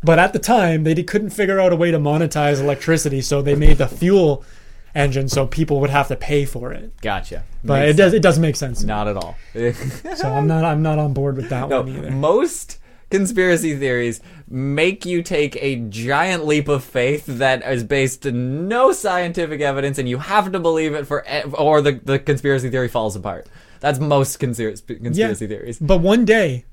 but 0.03 0.19
at 0.19 0.33
the 0.33 0.39
time 0.39 0.83
they 0.83 1.01
couldn't 1.03 1.31
figure 1.31 1.59
out 1.59 1.71
a 1.73 1.75
way 1.75 1.91
to 1.91 1.99
monetize 1.99 2.59
electricity, 2.61 3.21
so 3.21 3.41
they 3.41 3.55
made 3.55 3.77
the 3.77 3.87
fuel 3.87 4.43
engine 4.95 5.29
so 5.29 5.45
people 5.45 5.79
would 5.79 5.91
have 5.91 6.07
to 6.07 6.15
pay 6.15 6.43
for 6.45 6.71
it. 6.73 6.91
Gotcha. 7.01 7.43
But 7.63 7.81
Makes 7.81 7.89
it 7.93 7.97
does 7.97 8.13
it 8.13 8.21
doesn't 8.21 8.41
make 8.41 8.55
sense. 8.55 8.83
Not 8.83 9.07
at 9.07 9.15
all. 9.17 9.35
So 10.15 10.29
I'm 10.31 10.47
not 10.47 10.65
I'm 10.65 10.81
not 10.81 10.97
on 10.97 11.13
board 11.13 11.35
with 11.37 11.49
that 11.49 11.69
No, 11.69 11.81
one 11.81 11.89
either. 11.95 12.11
most 12.11 12.79
conspiracy 13.09 13.75
theories 13.77 14.21
make 14.47 15.05
you 15.05 15.21
take 15.21 15.57
a 15.61 15.75
giant 15.75 16.45
leap 16.45 16.67
of 16.67 16.83
faith 16.83 17.25
that 17.25 17.63
is 17.65 17.83
based 17.83 18.25
in 18.25 18.67
no 18.67 18.91
scientific 18.91 19.61
evidence, 19.61 19.97
and 19.97 20.07
you 20.07 20.17
have 20.17 20.51
to 20.51 20.59
believe 20.59 20.93
it 20.93 21.05
for, 21.05 21.25
or 21.55 21.81
the 21.81 21.99
the 22.03 22.19
conspiracy 22.19 22.69
theory 22.69 22.87
falls 22.87 23.15
apart. 23.15 23.47
That's 23.79 23.99
most 23.99 24.39
conspiracy 24.39 24.95
conspiracy 24.95 25.47
theories. 25.47 25.79
But 25.79 25.99
one 25.99 26.25
day, 26.25 26.65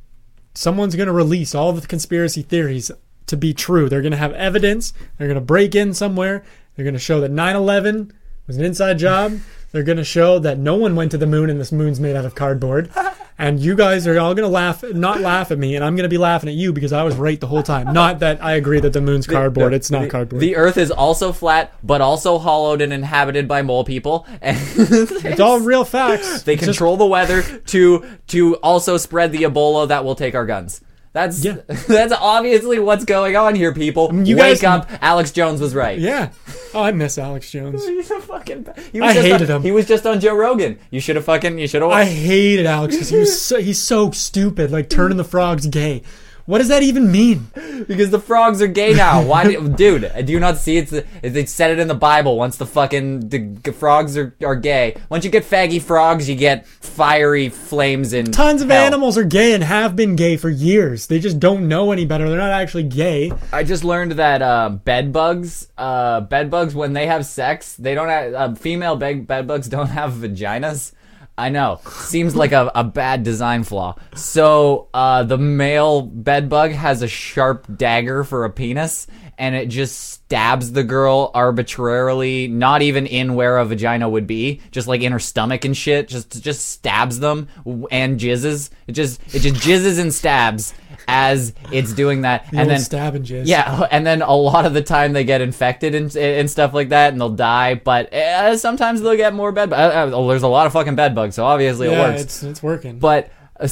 someone's 0.55 0.97
going 0.97 1.09
to 1.09 1.13
release 1.13 1.55
all 1.55 1.73
the 1.73 1.87
conspiracy 1.87 2.43
theories 2.43 2.91
to 3.27 3.37
be 3.37 3.53
true. 3.53 3.89
They're 3.89 4.03
going 4.03 4.13
to 4.13 4.19
have 4.19 4.33
evidence. 4.33 4.93
They're 5.19 5.29
going 5.29 5.35
to 5.37 5.45
break 5.45 5.75
in 5.75 5.95
somewhere. 5.95 6.45
They're 6.75 6.85
going 6.85 6.95
to 6.95 7.01
show 7.01 7.21
that 7.21 7.31
9 7.31 7.57
11 7.57 8.13
was 8.47 8.57
an 8.57 8.65
inside 8.65 8.99
job. 8.99 9.39
They're 9.73 9.83
going 9.83 9.99
to 9.99 10.05
show 10.05 10.39
that 10.39 10.57
no 10.57 10.77
one 10.77 10.95
went 10.95 11.11
to 11.11 11.19
the 11.19 11.27
moon 11.27 11.51
and 11.51 11.59
this 11.59 11.73
moon's 11.73 11.99
made 11.99 12.15
out 12.15 12.25
of 12.25 12.37
cardboard. 12.37 12.91
And 13.37 13.59
you 13.59 13.75
guys 13.75 14.07
are 14.07 14.17
all 14.21 14.33
gonna 14.35 14.47
laugh, 14.49 14.85
not 14.93 15.21
laugh 15.21 15.51
at 15.51 15.59
me, 15.59 15.75
and 15.75 15.85
I'm 15.85 15.97
gonna 15.97 16.09
be 16.09 16.19
laughing 16.19 16.49
at 16.49 16.55
you 16.55 16.73
because 16.73 16.93
I 16.93 17.03
was 17.03 17.17
right 17.17 17.41
the 17.41 17.49
whole 17.49 17.65
time. 17.65 17.93
Not 17.93 18.21
that 18.21 18.43
I 18.43 18.53
agree 18.53 18.79
that 18.79 18.93
the 18.93 19.01
moon's 19.01 19.27
cardboard. 19.27 19.75
it's 19.75 19.91
not 19.91 20.03
the, 20.03 20.09
cardboard. 20.09 20.41
The 20.41 20.55
Earth 20.55 20.77
is 20.77 20.93
also 20.93 21.33
flat, 21.33 21.73
but 21.83 22.01
also 22.01 22.39
hollowed 22.39 22.81
and 22.81 22.93
inhabited 22.93 23.49
by 23.49 23.63
mole 23.63 23.83
people. 23.85 24.25
And 24.41 24.57
it's 24.79 25.41
all 25.41 25.59
real 25.61 25.85
facts. 25.85 26.43
they 26.45 26.53
It's 26.55 26.61
just- 26.65 26.79
control 26.79 26.97
the 26.97 27.07
weather 27.07 27.43
to 27.43 28.05
to 28.29 28.55
also 28.57 28.97
spread 28.99 29.33
the 29.33 29.43
Ebola 29.43 29.89
that 29.89 30.05
will 30.05 30.15
take 30.15 30.35
our 30.37 30.47
guns. 30.47 30.81
That's 31.15 31.43
Yeah. 31.45 31.59
that's 31.89 32.13
obviously 32.13 32.79
what's 32.81 33.05
going 33.07 33.37
on 33.37 33.55
here, 33.55 33.73
people. 33.73 34.13
you 34.27 34.37
Wake 34.37 34.61
guys- 34.61 34.65
up! 34.65 34.91
Alex 35.01 35.31
Jones 35.31 35.61
was 35.61 35.75
right. 35.75 35.99
yeah. 35.99 36.31
Oh, 36.75 36.83
I 36.83 36.91
miss 36.91 37.17
Alex 37.19 37.51
Jones. 37.51 37.87
He's 37.89 38.11
a 38.11 38.21
fucking. 38.21 38.67
He 38.93 39.01
I 39.01 39.15
just 39.15 39.25
hated 39.27 39.49
on, 39.51 39.57
him. 39.59 39.63
He 39.63 39.71
was 39.71 39.87
just 39.87 40.05
on 40.07 40.19
Joe 40.21 40.35
Rogan. 40.35 40.77
You 40.91 40.99
should 41.01 41.15
have 41.17 41.25
fucking. 41.25 41.57
You 41.59 41.69
should 41.69 41.83
have. 41.83 41.91
I 41.93 42.05
hated 42.05 42.67
Alex 42.67 42.97
because 42.97 43.09
he 43.11 43.17
was 43.19 43.41
so, 43.49 43.61
he's 43.61 43.81
so 43.81 44.11
stupid. 44.11 44.71
Like 44.73 44.91
turning 44.91 45.17
the 45.17 45.25
frogs 45.25 45.67
gay. 45.69 46.03
What 46.47 46.59
does 46.59 46.69
that 46.69 46.83
even 46.83 47.11
mean? 47.11 47.51
because 47.87 48.11
the 48.11 48.21
frogs 48.21 48.61
are 48.63 48.67
gay 48.67 48.93
now. 48.93 49.23
Why, 49.23 49.45
do, 49.45 49.69
dude? 49.77 50.13
Do 50.27 50.33
you 50.33 50.41
not 50.41 50.59
see 50.59 50.77
it's? 50.77 50.91
They 51.23 51.47
said 51.47 51.71
it 51.71 51.79
in 51.79 51.89
the 51.89 51.95
Bible. 51.95 52.37
Once 52.37 52.57
the 52.57 52.67
fucking 52.67 53.29
the 53.29 53.73
frogs 53.73 54.17
are, 54.17 54.35
are 54.45 54.57
gay. 54.57 54.97
Once 55.09 55.25
you 55.25 55.31
get 55.31 55.45
faggy 55.45 55.81
frogs, 55.81 56.29
you 56.29 56.37
get 56.37 56.67
fiery 56.67 57.49
flames 57.49 58.13
and 58.13 58.33
Tons 58.33 58.63
of 58.63 58.69
hell. 58.69 58.85
animals 58.85 59.17
are 59.19 59.25
gay 59.25 59.53
and 59.55 59.65
have 59.65 59.97
been 59.97 60.17
gay 60.17 60.37
for 60.37 60.51
years. 60.51 61.07
They 61.07 61.19
just 61.19 61.41
don't 61.41 61.69
know 61.69 61.93
any 61.93 62.05
better. 62.05 62.29
They're 62.29 62.39
not 62.39 62.51
actually 62.51 62.85
gay. 62.85 63.33
I 63.53 63.65
just 63.65 63.85
learned 63.85 64.13
that 64.13 64.43
uh, 64.43 64.71
bed 64.71 65.13
bugs, 65.13 65.69
uh, 65.79 66.21
bed 66.21 66.51
bugs, 66.51 66.75
when 66.75 66.93
they 66.93 67.07
have 67.07 67.27
sex, 67.27 67.75
they 67.77 67.95
don't 67.95 68.09
have 68.09 68.35
uh, 68.35 68.55
female 68.55 68.97
bed 68.97 69.27
bed 69.27 69.47
bugs 69.47 69.69
don't 69.69 69.89
have 69.89 70.13
vaginas. 70.13 70.93
I 71.37 71.49
know, 71.49 71.81
seems 71.89 72.37
like 72.37 72.53
a, 72.53 72.71
a 72.77 72.85
bad 72.85 73.25
design 73.25 73.65
flaw. 73.65 73.97
So 74.15 74.89
uh, 74.95 75.25
the 75.25 75.37
male 75.39 76.03
bed 76.03 76.49
bug 76.49 76.71
has 76.71 77.03
a 77.03 77.09
sharp 77.09 77.67
dagger 77.77 78.23
for 78.23 78.45
a 78.45 78.51
penis, 78.51 79.09
and 79.37 79.57
it 79.57 79.67
just 79.67 79.99
stabs 79.99 80.71
the 80.71 80.85
girl 80.85 81.33
arbitrarily, 81.35 82.47
not 82.47 82.83
even 82.83 83.07
in 83.07 83.35
where 83.35 83.59
a 83.59 83.65
vagina 83.65 84.09
would 84.09 84.29
be, 84.29 84.61
just 84.71 84.87
like 84.87 85.01
in 85.01 85.11
her 85.11 85.19
stomach 85.19 85.65
and 85.65 85.77
shit. 85.77 86.07
Just 86.07 86.41
just 86.41 86.69
stabs 86.69 87.19
them 87.19 87.49
and 87.91 88.21
jizzes. 88.21 88.71
It 88.87 88.93
just 88.93 89.21
it 89.35 89.41
just 89.41 89.57
jizzes 89.57 89.99
and 89.99 90.15
stabs 90.15 90.73
as 91.09 91.53
it's 91.73 91.93
doing 91.93 92.23
that, 92.23 92.51
The 92.51 92.59
and 92.59 92.71
then 92.71 92.81
stab 92.81 93.15
and 93.15 93.25
jizz. 93.25 93.47
yeah, 93.47 93.87
and 93.91 94.07
then 94.07 94.23
a 94.23 94.35
lot 94.35 94.67
of 94.67 94.75
the 94.75 94.83
time 94.83 95.13
they 95.13 95.25
get 95.25 95.41
infected 95.41 95.95
and, 95.95 96.15
and 96.17 96.51
stuff 96.51 96.75
like 96.75 96.89
that, 96.91 97.13
and 97.13 97.21
they'll 97.21 97.31
die. 97.31 97.75
But 97.75 98.13
uh, 98.13 98.57
sometimes 98.57 99.01
they'll 99.01 99.17
get 99.17 99.35
more 99.35 99.53
bed. 99.53 99.73
Uh, 99.73 99.77
uh, 99.77 100.27
there's 100.29 100.43
a 100.43 100.49
lot 100.49 100.67
of 100.67 100.73
fucking 100.73 100.95
bed 100.97 101.15
bugs, 101.15 101.35
so 101.35 101.45
obviously 101.45 101.89
it 101.89 101.99
works. 101.99 102.23
it's 102.23 102.43
it's 102.43 102.63
working. 102.63 102.99
But 102.99 103.31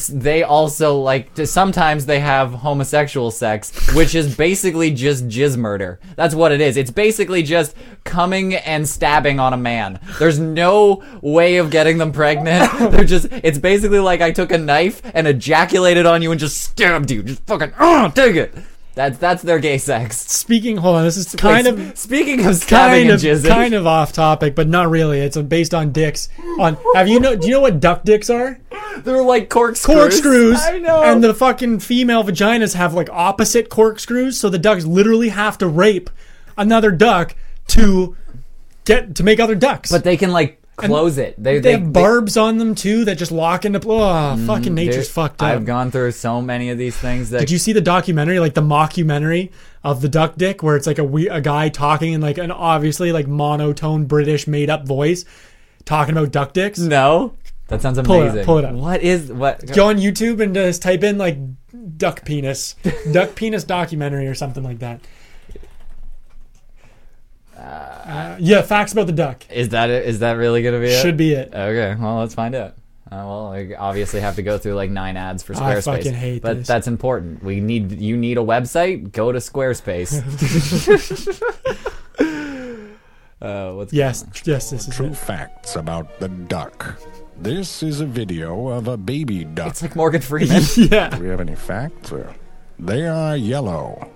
they 0.09 0.45
also 0.45 1.01
like 1.01 1.35
to, 1.35 1.47
sometimes 1.47 2.07
they 2.07 2.21
have 2.21 2.53
homosexual 2.53 3.31
sex, 3.31 3.95
which 3.95 4.15
is 4.15 4.37
basically 4.37 4.93
just 4.93 5.27
jizz 5.27 5.57
murder. 5.57 5.99
That's 6.15 6.35
what 6.35 6.53
it 6.53 6.61
is. 6.61 6.77
It's 6.77 6.91
basically 6.91 7.43
just 7.43 7.75
coming 8.05 8.55
and 8.55 8.89
stabbing 8.89 9.41
on 9.41 9.53
a 9.53 9.57
man. 9.57 9.99
There's 10.19 10.39
no 10.39 11.03
way 11.21 11.57
of 11.57 11.71
getting 11.71 11.99
them 11.99 12.13
pregnant. 12.13 12.71
They're 12.79 13.05
just. 13.05 13.27
It's 13.31 13.59
basically 13.59 13.99
like 13.99 14.21
I 14.21 14.31
took 14.31 14.53
a 14.53 14.59
knife 14.59 15.03
and 15.15 15.27
ejaculated 15.27 16.07
on 16.07 16.23
you 16.23 16.31
and 16.31 16.41
just 16.41 16.61
stabbed 16.61 17.11
you. 17.11 17.23
Just 17.25 17.45
fucking. 17.47 17.73
Oh, 17.79 18.11
take 18.15 18.37
it. 18.37 18.55
That's 18.95 19.19
that's 19.19 19.43
their 19.43 19.59
gay 19.59 19.79
sex. 19.79 20.19
Speaking, 20.19 20.77
hold 20.77 20.97
on, 20.97 21.05
this 21.05 21.17
is 21.17 21.35
kind 21.35 21.67
Wait, 21.67 21.91
of 21.91 21.99
speaking 21.99 22.45
of 22.45 22.67
kind 22.67 23.11
of 23.11 23.23
kind 23.43 23.75
of 23.75 23.87
off 23.87 24.13
topic, 24.13 24.55
but 24.55 24.69
not 24.69 24.91
really. 24.91 25.21
It's 25.21 25.37
based 25.39 25.73
on 25.73 25.93
dicks. 25.93 26.29
On 26.59 26.77
have 26.95 27.09
you 27.09 27.19
know? 27.19 27.35
Do 27.35 27.47
you 27.47 27.55
know 27.55 27.61
what 27.61 27.81
duck 27.81 28.05
dicks 28.05 28.29
are? 28.29 28.61
They're 28.99 29.23
like 29.23 29.49
corkscrews. 29.49 29.97
Corkscrews. 29.97 30.61
I 30.61 30.79
know. 30.79 31.03
And 31.03 31.25
the 31.25 31.33
fucking 31.33 31.81
female 31.81 32.23
vaginas 32.23 32.75
have 32.75 32.93
like 32.93 33.09
opposite 33.11 33.71
corkscrews, 33.71 34.39
so 34.39 34.51
the 34.51 34.59
ducks 34.59 34.85
literally 34.85 35.31
have 35.31 35.57
to 35.59 35.67
rape 35.67 36.11
another 36.59 36.91
duck 36.91 37.35
to 37.69 38.17
get 38.85 39.15
to 39.17 39.23
make 39.23 39.41
other 39.41 39.55
ducks. 39.55 39.91
but 39.91 40.05
they 40.05 40.17
can 40.17 40.33
like 40.33 40.62
close 40.87 41.19
it. 41.19 41.35
They 41.43 41.59
they, 41.59 41.73
have 41.73 41.93
barbs 41.93 42.37
on 42.37 42.59
them 42.59 42.75
too 42.75 43.05
that 43.07 43.19
just 43.19 43.33
lock 43.33 43.65
into. 43.65 43.79
Oh, 43.79 43.91
mm-hmm. 43.91 44.47
fucking 44.47 44.75
nature's 44.75 45.11
fucked 45.11 45.43
up. 45.43 45.49
I've 45.49 45.65
gone 45.65 45.91
through 45.91 46.13
so 46.13 46.41
many 46.41 46.71
of 46.71 46.79
these 46.79 46.97
things 46.97 47.31
that 47.31 47.41
Did 47.41 47.51
you 47.51 47.59
see 47.59 47.73
the 47.73 47.81
documentary, 47.81 48.39
like 48.41 48.55
the 48.55 48.63
mockumentary 48.63 49.51
of 49.83 50.01
the 50.01 50.09
duck 50.09 50.37
dick, 50.37 50.63
where 50.63 50.77
it's 50.77 50.87
like 50.87 50.99
a 50.99 51.05
we- 51.05 51.29
a 51.29 51.41
guy 51.41 51.69
talking 51.69 52.13
in 52.13 52.21
like 52.21 52.39
an 52.39 52.51
obviously 52.51 53.13
like 53.13 53.27
monotone 53.27 54.07
British 54.07 54.47
made 54.47 54.71
up 54.71 54.87
voice, 54.87 55.25
talking 55.85 56.17
about 56.17 56.33
duck 56.33 56.53
dicks? 56.53 56.79
no. 56.79 57.35
That 57.69 57.81
sounds 57.81 57.99
Pull 58.03 58.17
it 58.17 58.27
up, 58.27 58.33
amazing. 58.33 58.45
pull 58.45 58.59
it 58.59 58.65
up. 58.67 58.75
What 58.75 59.01
is 59.01 59.33
what? 59.33 59.67
Go 59.73 59.89
on 59.89 59.97
YouTube 59.97 60.43
and 60.43 60.53
just 60.55 60.83
type 60.83 61.03
in 61.03 61.17
like 61.17 61.39
duck 61.97 62.23
penis, 62.27 62.75
duck 63.13 63.35
penis 63.35 63.65
documentary 63.65 64.27
or 64.27 64.35
something 64.35 64.63
like 64.63 64.81
that. 64.81 65.01
Uh, 67.63 68.37
yeah, 68.41 68.61
facts 68.63 68.93
about 68.93 69.07
the 69.07 69.13
duck 69.13 69.45
Is 69.51 69.69
that 69.71 69.89
it? 69.89 70.07
Is 70.07 70.19
that 70.19 70.33
really 70.33 70.63
gonna 70.63 70.81
be 70.81 70.87
it? 70.87 71.01
should 71.01 71.17
be 71.17 71.33
it. 71.35 71.49
Okay, 71.55 71.95
well, 72.01 72.19
let's 72.19 72.35
find 72.35 72.55
out. 72.55 72.75
Uh, 73.11 73.17
well, 73.27 73.47
I 73.53 73.75
obviously 73.79 74.21
have 74.21 74.37
to 74.37 74.43
go 74.43 74.57
through 74.59 74.75
like 74.75 74.91
nine 74.91 75.17
ads 75.17 75.43
for 75.43 75.53
Squarespace. 75.55 75.61
I 75.61 75.75
Squarespace, 75.75 75.85
fucking 75.85 76.15
hate 76.15 76.43
but 76.43 76.59
this. 76.59 76.67
that's 76.67 76.87
important. 76.89 77.43
We 77.45 77.61
need 77.61 78.01
you 78.01 78.17
need 78.17 78.39
a 78.39 78.41
website. 78.43 79.13
Go 79.13 79.31
to 79.33 79.39
Squarespace. 79.39 80.13
uh, 83.43 83.73
what's 83.75 83.93
Yes, 83.93 84.25
yes, 84.45 84.71
this 84.71 84.89
is 84.89 84.95
True 84.97 85.07
it. 85.09 85.17
facts 85.17 85.77
about 85.77 86.19
the 86.21 86.29
duck. 86.29 86.99
This 87.39 87.83
is 87.83 88.01
a 88.01 88.07
video 88.07 88.69
of 88.69 88.89
a 88.89 88.97
baby 88.97 89.45
duck. 89.45 89.69
It's 89.69 89.83
like 89.83 89.95
Morgan 89.97 90.23
Freeman. 90.23 90.63
Yeah, 90.77 91.11
Do 91.11 91.23
we 91.23 91.29
have 91.29 91.41
any 91.41 91.55
facts? 91.57 92.13
Uh, 92.13 92.33
they 92.79 93.07
are 93.07 93.37
yellow. 93.37 94.09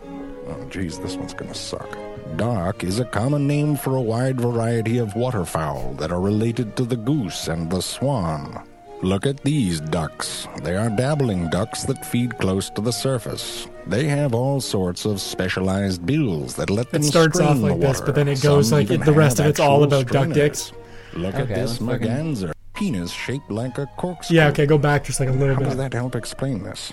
Oh, 0.48 0.64
geez, 0.70 0.98
this 0.98 1.16
one's 1.16 1.34
gonna 1.34 1.54
suck. 1.54 1.96
Duck 2.36 2.84
is 2.84 2.98
a 3.00 3.04
common 3.04 3.46
name 3.46 3.76
for 3.76 3.96
a 3.96 4.00
wide 4.00 4.40
variety 4.40 4.98
of 4.98 5.14
waterfowl 5.14 5.94
that 5.94 6.10
are 6.12 6.20
related 6.20 6.76
to 6.76 6.84
the 6.84 6.96
goose 6.96 7.48
and 7.48 7.70
the 7.70 7.80
swan. 7.80 8.62
Look 9.02 9.26
at 9.26 9.42
these 9.42 9.80
ducks. 9.80 10.48
They 10.62 10.74
are 10.76 10.88
dabbling 10.88 11.50
ducks 11.50 11.84
that 11.84 12.04
feed 12.06 12.38
close 12.38 12.70
to 12.70 12.80
the 12.80 12.92
surface. 12.92 13.66
They 13.86 14.04
have 14.08 14.34
all 14.34 14.60
sorts 14.60 15.04
of 15.04 15.20
specialized 15.20 16.04
bills 16.06 16.54
that 16.56 16.70
let 16.70 16.90
them 16.90 17.02
It 17.02 17.06
starts 17.06 17.38
off 17.38 17.58
like 17.58 17.78
this, 17.78 18.00
but 18.00 18.14
then 18.14 18.26
it 18.28 18.40
goes 18.42 18.70
Some 18.70 18.78
like 18.78 18.90
even 18.90 19.04
the 19.06 19.12
rest 19.12 19.38
of 19.38 19.46
it's 19.46 19.60
all 19.60 19.84
actual 19.84 20.00
about 20.00 20.12
duck 20.12 20.32
dicks. 20.34 20.72
Look 21.12 21.34
Okay, 21.34 21.42
at 21.42 21.48
this 21.48 21.80
let's 21.80 22.02
fucking- 22.04 22.52
Penis 22.74 23.10
shaped 23.10 23.50
like 23.50 23.78
a 23.78 23.86
corkscrew. 23.96 24.36
yeah. 24.36 24.48
Okay, 24.48 24.66
go 24.66 24.76
back 24.76 25.04
just 25.04 25.18
like 25.20 25.30
a 25.30 25.32
little 25.32 25.56
bit. 25.56 25.64
How 25.64 25.68
does 25.70 25.78
that 25.78 25.94
help 25.94 26.14
explain 26.14 26.62
this? 26.62 26.92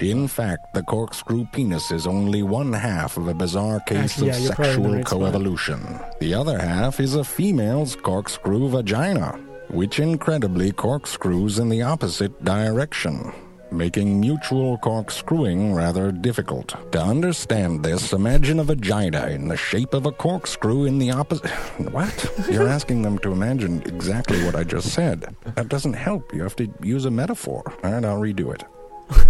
In 0.00 0.28
fact, 0.28 0.74
the 0.74 0.82
corkscrew 0.82 1.46
penis 1.52 1.90
is 1.90 2.06
only 2.06 2.42
one 2.42 2.72
half 2.72 3.16
of 3.16 3.26
a 3.28 3.34
bizarre 3.34 3.80
case 3.80 3.98
Actually, 3.98 4.30
of 4.30 4.36
yeah, 4.36 4.42
you're 4.44 4.54
probably 4.54 4.74
in 4.74 4.82
the 4.82 4.86
sexual 4.88 4.94
right 4.94 5.08
spot. 5.08 5.34
coevolution. 5.42 6.18
The 6.20 6.34
other 6.34 6.58
half 6.58 7.00
is 7.00 7.14
a 7.16 7.24
female's 7.24 7.96
corkscrew 7.96 8.68
vagina, 8.68 9.32
which 9.70 9.98
incredibly 9.98 10.70
corkscrews 10.72 11.58
in 11.58 11.68
the 11.68 11.82
opposite 11.82 12.44
direction, 12.44 13.32
making 13.72 14.20
mutual 14.20 14.78
corkscrewing 14.78 15.74
rather 15.74 16.12
difficult. 16.12 16.74
To 16.92 17.00
understand 17.02 17.82
this, 17.84 18.12
imagine 18.12 18.60
a 18.60 18.64
vagina 18.64 19.26
in 19.26 19.48
the 19.48 19.56
shape 19.56 19.94
of 19.94 20.06
a 20.06 20.12
corkscrew 20.12 20.84
in 20.84 20.98
the 20.98 21.10
opposite. 21.10 21.50
What? 21.90 22.46
You're 22.50 22.68
asking 22.68 23.02
them 23.02 23.18
to 23.20 23.32
imagine 23.32 23.82
exactly 23.84 24.44
what 24.44 24.54
I 24.54 24.62
just 24.62 24.90
said. 24.92 25.34
That 25.56 25.68
doesn't 25.68 25.94
help. 25.94 26.32
You 26.32 26.42
have 26.44 26.56
to 26.56 26.72
use 26.82 27.04
a 27.04 27.10
metaphor. 27.10 27.62
All 27.82 27.90
right, 27.92 28.04
I'll 28.04 28.20
redo 28.20 28.54
it. 28.54 28.62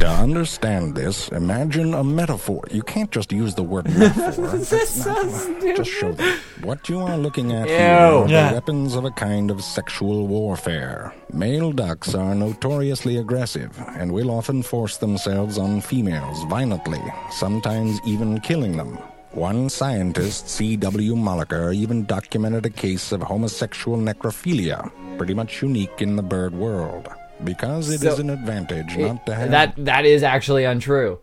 To 0.01 0.07
understand 0.09 0.95
this, 0.95 1.29
imagine 1.29 1.95
a 1.95 2.03
metaphor. 2.05 2.65
You 2.71 2.83
can't 2.83 3.11
just 3.11 3.33
use 3.33 3.55
the 3.55 3.63
word 3.63 3.87
metaphor. 3.99 4.47
That's 4.59 5.07
not- 5.07 5.77
just 5.77 5.91
show 5.91 6.13
them. 6.13 6.39
What 6.63 6.89
you 6.89 7.01
are 7.01 7.17
looking 7.17 7.53
at 7.53 7.69
here 7.69 7.79
are 7.89 8.29
Yeah. 8.29 8.49
the 8.49 8.55
weapons 8.55 8.95
of 8.95 9.05
a 9.05 9.11
kind 9.11 9.51
of 9.51 9.63
sexual 9.63 10.27
warfare. 10.27 11.13
Male 11.33 11.73
ducks 11.73 12.15
are 12.15 12.35
notoriously 12.35 13.17
aggressive 13.19 13.71
and 13.97 14.13
will 14.13 14.31
often 14.31 14.63
force 14.63 14.97
themselves 14.99 15.59
on 15.59 15.81
females 15.81 16.43
violently, 16.45 17.03
sometimes 17.31 18.01
even 18.05 18.41
killing 18.41 18.77
them. 18.77 18.99
One 19.33 19.69
scientist, 19.69 20.49
C.W. 20.49 21.15
Moeliker, 21.15 21.75
even 21.75 22.05
documented 22.07 22.67
a 22.67 22.71
case 22.71 23.13
of 23.13 23.23
homosexual 23.23 23.99
necrophilia, 23.99 24.91
pretty 25.19 25.35
much 25.35 25.61
unique 25.63 26.01
in 26.01 26.17
the 26.17 26.23
bird 26.23 26.55
world. 26.55 27.09
Because 27.45 27.91
it 27.91 28.03
is 28.05 28.17
So- 28.17 28.21
an 28.21 28.31
advantage 28.31 28.97
not 28.97 29.25
to 29.27 29.35
have 29.35 29.51
that 29.51 29.75
that 29.79 30.05
is 30.05 30.23
actually 30.23 30.65
untrue. 30.65 31.19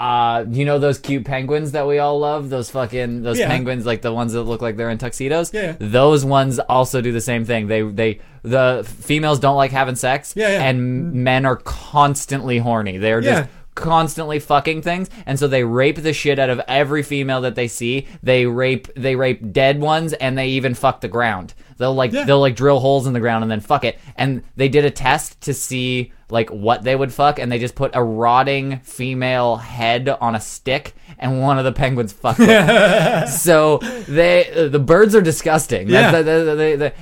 Uh, 0.00 0.44
you 0.50 0.64
know 0.64 0.78
those 0.80 0.98
cute 0.98 1.24
penguins 1.24 1.72
that 1.72 1.86
we 1.86 1.98
all 1.98 2.18
love? 2.18 2.50
Those 2.50 2.68
fucking 2.70 3.22
those 3.22 3.38
Yeah. 3.38 3.46
penguins, 3.48 3.86
like 3.86 4.02
the 4.02 4.12
ones 4.12 4.32
that 4.32 4.42
look 4.42 4.60
like 4.60 4.76
they're 4.76 4.90
in 4.90 4.98
tuxedos. 4.98 5.54
Yeah. 5.54 5.74
Those 5.78 6.24
ones 6.24 6.58
also 6.58 7.00
do 7.00 7.12
the 7.12 7.20
same 7.20 7.44
thing. 7.44 7.68
They 7.68 7.82
they 7.82 8.18
the 8.42 8.84
females 8.84 9.38
don't 9.38 9.56
like 9.56 9.70
having 9.70 9.94
sex. 9.94 10.34
Yeah, 10.36 10.48
yeah. 10.48 10.64
And 10.64 11.14
men 11.14 11.46
are 11.46 11.56
constantly 11.56 12.58
horny. 12.58 12.98
They're 12.98 13.20
Yeah. 13.22 13.30
just 13.40 13.48
constantly 13.76 14.38
fucking 14.38 14.80
things 14.82 15.10
and 15.26 15.36
so 15.36 15.48
they 15.48 15.64
rape 15.64 16.00
the 16.00 16.12
shit 16.12 16.38
out 16.38 16.48
of 16.48 16.60
every 16.68 17.02
female 17.02 17.40
that 17.40 17.56
they 17.56 17.66
see 17.66 18.06
they 18.22 18.46
rape 18.46 18.86
they 18.94 19.16
rape 19.16 19.52
dead 19.52 19.80
ones 19.80 20.12
and 20.12 20.38
they 20.38 20.46
even 20.46 20.74
fuck 20.74 21.00
the 21.00 21.08
ground 21.08 21.52
They'll 21.78 21.94
like 21.94 22.12
Yeah. 22.12 22.24
they'll 22.24 22.40
like 22.40 22.56
drill 22.56 22.80
holes 22.80 23.06
in 23.06 23.12
the 23.12 23.20
ground 23.20 23.42
and 23.42 23.50
then 23.50 23.60
fuck 23.60 23.84
it. 23.84 23.98
And 24.16 24.42
they 24.56 24.68
did 24.68 24.84
a 24.84 24.90
test 24.90 25.40
to 25.42 25.54
see 25.54 26.12
like 26.30 26.50
what 26.50 26.82
they 26.82 26.96
would 26.96 27.12
fuck, 27.12 27.38
and 27.38 27.50
they 27.52 27.58
just 27.58 27.74
put 27.74 27.90
a 27.94 28.02
rotting 28.02 28.78
female 28.80 29.56
head 29.56 30.08
on 30.08 30.34
a 30.34 30.40
stick, 30.40 30.94
and 31.18 31.40
one 31.40 31.58
of 31.58 31.64
the 31.64 31.72
penguins 31.72 32.12
fucked 32.12 32.40
it. 32.42 33.28
so 33.28 33.78
they 34.08 34.50
uh, 34.52 34.68
the 34.68 34.78
birds 34.78 35.14
are 35.14 35.20
disgusting. 35.20 35.88
Yeah. 35.88 36.14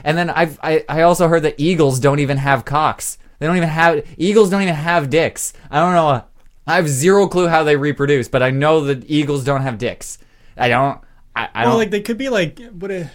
And 0.04 0.18
then 0.18 0.30
I've, 0.30 0.58
I 0.62 0.84
I 0.88 1.02
also 1.02 1.28
heard 1.28 1.42
that 1.44 1.54
eagles 1.58 2.00
don't 2.00 2.18
even 2.18 2.36
have 2.38 2.64
cocks. 2.64 3.18
They 3.38 3.46
don't 3.46 3.56
even 3.56 3.68
have 3.68 4.04
eagles. 4.18 4.50
Don't 4.50 4.62
even 4.62 4.74
have 4.74 5.10
dicks. 5.10 5.52
I 5.70 5.80
don't 5.80 5.94
know. 5.94 6.24
I 6.66 6.76
have 6.76 6.88
zero 6.88 7.26
clue 7.26 7.48
how 7.48 7.64
they 7.64 7.76
reproduce, 7.76 8.28
but 8.28 8.42
I 8.42 8.50
know 8.50 8.82
that 8.82 9.10
eagles 9.10 9.42
don't 9.44 9.62
have 9.62 9.78
dicks. 9.78 10.18
I 10.56 10.68
don't. 10.68 11.00
I, 11.34 11.48
I 11.54 11.62
Well, 11.62 11.70
don't. 11.72 11.78
like 11.78 11.90
they 11.90 12.00
could 12.02 12.18
be 12.18 12.28
like 12.28 12.60
what 12.72 12.90
a, 12.90 13.10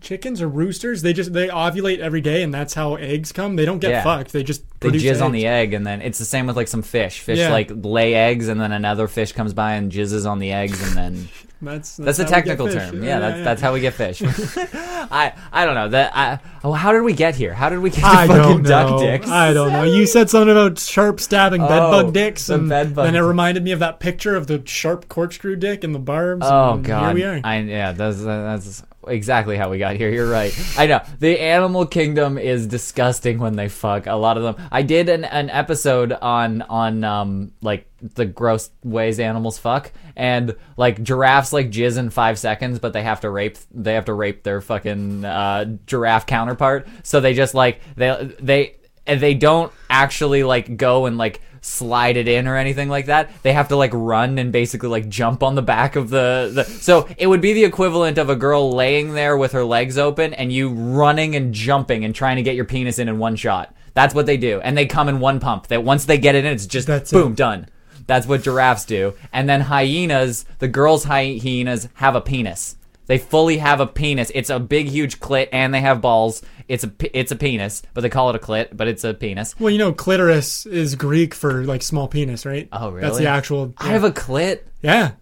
chickens 0.00 0.40
or 0.40 0.48
roosters. 0.48 1.02
They 1.02 1.12
just 1.12 1.32
they 1.32 1.48
ovulate 1.48 1.98
every 1.98 2.20
day, 2.20 2.42
and 2.44 2.54
that's 2.54 2.74
how 2.74 2.94
eggs 2.94 3.32
come. 3.32 3.56
They 3.56 3.64
don't 3.64 3.80
get 3.80 3.90
Yeah. 3.90 4.04
fucked. 4.04 4.32
They 4.32 4.42
just 4.44 4.62
they 4.80 4.90
jizz 4.90 5.20
on 5.20 5.32
the 5.32 5.46
egg, 5.46 5.74
and 5.74 5.84
then 5.86 6.00
it's 6.00 6.18
the 6.18 6.24
same 6.24 6.46
with 6.46 6.56
like 6.56 6.68
some 6.68 6.82
fish. 6.82 7.20
Fish 7.20 7.38
Yeah. 7.40 7.50
like 7.50 7.70
lay 7.74 8.14
eggs, 8.14 8.46
and 8.48 8.60
then 8.60 8.70
another 8.72 9.08
fish 9.08 9.32
comes 9.32 9.52
by 9.52 9.72
and 9.74 9.90
jizzes 9.90 10.30
on 10.30 10.38
the 10.38 10.52
eggs, 10.52 10.80
and 10.86 10.96
then 10.96 11.28
That's 11.62 11.96
that's, 11.96 12.18
a 12.18 12.22
we 12.22 12.26
get 12.26 12.34
technical 12.34 12.68
term. 12.70 13.02
Yeah, 13.02 13.18
that's 13.18 13.44
that's 13.44 13.60
how 13.60 13.74
we 13.74 13.80
get 13.80 13.92
fish. 13.92 14.22
I 14.24 15.34
I 15.52 15.66
don't 15.66 15.74
know 15.74 15.88
that. 15.88 16.16
I 16.16 16.38
oh, 16.64 16.72
how 16.72 16.92
did 16.92 17.02
we 17.02 17.12
get 17.12 17.34
here? 17.34 17.52
How 17.52 17.68
did 17.68 17.80
we 17.80 17.90
get 17.90 18.00
to 18.00 18.06
I 18.06 18.26
fucking 18.26 18.62
duck 18.62 18.98
dicks? 19.00 19.28
I 19.28 19.52
don't 19.52 19.70
know. 19.70 19.82
You 19.82 20.06
said 20.06 20.30
something 20.30 20.50
about 20.50 20.78
sharp 20.78 21.20
stabbing 21.20 21.62
Oh, 21.62 21.68
bug 21.68 22.14
dicks, 22.14 22.46
the 22.46 22.54
and 22.54 22.68
bed 22.68 22.94
bug 22.94 23.06
then 23.06 23.14
it 23.14 23.20
reminded 23.20 23.62
me 23.62 23.72
of 23.72 23.80
that 23.80 24.00
picture 24.00 24.36
of 24.36 24.46
the 24.46 24.62
sharp 24.64 25.08
corkscrew 25.08 25.56
dick 25.56 25.84
and 25.84 25.94
the 25.94 25.98
barbs. 25.98 26.46
Oh 26.48 26.74
and 26.74 26.84
god, 26.84 27.04
here 27.04 27.14
we 27.14 27.24
are. 27.24 27.40
I, 27.44 27.58
yeah, 27.60 27.92
that's 27.92 28.22
that's 28.22 28.82
exactly 29.06 29.56
how 29.56 29.70
we 29.70 29.78
got 29.78 29.96
here. 29.96 30.10
You're 30.10 30.30
right. 30.30 30.52
I 30.76 30.86
know 30.86 31.00
the 31.18 31.40
animal 31.40 31.86
kingdom 31.86 32.38
is 32.38 32.66
disgusting 32.66 33.38
when 33.38 33.56
they 33.56 33.68
fuck. 33.68 34.06
A 34.06 34.14
lot 34.14 34.36
of 34.36 34.42
them. 34.42 34.68
I 34.70 34.82
did 34.82 35.08
an, 35.08 35.24
an 35.24 35.50
episode 35.50 36.12
on 36.12 36.62
on 36.62 37.04
um 37.04 37.52
like 37.62 37.86
the 38.00 38.24
gross 38.24 38.70
ways 38.82 39.20
animals 39.20 39.58
fuck, 39.58 39.92
and 40.16 40.54
like 40.76 41.02
giraffes 41.02 41.52
like 41.52 41.70
jizz 41.70 41.98
in 41.98 42.10
five 42.10 42.38
seconds, 42.38 42.78
but 42.78 42.92
they 42.92 43.02
have 43.02 43.20
to 43.20 43.30
rape. 43.30 43.58
They 43.70 43.94
have 43.94 44.06
to 44.06 44.14
rape 44.14 44.42
their 44.42 44.60
fucking 44.60 45.24
uh, 45.24 45.76
giraffe 45.86 46.26
counterpart. 46.26 46.88
So 47.02 47.20
they 47.20 47.34
just 47.34 47.54
like 47.54 47.80
they 47.96 48.34
they 48.40 48.76
and 49.06 49.20
they 49.20 49.34
don't 49.34 49.72
actually 49.88 50.44
like 50.44 50.76
go 50.76 51.06
and 51.06 51.18
like 51.18 51.40
slide 51.60 52.16
it 52.16 52.28
in 52.28 52.48
or 52.48 52.56
anything 52.56 52.88
like 52.88 53.06
that. 53.06 53.30
They 53.42 53.52
have 53.52 53.68
to 53.68 53.76
like 53.76 53.92
run 53.92 54.38
and 54.38 54.52
basically 54.52 54.88
like 54.88 55.08
jump 55.08 55.42
on 55.42 55.54
the 55.54 55.62
back 55.62 55.96
of 55.96 56.10
the, 56.10 56.50
the 56.54 56.64
so 56.64 57.08
it 57.18 57.26
would 57.26 57.40
be 57.40 57.52
the 57.52 57.64
equivalent 57.64 58.18
of 58.18 58.30
a 58.30 58.36
girl 58.36 58.72
laying 58.72 59.14
there 59.14 59.36
with 59.36 59.52
her 59.52 59.64
legs 59.64 59.98
open 59.98 60.34
and 60.34 60.52
you 60.52 60.70
running 60.70 61.36
and 61.36 61.52
jumping 61.52 62.04
and 62.04 62.14
trying 62.14 62.36
to 62.36 62.42
get 62.42 62.56
your 62.56 62.64
penis 62.64 62.98
in 62.98 63.08
in 63.08 63.18
one 63.18 63.36
shot. 63.36 63.74
That's 63.94 64.14
what 64.14 64.26
they 64.26 64.36
do. 64.36 64.60
And 64.60 64.76
they 64.76 64.86
come 64.86 65.08
in 65.08 65.20
one 65.20 65.40
pump. 65.40 65.66
That 65.66 65.84
once 65.84 66.04
they 66.04 66.18
get 66.18 66.34
it 66.34 66.44
in, 66.44 66.52
it's 66.52 66.66
just 66.66 66.86
That's 66.86 67.10
boom, 67.10 67.32
it. 67.32 67.36
done. 67.36 67.68
That's 68.06 68.26
what 68.26 68.42
giraffes 68.42 68.84
do. 68.84 69.14
And 69.32 69.48
then 69.48 69.62
hyenas, 69.62 70.44
the 70.58 70.68
girls' 70.68 71.04
hyenas 71.04 71.88
have 71.94 72.14
a 72.16 72.20
penis. 72.20 72.76
They 73.10 73.18
fully 73.18 73.58
have 73.58 73.80
a 73.80 73.88
penis. 73.88 74.30
It's 74.36 74.50
a 74.50 74.60
big, 74.60 74.86
huge 74.86 75.18
clit, 75.18 75.48
and 75.50 75.74
they 75.74 75.80
have 75.80 76.00
balls. 76.00 76.42
It's 76.68 76.84
a 76.84 76.92
it's 77.12 77.32
a 77.32 77.36
penis, 77.36 77.82
but 77.92 78.02
they 78.02 78.08
call 78.08 78.30
it 78.30 78.36
a 78.36 78.38
clit, 78.38 78.68
but 78.76 78.86
it's 78.86 79.02
a 79.02 79.14
penis. 79.14 79.58
well, 79.58 79.68
you 79.68 79.78
know, 79.78 79.92
clitoris 79.92 80.64
is 80.64 80.94
Greek 80.94 81.34
for 81.34 81.64
like 81.64 81.82
small 81.82 82.06
penis, 82.06 82.46
right? 82.46 82.68
Oh, 82.70 82.90
really? 82.90 83.00
That's 83.00 83.18
the 83.18 83.26
actual. 83.26 83.74
I 83.78 83.88
have 83.88 84.04
a 84.04 84.12
clit. 84.12 84.60
Yeah, 84.80 85.14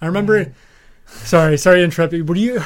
I 0.00 0.06
remember. 0.06 0.54
Sorry, 1.04 1.58
sorry 1.58 1.80
to 1.80 1.84
interrupt 1.84 2.14
you. 2.14 2.24
Were 2.24 2.34
you? 2.34 2.62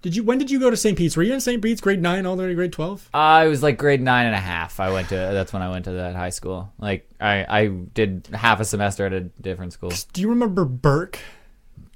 Did 0.00 0.16
you? 0.16 0.24
When 0.24 0.38
did 0.38 0.50
you 0.50 0.58
go 0.58 0.70
to 0.70 0.76
St. 0.78 0.96
Pete's? 0.96 1.14
Were 1.14 1.22
you 1.22 1.34
in 1.34 1.40
St. 1.42 1.60
Pete's 1.60 1.82
grade 1.82 2.00
nine 2.00 2.24
all 2.24 2.36
the 2.36 2.44
way 2.44 2.48
to 2.48 2.54
grade 2.54 2.72
twelve? 2.72 3.10
I 3.12 3.46
was 3.48 3.62
like 3.62 3.76
grade 3.76 4.00
nine 4.00 4.24
and 4.24 4.34
a 4.34 4.40
half. 4.40 4.80
I 4.80 4.90
went 4.90 5.10
to 5.10 5.16
that's 5.16 5.52
when 5.52 5.60
I 5.60 5.68
went 5.68 5.84
to 5.84 5.90
that 5.92 6.16
high 6.16 6.30
school. 6.30 6.72
Like 6.78 7.06
I 7.20 7.44
I 7.46 7.66
did 7.66 8.26
half 8.32 8.60
a 8.60 8.64
semester 8.64 9.04
at 9.04 9.12
a 9.12 9.20
different 9.20 9.74
school. 9.74 9.92
Do 10.14 10.22
you 10.22 10.30
remember 10.30 10.64
Burke? 10.64 11.18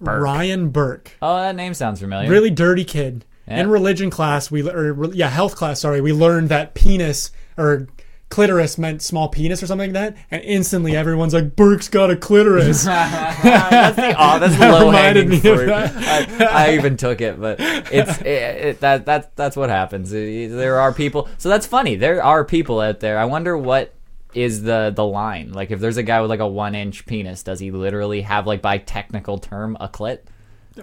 Burke. 0.00 0.22
Ryan 0.22 0.68
Burke. 0.70 1.16
Oh, 1.20 1.36
that 1.36 1.56
name 1.56 1.74
sounds 1.74 2.00
familiar. 2.00 2.30
Really 2.30 2.50
dirty 2.50 2.84
kid. 2.84 3.24
Yeah. 3.46 3.60
In 3.60 3.70
religion 3.70 4.10
class, 4.10 4.50
we 4.50 4.68
or 4.68 5.12
yeah, 5.12 5.28
health 5.28 5.56
class. 5.56 5.80
Sorry, 5.80 6.00
we 6.00 6.12
learned 6.12 6.50
that 6.50 6.74
penis 6.74 7.30
or 7.56 7.88
clitoris 8.28 8.76
meant 8.76 9.00
small 9.00 9.28
penis 9.28 9.62
or 9.62 9.66
something 9.66 9.92
like 9.92 10.12
that, 10.12 10.22
and 10.30 10.42
instantly 10.42 10.94
everyone's 10.94 11.32
like, 11.32 11.56
"Burke's 11.56 11.88
got 11.88 12.10
a 12.10 12.16
clitoris." 12.16 12.84
that's 12.84 13.96
the 13.96 14.14
oh, 14.18 14.38
that's 14.38 14.56
That 14.58 14.70
low 14.70 14.90
hanging 14.90 15.40
fruit. 15.40 15.70
I, 15.70 16.46
I 16.50 16.74
even 16.74 16.96
took 16.96 17.20
it, 17.20 17.40
but 17.40 17.56
it's 17.58 18.20
it, 18.20 18.26
it, 18.26 18.80
that 18.80 19.06
that 19.06 19.34
that's 19.34 19.56
what 19.56 19.70
happens. 19.70 20.10
There 20.10 20.78
are 20.78 20.92
people, 20.92 21.28
so 21.38 21.48
that's 21.48 21.66
funny. 21.66 21.96
There 21.96 22.22
are 22.22 22.44
people 22.44 22.80
out 22.80 23.00
there. 23.00 23.18
I 23.18 23.24
wonder 23.24 23.56
what 23.56 23.94
is 24.38 24.62
the 24.62 24.92
the 24.94 25.04
line. 25.04 25.52
Like 25.52 25.70
if 25.70 25.80
there's 25.80 25.96
a 25.96 26.02
guy 26.02 26.20
with 26.20 26.30
like 26.30 26.40
a 26.40 26.46
one 26.46 26.74
inch 26.74 27.06
penis, 27.06 27.42
does 27.42 27.60
he 27.60 27.70
literally 27.70 28.22
have 28.22 28.46
like 28.46 28.62
by 28.62 28.78
technical 28.78 29.38
term 29.38 29.76
a 29.80 29.88
clit? 29.88 30.20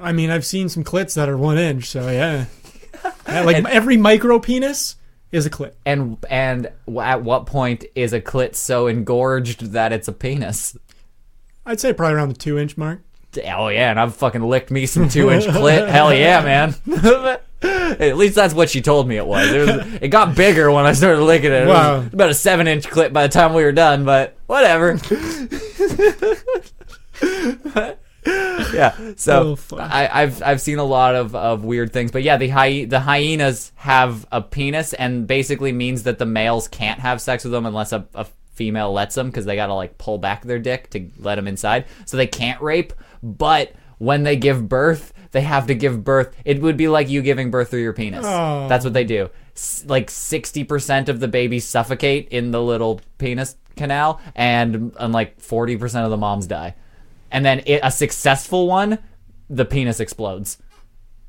I 0.02 0.11
mean, 0.11 0.30
I've 0.30 0.45
seen 0.45 0.68
some 0.68 0.84
clits 0.84 1.15
that 1.15 1.30
are 1.30 1.38
one 1.38 1.57
inch, 1.57 1.86
so 1.90 2.10
yeah. 2.10 2.45
Yeah, 3.27 3.41
like 3.41 3.64
every 3.65 3.98
micro 3.98 4.40
penis 4.40 4.95
is 5.32 5.45
a 5.45 5.49
clit. 5.49 5.73
And 5.86 6.18
and 6.30 6.72
at 6.99 7.23
what 7.23 7.45
point 7.45 7.86
is 7.94 8.14
a 8.14 8.22
clit 8.22 8.56
so 8.56 8.88
engorged 8.88 9.73
that 9.73 9.94
it's 9.94 10.07
a 10.07 10.14
penis? 10.14 10.77
I'd 11.65 11.80
say 11.80 11.94
probably 11.94 12.15
around 12.15 12.30
the 12.30 12.36
two 12.36 12.57
inch 12.57 12.77
mark. 12.77 13.02
Oh 13.45 13.68
yeah, 13.68 13.91
and 13.91 13.99
I've 13.99 14.15
fucking 14.15 14.41
licked 14.44 14.72
me 14.72 14.86
some 14.86 15.10
two 15.10 15.30
inch 15.30 15.45
clit. 15.45 15.88
Hell 15.88 16.14
yeah, 16.14 16.41
man. 16.41 16.76
At 17.99 18.18
least 18.18 18.36
that's 18.36 18.53
what 18.53 18.70
she 18.70 18.82
told 18.82 19.07
me 19.07 19.18
it 19.18 19.26
was. 19.28 19.52
It, 19.52 19.60
was, 19.60 19.94
it 20.02 20.07
got 20.10 20.36
bigger 20.36 20.72
when 20.72 20.86
I 20.86 20.94
started 20.94 21.22
licking 21.24 21.52
it. 21.52 21.64
It 21.64 21.68
was 21.68 21.76
Wow. 21.76 21.99
about 22.12 22.30
a 22.30 22.34
seven 22.34 22.68
inch 22.68 22.88
clip 22.90 23.14
by 23.14 23.28
the 23.28 23.34
time 23.34 23.53
we 23.53 23.64
were 23.64 23.72
done, 23.72 24.06
but 24.06 24.36
whatever. 24.48 24.98
yeah. 28.26 28.95
So 29.16 29.57
Oh. 29.72 29.78
I, 29.78 30.10
I've 30.24 30.41
I've 30.44 30.62
seen 30.62 30.80
a 30.80 30.84
lot 30.84 31.16
of, 31.16 31.36
of 31.36 31.64
weird 31.64 31.94
things, 31.94 32.12
but 32.12 32.24
yeah, 32.24 32.38
the 32.38 32.49
hy- 32.49 32.86
the 32.86 32.99
hyenas 32.99 33.72
have 33.76 34.26
a 34.32 34.41
penis, 34.41 34.94
and 34.94 35.28
basically 35.28 35.72
means 35.72 36.03
that 36.03 36.18
the 36.20 36.26
males 36.26 36.68
can't 36.68 36.99
have 36.99 37.22
sex 37.22 37.44
with 37.44 37.53
them 37.53 37.66
unless 37.66 37.91
a, 37.94 38.06
a 38.16 38.26
female 38.53 38.91
lets 38.94 39.16
them, 39.16 39.28
because 39.28 39.45
they 39.45 39.56
gotta 39.56 39.74
like 39.74 39.98
pull 39.98 40.18
back 40.18 40.44
their 40.44 40.60
dick 40.60 40.90
to 40.91 41.10
let 41.20 41.36
them 41.36 41.48
inside, 41.48 41.86
so 42.06 42.18
they 42.18 42.28
can't 42.28 42.62
rape. 42.62 42.94
But 43.22 43.74
when 43.98 44.24
they 44.24 44.36
give 44.36 44.68
birth, 44.68 45.14
they 45.36 45.41
have 45.41 45.68
to 45.68 45.76
give 45.76 46.03
birth. 46.03 46.36
It 46.44 46.62
would 46.62 46.78
be 46.78 46.88
like 46.88 47.07
you 47.10 47.22
giving 47.22 47.52
birth 47.52 47.70
through 47.70 47.84
your 47.84 47.94
penis. 47.94 48.26
Oh. 48.28 48.68
That's 48.68 48.84
what 48.84 48.94
they 48.94 49.03
do. 49.03 49.30
S- 49.56 49.86
like 49.88 50.10
sixty 50.10 50.64
percent 50.64 51.07
of 51.10 51.20
the 51.20 51.28
babies 51.28 51.66
suffocate 51.66 52.30
in 52.30 52.49
the 52.49 52.62
little 52.62 52.99
penis 53.20 53.56
canal, 53.76 54.20
and, 54.36 54.95
and 54.99 55.14
like 55.14 55.40
forty 55.40 55.78
percent 55.78 56.06
of 56.06 56.12
the 56.12 56.18
moms 56.18 56.48
die 56.48 56.74
and 57.36 57.45
then 57.45 57.62
it, 57.66 57.82
a 57.84 57.91
successful 57.91 58.66
one, 58.66 58.98
the 59.49 59.66
penis 59.66 59.99
explodes. 59.99 60.57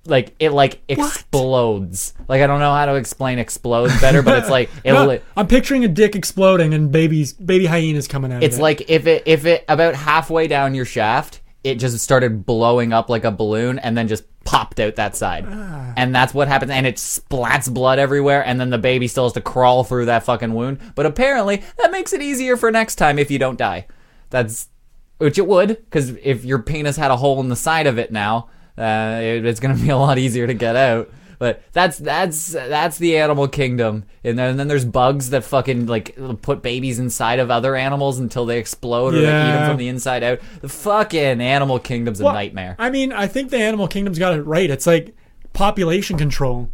Like 0.04 0.36
it 0.38 0.50
like 0.50 0.80
explodes. 0.88 2.14
Like 2.28 2.42
I 2.42 2.46
don't 2.46 2.60
know 2.60 2.72
how 2.72 2.86
to 2.86 2.94
explain 2.94 3.40
explodes 3.40 4.00
better, 4.00 4.22
but 4.22 4.38
it's 4.38 4.48
like 4.48 4.70
it. 4.84 4.92
No, 4.92 5.04
li- 5.06 5.20
I'm 5.36 5.48
picturing 5.48 5.84
a 5.84 5.88
dick 5.88 6.14
exploding 6.14 6.74
and 6.74 6.92
babies, 6.92 7.32
baby 7.32 7.66
hyenas 7.66 8.06
coming 8.06 8.32
out. 8.32 8.44
it's 8.44 8.54
of 8.54 8.60
it. 8.60 8.62
like 8.62 8.88
if 8.88 9.06
it 9.08 9.24
if 9.26 9.46
it 9.46 9.64
about 9.68 9.96
halfway 9.96 10.46
down 10.46 10.76
your 10.76 10.84
shaft, 10.84 11.40
it 11.66 11.78
just 11.80 11.98
started 11.98 12.46
blowing 12.46 12.92
up 12.92 13.10
like 13.10 13.24
a 13.24 13.30
balloon 13.32 13.78
and 13.80 13.98
then 13.98 14.06
just 14.06 14.24
popped 14.44 14.78
out 14.78 14.94
that 14.94 15.16
side. 15.16 15.44
And 15.96 16.14
that's 16.14 16.32
what 16.32 16.46
happens 16.46 16.70
and 16.70 16.86
it 16.86 16.96
splats 16.96 17.72
blood 17.72 17.98
everywhere 17.98 18.44
and 18.44 18.60
then 18.60 18.70
the 18.70 18.78
baby 18.78 19.08
still 19.08 19.24
has 19.24 19.32
to 19.32 19.40
crawl 19.40 19.82
through 19.82 20.06
that 20.06 20.22
fucking 20.24 20.54
wound. 20.54 20.78
But 20.94 21.06
apparently 21.06 21.64
that 21.78 21.90
makes 21.90 22.12
it 22.12 22.22
easier 22.22 22.56
for 22.56 22.70
next 22.70 22.94
time 22.94 23.18
if 23.18 23.30
you 23.30 23.38
don't 23.40 23.58
die. 23.58 23.86
That's 24.30 24.68
which 25.18 25.38
it 25.38 25.46
would 25.46 25.68
because 25.68 26.10
if 26.22 26.44
your 26.44 26.60
penis 26.60 26.96
had 26.96 27.10
a 27.10 27.16
hole 27.16 27.40
in 27.40 27.48
the 27.48 27.56
side 27.56 27.86
of 27.88 27.98
it 27.98 28.12
now, 28.12 28.48
uh, 28.78 29.18
it, 29.20 29.44
it's 29.44 29.58
gonna 29.60 29.74
be 29.74 29.88
a 29.88 29.96
lot 29.96 30.18
easier 30.18 30.46
to 30.46 30.54
get 30.54 30.76
out. 30.76 31.10
But 31.38 31.62
that's 31.72 31.98
that's 31.98 32.52
that's 32.52 32.98
the 32.98 33.18
animal 33.18 33.48
kingdom, 33.48 34.04
and 34.24 34.38
then, 34.38 34.50
and 34.50 34.60
then 34.60 34.68
there's 34.68 34.84
bugs 34.84 35.30
that 35.30 35.44
fucking 35.44 35.86
like 35.86 36.16
put 36.42 36.62
babies 36.62 36.98
inside 36.98 37.38
of 37.38 37.50
other 37.50 37.76
animals 37.76 38.18
until 38.18 38.46
they 38.46 38.58
explode 38.58 39.14
or 39.14 39.20
they 39.20 39.26
eat 39.26 39.52
them 39.52 39.68
from 39.70 39.76
the 39.76 39.88
inside 39.88 40.22
out. 40.22 40.40
The 40.60 40.68
fucking 40.68 41.40
animal 41.40 41.78
kingdom's 41.78 42.20
a 42.20 42.24
nightmare. 42.24 42.76
I 42.78 42.90
mean, 42.90 43.12
I 43.12 43.26
think 43.26 43.50
the 43.50 43.58
animal 43.58 43.88
kingdom's 43.88 44.18
got 44.18 44.34
it 44.34 44.42
right. 44.42 44.70
It's 44.70 44.86
like 44.86 45.14
population 45.52 46.16
control. 46.18 46.70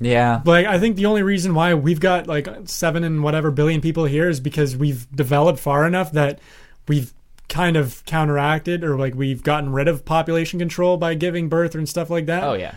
Yeah, 0.00 0.40
Like, 0.44 0.66
I 0.66 0.80
think 0.80 0.96
the 0.96 1.06
only 1.06 1.22
reason 1.22 1.54
why 1.54 1.74
we've 1.74 2.00
got 2.00 2.26
like 2.26 2.48
seven 2.64 3.04
and 3.04 3.22
whatever 3.22 3.52
billion 3.52 3.80
people 3.80 4.04
here 4.04 4.28
is 4.28 4.40
because 4.40 4.76
we've 4.76 5.08
developed 5.14 5.60
far 5.60 5.86
enough 5.86 6.10
that 6.12 6.40
we've 6.88 7.14
kind 7.48 7.76
of 7.76 8.04
counteracted 8.04 8.82
or 8.82 8.96
like 8.96 9.14
we've 9.14 9.42
gotten 9.42 9.70
rid 9.70 9.86
of 9.86 10.04
population 10.04 10.58
control 10.58 10.96
by 10.96 11.14
giving 11.14 11.48
birth 11.48 11.74
and 11.74 11.88
stuff 11.88 12.10
like 12.10 12.26
that. 12.26 12.42
Oh 12.42 12.54
yeah. 12.54 12.74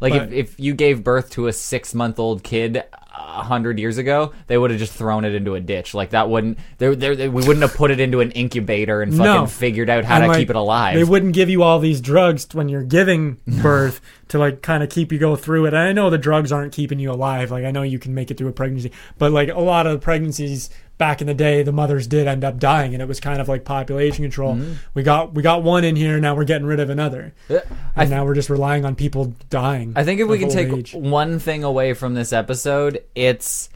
Like 0.00 0.12
But- 0.12 0.22
if, 0.32 0.52
if 0.52 0.60
you 0.60 0.74
gave 0.74 1.02
birth 1.04 1.30
to 1.30 1.46
a 1.46 1.52
six 1.52 1.94
month 1.94 2.18
old 2.18 2.42
kid, 2.42 2.82
a 3.18 3.42
hundred 3.42 3.78
years 3.78 3.96
ago, 3.96 4.32
they 4.46 4.58
would 4.58 4.70
have 4.70 4.78
just 4.78 4.92
thrown 4.92 5.24
it 5.24 5.34
into 5.34 5.54
a 5.54 5.60
ditch. 5.60 5.94
Like 5.94 6.10
that 6.10 6.28
wouldn't. 6.28 6.58
They, 6.76 6.94
they, 6.94 7.28
we 7.30 7.46
wouldn't 7.46 7.62
have 7.62 7.74
put 7.74 7.90
it 7.90 7.98
into 7.98 8.20
an 8.20 8.30
incubator 8.32 9.00
and 9.00 9.10
fucking 9.12 9.24
No. 9.24 9.46
figured 9.46 9.88
out 9.88 10.04
how 10.04 10.16
And, 10.16 10.24
to 10.24 10.28
like, 10.28 10.38
keep 10.38 10.50
it 10.50 10.56
alive. 10.56 10.94
They 10.94 11.04
wouldn't 11.04 11.32
give 11.32 11.48
you 11.48 11.62
all 11.62 11.78
these 11.78 12.02
drugs 12.02 12.46
when 12.52 12.68
you're 12.68 12.82
giving 12.82 13.38
birth 13.62 14.02
to 14.28 14.38
like 14.38 14.60
kind 14.60 14.82
of 14.82 14.90
keep 14.90 15.12
you 15.12 15.18
go 15.18 15.34
through 15.34 15.64
it. 15.64 15.68
And 15.68 15.78
I 15.78 15.92
know 15.92 16.10
the 16.10 16.18
drugs 16.18 16.52
aren't 16.52 16.74
keeping 16.74 16.98
you 16.98 17.10
alive. 17.10 17.50
Like 17.50 17.64
I 17.64 17.70
know 17.70 17.82
you 17.82 17.98
can 17.98 18.12
make 18.14 18.30
it 18.30 18.36
through 18.36 18.48
a 18.48 18.52
pregnancy, 18.52 18.92
but 19.16 19.32
like 19.32 19.48
a 19.48 19.60
lot 19.60 19.86
of 19.86 20.02
pregnancies 20.02 20.68
back 20.98 21.20
in 21.20 21.26
the 21.26 21.34
day, 21.34 21.62
the 21.62 21.72
mothers 21.72 22.06
did 22.06 22.26
end 22.26 22.44
up 22.44 22.58
dying, 22.58 22.94
and 22.94 23.02
it 23.02 23.06
was 23.06 23.20
kind 23.20 23.40
of 23.40 23.48
like 23.48 23.64
population 23.64 24.24
control. 24.24 24.54
Mm-hmm. 24.54 24.72
We 24.94 25.02
got 25.02 25.34
we 25.34 25.42
got 25.42 25.62
one 25.62 25.84
in 25.84 25.96
here, 25.96 26.18
now 26.20 26.34
we're 26.34 26.44
getting 26.44 26.66
rid 26.66 26.80
of 26.80 26.90
another, 26.90 27.34
I 27.50 27.62
and 27.96 28.10
now 28.10 28.24
we're 28.24 28.34
just 28.34 28.50
relying 28.50 28.84
on 28.84 28.94
people 28.94 29.34
dying. 29.50 29.92
I 29.96 30.04
think 30.04 30.20
if 30.20 30.28
we 30.28 30.38
can 30.38 30.50
take 30.50 30.68
age. 30.68 30.94
one 30.94 31.38
thing 31.38 31.64
away 31.64 31.94
from 31.94 32.14
this 32.14 32.32
episode, 32.32 33.02
it's 33.14 33.68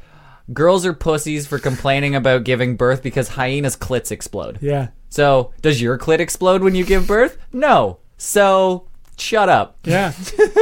girls 0.52 0.84
are 0.84 0.94
pussies 0.94 1.47
for 1.47 1.59
complaining 1.59 2.14
about 2.14 2.44
giving 2.44 2.76
birth 2.76 3.02
because 3.02 3.28
hyenas' 3.28 3.76
clits 3.76 4.10
explode. 4.10 4.59
yeah. 4.60 4.88
So, 5.12 5.52
does 5.60 5.82
your 5.82 5.98
clit 5.98 6.20
explode 6.20 6.62
when 6.62 6.76
you 6.76 6.84
give 6.84 7.09
birth? 7.09 7.36
No. 7.52 7.98
So, 8.16 8.86
shut 9.20 9.48
up. 9.48 9.78
Yeah, 9.84 10.12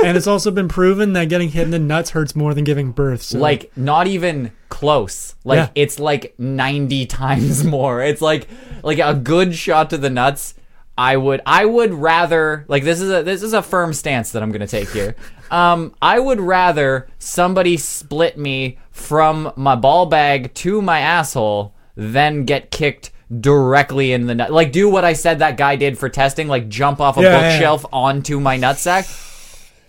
and 0.05 0.16
it's 0.16 0.26
also 0.26 0.51
been 0.51 0.68
proven 0.68 1.12
that 1.14 1.28
getting 1.28 1.48
hit 1.51 1.62
in 1.64 1.70
the 1.70 1.78
nuts 1.78 2.10
hurts 2.10 2.35
more 2.36 2.55
than 2.55 2.64
giving 2.64 2.93
birth. 2.93 3.22
So 3.22 3.39
Like, 3.39 3.70
not 3.76 4.06
even 4.06 4.52
close. 4.68 5.35
Like, 5.44 5.56
Yeah. 5.59 5.68
it's 5.74 5.98
like 5.98 6.35
90 6.39 7.06
times 7.22 7.64
more. 7.64 8.02
It's 8.02 8.20
like, 8.20 8.47
like 8.82 8.98
a 8.98 9.14
good 9.14 9.55
shot 9.55 9.90
to 9.90 9.98
the 9.98 10.10
nuts. 10.10 10.55
I 10.97 11.16
would, 11.16 11.40
I 11.47 11.64
would 11.64 11.94
rather, 11.94 12.64
like, 12.68 12.82
this 12.82 13.01
is 13.01 13.09
a, 13.10 13.22
this 13.22 13.43
is 13.44 13.52
a 13.52 13.62
firm 13.62 13.93
stance 13.93 14.32
that 14.32 14.43
I'm 14.43 14.51
gonna 14.52 14.66
take 14.66 14.90
here. 14.90 15.14
Um, 15.51 15.94
I 16.02 16.18
would 16.20 16.40
rather 16.40 17.09
somebody 17.18 17.78
split 17.78 18.36
me 18.36 18.76
from 18.90 19.51
my 19.56 19.76
ball 19.76 20.05
bag 20.05 20.52
to 20.56 20.82
my 20.82 20.98
asshole 21.01 21.74
than 21.97 22.44
get 22.44 22.70
kicked 22.70 23.12
directly 23.40 24.12
in 24.12 24.26
the 24.26 24.34
nut. 24.34 24.50
Like, 24.52 24.72
do 24.72 24.88
what 24.88 25.05
I 25.05 25.12
said 25.12 25.38
that 25.40 25.56
guy 25.56 25.76
did 25.76 25.98
for 25.98 26.09
testing, 26.09 26.48
like 26.48 26.68
jump 26.68 27.00
off 27.00 27.16
a 27.16 27.22
Yeah, 27.22 27.28
yeah, 27.30 27.40
yeah. 27.40 27.50
bookshelf 27.52 27.86
onto 27.92 28.40
my 28.40 28.59
nutsack. 28.59 29.24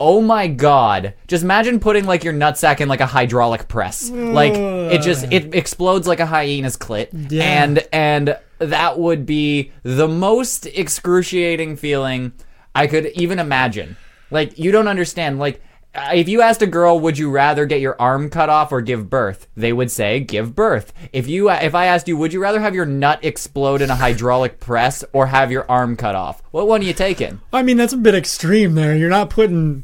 Oh 0.02 0.22
my 0.22 0.48
god. 0.48 1.14
Just 1.28 1.44
imagine 1.44 1.80
putting 1.80 2.06
like 2.06 2.24
your 2.24 2.34
nutsack 2.34 2.80
in 2.80 2.88
like 2.88 3.02
a 3.02 3.06
hydraulic 3.06 3.68
press. 3.68 4.10
Like 4.10 4.54
it 4.54 5.02
just 5.02 5.26
it 5.32 5.54
explodes 5.54 6.08
like 6.08 6.22
a 6.22 6.26
hyena's 6.26 6.78
clit. 6.78 7.10
Yeah. 7.30 7.44
And 7.44 7.86
and 7.92 8.38
that 8.60 8.98
would 8.98 9.26
be 9.26 9.74
the 9.84 10.08
most 10.08 10.66
excruciating 10.68 11.76
feeling 11.76 12.32
I 12.74 12.88
could 12.88 13.08
even 13.08 13.40
imagine. 13.40 13.98
Like 14.32 14.58
you 14.58 14.72
don't 14.72 14.88
understand 14.88 15.38
like 15.38 15.62
Uh, 15.94 16.12
if 16.14 16.30
you 16.30 16.42
asked 16.42 16.62
a 16.62 16.68
girl, 16.68 17.00
would 17.00 17.18
you 17.18 17.32
rather 17.32 17.66
get 17.66 17.82
your 17.82 18.00
arm 18.00 18.30
cut 18.30 18.48
off 18.48 18.72
or 18.72 18.80
give 18.80 19.10
birth? 19.10 19.48
They 19.56 19.74
would 19.74 19.90
say 19.90 20.20
give 20.20 20.54
birth. 20.56 20.94
If 21.12 21.28
you, 21.28 21.50
uh, 21.50 21.60
if 21.64 21.74
I 21.74 21.86
asked 21.88 22.08
you, 22.08 22.16
would 22.16 22.32
you 22.32 22.42
rather 22.42 22.60
have 22.60 22.76
your 22.76 22.86
nut 22.86 23.20
explode 23.24 23.82
in 23.82 23.90
a 23.90 23.96
hydraulic 23.96 24.60
press 24.60 25.04
or 25.14 25.28
have 25.28 25.52
your 25.52 25.70
arm 25.70 25.96
cut 25.96 26.14
off? 26.14 26.44
What 26.52 26.68
one 26.68 26.82
are 26.82 26.86
you 26.86 26.94
taking? 26.94 27.42
I 27.52 27.64
mean, 27.64 27.78
that's 27.78 27.94
a 27.94 27.98
bit 27.98 28.14
extreme 28.14 28.76
there. 28.76 28.96
You're 28.96 29.10
not 29.10 29.32
putting 29.32 29.84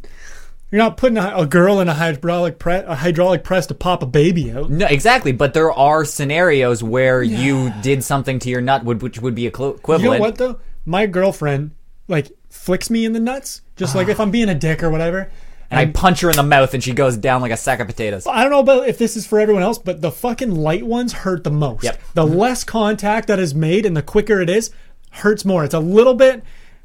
you're 0.71 0.83
not 0.83 0.97
putting 0.97 1.17
a, 1.17 1.37
a 1.37 1.45
girl 1.47 1.79
in 1.79 1.89
a 1.89 1.93
hydraulic 1.93 2.59
pre- 2.59 2.75
a 2.75 2.95
hydraulic 2.95 3.43
press 3.43 3.65
to 3.67 3.73
pop 3.73 4.03
a 4.03 4.05
baby 4.05 4.51
out. 4.51 4.69
No, 4.69 4.85
exactly. 4.85 5.31
But 5.31 5.55
there 5.55 5.71
are 5.71 6.05
scenarios 6.05 6.83
where 6.83 7.23
you 7.23 7.73
did 7.81 8.03
something 8.03 8.39
to 8.39 8.49
your 8.49 8.61
nut, 8.61 8.83
would, 8.83 9.01
which 9.01 9.19
would 9.19 9.35
be 9.35 9.47
equi- 9.47 9.79
You 9.87 9.97
know 9.97 10.19
what 10.19 10.35
though? 10.35 10.59
My 10.85 11.07
girlfriend 11.07 11.71
like 12.07 12.31
flicks 12.49 12.89
me 12.89 13.05
in 13.05 13.13
the 13.13 13.19
nuts, 13.19 13.61
just 13.75 13.95
like 13.95 14.07
ah. 14.07 14.11
if 14.11 14.19
I'm 14.19 14.31
being 14.31 14.49
a 14.49 14.55
dick 14.55 14.83
or 14.83 14.89
whatever. 14.89 15.31
And 15.71 15.79
I 15.79 15.85
punch 15.87 16.21
her 16.21 16.29
in 16.29 16.35
the 16.35 16.43
mouth, 16.43 16.73
and 16.73 16.83
she 16.83 16.93
goes 16.93 17.17
down 17.17 17.41
like 17.41 17.51
a 17.51 17.57
sack 17.57 17.79
of 17.79 17.87
potatoes. 17.87 18.27
I 18.27 18.43
don't 18.43 18.51
know 18.51 18.59
about 18.59 18.87
if 18.87 18.97
this 18.97 19.17
is 19.17 19.25
for 19.25 19.39
everyone 19.39 19.63
else, 19.63 19.77
but 19.77 20.01
the 20.01 20.11
fucking 20.11 20.53
light 20.53 20.85
ones 20.85 21.11
hurt 21.13 21.43
the 21.43 21.51
most. 21.51 21.83
Yep. 21.83 21.99
The 22.13 22.25
less 22.25 22.63
contact 22.63 23.27
that 23.27 23.39
is 23.39 23.55
made 23.55 23.85
and 23.85 23.97
the 23.97 24.03
quicker 24.03 24.41
it 24.41 24.49
is, 24.49 24.71
hurts 25.11 25.43
more. 25.45 25.63
It's 25.63 25.73
a 25.73 25.79
little 25.79 26.13
bit 26.13 26.43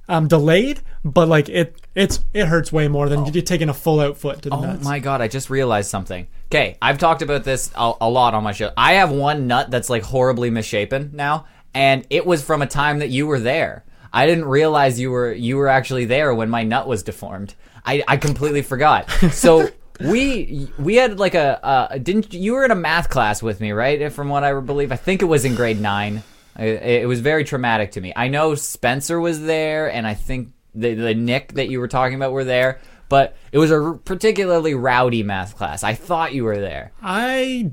um, 0.09 0.28
delayed, 0.28 0.81
but 1.05 1.28
like 1.28 1.48
it, 1.48 1.81
it's 1.94 2.20
it 2.35 2.47
hurts 2.47 2.73
way 2.73 2.89
more 2.89 3.09
than 3.09 3.27
you 3.27 3.43
taking 3.43 3.69
a 3.69 3.74
full 3.74 4.01
out 4.01 4.16
foot 4.16 4.43
to 4.43 4.51
the 4.51 4.57
nuts. 4.57 4.66
Oh 4.66 4.73
nuts. 4.73 4.85
my 4.85 4.98
god! 4.98 5.20
I 5.20 5.28
just 5.28 5.51
realized 5.51 5.89
something. 5.89 6.27
Okay, 6.47 6.77
I've 6.82 6.98
talked 6.98 7.23
about 7.23 7.44
this 7.44 7.70
a, 7.77 7.93
a 8.01 8.11
lot 8.11 8.35
on 8.35 8.43
my 8.43 8.52
show. 8.52 8.73
I 8.77 8.94
have 8.94 9.12
one 9.12 9.47
nut 9.47 9.70
that's 9.70 9.89
like 9.89 10.02
horribly 10.02 10.51
misshapen 10.51 11.11
now, 11.15 11.47
and 11.74 12.07
it 12.11 12.27
was 12.27 12.43
from 12.43 12.61
a 12.61 12.66
time 12.66 12.98
that 12.98 13.11
you 13.11 13.27
were 13.27 13.39
there. 13.39 13.85
I 14.12 14.27
didn't 14.27 14.47
realize 14.47 14.98
you 14.98 15.12
were 15.12 15.32
you 15.32 15.57
were 15.57 15.69
actually 15.69 16.07
there 16.07 16.35
when 16.35 16.51
my 16.51 16.65
nut 16.65 16.89
was 16.89 17.02
deformed. 17.05 17.55
I, 17.85 18.02
I 18.07 18.16
completely 18.16 18.62
forgot. 18.62 19.11
So 19.32 19.69
we 20.01 20.69
we 20.78 20.97
had 20.97 21.19
like 21.19 21.35
a 21.35 21.65
uh, 21.65 21.98
didn't 21.98 22.32
you 22.32 22.55
were 22.55 22.65
in 22.65 22.70
a 22.70 22.77
math 22.77 23.09
class 23.09 23.43
with 23.43 23.61
me 23.61 23.73
right? 23.73 24.12
From 24.12 24.28
what 24.28 24.44
I 24.44 24.59
believe, 24.61 24.93
I 24.93 24.97
think 24.97 25.23
it 25.23 25.27
was 25.27 25.44
in 25.44 25.55
grade 25.55 25.81
nine. 25.81 26.23
It, 26.59 26.82
it 26.82 27.09
was 27.09 27.20
very 27.20 27.44
traumatic 27.44 27.93
to 27.93 28.01
me. 28.01 28.12
I 28.16 28.28
know 28.28 28.55
Spencer 28.55 29.20
was 29.20 29.43
there, 29.43 29.90
and 29.90 30.07
I 30.07 30.15
think 30.15 30.52
the 30.74 30.94
the 30.94 31.15
Nick 31.15 31.55
that 31.55 31.69
you 31.69 31.81
were 31.81 31.89
talking 31.89 32.16
about 32.16 32.32
were 32.32 32.44
there. 32.44 32.81
But 33.09 33.36
it 33.51 33.59
was 33.59 33.73
a 33.73 33.98
particularly 34.05 34.74
rowdy 34.74 35.24
math 35.24 35.57
class. 35.57 35.82
I 35.82 35.94
thought 35.94 36.32
you 36.32 36.44
were 36.44 36.61
there. 36.61 36.93
I 37.02 37.73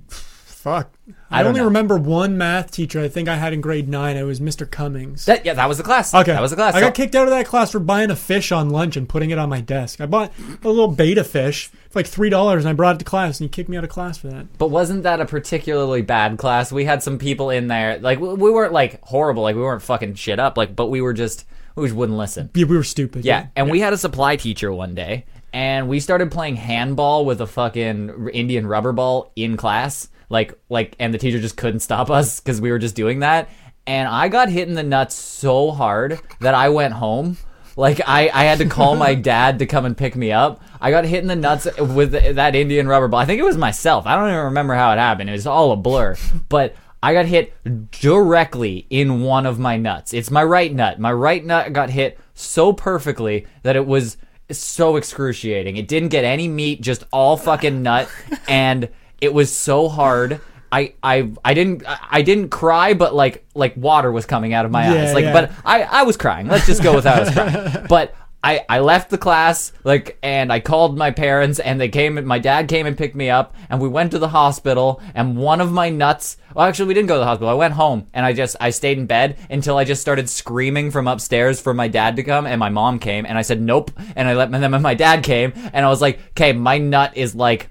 fuck. 0.68 0.94
I, 1.30 1.42
I 1.42 1.44
only 1.44 1.60
know. 1.60 1.66
remember 1.66 1.98
one 1.98 2.38
math 2.38 2.72
teacher. 2.72 3.00
I 3.02 3.08
think 3.08 3.28
I 3.30 3.36
had 3.36 3.54
in 3.54 3.62
grade 3.62 3.88
nine. 3.90 4.18
It 4.18 4.24
was 4.24 4.40
Mr. 4.40 4.70
Cummings. 4.70 5.26
That 5.26 5.46
yeah, 5.46 5.54
that 5.54 5.68
was 5.68 5.78
the 5.78 5.84
class. 5.84 6.14
Okay, 6.14 6.32
that 6.32 6.42
was 6.42 6.52
the 6.52 6.58
class. 6.58 6.74
I 6.76 6.80
So- 6.80 6.86
got 6.88 6.96
kicked 6.96 7.16
out 7.16 7.24
of 7.24 7.32
that 7.32 7.46
class 7.46 7.72
for 7.72 7.80
buying 7.80 8.12
a 8.12 8.16
fish 8.16 8.52
on 8.52 8.70
lunch 8.70 8.98
and 8.98 9.08
putting 9.08 9.30
it 9.30 9.38
on 9.38 9.50
my 9.50 9.62
desk. 9.62 10.02
I 10.02 10.06
bought 10.06 10.32
a 10.64 10.68
little 10.70 10.88
betta 10.90 11.24
fish 11.24 11.68
for 11.90 12.00
like 12.00 12.08
three 12.08 12.30
dollars, 12.30 12.64
and 12.66 12.70
I 12.70 12.74
brought 12.74 12.96
it 12.96 13.00
to 13.00 13.06
class, 13.06 13.40
and 13.40 13.46
he 13.46 13.50
kicked 13.50 13.70
me 13.70 13.78
out 13.78 13.84
of 13.84 13.90
class 13.90 14.18
for 14.18 14.28
that. 14.28 14.58
But 14.58 14.70
wasn't 14.70 15.04
that 15.04 15.20
a 15.22 15.26
particularly 15.26 16.02
bad 16.02 16.38
class? 16.38 16.72
We 16.72 16.86
had 16.86 17.02
some 17.04 17.18
people 17.18 17.50
in 17.50 17.68
there, 17.68 18.00
like 18.00 18.20
we 18.20 18.34
we 18.34 18.52
weren't 18.52 18.74
like 18.74 19.02
horrible, 19.04 19.44
like 19.44 19.56
we 19.56 19.62
weren't 19.62 19.82
fucking 19.82 20.16
shit 20.16 20.40
up, 20.40 20.58
like 20.58 20.76
but 20.76 20.88
we 20.88 21.02
were 21.02 21.14
just 21.14 21.46
we 21.76 21.86
just 21.86 21.96
wouldn't 21.96 22.18
listen. 22.18 22.50
Yeah, 22.54 22.66
we 22.66 22.76
were 22.78 22.84
stupid. 22.84 23.24
Yeah, 23.26 23.48
and 23.56 23.70
we 23.70 23.80
had 23.80 23.94
a 23.94 23.98
supply 23.98 24.36
teacher 24.36 24.72
one 24.74 24.96
day, 24.96 25.26
and 25.54 25.88
we 25.88 26.00
started 26.00 26.32
playing 26.32 26.56
handball 26.56 27.24
with 27.26 27.40
a 27.42 27.48
fucking 27.48 28.30
Indian 28.34 28.66
rubber 28.66 28.92
ball 28.94 29.32
in 29.36 29.58
class, 29.58 30.10
like 30.30 30.58
like, 30.70 30.96
and 31.00 31.14
the 31.14 31.18
teacher 31.18 31.40
just 31.40 31.58
couldn't 31.58 31.80
stop 31.80 32.10
us 32.10 32.40
because 32.40 32.60
we 32.62 32.72
were 32.72 32.80
just 32.80 32.96
doing 32.96 33.20
that, 33.20 33.50
and 33.86 34.08
I 34.08 34.28
got 34.28 34.50
hit 34.50 34.68
in 34.68 34.76
the 34.76 34.84
nuts 34.84 35.16
so 35.16 35.72
hard 35.72 36.20
that 36.42 36.54
I 36.54 36.70
went 36.70 36.94
home. 36.94 37.38
Like 37.78 38.02
I, 38.08 38.30
I 38.34 38.44
had 38.46 38.58
to 38.58 38.66
call 38.66 38.96
my 38.96 39.14
dad 39.16 39.60
to 39.60 39.66
come 39.66 39.86
and 39.86 39.96
pick 39.96 40.16
me 40.16 40.32
up. 40.32 40.62
I 40.82 40.92
got 40.92 41.06
hit 41.06 41.22
in 41.22 41.28
the 41.28 41.36
nuts 41.36 41.68
with 41.80 42.12
that 42.36 42.56
Indian 42.56 42.88
rubber 42.88 43.08
ball. 43.08 43.20
I 43.20 43.26
think 43.26 43.40
it 43.40 43.46
was 43.46 43.58
myself. 43.58 44.06
I 44.08 44.16
don't 44.16 44.30
even 44.30 44.46
remember 44.46 44.74
how 44.74 44.92
it 44.92 44.98
happened. 44.98 45.30
It 45.30 45.34
was 45.34 45.48
all 45.48 45.72
a 45.72 45.76
blur. 45.76 46.16
But 46.50 46.76
I 47.02 47.14
got 47.14 47.28
hit 47.28 47.54
directly 47.92 48.88
in 48.90 49.22
one 49.22 49.46
of 49.46 49.60
my 49.60 49.78
nuts. 49.78 50.14
It's 50.14 50.32
my 50.32 50.44
right 50.44 50.74
nut. 50.74 51.00
My 51.00 51.14
right 51.14 51.46
nut 51.46 51.72
got 51.72 51.92
hit 51.92 52.20
so 52.34 52.74
perfectly 52.74 53.46
that 53.62 53.76
it 53.76 53.86
was 53.86 54.18
so 54.50 54.96
excruciating. 54.96 55.78
It 55.78 55.88
didn't 55.88 56.10
get 56.10 56.24
any 56.24 56.48
meat, 56.48 56.82
just 56.82 57.04
all 57.14 57.38
fucking 57.38 57.84
nut, 57.84 58.10
and 58.48 58.90
it 59.22 59.34
was 59.34 59.52
so 59.54 59.88
hard. 59.90 60.42
I, 60.72 60.94
I 61.02 61.32
I 61.46 61.54
didn't 61.54 61.84
I 61.88 62.22
didn't 62.22 62.50
cry, 62.50 62.94
but 62.94 63.16
like 63.16 63.46
like 63.56 63.76
water 63.78 64.12
was 64.12 64.26
coming 64.26 64.54
out 64.54 64.66
of 64.66 64.72
my 64.72 64.94
Yeah, 64.94 65.04
eyes. 65.04 65.14
Like, 65.14 65.24
yeah. 65.26 65.34
but 65.34 65.52
I 65.64 65.84
I 65.84 66.04
was 66.04 66.18
crying. 66.18 66.48
Let's 66.48 66.66
just 66.66 66.84
go 66.84 66.94
without 66.96 67.20
was 67.22 67.32
crying. 67.32 67.86
But 67.90 68.14
I, 68.44 68.64
I 68.70 68.80
left 68.80 69.10
the 69.10 69.18
class 69.18 69.74
like 69.84 70.18
and 70.22 70.54
I 70.54 70.60
called 70.60 70.96
my 70.98 71.10
parents 71.12 71.60
and 71.60 71.82
they 71.82 71.90
came 71.90 72.24
my 72.26 72.38
dad 72.38 72.68
came 72.68 72.86
and 72.86 72.96
picked 72.98 73.16
me 73.16 73.30
up 73.32 73.56
and 73.70 73.82
we 73.82 73.88
went 73.90 74.12
to 74.12 74.20
the 74.20 74.28
hospital 74.30 75.02
and 75.16 75.36
one 75.38 75.60
of 75.60 75.72
my 75.72 75.90
nuts 75.90 76.38
well 76.54 76.66
actually 76.68 76.88
we 76.88 76.94
didn't 76.94 77.10
go 77.10 77.16
to 77.16 77.20
the 77.20 77.26
hospital 77.26 77.50
I 77.50 77.56
went 77.56 77.74
home 77.74 78.08
and 78.14 78.26
I 78.26 78.34
just 78.34 78.56
I 78.62 78.70
stayed 78.70 79.00
in 79.00 79.06
bed 79.08 79.38
until 79.50 79.76
I 79.76 79.86
just 79.86 80.02
started 80.02 80.30
screaming 80.30 80.92
from 80.92 81.08
upstairs 81.08 81.60
for 81.60 81.74
my 81.74 81.88
dad 81.88 82.16
to 82.18 82.24
come 82.24 82.46
and 82.46 82.60
my 82.60 82.70
mom 82.70 83.00
came 83.00 83.26
and 83.26 83.38
I 83.38 83.42
said 83.42 83.60
nope 83.60 83.90
and 84.16 84.28
I 84.30 84.34
let 84.36 84.54
and 84.54 84.64
then 84.64 84.82
my 84.82 84.94
dad 84.94 85.24
came 85.24 85.52
and 85.74 85.84
I 85.86 85.90
was 85.90 86.00
like 86.00 86.20
okay 86.32 86.54
my 86.54 86.78
nut 86.78 87.18
is 87.18 87.34
like 87.36 87.70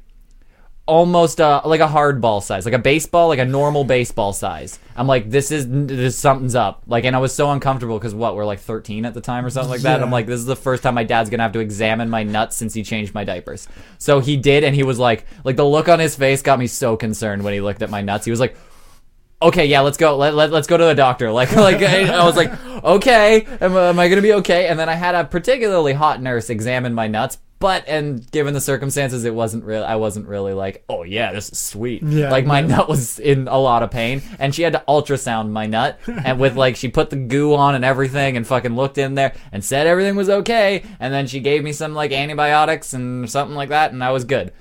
almost 0.87 1.41
uh, 1.41 1.61
like 1.65 1.81
a 1.81 1.87
hardball 1.89 2.43
size, 2.43 2.65
like 2.65 2.75
a 2.75 2.79
baseball, 2.79 3.29
like 3.29 3.41
a 3.41 3.45
normal 3.45 3.85
baseball 3.85 4.33
size. 4.33 4.79
I'm 4.95 5.07
like, 5.07 5.29
this 5.29 5.51
is 5.51 5.67
this 5.69 6.17
something's 6.17 6.55
up. 6.55 6.83
Like, 6.87 7.05
and 7.05 7.15
I 7.15 7.19
was 7.19 7.35
so 7.35 7.51
uncomfortable 7.51 7.99
because 7.99 8.15
what 8.15 8.37
we're 8.37 8.45
like 8.45 8.61
13 8.61 9.05
at 9.05 9.13
the 9.13 9.21
time 9.21 9.45
or 9.45 9.51
something 9.51 9.71
like 9.71 9.81
that. 9.83 9.99
Yeah. 9.99 10.05
I'm 10.05 10.13
like, 10.13 10.27
this 10.27 10.39
is 10.39 10.47
the 10.47 10.57
first 10.57 10.83
time 10.83 10.95
my 10.95 11.05
dad's 11.05 11.29
gonna 11.29 11.43
have 11.43 11.53
to 11.53 11.61
examine 11.61 12.09
my 12.09 12.23
nuts 12.23 12.57
since 12.57 12.73
he 12.73 12.83
changed 12.83 13.15
my 13.15 13.25
diapers. 13.25 13.69
So 13.99 14.21
he 14.21 14.37
did, 14.37 14.65
and 14.65 14.75
he 14.75 14.85
was 14.85 14.99
like, 14.99 15.27
like 15.45 15.57
the 15.57 15.67
look 15.67 15.89
on 15.89 15.99
his 15.99 16.15
face 16.15 16.41
got 16.41 16.59
me 16.59 16.69
so 16.69 16.97
concerned 16.97 17.43
when 17.43 17.53
he 17.53 17.61
looked 17.61 17.83
at 17.83 17.91
my 17.91 18.01
nuts. 18.01 18.25
He 18.25 18.31
was 18.31 18.41
like. 18.41 18.57
Okay, 19.43 19.67
yeah, 19.67 19.81
let's 19.81 19.99
go. 19.99 20.17
Let, 20.17 20.35
let, 20.35 20.51
let's 20.51 20.67
go 20.67 20.79
to 20.79 20.85
the 20.85 20.95
doctor. 20.95 21.31
Like, 21.37 21.55
like 21.55 21.83
I, 21.83 22.09
I 22.09 22.25
was 22.25 22.37
like, 22.37 22.51
okay, 22.83 23.45
am, 23.61 23.77
am 23.77 23.99
I 23.99 24.09
gonna 24.09 24.23
be 24.23 24.33
okay? 24.33 24.69
And 24.69 24.79
then 24.79 24.89
I 24.89 24.95
had 24.95 25.15
a 25.15 25.25
particularly 25.25 25.93
hot 25.93 26.23
nurse 26.23 26.49
examine 26.49 26.95
my 26.95 27.07
nuts, 27.07 27.37
but 27.59 27.85
and 27.89 28.31
given 28.31 28.53
the 28.55 28.61
circumstances, 28.61 29.25
it 29.25 29.35
wasn't 29.35 29.65
real. 29.65 29.83
I 29.83 29.97
wasn't 29.97 30.29
really 30.29 30.53
like, 30.53 30.85
oh 30.89 31.03
yeah, 31.03 31.33
this 31.33 31.51
is 31.51 31.59
sweet. 31.59 32.03
Yeah, 32.03 32.31
like 32.31 32.45
my 32.45 32.61
nut 32.61 32.89
was 32.89 33.19
in 33.19 33.49
a 33.49 33.59
lot 33.59 33.83
of 33.83 33.91
pain, 33.91 34.23
and 34.39 34.55
she 34.55 34.63
had 34.63 34.75
to 34.75 34.85
ultrasound 34.87 35.51
my 35.51 35.67
nut, 35.67 35.99
and 36.07 36.39
with 36.39 36.57
like 36.57 36.77
she 36.77 36.89
put 36.89 37.11
the 37.11 37.17
goo 37.17 37.55
on 37.55 37.75
and 37.75 37.85
everything, 37.85 38.37
and 38.37 38.47
fucking 38.47 38.77
looked 38.77 38.99
in 38.99 39.15
there 39.15 39.35
and 39.53 39.65
said 39.65 39.87
everything 39.87 40.17
was 40.17 40.29
okay, 40.29 40.85
and 41.01 41.15
then 41.15 41.27
she 41.27 41.41
gave 41.41 41.65
me 41.65 41.73
some 41.73 41.95
like 41.95 42.13
antibiotics 42.13 42.93
and 42.93 43.31
something 43.31 43.57
like 43.57 43.71
that, 43.71 43.93
and 43.93 44.05
I 44.05 44.11
was 44.11 44.25
good. 44.25 44.53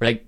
Like 0.00 0.26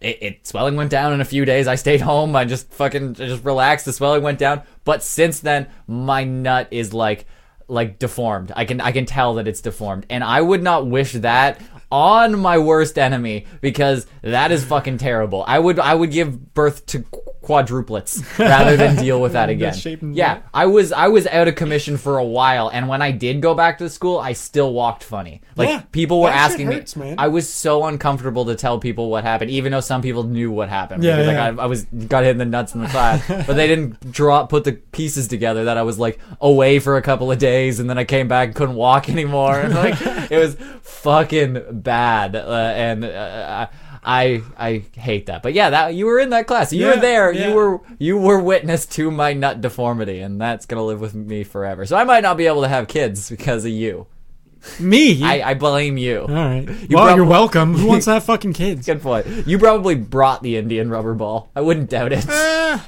it, 0.00 0.22
it 0.22 0.46
swelling 0.46 0.76
went 0.76 0.90
down 0.90 1.12
in 1.12 1.20
a 1.20 1.24
few 1.24 1.44
days. 1.44 1.66
I 1.66 1.74
stayed 1.74 2.00
home. 2.00 2.36
I 2.36 2.44
just 2.44 2.72
fucking 2.72 3.10
I 3.10 3.26
just 3.26 3.44
relaxed. 3.44 3.86
The 3.86 3.92
swelling 3.92 4.22
went 4.22 4.38
down. 4.38 4.62
But 4.84 5.02
since 5.02 5.40
then, 5.40 5.68
my 5.86 6.24
nut 6.24 6.68
is 6.70 6.92
like 6.92 7.26
like 7.68 7.98
deformed. 7.98 8.52
I 8.54 8.64
can 8.64 8.80
I 8.80 8.92
can 8.92 9.06
tell 9.06 9.34
that 9.34 9.48
it's 9.48 9.60
deformed, 9.60 10.06
and 10.10 10.22
I 10.22 10.40
would 10.40 10.62
not 10.62 10.86
wish 10.86 11.12
that 11.12 11.60
on 11.94 12.36
my 12.40 12.58
worst 12.58 12.98
enemy 12.98 13.46
because 13.60 14.06
that 14.22 14.50
is 14.50 14.64
fucking 14.64 14.98
terrible. 14.98 15.44
I 15.46 15.60
would 15.60 15.78
I 15.78 15.94
would 15.94 16.10
give 16.10 16.52
birth 16.52 16.84
to 16.86 17.04
quadruplets 17.44 18.22
rather 18.38 18.76
than 18.76 18.96
deal 18.96 19.20
with 19.20 19.32
that 19.34 19.48
again. 19.54 19.74
Yeah. 20.14 20.40
I 20.52 20.66
was 20.66 20.90
I 20.92 21.08
was 21.08 21.26
out 21.28 21.46
of 21.46 21.54
commission 21.54 21.96
for 21.96 22.18
a 22.18 22.24
while, 22.24 22.68
and 22.72 22.88
when 22.88 23.00
I 23.02 23.12
did 23.12 23.40
go 23.40 23.54
back 23.54 23.78
to 23.78 23.88
school, 23.88 24.18
I 24.18 24.32
still 24.32 24.72
walked 24.72 25.04
funny. 25.04 25.42
Like 25.54 25.68
Yeah, 25.68 25.82
people 25.92 26.20
were 26.20 26.30
asking 26.30 26.72
hurts, 26.72 26.96
me. 26.96 27.06
man. 27.10 27.16
I 27.18 27.28
was 27.28 27.48
so 27.48 27.84
uncomfortable 27.84 28.46
to 28.46 28.56
tell 28.56 28.80
people 28.80 29.08
what 29.10 29.22
happened, 29.24 29.50
even 29.52 29.70
though 29.70 29.80
some 29.80 30.02
people 30.02 30.24
knew 30.24 30.50
what 30.50 30.68
happened. 30.68 31.04
Yeah, 31.04 31.16
because 31.16 31.32
yeah. 31.32 31.48
Like 31.50 31.58
I, 31.58 31.62
I 31.62 31.66
was 31.66 31.84
got 31.84 32.24
hit 32.24 32.30
in 32.30 32.38
the 32.38 32.44
nuts 32.44 32.74
in 32.74 32.80
the 32.80 32.88
class, 32.88 33.22
but 33.46 33.54
they 33.54 33.68
didn't 33.68 34.10
draw 34.10 34.46
put 34.46 34.64
the 34.64 34.72
pieces 34.72 35.28
together 35.28 35.64
that 35.66 35.76
I 35.76 35.82
was 35.82 35.98
like 35.98 36.18
away 36.40 36.80
for 36.80 36.96
a 36.96 37.02
couple 37.02 37.30
of 37.30 37.38
days, 37.38 37.78
and 37.78 37.88
then 37.88 37.98
I 37.98 38.04
came 38.04 38.26
back 38.26 38.48
and 38.48 38.56
couldn't 38.56 38.74
walk 38.74 39.08
anymore. 39.16 39.60
And, 39.60 39.74
like 39.74 40.00
it 40.30 40.38
was 40.38 40.56
fucking 40.82 41.82
bad, 41.84 42.34
uh, 42.34 42.72
and 42.74 43.04
uh, 43.04 43.68
I 44.02 44.42
I 44.58 44.84
hate 44.98 45.26
that. 45.26 45.42
But 45.42 45.52
yeah, 45.52 45.70
that 45.70 45.94
you 45.94 46.06
were 46.06 46.18
in 46.18 46.30
that 46.30 46.46
class. 46.46 46.72
You 46.72 46.86
were 46.86 46.96
there. 46.96 47.32
yeah. 47.32 47.48
You 47.48 47.54
were 47.54 47.80
you 47.98 48.18
were 48.18 48.40
witness 48.40 48.86
to 48.86 49.10
my 49.10 49.32
nut 49.34 49.60
deformity, 49.60 50.20
and 50.20 50.40
that's 50.40 50.66
gonna 50.66 50.84
live 50.84 51.00
with 51.00 51.14
me 51.14 51.44
forever. 51.44 51.86
So 51.86 51.96
I 51.96 52.04
might 52.04 52.22
not 52.22 52.36
be 52.36 52.46
able 52.46 52.62
to 52.62 52.68
have 52.68 52.88
kids 52.88 53.30
because 53.30 53.64
of 53.64 53.70
you. 53.70 54.06
Me? 54.80 55.22
I, 55.22 55.50
I 55.50 55.54
blame 55.54 55.98
you. 55.98 56.20
All 56.20 56.28
right. 56.28 56.66
You 56.66 56.96
well, 56.96 57.04
prob- 57.04 57.16
you're 57.16 57.26
welcome. 57.26 57.74
Who 57.74 57.86
wants 57.86 58.06
to 58.06 58.12
have 58.14 58.24
fucking 58.24 58.54
kids? 58.54 58.86
Good 58.86 59.02
point. 59.02 59.26
You 59.46 59.58
probably 59.58 59.94
brought 59.94 60.42
the 60.42 60.56
Indian 60.56 60.88
rubber 60.88 61.12
ball. 61.12 61.50
I 61.54 61.60
wouldn't 61.60 61.90
doubt 61.90 62.12
it. 62.14 62.26
Uh, 62.26 62.78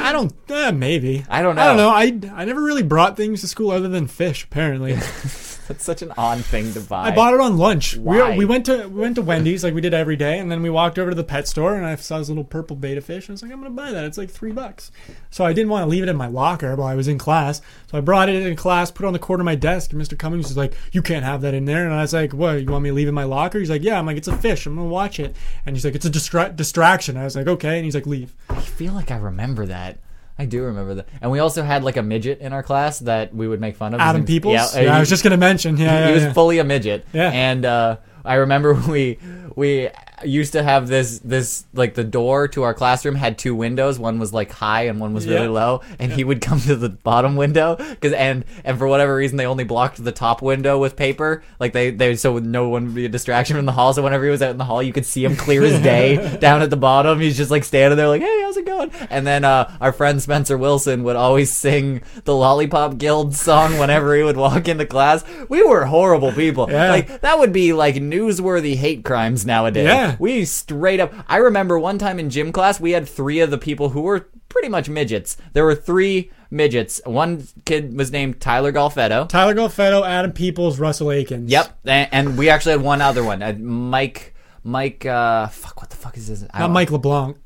I 0.00 0.12
don't. 0.12 0.32
Uh, 0.48 0.72
maybe. 0.72 1.24
I 1.28 1.42
don't 1.42 1.56
know. 1.56 1.62
I 1.62 1.66
don't 1.66 1.76
know. 2.24 2.32
I 2.34 2.40
I 2.40 2.44
never 2.44 2.62
really 2.62 2.82
brought 2.82 3.16
things 3.16 3.40
to 3.40 3.48
school 3.48 3.70
other 3.70 3.88
than 3.88 4.06
fish. 4.06 4.44
Apparently, 4.44 4.92
That's 5.68 5.84
such 5.84 6.02
an 6.02 6.12
odd 6.18 6.44
thing 6.44 6.72
to 6.74 6.80
buy. 6.80 7.08
I 7.08 7.14
bought 7.14 7.34
it 7.34 7.40
on 7.40 7.56
lunch. 7.56 7.96
Why? 7.96 8.32
We, 8.32 8.38
we 8.38 8.44
went 8.44 8.66
to 8.66 8.86
we 8.88 9.00
went 9.00 9.14
to 9.14 9.22
Wendy's 9.22 9.64
like 9.64 9.74
we 9.74 9.80
did 9.80 9.94
every 9.94 10.16
day, 10.16 10.38
and 10.38 10.50
then 10.50 10.62
we 10.62 10.70
walked 10.70 10.98
over 10.98 11.10
to 11.10 11.16
the 11.16 11.24
pet 11.24 11.48
store, 11.48 11.74
and 11.74 11.86
I 11.86 11.94
saw 11.96 12.18
this 12.18 12.28
little 12.28 12.44
purple 12.44 12.76
betta 12.76 13.00
fish. 13.00 13.28
And 13.28 13.32
I 13.32 13.34
was 13.34 13.42
like, 13.42 13.52
I'm 13.52 13.62
gonna 13.62 13.70
buy 13.70 13.90
that. 13.92 14.04
It's 14.04 14.18
like 14.18 14.30
three 14.30 14.52
bucks. 14.52 14.90
So 15.30 15.44
I 15.44 15.52
didn't 15.52 15.70
want 15.70 15.84
to 15.84 15.88
leave 15.88 16.02
it 16.02 16.08
in 16.08 16.16
my 16.16 16.26
locker 16.26 16.74
while 16.76 16.88
I 16.88 16.94
was 16.94 17.08
in 17.08 17.18
class. 17.18 17.62
So 17.90 17.98
I 17.98 18.00
brought 18.00 18.28
it 18.28 18.46
in 18.46 18.56
class, 18.56 18.90
put 18.90 19.04
it 19.04 19.06
on 19.06 19.12
the 19.12 19.18
corner 19.18 19.40
of 19.42 19.46
my 19.46 19.54
desk, 19.54 19.92
and 19.92 20.00
Mr. 20.00 20.18
Cummings 20.18 20.48
was 20.48 20.56
like, 20.56 20.74
"You 20.92 21.02
can't 21.02 21.24
have 21.24 21.40
that 21.42 21.54
in 21.54 21.64
there." 21.64 21.84
And 21.84 21.94
I 21.94 22.02
was 22.02 22.12
like, 22.12 22.32
"What? 22.32 22.60
You 22.62 22.66
want 22.66 22.82
me 22.82 22.90
to 22.90 22.94
leave 22.94 23.06
it 23.06 23.10
in 23.10 23.14
my 23.14 23.24
locker?" 23.24 23.58
He's 23.58 23.70
like, 23.70 23.82
"Yeah." 23.82 23.98
I'm 23.98 24.06
like, 24.06 24.16
"It's 24.16 24.28
a 24.28 24.36
fish. 24.36 24.66
I'm 24.66 24.76
gonna 24.76 24.88
watch 24.88 25.18
it." 25.18 25.34
And 25.64 25.74
he's 25.76 25.84
like, 25.84 25.94
"It's 25.94 26.06
a 26.06 26.10
distra- 26.10 26.54
distraction." 26.54 27.16
I 27.16 27.24
was 27.24 27.36
like, 27.36 27.46
"Okay." 27.46 27.76
And 27.76 27.84
he's 27.84 27.94
like, 27.94 28.06
"Leave." 28.06 28.34
I 28.50 28.60
feel 28.60 28.92
like 28.92 29.10
I 29.10 29.16
remember 29.16 29.66
that. 29.66 29.98
I 30.38 30.46
do 30.46 30.62
remember 30.64 30.94
that. 30.94 31.08
And 31.20 31.30
we 31.30 31.38
also 31.38 31.62
had 31.62 31.84
like 31.84 31.96
a 31.96 32.02
midget 32.02 32.40
in 32.40 32.52
our 32.52 32.62
class 32.62 32.98
that 33.00 33.34
we 33.34 33.46
would 33.46 33.60
make 33.60 33.76
fun 33.76 33.94
of. 33.94 34.00
His 34.00 34.08
Adam 34.08 34.24
Peoples. 34.24 34.54
Yeah, 34.54 34.82
Yeah, 34.82 34.92
uh, 34.92 34.96
I 34.96 35.00
was 35.00 35.08
just 35.08 35.22
gonna 35.22 35.36
mention. 35.36 35.76
Yeah, 35.76 36.04
he 36.04 36.08
yeah, 36.08 36.14
was 36.14 36.22
yeah. 36.24 36.32
fully 36.32 36.58
a 36.58 36.64
midget. 36.64 37.06
Yeah. 37.12 37.30
And 37.30 37.64
uh, 37.64 37.96
I 38.24 38.34
remember 38.34 38.74
we 38.88 39.18
we 39.56 39.88
used 40.24 40.52
to 40.52 40.62
have 40.62 40.88
this 40.88 41.18
this 41.18 41.64
like 41.74 41.94
the 41.94 42.04
door 42.04 42.48
to 42.48 42.62
our 42.62 42.72
classroom 42.72 43.14
had 43.14 43.36
two 43.36 43.54
windows. 43.54 43.98
One 43.98 44.18
was 44.18 44.32
like 44.32 44.50
high 44.50 44.82
and 44.86 44.98
one 44.98 45.12
was 45.12 45.26
really 45.26 45.42
Yeah. 45.44 45.48
low. 45.50 45.80
And 45.98 46.10
he 46.12 46.24
would 46.24 46.40
come 46.40 46.60
to 46.60 46.76
the 46.76 46.88
bottom 46.88 47.36
window 47.36 47.76
because 47.76 48.12
and 48.14 48.44
and 48.64 48.78
for 48.78 48.86
whatever 48.86 49.14
reason 49.14 49.36
they 49.36 49.46
only 49.46 49.64
blocked 49.64 50.02
the 50.02 50.12
top 50.12 50.40
window 50.40 50.78
with 50.78 50.96
paper. 50.96 51.42
Like 51.60 51.72
they 51.72 51.90
they 51.90 52.16
so 52.16 52.38
no 52.38 52.68
one 52.68 52.86
would 52.86 52.94
be 52.94 53.04
a 53.04 53.08
distraction 53.08 53.56
from 53.56 53.66
the 53.66 53.72
hall. 53.72 53.92
So 53.92 54.02
whenever 54.02 54.24
he 54.24 54.30
was 54.30 54.40
out 54.42 54.50
in 54.50 54.56
the 54.58 54.64
hall, 54.64 54.82
you 54.82 54.92
could 54.92 55.04
see 55.06 55.24
him 55.24 55.36
clear 55.36 55.62
as 55.64 55.80
day 55.82 56.38
down 56.40 56.62
at 56.62 56.70
the 56.70 56.76
bottom. 56.76 57.20
He's 57.20 57.36
just 57.36 57.50
like 57.50 57.64
standing 57.64 57.96
there 57.96 58.08
like, 58.08 58.22
hey, 58.22 58.40
how's 58.42 58.56
it 58.56 58.64
going? 58.66 58.90
And 59.10 59.26
then 59.26 59.44
uh, 59.44 59.76
our 59.80 59.92
friend 59.92 60.22
Spencer 60.22 60.56
Wilson 60.56 61.04
would 61.04 61.16
always 61.16 61.52
sing 61.52 62.02
the 62.24 62.34
Lollipop 62.34 62.96
Guild 62.98 63.34
song 63.34 63.78
whenever 63.78 64.16
he 64.16 64.22
would 64.22 64.36
walk 64.38 64.68
into 64.68 64.86
class. 64.86 65.22
We 65.48 65.62
were 65.62 65.84
horrible 65.84 66.32
people. 66.32 66.70
Yeah. 66.70 66.90
Like 66.90 67.20
that 67.20 67.38
would 67.38 67.52
be 67.52 67.72
like 67.74 67.96
newsworthy 68.14 68.76
hate 68.76 69.04
crimes 69.04 69.44
nowadays. 69.44 69.84
Yeah. 69.86 70.16
We 70.18 70.44
straight 70.44 71.00
up 71.00 71.12
I 71.28 71.38
remember 71.38 71.78
one 71.78 71.98
time 71.98 72.18
in 72.18 72.30
gym 72.30 72.52
class 72.52 72.80
we 72.80 72.92
had 72.92 73.08
three 73.08 73.40
of 73.40 73.50
the 73.50 73.58
people 73.58 73.90
who 73.90 74.02
were 74.02 74.28
pretty 74.48 74.68
much 74.68 74.88
midgets. 74.88 75.36
There 75.52 75.64
were 75.64 75.74
three 75.74 76.30
midgets. 76.50 77.00
One 77.04 77.46
kid 77.64 77.96
was 77.96 78.12
named 78.12 78.40
Tyler 78.40 78.72
Golfetto. 78.72 79.28
Tyler 79.28 79.54
Golfetto, 79.54 80.06
Adam 80.06 80.32
Peoples, 80.32 80.78
Russell 80.78 81.10
Akins. 81.10 81.50
Yep. 81.50 81.78
And, 81.84 82.08
and 82.12 82.38
we 82.38 82.48
actually 82.48 82.72
had 82.72 82.82
one 82.82 83.00
other 83.00 83.24
one. 83.24 83.42
Uh, 83.42 83.52
Mike 83.58 84.34
Mike 84.62 85.04
uh 85.04 85.48
fuck 85.48 85.80
what 85.80 85.90
the 85.90 85.96
fuck 85.96 86.16
is 86.16 86.28
his 86.28 86.46
I 86.52 86.60
Not 86.60 86.70
Mike 86.70 86.90
LeBlanc. 86.90 87.36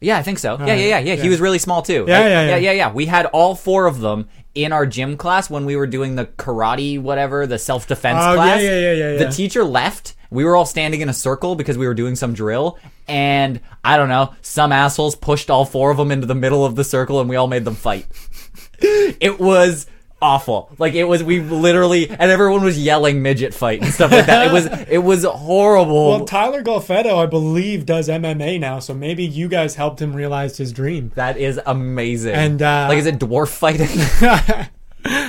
yeah, 0.00 0.18
I 0.18 0.22
think 0.22 0.38
so. 0.38 0.56
Yeah, 0.58 0.74
yeah, 0.74 0.98
yeah, 0.98 0.98
yeah. 0.98 1.14
He 1.14 1.28
was 1.28 1.40
really 1.40 1.58
small 1.58 1.82
too. 1.82 2.04
Yeah, 2.08 2.26
yeah. 2.26 2.48
yeah, 2.48 2.56
yeah, 2.56 2.72
yeah. 2.72 2.92
We 2.92 3.06
had 3.06 3.26
all 3.26 3.54
four 3.54 3.86
of 3.86 4.00
them 4.00 4.28
in 4.64 4.72
our 4.72 4.86
gym 4.86 5.16
class 5.16 5.48
when 5.48 5.64
we 5.64 5.76
were 5.76 5.86
doing 5.86 6.16
the 6.16 6.26
karate, 6.26 7.00
whatever, 7.00 7.46
the 7.46 7.58
self 7.58 7.86
defense 7.86 8.18
Oh, 8.20 8.30
yeah, 8.30 8.34
class. 8.34 8.62
yeah, 8.62 8.80
yeah, 8.80 8.92
yeah, 8.92 9.16
The 9.18 9.30
teacher 9.30 9.62
left. 9.62 10.14
We 10.30 10.44
were 10.44 10.56
all 10.56 10.66
standing 10.66 11.00
in 11.00 11.08
a 11.08 11.14
circle 11.14 11.54
because 11.54 11.78
we 11.78 11.86
were 11.86 11.94
doing 11.94 12.14
some 12.16 12.34
drill, 12.34 12.78
and 13.06 13.60
I 13.82 13.96
don't 13.96 14.08
know, 14.10 14.34
some 14.42 14.72
assholes 14.72 15.14
pushed 15.14 15.48
all 15.48 15.64
four 15.64 15.90
of 15.90 15.96
them 15.96 16.10
into 16.10 16.26
the 16.26 16.34
middle 16.34 16.66
of 16.66 16.74
the 16.76 16.84
circle, 16.84 17.20
and 17.20 17.30
we 17.30 17.36
all 17.36 17.46
made 17.46 17.64
them 17.64 17.76
fight. 17.76 18.06
it 18.80 19.38
was 19.38 19.86
awful. 20.20 20.70
Like 20.78 20.94
it 20.94 21.04
was, 21.04 21.22
we 21.22 21.40
literally, 21.40 22.08
and 22.08 22.30
everyone 22.30 22.64
was 22.64 22.78
yelling 22.78 23.22
midget 23.22 23.54
fight 23.54 23.82
and 23.82 23.92
stuff 23.92 24.12
like 24.12 24.26
that. 24.26 24.48
It 24.48 24.52
was, 24.52 24.66
it 24.88 24.98
was 24.98 25.24
horrible. 25.24 26.08
Well, 26.08 26.24
Tyler 26.24 26.62
Golfetto, 26.62 27.16
I 27.16 27.26
believe, 27.26 27.86
does 27.86 28.08
MMA 28.08 28.60
now, 28.60 28.78
so 28.78 28.94
maybe 28.94 29.24
you 29.24 29.48
guys 29.48 29.74
helped 29.74 30.00
him 30.00 30.14
realize 30.14 30.56
his 30.56 30.72
dream. 30.72 31.12
that 31.14 31.36
is 31.36 31.60
amazing. 31.66 32.34
And, 32.34 32.62
uh, 32.62 32.86
like, 32.88 32.98
is 32.98 33.06
it 33.06 33.18
dwarf 33.18 33.48
fighting? 33.48 34.68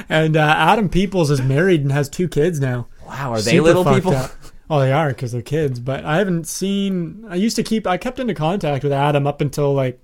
And 0.10 0.36
uh, 0.36 0.42
Adam 0.58 0.90
Peoples 0.90 1.30
is 1.30 1.42
married 1.42 1.82
and 1.82 1.92
has 1.92 2.10
two 2.10 2.28
kids 2.28 2.60
now. 2.60 2.88
Wow, 3.08 3.34
are 3.34 3.42
they 3.42 3.52
Super 3.52 3.64
little 3.64 3.86
people? 3.86 4.14
up. 4.16 4.32
Oh, 4.70 4.80
they 4.80 4.92
are 4.92 5.10
because 5.10 5.32
they're 5.32 5.42
kids. 5.42 5.80
But 5.80 6.04
I 6.04 6.18
haven't 6.18 6.48
seen. 6.48 7.26
I 7.30 7.36
used 7.36 7.56
to 7.56 7.64
keep. 7.64 7.88
I 7.88 7.98
kept 7.98 8.20
into 8.20 8.34
contact 8.34 8.84
with 8.84 8.92
Adam 8.92 9.26
up 9.28 9.42
until 9.42 9.74
like 9.74 10.02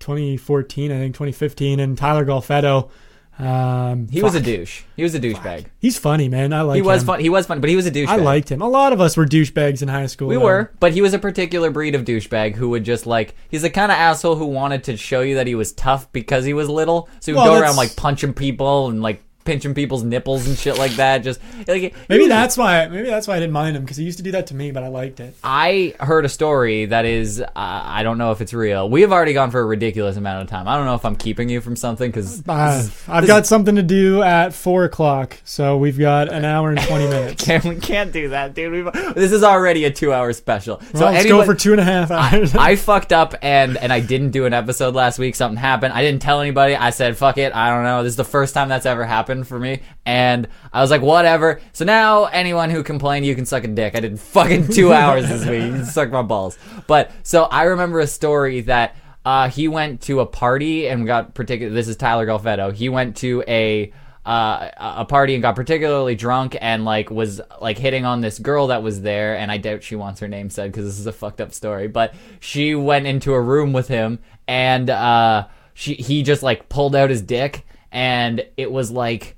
2014, 0.00 0.90
I 0.90 0.98
think 0.98 1.14
2015, 1.14 1.80
and 1.80 1.98
Tyler 1.98 2.24
Golfetto. 2.24 2.90
Um, 3.38 4.08
He 4.08 4.22
was 4.22 4.34
a 4.34 4.40
douche. 4.40 4.82
He 4.94 5.02
was 5.02 5.14
a 5.14 5.20
douchebag. 5.20 5.66
He's 5.78 5.98
funny, 5.98 6.28
man. 6.28 6.52
I 6.52 6.62
like. 6.62 6.76
He 6.76 6.82
was 6.82 7.02
him. 7.02 7.06
fun. 7.06 7.20
He 7.20 7.28
was 7.30 7.46
fun, 7.46 7.60
but 7.60 7.70
he 7.70 7.76
was 7.76 7.86
a 7.86 7.90
douchebag. 7.90 8.08
I 8.08 8.16
liked 8.16 8.50
him. 8.50 8.60
A 8.60 8.68
lot 8.68 8.92
of 8.92 9.00
us 9.00 9.16
were 9.16 9.24
douchebags 9.26 9.82
in 9.82 9.88
high 9.88 10.06
school. 10.06 10.28
We 10.28 10.36
though. 10.36 10.42
were, 10.44 10.72
but 10.80 10.92
he 10.92 11.00
was 11.00 11.14
a 11.14 11.18
particular 11.18 11.70
breed 11.70 11.94
of 11.94 12.04
douchebag 12.04 12.54
who 12.56 12.68
would 12.70 12.84
just 12.84 13.06
like 13.06 13.34
he's 13.48 13.62
the 13.62 13.70
kind 13.70 13.90
of 13.90 13.96
asshole 13.96 14.36
who 14.36 14.46
wanted 14.46 14.84
to 14.84 14.96
show 14.96 15.22
you 15.22 15.34
that 15.36 15.46
he 15.46 15.54
was 15.54 15.72
tough 15.72 16.12
because 16.12 16.44
he 16.44 16.52
was 16.54 16.68
little. 16.68 17.08
So 17.20 17.32
he 17.32 17.36
would 17.36 17.42
Well, 17.44 17.54
go 17.54 17.60
around 17.60 17.76
like 17.76 17.96
punching 17.96 18.34
people 18.34 18.88
and 18.88 19.02
like 19.02 19.22
pinching 19.44 19.74
people's 19.74 20.02
nipples 20.02 20.46
and 20.46 20.56
shit 20.56 20.78
like 20.78 20.92
that. 20.92 21.18
Just 21.18 21.40
like 21.68 21.94
Maybe 22.08 22.26
that's 22.28 22.56
why. 22.56 22.86
Maybe 22.88 23.08
that's 23.08 23.26
why 23.26 23.36
I 23.36 23.40
didn't 23.40 23.52
mind 23.52 23.76
him 23.76 23.82
because 23.82 23.96
he 23.96 24.04
used 24.04 24.18
to 24.18 24.22
do 24.24 24.32
that 24.32 24.46
to 24.48 24.54
me, 24.54 24.70
but 24.70 24.82
I 24.82 24.88
liked 24.88 25.20
it. 25.20 25.34
I 25.42 25.94
heard 26.00 26.24
a 26.24 26.28
story 26.28 26.86
that 26.86 27.04
is 27.04 27.40
uh, 27.40 27.46
I 27.54 28.02
don't 28.02 28.18
know 28.18 28.30
if 28.32 28.40
it's 28.40 28.52
real. 28.54 28.88
We 28.88 29.00
have 29.02 29.12
already 29.12 29.32
gone 29.32 29.50
for 29.50 29.60
a 29.60 29.64
ridiculous 29.64 30.16
amount 30.16 30.42
of 30.42 30.48
time. 30.48 30.68
I 30.68 30.76
don't 30.76 30.86
know 30.86 30.94
if 30.94 31.04
I'm 31.04 31.16
keeping 31.16 31.48
you 31.48 31.60
from 31.60 31.76
something 31.76 32.10
because 32.10 32.42
Uh, 32.48 32.86
I've 33.08 33.26
got 33.26 33.46
something 33.46 33.76
to 33.76 33.82
do 33.82 34.22
at 34.22 34.54
four 34.54 34.84
o'clock, 34.84 35.36
so 35.44 35.76
we've 35.76 35.98
got 35.98 36.32
an 36.32 36.44
hour 36.44 36.70
and 36.70 36.80
twenty 36.80 37.08
minutes. 37.08 37.44
can't, 37.44 37.64
we 37.64 37.76
can't 37.76 38.12
do 38.12 38.28
that, 38.30 38.54
dude. 38.54 38.72
We've, 38.72 39.14
this 39.14 39.32
is 39.32 39.42
already 39.42 39.84
a 39.84 39.90
two 39.90 40.12
hour 40.12 40.32
special. 40.32 40.80
so 40.80 40.86
well, 41.00 41.12
let's 41.12 41.24
anyone- 41.24 41.46
go 41.46 41.52
for 41.52 41.58
two 41.58 41.72
and 41.72 41.80
a 41.80 41.84
half 41.84 42.10
hours. 42.10 42.54
I 42.54 42.76
fucked 42.76 43.12
up 43.12 43.34
and 43.42 43.76
and 43.76 43.92
I 43.92 44.00
didn't 44.00 44.30
do 44.30 44.46
an 44.46 44.52
episode 44.54 44.94
last 44.94 45.18
week. 45.18 45.34
Something 45.34 45.56
happened. 45.58 45.92
I 45.94 46.02
didn't 46.02 46.22
tell 46.22 46.40
anybody. 46.40 46.74
I 46.76 46.90
said, 46.90 47.16
"Fuck 47.16 47.38
it." 47.38 47.54
I 47.54 47.70
don't 47.70 47.84
know. 47.84 48.02
This 48.02 48.10
is 48.12 48.16
the 48.16 48.24
first 48.24 48.54
time 48.54 48.68
that's 48.68 48.86
ever 48.86 49.04
happened 49.04 49.31
for 49.44 49.58
me, 49.58 49.80
and 50.04 50.48
I 50.72 50.80
was 50.80 50.90
like, 50.90 51.02
"Whatever." 51.02 51.60
So 51.72 51.84
now, 51.84 52.26
anyone 52.26 52.70
who 52.70 52.82
complained, 52.82 53.26
you 53.26 53.34
can 53.34 53.46
suck 53.46 53.64
a 53.64 53.68
dick. 53.68 53.94
I 53.96 54.00
did 54.00 54.18
fucking 54.20 54.68
two 54.68 54.92
hours 54.92 55.28
this 55.28 55.46
week. 55.46 55.62
You 55.64 55.72
can 55.72 55.84
suck 55.84 56.10
my 56.10 56.22
balls. 56.22 56.58
But 56.86 57.10
so 57.22 57.44
I 57.44 57.64
remember 57.64 58.00
a 58.00 58.06
story 58.06 58.60
that 58.62 58.96
uh, 59.24 59.48
he 59.48 59.68
went 59.68 60.02
to 60.02 60.20
a 60.20 60.26
party 60.26 60.88
and 60.88 61.06
got 61.06 61.34
particular. 61.34 61.72
This 61.72 61.88
is 61.88 61.96
Tyler 61.96 62.26
Golfetto. 62.26 62.72
He 62.74 62.88
went 62.88 63.16
to 63.18 63.42
a 63.48 63.92
uh, 64.24 64.70
a 64.78 65.04
party 65.04 65.34
and 65.34 65.42
got 65.42 65.56
particularly 65.56 66.14
drunk 66.14 66.56
and 66.60 66.84
like 66.84 67.10
was 67.10 67.40
like 67.60 67.76
hitting 67.76 68.04
on 68.04 68.20
this 68.20 68.38
girl 68.38 68.68
that 68.68 68.82
was 68.82 69.02
there 69.02 69.36
and 69.36 69.50
I 69.50 69.56
doubt 69.58 69.82
she 69.82 69.96
wants 69.96 70.20
her 70.20 70.28
name 70.28 70.48
said 70.48 70.70
because 70.70 70.84
this 70.84 71.00
is 71.00 71.06
a 71.06 71.12
fucked 71.12 71.40
up 71.40 71.52
story 71.52 71.88
but 71.88 72.14
she 72.38 72.76
went 72.76 73.08
into 73.08 73.34
a 73.34 73.40
room 73.40 73.72
with 73.72 73.88
him 73.88 74.20
and 74.46 74.88
uh 74.88 75.48
she 75.74 75.94
he 75.94 76.22
just 76.22 76.44
like 76.44 76.68
pulled 76.68 76.94
out 76.94 77.10
his 77.10 77.20
dick 77.20 77.66
and 77.92 78.44
it 78.56 78.70
was 78.70 78.90
like 78.90 79.36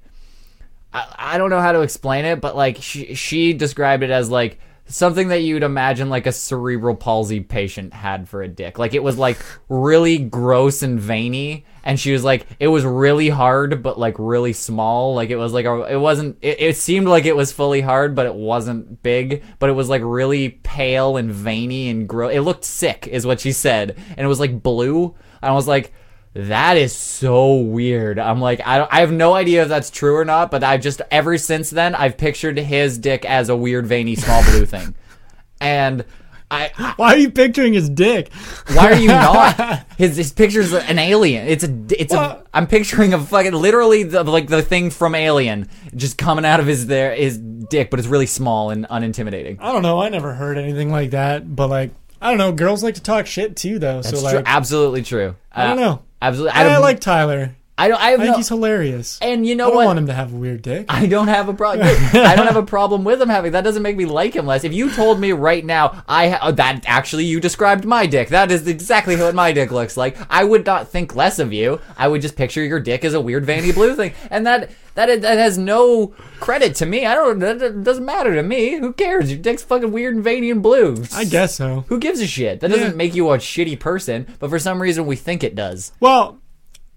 I, 0.92 1.14
I 1.18 1.38
don't 1.38 1.50
know 1.50 1.60
how 1.60 1.72
to 1.72 1.82
explain 1.82 2.24
it 2.24 2.40
but 2.40 2.56
like 2.56 2.78
she 2.80 3.14
she 3.14 3.52
described 3.52 4.02
it 4.02 4.10
as 4.10 4.30
like 4.30 4.58
something 4.86 5.28
that 5.28 5.40
you'd 5.40 5.62
imagine 5.62 6.10
like 6.10 6.26
a 6.26 6.32
cerebral 6.32 6.94
palsy 6.94 7.40
patient 7.40 7.94
had 7.94 8.28
for 8.28 8.42
a 8.42 8.48
dick. 8.48 8.78
Like 8.78 8.94
it 8.94 9.02
was 9.02 9.16
like 9.16 9.38
really 9.68 10.18
gross 10.18 10.82
and 10.82 11.00
veiny. 11.00 11.64
And 11.84 11.98
she 11.98 12.12
was 12.12 12.24
like, 12.24 12.46
it 12.60 12.68
was 12.68 12.84
really 12.84 13.28
hard, 13.28 13.82
but 13.82 13.98
like 13.98 14.16
really 14.18 14.52
small. 14.52 15.14
Like 15.14 15.30
it 15.30 15.36
was 15.36 15.52
like, 15.52 15.64
a, 15.64 15.92
it 15.92 15.96
wasn't, 15.96 16.38
it, 16.42 16.60
it 16.60 16.76
seemed 16.76 17.08
like 17.08 17.24
it 17.24 17.36
was 17.36 17.52
fully 17.52 17.80
hard, 17.80 18.14
but 18.14 18.26
it 18.26 18.34
wasn't 18.34 19.02
big. 19.02 19.42
But 19.58 19.70
it 19.70 19.74
was 19.74 19.88
like 19.88 20.02
really 20.04 20.50
pale 20.50 21.16
and 21.16 21.30
veiny 21.32 21.88
and 21.88 22.08
gross. 22.08 22.34
It 22.34 22.40
looked 22.40 22.64
sick, 22.64 23.06
is 23.06 23.26
what 23.26 23.40
she 23.40 23.52
said. 23.52 23.96
And 24.10 24.20
it 24.20 24.28
was 24.28 24.40
like 24.40 24.62
blue. 24.62 25.14
And 25.42 25.50
I 25.50 25.52
was 25.52 25.68
like, 25.68 25.92
that 26.34 26.76
is 26.76 26.92
so 26.94 27.54
weird. 27.56 28.18
I'm 28.18 28.40
like, 28.40 28.60
I 28.66 28.78
don't, 28.78 28.92
I 28.92 29.00
have 29.00 29.12
no 29.12 29.34
idea 29.34 29.62
if 29.62 29.68
that's 29.68 29.90
true 29.90 30.16
or 30.16 30.24
not, 30.24 30.50
but 30.50 30.62
I've 30.64 30.80
just 30.80 31.00
ever 31.10 31.38
since 31.38 31.70
then 31.70 31.94
I've 31.94 32.16
pictured 32.18 32.58
his 32.58 32.98
dick 32.98 33.24
as 33.24 33.48
a 33.48 33.56
weird 33.56 33.86
veiny 33.86 34.16
small 34.16 34.42
blue 34.44 34.66
thing, 34.66 34.94
and 35.60 36.04
I, 36.50 36.70
I 36.76 36.92
Why 36.96 37.14
are 37.14 37.16
you 37.16 37.30
picturing 37.30 37.72
his 37.72 37.88
dick? 37.88 38.32
why 38.72 38.92
are 38.92 38.98
you 38.98 39.08
not? 39.28 39.86
His 39.96 40.16
his 40.16 40.32
picture's 40.32 40.72
an 40.72 40.98
alien. 40.98 41.46
It's 41.48 41.64
a 41.64 41.74
it's 41.98 42.12
a. 42.12 42.16
What? 42.16 42.46
I'm 42.52 42.66
picturing 42.66 43.14
a 43.14 43.18
fucking 43.18 43.52
literally 43.54 44.02
the, 44.02 44.22
like 44.24 44.48
the 44.48 44.62
thing 44.62 44.90
from 44.90 45.14
Alien 45.14 45.68
just 45.96 46.18
coming 46.18 46.44
out 46.44 46.60
of 46.60 46.66
his 46.66 46.86
there 46.86 47.14
his 47.14 47.38
dick, 47.38 47.90
but 47.90 47.98
it's 47.98 48.08
really 48.08 48.26
small 48.26 48.70
and 48.70 48.86
unintimidating. 48.88 49.56
I 49.60 49.72
don't 49.72 49.82
know. 49.82 50.00
I 50.00 50.08
never 50.10 50.34
heard 50.34 50.58
anything 50.58 50.90
like 50.92 51.10
that, 51.12 51.56
but 51.56 51.68
like 51.68 51.90
I 52.20 52.28
don't 52.28 52.38
know. 52.38 52.52
Girls 52.52 52.84
like 52.84 52.94
to 52.96 53.02
talk 53.02 53.26
shit 53.26 53.56
too, 53.56 53.78
though. 53.78 54.02
That's 54.02 54.10
so 54.10 54.28
true. 54.28 54.38
like 54.38 54.44
Absolutely 54.46 55.02
true. 55.02 55.34
I 55.50 55.64
don't 55.66 55.78
Uh, 55.78 55.82
know. 55.82 56.02
Absolutely. 56.24 56.58
I, 56.58 56.64
don't- 56.64 56.82
like 56.82 57.00
Tyler. 57.00 57.54
I 57.76 57.88
don't. 57.88 58.00
I 58.00 58.10
have 58.10 58.20
I 58.20 58.22
think 58.22 58.32
no, 58.34 58.36
he's 58.36 58.48
hilarious. 58.48 59.18
and 59.20 59.44
you 59.44 59.56
know 59.56 59.64
what 59.64 59.70
I 59.70 59.74
don't 59.74 59.76
what? 59.78 59.86
want 59.86 59.98
him 59.98 60.06
to 60.06 60.12
have 60.12 60.32
a 60.32 60.36
weird 60.36 60.62
dick. 60.62 60.86
I 60.88 61.06
don't 61.06 61.26
have 61.26 61.48
a 61.48 61.54
problem. 61.54 61.88
I 62.14 62.36
don't 62.36 62.46
have 62.46 62.54
a 62.54 62.62
problem 62.62 63.02
with 63.02 63.20
him 63.20 63.28
having. 63.28 63.50
That 63.50 63.64
doesn't 63.64 63.82
make 63.82 63.96
me 63.96 64.04
like 64.04 64.36
him 64.36 64.46
less. 64.46 64.62
If 64.62 64.72
you 64.72 64.92
told 64.92 65.18
me 65.18 65.32
right 65.32 65.64
now, 65.64 66.04
I 66.06 66.28
ha- 66.28 66.38
oh, 66.42 66.52
that 66.52 66.84
actually 66.86 67.24
you 67.24 67.40
described 67.40 67.84
my 67.84 68.06
dick. 68.06 68.28
That 68.28 68.52
is 68.52 68.68
exactly 68.68 69.16
what 69.16 69.34
my 69.34 69.50
dick 69.50 69.72
looks 69.72 69.96
like. 69.96 70.16
I 70.30 70.44
would 70.44 70.64
not 70.64 70.88
think 70.88 71.16
less 71.16 71.40
of 71.40 71.52
you. 71.52 71.80
I 71.96 72.06
would 72.06 72.22
just 72.22 72.36
picture 72.36 72.62
your 72.62 72.78
dick 72.78 73.04
as 73.04 73.12
a 73.12 73.20
weird 73.20 73.44
veiny 73.44 73.72
blue 73.72 73.96
thing, 73.96 74.12
and 74.30 74.46
that 74.46 74.70
that 74.94 75.22
that 75.22 75.38
has 75.38 75.58
no 75.58 76.08
credit 76.40 76.74
to 76.76 76.86
me. 76.86 77.04
I 77.06 77.14
don't. 77.14 77.38
That 77.40 77.58
that 77.58 77.82
doesn't 77.84 78.04
matter 78.04 78.34
to 78.34 78.42
me. 78.42 78.78
Who 78.78 78.92
cares? 78.92 79.30
Your 79.30 79.40
dick's 79.40 79.62
fucking 79.62 79.90
weird 79.92 80.14
and 80.14 80.22
veiny 80.24 80.50
and 80.50 80.62
blue. 80.62 81.04
I 81.14 81.24
guess 81.24 81.54
so. 81.56 81.84
Who 81.88 81.98
gives 81.98 82.20
a 82.20 82.26
shit? 82.26 82.60
That 82.60 82.68
doesn't 82.68 82.90
Yeah. 82.90 82.96
make 82.96 83.14
you 83.14 83.30
a 83.30 83.38
shitty 83.38 83.78
person, 83.80 84.26
but 84.38 84.50
for 84.50 84.58
some 84.58 84.80
reason 84.80 85.06
we 85.06 85.16
think 85.16 85.42
it 85.44 85.54
does. 85.54 85.92
Well, 86.00 86.38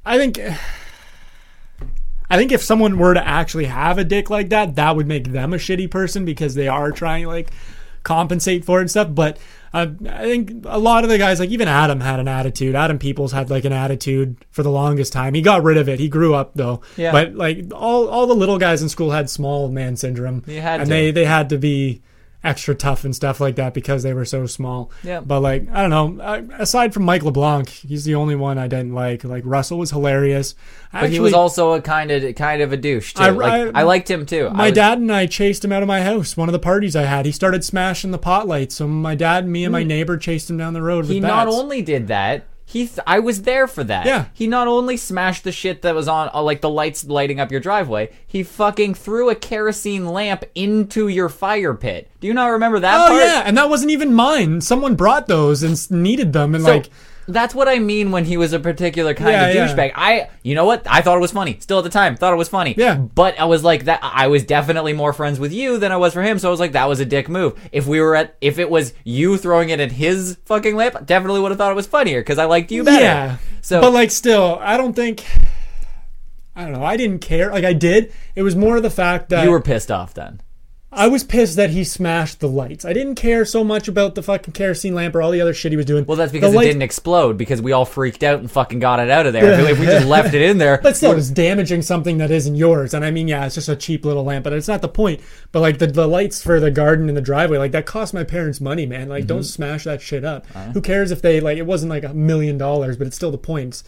I 0.05 0.17
think 0.17 0.39
I 2.29 2.35
think 2.37 2.51
if 2.51 2.61
someone 2.61 2.97
were 2.97 3.13
to 3.13 3.25
actually 3.25 3.65
have 3.65 3.97
a 3.97 4.03
dick 4.03 4.29
like 4.29 4.49
that, 4.49 4.75
that 4.75 4.95
would 4.95 5.07
make 5.07 5.31
them 5.31 5.53
a 5.53 5.57
shitty 5.57 5.89
person 5.89 6.25
because 6.25 6.55
they 6.55 6.67
are 6.67 6.91
trying 6.91 7.25
like 7.25 7.51
compensate 8.03 8.65
for 8.65 8.79
it 8.79 8.81
and 8.81 8.89
stuff. 8.91 9.09
But 9.15 9.37
uh, 9.73 9.87
I 10.09 10.23
think 10.23 10.65
a 10.65 10.79
lot 10.79 11.03
of 11.03 11.09
the 11.09 11.17
guys, 11.17 11.39
like 11.39 11.49
even 11.49 11.67
Adam, 11.67 11.99
had 11.99 12.19
an 12.19 12.27
attitude. 12.27 12.75
Adam 12.75 12.99
Peoples 12.99 13.31
had 13.31 13.49
like 13.49 13.65
an 13.65 13.73
attitude 13.73 14.45
for 14.49 14.63
the 14.63 14.71
longest 14.71 15.13
time. 15.13 15.33
He 15.33 15.41
got 15.41 15.63
rid 15.63 15.77
of 15.77 15.89
it. 15.89 15.99
He 15.99 16.09
grew 16.09 16.33
up 16.33 16.51
though. 16.55 16.81
Yeah. 16.95 17.11
But 17.11 17.35
like 17.35 17.65
all 17.73 18.07
all 18.07 18.27
the 18.27 18.35
little 18.35 18.57
guys 18.57 18.81
in 18.81 18.89
school 18.89 19.11
had 19.11 19.29
small 19.29 19.69
man 19.69 19.95
syndrome. 19.95 20.43
You 20.47 20.61
had 20.61 20.81
and 20.81 20.89
to. 20.89 20.93
they 20.93 21.11
they 21.11 21.25
had 21.25 21.49
to 21.49 21.57
be 21.57 22.01
extra 22.43 22.75
tough 22.75 23.03
and 23.03 23.15
stuff 23.15 23.41
like 23.41 23.55
that 23.55 23.73
because 23.73 24.03
they 24.03 24.13
were 24.13 24.25
so 24.25 24.45
small. 24.45 24.91
Yeah. 25.03 25.19
But 25.21 25.41
like 25.41 25.67
I 25.71 25.87
don't 25.87 26.17
know. 26.17 26.47
Aside 26.57 26.93
from 26.93 27.03
Mike 27.03 27.23
LeBlanc, 27.23 27.67
he's 27.69 28.05
the 28.05 28.15
only 28.15 28.35
one 28.35 28.57
I 28.57 28.67
didn't 28.67 28.93
like. 28.93 29.23
Like 29.23 29.43
Russell 29.45 29.77
was 29.79 29.91
hilarious. 29.91 30.55
But 30.91 31.09
he 31.09 31.19
was 31.19 31.33
also 31.33 31.73
a 31.73 31.81
kind 31.81 32.11
of 32.11 32.35
kind 32.35 32.61
of 32.61 32.71
a 32.71 32.77
douche 32.77 33.13
too. 33.13 33.23
I- 33.23 33.29
like, 33.29 33.75
I- 33.75 33.79
I, 33.81 33.83
liked 33.83 34.09
him 34.09 34.25
too. 34.25 34.49
My 34.51 34.65
was- 34.65 34.73
dad 34.73 34.99
and 34.99 35.11
I 35.11 35.25
chased 35.25 35.65
him 35.65 35.71
out 35.71 35.81
of 35.81 35.87
my 35.87 36.01
house. 36.01 36.37
One 36.37 36.47
of 36.47 36.53
the 36.53 36.59
parties 36.59 36.95
I 36.95 37.03
had, 37.03 37.25
he 37.25 37.31
started 37.31 37.63
smashing 37.63 38.11
the 38.11 38.17
pot 38.17 38.47
lights. 38.47 38.75
So 38.75 38.87
my 38.87 39.15
dad, 39.15 39.47
me, 39.47 39.63
and 39.65 39.71
my 39.71 39.83
neighbor 39.83 40.17
chased 40.17 40.49
him 40.49 40.57
down 40.57 40.73
the 40.73 40.81
road. 40.81 41.05
Hmm. 41.05 41.11
He 41.11 41.19
not 41.19 41.47
only 41.47 41.81
did 41.81 42.07
that, 42.07 42.45
he 42.69 42.85
th- 42.85 42.99
I 43.07 43.19
was 43.19 43.43
there 43.43 43.65
for 43.65 43.81
that. 43.85 44.05
Yeah. 44.05 44.25
He 44.33 44.45
not 44.45 44.67
only 44.67 44.97
smashed 44.97 45.45
the 45.45 45.53
shit 45.53 45.83
that 45.83 45.95
was 45.95 46.09
on, 46.09 46.29
uh, 46.33 46.41
like 46.41 46.59
the 46.59 46.69
lights 46.69 47.05
lighting 47.05 47.39
up 47.39 47.49
your 47.49 47.61
driveway. 47.61 48.09
He 48.27 48.43
fucking 48.43 48.95
threw 48.95 49.29
a 49.29 49.35
kerosene 49.35 50.05
lamp 50.05 50.43
into 50.53 51.07
your 51.07 51.29
fire 51.29 51.73
pit. 51.73 52.09
Do 52.19 52.27
you 52.27 52.33
not 52.33 52.47
remember 52.47 52.79
that 52.81 53.05
Oh 53.05 53.07
part? 53.11 53.23
yeah, 53.23 53.43
and 53.45 53.57
that 53.57 53.69
wasn't 53.69 53.91
even 53.91 54.13
mine. 54.13 54.59
Someone 54.59 54.95
brought 54.95 55.27
those 55.27 55.63
and 55.63 55.79
needed 55.89 56.33
them, 56.33 56.53
and 56.53 56.63
So 56.65 56.69
like 56.71 56.89
that's 57.27 57.53
what 57.53 57.67
I 57.67 57.79
mean 57.79 58.11
when 58.11 58.25
he 58.25 58.37
was 58.37 58.53
a 58.53 58.59
particular 58.59 59.13
kind 59.13 59.31
Yeah, 59.31 59.45
of 59.47 59.55
yeah. 59.55 59.67
douchebag. 59.67 59.91
I, 59.95 60.29
you 60.43 60.55
know 60.55 60.65
what? 60.65 60.85
I 60.89 61.01
thought 61.01 61.17
it 61.17 61.21
was 61.21 61.31
funny. 61.31 61.57
Still 61.59 61.77
at 61.79 61.83
the 61.83 61.89
time, 61.89 62.15
thought 62.15 62.33
it 62.33 62.37
was 62.37 62.49
funny. 62.49 62.73
Yeah. 62.77 62.95
But 62.95 63.39
I 63.39 63.45
was 63.45 63.63
like 63.63 63.85
that. 63.85 63.99
I 64.01 64.27
was 64.27 64.43
definitely 64.43 64.93
more 64.93 65.13
friends 65.13 65.39
with 65.39 65.51
you 65.53 65.77
than 65.77 65.91
I 65.91 65.97
was 65.97 66.13
for 66.13 66.21
him. 66.21 66.39
So 66.39 66.47
I 66.47 66.51
was 66.51 66.59
like, 66.59 66.71
that 66.71 66.87
was 66.87 66.99
a 66.99 67.05
dick 67.05 67.29
move. 67.29 67.59
If 67.71 67.85
we 67.87 67.99
were 68.01 68.15
at, 68.15 68.35
if 68.41 68.59
it 68.59 68.69
was 68.69 68.93
you 69.03 69.37
throwing 69.37 69.69
it 69.69 69.79
at 69.79 69.91
his 69.91 70.37
fucking 70.45 70.75
lamp, 70.75 71.05
definitely 71.05 71.41
would 71.41 71.51
have 71.51 71.57
thought 71.57 71.71
it 71.71 71.75
was 71.75 71.87
funnier 71.87 72.21
because 72.21 72.37
I 72.37 72.45
liked 72.45 72.71
you 72.71 72.83
better. 72.83 73.03
yeah. 73.03 73.37
So, 73.61 73.81
but 73.81 73.91
like 73.91 74.11
still, 74.11 74.57
I 74.61 74.77
don't 74.77 74.93
think. 74.93 75.25
I 76.55 76.63
don't 76.63 76.73
know. 76.73 76.83
I 76.83 76.97
didn't 76.97 77.19
care. 77.19 77.51
Like 77.51 77.65
I 77.65 77.73
did. 77.73 78.11
It 78.35 78.41
was 78.41 78.55
more 78.55 78.77
of 78.77 78.83
the 78.83 78.89
fact 78.89 79.29
that 79.29 79.43
you 79.43 79.51
were 79.51 79.61
pissed 79.61 79.91
off 79.91 80.13
then. 80.13 80.41
I 80.89 81.09
was 81.09 81.25
pissed 81.25 81.57
that 81.57 81.71
he 81.71 81.83
smashed 81.83 82.39
the 82.39 82.47
lights. 82.47 82.85
I 82.85 82.93
didn't 82.93 83.15
care 83.15 83.43
so 83.43 83.61
much 83.61 83.89
about 83.89 84.15
the 84.15 84.23
fucking 84.23 84.53
kerosene 84.53 84.95
lamp 84.95 85.13
or 85.15 85.21
all 85.21 85.31
the 85.31 85.41
other 85.41 85.53
shit 85.53 85.73
he 85.73 85.75
was 85.75 85.85
doing. 85.85 86.05
Well, 86.05 86.15
that's 86.15 86.31
because 86.31 86.51
The 86.51 86.55
it 86.55 86.59
lights- 86.59 86.67
didn't 86.69 86.81
explode 86.83 87.37
because 87.37 87.61
we 87.61 87.73
all 87.73 87.83
freaked 87.83 88.23
out 88.23 88.39
and 88.39 88.49
fucking 88.49 88.79
got 88.79 89.01
it 89.01 89.09
out 89.09 89.25
of 89.27 89.33
there. 89.33 89.51
If, 89.69 89.79
we 89.79 89.85
just 89.85 90.07
left 90.07 90.33
it 90.33 90.41
in 90.41 90.59
there, 90.59 90.79
But 90.81 90.95
still, 90.95 91.11
it's 91.11 91.29
damaging 91.29 91.81
something 91.81 92.19
that 92.19 92.31
isn't 92.31 92.55
yours. 92.55 92.93
And 92.93 93.03
I 93.03 93.11
mean, 93.11 93.27
yeah, 93.27 93.45
it's 93.45 93.55
just 93.55 93.67
a 93.67 93.75
cheap 93.75 94.05
little 94.05 94.23
lamp, 94.23 94.45
but 94.45 94.53
it's 94.53 94.69
not 94.69 94.81
the 94.81 94.87
point. 94.87 95.19
But 95.51 95.59
like 95.59 95.77
the, 95.79 95.87
the 95.87 96.07
lights 96.07 96.41
for 96.41 96.59
the 96.61 96.71
garden 96.71 97.09
and 97.09 97.17
the 97.17 97.21
driveway, 97.21 97.57
like 97.57 97.73
that 97.73 97.85
cost 97.85 98.13
my 98.13 98.23
parents 98.23 98.61
money, 98.61 98.85
man. 98.85 99.09
Like, 99.09 99.23
Mm-hmm. 99.23 99.27
don't 99.27 99.43
smash 99.43 99.83
that 99.83 100.01
shit 100.01 100.23
up. 100.23 100.45
Uh-huh. 100.55 100.71
Who 100.71 100.81
cares 100.81 101.11
if 101.11 101.21
they 101.21 101.41
like 101.41 101.57
it 101.57 101.65
wasn't 101.65 101.89
like 101.89 102.05
a 102.05 102.13
million 102.13 102.57
dollars, 102.57 102.95
but 102.95 103.07
it's 103.07 103.15
still 103.17 103.31
the 103.31 103.37
points. 103.37 103.83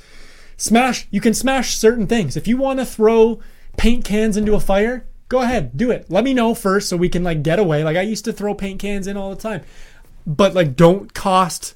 Smash. 0.57 1.07
You 1.11 1.21
can 1.21 1.33
smash 1.33 1.77
certain 1.77 2.07
things. 2.07 2.35
If 2.35 2.45
you 2.45 2.57
want 2.57 2.79
to 2.79 2.85
throw 2.85 3.39
paint 3.77 4.03
cans 4.03 4.35
into 4.35 4.53
a 4.53 4.59
fire, 4.59 5.05
go 5.29 5.41
ahead, 5.41 5.77
do 5.77 5.91
it. 5.91 6.07
Let 6.09 6.23
me 6.23 6.33
know 6.33 6.53
first 6.53 6.89
so 6.89 6.97
we 6.97 7.07
can 7.09 7.23
like 7.23 7.43
get 7.43 7.59
away. 7.59 7.83
Like 7.83 7.97
I 7.97 8.01
used 8.01 8.25
to 8.25 8.33
throw 8.33 8.53
paint 8.53 8.81
cans 8.81 9.07
in 9.07 9.15
all 9.15 9.29
the 9.29 9.41
time, 9.41 9.63
but 10.27 10.53
like 10.53 10.75
don't 10.75 11.13
cost 11.13 11.75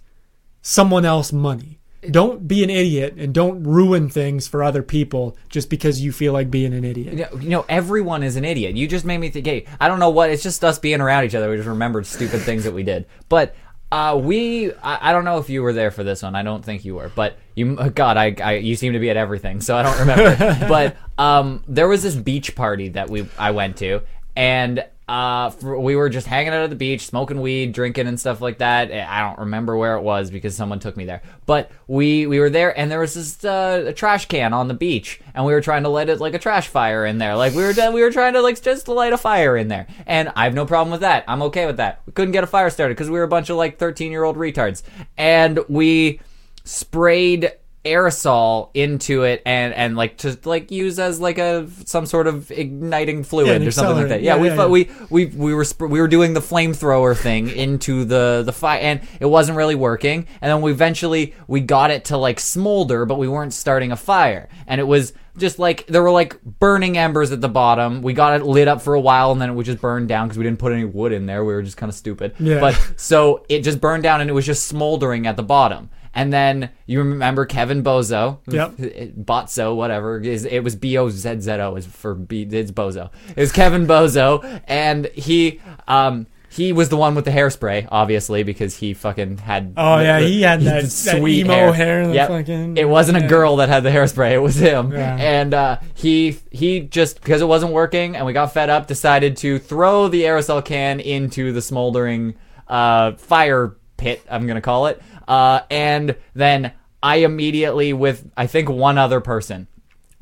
someone 0.62 1.06
else 1.06 1.32
money. 1.32 1.80
Don't 2.10 2.50
be 2.50 2.66
an 2.66 2.70
idiot 2.70 3.14
and 3.18 3.34
don't 3.34 3.64
ruin 3.64 4.10
things 4.10 4.46
for 4.46 4.62
other 4.62 4.84
people 4.84 5.38
just 5.48 5.70
because 5.70 6.02
you 6.02 6.12
feel 6.12 6.34
like 6.34 6.52
being 6.52 6.74
an 6.74 6.84
idiot. 6.84 7.32
You 7.42 7.50
know, 7.50 7.66
everyone 7.70 8.24
is 8.24 8.36
an 8.36 8.44
idiot. 8.44 8.76
You 8.76 8.90
just 8.90 9.06
made 9.06 9.20
me 9.20 9.30
think. 9.30 9.46
Hey, 9.46 9.66
I 9.80 9.88
don't 9.88 10.00
know 10.00 10.10
what. 10.10 10.30
It's 10.30 10.44
just 10.44 10.66
us 10.66 10.80
being 10.80 11.00
around 11.00 11.24
each 11.24 11.36
other. 11.36 11.50
We 11.50 11.56
just 11.56 11.70
remembered 11.70 12.06
stupid 12.06 12.42
things 12.42 12.66
that 12.66 12.74
we 12.74 12.84
did. 12.84 13.06
But 13.30 13.56
uh, 13.94 14.18
we, 14.18 14.74
I, 14.74 15.10
I 15.10 15.12
don't 15.12 15.24
know 15.24 15.38
if 15.38 15.52
you 15.52 15.62
were 15.62 15.72
there 15.72 15.92
for 15.92 16.04
this 16.04 16.24
one. 16.24 16.34
I 16.34 16.42
don't 16.42 16.66
think 16.66 16.84
you 16.84 16.96
were. 16.96 17.12
But 17.14 17.38
you, 17.54 17.76
God, 17.76 18.18
I, 18.18 18.36
I, 18.44 18.54
you 18.54 18.76
seem 18.76 18.94
to 18.94 19.00
be 19.00 19.12
at 19.12 19.18
everything, 19.18 19.62
so 19.62 19.78
I 19.78 19.84
don't 19.84 20.00
remember. 20.00 20.66
but 20.68 20.98
um, 21.20 21.64
there 21.68 21.88
was 21.88 22.02
this 22.02 22.16
beach 22.16 22.56
party 22.56 22.90
that 22.90 23.12
we, 23.12 23.28
I 23.38 23.52
went 23.52 23.78
to, 23.78 24.02
and 24.36 24.84
uh, 25.14 25.52
for, 25.52 25.80
we 25.80 25.96
were 25.96 26.10
just 26.10 26.26
hanging 26.26 26.54
out 26.54 26.64
at 26.64 26.72
the 26.72 26.76
beach, 26.76 27.06
smoking 27.06 27.40
weed, 27.40 27.72
drinking, 27.72 28.08
and 28.08 28.20
stuff 28.20 28.42
like 28.42 28.58
that. 28.58 28.92
I 28.92 29.22
don't 29.22 29.38
remember 29.38 29.78
where 29.78 29.96
it 29.96 30.02
was 30.02 30.32
because 30.32 30.56
someone 30.56 30.80
took 30.80 30.98
me 30.98 31.06
there. 31.06 31.22
But 31.46 31.70
we 31.88 32.26
we 32.26 32.40
were 32.40 32.50
there, 32.50 32.76
and 32.76 32.90
there 32.90 33.00
was 33.00 33.14
this 33.14 33.46
uh, 33.46 33.84
a 33.90 33.94
trash 33.94 34.26
can 34.26 34.54
on 34.54 34.70
the 34.70 34.74
beach, 34.74 35.22
and 35.36 35.46
we 35.46 35.54
were 35.54 35.62
trying 35.62 35.84
to 35.84 35.90
light 35.90 36.10
it 36.10 36.20
like 36.20 36.34
a 36.34 36.40
trash 36.40 36.68
fire 36.68 37.06
in 37.06 37.20
there. 37.20 37.36
Like 37.36 37.54
we 37.54 37.62
were 37.62 37.76
we 37.92 38.02
were 38.02 38.10
trying 38.10 38.34
to 38.34 38.42
like 38.42 38.60
just 38.60 38.88
light 38.88 39.14
a 39.14 39.18
fire 39.20 39.56
in 39.56 39.68
there, 39.68 39.86
and 40.08 40.34
I 40.36 40.46
have 40.46 40.56
no 40.56 40.66
problem 40.66 40.90
with 40.90 41.02
that. 41.02 41.26
I'm 41.28 41.44
okay 41.44 41.68
with 41.68 41.78
that. 41.78 42.02
We 42.08 42.14
couldn't 42.14 42.32
get 42.32 42.44
a 42.44 42.48
fire 42.48 42.72
started 42.72 42.96
because 42.96 43.12
we 43.12 43.20
were 43.20 43.26
a 43.26 43.28
bunch 43.28 43.52
of 43.52 43.58
like 43.58 43.78
13 43.78 44.12
year 44.12 44.24
old 44.24 44.36
retards, 44.36 44.82
and 45.16 45.60
we 45.70 46.22
sprayed 46.64 47.52
aerosol 47.86 48.70
into 48.74 49.24
it 49.24 49.42
and 49.46 49.74
and 49.74 49.96
like 49.96 50.18
to 50.18 50.38
like 50.46 50.72
use 50.72 51.00
as 51.00 51.20
like 51.20 51.38
a 51.38 51.68
some 51.86 52.06
sort 52.06 52.28
of 52.28 52.50
igniting 52.52 53.24
fluid 53.24 53.62
Yeah, 53.62 53.68
or 53.68 53.72
something 53.72 53.98
like 53.98 54.08
that. 54.10 54.22
Yeah, 54.22 54.36
Yeah, 54.36 54.42
we 54.42 54.48
yeah, 54.50 54.56
yeah. 54.56 54.68
we 54.68 54.90
we 55.10 55.26
we 55.26 55.54
were 55.54 55.66
sp- 55.68 55.90
we 55.90 56.00
were 56.00 56.08
doing 56.08 56.34
the 56.34 56.40
flamethrower 56.40 57.16
thing 57.16 57.50
into 57.50 58.06
the 58.06 58.44
the 58.46 58.54
fire 58.54 58.80
and 58.80 59.02
it 59.20 59.26
wasn't 59.26 59.58
really 59.58 59.76
working. 59.76 60.28
And 60.42 60.50
then 60.52 60.62
we 60.62 60.72
eventually 60.72 61.34
we 61.48 61.60
got 61.62 61.92
it 61.92 62.06
to 62.06 62.18
like 62.18 62.40
smolder 62.40 63.06
but 63.06 63.16
we 63.18 63.28
weren't 63.28 63.54
starting 63.54 63.92
a 63.92 63.98
fire. 63.98 64.48
And 64.68 64.80
it 64.80 64.86
was 64.86 65.14
just 65.36 65.60
like 65.60 65.86
there 65.88 66.04
were 66.04 66.12
like 66.12 66.42
burning 66.44 66.98
embers 66.98 67.32
at 67.32 67.42
the 67.42 67.50
bottom. 67.50 68.02
We 68.02 68.14
got 68.14 68.40
it 68.40 68.46
lit 68.46 68.68
up 68.68 68.82
for 68.82 68.94
a 68.94 69.02
while 69.02 69.32
and 69.32 69.42
then 69.42 69.50
it 69.50 69.54
would 69.54 69.66
just 69.66 69.82
burn 69.82 70.08
down 70.08 70.28
because 70.28 70.38
we 70.38 70.44
didn't 70.44 70.60
put 70.60 70.72
any 70.72 70.86
wood 70.86 71.12
in 71.12 71.26
there. 71.26 71.44
We 71.44 71.54
were 71.54 71.64
just 71.64 71.76
kind 71.78 71.90
of 71.90 71.96
stupid. 71.96 72.36
Yeah. 72.40 72.60
but 72.60 72.94
so 72.98 73.46
it 73.50 73.62
just 73.62 73.82
burned 73.82 74.04
down 74.04 74.22
and 74.22 74.30
it 74.30 74.34
was 74.34 74.46
just 74.46 74.68
smoldering 74.68 75.28
at 75.28 75.36
the 75.36 75.44
bottom 75.44 75.90
and 76.14 76.32
then 76.32 76.70
you 76.86 77.00
remember 77.00 77.46
Kevin 77.46 77.84
Bozo, 77.84 78.40
Yep. 78.48 78.72
Botzo, 79.18 79.76
whatever. 79.76 80.20
Is 80.20 80.46
it 80.46 80.60
was 80.64 80.76
B 80.76 80.98
O 80.98 81.10
Z 81.10 81.40
Z 81.42 81.52
O 81.52 81.76
is 81.76 81.86
for 81.86 82.16
B. 82.16 82.44
It's 82.44 82.72
Bozo. 82.72 83.10
It 83.36 83.40
was 83.42 83.52
Kevin 83.52 83.86
Bozo, 83.88 84.62
and 84.68 85.06
he 85.08 85.60
um 85.88 86.28
he 86.50 86.72
was 86.72 86.90
the 86.90 86.98
one 86.98 87.16
with 87.16 87.26
the 87.26 87.32
hairspray, 87.32 87.88
obviously, 87.90 88.44
because 88.44 88.78
he 88.78 88.94
fucking 88.94 89.40
had. 89.40 89.74
Oh, 89.76 89.98
the- 89.98 90.04
yeah, 90.04 90.20
he 90.20 90.42
had 90.44 90.60
the 90.62 90.66
that- 90.66 90.84
that 91.06 91.28
emo 91.28 91.72
hair 91.72 92.06
the 92.08 92.14
Yep. 92.14 92.28
fucking- 92.28 92.78
It 92.78 92.88
wasn't 92.88 93.18
a 93.18 93.28
girl 93.28 93.56
that 93.56 93.70
had 93.70 93.82
the 93.82 93.90
hairspray; 93.90 94.34
it 94.34 94.38
was 94.38 94.56
him. 94.58 94.92
Yeah. 94.92 95.16
And 95.16 95.54
uh, 95.56 95.78
he 95.96 96.38
he 96.52 96.82
just 96.82 97.20
because 97.22 97.42
it 97.42 97.48
wasn't 97.48 97.74
working, 97.74 98.16
and 98.16 98.24
we 98.28 98.34
got 98.34 98.54
fed 98.54 98.70
up, 98.70 98.86
decided 98.86 99.36
to 99.38 99.58
throw 99.58 100.08
the 100.10 100.22
aerosol 100.24 100.64
can 100.64 101.00
into 101.00 101.54
the 101.54 101.62
smoldering 101.62 102.36
uh, 102.68 103.14
fire 103.14 103.76
pit. 103.98 104.22
I'm 104.30 104.46
gonna 104.46 104.62
call 104.62 104.86
it. 104.88 105.02
Uh, 105.28 105.62
and 105.70 106.16
then 106.34 106.74
I 107.02 107.18
immediately, 107.18 107.94
with 107.94 108.30
I 108.36 108.48
think 108.48 108.70
one 108.70 108.98
other 108.98 109.22
person, 109.22 109.68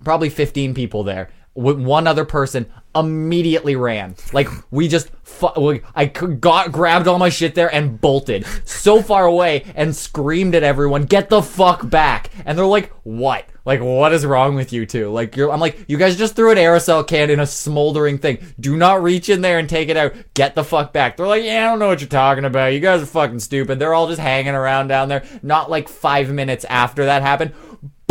probably 0.04 0.30
15 0.30 0.74
people 0.74 1.04
there. 1.04 1.30
With 1.54 1.80
one 1.80 2.08
other 2.08 2.24
person 2.24 2.66
immediately 2.96 3.76
ran. 3.76 4.16
Like 4.34 4.48
we 4.70 4.88
just, 4.88 5.10
fu- 5.24 5.82
I 5.96 6.06
got 6.06 6.72
grabbed 6.72 7.08
all 7.08 7.20
my 7.20 7.30
shit 7.30 7.56
there 7.56 7.74
and 7.74 8.00
bolted 8.00 8.46
so 8.66 9.02
far 9.02 9.26
away 9.26 9.66
and 9.76 9.96
screamed 9.96 10.56
at 10.56 10.64
everyone, 10.64 11.04
"Get 11.04 11.30
the 11.30 11.42
fuck 11.42 11.90
back!" 11.90 12.30
And 12.46 12.58
they're 12.58 12.66
like, 12.66 12.92
"What? 13.04 13.46
Like 13.64 13.82
what 13.82 14.14
is 14.14 14.26
wrong 14.26 14.56
with 14.56 14.74
you 14.74 14.86
two? 14.86 15.10
Like 15.10 15.36
you're." 15.36 15.52
I'm 15.52 15.60
like, 15.60 15.86
"You 15.88 15.98
guys 15.98 16.18
just 16.18 16.36
threw 16.36 16.52
an 16.52 16.58
aerosol 16.58 17.06
can 17.06 17.30
in 17.30 17.40
a 17.40 17.46
smoldering 17.48 18.18
thing. 18.18 18.40
Do 18.60 18.76
not 18.78 19.04
reach 19.04 19.30
in 19.30 19.42
there 19.42 19.60
and 19.60 19.70
take 19.70 19.90
it 19.90 19.98
out. 19.98 20.14
Get 20.34 20.56
the 20.56 20.64
fuck 20.64 20.94
back." 20.94 21.18
They're 21.18 21.28
like, 21.28 21.44
"Yeah, 21.44 21.66
I 21.66 21.70
don't 21.70 21.80
know 21.80 21.88
what 21.88 22.02
you're 22.02 22.08
talking 22.10 22.46
about. 22.46 22.74
You 22.74 22.80
guys 22.80 23.04
are 23.04 23.08
fucking 23.08 23.40
stupid." 23.40 23.78
They're 23.78 23.94
all 23.94 24.08
just 24.08 24.22
hanging 24.22 24.56
around 24.56 24.88
down 24.88 25.10
there. 25.10 25.24
Not 25.44 25.70
like 25.70 25.90
five 25.90 26.30
minutes 26.32 26.66
after 26.70 27.06
that 27.06 27.22
happened 27.22 27.54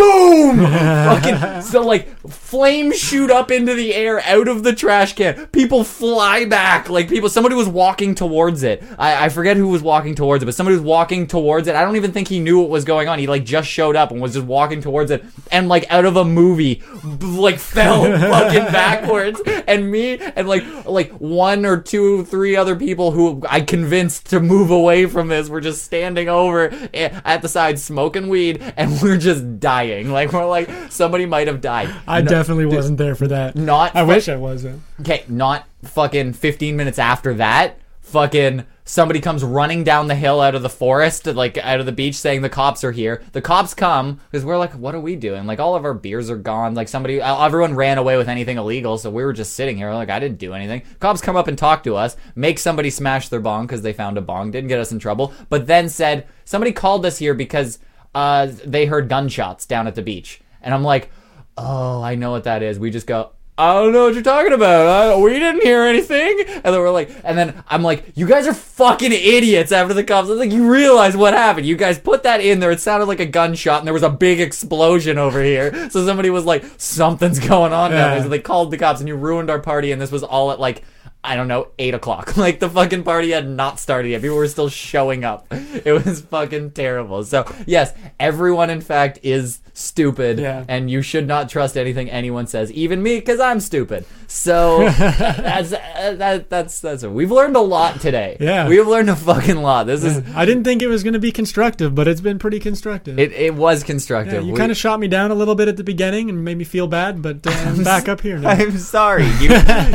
boom! 0.01 0.59
Fucking 0.65 1.63
so 1.63 1.83
like 1.83 2.09
flames 2.29 2.99
shoot 2.99 3.31
up 3.31 3.51
into 3.51 3.75
the 3.75 3.95
air 3.95 4.21
out 4.21 4.49
of 4.49 4.63
the 4.63 4.75
trash 4.75 5.15
can. 5.15 5.47
People 5.49 5.85
fly 5.85 6.45
back. 6.45 6.89
Like 6.89 7.09
people 7.09 7.29
somebody 7.29 7.55
was 7.55 7.69
walking 7.69 8.15
towards 8.15 8.63
it. 8.63 8.83
I, 8.99 9.27
I 9.27 9.29
forget 9.29 9.57
who 9.57 9.69
was 9.69 9.83
walking 9.83 10.15
towards 10.15 10.43
it 10.43 10.47
but 10.47 10.55
somebody 10.55 10.77
was 10.77 10.85
walking 10.85 11.27
towards 11.27 11.69
it. 11.69 11.77
I 11.77 11.85
don't 11.85 11.97
even 11.97 12.13
think 12.13 12.29
he 12.29 12.41
knew 12.41 12.61
what 12.61 12.71
was 12.71 12.85
going 12.85 13.09
on. 13.09 13.19
He 13.19 13.27
like 13.27 13.45
just 13.45 13.69
showed 13.69 13.97
up 13.97 14.11
and 14.11 14.21
was 14.21 14.35
just 14.35 14.47
walking 14.47 14.81
towards 14.81 15.11
it. 15.11 15.25
And 15.53 15.69
like 15.69 15.91
out 15.91 16.05
of 16.05 16.17
a 16.17 16.25
movie 16.25 16.83
like 17.21 17.59
fell 17.59 18.05
fucking 18.05 18.65
backwards. 18.73 19.41
And 19.67 19.91
me 19.91 20.19
and 20.19 20.49
like 20.49 20.65
like 20.87 21.11
one 21.13 21.67
or 21.67 21.77
two 21.77 22.25
three 22.25 22.57
other 22.57 22.77
people 22.77 23.11
who 23.11 23.43
i 23.49 23.61
convinced 23.61 24.27
to 24.31 24.41
move 24.41 24.71
away 24.71 25.07
from 25.07 25.29
this 25.29 25.49
were 25.49 25.61
just 25.61 25.83
standing 25.85 26.29
over 26.29 26.71
eh, 26.95 27.21
at 27.25 27.43
the 27.43 27.49
side 27.49 27.79
smoking 27.79 28.29
weed 28.29 28.63
and 28.77 29.01
we're 29.01 29.17
just 29.17 29.61
dying 29.61 29.90
like 30.05 30.33
we're 30.33 30.47
like 30.47 30.69
somebody 30.91 31.27
might 31.27 31.47
have 31.47 31.61
died 31.61 31.95
I 32.07 32.23
definitely 32.23 32.67
wasn't 32.67 32.99
there 32.99 33.15
for 33.15 33.29
that. 33.29 33.57
not 33.57 33.95
I 33.95 34.03
fu- 34.03 34.09
wish 34.09 34.29
I 34.29 34.37
wasn't. 34.37 34.83
Okay, 35.01 35.25
not 35.29 35.67
fucking 35.85 36.35
15 36.35 36.77
minutes 36.77 36.99
after 36.99 37.35
that, 37.35 37.79
fucking 38.01 38.65
somebody 38.85 39.21
comes 39.21 39.45
running 39.45 39.85
down 39.85 40.09
the 40.09 40.15
hill 40.17 40.41
out 40.41 40.57
of 40.57 40.63
the 40.63 40.69
forest, 40.69 41.25
like 41.27 41.57
out 41.59 41.79
of 41.79 41.87
the 41.87 41.93
beach, 41.93 42.17
saying 42.17 42.43
the 42.43 42.49
cops 42.49 42.83
are 42.83 42.91
here. 42.91 43.23
The 43.33 43.41
cops 43.41 43.73
come 43.73 44.21
because 44.31 44.45
we're 44.45 44.59
like, 44.59 44.73
what 44.73 44.97
are 44.97 45.01
we 45.01 45.15
doing? 45.15 45.47
Like 45.47 45.61
all 45.61 45.77
of 45.77 45.85
our 45.85 45.95
beers 45.95 46.29
are 46.29 46.37
gone. 46.37 46.75
Like 46.75 46.89
somebody, 46.89 47.21
everyone 47.21 47.77
ran 47.77 47.99
away 47.99 48.17
with 48.17 48.29
anything 48.29 48.57
illegal, 48.59 48.99
so 48.99 49.09
we 49.11 49.23
were 49.25 49.33
just 49.33 49.53
sitting 49.53 49.77
here. 49.77 49.93
Like 49.95 50.11
I 50.11 50.19
didn't 50.19 50.39
do 50.39 50.55
anything. 50.55 50.83
Cops 50.99 51.21
come 51.21 51.37
up 51.37 51.47
and 51.47 51.57
talk 51.57 51.85
to 51.85 51.95
us, 51.95 52.17
make 52.35 52.59
somebody 52.59 52.91
smash 52.91 53.29
their 53.29 53.41
bong 53.41 53.67
because 53.67 53.83
they 53.83 53.93
found 53.93 54.19
a 54.19 54.23
bong, 54.23 54.51
didn't 54.51 54.69
get 54.69 54.81
us 54.81 54.91
in 54.93 54.99
trouble, 54.99 55.33
but 55.49 55.69
then 55.69 55.89
said 55.89 56.27
somebody 56.45 56.73
called 56.73 57.07
us 57.07 57.19
here 57.19 57.35
because 57.35 57.79
uh, 58.15 58.49
they 58.65 58.87
heard 58.87 59.09
gunshots 59.09 59.67
down 59.67 59.87
at 59.87 59.95
the 59.95 60.03
beach, 60.03 60.41
and 60.63 60.75
I'm 60.75 60.85
like, 60.85 61.11
oh, 61.57 62.03
I 62.03 62.15
know 62.15 62.31
what 62.31 62.45
that 62.45 62.63
is. 62.63 62.79
We 62.79 62.91
just 62.91 63.07
go. 63.07 63.31
I 63.59 63.75
don't 63.75 63.93
know 63.93 64.05
what 64.05 64.15
you're 64.15 64.23
talking 64.23 64.55
about. 64.55 65.17
Uh, 65.17 65.19
we 65.19 65.39
didn't 65.39 65.61
hear 65.63 65.83
anything. 65.83 66.45
And 66.47 66.65
then 66.65 66.81
we're 66.81 66.91
like, 66.91 67.15
and 67.23 67.37
then 67.37 67.63
I'm 67.69 67.83
like, 67.83 68.13
you 68.15 68.27
guys 68.27 68.47
are 68.47 68.55
fucking 68.55 69.13
idiots 69.13 69.71
after 69.71 69.93
the 69.93 70.03
cops. 70.03 70.29
I 70.29 70.31
was 70.31 70.39
like, 70.39 70.51
you 70.51 70.71
realize 70.73 71.15
what 71.15 71.35
happened. 71.35 71.67
You 71.67 71.77
guys 71.77 71.99
put 71.99 72.23
that 72.23 72.41
in 72.41 72.61
there. 72.61 72.71
It 72.71 72.81
sounded 72.81 73.05
like 73.05 73.21
a 73.21 73.27
gunshot 73.27 73.81
and 73.81 73.87
there 73.87 73.93
was 73.93 74.03
a 74.03 74.09
big 74.09 74.41
explosion 74.41 75.19
over 75.19 75.43
here. 75.43 75.91
So 75.91 76.07
somebody 76.07 76.31
was 76.31 76.47
like, 76.47 76.65
something's 76.79 77.39
going 77.39 77.75
on. 77.75 77.91
Yeah. 77.91 78.23
So 78.23 78.31
they 78.31 78.39
called 78.39 78.71
the 78.71 78.79
cops 78.79 79.01
and 79.01 79.09
you 79.09 79.17
ruined 79.17 79.51
our 79.51 79.61
party. 79.61 79.93
And 79.93 80.01
this 80.01 80.11
was 80.11 80.23
all 80.23 80.53
at 80.53 80.59
like, 80.59 80.83
I 81.23 81.37
don't 81.37 81.49
know, 81.49 81.69
eight 81.79 81.95
o'clock. 81.95 82.37
Like 82.41 82.61
the 82.61 82.71
fucking 82.71 83.03
party 83.03 83.31
had 83.33 83.47
not 83.49 83.79
started 83.79 84.09
yet. 84.11 84.23
People 84.23 84.37
were 84.37 84.49
still 84.49 84.69
showing 84.71 85.25
up. 85.25 85.47
It 85.85 85.93
was 86.05 86.21
fucking 86.23 86.73
terrible. 86.73 87.23
So 87.25 87.45
yes, 87.67 87.93
everyone 88.19 88.71
in 88.71 88.81
fact 88.81 89.19
is 89.23 89.61
stupid, 89.73 90.39
Yeah. 90.39 90.65
and 90.69 90.91
you 90.91 91.01
should 91.01 91.27
not 91.27 91.49
trust 91.49 91.77
anything 91.77 92.11
anyone 92.11 92.47
says, 92.47 92.71
even 92.73 93.03
me, 93.03 93.17
because 93.19 93.41
I'm 93.41 93.61
stupid. 93.61 94.05
So 94.27 94.89
that's 94.99 95.73
uh, 95.73 96.15
that 96.19 96.49
that's 96.51 96.81
that's 96.81 97.03
it. 97.03 97.11
We've 97.11 97.31
learned 97.31 97.57
a 97.57 97.61
lot 97.61 98.01
today. 98.01 98.37
Yeah. 98.41 98.69
we've 98.69 98.87
learned 98.87 99.11
a 99.11 99.17
fucking 99.17 99.57
lot. 99.57 99.87
This 99.87 100.05
is 100.05 100.23
I 100.35 100.45
didn't 100.45 100.65
think 100.65 100.83
it 100.83 100.89
was 100.89 101.03
going 101.03 101.15
to 101.15 101.19
be 101.21 101.33
constructive, 101.33 101.95
but 101.95 102.07
it's 102.09 102.21
been 102.21 102.39
pretty 102.39 102.59
constructive. 102.61 103.19
it. 103.19 103.33
It 103.33 103.55
was 103.55 103.83
constructive. 103.85 104.35
yeah, 104.35 104.41
you 104.41 104.53
We- 104.53 104.59
kind 104.59 104.71
of 104.73 104.77
shot 104.79 105.01
me 105.01 105.09
down 105.09 105.31
a 105.31 105.35
little 105.35 105.55
bit 105.55 105.69
at 105.69 105.77
the 105.77 105.85
beginning 105.85 106.29
and 106.31 106.45
made 106.45 106.57
me 106.59 106.65
feel 106.65 106.87
bad, 106.87 107.23
but 107.23 107.47
uh, 107.47 107.51
I'm 107.51 107.83
back 107.85 108.09
up 108.09 108.21
here 108.21 108.39
now. 108.39 108.51
I'm 108.51 108.77
sorry. 108.79 109.27
You 109.41 109.51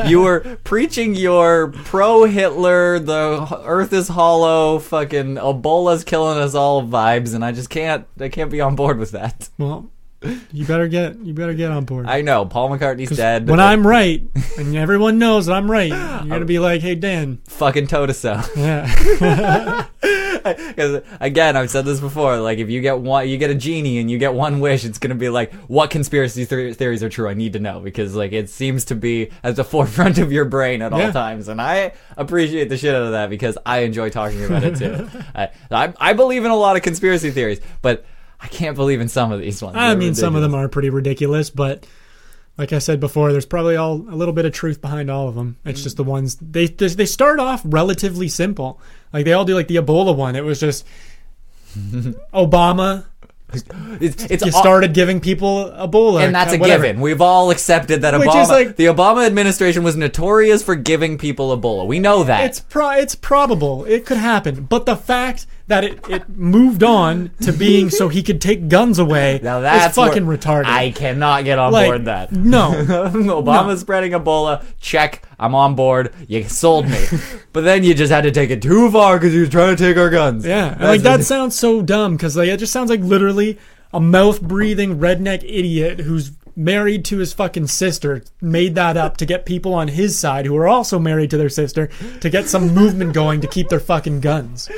you 0.08 0.22
were 0.22 0.58
preaching 0.64 1.15
your 1.18 1.72
pro 1.72 2.26
Hitler, 2.26 3.00
the 3.00 3.62
Earth 3.66 3.92
is 3.94 4.08
hollow, 4.08 4.80
fucking 4.80 5.36
Ebola's 5.36 6.04
killing 6.04 6.38
us 6.38 6.54
all 6.56 6.84
vibes, 6.84 7.34
and 7.34 7.44
I 7.44 7.52
just 7.52 7.70
can't. 7.70 8.06
I 8.20 8.30
can't 8.30 8.52
be 8.52 8.62
on 8.62 8.76
board 8.76 8.98
with 9.00 9.12
that. 9.12 9.50
Well, 9.58 9.90
you 10.52 10.66
better 10.66 10.88
get 10.88 11.20
you 11.20 11.34
better 11.34 11.54
get 11.54 11.70
on 11.70 11.86
board. 11.86 12.08
I 12.08 12.22
know 12.22 12.46
Paul 12.46 12.70
McCartney's 12.72 13.16
dead. 13.16 13.48
when 13.48 13.60
I'm 13.60 13.86
right, 13.86 14.24
and 14.58 14.76
everyone 14.86 15.20
knows 15.20 15.46
that 15.46 15.54
I'm 15.54 15.70
right, 15.70 15.90
you're 15.90 16.28
gonna 16.30 16.46
be 16.46 16.58
like, 16.70 16.82
"Hey, 16.82 16.96
Dan." 16.96 17.40
fucking 17.48 17.86
Totoso. 17.88 18.42
Yeah, 18.56 19.86
Because 20.76 21.02
again, 21.20 21.56
I've 21.58 21.70
said 21.70 21.86
this 21.86 22.00
before. 22.00 22.38
Like, 22.38 22.60
if 22.60 22.70
you 22.70 22.82
get 22.82 23.00
one, 23.00 23.28
you 23.28 23.38
get 23.38 23.50
a 23.50 23.56
genie, 23.56 23.98
and 24.00 24.10
you 24.12 24.18
get 24.18 24.34
one 24.34 24.60
wish, 24.60 24.86
it's 24.86 24.98
gonna 25.00 25.16
be 25.16 25.30
like, 25.30 25.54
what 25.68 25.90
conspiracy 25.90 26.46
the- 26.46 26.74
theories 26.74 27.02
are 27.04 27.10
true? 27.10 27.28
I 27.28 27.34
need 27.34 27.54
to 27.54 27.60
know 27.60 27.80
because 27.80 28.16
like 28.16 28.32
it 28.32 28.50
seems 28.50 28.86
to 28.86 28.96
be 28.96 29.32
at 29.44 29.56
the 29.56 29.64
forefront 29.74 30.18
of 30.20 30.32
your 30.32 30.46
brain 30.46 30.82
at 30.82 30.94
all 30.94 31.00
Yeah. 31.00 31.12
times, 31.12 31.48
and 31.48 31.60
I 31.62 31.94
appreciate 32.18 32.70
the 32.70 32.78
shit 32.78 32.94
out 32.94 33.04
of 33.04 33.12
that 33.12 33.30
because 33.30 33.58
I 33.66 33.80
enjoy 33.80 34.10
talking 34.10 34.44
about 34.46 34.64
it 34.64 34.76
too. 34.78 35.10
I, 35.36 35.50
I 35.72 35.94
I 36.00 36.14
believe 36.14 36.46
in 36.46 36.52
a 36.52 36.56
lot 36.56 36.76
of 36.76 36.82
conspiracy 36.84 37.32
theories, 37.32 37.60
but 37.82 38.06
I 38.40 38.48
can't 38.48 38.76
believe 38.76 39.02
in 39.02 39.08
some 39.08 39.32
of 39.32 39.40
these 39.40 39.62
ones. 39.64 39.76
I 39.78 39.90
They're 39.90 39.98
mean, 39.98 40.14
some 40.16 40.36
of 40.36 40.42
them 40.42 40.54
are 40.54 40.68
pretty 40.68 40.90
ridiculous, 40.90 41.50
but 41.50 41.86
like 42.58 42.72
I 42.72 42.80
said 42.80 43.00
before, 43.00 43.32
there's 43.32 43.46
probably 43.46 43.76
all 43.76 43.96
a 43.96 44.16
little 44.16 44.34
bit 44.34 44.46
of 44.46 44.54
truth 44.54 44.82
behind 44.82 45.10
all 45.10 45.28
of 45.28 45.36
them. 45.36 45.58
It's 45.66 45.84
just 45.84 45.98
the 45.98 46.06
mm. 46.06 46.10
ones 46.10 46.38
they 46.38 46.68
they 46.68 47.06
start 47.06 47.40
off 47.40 47.62
relatively 47.66 48.30
simple. 48.30 48.80
Like 49.12 49.26
they 49.26 49.34
all 49.34 49.46
do, 49.46 49.56
like 49.56 49.68
the 49.68 49.76
Ebola 49.76 50.16
one. 50.16 50.36
It 50.36 50.44
was 50.44 50.60
just 50.60 50.86
Obama. 51.76 53.06
It's, 54.02 54.24
it's 54.26 54.44
You 54.44 54.52
started 54.52 54.94
giving 54.94 55.22
people 55.22 55.66
Ebola, 55.66 56.26
and 56.26 56.36
that's 56.36 56.54
a 56.54 56.58
whatever. 56.58 56.84
given. 56.84 57.02
We've 57.02 57.22
all 57.22 57.52
accepted 57.52 58.02
that 58.02 58.18
Which 58.20 58.28
Obama, 58.28 58.48
like- 58.50 58.76
the 58.76 58.86
Obama 58.86 59.26
administration 59.26 59.84
was 59.84 59.96
notorious 59.96 60.64
for 60.64 60.76
giving 60.76 61.18
people 61.18 61.56
Ebola. 61.56 61.86
We 61.86 62.00
know 62.00 62.24
that. 62.24 62.46
It's 62.46 62.60
pro- 62.60 62.92
it's 62.92 63.16
probable 63.16 63.86
it 63.86 64.06
could 64.06 64.18
happen, 64.18 64.64
but 64.64 64.86
the 64.86 64.96
fact 64.96 65.46
that 65.68 65.84
it, 65.84 66.10
it 66.10 66.30
moved 66.30 66.84
on 66.84 67.32
to 67.42 67.52
being 67.52 67.90
so 67.90 68.08
he 68.08 68.22
could 68.22 68.40
take 68.40 68.68
guns 68.68 69.00
away 69.00 69.40
Now 69.42 69.62
that's 69.62 69.96
fucking 69.96 70.26
retarded. 70.26 70.66
I 70.66 70.92
cannot 70.92 71.44
get 71.44 71.58
on 71.58 71.72
Like, 71.74 71.88
board 71.88 72.06
that. 72.06 72.32
No, 72.32 72.72
Obama's 72.74 73.82
spreading 73.82 74.12
Ebola. 74.12 74.64
Check. 74.80 75.24
I'm 75.40 75.56
on 75.56 75.76
board. 75.76 76.14
You 76.28 76.44
sold 76.44 76.88
me. 76.88 77.04
but 77.54 77.64
then 77.64 77.84
you 77.84 77.94
just 77.94 78.12
had 78.12 78.22
to 78.22 78.32
take 78.32 78.52
it 78.52 78.62
too 78.62 78.92
far 78.92 79.18
because 79.18 79.34
you 79.34 79.42
was 79.42 79.50
trying 79.50 79.76
to 79.76 79.84
take 79.84 79.98
our 79.98 80.10
guns. 80.10 80.46
Yeah, 80.46 80.74
and, 80.74 80.84
like 80.84 81.02
that 81.02 81.24
sounds 81.24 81.58
so 81.58 81.82
dumb 81.82 82.16
because 82.16 82.38
like 82.38 82.50
it 82.50 82.58
just 82.58 82.74
sounds 82.74 82.90
like 82.90 83.02
literally 83.02 83.58
a 83.94 84.00
mouth 84.00 84.42
breathing 84.42 85.00
redneck 85.00 85.44
idiot 85.44 86.02
who's 86.02 86.32
married 86.56 87.04
to 87.06 87.18
his 87.18 87.34
fucking 87.34 87.68
sister 87.68 88.24
made 88.42 88.76
that 88.76 88.98
up 88.98 89.18
to 89.18 89.26
get 89.26 89.46
people 89.46 89.74
on 89.74 89.88
his 89.90 90.18
side 90.18 90.46
who 90.46 90.56
are 90.56 90.68
also 90.68 90.98
married 90.98 91.30
to 91.30 91.38
their 91.38 91.50
sister 91.50 91.90
to 92.22 92.30
get 92.30 92.48
some 92.48 92.74
movement 92.74 93.14
going 93.14 93.42
to 93.42 93.48
keep 93.48 93.68
their 93.70 93.80
fucking 93.80 94.22
guns. 94.22 94.70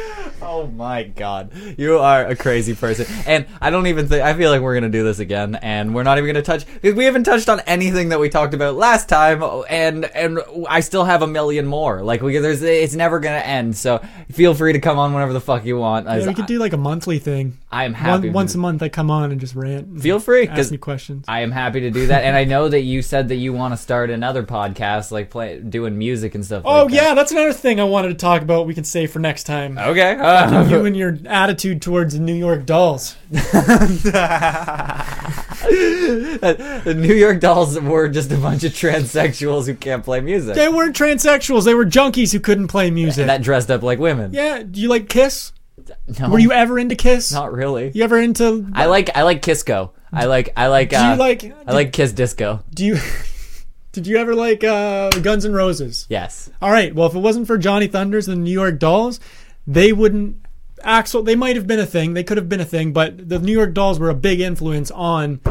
Oh 0.42 0.68
my 0.68 1.04
god, 1.04 1.52
you 1.78 2.00
are 2.00 2.26
a 2.26 2.36
crazy 2.36 2.74
person, 2.74 3.06
and 3.28 3.46
I 3.62 3.70
don't 3.70 3.88
even 3.88 4.08
think 4.08 4.24
I 4.24 4.34
feel 4.34 4.50
like 4.50 4.62
we're 4.62 4.74
gonna 4.74 4.90
do 4.90 5.04
this 5.04 5.20
again, 5.20 5.56
and 5.56 5.94
we're 5.94 6.04
not 6.04 6.18
even 6.18 6.28
gonna 6.28 6.42
touch 6.42 6.66
because 6.66 6.96
we 6.96 7.06
haven't 7.06 7.26
touched 7.26 7.50
on 7.50 7.60
anything 7.62 8.10
that 8.10 8.20
we 8.20 8.30
talked 8.30 8.54
about 8.54 8.76
last 8.76 9.10
time, 9.10 9.44
and 9.70 10.06
and 10.06 10.40
I 10.68 10.80
still 10.80 11.04
have 11.04 11.22
a 11.22 11.28
million 11.28 11.68
more. 11.68 12.02
Like 12.02 12.22
we, 12.22 12.38
there's, 12.38 12.62
it's 12.62 12.96
never 12.96 13.20
gonna 13.20 13.38
end. 13.38 13.76
So 13.76 14.02
feel 14.32 14.54
free 14.54 14.74
to 14.74 14.80
come 14.80 14.98
on 14.98 15.14
whenever 15.14 15.34
the 15.34 15.42
fuck 15.42 15.66
you 15.66 15.78
want. 15.78 16.08
Yeah, 16.08 16.26
we 16.26 16.34
could 16.34 16.46
do 16.46 16.60
like 16.60 16.74
a 16.74 16.78
monthly 16.78 17.20
thing. 17.20 17.58
I 17.72 17.84
am 17.84 17.94
happy. 17.94 18.28
One, 18.28 18.34
once 18.34 18.56
a 18.56 18.58
month 18.58 18.82
I 18.82 18.90
come 18.90 19.12
on 19.12 19.32
and 19.32 19.42
just 19.42 19.54
rant. 19.54 20.02
Feel 20.02 20.20
free, 20.20 20.48
ask 20.48 20.72
me 20.72 20.78
questions. 20.78 21.26
I 21.28 21.42
am 21.42 21.52
happy 21.52 21.67
to 21.74 21.92
do 21.92 22.08
that, 22.08 22.24
and 22.24 22.36
I 22.36 22.44
know 22.44 22.68
that 22.70 22.82
you 22.82 23.02
said 23.02 23.30
that 23.30 23.36
you 23.36 23.54
want 23.54 23.74
to 23.74 23.78
start 23.78 24.10
another 24.10 24.44
podcast, 24.44 25.12
like 25.12 25.30
play 25.30 25.60
doing 25.60 25.98
music 25.98 26.34
and 26.36 26.44
stuff. 26.46 26.64
Oh 26.66 26.84
like 26.86 26.94
yeah, 26.94 27.14
that's 27.14 27.32
another 27.32 27.54
thing 27.54 27.80
I 27.80 27.84
wanted 27.84 28.10
to 28.10 28.16
talk 28.16 28.42
about. 28.42 28.66
We 28.68 28.74
can 28.74 28.84
save 28.84 29.12
for 29.12 29.20
next 29.20 29.44
time. 29.44 29.78
Okay. 29.78 30.16
Uh, 30.16 30.68
You 30.70 30.86
and 30.86 30.98
your 30.98 31.18
attitude 31.26 31.82
towards 31.82 32.14
the 32.14 32.20
New 32.20 32.34
York 32.34 32.66
Dolls. 32.66 33.16
the 35.68 36.94
New 36.98 37.14
York 37.14 37.40
Dolls 37.40 37.80
were 37.80 38.08
just 38.10 38.32
a 38.32 38.38
bunch 38.38 38.64
of 38.64 38.72
transsexuals 38.74 39.66
who 39.66 39.76
can't 39.76 40.04
play 40.04 40.22
music 40.22 40.56
They 40.56 40.70
weren't 40.70 40.96
transsexuals. 40.96 41.66
They 41.66 41.74
were 41.74 41.86
junkies 41.86 42.32
who 42.32 42.40
couldn't 42.40 42.68
play 42.68 42.90
music. 42.92 43.28
that 43.28 43.42
dressed 43.42 43.70
up 43.72 43.84
like 43.84 44.00
women. 44.00 44.34
yeah. 44.34 44.64
Do 44.64 44.80
you 44.82 44.90
like 44.90 45.10
Kiss? 45.10 45.54
No, 46.20 46.30
Were 46.30 46.40
you 46.40 46.52
ever 46.52 46.78
into 46.80 46.96
Kiss? 46.96 47.32
not 47.32 47.54
really. 47.54 47.92
You 47.94 48.04
ever 48.04 48.20
into? 48.20 48.68
I 48.74 48.86
like 48.88 49.16
I 49.16 49.24
like 49.24 49.42
Kisco. 49.42 49.94
I 50.12 50.26
like 50.26 50.54
I 50.56 50.68
like 50.68 50.94
uh, 50.94 51.12
you 51.12 51.20
like? 51.20 51.44
I 51.68 51.74
like 51.74 51.94
Kiss 51.94 52.12
Disco. 52.12 52.64
Do 52.74 52.86
you? 52.86 52.98
Did 53.92 54.06
you 54.06 54.18
ever 54.18 54.36
like 54.36 54.64
uh, 54.64 55.10
Guns 55.10 55.44
N' 55.44 55.54
Roses? 55.54 56.06
Yes. 56.10 56.52
All 56.62 56.70
right. 56.72 56.94
Well, 56.94 57.08
if 57.08 57.16
it 57.16 57.20
wasn't 57.20 57.48
for 57.48 57.58
Johnny 57.58 57.88
Thunders 57.88 58.28
and 58.28 58.38
the 58.38 58.42
New 58.42 58.52
York 58.52 58.80
Dolls, 58.80 59.20
they 59.66 59.92
wouldn't. 59.92 60.38
Axl, 60.86 61.26
they 61.26 61.36
might 61.36 61.56
have 61.56 61.66
been 61.66 61.80
a 61.80 61.86
thing. 61.86 62.14
They 62.14 62.24
could 62.24 62.38
have 62.38 62.48
been 62.48 62.60
a 62.60 62.66
thing, 62.66 62.94
but 62.94 63.28
the 63.30 63.40
New 63.40 63.52
York 63.52 63.74
Dolls 63.74 64.00
were 64.00 64.10
a 64.10 64.16
big 64.16 64.40
influence 64.40 64.92
on 64.92 65.42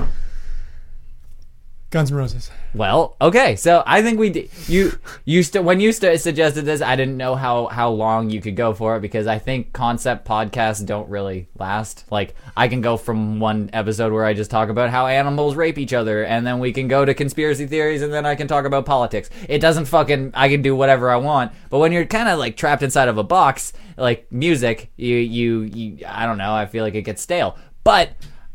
Guns 1.97 2.11
N' 2.11 2.17
Roses. 2.19 2.51
Well, 2.75 3.17
okay. 3.23 3.57
So 3.57 3.83
I 3.87 4.03
think 4.03 4.19
we 4.19 4.51
you 4.67 4.99
you 5.25 5.43
st- 5.43 5.65
when 5.65 5.81
you 5.81 5.93
st- 5.93 6.21
suggested 6.21 6.67
this, 6.67 6.83
I 6.83 6.95
didn't 6.95 7.17
know 7.17 7.35
how 7.35 7.69
how 7.69 7.89
long 7.89 8.29
you 8.29 8.43
could 8.43 8.55
go 8.55 8.75
for 8.75 8.97
it 8.97 9.01
because 9.01 9.27
I 9.27 9.39
think 9.39 9.73
concept 9.73 10.29
podcasts 10.29 10.85
don't 10.85 11.09
really 11.09 11.49
last. 11.59 12.05
Like 12.11 12.35
I 12.55 12.69
can 12.69 12.83
go 12.83 12.99
from 12.99 13.41
one 13.41 13.71
episode 13.73 14.13
where 14.13 14.27
I 14.27 14.35
just 14.35 14.51
talk 14.51 14.69
about 14.69 14.91
how 14.91 15.07
animals 15.07 15.55
rape 15.57 15.79
each 15.79 15.95
other, 15.95 16.23
and 16.23 16.47
then 16.47 16.59
we 16.59 16.71
can 16.71 16.87
go 16.87 17.03
to 17.03 17.15
conspiracy 17.15 17.67
theories, 17.67 18.03
and 18.03 18.13
then 18.13 18.27
I 18.27 18.35
can 18.35 18.47
talk 18.47 18.67
about 18.67 18.85
politics. 18.85 19.31
It 19.49 19.61
doesn't 19.61 19.87
fucking. 19.87 20.33
I 20.35 20.51
can 20.51 20.61
do 20.61 20.77
whatever 20.77 21.11
I 21.11 21.17
want. 21.17 21.53
But 21.71 21.79
when 21.79 21.93
you're 21.93 22.05
kind 22.05 22.29
of 22.29 22.39
like 22.39 22.59
trapped 22.59 22.83
inside 22.83 23.09
of 23.09 23.17
a 23.17 23.25
box, 23.25 23.73
like 23.97 24.31
music, 24.31 24.91
you 24.97 25.17
you 25.17 25.63
you. 25.63 26.07
I 26.07 26.27
don't 26.27 26.37
know. 26.37 26.55
I 26.55 26.67
feel 26.67 26.85
like 26.85 26.95
it 26.95 27.03
gets 27.03 27.23
stale. 27.23 27.57
But 27.85 28.11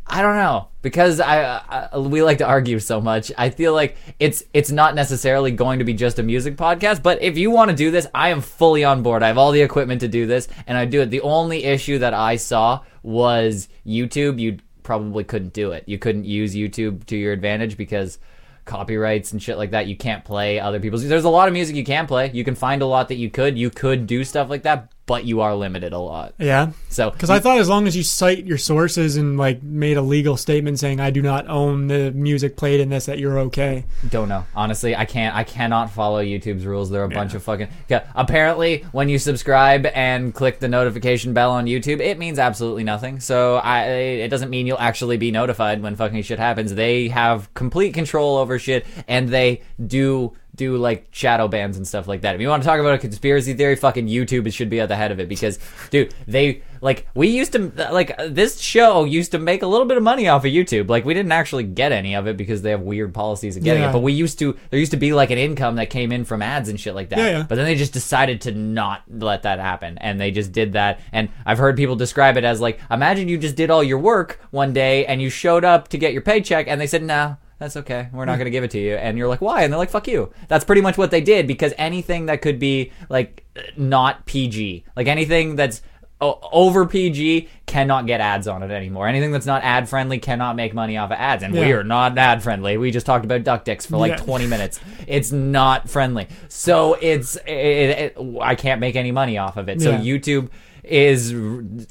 I 0.05 0.21
don't 0.21 0.35
know 0.35 0.67
because 0.81 1.19
I, 1.19 1.89
I 1.93 1.97
we 1.97 2.21
like 2.23 2.39
to 2.39 2.45
argue 2.45 2.79
so 2.79 2.99
much. 2.99 3.31
I 3.37 3.49
feel 3.49 3.73
like 3.73 3.95
it's 4.19 4.43
it's 4.53 4.71
not 4.71 4.95
necessarily 4.95 5.51
going 5.51 5.79
to 5.79 5.85
be 5.85 5.93
just 5.93 6.19
a 6.19 6.23
music 6.23 6.57
podcast, 6.57 7.01
but 7.01 7.21
if 7.21 7.37
you 7.37 7.51
want 7.51 7.69
to 7.69 7.75
do 7.75 7.91
this, 7.91 8.07
I 8.13 8.29
am 8.29 8.41
fully 8.41 8.83
on 8.83 9.03
board. 9.03 9.23
I 9.23 9.27
have 9.27 9.37
all 9.37 9.51
the 9.51 9.61
equipment 9.61 10.01
to 10.01 10.07
do 10.07 10.25
this, 10.25 10.47
and 10.67 10.77
I 10.77 10.85
do 10.85 11.01
it. 11.01 11.11
The 11.11 11.21
only 11.21 11.63
issue 11.63 11.99
that 11.99 12.13
I 12.13 12.35
saw 12.35 12.81
was 13.03 13.69
YouTube. 13.85 14.39
You 14.39 14.57
probably 14.83 15.23
couldn't 15.23 15.53
do 15.53 15.71
it. 15.71 15.83
You 15.87 15.97
couldn't 15.97 16.25
use 16.25 16.55
YouTube 16.55 17.05
to 17.05 17.15
your 17.15 17.31
advantage 17.31 17.77
because 17.77 18.19
copyrights 18.65 19.31
and 19.31 19.41
shit 19.41 19.57
like 19.57 19.71
that. 19.71 19.87
You 19.87 19.95
can't 19.95 20.23
play 20.23 20.59
other 20.59 20.79
people's. 20.79 21.07
There's 21.07 21.23
a 21.23 21.29
lot 21.29 21.47
of 21.47 21.53
music 21.53 21.75
you 21.75 21.83
can 21.83 22.07
play. 22.07 22.31
You 22.33 22.43
can 22.43 22.55
find 22.55 22.81
a 22.81 22.85
lot 22.85 23.07
that 23.09 23.15
you 23.15 23.29
could. 23.29 23.57
You 23.57 23.69
could 23.69 24.07
do 24.07 24.23
stuff 24.23 24.49
like 24.49 24.63
that, 24.63 24.91
but 25.05 25.25
you 25.25 25.41
are 25.41 25.55
limited 25.55 25.93
a 25.93 25.97
lot. 25.97 26.33
Yeah. 26.37 26.71
So 26.89 27.09
Because 27.11 27.29
I 27.29 27.39
thought 27.39 27.59
as 27.59 27.67
long 27.67 27.87
as 27.87 27.95
you 27.95 28.03
cite 28.03 28.45
your 28.45 28.57
sources 28.57 29.17
and 29.17 29.37
like 29.37 29.61
made 29.61 29.97
a 29.97 30.01
legal 30.01 30.37
statement 30.37 30.79
saying 30.79 30.99
I 30.99 31.09
do 31.09 31.21
not 31.21 31.47
own 31.47 31.87
the 31.87 32.11
music 32.11 32.55
played 32.55 32.79
in 32.79 32.89
this, 32.89 33.07
that 33.07 33.19
you're 33.19 33.39
okay. 33.39 33.85
Don't 34.09 34.29
know. 34.29 34.45
Honestly, 34.55 34.95
I 34.95 35.05
can't. 35.05 35.35
I 35.35 35.43
cannot 35.43 35.91
follow 35.91 36.23
YouTube's 36.23 36.65
rules. 36.65 36.89
They're 36.89 37.03
a 37.03 37.09
bunch 37.09 37.33
of 37.33 37.43
fucking. 37.43 37.67
Yeah, 37.89 38.07
apparently, 38.15 38.85
when 38.91 39.09
you 39.09 39.19
subscribe 39.19 39.85
and 39.87 40.33
click 40.33 40.59
the 40.59 40.67
notification 40.67 41.33
bell 41.33 41.51
on 41.51 41.65
YouTube, 41.65 41.99
it 41.99 42.17
means 42.17 42.39
absolutely 42.39 42.83
nothing. 42.83 43.19
So 43.19 43.55
I, 43.55 43.85
it 43.85 44.29
doesn't 44.29 44.49
mean 44.49 44.67
you'll 44.67 44.79
actually 44.79 45.17
be 45.17 45.31
notified 45.31 45.81
when 45.81 45.95
fucking 45.95 46.21
shit 46.23 46.39
happens. 46.39 46.73
They 46.73 47.09
have 47.09 47.53
complete 47.53 47.93
control 47.93 48.37
over 48.37 48.59
shit, 48.59 48.85
and 49.07 49.29
they 49.29 49.61
do 49.85 50.33
do 50.55 50.77
like 50.77 51.07
shadow 51.11 51.47
bans 51.47 51.77
and 51.77 51.87
stuff 51.87 52.07
like 52.07 52.21
that. 52.21 52.35
If 52.35 52.41
you 52.41 52.47
want 52.49 52.63
to 52.63 52.67
talk 52.67 52.79
about 52.79 52.93
a 52.93 52.97
conspiracy 52.97 53.53
theory, 53.53 53.75
fucking 53.75 54.07
YouTube 54.07 54.51
should 54.53 54.69
be 54.69 54.79
at 54.79 54.89
the 54.89 54.95
head 54.95 55.11
of 55.11 55.19
it 55.19 55.29
because, 55.29 55.59
dude, 55.89 56.13
they 56.27 56.61
like 56.81 57.07
we 57.13 57.27
used 57.29 57.51
to 57.53 57.71
like 57.91 58.17
this 58.29 58.59
show 58.59 59.03
used 59.03 59.31
to 59.31 59.39
make 59.39 59.61
a 59.61 59.67
little 59.67 59.85
bit 59.85 59.97
of 59.97 60.03
money 60.03 60.27
off 60.27 60.43
of 60.43 60.51
YouTube. 60.51 60.89
Like 60.89 61.05
we 61.05 61.13
didn't 61.13 61.31
actually 61.31 61.63
get 61.63 61.91
any 61.91 62.15
of 62.15 62.27
it 62.27 62.35
because 62.37 62.61
they 62.63 62.71
have 62.71 62.81
weird 62.81 63.13
policies 63.13 63.55
of 63.55 63.63
getting 63.63 63.83
Yeah. 63.83 63.89
it, 63.89 63.93
but 63.93 64.01
we 64.01 64.13
used 64.13 64.39
to. 64.39 64.57
There 64.69 64.79
used 64.79 64.91
to 64.91 64.97
be 64.97 65.13
like 65.13 65.31
an 65.31 65.37
income 65.37 65.75
that 65.75 65.89
came 65.89 66.11
in 66.11 66.25
from 66.25 66.41
ads 66.41 66.69
and 66.69 66.79
shit 66.79 66.95
like 66.95 67.09
that. 67.09 67.19
Yeah, 67.19 67.29
yeah. 67.29 67.45
But 67.47 67.55
then 67.55 67.65
they 67.65 67.75
just 67.75 67.93
decided 67.93 68.41
to 68.41 68.51
not 68.51 69.03
let 69.09 69.43
that 69.43 69.59
happen, 69.59 69.97
and 69.99 70.19
they 70.19 70.31
just 70.31 70.51
did 70.51 70.73
that. 70.73 70.99
And 71.11 71.29
I've 71.45 71.59
heard 71.59 71.77
people 71.77 71.95
describe 71.95 72.35
it 72.37 72.43
as 72.43 72.59
like, 72.59 72.79
imagine 72.89 73.27
you 73.29 73.37
just 73.37 73.55
did 73.55 73.69
all 73.69 73.83
your 73.83 73.99
work 73.99 74.39
one 74.51 74.73
day 74.73 75.05
and 75.05 75.21
you 75.21 75.29
showed 75.29 75.63
up 75.63 75.87
to 75.89 75.97
get 75.97 76.13
your 76.13 76.21
paycheck, 76.21 76.67
and 76.67 76.81
they 76.81 76.87
said, 76.87 77.03
no. 77.03 77.37
That's 77.61 77.77
okay. 77.77 78.09
We're 78.11 78.25
not 78.25 78.37
going 78.37 78.45
to 78.45 78.49
give 78.51 78.63
it 78.63 78.71
to 78.71 78.79
you. 78.79 78.95
And 78.95 79.19
you're 79.19 79.27
like, 79.27 79.39
why? 79.39 79.61
And 79.61 79.71
they're 79.71 79.77
like, 79.77 79.91
fuck 79.91 80.07
you. 80.07 80.33
That's 80.47 80.65
pretty 80.65 80.81
much 80.81 80.97
what 80.97 81.11
they 81.11 81.21
did 81.21 81.45
because 81.45 81.75
anything 81.77 82.25
that 82.25 82.41
could 82.41 82.57
be 82.57 82.91
like 83.07 83.45
not 83.77 84.25
PG, 84.25 84.83
like 84.95 85.05
anything 85.05 85.55
that's 85.57 85.83
o- 86.19 86.39
over 86.51 86.87
PG 86.87 87.49
cannot 87.67 88.07
get 88.07 88.19
ads 88.19 88.47
on 88.47 88.63
it 88.63 88.71
anymore. 88.71 89.07
Anything 89.07 89.31
that's 89.31 89.45
not 89.45 89.61
ad 89.63 89.87
friendly 89.87 90.17
cannot 90.17 90.55
make 90.55 90.73
money 90.73 90.97
off 90.97 91.11
of 91.11 91.17
ads. 91.19 91.43
And 91.43 91.53
we 91.53 91.71
are 91.71 91.83
not 91.83 92.17
ad 92.17 92.41
friendly. 92.41 92.77
We 92.77 92.89
just 92.89 93.05
talked 93.05 93.25
about 93.25 93.43
duck 93.43 93.63
dicks 93.63 93.85
for 93.85 93.97
like 93.97 94.13
Yeah. 94.13 94.25
20 94.25 94.47
minutes. 94.47 94.79
It's 95.05 95.31
not 95.31 95.87
friendly. 95.87 96.29
So 96.47 96.95
it's, 96.95 97.35
it, 97.45 98.15
it, 98.17 98.17
I 98.41 98.55
can't 98.55 98.81
make 98.81 98.95
any 98.95 99.11
money 99.11 99.37
off 99.37 99.57
of 99.57 99.69
it. 99.69 99.83
So 99.83 99.91
Yeah. 99.91 99.99
YouTube 99.99 100.49
is 100.83 101.33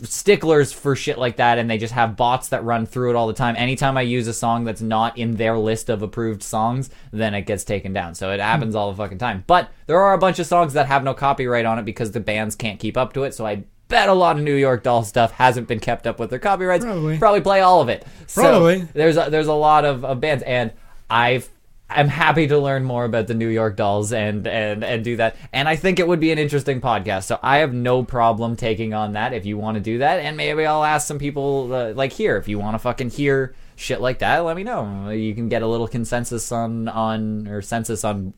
sticklers 0.02 0.72
for 0.72 0.96
shit 0.96 1.18
like 1.18 1.36
that 1.36 1.58
and 1.58 1.70
they 1.70 1.78
just 1.78 1.92
have 1.94 2.16
bots 2.16 2.48
that 2.48 2.64
run 2.64 2.86
through 2.86 3.10
it 3.10 3.16
all 3.16 3.26
the 3.26 3.32
time. 3.34 3.54
Anytime 3.56 3.96
i 3.96 4.02
use 4.02 4.26
a 4.26 4.34
song 4.34 4.64
that's 4.64 4.82
not 4.82 5.16
in 5.16 5.36
their 5.36 5.56
list 5.56 5.88
of 5.88 6.02
approved 6.02 6.42
songs 6.42 6.90
then 7.12 7.34
it 7.34 7.42
gets 7.42 7.64
taken 7.64 7.92
down. 7.92 8.14
So 8.14 8.32
it 8.32 8.40
happens 8.40 8.74
all 8.74 8.90
the 8.90 8.96
fucking 8.96 9.18
time. 9.18 9.44
But 9.46 9.70
there 9.86 10.00
are 10.00 10.14
a 10.14 10.18
bunch 10.18 10.38
of 10.38 10.46
songs 10.46 10.72
that 10.72 10.86
have 10.86 11.04
no 11.04 11.14
copyright 11.14 11.64
on 11.64 11.78
it 11.78 11.84
because 11.84 12.12
the 12.12 12.20
bands 12.20 12.56
can't 12.56 12.80
keep 12.80 12.96
up 12.96 13.12
to 13.14 13.24
it 13.24 13.34
so 13.34 13.46
i 13.46 13.64
bet 13.88 14.08
a 14.08 14.12
lot 14.12 14.36
of 14.36 14.42
new 14.42 14.54
york 14.54 14.82
doll 14.82 15.02
stuff 15.02 15.32
hasn't 15.32 15.66
been 15.66 15.80
kept 15.80 16.06
up 16.06 16.18
with 16.18 16.30
their 16.30 16.38
copyrights. 16.38 16.84
Probably. 16.84 17.18
probably 17.18 17.40
play 17.40 17.60
all 17.60 17.80
of 17.80 17.88
it. 17.88 18.06
So 18.26 18.42
Probably. 18.42 18.88
there's 18.94 19.16
a, 19.16 19.28
there's 19.30 19.48
a 19.48 19.52
lot 19.52 19.84
of, 19.84 20.04
of 20.04 20.20
bands 20.20 20.42
and 20.44 20.72
i've 21.08 21.48
I'm 21.90 22.08
happy 22.08 22.46
to 22.46 22.58
learn 22.58 22.84
more 22.84 23.04
about 23.04 23.26
the 23.26 23.34
New 23.34 23.48
York 23.48 23.76
Dolls 23.76 24.12
and, 24.12 24.46
and 24.46 24.84
and 24.84 25.04
do 25.04 25.16
that. 25.16 25.36
And 25.52 25.68
I 25.68 25.76
think 25.76 25.98
it 25.98 26.06
would 26.06 26.20
be 26.20 26.30
an 26.30 26.38
interesting 26.38 26.80
podcast. 26.80 27.24
So 27.24 27.38
I 27.42 27.58
have 27.58 27.74
no 27.74 28.02
problem 28.04 28.56
taking 28.56 28.94
on 28.94 29.12
that 29.14 29.32
if 29.32 29.44
you 29.44 29.58
want 29.58 29.76
to 29.76 29.80
do 29.80 29.98
that. 29.98 30.20
And 30.20 30.36
maybe 30.36 30.64
I'll 30.64 30.84
ask 30.84 31.06
some 31.06 31.18
people 31.18 31.72
uh, 31.72 31.92
like 31.92 32.12
here 32.12 32.36
if 32.36 32.48
you 32.48 32.58
want 32.58 32.74
to 32.74 32.78
fucking 32.78 33.10
hear 33.10 33.54
shit 33.80 34.00
like 34.00 34.18
that. 34.18 34.38
Let 34.40 34.56
me 34.56 34.62
know. 34.62 35.10
You 35.10 35.34
can 35.34 35.48
get 35.48 35.62
a 35.62 35.66
little 35.66 35.88
consensus 35.88 36.52
on 36.52 36.86
on 36.88 37.48
or 37.48 37.62
census 37.62 38.04
on 38.04 38.34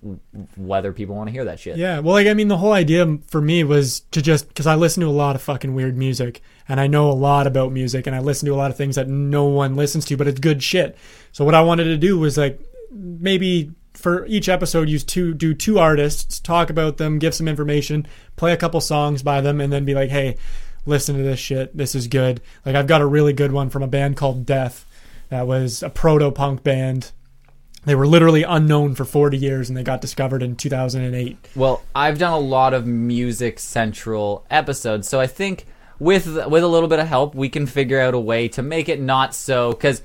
whether 0.57 0.93
people 0.93 1.17
want 1.17 1.29
to 1.29 1.33
hear 1.33 1.45
that 1.45 1.61
shit. 1.61 1.77
Yeah, 1.77 1.99
well, 1.99 2.15
like 2.15 2.29
I 2.29 2.35
mean, 2.35 2.49
the 2.49 2.59
whole 2.59 2.73
idea 2.73 3.19
for 3.27 3.41
me 3.41 3.65
was 3.65 4.01
to 4.13 4.23
just 4.23 4.49
because 4.49 4.67
I 4.67 4.77
listen 4.77 5.03
to 5.03 5.09
a 5.09 5.11
lot 5.11 5.37
of 5.37 5.43
fucking 5.43 5.75
weird 5.75 5.97
music, 5.97 6.41
and 6.69 6.81
I 6.81 6.87
know 6.87 7.11
a 7.11 7.13
lot 7.13 7.47
about 7.47 7.73
music, 7.73 8.07
and 8.07 8.17
I 8.17 8.21
listen 8.21 8.47
to 8.47 8.55
a 8.55 8.57
lot 8.57 8.71
of 8.71 8.77
things 8.77 8.97
that 8.97 9.09
no 9.09 9.45
one 9.45 9.77
listens 9.77 10.05
to, 10.07 10.17
but 10.17 10.29
it's 10.29 10.41
good 10.41 10.63
shit. 10.63 10.97
So 11.33 11.45
what 11.45 11.55
I 11.55 11.63
wanted 11.63 11.85
to 11.85 11.97
do 11.97 12.19
was 12.19 12.39
like 12.39 12.61
maybe 12.93 13.73
for 13.95 14.25
each 14.27 14.49
episode 14.49 14.89
use 14.89 15.05
two 15.05 15.35
do 15.35 15.55
two 15.55 15.79
artists, 15.79 16.41
talk 16.41 16.71
about 16.71 16.97
them, 16.97 17.19
give 17.19 17.35
some 17.35 17.49
information, 17.49 18.07
play 18.37 18.53
a 18.53 18.57
couple 18.57 18.81
songs 18.81 19.23
by 19.23 19.41
them, 19.41 19.61
and 19.61 19.73
then 19.73 19.85
be 19.85 19.95
like, 19.95 20.11
hey, 20.11 20.37
listen 20.87 21.17
to 21.17 21.23
this 21.23 21.39
shit. 21.39 21.77
This 21.77 21.95
is 21.95 22.07
good. 22.09 22.41
Like 22.65 22.75
I've 22.75 22.87
got 22.87 23.01
a 23.01 23.07
really 23.07 23.33
good 23.33 23.53
one 23.53 23.71
from 23.71 23.83
a 23.83 23.89
band 23.89 24.17
called 24.17 24.47
Death. 24.47 24.87
That 25.29 25.47
was 25.47 25.83
a 25.83 25.91
proto 25.91 26.31
punk 26.31 26.63
band. 26.63 27.13
They 27.85 27.95
were 27.95 28.07
literally 28.07 28.45
unknown 28.45 28.95
for 28.95 29.05
40 29.05 29.37
years 29.37 29.69
and 29.69 29.77
they 29.77 29.83
got 29.83 30.01
discovered 30.01 30.43
in 30.43 30.55
2008. 30.55 31.37
Well, 31.57 31.83
I've 31.95 32.19
done 32.19 32.33
a 32.33 32.39
lot 32.39 32.75
of 32.75 32.87
music 32.87 33.59
central 33.59 34.47
episodes, 34.51 35.09
so 35.09 35.19
I 35.21 35.27
think 35.27 35.67
with 35.99 36.27
with 36.27 36.63
a 36.63 36.69
little 36.69 36.89
bit 36.89 36.99
of 36.99 37.09
help, 37.09 37.35
we 37.35 37.49
can 37.49 37.67
figure 37.67 38.01
out 38.01 38.15
a 38.15 38.21
way 38.21 38.49
to 38.49 38.63
make 38.63 38.89
it 38.89 39.01
not 39.01 39.35
so 39.35 39.73
because. 39.73 40.03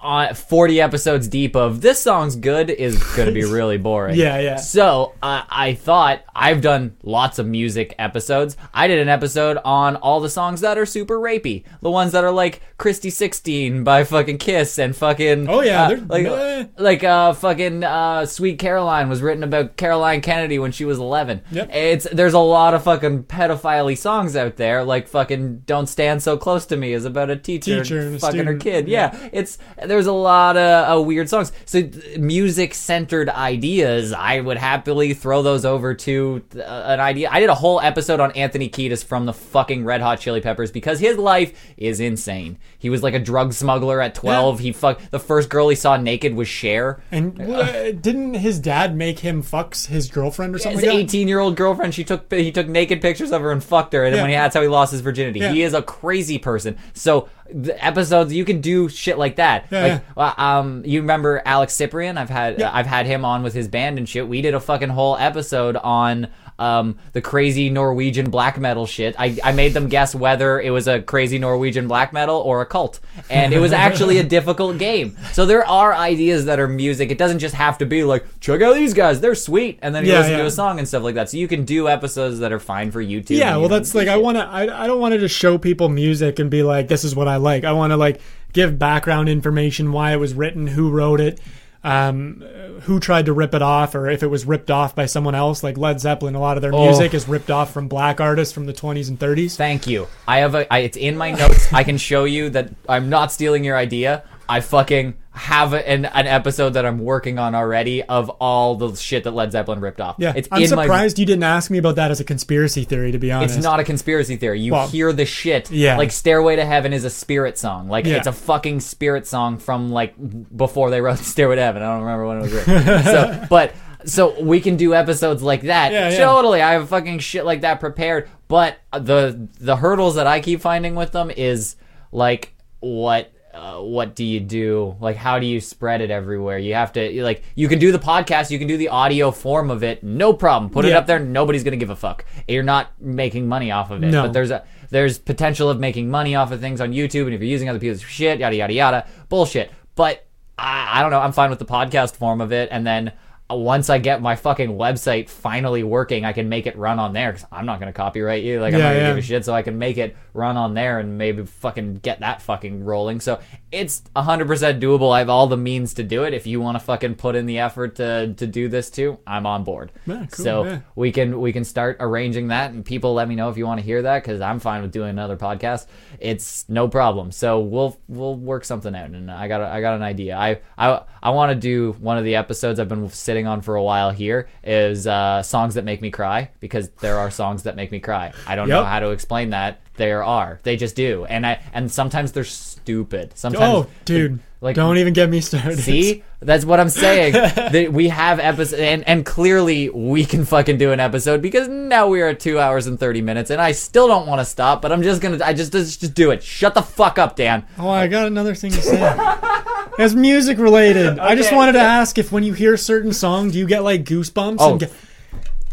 On 0.00 0.34
40 0.34 0.80
episodes 0.80 1.28
deep 1.28 1.54
of 1.54 1.80
this 1.82 2.00
song's 2.00 2.34
good 2.36 2.70
is 2.70 3.02
going 3.14 3.26
to 3.26 3.32
be 3.34 3.44
really 3.50 3.76
boring. 3.76 4.16
Yeah, 4.16 4.38
yeah. 4.38 4.56
So 4.56 5.14
uh, 5.22 5.42
I 5.50 5.74
thought 5.74 6.22
I've 6.34 6.62
done 6.62 6.96
lots 7.02 7.38
of 7.38 7.46
music 7.46 7.94
episodes. 7.98 8.56
I 8.72 8.86
did 8.86 8.98
an 9.00 9.08
episode 9.10 9.58
on 9.64 9.96
all 9.96 10.20
the 10.20 10.30
songs 10.30 10.62
that 10.62 10.78
are 10.78 10.86
super 10.86 11.18
rapey, 11.18 11.64
the 11.82 11.90
ones 11.90 12.12
that 12.12 12.24
are 12.24 12.30
like 12.32 12.62
"Christine 12.78 13.10
16" 13.10 13.84
by 13.84 14.04
fucking 14.04 14.38
Kiss 14.38 14.78
and 14.78 14.96
fucking 14.96 15.48
Oh, 15.48 15.60
yeah, 15.60 15.88
uh, 15.88 15.96
like 16.08 16.26
eh. 16.26 16.64
like 16.78 17.04
uh 17.04 17.32
fucking 17.34 17.84
uh 17.84 18.24
Sweet 18.24 18.58
Caroline 18.58 19.08
was 19.10 19.20
written 19.20 19.42
about 19.42 19.76
Caroline 19.76 20.22
Kennedy 20.22 20.58
when 20.58 20.72
she 20.72 20.84
was 20.86 20.98
11. 20.98 21.42
Yep. 21.50 21.70
It's 21.74 22.06
there's 22.12 22.34
a 22.34 22.38
lot 22.38 22.72
of 22.72 22.82
fucking 22.84 23.24
pedophile 23.24 23.96
songs 23.98 24.36
out 24.36 24.56
there 24.56 24.84
like 24.84 25.06
fucking 25.06 25.58
Don't 25.66 25.86
Stand 25.86 26.22
So 26.22 26.36
Close 26.38 26.64
to 26.66 26.76
Me 26.78 26.92
is 26.94 27.04
about 27.04 27.28
a 27.30 27.36
teacher, 27.36 27.82
Teacher 27.82 28.18
fucking 28.18 28.38
her 28.46 28.58
student. 28.58 28.62
kid. 28.62 28.88
Yeah. 28.88 29.28
It's 29.32 29.58
there's 29.86 30.06
a 30.06 30.12
lot 30.12 30.56
of 30.56 30.98
uh, 30.98 31.02
weird 31.02 31.28
songs. 31.28 31.52
So 31.64 31.82
music 32.18 32.74
centered 32.74 33.28
ideas, 33.28 34.12
I 34.12 34.40
would 34.40 34.56
happily 34.56 35.14
throw 35.14 35.42
those 35.42 35.64
over 35.64 35.94
to 35.94 36.42
uh, 36.56 36.60
an 36.60 37.00
idea. 37.00 37.28
I 37.30 37.40
did 37.40 37.48
a 37.50 37.54
whole 37.54 37.80
episode 37.80 38.20
on 38.20 38.32
Anthony 38.32 38.68
Kiedis 38.68 39.04
from 39.04 39.26
the 39.26 39.32
fucking 39.32 39.84
Red 39.84 40.00
Hot 40.00 40.20
Chili 40.20 40.40
Peppers 40.40 40.70
because 40.70 41.00
his 41.00 41.16
life 41.18 41.52
is 41.76 42.00
insane. 42.00 42.58
He 42.78 42.90
was 42.90 43.02
like 43.02 43.14
a 43.14 43.18
drug 43.18 43.52
smuggler 43.52 44.00
at 44.00 44.14
12. 44.14 44.60
He 44.60 44.72
fuck 44.72 45.00
the 45.10 45.18
first 45.20 45.48
girl 45.48 45.68
he 45.68 45.76
saw 45.76 45.96
naked 45.96 46.34
was 46.34 46.48
Cher. 46.48 47.00
And 47.10 47.40
uh, 47.40 47.92
didn't 47.92 48.34
his 48.34 48.58
dad 48.58 48.96
make 48.96 49.20
him 49.20 49.42
fucks 49.42 49.86
his 49.86 50.08
girlfriend 50.10 50.54
or 50.54 50.58
something 50.58 50.78
His 50.80 50.88
like 50.88 50.96
18 50.98 51.28
year 51.28 51.38
old 51.40 51.56
girlfriend, 51.56 51.94
she 51.94 52.04
took 52.04 52.32
he 52.32 52.52
took 52.52 52.68
naked 52.68 53.00
pictures 53.00 53.32
of 53.32 53.42
her 53.42 53.52
and 53.52 53.62
fucked 53.62 53.92
her, 53.92 54.04
and 54.04 54.14
Yeah. 54.14 54.22
when 54.22 54.30
he, 54.30 54.36
that's 54.36 54.54
how 54.54 54.62
he 54.62 54.68
lost 54.68 54.92
his 54.92 55.00
virginity. 55.00 55.40
Yeah. 55.40 55.52
He 55.52 55.62
is 55.62 55.74
a 55.74 55.82
crazy 55.82 56.38
person. 56.38 56.76
So 56.94 57.28
the 57.52 57.84
episodes 57.84 58.32
you 58.32 58.44
can 58.44 58.60
do 58.60 58.88
shit 58.88 59.18
like 59.18 59.36
that. 59.36 59.66
Yeah, 59.70 60.00
like, 60.16 60.38
uh, 60.38 60.42
um, 60.42 60.82
you 60.84 61.00
remember 61.00 61.42
Alex 61.44 61.74
Cyprian? 61.74 62.18
I've 62.18 62.30
had 62.30 62.58
Yeah. 62.58 62.70
I've 62.72 62.86
had 62.86 63.06
him 63.06 63.24
on 63.24 63.42
with 63.42 63.54
his 63.54 63.68
band 63.68 63.98
and 63.98 64.08
shit. 64.08 64.28
We 64.28 64.42
did 64.42 64.54
a 64.54 64.60
fucking 64.60 64.90
whole 64.90 65.16
episode 65.16 65.76
on 65.76 66.28
um 66.58 66.98
the 67.12 67.20
crazy 67.20 67.68
Norwegian 67.70 68.30
black 68.30 68.58
metal 68.58 68.86
shit. 68.86 69.14
I 69.18 69.38
I 69.44 69.52
made 69.52 69.74
them 69.74 69.88
guess 69.88 70.14
whether 70.14 70.60
it 70.60 70.70
was 70.70 70.88
a 70.88 71.02
crazy 71.02 71.38
Norwegian 71.38 71.86
black 71.88 72.12
metal 72.12 72.36
or 72.36 72.62
a 72.62 72.66
cult, 72.66 73.00
and 73.28 73.52
it 73.52 73.58
was 73.58 73.72
actually 73.72 74.18
a 74.18 74.22
difficult 74.36 74.78
game. 74.78 75.16
So 75.32 75.44
there 75.46 75.66
are 75.66 75.94
ideas 75.94 76.46
that 76.46 76.58
are 76.58 76.68
music. 76.68 77.10
It 77.10 77.18
doesn't 77.18 77.40
just 77.40 77.54
have 77.54 77.78
to 77.78 77.86
be 77.86 78.04
like 78.04 78.24
check 78.40 78.62
out 78.62 78.74
these 78.74 78.94
guys, 78.94 79.20
they're 79.20 79.34
sweet, 79.34 79.78
and 79.82 79.94
then 79.94 80.04
you 80.04 80.12
Yeah, 80.12 80.20
listen 80.20 80.38
to 80.38 80.46
a 80.46 80.50
song 80.50 80.78
and 80.78 80.88
stuff 80.88 81.02
like 81.02 81.14
that. 81.16 81.28
So 81.30 81.36
you 81.36 81.48
can 81.48 81.64
do 81.64 81.88
episodes 81.88 82.38
that 82.38 82.52
are 82.52 82.58
fine 82.60 82.90
for 82.90 83.02
YouTube. 83.02 83.38
Yeah, 83.38 83.52
and 83.52 83.60
well, 83.60 83.68
that's 83.68 83.94
like 83.94 84.08
I 84.08 84.16
want 84.16 84.38
to. 84.38 84.44
I, 84.44 84.84
I 84.84 84.86
don't 84.86 85.00
want 85.00 85.12
to 85.12 85.18
just 85.18 85.36
show 85.36 85.58
people 85.58 85.88
music 85.88 86.38
and 86.38 86.50
be 86.50 86.62
like, 86.62 86.88
"This 86.88 87.04
is 87.04 87.14
what 87.14 87.28
I 87.28 87.36
like." 87.36 87.64
I 87.64 87.72
want 87.72 87.90
to 87.90 87.96
like 87.96 88.20
give 88.52 88.78
background 88.78 89.28
information, 89.28 89.92
why 89.92 90.12
it 90.12 90.16
was 90.16 90.32
written, 90.32 90.66
who 90.68 90.90
wrote 90.90 91.20
it, 91.20 91.38
um, 91.86 92.40
who 92.82 92.98
tried 93.00 93.26
to 93.26 93.32
rip 93.32 93.54
it 93.54 93.62
off, 93.62 93.94
or 93.94 94.08
if 94.10 94.22
it 94.22 94.26
was 94.26 94.44
ripped 94.44 94.70
off 94.70 94.94
by 94.94 95.06
someone 95.06 95.34
else. 95.34 95.62
Like 95.62 95.78
Led 95.78 96.00
Zeppelin, 96.00 96.34
a 96.34 96.40
lot 96.40 96.56
of 96.58 96.62
their 96.62 96.74
Oh. 96.74 96.84
music 96.86 97.14
is 97.14 97.28
ripped 97.28 97.50
off 97.50 97.72
from 97.72 97.86
black 97.88 98.20
artists 98.20 98.52
from 98.52 98.66
the 98.66 98.72
20s 98.72 99.08
and 99.08 99.18
30s. 99.18 99.56
Thank 99.56 99.86
you. 99.86 100.08
I 100.26 100.38
have 100.38 100.54
a. 100.54 100.70
I, 100.72 100.78
it's 100.80 100.96
in 100.96 101.16
my 101.16 101.30
notes. 101.30 101.72
I 101.72 101.84
can 101.84 101.96
show 101.96 102.24
you 102.24 102.50
that 102.50 102.70
I'm 102.88 103.08
not 103.08 103.30
stealing 103.32 103.62
your 103.64 103.76
idea. 103.76 104.24
I 104.48 104.60
fucking 104.60 105.14
have 105.36 105.74
an 105.74 106.06
an 106.06 106.26
episode 106.26 106.70
that 106.70 106.86
I'm 106.86 106.98
working 106.98 107.38
on 107.38 107.54
already 107.54 108.02
of 108.02 108.30
all 108.40 108.74
the 108.74 108.96
shit 108.96 109.24
that 109.24 109.32
Led 109.32 109.52
Zeppelin 109.52 109.80
ripped 109.80 110.00
off. 110.00 110.16
Yeah, 110.18 110.32
it's 110.34 110.48
I'm 110.50 110.62
in 110.62 110.70
my. 110.74 110.84
surprised 110.84 111.18
you 111.18 111.26
didn't 111.26 111.42
ask 111.44 111.70
me 111.70 111.76
about 111.76 111.96
that 111.96 112.10
as 112.10 112.20
a 112.20 112.24
conspiracy 112.24 112.84
theory. 112.84 113.12
To 113.12 113.18
be 113.18 113.30
honest, 113.30 113.54
It's 113.56 113.62
not 113.64 113.78
a 113.78 113.84
conspiracy 113.84 114.36
theory. 114.36 114.60
You 114.60 114.72
Well, 114.72 114.88
hear 114.88 115.12
the 115.12 115.26
shit. 115.26 115.70
yeah. 115.70 115.98
Like 115.98 116.10
Stairway 116.10 116.56
to 116.56 116.64
Heaven 116.64 116.92
is 116.94 117.04
a 117.04 117.10
Spirit 117.10 117.58
song. 117.58 117.88
Like 117.88 118.06
Yeah. 118.06 118.16
it's 118.16 118.26
a 118.26 118.32
fucking 118.32 118.80
Spirit 118.80 119.26
song 119.26 119.58
from 119.58 119.90
like 119.90 120.14
before 120.56 120.90
they 120.90 121.00
wrote 121.02 121.18
Stairway 121.20 121.56
to 121.56 121.62
Heaven. 121.62 121.82
I 121.82 121.92
don't 121.94 122.00
remember 122.04 122.26
when 122.26 122.38
it 122.38 122.42
was 122.42 122.52
written. 122.52 123.02
so, 123.04 123.46
but 123.50 123.74
so 124.06 124.40
we 124.40 124.60
can 124.60 124.76
do 124.76 124.94
episodes 124.94 125.42
like 125.42 125.62
that. 125.62 125.92
Yeah, 125.92 126.10
yeah. 126.10 126.16
Totally. 126.24 126.62
I 126.62 126.72
have 126.72 126.88
fucking 126.88 127.18
shit 127.18 127.44
like 127.44 127.60
that 127.60 127.78
prepared. 127.80 128.30
But 128.48 128.78
the 128.92 129.48
the 129.60 129.76
hurdles 129.76 130.14
that 130.14 130.26
I 130.26 130.40
keep 130.40 130.60
finding 130.62 130.94
with 130.94 131.12
them 131.12 131.30
is 131.30 131.76
like 132.12 132.54
what 132.80 133.32
uh, 133.56 133.80
what 133.80 134.14
do 134.14 134.24
you 134.24 134.40
do? 134.40 134.96
Like, 135.00 135.16
how 135.16 135.38
do 135.38 135.46
you 135.46 135.60
spread 135.60 136.00
it 136.02 136.10
everywhere? 136.10 136.58
You 136.58 136.74
have 136.74 136.92
to 136.92 137.22
like 137.22 137.42
you 137.54 137.68
can 137.68 137.78
do 137.78 137.90
the 137.90 137.98
podcast, 137.98 138.50
you 138.50 138.58
can 138.58 138.68
do 138.68 138.76
the 138.76 138.88
audio 138.88 139.30
form 139.30 139.70
of 139.70 139.82
it, 139.82 140.02
no 140.02 140.32
problem. 140.32 140.70
Put 140.70 140.84
it 140.84 140.92
up 140.92 141.06
there, 141.06 141.18
nobody's 141.18 141.64
gonna 141.64 141.76
give 141.76 141.90
a 141.90 141.96
fuck. 141.96 142.24
You're 142.46 142.62
not 142.62 142.90
making 143.00 143.48
money 143.48 143.70
off 143.70 143.90
of 143.90 144.02
it. 144.02 144.10
No. 144.10 144.22
But 144.22 144.32
there's 144.32 144.50
a 144.50 144.64
there's 144.90 145.18
potential 145.18 145.70
of 145.70 145.80
making 145.80 146.10
money 146.10 146.34
off 146.34 146.52
of 146.52 146.60
things 146.60 146.80
on 146.80 146.92
YouTube, 146.92 147.24
and 147.24 147.34
if 147.34 147.40
you're 147.40 147.50
using 147.50 147.68
other 147.68 147.78
people's 147.78 148.02
shit, 148.02 148.40
yada 148.40 148.54
yada 148.54 148.72
yada, 148.72 149.06
bullshit. 149.28 149.70
But 149.94 150.26
I, 150.58 150.98
I 150.98 151.02
don't 151.02 151.10
know. 151.10 151.20
I'm 151.20 151.32
fine 151.32 151.50
with 151.50 151.58
the 151.58 151.64
podcast 151.64 152.16
form 152.16 152.40
of 152.40 152.52
it, 152.52 152.68
and 152.70 152.86
then 152.86 153.12
once 153.48 153.90
I 153.90 153.98
get 153.98 154.20
my 154.20 154.34
fucking 154.34 154.70
website 154.70 155.28
finally 155.28 155.82
working, 155.84 156.24
I 156.24 156.32
can 156.32 156.48
make 156.48 156.66
it 156.66 156.76
run 156.76 156.98
on 156.98 157.12
there 157.12 157.32
because 157.32 157.46
I'm 157.52 157.64
not 157.66 157.78
gonna 157.78 157.92
copyright 157.92 158.42
you. 158.42 158.60
Like 158.60 158.74
I'm 158.74 158.80
Yeah, 158.80 158.84
not 158.86 158.90
gonna 158.94 159.02
yeah. 159.02 159.10
give 159.10 159.18
a 159.18 159.22
shit, 159.22 159.44
so 159.44 159.54
I 159.54 159.62
can 159.62 159.78
make 159.78 159.98
it 159.98 160.16
run 160.34 160.56
on 160.56 160.74
there 160.74 160.98
and 160.98 161.16
maybe 161.16 161.44
fucking 161.46 161.96
get 161.96 162.20
that 162.20 162.42
fucking 162.42 162.84
rolling. 162.84 163.20
So 163.20 163.38
it's 163.76 164.02
100% 164.16 164.80
doable. 164.80 165.12
I 165.12 165.18
have 165.18 165.28
all 165.28 165.46
the 165.46 165.56
means 165.56 165.94
to 165.94 166.02
do 166.02 166.24
it. 166.24 166.32
If 166.32 166.46
you 166.46 166.60
want 166.60 166.76
to 166.76 166.84
fucking 166.84 167.16
put 167.16 167.36
in 167.36 167.44
the 167.44 167.58
effort 167.58 167.96
to 167.96 168.32
to 168.34 168.46
do 168.46 168.68
this 168.68 168.90
too, 168.90 169.18
I'm 169.26 169.44
on 169.44 169.64
board. 169.64 169.92
Yeah, 170.06 170.26
cool, 170.30 170.44
so 170.44 170.64
yeah. 170.64 170.80
we 170.94 171.12
can 171.12 171.40
we 171.40 171.52
can 171.52 171.64
start 171.64 171.98
arranging 172.00 172.48
that, 172.48 172.70
and 172.70 172.84
people 172.84 173.12
let 173.12 173.28
me 173.28 173.34
know 173.34 173.50
if 173.50 173.58
you 173.58 173.66
want 173.66 173.80
to 173.80 173.84
hear 173.84 174.02
that 174.02 174.22
because 174.22 174.40
I'm 174.40 174.60
fine 174.60 174.80
with 174.80 174.92
doing 174.92 175.10
another 175.10 175.36
podcast. 175.36 175.86
It's 176.18 176.66
no 176.68 176.88
problem. 176.88 177.30
So 177.32 177.60
we'll 177.60 177.98
we'll 178.08 178.36
work 178.36 178.64
something 178.64 178.94
out, 178.94 179.10
and 179.10 179.30
I 179.30 179.46
got 179.46 179.60
a, 179.60 179.68
I 179.68 179.80
got 179.82 179.94
an 179.94 180.02
idea. 180.02 180.36
I 180.36 180.60
I 180.78 181.02
I 181.22 181.30
want 181.30 181.50
to 181.50 181.54
do 181.54 181.92
one 182.00 182.16
of 182.16 182.24
the 182.24 182.36
episodes 182.36 182.80
I've 182.80 182.88
been 182.88 183.10
sitting 183.10 183.46
on 183.46 183.60
for 183.60 183.76
a 183.76 183.82
while. 183.82 184.10
Here 184.10 184.48
is 184.64 185.06
uh, 185.06 185.42
songs 185.42 185.74
that 185.74 185.84
make 185.84 186.00
me 186.00 186.10
cry 186.10 186.50
because 186.60 186.88
there 187.00 187.18
are 187.18 187.30
songs 187.30 187.64
that 187.64 187.76
make 187.76 187.92
me 187.92 188.00
cry. 188.00 188.32
I 188.46 188.56
don't 188.56 188.68
know 188.68 188.84
how 188.84 189.00
to 189.00 189.10
explain 189.10 189.50
that. 189.50 189.80
There 189.96 190.24
are. 190.24 190.60
They 190.62 190.76
just 190.76 190.96
do, 190.96 191.24
and 191.26 191.46
I 191.46 191.60
and 191.72 191.90
sometimes 191.90 192.32
they're 192.32 192.44
stupid. 192.86 193.30
Oh, 193.32 193.34
Sometimes 193.34 193.74
Oh, 193.74 193.90
dude, 194.04 194.38
like 194.60 194.76
don't 194.76 194.96
even 194.98 195.12
get 195.12 195.28
me 195.28 195.40
started. 195.40 195.78
See, 195.78 196.22
that's 196.40 196.64
what 196.64 196.78
I'm 196.78 196.88
saying. 196.88 197.32
that 197.72 197.92
we 197.92 198.08
have 198.08 198.38
episode, 198.38 198.78
and 198.78 199.06
and 199.06 199.26
clearly 199.26 199.90
we 199.90 200.24
can 200.24 200.44
fucking 200.44 200.78
do 200.78 200.92
an 200.92 201.00
episode 201.00 201.42
because 201.42 201.66
now 201.68 202.06
we 202.06 202.22
are 202.22 202.28
at 202.28 202.40
two 202.40 202.60
hours 202.60 202.86
and 202.86 202.98
thirty 202.98 203.20
minutes, 203.20 203.50
and 203.50 203.60
I 203.60 203.72
still 203.72 204.06
don't 204.06 204.26
want 204.26 204.40
to 204.40 204.44
stop. 204.44 204.82
But 204.82 204.92
I'm 204.92 205.02
just 205.02 205.20
gonna, 205.20 205.44
I 205.44 205.52
just 205.52 205.72
just, 205.72 206.00
just 206.00 206.14
do 206.14 206.30
it. 206.30 206.44
Shut 206.44 206.74
the 206.74 206.82
fuck 206.82 207.18
up, 207.18 207.34
Dan. 207.34 207.66
Oh, 207.76 207.88
I 207.88 208.06
got 208.06 208.26
another 208.26 208.54
thing 208.54 208.70
to 208.70 208.82
say. 208.82 209.42
It's 209.98 210.12
music 210.12 210.58
related. 210.58 211.18
I 211.18 211.34
just 211.36 211.54
wanted 211.54 211.72
to 211.72 211.80
ask 211.80 212.18
if 212.18 212.30
when 212.30 212.44
you 212.44 212.52
hear 212.52 212.76
certain 212.76 213.14
song, 213.14 213.50
do 213.50 213.58
you 213.58 213.66
get 213.66 213.82
like 213.82 214.04
goosebumps? 214.04 214.56
Oh. 214.58 214.72
And 214.72 214.80
get... 214.80 214.92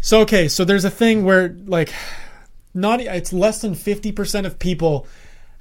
So 0.00 0.20
okay, 0.20 0.48
so 0.48 0.64
there's 0.64 0.86
a 0.86 0.90
thing 0.90 1.26
where 1.26 1.54
like, 1.66 1.92
not 2.74 3.02
it's 3.02 3.34
less 3.34 3.60
than 3.60 3.74
fifty 3.74 4.12
percent 4.12 4.46
of 4.46 4.58
people 4.58 5.06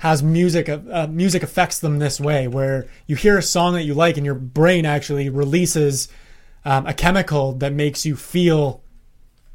has 0.03 0.21
music 0.21 0.67
uh, 0.67 1.07
music 1.09 1.43
affects 1.43 1.79
them 1.79 1.97
this 1.97 2.19
way, 2.19 2.45
where 2.45 2.87
you 3.07 3.15
hear 3.15 3.37
a 3.37 3.41
song 3.41 3.73
that 3.75 3.83
you 3.83 3.93
like 3.93 4.17
and 4.17 4.25
your 4.25 4.35
brain 4.35 4.85
actually 4.85 5.29
releases 5.29 6.09
um, 6.65 6.85
a 6.85 6.93
chemical 6.93 7.53
that 7.53 7.71
makes 7.71 8.05
you 8.05 8.17
feel 8.17 8.83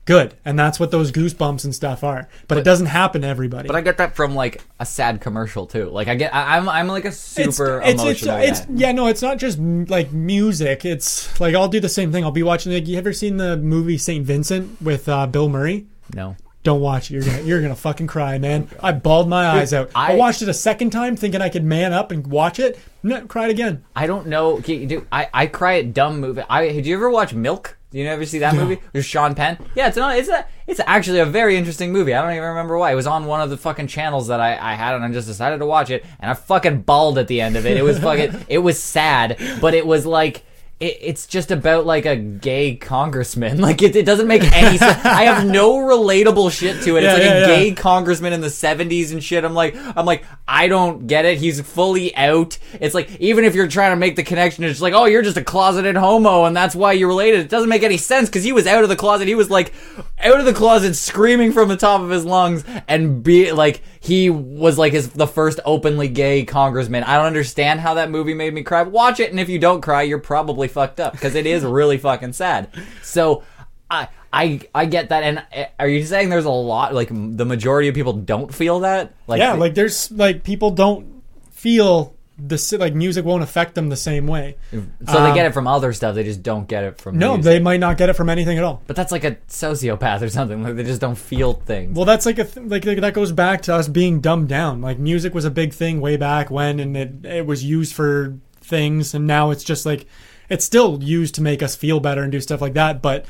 good, 0.06 0.34
and 0.46 0.58
that's 0.58 0.80
what 0.80 0.90
those 0.90 1.12
goosebumps 1.12 1.64
and 1.64 1.74
stuff 1.74 2.02
are. 2.02 2.30
But, 2.46 2.56
it 2.56 2.64
doesn't 2.64 2.86
happen 2.86 3.20
to 3.20 3.28
everybody. 3.28 3.66
But 3.66 3.76
I 3.76 3.82
get 3.82 3.98
that 3.98 4.16
from 4.16 4.34
like 4.34 4.64
a 4.80 4.86
sad 4.86 5.20
commercial 5.20 5.66
too. 5.66 5.90
Like 5.90 6.08
I 6.08 6.14
get, 6.14 6.34
I, 6.34 6.56
I'm 6.56 6.66
I'm 6.66 6.88
like 6.88 7.04
a 7.04 7.12
super 7.12 7.82
it's, 7.84 8.00
emotional. 8.00 8.38
It's, 8.38 8.60
it's, 8.60 8.70
yeah, 8.70 8.92
no, 8.92 9.08
it's 9.08 9.20
not 9.20 9.36
just 9.36 9.58
m- 9.58 9.84
like 9.84 10.12
music. 10.12 10.86
It's 10.86 11.38
like 11.38 11.54
I'll 11.54 11.68
do 11.68 11.78
the 11.78 11.90
same 11.90 12.10
thing. 12.10 12.24
I'll 12.24 12.30
be 12.30 12.42
watching. 12.42 12.72
Like, 12.72 12.88
you 12.88 12.96
ever 12.96 13.12
seen 13.12 13.36
the 13.36 13.58
movie 13.58 13.98
Saint 13.98 14.24
Vincent 14.24 14.80
with 14.80 15.10
uh, 15.10 15.26
Bill 15.26 15.50
Murray? 15.50 15.88
no. 16.14 16.36
Don't 16.68 16.82
watch 16.82 17.10
it. 17.10 17.14
You're 17.14 17.22
gonna 17.22 17.42
you're 17.44 17.62
gonna 17.62 17.74
fucking 17.74 18.08
cry, 18.08 18.36
man. 18.36 18.68
Oh, 18.74 18.88
I 18.88 18.92
bawled 18.92 19.26
my 19.26 19.46
eyes 19.46 19.72
out. 19.72 19.90
I, 19.94 20.12
I- 20.12 20.16
watched 20.16 20.42
it 20.42 20.50
a 20.50 20.54
second 20.54 20.90
time, 20.90 21.16
thinking 21.16 21.40
I 21.40 21.48
could 21.48 21.64
man 21.64 21.94
up 21.94 22.12
and 22.12 22.26
watch 22.26 22.58
it. 22.58 22.78
No, 23.02 23.24
cried 23.24 23.48
again. 23.48 23.86
I 23.96 24.06
don't 24.06 24.26
know. 24.26 24.60
Do 24.60 25.06
I, 25.10 25.30
I 25.32 25.46
cry 25.46 25.78
at 25.78 25.94
dumb 25.94 26.20
movie. 26.20 26.42
I 26.50 26.68
did 26.68 26.84
you 26.84 26.94
ever 26.94 27.08
watch 27.08 27.32
Milk? 27.32 27.78
Do 27.90 27.98
you 27.98 28.06
ever 28.06 28.26
see 28.26 28.40
that 28.40 28.54
movie? 28.54 28.82
With 28.92 29.06
Sean 29.06 29.34
Penn? 29.34 29.56
Yeah, 29.74 29.88
it's 29.88 29.96
not. 29.96 30.18
It's 30.18 30.28
a. 30.28 30.44
It's 30.66 30.78
actually 30.86 31.20
a 31.20 31.24
very 31.24 31.56
interesting 31.56 31.90
movie. 31.90 32.12
I 32.12 32.20
don't 32.20 32.32
even 32.32 32.46
remember 32.50 32.76
why. 32.76 32.92
It 32.92 32.96
was 32.96 33.06
on 33.06 33.24
one 33.24 33.40
of 33.40 33.48
the 33.48 33.56
fucking 33.56 33.86
channels 33.86 34.26
that 34.26 34.38
I, 34.40 34.50
I 34.58 34.74
had, 34.74 34.94
and 34.94 35.02
I 35.02 35.10
just 35.10 35.26
decided 35.26 35.60
to 35.60 35.66
watch 35.66 35.88
it, 35.88 36.04
and 36.20 36.30
I 36.30 36.34
fucking 36.34 36.82
bawled 36.82 37.16
at 37.16 37.28
the 37.28 37.40
end 37.40 37.56
of 37.56 37.64
it. 37.64 37.78
It 37.78 37.82
was 37.82 37.98
fucking. 37.98 38.44
it 38.48 38.58
was 38.58 38.78
sad, 38.78 39.38
but 39.62 39.72
it 39.72 39.86
was 39.86 40.04
like. 40.04 40.44
It, 40.80 40.98
it's 41.00 41.26
just 41.26 41.50
about 41.50 41.86
like 41.86 42.06
a 42.06 42.16
gay 42.16 42.76
congressman. 42.76 43.58
Like 43.68 43.82
it, 43.82 43.96
it 43.96 44.06
doesn't 44.06 44.28
make 44.28 44.42
any 44.44 44.78
sense. 44.78 45.04
I 45.04 45.24
have 45.24 45.44
no 45.44 45.74
relatable 45.74 46.50
shit 46.50 46.82
to 46.84 46.96
it. 46.96 47.02
Yeah, 47.02 47.16
it's 47.16 47.18
like 47.18 47.28
yeah, 47.28 47.36
a 47.36 47.40
yeah. 47.40 47.46
gay 47.46 47.72
congressman 47.72 48.32
in 48.32 48.40
the 48.40 48.48
70s 48.48 49.12
and 49.12 49.22
shit. 49.22 49.44
I'm 49.44 49.52
like, 49.52 49.76
I'm 49.96 50.06
like, 50.06 50.24
I 50.46 50.68
don't 50.68 51.06
get 51.06 51.26
it. 51.26 51.38
He's 51.38 51.60
fully 51.60 52.16
out. 52.16 52.56
It's 52.80 52.94
like, 52.94 53.20
even 53.20 53.44
if 53.44 53.54
you're 53.54 53.68
trying 53.68 53.92
to 53.92 53.96
make 53.96 54.16
the 54.16 54.22
connection, 54.22 54.64
it's 54.64 54.80
like, 54.80 54.94
oh, 54.94 55.04
you're 55.04 55.22
just 55.22 55.36
a 55.36 55.44
closeted 55.44 55.96
homo 55.96 56.44
and 56.44 56.56
that's 56.56 56.74
why 56.74 56.92
you're 56.92 57.08
related. 57.08 57.40
It 57.40 57.48
doesn't 57.50 57.68
make 57.68 57.82
any 57.82 57.96
sense 57.96 58.28
because 58.28 58.44
he 58.44 58.52
was 58.52 58.66
out 58.66 58.82
of 58.82 58.88
the 58.88 58.96
closet. 58.96 59.28
He 59.28 59.34
was 59.34 59.50
like, 59.50 59.72
out 60.20 60.38
of 60.38 60.46
the 60.46 60.54
closet 60.54 60.94
screaming 60.94 61.52
from 61.52 61.68
the 61.68 61.76
top 61.76 62.00
of 62.00 62.10
his 62.10 62.24
lungs 62.24 62.64
and 62.86 63.22
be 63.22 63.52
like, 63.52 63.82
he 64.00 64.30
was 64.30 64.78
like 64.78 64.92
his, 64.92 65.10
the 65.10 65.26
first 65.26 65.60
openly 65.64 66.08
gay 66.08 66.44
congressman. 66.44 67.02
I 67.02 67.16
don't 67.16 67.26
understand 67.26 67.80
how 67.80 67.94
that 67.94 68.10
movie 68.10 68.34
made 68.34 68.54
me 68.54 68.62
cry. 68.62 68.82
Watch 68.82 69.20
it 69.20 69.30
and 69.30 69.40
if 69.40 69.48
you 69.48 69.58
don't 69.58 69.80
cry, 69.80 70.02
you're 70.02 70.18
probably 70.18 70.67
fucked 70.68 71.00
up 71.00 71.12
because 71.12 71.34
it 71.34 71.46
is 71.46 71.64
really 71.64 71.98
fucking 71.98 72.32
sad. 72.34 72.68
So, 73.02 73.42
I, 73.90 74.08
I 74.32 74.60
I 74.74 74.84
get 74.86 75.08
that, 75.08 75.22
and 75.24 75.38
uh, 75.56 75.64
are 75.78 75.88
you 75.88 76.04
saying 76.04 76.28
there's 76.28 76.44
a 76.44 76.50
lot 76.50 76.94
like 76.94 77.10
m- 77.10 77.36
the 77.36 77.44
majority 77.46 77.88
of 77.88 77.94
people 77.94 78.12
don't 78.12 78.54
feel 78.54 78.80
that? 78.80 79.14
Like 79.26 79.38
yeah, 79.40 79.54
like 79.54 79.74
there's 79.74 80.10
like 80.12 80.44
people 80.44 80.70
don't 80.70 81.22
feel 81.52 82.14
the 82.40 82.56
si- 82.56 82.76
like 82.76 82.94
music 82.94 83.24
won't 83.24 83.42
affect 83.42 83.74
them 83.74 83.88
the 83.88 83.96
same 83.96 84.26
way. 84.28 84.56
so 84.70 85.24
they 85.24 85.34
get 85.34 85.46
it 85.46 85.52
from 85.54 85.66
other 85.66 85.92
stuff. 85.92 86.14
They 86.14 86.22
just 86.22 86.40
don't 86.42 86.68
get 86.68 86.84
it 86.84 87.00
from 87.00 87.14
um, 87.16 87.18
No, 87.18 87.34
music. 87.34 87.44
they 87.44 87.58
might 87.58 87.80
not 87.80 87.96
get 87.96 88.10
it 88.10 88.12
from 88.12 88.28
anything 88.28 88.58
at 88.58 88.62
all. 88.64 88.80
But 88.86 88.94
that's 88.94 89.10
like 89.10 89.24
a 89.24 89.32
sociopath 89.48 90.22
or 90.22 90.28
something. 90.28 90.62
Like 90.62 90.76
they 90.76 90.84
just 90.84 91.00
don't 91.00 91.18
feel 91.18 91.54
things. 91.54 91.96
Well, 91.96 92.04
that's 92.04 92.26
like 92.26 92.38
a 92.38 92.44
th- 92.44 92.66
like, 92.68 92.84
like 92.84 93.00
that 93.00 93.14
goes 93.14 93.32
back 93.32 93.62
to 93.62 93.74
us 93.74 93.88
being 93.88 94.20
dumbed 94.20 94.48
down. 94.48 94.80
Like 94.80 94.98
music 95.00 95.34
was 95.34 95.46
a 95.46 95.50
big 95.50 95.72
thing 95.72 96.00
way 96.00 96.16
back 96.16 96.48
when, 96.50 96.78
and 96.78 96.96
it 96.96 97.24
it 97.24 97.46
was 97.46 97.64
used 97.64 97.92
for 97.94 98.36
things, 98.60 99.14
and 99.14 99.26
now 99.26 99.50
it's 99.50 99.64
just 99.64 99.84
like 99.84 100.06
it's 100.48 100.64
still 100.64 101.02
used 101.02 101.34
to 101.36 101.42
make 101.42 101.62
us 101.62 101.76
feel 101.76 102.00
better 102.00 102.22
and 102.22 102.32
do 102.32 102.40
stuff 102.40 102.60
like 102.60 102.74
that. 102.74 103.02
But 103.02 103.24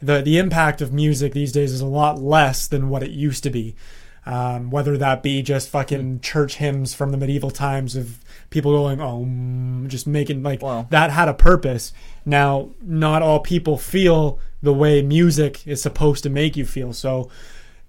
the 0.00 0.20
the 0.22 0.38
impact 0.38 0.80
of 0.80 0.92
music 0.92 1.32
these 1.32 1.52
days 1.52 1.72
is 1.72 1.80
a 1.80 1.86
lot 1.86 2.20
less 2.20 2.66
than 2.66 2.88
what 2.88 3.02
it 3.02 3.10
used 3.10 3.42
to 3.44 3.50
be. 3.50 3.74
Um, 4.26 4.70
whether 4.70 4.96
that 4.96 5.22
be 5.22 5.42
just 5.42 5.68
fucking 5.68 6.20
church 6.20 6.56
hymns 6.56 6.94
from 6.94 7.10
the 7.10 7.18
medieval 7.18 7.50
times 7.50 7.94
of 7.94 8.20
people 8.48 8.72
going, 8.72 8.98
oh, 8.98 9.26
mm," 9.26 9.86
just 9.88 10.06
making 10.06 10.42
like 10.42 10.62
Well- 10.62 10.86
that 10.88 11.10
had 11.10 11.28
a 11.28 11.34
purpose. 11.34 11.92
Now, 12.24 12.70
not 12.80 13.20
all 13.20 13.40
people 13.40 13.76
feel 13.76 14.38
the 14.62 14.72
way 14.72 15.02
music 15.02 15.66
is 15.66 15.82
supposed 15.82 16.22
to 16.22 16.30
make 16.30 16.56
you 16.56 16.64
feel. 16.64 16.94
So, 16.94 17.28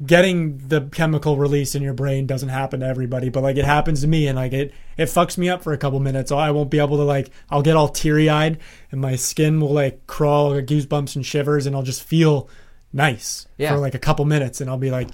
getting 0.04 0.58
the 0.68 0.82
chemical 0.92 1.38
release 1.38 1.74
in 1.76 1.82
your 1.82 1.94
brain 1.94 2.26
doesn't 2.28 2.50
happen 2.50 2.82
to 2.82 2.86
everybody, 2.86 3.30
but 3.30 3.44
like 3.44 3.56
it 3.58 3.66
happens 3.66 4.02
to 4.02 4.08
me 4.08 4.28
and 4.28 4.36
like 4.36 4.52
it 4.54 4.74
it 4.98 5.06
fucks 5.06 5.38
me 5.38 5.48
up 5.48 5.64
for 5.64 5.72
a 5.74 5.78
couple 5.78 6.00
minutes. 6.00 6.32
I 6.38 6.52
won't 6.52 6.70
be 6.70 6.80
able 6.80 6.98
to 6.98 7.04
like 7.04 7.30
I'll 7.50 7.62
get 7.62 7.76
all 7.78 7.88
teary 7.88 8.30
eyed 8.30 8.60
and 8.92 9.00
my 9.00 9.16
skin 9.16 9.60
will 9.62 9.72
like 9.74 10.06
crawl, 10.08 10.54
I'll 10.54 10.62
goosebumps 10.62 11.16
and 11.16 11.26
shivers, 11.26 11.66
and 11.66 11.76
I'll 11.76 11.84
just 11.84 12.04
feel 12.04 12.50
nice 12.92 13.48
Yeah. 13.58 13.74
for 13.74 13.78
like 13.80 13.96
a 13.96 14.00
couple 14.00 14.26
minutes, 14.26 14.60
and 14.62 14.70
I'll 14.70 14.78
be 14.78 14.92
like, 14.92 15.10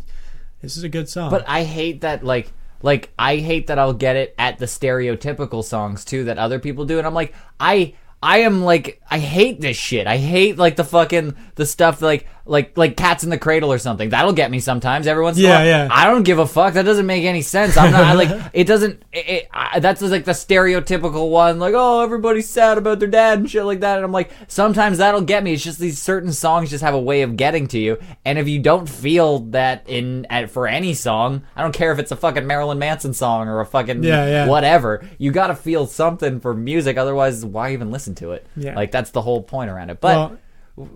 "This 0.62 0.78
is 0.78 0.84
a 0.84 0.90
good 0.90 1.10
song." 1.10 1.30
But 1.30 1.46
I 1.48 1.64
hate 1.64 2.02
that 2.02 2.24
like 2.24 2.52
like 2.82 3.12
I 3.20 3.36
hate 3.38 3.68
that 3.68 3.78
I'll 3.78 3.94
get 3.94 4.16
it 4.16 4.34
at 4.40 4.58
the 4.58 4.66
stereotypical 4.66 5.64
songs 5.64 6.04
too 6.04 6.24
that 6.26 6.40
other 6.40 6.58
people 6.60 6.86
do 6.86 6.98
and 6.98 7.06
I'm 7.06 7.14
like 7.14 7.34
I 7.60 7.94
I 8.24 8.40
am 8.40 8.64
like 8.64 9.02
I 9.10 9.20
hate 9.20 9.62
this 9.62 9.78
shit. 9.78 10.08
I 10.08 10.18
hate 10.18 10.58
like 10.58 10.76
the 10.76 10.84
fucking 10.84 11.36
the 11.56 11.66
stuff 11.66 12.02
like 12.02 12.28
like 12.46 12.78
like 12.78 12.98
cats 12.98 13.24
in 13.24 13.30
the 13.30 13.38
cradle 13.38 13.72
or 13.72 13.78
something. 13.78 14.10
That'll 14.10 14.34
get 14.34 14.50
me 14.52 14.60
sometimes 14.60 15.08
every 15.08 15.24
once 15.24 15.38
in 15.38 15.46
a 15.46 15.48
Yeah, 15.48 15.58
while. 15.58 15.66
yeah. 15.66 15.88
I 15.92 16.06
don't 16.08 16.24
give 16.24 16.40
a 16.40 16.48
fuck. 16.48 16.74
That 16.74 16.86
doesn't 16.86 17.06
make 17.06 17.24
any 17.24 17.42
sense. 17.42 17.78
I'm 17.78 17.92
not 17.92 18.02
I, 18.04 18.14
like 18.14 18.50
it 18.54 18.66
doesn't 18.66 19.04
it, 19.14 19.30
it, 19.30 19.50
I, 19.54 19.80
that's 19.80 20.02
like 20.02 20.26
the 20.26 20.32
stereotypical 20.32 21.30
one 21.30 21.60
like 21.60 21.74
oh 21.76 22.02
everybody's 22.02 22.50
sad 22.50 22.78
about 22.78 23.00
their 23.00 23.08
dad 23.08 23.40
and 23.40 23.50
shit 23.50 23.64
like 23.66 23.82
that 23.82 23.98
and 23.98 24.06
I'm 24.06 24.12
like 24.12 24.32
sometimes 24.48 24.98
that'll 24.98 25.22
get 25.22 25.44
me. 25.44 25.54
It's 25.54 25.64
just 25.64 25.80
these 25.80 26.02
certain 26.02 26.34
songs 26.34 26.70
just 26.70 26.84
have 26.84 26.94
a 26.94 27.00
way 27.00 27.22
of 27.22 27.38
getting 27.38 27.68
to 27.68 27.80
you 27.80 27.98
and 28.26 28.40
if 28.40 28.48
you 28.48 28.60
don't 28.60 28.88
feel 28.90 29.40
that 29.52 29.84
in 29.88 30.26
at, 30.30 30.50
for 30.50 30.68
any 30.68 30.94
song, 30.94 31.44
I 31.56 31.62
don't 31.62 31.74
care 31.74 31.92
if 31.92 32.00
it's 32.00 32.12
a 32.12 32.16
fucking 32.16 32.48
Marilyn 32.48 32.80
Manson 32.80 33.14
song 33.14 33.48
or 33.48 33.60
a 33.60 33.66
fucking 33.66 34.04
Yeah, 34.04 34.26
yeah. 34.28 34.48
whatever. 34.48 35.08
You 35.18 35.32
got 35.32 35.48
to 35.48 35.56
feel 35.56 35.86
something 35.86 36.40
for 36.40 36.54
music 36.54 36.98
otherwise 36.98 37.46
why 37.46 37.74
even 37.74 37.92
listen 37.92 38.16
to 38.16 38.32
it? 38.32 38.46
Yeah. 38.56 38.76
Like 38.76 38.92
that's 38.92 39.12
the 39.12 39.22
whole 39.22 39.42
point 39.44 39.70
around 39.70 39.90
it. 39.90 40.00
But 40.02 40.38
Well, 40.76 40.88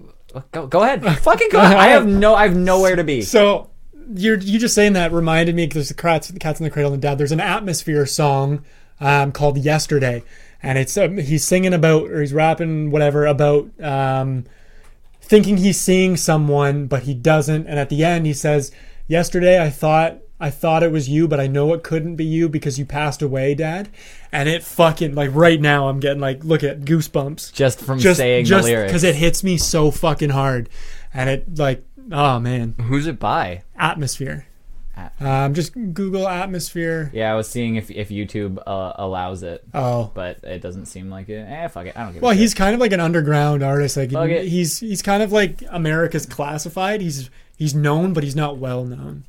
go 0.51 0.67
go 0.67 0.83
ahead. 0.83 1.03
fucking 1.19 1.49
go. 1.51 1.59
ahead. 1.59 1.77
I 1.77 1.87
have 1.87 2.07
no 2.07 2.35
I 2.35 2.47
have 2.47 2.55
nowhere 2.55 2.95
to 2.95 3.03
be. 3.03 3.21
So 3.21 3.69
you're 4.13 4.37
you 4.37 4.59
just 4.59 4.75
saying 4.75 4.93
that 4.93 5.11
reminded 5.11 5.55
me 5.55 5.65
because 5.65 5.89
the 5.89 5.93
cats, 5.93 6.27
the 6.27 6.39
cats 6.39 6.59
in 6.59 6.63
the 6.63 6.69
cradle 6.69 6.93
and 6.93 7.01
dad. 7.01 7.17
There's 7.17 7.31
an 7.31 7.39
atmosphere 7.39 8.05
song 8.05 8.63
um, 8.99 9.31
called 9.31 9.57
"Yesterday," 9.57 10.23
and 10.61 10.77
it's 10.77 10.97
um, 10.97 11.17
he's 11.17 11.43
singing 11.43 11.73
about 11.73 12.09
or 12.09 12.21
he's 12.21 12.33
rapping 12.33 12.91
whatever 12.91 13.25
about 13.25 13.69
um, 13.81 14.45
thinking 15.21 15.57
he's 15.57 15.79
seeing 15.79 16.17
someone, 16.17 16.87
but 16.87 17.03
he 17.03 17.13
doesn't. 17.13 17.67
And 17.67 17.79
at 17.79 17.89
the 17.89 18.03
end, 18.03 18.25
he 18.25 18.33
says, 18.33 18.71
"Yesterday, 19.07 19.61
I 19.61 19.69
thought." 19.69 20.19
I 20.39 20.49
thought 20.49 20.83
it 20.83 20.91
was 20.91 21.07
you, 21.07 21.27
but 21.29 21.39
I 21.39 21.47
know 21.47 21.73
it 21.73 21.81
couldn't 21.83 22.17
be 22.17 22.25
you 22.25 22.49
because 22.49 22.77
you 22.77 22.85
passed 22.85 23.21
away, 23.21 23.55
Dad. 23.55 23.87
And 24.33 24.49
it 24.49 24.63
fucking 24.63 25.15
like 25.15 25.29
right 25.33 25.61
now, 25.61 25.87
I'm 25.87 25.99
getting 26.01 26.19
like 26.19 26.43
look 26.43 26.61
at 26.63 26.81
goosebumps 26.81 27.53
Just 27.53 27.79
from 27.79 27.99
just 27.99 28.17
saying 28.17 28.45
just 28.45 28.65
the 28.65 28.71
lyrics. 28.73 28.89
because 28.91 29.03
it 29.05 29.15
hits 29.15 29.43
me 29.43 29.57
so 29.57 29.91
fucking 29.91 30.31
hard, 30.31 30.67
and 31.13 31.29
it 31.29 31.57
like 31.57 31.83
oh 32.11 32.39
man, 32.39 32.75
Who's 32.81 33.07
it 33.07 33.17
by? 33.19 33.63
atmosphere. 33.77 34.45
At- 34.97 35.13
Um, 35.21 35.53
just 35.53 35.73
Google 35.73 36.27
atmosphere. 36.27 37.11
Yeah, 37.13 37.31
I 37.31 37.35
was 37.35 37.49
seeing 37.49 37.75
if 37.77 37.89
if 37.91 38.09
YouTube 38.09 38.59
uh, 38.67 38.93
allows 38.95 39.41
it, 39.43 39.63
Oh, 39.73 40.11
but 40.13 40.39
it 40.43 40.61
doesn't 40.61 40.85
seem 40.87 41.09
like 41.09 41.29
it. 41.29 41.45
Eh, 41.49 41.67
fuck 41.69 41.85
it. 41.85 41.97
I 41.97 42.03
don't 42.03 42.13
give. 42.13 42.21
well, 42.21 42.31
a 42.31 42.33
shit. 42.33 42.41
he's 42.41 42.53
kind 42.53 42.73
of 42.73 42.79
like 42.81 42.91
an 42.91 42.99
underground 42.99 43.63
artist. 43.63 43.95
Like 43.97 44.11
he's 44.11 44.79
he's 44.79 45.01
kind 45.01 45.23
of 45.23 45.31
like 45.31 45.63
America's 45.69 46.25
classified. 46.25 46.99
He's 47.01 47.29
he's 47.57 47.73
known, 47.73 48.11
but 48.13 48.23
he's 48.25 48.35
not 48.35 48.57
well 48.57 48.83
known. 48.83 49.23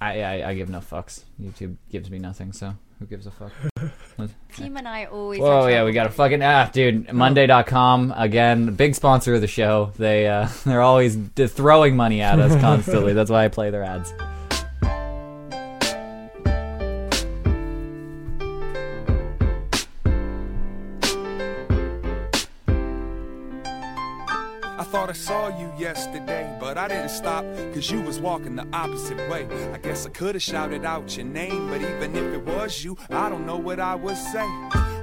I, 0.00 0.22
I 0.22 0.48
I 0.50 0.54
give 0.54 0.68
no 0.68 0.78
fucks. 0.78 1.24
YouTube 1.40 1.76
gives 1.90 2.10
me 2.10 2.18
nothing, 2.18 2.52
so 2.52 2.74
who 2.98 3.06
gives 3.06 3.26
a 3.26 3.30
fuck? 3.30 3.52
Team 4.54 4.76
and 4.76 4.86
I 4.86 5.06
always. 5.06 5.40
Whoa, 5.40 5.62
have 5.62 5.70
yeah, 5.70 5.84
we 5.84 5.92
got 5.92 6.06
a 6.06 6.10
fucking 6.10 6.42
ah, 6.42 6.68
dude. 6.72 7.12
Monday.com 7.12 8.12
again, 8.16 8.74
big 8.74 8.94
sponsor 8.94 9.34
of 9.34 9.40
the 9.40 9.46
show. 9.46 9.92
They 9.96 10.26
uh, 10.26 10.48
they're 10.64 10.82
always 10.82 11.16
throwing 11.34 11.96
money 11.96 12.20
at 12.20 12.38
us 12.38 12.52
constantly. 12.60 13.12
That's 13.12 13.30
why 13.30 13.44
I 13.44 13.48
play 13.48 13.70
their 13.70 13.84
ads. 13.84 14.12
Thought 24.90 25.08
I 25.08 25.12
saw 25.12 25.56
you 25.56 25.72
yesterday, 25.78 26.52
but 26.58 26.76
I 26.76 26.88
didn't 26.88 27.10
stop 27.10 27.44
cause 27.72 27.88
you 27.92 28.00
was 28.00 28.18
walking 28.18 28.56
the 28.56 28.66
opposite 28.72 29.18
way. 29.30 29.46
I 29.72 29.78
guess 29.78 30.04
I 30.04 30.08
could've 30.10 30.42
shouted 30.42 30.84
out 30.84 31.16
your 31.16 31.26
name, 31.26 31.68
but 31.68 31.80
even 31.80 32.16
if 32.16 32.34
it 32.34 32.44
was 32.44 32.82
you, 32.82 32.98
I 33.08 33.28
don't 33.28 33.46
know 33.46 33.56
what 33.56 33.78
I 33.78 33.94
would 33.94 34.16
say. 34.16 34.44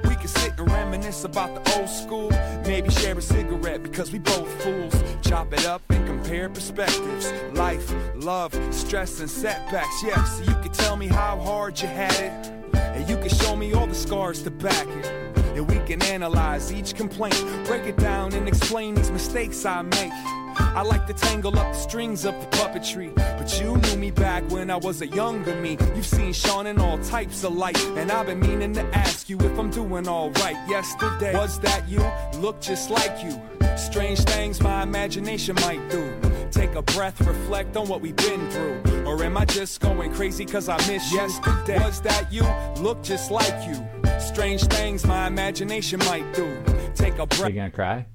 We 0.04 0.14
could 0.16 0.28
sit 0.28 0.52
and 0.58 0.70
reminisce 0.70 1.24
about 1.24 1.64
the 1.64 1.80
old 1.80 1.88
school, 1.88 2.28
maybe 2.66 2.90
share 2.90 3.16
a 3.16 3.22
cigarette 3.22 3.82
because 3.82 4.12
we 4.12 4.18
both 4.18 4.62
fools. 4.62 4.94
Chop 5.22 5.54
it 5.54 5.64
up 5.64 5.80
and 5.88 6.06
compare 6.06 6.50
perspectives. 6.50 7.32
Life, 7.54 7.90
love, 8.14 8.52
stress, 8.74 9.20
and 9.20 9.30
setbacks. 9.30 10.02
Yeah, 10.04 10.22
so 10.24 10.44
you 10.44 10.54
could 10.62 10.74
tell 10.74 10.96
me 10.96 11.06
how 11.06 11.38
hard 11.38 11.80
you 11.80 11.88
had 11.88 12.12
it. 12.12 12.74
And 12.74 13.08
you 13.08 13.16
could 13.16 13.34
show 13.34 13.56
me 13.56 13.72
all 13.72 13.86
the 13.86 13.94
scars 13.94 14.42
to 14.42 14.50
back 14.50 14.86
it. 14.86 15.27
And 15.58 15.68
we 15.68 15.80
can 15.88 16.00
analyze 16.04 16.72
each 16.72 16.94
complaint, 16.94 17.34
break 17.66 17.82
it 17.82 17.96
down 17.96 18.32
and 18.32 18.46
explain 18.46 18.94
these 18.94 19.10
mistakes 19.10 19.66
I 19.66 19.82
make. 19.82 20.12
I 20.56 20.82
like 20.82 21.04
to 21.08 21.12
tangle 21.12 21.58
up 21.58 21.72
the 21.72 21.78
strings 21.78 22.24
of 22.24 22.40
the 22.40 22.46
puppetry, 22.56 23.12
but 23.16 23.60
you 23.60 23.76
knew 23.76 23.96
me 23.96 24.12
back 24.12 24.48
when 24.52 24.70
I 24.70 24.76
was 24.76 25.02
a 25.02 25.08
younger 25.08 25.56
me. 25.56 25.76
You've 25.96 26.06
seen 26.06 26.32
Sean 26.32 26.68
in 26.68 26.78
all 26.78 26.96
types 26.98 27.42
of 27.42 27.56
light, 27.56 27.76
and 27.96 28.12
I've 28.12 28.26
been 28.26 28.38
meaning 28.38 28.72
to 28.74 28.82
ask 28.96 29.28
you 29.28 29.36
if 29.40 29.58
I'm 29.58 29.68
doing 29.70 30.06
alright. 30.06 30.56
Yesterday, 30.68 31.34
was 31.34 31.58
that 31.58 31.88
you? 31.88 32.06
Look 32.38 32.60
just 32.60 32.88
like 32.88 33.24
you. 33.24 33.42
Strange 33.76 34.20
things 34.20 34.60
my 34.60 34.84
imagination 34.84 35.56
might 35.56 35.90
do. 35.90 36.20
Take 36.52 36.76
a 36.76 36.82
breath, 36.82 37.20
reflect 37.20 37.76
on 37.76 37.88
what 37.88 38.00
we've 38.00 38.14
been 38.14 38.48
through. 38.50 39.04
Or 39.04 39.20
am 39.24 39.36
I 39.36 39.44
just 39.44 39.80
going 39.80 40.14
crazy 40.14 40.44
cause 40.44 40.68
I 40.68 40.76
miss 40.86 41.10
you? 41.10 41.18
Yesterday, 41.18 41.80
was 41.80 42.00
that 42.02 42.32
you? 42.32 42.44
Look 42.80 43.02
just 43.02 43.32
like 43.32 43.66
you. 43.66 43.97
Strange 44.18 44.62
things 44.64 45.06
my 45.06 45.26
imagination 45.26 45.98
might 46.00 46.32
do. 46.34 46.56
Take 46.94 47.18
a 47.18 47.22
Are 47.42 47.48
you 47.48 47.54
gonna 47.56 47.70
cry? 47.70 48.06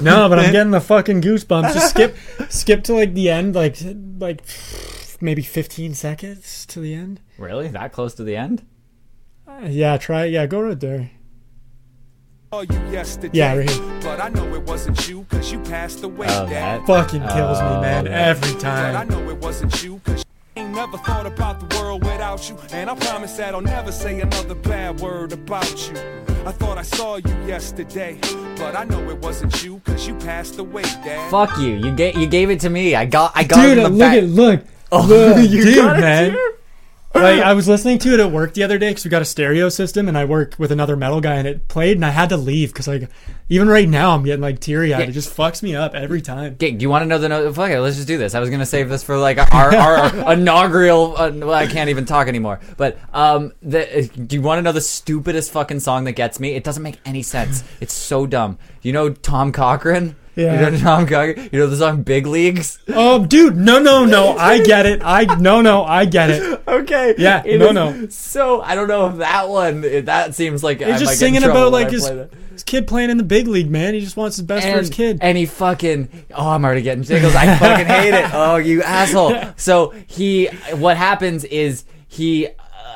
No, 0.00 0.28
but 0.28 0.38
I'm 0.38 0.52
getting 0.52 0.70
the 0.70 0.80
fucking 0.80 1.20
goosebumps. 1.22 1.74
Just 1.74 1.90
skip 1.90 2.16
skip 2.50 2.84
to 2.84 2.94
like 2.94 3.14
the 3.14 3.28
end, 3.30 3.54
like 3.54 3.76
like 4.18 4.42
maybe 5.20 5.42
15 5.42 5.94
seconds 5.94 6.66
to 6.66 6.80
the 6.80 6.94
end. 6.94 7.20
Really? 7.38 7.68
That 7.68 7.92
close 7.92 8.14
to 8.14 8.24
the 8.24 8.36
end? 8.36 8.64
Uh, 9.46 9.66
yeah, 9.68 9.96
try. 9.96 10.24
Yeah, 10.26 10.46
go 10.46 10.60
right 10.60 10.78
there. 10.78 11.10
saw 12.52 12.60
you 12.60 12.80
yesterday. 12.90 13.30
Yeah, 13.38 13.56
right 13.56 13.68
here. 13.70 14.00
But 14.02 14.20
I 14.20 14.28
know 14.28 14.54
it 14.54 14.62
wasn't 14.62 15.08
you 15.08 15.24
cause 15.28 15.50
you 15.52 15.60
passed 15.60 16.02
away, 16.04 16.26
Oh, 16.30 16.46
Dad. 16.48 16.82
that? 16.82 16.86
Fucking 16.86 17.22
kills 17.22 17.60
me, 17.60 17.66
Oh, 17.66 17.80
man. 17.80 18.06
yeah. 18.06 18.12
Every 18.12 18.52
But 18.54 18.64
I 18.64 18.92
time. 19.04 19.08
know 19.08 19.28
it 19.30 19.38
wasn't 19.38 19.82
you, 19.82 20.00
cause 20.04 20.14
I 20.14 20.18
ain't 20.18 20.26
never 20.68 20.98
thought 20.98 21.26
about 21.26 21.60
the 21.68 21.78
world 21.78 22.04
without 22.04 22.48
you. 22.48 22.56
And 22.72 22.88
I 22.90 22.94
promise 22.94 23.36
that 23.36 23.54
I'll 23.54 23.60
never 23.60 23.92
say 23.92 24.20
another 24.20 24.54
bad 24.54 25.00
word 25.00 25.32
about 25.32 25.70
you. 25.88 25.96
I 26.46 26.52
thought 26.52 26.78
I 26.78 26.82
saw 26.82 27.16
you 27.16 27.34
yesterday, 27.46 28.18
but 28.56 28.76
I 28.76 28.84
know 28.84 29.08
it 29.10 29.18
wasn't 29.18 29.62
you, 29.62 29.80
cause 29.84 30.06
you 30.06 30.14
passed 30.16 30.58
away, 30.58 30.82
Dad. 30.82 31.30
Fuck 31.30 31.58
you. 31.58 31.74
You 31.74 31.90
gave 31.94 32.16
you 32.16 32.26
gave 32.26 32.48
it 32.50 32.60
to 32.60 32.70
me. 32.70 32.94
I 32.94 33.04
got 33.04 33.32
I 33.34 33.44
got 33.44 33.62
Dude, 33.62 33.78
it 33.78 33.78
in 33.78 33.84
the 33.84 33.90
look 33.90 33.98
back. 33.98 34.16
at 34.18 34.24
look. 34.24 34.64
Oh, 34.90 35.06
look, 35.06 35.36
you 35.50 35.62
dude, 35.64 35.74
got 35.76 35.98
it 35.98 36.00
man. 36.00 36.30
too? 36.32 36.54
Like 37.14 37.40
I 37.42 37.54
was 37.54 37.66
listening 37.66 37.98
to 38.00 38.14
it 38.14 38.20
at 38.20 38.30
work 38.30 38.54
the 38.54 38.62
other 38.62 38.78
day 38.78 38.90
because 38.90 39.04
we 39.04 39.10
got 39.10 39.22
a 39.22 39.24
stereo 39.24 39.68
system, 39.70 40.08
and 40.08 40.16
I 40.16 40.24
work 40.24 40.54
with 40.58 40.70
another 40.70 40.94
metal 40.94 41.20
guy, 41.20 41.36
and 41.36 41.48
it 41.48 41.66
played, 41.66 41.96
and 41.96 42.04
I 42.04 42.10
had 42.10 42.28
to 42.28 42.36
leave 42.36 42.72
because 42.72 42.86
like 42.86 43.08
even 43.48 43.66
right 43.68 43.88
now 43.88 44.14
I'm 44.14 44.22
getting 44.24 44.42
like 44.42 44.60
teary 44.60 44.92
eyed. 44.92 45.00
Yeah. 45.00 45.06
It 45.06 45.12
just 45.12 45.34
fucks 45.34 45.62
me 45.62 45.74
up 45.74 45.94
every 45.94 46.20
time. 46.20 46.52
Okay, 46.54 46.72
do 46.72 46.82
you 46.82 46.90
want 46.90 47.02
to 47.02 47.06
know 47.06 47.18
the 47.18 47.28
note? 47.28 47.54
Fuck 47.54 47.70
it, 47.70 47.80
let's 47.80 47.96
just 47.96 48.08
do 48.08 48.18
this. 48.18 48.34
I 48.34 48.40
was 48.40 48.50
gonna 48.50 48.66
save 48.66 48.88
this 48.88 49.02
for 49.02 49.16
like 49.18 49.38
our, 49.52 49.74
our 49.74 50.32
inaugural. 50.32 51.16
Uh, 51.16 51.30
well, 51.34 51.54
I 51.54 51.66
can't 51.66 51.90
even 51.90 52.04
talk 52.04 52.28
anymore. 52.28 52.60
But 52.76 52.98
um, 53.12 53.52
the, 53.62 54.10
do 54.26 54.36
you 54.36 54.42
want 54.42 54.58
to 54.58 54.62
know 54.62 54.72
the 54.72 54.80
stupidest 54.80 55.50
fucking 55.50 55.80
song 55.80 56.04
that 56.04 56.12
gets 56.12 56.38
me? 56.38 56.54
It 56.54 56.62
doesn't 56.62 56.82
make 56.82 57.00
any 57.04 57.22
sense. 57.22 57.64
It's 57.80 57.94
so 57.94 58.26
dumb. 58.26 58.58
You 58.82 58.92
know 58.92 59.10
Tom 59.10 59.50
Cochrane? 59.50 60.14
Yeah. 60.38 60.66
You 60.66 60.70
know 60.70 60.78
Tom 60.78 61.06
Cochrane? 61.06 61.38
Uh, 61.38 61.48
you 61.50 61.58
know 61.58 61.66
the 61.66 61.76
song 61.76 62.02
Big 62.02 62.26
Leagues? 62.26 62.78
Oh, 62.88 63.26
dude, 63.26 63.56
no, 63.56 63.80
no, 63.80 64.04
no, 64.04 64.36
I 64.38 64.62
get 64.62 64.86
it. 64.86 65.02
I 65.04 65.24
no, 65.38 65.60
no, 65.60 65.84
I 65.84 66.04
get 66.04 66.30
it. 66.30 66.62
Okay. 66.66 67.14
Yeah, 67.18 67.42
It 67.44 67.58
no, 67.58 67.72
no. 67.72 68.08
So 68.08 68.60
I 68.62 68.74
don't 68.76 68.86
know 68.88 69.08
if 69.08 69.16
that 69.16 69.48
one. 69.48 69.80
That 70.04 70.34
seems 70.36 70.62
like 70.62 70.78
He's 70.78 70.88
I 70.88 70.98
just 70.98 71.18
singing 71.18 71.42
about 71.42 71.72
like 71.72 71.90
his, 71.90 72.06
his 72.52 72.62
kid 72.62 72.86
playing 72.86 73.10
in 73.10 73.16
the 73.16 73.24
big 73.24 73.48
league, 73.48 73.68
man. 73.70 73.94
He 73.94 74.00
just 74.00 74.16
wants 74.16 74.36
his 74.36 74.46
best 74.46 74.66
for 74.66 74.78
his 74.78 74.90
kid. 74.90 75.18
and 75.20 75.36
he 75.36 75.46
fucking 75.46 76.08
oh 76.34 76.50
I'm 76.50 76.64
already 76.64 76.82
getting 76.82 77.02
jiggles. 77.02 77.34
I 77.34 77.56
fucking 77.56 77.86
hate 77.86 78.14
it. 78.14 78.30
Oh 78.32 78.56
you 78.56 78.82
asshole. 78.82 79.34
So 79.56 79.92
he 80.06 80.46
what 80.76 80.96
happens 80.96 81.44
is 81.44 81.84
he 82.06 82.48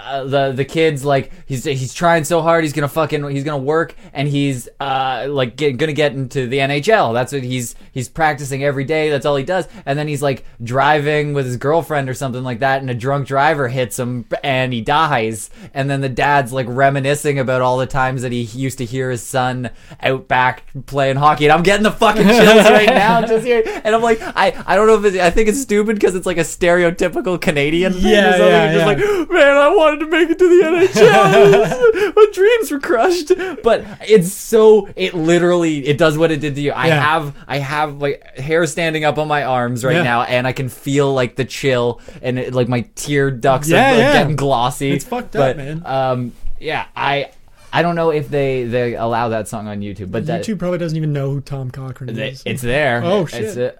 uh, 0.04 0.24
the 0.24 0.52
the 0.52 0.64
kid's 0.64 1.04
like 1.04 1.30
he's 1.46 1.64
he's 1.64 1.92
trying 1.94 2.24
so 2.24 2.40
hard 2.42 2.64
he's 2.64 2.72
gonna 2.72 2.88
fucking 2.88 3.28
he's 3.30 3.44
gonna 3.44 3.62
work 3.62 3.94
and 4.12 4.28
he's 4.28 4.68
uh 4.80 5.26
like 5.28 5.56
get, 5.56 5.76
gonna 5.76 5.92
get 5.92 6.12
into 6.12 6.46
the 6.46 6.58
NHL 6.58 7.12
that's 7.14 7.32
what 7.32 7.42
he's 7.42 7.74
he's 7.92 8.08
practicing 8.08 8.64
every 8.64 8.84
day. 8.84 9.10
That's 9.10 9.26
all 9.26 9.36
he 9.36 9.44
does. 9.44 9.68
And 9.86 9.98
then 9.98 10.08
he's 10.08 10.22
like 10.22 10.44
driving 10.62 11.34
with 11.34 11.46
his 11.46 11.56
girlfriend 11.56 12.08
or 12.08 12.14
something 12.14 12.42
like 12.42 12.60
that 12.60 12.80
and 12.80 12.90
a 12.90 12.94
drunk 12.94 13.26
driver 13.26 13.68
hits 13.68 13.98
him 13.98 14.24
and 14.42 14.72
he 14.72 14.80
dies. 14.80 15.50
And 15.74 15.90
then 15.90 16.00
the 16.00 16.08
dad's 16.08 16.52
like 16.52 16.66
reminiscing 16.68 17.38
about 17.38 17.60
all 17.60 17.76
the 17.78 17.86
times 17.86 18.22
that 18.22 18.32
he 18.32 18.42
used 18.42 18.78
to 18.78 18.84
hear 18.84 19.10
his 19.10 19.22
son 19.22 19.70
out 20.02 20.26
back 20.28 20.64
playing 20.86 21.16
hockey. 21.16 21.44
And 21.46 21.52
I'm 21.52 21.62
getting 21.62 21.82
the 21.84 21.90
fucking 21.92 22.22
chills 22.26 22.64
right 22.64 22.86
now 22.88 23.20
just 23.26 23.44
here. 23.44 23.62
And 23.84 23.94
I'm 23.94 24.02
like 24.02 24.20
I 24.22 24.62
I 24.66 24.76
don't 24.76 24.86
know 24.86 24.98
if 24.98 25.04
it's, 25.14 25.18
I 25.22 25.30
think 25.30 25.48
it's 25.48 25.60
stupid 25.60 25.96
because 25.96 26.14
it's 26.14 26.26
like 26.26 26.38
a 26.38 26.40
stereotypical 26.40 27.40
Canadian 27.40 27.92
thing 27.92 28.02
Yeah, 28.12 28.28
or 28.28 28.32
something. 28.32 28.46
yeah, 28.48 28.64
yeah. 28.64 28.72
just 28.72 28.86
like 28.86 29.30
man, 29.30 29.56
I 29.56 29.68
wanted 29.82 30.00
to 30.00 30.06
make 30.06 30.30
it 30.30 30.38
to 30.38 30.48
the 30.48 30.64
NHL. 30.64 32.16
My 32.16 32.26
dreams 32.32 32.70
were 32.70 32.78
crushed. 32.80 33.32
But 33.62 33.84
it's 34.08 34.32
so 34.32 34.88
it 34.96 35.14
literally 35.14 35.86
it 35.86 35.98
does 35.98 36.16
what 36.16 36.30
it 36.30 36.40
did 36.40 36.54
to 36.56 36.60
you. 36.60 36.72
I 36.72 36.86
Yeah. 36.88 37.00
have 37.00 37.36
I 37.46 37.58
have 37.58 38.00
like 38.00 38.22
hair 38.38 38.66
standing 38.66 39.04
up 39.04 39.18
on 39.18 39.28
my 39.28 39.44
arms 39.44 39.84
right 39.84 39.96
Yeah. 39.96 40.02
now, 40.02 40.22
and 40.22 40.46
I 40.46 40.52
can 40.52 40.68
feel 40.68 41.12
like 41.12 41.36
the 41.36 41.44
chill 41.44 42.00
and 42.22 42.38
it, 42.38 42.54
like 42.54 42.68
my 42.68 42.82
tear 42.94 43.30
ducts 43.30 43.68
Yeah, 43.68 43.92
are 43.92 43.96
like, 43.98 44.12
getting 44.12 44.36
glossy. 44.36 44.92
It's 44.92 45.04
fucked 45.04 45.32
but, 45.32 45.50
up, 45.52 45.56
man. 45.56 45.82
Um, 45.84 46.32
yeah, 46.60 46.86
I. 46.96 47.30
I 47.74 47.80
don't 47.80 47.94
know 47.94 48.10
if 48.10 48.28
they, 48.28 48.64
they 48.64 48.96
allow 48.96 49.30
that 49.30 49.48
song 49.48 49.66
on 49.66 49.80
YouTube, 49.80 50.10
but 50.10 50.26
that, 50.26 50.42
YouTube 50.44 50.58
probably 50.58 50.76
doesn't 50.76 50.94
even 50.94 51.14
know 51.14 51.30
who 51.30 51.40
Tom 51.40 51.70
Cochrane 51.70 52.18
is. 52.18 52.42
it's 52.44 52.60
there. 52.60 53.00
Oh, 53.02 53.22
It's 53.22 53.30
shit. 53.54 53.78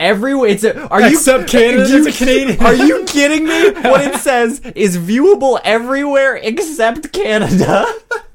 Everywhere, 0.00 0.48
it's 0.48 0.64
a, 0.64 0.88
are 0.88 1.02
you 1.02 1.08
Except 1.18 1.48
Canada, 1.50 1.88
you- 1.88 2.04
it's 2.06 2.16
a 2.16 2.18
Canadian. 2.24 2.64
Are 2.64 2.74
you 2.74 3.04
kidding 3.04 3.46
me? 3.46 3.70
What 3.88 4.00
it 4.00 4.14
says 4.20 4.60
is 4.74 4.96
viewable 4.96 5.60
everywhere 5.62 6.36
except 6.36 7.12
Canada. 7.12 7.84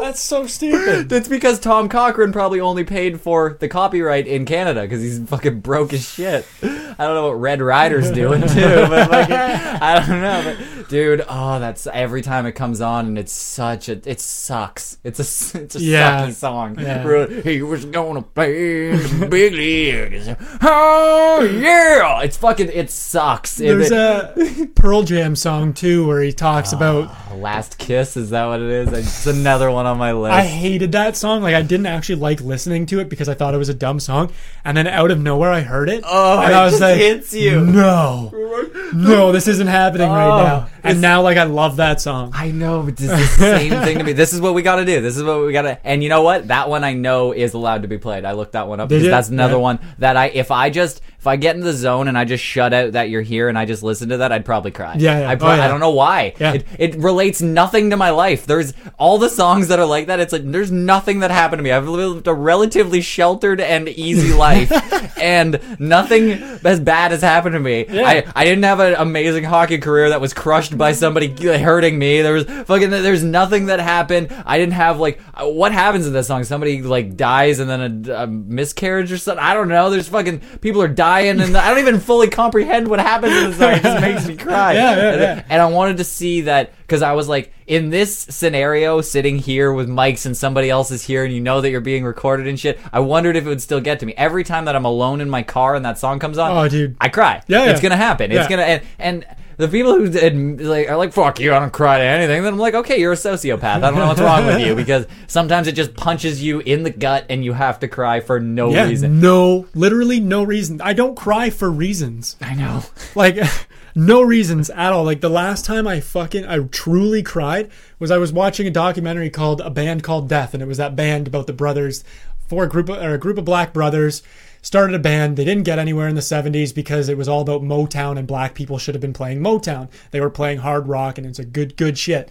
That's 0.00 0.20
so 0.22 0.46
stupid. 0.46 1.08
That's 1.08 1.28
because 1.28 1.58
Tom 1.58 1.88
Cochrane 1.88 2.32
probably 2.32 2.60
only 2.60 2.84
paid 2.84 3.20
for 3.20 3.56
the 3.60 3.68
copyright 3.68 4.26
in 4.26 4.44
Canada 4.44 4.82
because 4.82 5.02
he's 5.02 5.18
fucking 5.28 5.60
broke 5.60 5.92
as 5.92 6.08
shit. 6.08 6.46
I 6.62 6.94
don't 6.98 7.14
know 7.14 7.28
what 7.28 7.40
Red 7.40 7.60
Rider's 7.60 8.10
doing 8.10 8.40
too, 8.48 8.86
but 8.88 9.08
fucking, 9.08 9.34
I 9.36 10.06
don't 10.06 10.20
know. 10.20 10.56
But 10.78 10.88
dude, 10.88 11.24
oh, 11.28 11.58
that's 11.58 11.86
every 11.86 12.22
time 12.22 12.46
it 12.46 12.52
comes 12.52 12.80
on 12.80 13.06
and 13.06 13.18
it's 13.18 13.32
such 13.32 13.88
a, 13.88 14.00
it 14.08 14.20
sucks. 14.20 14.98
It's 15.04 15.18
a, 15.54 15.62
it's 15.62 15.76
a 15.76 15.80
Yeah. 15.80 16.26
sucky 16.28 16.32
song. 16.34 16.78
Yeah. 16.78 17.28
He 17.42 17.62
was 17.62 17.84
gonna 17.84 18.22
play 18.22 18.94
the 18.96 19.26
big 19.26 19.54
leagues. 19.54 20.28
Oh 20.62 21.42
yeah, 21.42 22.20
it's 22.22 22.36
fucking, 22.36 22.70
it 22.72 22.90
sucks. 22.90 23.56
There's 23.56 23.90
it- 23.90 23.96
a 23.96 24.66
Pearl 24.74 25.02
Jam 25.02 25.34
song 25.36 25.72
too 25.72 26.06
where 26.06 26.20
he 26.22 26.32
talks 26.32 26.72
ah, 26.72 26.76
about. 26.76 27.34
Last 27.38 27.78
Kiss, 27.78 28.16
is 28.16 28.30
that 28.30 28.46
what 28.46 28.60
it 28.60 28.68
is? 28.70 28.92
It's 28.92 29.26
another 29.26 29.70
one 29.70 29.83
on 29.86 29.98
my 29.98 30.12
list. 30.12 30.32
I 30.34 30.42
hated 30.42 30.92
that 30.92 31.16
song. 31.16 31.42
Like 31.42 31.54
I 31.54 31.62
didn't 31.62 31.86
actually 31.86 32.16
like 32.16 32.40
listening 32.40 32.86
to 32.86 33.00
it 33.00 33.08
because 33.08 33.28
I 33.28 33.34
thought 33.34 33.54
it 33.54 33.58
was 33.58 33.68
a 33.68 33.74
dumb 33.74 34.00
song. 34.00 34.32
And 34.64 34.76
then 34.76 34.86
out 34.86 35.10
of 35.10 35.18
nowhere, 35.20 35.50
I 35.52 35.60
heard 35.60 35.88
it. 35.88 36.02
Oh, 36.06 36.40
and 36.40 36.50
it 36.52 36.54
I 36.54 36.64
was 36.64 36.80
like, 36.80 36.96
hits 36.96 37.32
you. 37.34 37.60
No, 37.64 38.30
no, 38.94 39.32
this 39.32 39.48
isn't 39.48 39.66
happening 39.66 40.08
Oh, 40.08 40.12
right 40.14 40.44
now. 40.44 40.68
And 40.82 41.00
now, 41.00 41.22
like, 41.22 41.36
I 41.38 41.44
love 41.44 41.76
that 41.76 42.00
song. 42.00 42.30
I 42.34 42.50
know, 42.50 42.82
but 42.82 42.90
it's 43.00 43.00
the 43.00 43.26
same 43.26 43.70
thing 43.82 43.98
to 43.98 44.04
me. 44.04 44.12
This 44.24 44.32
is 44.32 44.40
what 44.40 44.54
we 44.54 44.62
got 44.62 44.76
to 44.76 44.84
do. 44.84 45.00
This 45.00 45.16
is 45.16 45.22
what 45.24 45.44
we 45.44 45.52
got 45.52 45.62
to. 45.62 45.78
And 45.86 46.02
you 46.02 46.08
know 46.08 46.22
what? 46.22 46.48
That 46.48 46.68
one 46.68 46.84
I 46.84 46.92
know 46.94 47.32
is 47.32 47.52
allowed 47.54 47.82
to 47.82 47.88
be 47.88 47.98
played. 47.98 48.24
I 48.24 48.32
looked 48.32 48.52
that 48.52 48.68
one 48.68 48.80
up 48.80 48.88
Did 48.88 48.96
because 48.96 49.04
you? 49.06 49.10
that's 49.10 49.28
another 49.28 49.54
Yeah. 49.54 49.60
one 49.60 49.78
that 49.98 50.16
I 50.16 50.26
if 50.26 50.50
I 50.50 50.70
just 50.70 51.00
if 51.24 51.26
I 51.26 51.36
get 51.36 51.56
in 51.56 51.62
the 51.62 51.72
zone 51.72 52.06
and 52.06 52.18
I 52.18 52.26
just 52.26 52.44
shut 52.44 52.74
out 52.74 52.92
that 52.92 53.08
you're 53.08 53.22
here 53.22 53.48
and 53.48 53.58
I 53.58 53.64
just 53.64 53.82
listen 53.82 54.10
to 54.10 54.18
that, 54.18 54.30
I'd 54.30 54.44
probably 54.44 54.72
cry. 54.72 54.96
Yeah, 54.98 55.20
yeah. 55.20 55.30
I, 55.30 55.36
pro- 55.36 55.52
Oh, 55.52 55.54
yeah. 55.54 55.64
I 55.64 55.68
don't 55.68 55.80
know 55.80 55.88
why. 55.92 56.34
Yeah. 56.38 56.52
It, 56.52 56.66
it 56.78 56.94
relates 56.96 57.40
nothing 57.40 57.88
to 57.90 57.96
my 57.96 58.10
life. 58.10 58.44
There's 58.44 58.74
all 58.98 59.16
the 59.16 59.30
songs 59.30 59.68
that 59.68 59.78
are 59.78 59.86
like 59.86 60.08
that. 60.08 60.20
It's 60.20 60.34
like 60.34 60.42
there's 60.44 60.70
nothing 60.70 61.20
that 61.20 61.30
happened 61.30 61.60
to 61.60 61.62
me. 61.62 61.72
I've 61.72 61.88
lived 61.88 62.26
a 62.26 62.34
relatively 62.34 63.00
sheltered 63.00 63.58
and 63.58 63.88
easy 63.88 64.34
life, 64.46 64.70
and 65.18 65.58
nothing 65.80 66.32
as 66.64 66.78
bad 66.80 67.12
has 67.12 67.22
happened 67.22 67.54
to 67.54 67.60
me. 67.60 67.86
I, 67.88 68.24
I 68.36 68.44
didn't 68.44 68.64
have 68.64 68.80
an 68.80 68.94
amazing 68.98 69.44
hockey 69.44 69.78
career 69.78 70.10
that 70.10 70.20
was 70.20 70.34
crushed 70.34 70.76
by 70.76 70.92
somebody 70.92 71.28
hurting 71.58 71.98
me. 71.98 72.20
There 72.20 72.34
was 72.34 72.44
fucking 72.44 72.90
there's 72.90 73.24
nothing 73.24 73.66
that 73.66 73.80
happened. 73.80 74.28
I 74.44 74.58
didn't 74.58 74.74
have 74.74 75.00
like 75.00 75.20
uh, 75.32 75.48
what 75.48 75.72
happens 75.72 76.06
in 76.06 76.12
this 76.12 76.26
song? 76.26 76.44
Somebody 76.44 76.82
like 76.82 77.16
dies 77.16 77.60
and 77.60 77.70
then 77.70 78.06
a, 78.10 78.24
a 78.24 78.26
miscarriage 78.26 79.10
or 79.10 79.16
something. 79.16 79.42
I 79.42 79.54
don't 79.54 79.68
know. 79.68 79.88
There's 79.88 80.08
fucking 80.08 80.40
people 80.60 80.82
are 80.82 80.88
dying 80.88 81.13
and 81.22 81.56
I 81.56 81.70
don't 81.70 81.78
even 81.78 82.00
fully 82.00 82.28
comprehend 82.28 82.88
what 82.88 83.00
happens 83.00 83.36
in 83.36 83.50
the 83.50 83.56
song. 83.56 83.72
It 83.72 83.82
just 83.82 84.00
makes 84.00 84.28
me 84.28 84.36
cry. 84.44 84.74
Yeah, 84.74 84.96
yeah, 84.96 85.12
and, 85.12 85.20
yeah. 85.20 85.44
and 85.48 85.62
I 85.62 85.66
wanted 85.66 85.98
to 85.98 86.04
see 86.04 86.42
that 86.42 86.72
because 86.82 87.02
I 87.02 87.12
was 87.12 87.28
like 87.28 87.52
in 87.66 87.90
this 87.90 88.16
scenario, 88.16 89.00
sitting 89.00 89.38
here 89.38 89.72
with 89.72 89.88
mics 89.88 90.26
and 90.26 90.36
somebody 90.36 90.70
else 90.70 90.90
is 90.90 91.02
here, 91.02 91.24
and 91.24 91.32
you 91.32 91.40
know 91.40 91.60
that 91.60 91.70
you're 91.70 91.80
being 91.80 92.04
recorded 92.04 92.46
and 92.46 92.58
shit. 92.58 92.78
I 92.92 93.00
wondered 93.00 93.36
if 93.36 93.46
it 93.46 93.48
would 93.48 93.62
still 93.62 93.80
get 93.80 94.00
to 94.00 94.06
me 94.06 94.14
every 94.16 94.44
time 94.44 94.66
that 94.66 94.76
I'm 94.76 94.84
alone 94.84 95.20
in 95.20 95.30
my 95.30 95.42
car 95.42 95.74
and 95.74 95.84
that 95.84 95.98
song 95.98 96.18
comes 96.18 96.38
on. 96.38 96.50
Oh, 96.50 96.68
dude. 96.68 96.96
I 97.00 97.08
cry. 97.08 97.42
Yeah, 97.46 97.70
it's 97.70 97.82
yeah. 97.82 97.88
gonna 97.88 97.96
happen. 97.96 98.32
It's 98.32 98.48
gonna 98.48 98.62
and, 98.62 98.82
and 98.98 99.26
the 99.56 99.68
people 99.68 99.94
who 99.94 100.56
like 100.56 100.88
are 100.88 100.96
like 100.96 101.12
fuck 101.12 101.40
you, 101.40 101.54
I 101.54 101.58
don't 101.60 101.72
cry 101.72 101.98
to 101.98 102.04
anything. 102.04 102.42
Then 102.42 102.54
I'm 102.54 102.58
like, 102.58 102.74
okay, 102.74 102.98
you're 102.98 103.12
a 103.12 103.16
sociopath. 103.16 103.64
I 103.64 103.80
don't 103.80 103.96
know 103.96 104.08
what's 104.08 104.20
wrong 104.20 104.46
with 104.46 104.60
you 104.60 104.74
because 104.76 105.06
sometimes 105.26 105.66
it 105.66 105.72
just 105.72 105.94
punches 105.94 106.42
you 106.42 106.60
in 106.60 106.82
the 106.82 106.90
gut 106.90 107.26
and 107.28 107.44
you 107.44 107.52
have 107.52 107.80
to 107.80 107.88
cry 107.88 108.20
for 108.20 108.40
no 108.40 108.70
yeah, 108.70 108.86
reason. 108.86 109.20
no, 109.20 109.66
literally 109.74 110.20
no 110.20 110.42
reason. 110.42 110.80
I 110.80 110.92
don't 110.92 111.16
cry 111.16 111.50
for 111.50 111.70
reasons. 111.70 112.36
I 112.40 112.54
know. 112.54 112.82
Like, 113.14 113.38
no 113.94 114.22
reasons 114.22 114.70
at 114.70 114.92
all. 114.92 115.04
Like 115.04 115.20
the 115.20 115.30
last 115.30 115.64
time 115.64 115.86
I 115.86 116.00
fucking 116.00 116.44
I 116.46 116.58
truly 116.58 117.22
cried 117.22 117.70
was 117.98 118.10
I 118.10 118.18
was 118.18 118.32
watching 118.32 118.66
a 118.66 118.70
documentary 118.70 119.30
called 119.30 119.60
A 119.60 119.70
Band 119.70 120.02
Called 120.02 120.28
Death, 120.28 120.54
and 120.54 120.62
it 120.62 120.66
was 120.66 120.78
that 120.78 120.96
band 120.96 121.26
about 121.26 121.46
the 121.46 121.52
brothers, 121.52 122.04
four 122.48 122.66
group 122.66 122.88
of, 122.88 122.98
or 122.98 123.14
a 123.14 123.18
group 123.18 123.38
of 123.38 123.44
black 123.44 123.72
brothers 123.72 124.22
started 124.64 124.96
a 124.96 124.98
band. 124.98 125.36
They 125.36 125.44
didn't 125.44 125.64
get 125.64 125.78
anywhere 125.78 126.08
in 126.08 126.14
the 126.14 126.22
70s 126.22 126.74
because 126.74 127.10
it 127.10 127.18
was 127.18 127.28
all 127.28 127.42
about 127.42 127.62
Motown 127.62 128.18
and 128.18 128.26
black 128.26 128.54
people 128.54 128.78
should 128.78 128.94
have 128.94 129.02
been 129.02 129.12
playing 129.12 129.40
Motown. 129.40 129.88
They 130.10 130.20
were 130.20 130.30
playing 130.30 130.58
hard 130.58 130.88
rock 130.88 131.18
and 131.18 131.26
it's 131.26 131.38
a 131.38 131.44
good 131.44 131.76
good 131.76 131.98
shit. 131.98 132.30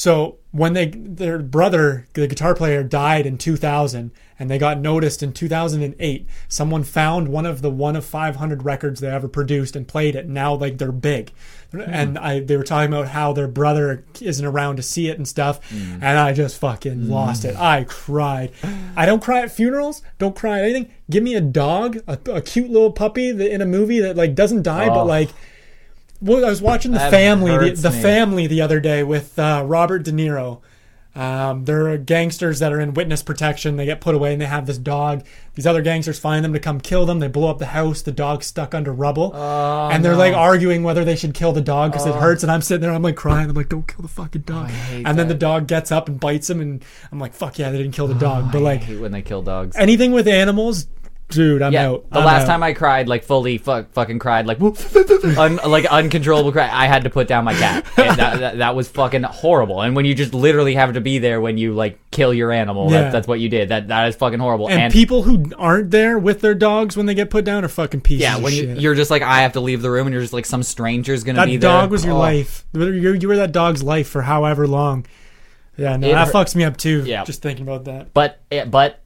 So 0.00 0.38
when 0.50 0.72
they 0.72 0.86
their 0.86 1.38
brother, 1.40 2.06
the 2.14 2.26
guitar 2.26 2.54
player, 2.54 2.82
died 2.82 3.26
in 3.26 3.36
2000, 3.36 4.10
and 4.38 4.50
they 4.50 4.56
got 4.56 4.78
noticed 4.78 5.22
in 5.22 5.34
2008, 5.34 6.26
someone 6.48 6.84
found 6.84 7.28
one 7.28 7.44
of 7.44 7.60
the 7.60 7.70
one 7.70 7.96
of 7.96 8.06
500 8.06 8.62
records 8.62 9.00
they 9.00 9.10
ever 9.10 9.28
produced 9.28 9.76
and 9.76 9.86
played 9.86 10.16
it. 10.16 10.26
Now 10.26 10.54
like 10.54 10.78
they're 10.78 10.90
big, 10.90 11.32
hmm. 11.70 11.82
and 11.82 12.18
I 12.18 12.40
they 12.40 12.56
were 12.56 12.64
talking 12.64 12.90
about 12.90 13.08
how 13.08 13.34
their 13.34 13.46
brother 13.46 14.06
isn't 14.22 14.46
around 14.46 14.76
to 14.76 14.82
see 14.82 15.10
it 15.10 15.18
and 15.18 15.28
stuff, 15.28 15.60
hmm. 15.68 15.96
and 16.02 16.18
I 16.18 16.32
just 16.32 16.56
fucking 16.56 17.10
lost 17.10 17.44
it. 17.44 17.56
Hmm. 17.56 17.62
I 17.62 17.84
cried. 17.84 18.52
I 18.96 19.04
don't 19.04 19.22
cry 19.22 19.42
at 19.42 19.52
funerals. 19.52 20.00
Don't 20.18 20.34
cry 20.34 20.60
at 20.60 20.64
anything. 20.64 20.90
Give 21.10 21.22
me 21.22 21.34
a 21.34 21.42
dog, 21.42 21.98
a, 22.06 22.18
a 22.32 22.40
cute 22.40 22.70
little 22.70 22.92
puppy 22.92 23.32
that, 23.32 23.52
in 23.52 23.60
a 23.60 23.66
movie 23.66 24.00
that 24.00 24.16
like 24.16 24.34
doesn't 24.34 24.62
die, 24.62 24.86
Oh. 24.86 24.94
but 24.94 25.00
ah. 25.00 25.02
like. 25.02 25.28
Well, 26.20 26.44
I 26.44 26.50
was 26.50 26.60
watching 26.60 26.92
the 26.92 26.98
That 26.98 27.10
family, 27.10 27.70
the, 27.70 27.80
the 27.80 27.90
family 27.90 28.46
the 28.46 28.60
other 28.60 28.80
day 28.80 29.02
with 29.02 29.38
uh, 29.38 29.64
Robert 29.66 30.02
De 30.02 30.12
Niro. 30.12 30.60
Um, 31.12 31.64
they're 31.64 31.98
gangsters 31.98 32.60
that 32.60 32.72
are 32.72 32.78
in 32.78 32.94
witness 32.94 33.20
protection. 33.22 33.76
They 33.76 33.84
get 33.84 34.00
put 34.00 34.14
away, 34.14 34.32
and 34.32 34.40
they 34.40 34.46
have 34.46 34.66
this 34.66 34.78
dog. 34.78 35.26
These 35.54 35.66
other 35.66 35.82
gangsters 35.82 36.20
find 36.20 36.44
them 36.44 36.52
to 36.52 36.60
come 36.60 36.80
kill 36.80 37.04
them. 37.04 37.18
They 37.18 37.26
blow 37.26 37.50
up 37.50 37.58
the 37.58 37.66
house. 37.66 38.00
The 38.02 38.12
dog's 38.12 38.46
stuck 38.46 38.76
under 38.76 38.92
rubble, 38.92 39.34
and 39.34 40.04
they're 40.04 40.14
like 40.14 40.34
arguing 40.34 40.84
whether 40.84 41.04
they 41.04 41.16
should 41.16 41.34
kill 41.34 41.52
the 41.52 41.60
dog 41.60 41.90
because 41.90 42.06
it 42.06 42.14
hurts. 42.14 42.44
And 42.44 42.52
I'm 42.52 42.62
sitting 42.62 42.82
there, 42.82 42.92
I'm 42.92 43.02
like 43.02 43.16
crying. 43.16 43.50
I'm 43.50 43.56
like, 43.56 43.68
"Don't 43.68 43.88
kill 43.88 44.02
the 44.02 44.08
fucking 44.08 44.42
dog!" 44.42 44.70
hate 44.70 45.04
and 45.04 45.18
then 45.18 45.26
the 45.26 45.34
dog 45.34 45.66
gets 45.66 45.90
up 45.90 46.08
and 46.08 46.20
bites 46.20 46.48
him, 46.48 46.60
and 46.60 46.84
I'm 47.10 47.18
like, 47.18 47.34
"Fuck 47.34 47.58
yeah, 47.58 47.70
they 47.70 47.78
didn't 47.78 47.94
kill 47.94 48.06
the 48.06 48.14
dog." 48.14 48.52
But 48.52 48.62
like 48.62 48.82
hate 48.82 49.00
when 49.00 49.10
they 49.10 49.22
kill 49.22 49.42
dogs. 49.42 49.76
anything 49.76 50.12
with 50.12 50.28
animals, 50.28 50.86
dude, 51.30 51.62
I'm 51.62 51.72
Yeah, 51.72 51.88
out. 51.90 52.10
the 52.10 52.18
I'm 52.18 52.24
last 52.24 52.42
out. 52.42 52.46
time 52.46 52.62
I 52.62 52.72
cried, 52.72 53.08
like 53.08 53.24
fully 53.24 53.58
fuck, 53.58 53.90
fucking 53.92 54.18
cried, 54.18 54.46
like 54.46 54.60
un, 55.38 55.56
like 55.66 55.86
uncontrollable 55.86 56.52
cry, 56.52 56.68
I 56.70 56.86
had 56.86 57.04
to 57.04 57.10
put 57.10 57.28
down 57.28 57.44
my 57.44 57.54
cat. 57.54 57.86
And 57.96 58.18
that, 58.18 58.40
that, 58.40 58.58
that 58.58 58.74
was 58.76 58.88
fucking 58.88 59.22
horrible. 59.22 59.80
And 59.82 59.94
when 59.96 60.04
you 60.04 60.14
just 60.14 60.34
literally 60.34 60.74
have 60.74 60.94
to 60.94 61.00
be 61.00 61.18
there 61.18 61.40
when 61.40 61.58
you 61.58 61.72
like 61.72 61.98
kill 62.10 62.34
your 62.34 62.52
animal, 62.52 62.90
Yeah. 62.90 63.02
that, 63.02 63.12
that's 63.12 63.28
what 63.28 63.40
you 63.40 63.48
did. 63.48 63.68
That 63.70 63.88
that 63.88 64.08
is 64.08 64.16
fucking 64.16 64.38
horrible. 64.40 64.68
and, 64.68 64.92
people 64.92 65.22
who 65.22 65.46
aren't 65.56 65.90
there 65.90 66.18
with 66.18 66.40
their 66.40 66.54
dogs 66.54 66.96
when 66.96 67.06
they 67.06 67.14
get 67.14 67.30
put 67.30 67.44
down 67.44 67.64
are 67.64 67.68
fucking 67.68 68.00
pieces. 68.00 68.22
yeah, 68.22 68.36
when 68.38 68.52
you, 68.52 68.74
you're 68.74 68.94
just 68.94 69.10
like 69.10 69.22
I 69.22 69.42
have 69.42 69.52
to 69.54 69.60
leave 69.60 69.82
the 69.82 69.90
room, 69.90 70.06
and 70.06 70.12
you're 70.14 70.22
just 70.22 70.32
like 70.32 70.46
some 70.46 70.62
stranger's 70.62 71.24
gonna 71.24 71.36
that 71.40 71.46
be 71.46 71.56
there. 71.56 71.70
That 71.70 71.80
dog 71.82 71.90
was 71.90 72.04
your 72.04 72.14
Oh. 72.14 72.18
life. 72.18 72.64
You 72.72 73.12
you 73.14 73.28
were 73.28 73.36
that 73.36 73.52
dog's 73.52 73.82
life 73.82 74.08
for 74.08 74.22
however 74.22 74.66
long. 74.66 75.06
Yeah, 75.76 75.96
no, 75.96 76.08
It 76.08 76.12
that 76.12 76.26
hurt- 76.26 76.34
fucks 76.34 76.54
me 76.54 76.64
up 76.64 76.76
too. 76.76 77.04
Yeah. 77.06 77.24
just 77.24 77.40
thinking 77.40 77.66
about 77.66 77.84
that. 77.84 78.12
But 78.12 78.40
it, 78.50 78.70
but 78.70 79.00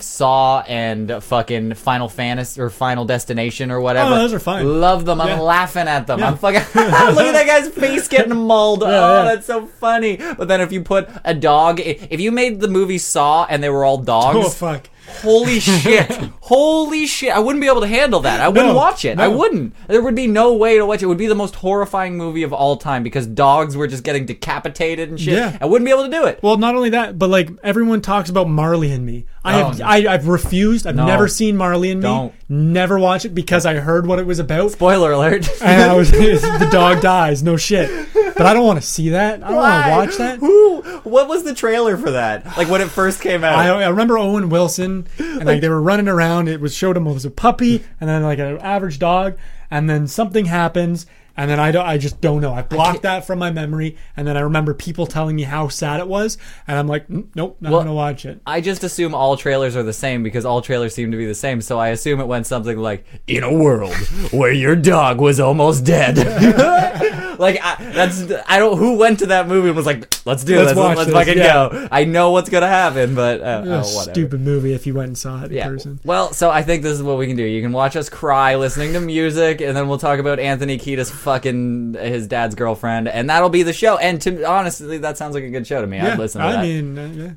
Saw 0.00 0.60
and 0.66 1.22
fucking 1.22 1.74
Final 1.74 2.08
Fantasy 2.08 2.60
or 2.60 2.70
Final 2.70 3.04
Destination 3.04 3.70
or 3.70 3.80
whatever. 3.80 4.12
Oh, 4.14 4.18
those 4.18 4.32
are 4.34 4.38
fine. 4.38 4.80
Love 4.80 5.04
them. 5.04 5.20
I'm 5.20 5.28
Yeah. 5.28 5.40
laughing 5.40 5.88
at 5.88 6.06
them. 6.06 6.20
Yeah. 6.20 6.28
I'm 6.28 6.36
fucking 6.38 6.60
look 6.74 7.26
at 7.26 7.32
that 7.32 7.46
guy's 7.46 7.68
face 7.68 8.08
getting 8.08 8.36
mauled. 8.46 8.82
oh, 8.82 8.88
yeah. 8.88 9.22
that's 9.24 9.46
so 9.46 9.66
funny. 9.66 10.16
But 10.16 10.48
then 10.48 10.60
if 10.60 10.72
you 10.72 10.82
put 10.82 11.08
a 11.24 11.34
dog, 11.34 11.80
if 11.80 12.20
you 12.20 12.30
made 12.32 12.60
the 12.60 12.68
movie 12.68 12.98
Saw 12.98 13.44
and 13.48 13.62
they 13.62 13.68
were 13.70 13.84
all 13.84 13.98
dogs, 13.98 14.38
Oh 14.46 14.48
fuck! 14.50 14.88
Holy 15.08 15.60
shit, 15.60 16.10
Holy 16.40 17.06
shit! 17.06 17.30
I 17.34 17.38
wouldn't 17.40 17.60
be 17.60 17.68
able 17.68 17.80
to 17.82 17.86
handle 17.86 18.20
that. 18.20 18.40
I 18.40 18.48
wouldn't 18.48 18.68
No, 18.68 18.74
watch 18.74 19.04
it. 19.04 19.18
I 19.18 19.28
wouldn't. 19.28 19.74
There 19.88 20.02
would 20.02 20.14
be 20.14 20.26
no 20.26 20.54
way 20.54 20.76
to 20.78 20.86
watch 20.86 21.00
it. 21.00 21.04
It 21.04 21.08
would 21.08 21.18
be 21.18 21.26
the 21.26 21.34
most 21.34 21.56
horrifying 21.56 22.16
movie 22.16 22.42
of 22.42 22.52
all 22.52 22.76
time 22.76 23.02
because 23.02 23.26
dogs 23.26 23.76
were 23.76 23.86
just 23.86 24.02
getting 24.04 24.24
decapitated 24.26 25.10
and 25.10 25.20
shit. 25.20 25.34
Yeah. 25.34 25.58
I 25.60 25.66
wouldn't 25.66 25.84
be 25.86 25.90
able 25.92 26.04
to 26.04 26.10
do 26.10 26.24
it. 26.26 26.40
Well, 26.42 26.56
not 26.56 26.74
only 26.74 26.90
that, 26.90 27.18
but 27.18 27.28
like 27.30 27.50
everyone 27.62 28.00
talks 28.00 28.30
about 28.30 28.48
Marley 28.48 28.90
and 28.92 29.04
Me. 29.04 29.26
I 29.44 29.60
Oh, 29.60 29.66
have 29.68 29.78
no. 29.78 29.84
I, 29.86 30.14
I've 30.14 30.28
refused. 30.28 30.86
I've 30.86 30.96
No. 30.96 31.06
never 31.06 31.28
seen 31.28 31.56
Marley 31.56 31.90
and 31.90 32.00
Me. 32.00 32.04
Don't. 32.08 32.34
Never 32.50 32.98
watch 32.98 33.24
it 33.26 33.34
because 33.34 33.66
I 33.66 33.74
heard 33.74 34.06
what 34.06 34.18
it 34.18 34.26
was 34.26 34.38
about. 34.38 34.70
Spoiler 34.72 35.12
alert. 35.12 35.48
and 35.62 35.90
I 35.90 35.94
was 35.94 36.10
the 36.12 36.68
dog 36.72 37.02
dies. 37.02 37.42
No 37.42 37.56
shit. 37.58 37.90
But 38.14 38.46
I 38.46 38.54
don't 38.54 38.64
want 38.66 38.80
to 38.80 38.86
see 38.86 39.10
that. 39.10 39.42
I 39.42 39.48
don't 39.48 39.56
want 39.56 39.84
to 39.84 39.90
watch 39.90 40.16
that. 40.16 40.38
Who? 40.38 40.80
What 41.04 41.28
was 41.28 41.42
the 41.44 41.54
trailer 41.54 41.96
for 41.98 42.12
that? 42.12 42.46
Like 42.56 42.68
when 42.68 42.80
it 42.80 42.88
first 42.88 43.20
came 43.20 43.44
out. 43.44 43.58
I, 43.58 43.68
I 43.82 43.88
remember 43.88 44.16
Owen 44.18 44.48
Wilson 44.48 44.97
and 45.18 45.44
like 45.44 45.60
they 45.60 45.68
were 45.68 45.82
running 45.82 46.08
around. 46.08 46.48
It 46.48 46.60
was 46.60 46.74
showed 46.74 46.96
him 46.96 47.06
as 47.06 47.24
a 47.24 47.30
puppy 47.30 47.84
and 48.00 48.08
then 48.08 48.22
like 48.22 48.38
an 48.38 48.58
average 48.58 48.98
dog, 48.98 49.36
and 49.70 49.88
then 49.88 50.06
something 50.06 50.46
happens. 50.46 51.06
And 51.38 51.48
then 51.48 51.58
I 51.60 51.70
don't, 51.70 51.86
I 51.86 51.96
just 51.98 52.20
don't 52.20 52.40
know. 52.42 52.52
I 52.52 52.62
blocked 52.62 53.02
that 53.02 53.24
from 53.24 53.38
my 53.38 53.50
memory, 53.52 53.96
and 54.16 54.26
then 54.26 54.36
I 54.36 54.40
remember 54.40 54.74
people 54.74 55.06
telling 55.06 55.36
me 55.36 55.44
how 55.44 55.68
sad 55.68 56.00
it 56.00 56.08
was, 56.08 56.36
and 56.66 56.76
I'm 56.76 56.88
like, 56.88 57.06
"Mm, 57.08 57.28
nope, 57.36 57.56
not 57.60 57.70
Well, 57.72 57.80
gonna 57.82 57.94
watch 57.94 58.26
it. 58.26 58.40
I 58.44 58.60
just 58.60 58.82
assume 58.82 59.14
all 59.14 59.36
trailers 59.36 59.76
are 59.76 59.84
the 59.84 59.92
same 59.92 60.24
because 60.24 60.44
all 60.44 60.60
trailers 60.60 60.94
seem 60.94 61.12
to 61.12 61.16
be 61.16 61.26
the 61.26 61.34
same. 61.36 61.60
So 61.60 61.78
I 61.78 61.88
assume 61.88 62.18
it 62.20 62.26
went 62.26 62.46
something 62.48 62.76
like, 62.76 63.06
"In 63.28 63.44
a 63.44 63.52
world 63.54 63.94
where 64.32 64.50
your 64.52 64.74
dog 64.74 65.20
was 65.20 65.38
almost 65.38 65.84
dead." 65.84 66.18
like 67.38 67.58
I, 67.62 67.76
that's 67.92 68.22
I 68.48 68.58
don't 68.58 68.76
who 68.78 68.96
went 68.96 69.20
to 69.20 69.26
that 69.26 69.46
movie 69.46 69.68
and 69.68 69.76
was 69.76 69.86
like, 69.86 70.12
"Let's 70.26 70.42
do 70.42 70.56
Let's 70.56 70.70
this. 70.70 70.76
watch 70.76 70.96
Let's 70.96 71.06
this, 71.10 71.14
fucking 71.14 71.38
yeah. 71.38 71.52
go." 71.70 71.88
I 71.92 72.04
know 72.04 72.32
what's 72.32 72.48
gonna 72.50 72.66
happen, 72.66 73.14
but 73.14 73.40
uh, 73.40 73.62
oh, 73.64 73.68
whatever. 73.68 73.84
stupid 74.12 74.40
movie 74.40 74.72
if 74.72 74.86
you 74.86 74.94
went 74.94 75.06
and 75.08 75.18
saw 75.18 75.42
it 75.44 75.52
in 75.52 75.56
Yeah. 75.58 75.68
person. 75.68 76.00
Well, 76.04 76.32
so 76.32 76.50
I 76.50 76.62
think 76.62 76.82
this 76.82 76.94
is 76.94 77.02
what 77.02 77.16
we 77.16 77.26
can 77.28 77.36
do. 77.36 77.44
You 77.44 77.62
can 77.62 77.72
watch 77.72 77.94
us 77.94 78.08
cry 78.08 78.56
listening 78.56 78.92
to 78.94 79.00
music, 79.00 79.60
and 79.60 79.76
then 79.76 79.88
we'll 79.88 79.98
talk 79.98 80.18
about 80.18 80.40
Anthony 80.40 80.78
Kiedis 80.78 81.10
fucking 81.28 81.94
his 81.94 82.26
dad's 82.26 82.54
girlfriend, 82.54 83.06
and 83.06 83.28
that'll 83.28 83.50
be 83.50 83.62
the 83.62 83.72
show. 83.74 83.98
And 83.98 84.20
to 84.22 84.44
honestly, 84.48 84.96
that 84.98 85.18
sounds 85.18 85.34
like 85.34 85.44
a 85.44 85.50
good 85.50 85.66
show 85.66 85.80
to 85.82 85.86
me. 85.86 85.98
Yeah, 85.98 86.12
I'd 86.12 86.18
listen 86.18 86.40
to 86.40 86.46
I 86.46 86.52
that. 86.52 86.62
mean, 86.62 86.98
uh, 86.98 87.06
yeah. 87.14 87.30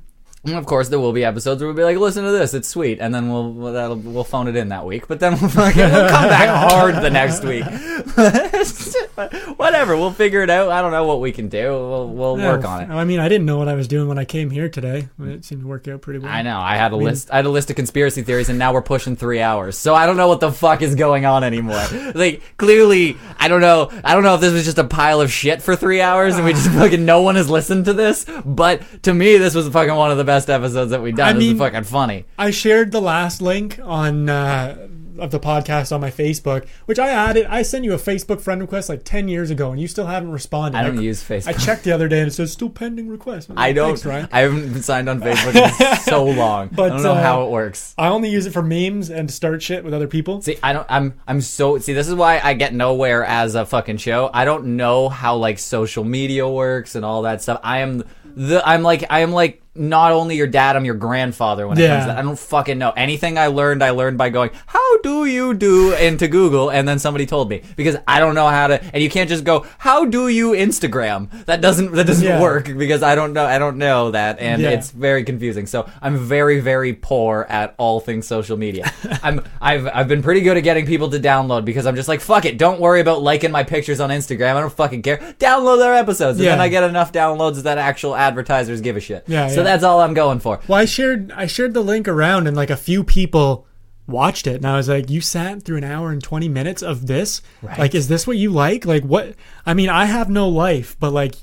And 0.43 0.55
of 0.55 0.65
course, 0.65 0.89
there 0.89 0.99
will 0.99 1.13
be 1.13 1.23
episodes 1.23 1.61
where 1.61 1.67
we'll 1.67 1.77
be 1.77 1.83
like, 1.83 1.97
"Listen 1.97 2.23
to 2.23 2.31
this, 2.31 2.55
it's 2.55 2.67
sweet," 2.67 2.97
and 2.99 3.13
then 3.13 3.29
we'll 3.31 3.51
we'll, 3.51 3.73
that'll, 3.73 3.95
we'll 3.97 4.23
phone 4.23 4.47
it 4.47 4.55
in 4.55 4.69
that 4.69 4.87
week. 4.87 5.07
But 5.07 5.19
then 5.19 5.33
we'll, 5.39 5.49
fucking, 5.51 5.83
we'll 5.83 6.09
come 6.09 6.27
back 6.29 6.49
hard 6.71 6.95
the 6.95 7.11
next 7.11 7.43
week. 7.43 7.63
Whatever, 9.57 9.95
we'll 9.95 10.11
figure 10.11 10.41
it 10.41 10.49
out. 10.49 10.69
I 10.71 10.81
don't 10.81 10.91
know 10.91 11.05
what 11.05 11.19
we 11.21 11.31
can 11.31 11.47
do. 11.47 11.69
We'll 11.71 12.07
we'll 12.07 12.39
Yeah, 12.39 12.51
work 12.53 12.65
on 12.65 12.81
it. 12.81 12.89
I 12.89 13.03
mean, 13.03 13.19
I 13.19 13.29
didn't 13.29 13.45
know 13.45 13.57
what 13.59 13.67
I 13.67 13.75
was 13.75 13.87
doing 13.87 14.07
when 14.07 14.17
I 14.17 14.25
came 14.25 14.49
here 14.49 14.67
today. 14.67 15.09
It 15.19 15.45
seemed 15.45 15.61
to 15.61 15.67
work 15.67 15.87
out 15.87 16.01
pretty 16.01 16.17
well. 16.19 16.31
I 16.31 16.41
know. 16.41 16.57
I 16.59 16.75
had 16.75 16.91
a 16.93 16.97
mean- 16.97 17.05
list. 17.05 17.29
I 17.31 17.35
had 17.37 17.45
a 17.45 17.49
list 17.49 17.69
of 17.69 17.75
conspiracy 17.75 18.23
theories, 18.23 18.49
and 18.49 18.57
now 18.57 18.73
we're 18.73 18.81
pushing 18.81 19.15
three 19.15 19.41
hours. 19.41 19.77
So 19.77 19.93
I 19.93 20.07
don't 20.07 20.17
know 20.17 20.27
what 20.27 20.39
the 20.39 20.51
fuck 20.51 20.81
is 20.81 20.95
going 20.95 21.25
on 21.25 21.43
anymore. 21.43 21.85
Like 22.15 22.41
clearly, 22.57 23.15
I 23.37 23.47
don't 23.47 23.61
know. 23.61 23.89
I 24.03 24.15
don't 24.15 24.23
know 24.23 24.33
if 24.35 24.41
this 24.41 24.53
was 24.53 24.65
just 24.65 24.79
a 24.79 24.83
pile 24.85 25.21
of 25.21 25.31
shit 25.31 25.61
for 25.61 25.75
three 25.75 26.01
hours, 26.01 26.35
and 26.35 26.45
we 26.45 26.53
just 26.53 26.69
fucking 26.71 27.05
no 27.05 27.21
one 27.21 27.35
has 27.35 27.47
listened 27.49 27.85
to 27.85 27.93
this. 27.93 28.25
But 28.43 28.81
to 29.03 29.13
me, 29.13 29.37
this 29.37 29.53
was 29.53 29.69
fucking 29.69 29.93
one 29.95 30.09
of 30.11 30.17
the 30.17 30.23
best 30.31 30.49
episodes 30.49 30.91
that 30.91 31.01
we've 31.01 31.15
done. 31.15 31.27
I 31.27 31.33
this 31.33 31.41
mean- 31.41 31.55
is 31.55 31.59
fucking 31.59 31.83
funny. 31.83 32.25
I 32.39 32.51
shared 32.51 32.93
the 32.93 33.01
last 33.01 33.41
link 33.41 33.79
on 33.83 34.29
uh, 34.29 34.87
of 35.19 35.31
the 35.31 35.41
podcast 35.41 35.91
on 35.91 35.99
my 35.99 36.09
Facebook, 36.09 36.65
which 36.85 36.97
I 36.99 37.09
added. 37.09 37.45
I 37.47 37.63
sent 37.63 37.83
you 37.83 37.93
a 37.93 37.97
Facebook 37.97 38.39
friend 38.39 38.61
request 38.61 38.87
like 38.87 39.03
ten 39.03 39.27
years 39.27 39.51
ago, 39.51 39.71
and 39.71 39.79
you 39.79 39.89
still 39.89 40.05
haven't 40.05 40.31
responded. 40.31 40.77
I 40.77 40.83
don't 40.83 40.99
I, 40.99 41.01
use 41.01 41.21
Facebook. 41.21 41.49
I 41.49 41.53
checked 41.53 41.83
the 41.83 41.91
other 41.91 42.07
day, 42.07 42.19
and 42.19 42.29
it 42.29 42.31
says 42.31 42.53
still 42.53 42.69
pending 42.69 43.09
request. 43.09 43.49
I'm 43.49 43.57
I 43.57 43.73
don't. 43.73 44.05
I 44.05 44.39
haven't 44.39 44.71
been 44.71 44.83
signed 44.83 45.09
on 45.09 45.19
Facebook 45.19 45.53
in 45.53 45.99
so 45.99 46.23
long. 46.23 46.69
But, 46.71 46.93
I 46.93 46.95
don't 46.95 47.03
know 47.03 47.13
uh, 47.13 47.21
how 47.21 47.43
it 47.43 47.51
works. 47.51 47.93
I 47.97 48.07
only 48.07 48.29
use 48.29 48.45
it 48.45 48.51
for 48.51 48.61
memes 48.61 49.09
and 49.09 49.27
to 49.27 49.35
start 49.35 49.61
shit 49.61 49.83
with 49.83 49.93
other 49.93 50.07
people. 50.07 50.41
See, 50.41 50.57
I 50.63 50.71
don't. 50.71 50.87
I'm. 50.89 51.13
I'm 51.27 51.41
so. 51.41 51.77
See, 51.77 51.91
this 51.91 52.07
is 52.07 52.15
why 52.15 52.39
I 52.41 52.53
get 52.53 52.73
nowhere 52.73 53.25
as 53.25 53.55
a 53.55 53.65
fucking 53.65 53.97
show. 53.97 54.29
I 54.33 54.45
don't 54.45 54.77
know 54.77 55.09
how 55.09 55.35
like 55.35 55.59
social 55.59 56.05
media 56.05 56.47
works 56.47 56.95
and 56.95 57.03
all 57.03 57.23
that 57.23 57.41
stuff. 57.41 57.59
I 57.63 57.79
am 57.79 58.05
the. 58.23 58.61
I'm 58.65 58.81
like. 58.81 59.03
I 59.09 59.19
am 59.19 59.33
like 59.33 59.60
not 59.73 60.11
only 60.11 60.35
your 60.35 60.47
dad. 60.47 60.75
I'm 60.75 60.83
your 60.85 60.95
grandfather 60.95 61.67
when 61.67 61.77
it 61.77 61.81
Yeah. 61.83 61.87
comes 61.95 62.03
to 62.03 62.07
that. 62.07 62.17
I 62.17 62.21
don't 62.21 62.37
fucking 62.37 62.77
know 62.77 62.91
anything. 62.91 63.37
I 63.37 63.47
learned. 63.47 63.83
I 63.83 63.91
learned 63.91 64.17
by 64.17 64.29
going. 64.29 64.49
How 64.65 64.97
do 64.97 65.25
you 65.25 65.53
do 65.53 65.93
into 65.93 66.27
Google? 66.27 66.69
And 66.69 66.87
then 66.87 66.99
somebody 66.99 67.25
told 67.25 67.49
me 67.49 67.61
because 67.77 67.95
I 68.07 68.19
don't 68.19 68.35
know 68.35 68.47
how 68.47 68.67
to. 68.67 68.83
And 68.93 69.01
you 69.01 69.09
can't 69.09 69.29
just 69.29 69.43
go. 69.45 69.65
How 69.77 70.03
do 70.05 70.27
you 70.27 70.51
Instagram? 70.51 71.29
That 71.45 71.61
doesn't. 71.61 71.93
That 71.93 72.05
doesn't 72.07 72.25
Yeah. 72.27 72.41
work 72.41 72.65
because 72.77 73.01
I 73.01 73.15
don't 73.15 73.33
know. 73.33 73.45
I 73.45 73.59
don't 73.59 73.77
know 73.77 74.11
that, 74.11 74.39
and 74.39 74.61
Yeah. 74.61 74.71
it's 74.71 74.91
very 74.91 75.23
confusing. 75.23 75.65
So 75.67 75.87
I'm 76.01 76.17
very, 76.17 76.59
very 76.59 76.93
poor 76.93 77.45
at 77.49 77.73
all 77.77 77.99
things 77.99 78.27
social 78.27 78.57
media. 78.57 78.91
I'm 79.23 79.41
I've 79.61 79.87
I've 79.93 80.07
been 80.07 80.21
pretty 80.21 80.41
good 80.41 80.57
at 80.57 80.63
getting 80.63 80.85
people 80.85 81.09
to 81.11 81.19
download 81.19 81.63
because 81.65 81.85
I'm 81.85 81.95
just 81.95 82.07
like 82.09 82.19
fuck 82.21 82.45
it. 82.45 82.57
Don't 82.57 82.79
worry 82.81 82.99
about 82.99 83.21
liking 83.21 83.51
my 83.51 83.63
pictures 83.63 83.99
on 84.01 84.09
Instagram. 84.09 84.55
I 84.55 84.59
don't 84.59 84.73
fucking 84.73 85.01
care. 85.01 85.17
Download 85.39 85.79
their 85.79 85.93
episodes, 85.95 86.39
and 86.39 86.47
then 86.47 86.59
I 86.59 86.67
get 86.67 86.83
enough 86.83 87.11
downloads 87.13 87.63
that 87.63 87.77
actual 87.77 88.15
advertisers 88.15 88.81
give 88.81 88.97
a 88.97 88.99
shit. 88.99 89.23
Yeah, 89.27 89.47
So 89.47 89.60
that's 89.63 89.83
all 89.83 90.01
I'm 90.01 90.13
going 90.13 90.39
for. 90.39 90.59
Well, 90.67 90.79
I 90.79 90.85
shared 90.85 91.31
I 91.31 91.45
shared 91.45 91.73
the 91.73 91.81
link 91.81 92.07
around, 92.07 92.47
and 92.47 92.55
like 92.55 92.69
a 92.69 92.77
few 92.77 93.03
people 93.03 93.67
watched 94.07 94.47
it, 94.47 94.55
and 94.55 94.65
I 94.65 94.77
was 94.77 94.89
like, 94.89 95.09
"You 95.09 95.21
sat 95.21 95.63
through 95.63 95.77
an 95.77 95.83
hour 95.83 96.11
and 96.11 96.21
twenty 96.23 96.49
minutes 96.49 96.81
of 96.81 97.07
this? 97.07 97.41
Like, 97.77 97.95
is 97.95 98.07
this 98.07 98.25
what 98.27 98.37
you 98.37 98.49
like? 98.51 98.85
Like, 98.85 99.03
what? 99.03 99.35
I 99.65 99.73
mean, 99.73 99.89
I 99.89 100.05
have 100.05 100.29
no 100.29 100.47
life, 100.49 100.95
but 100.99 101.11
like, 101.13 101.35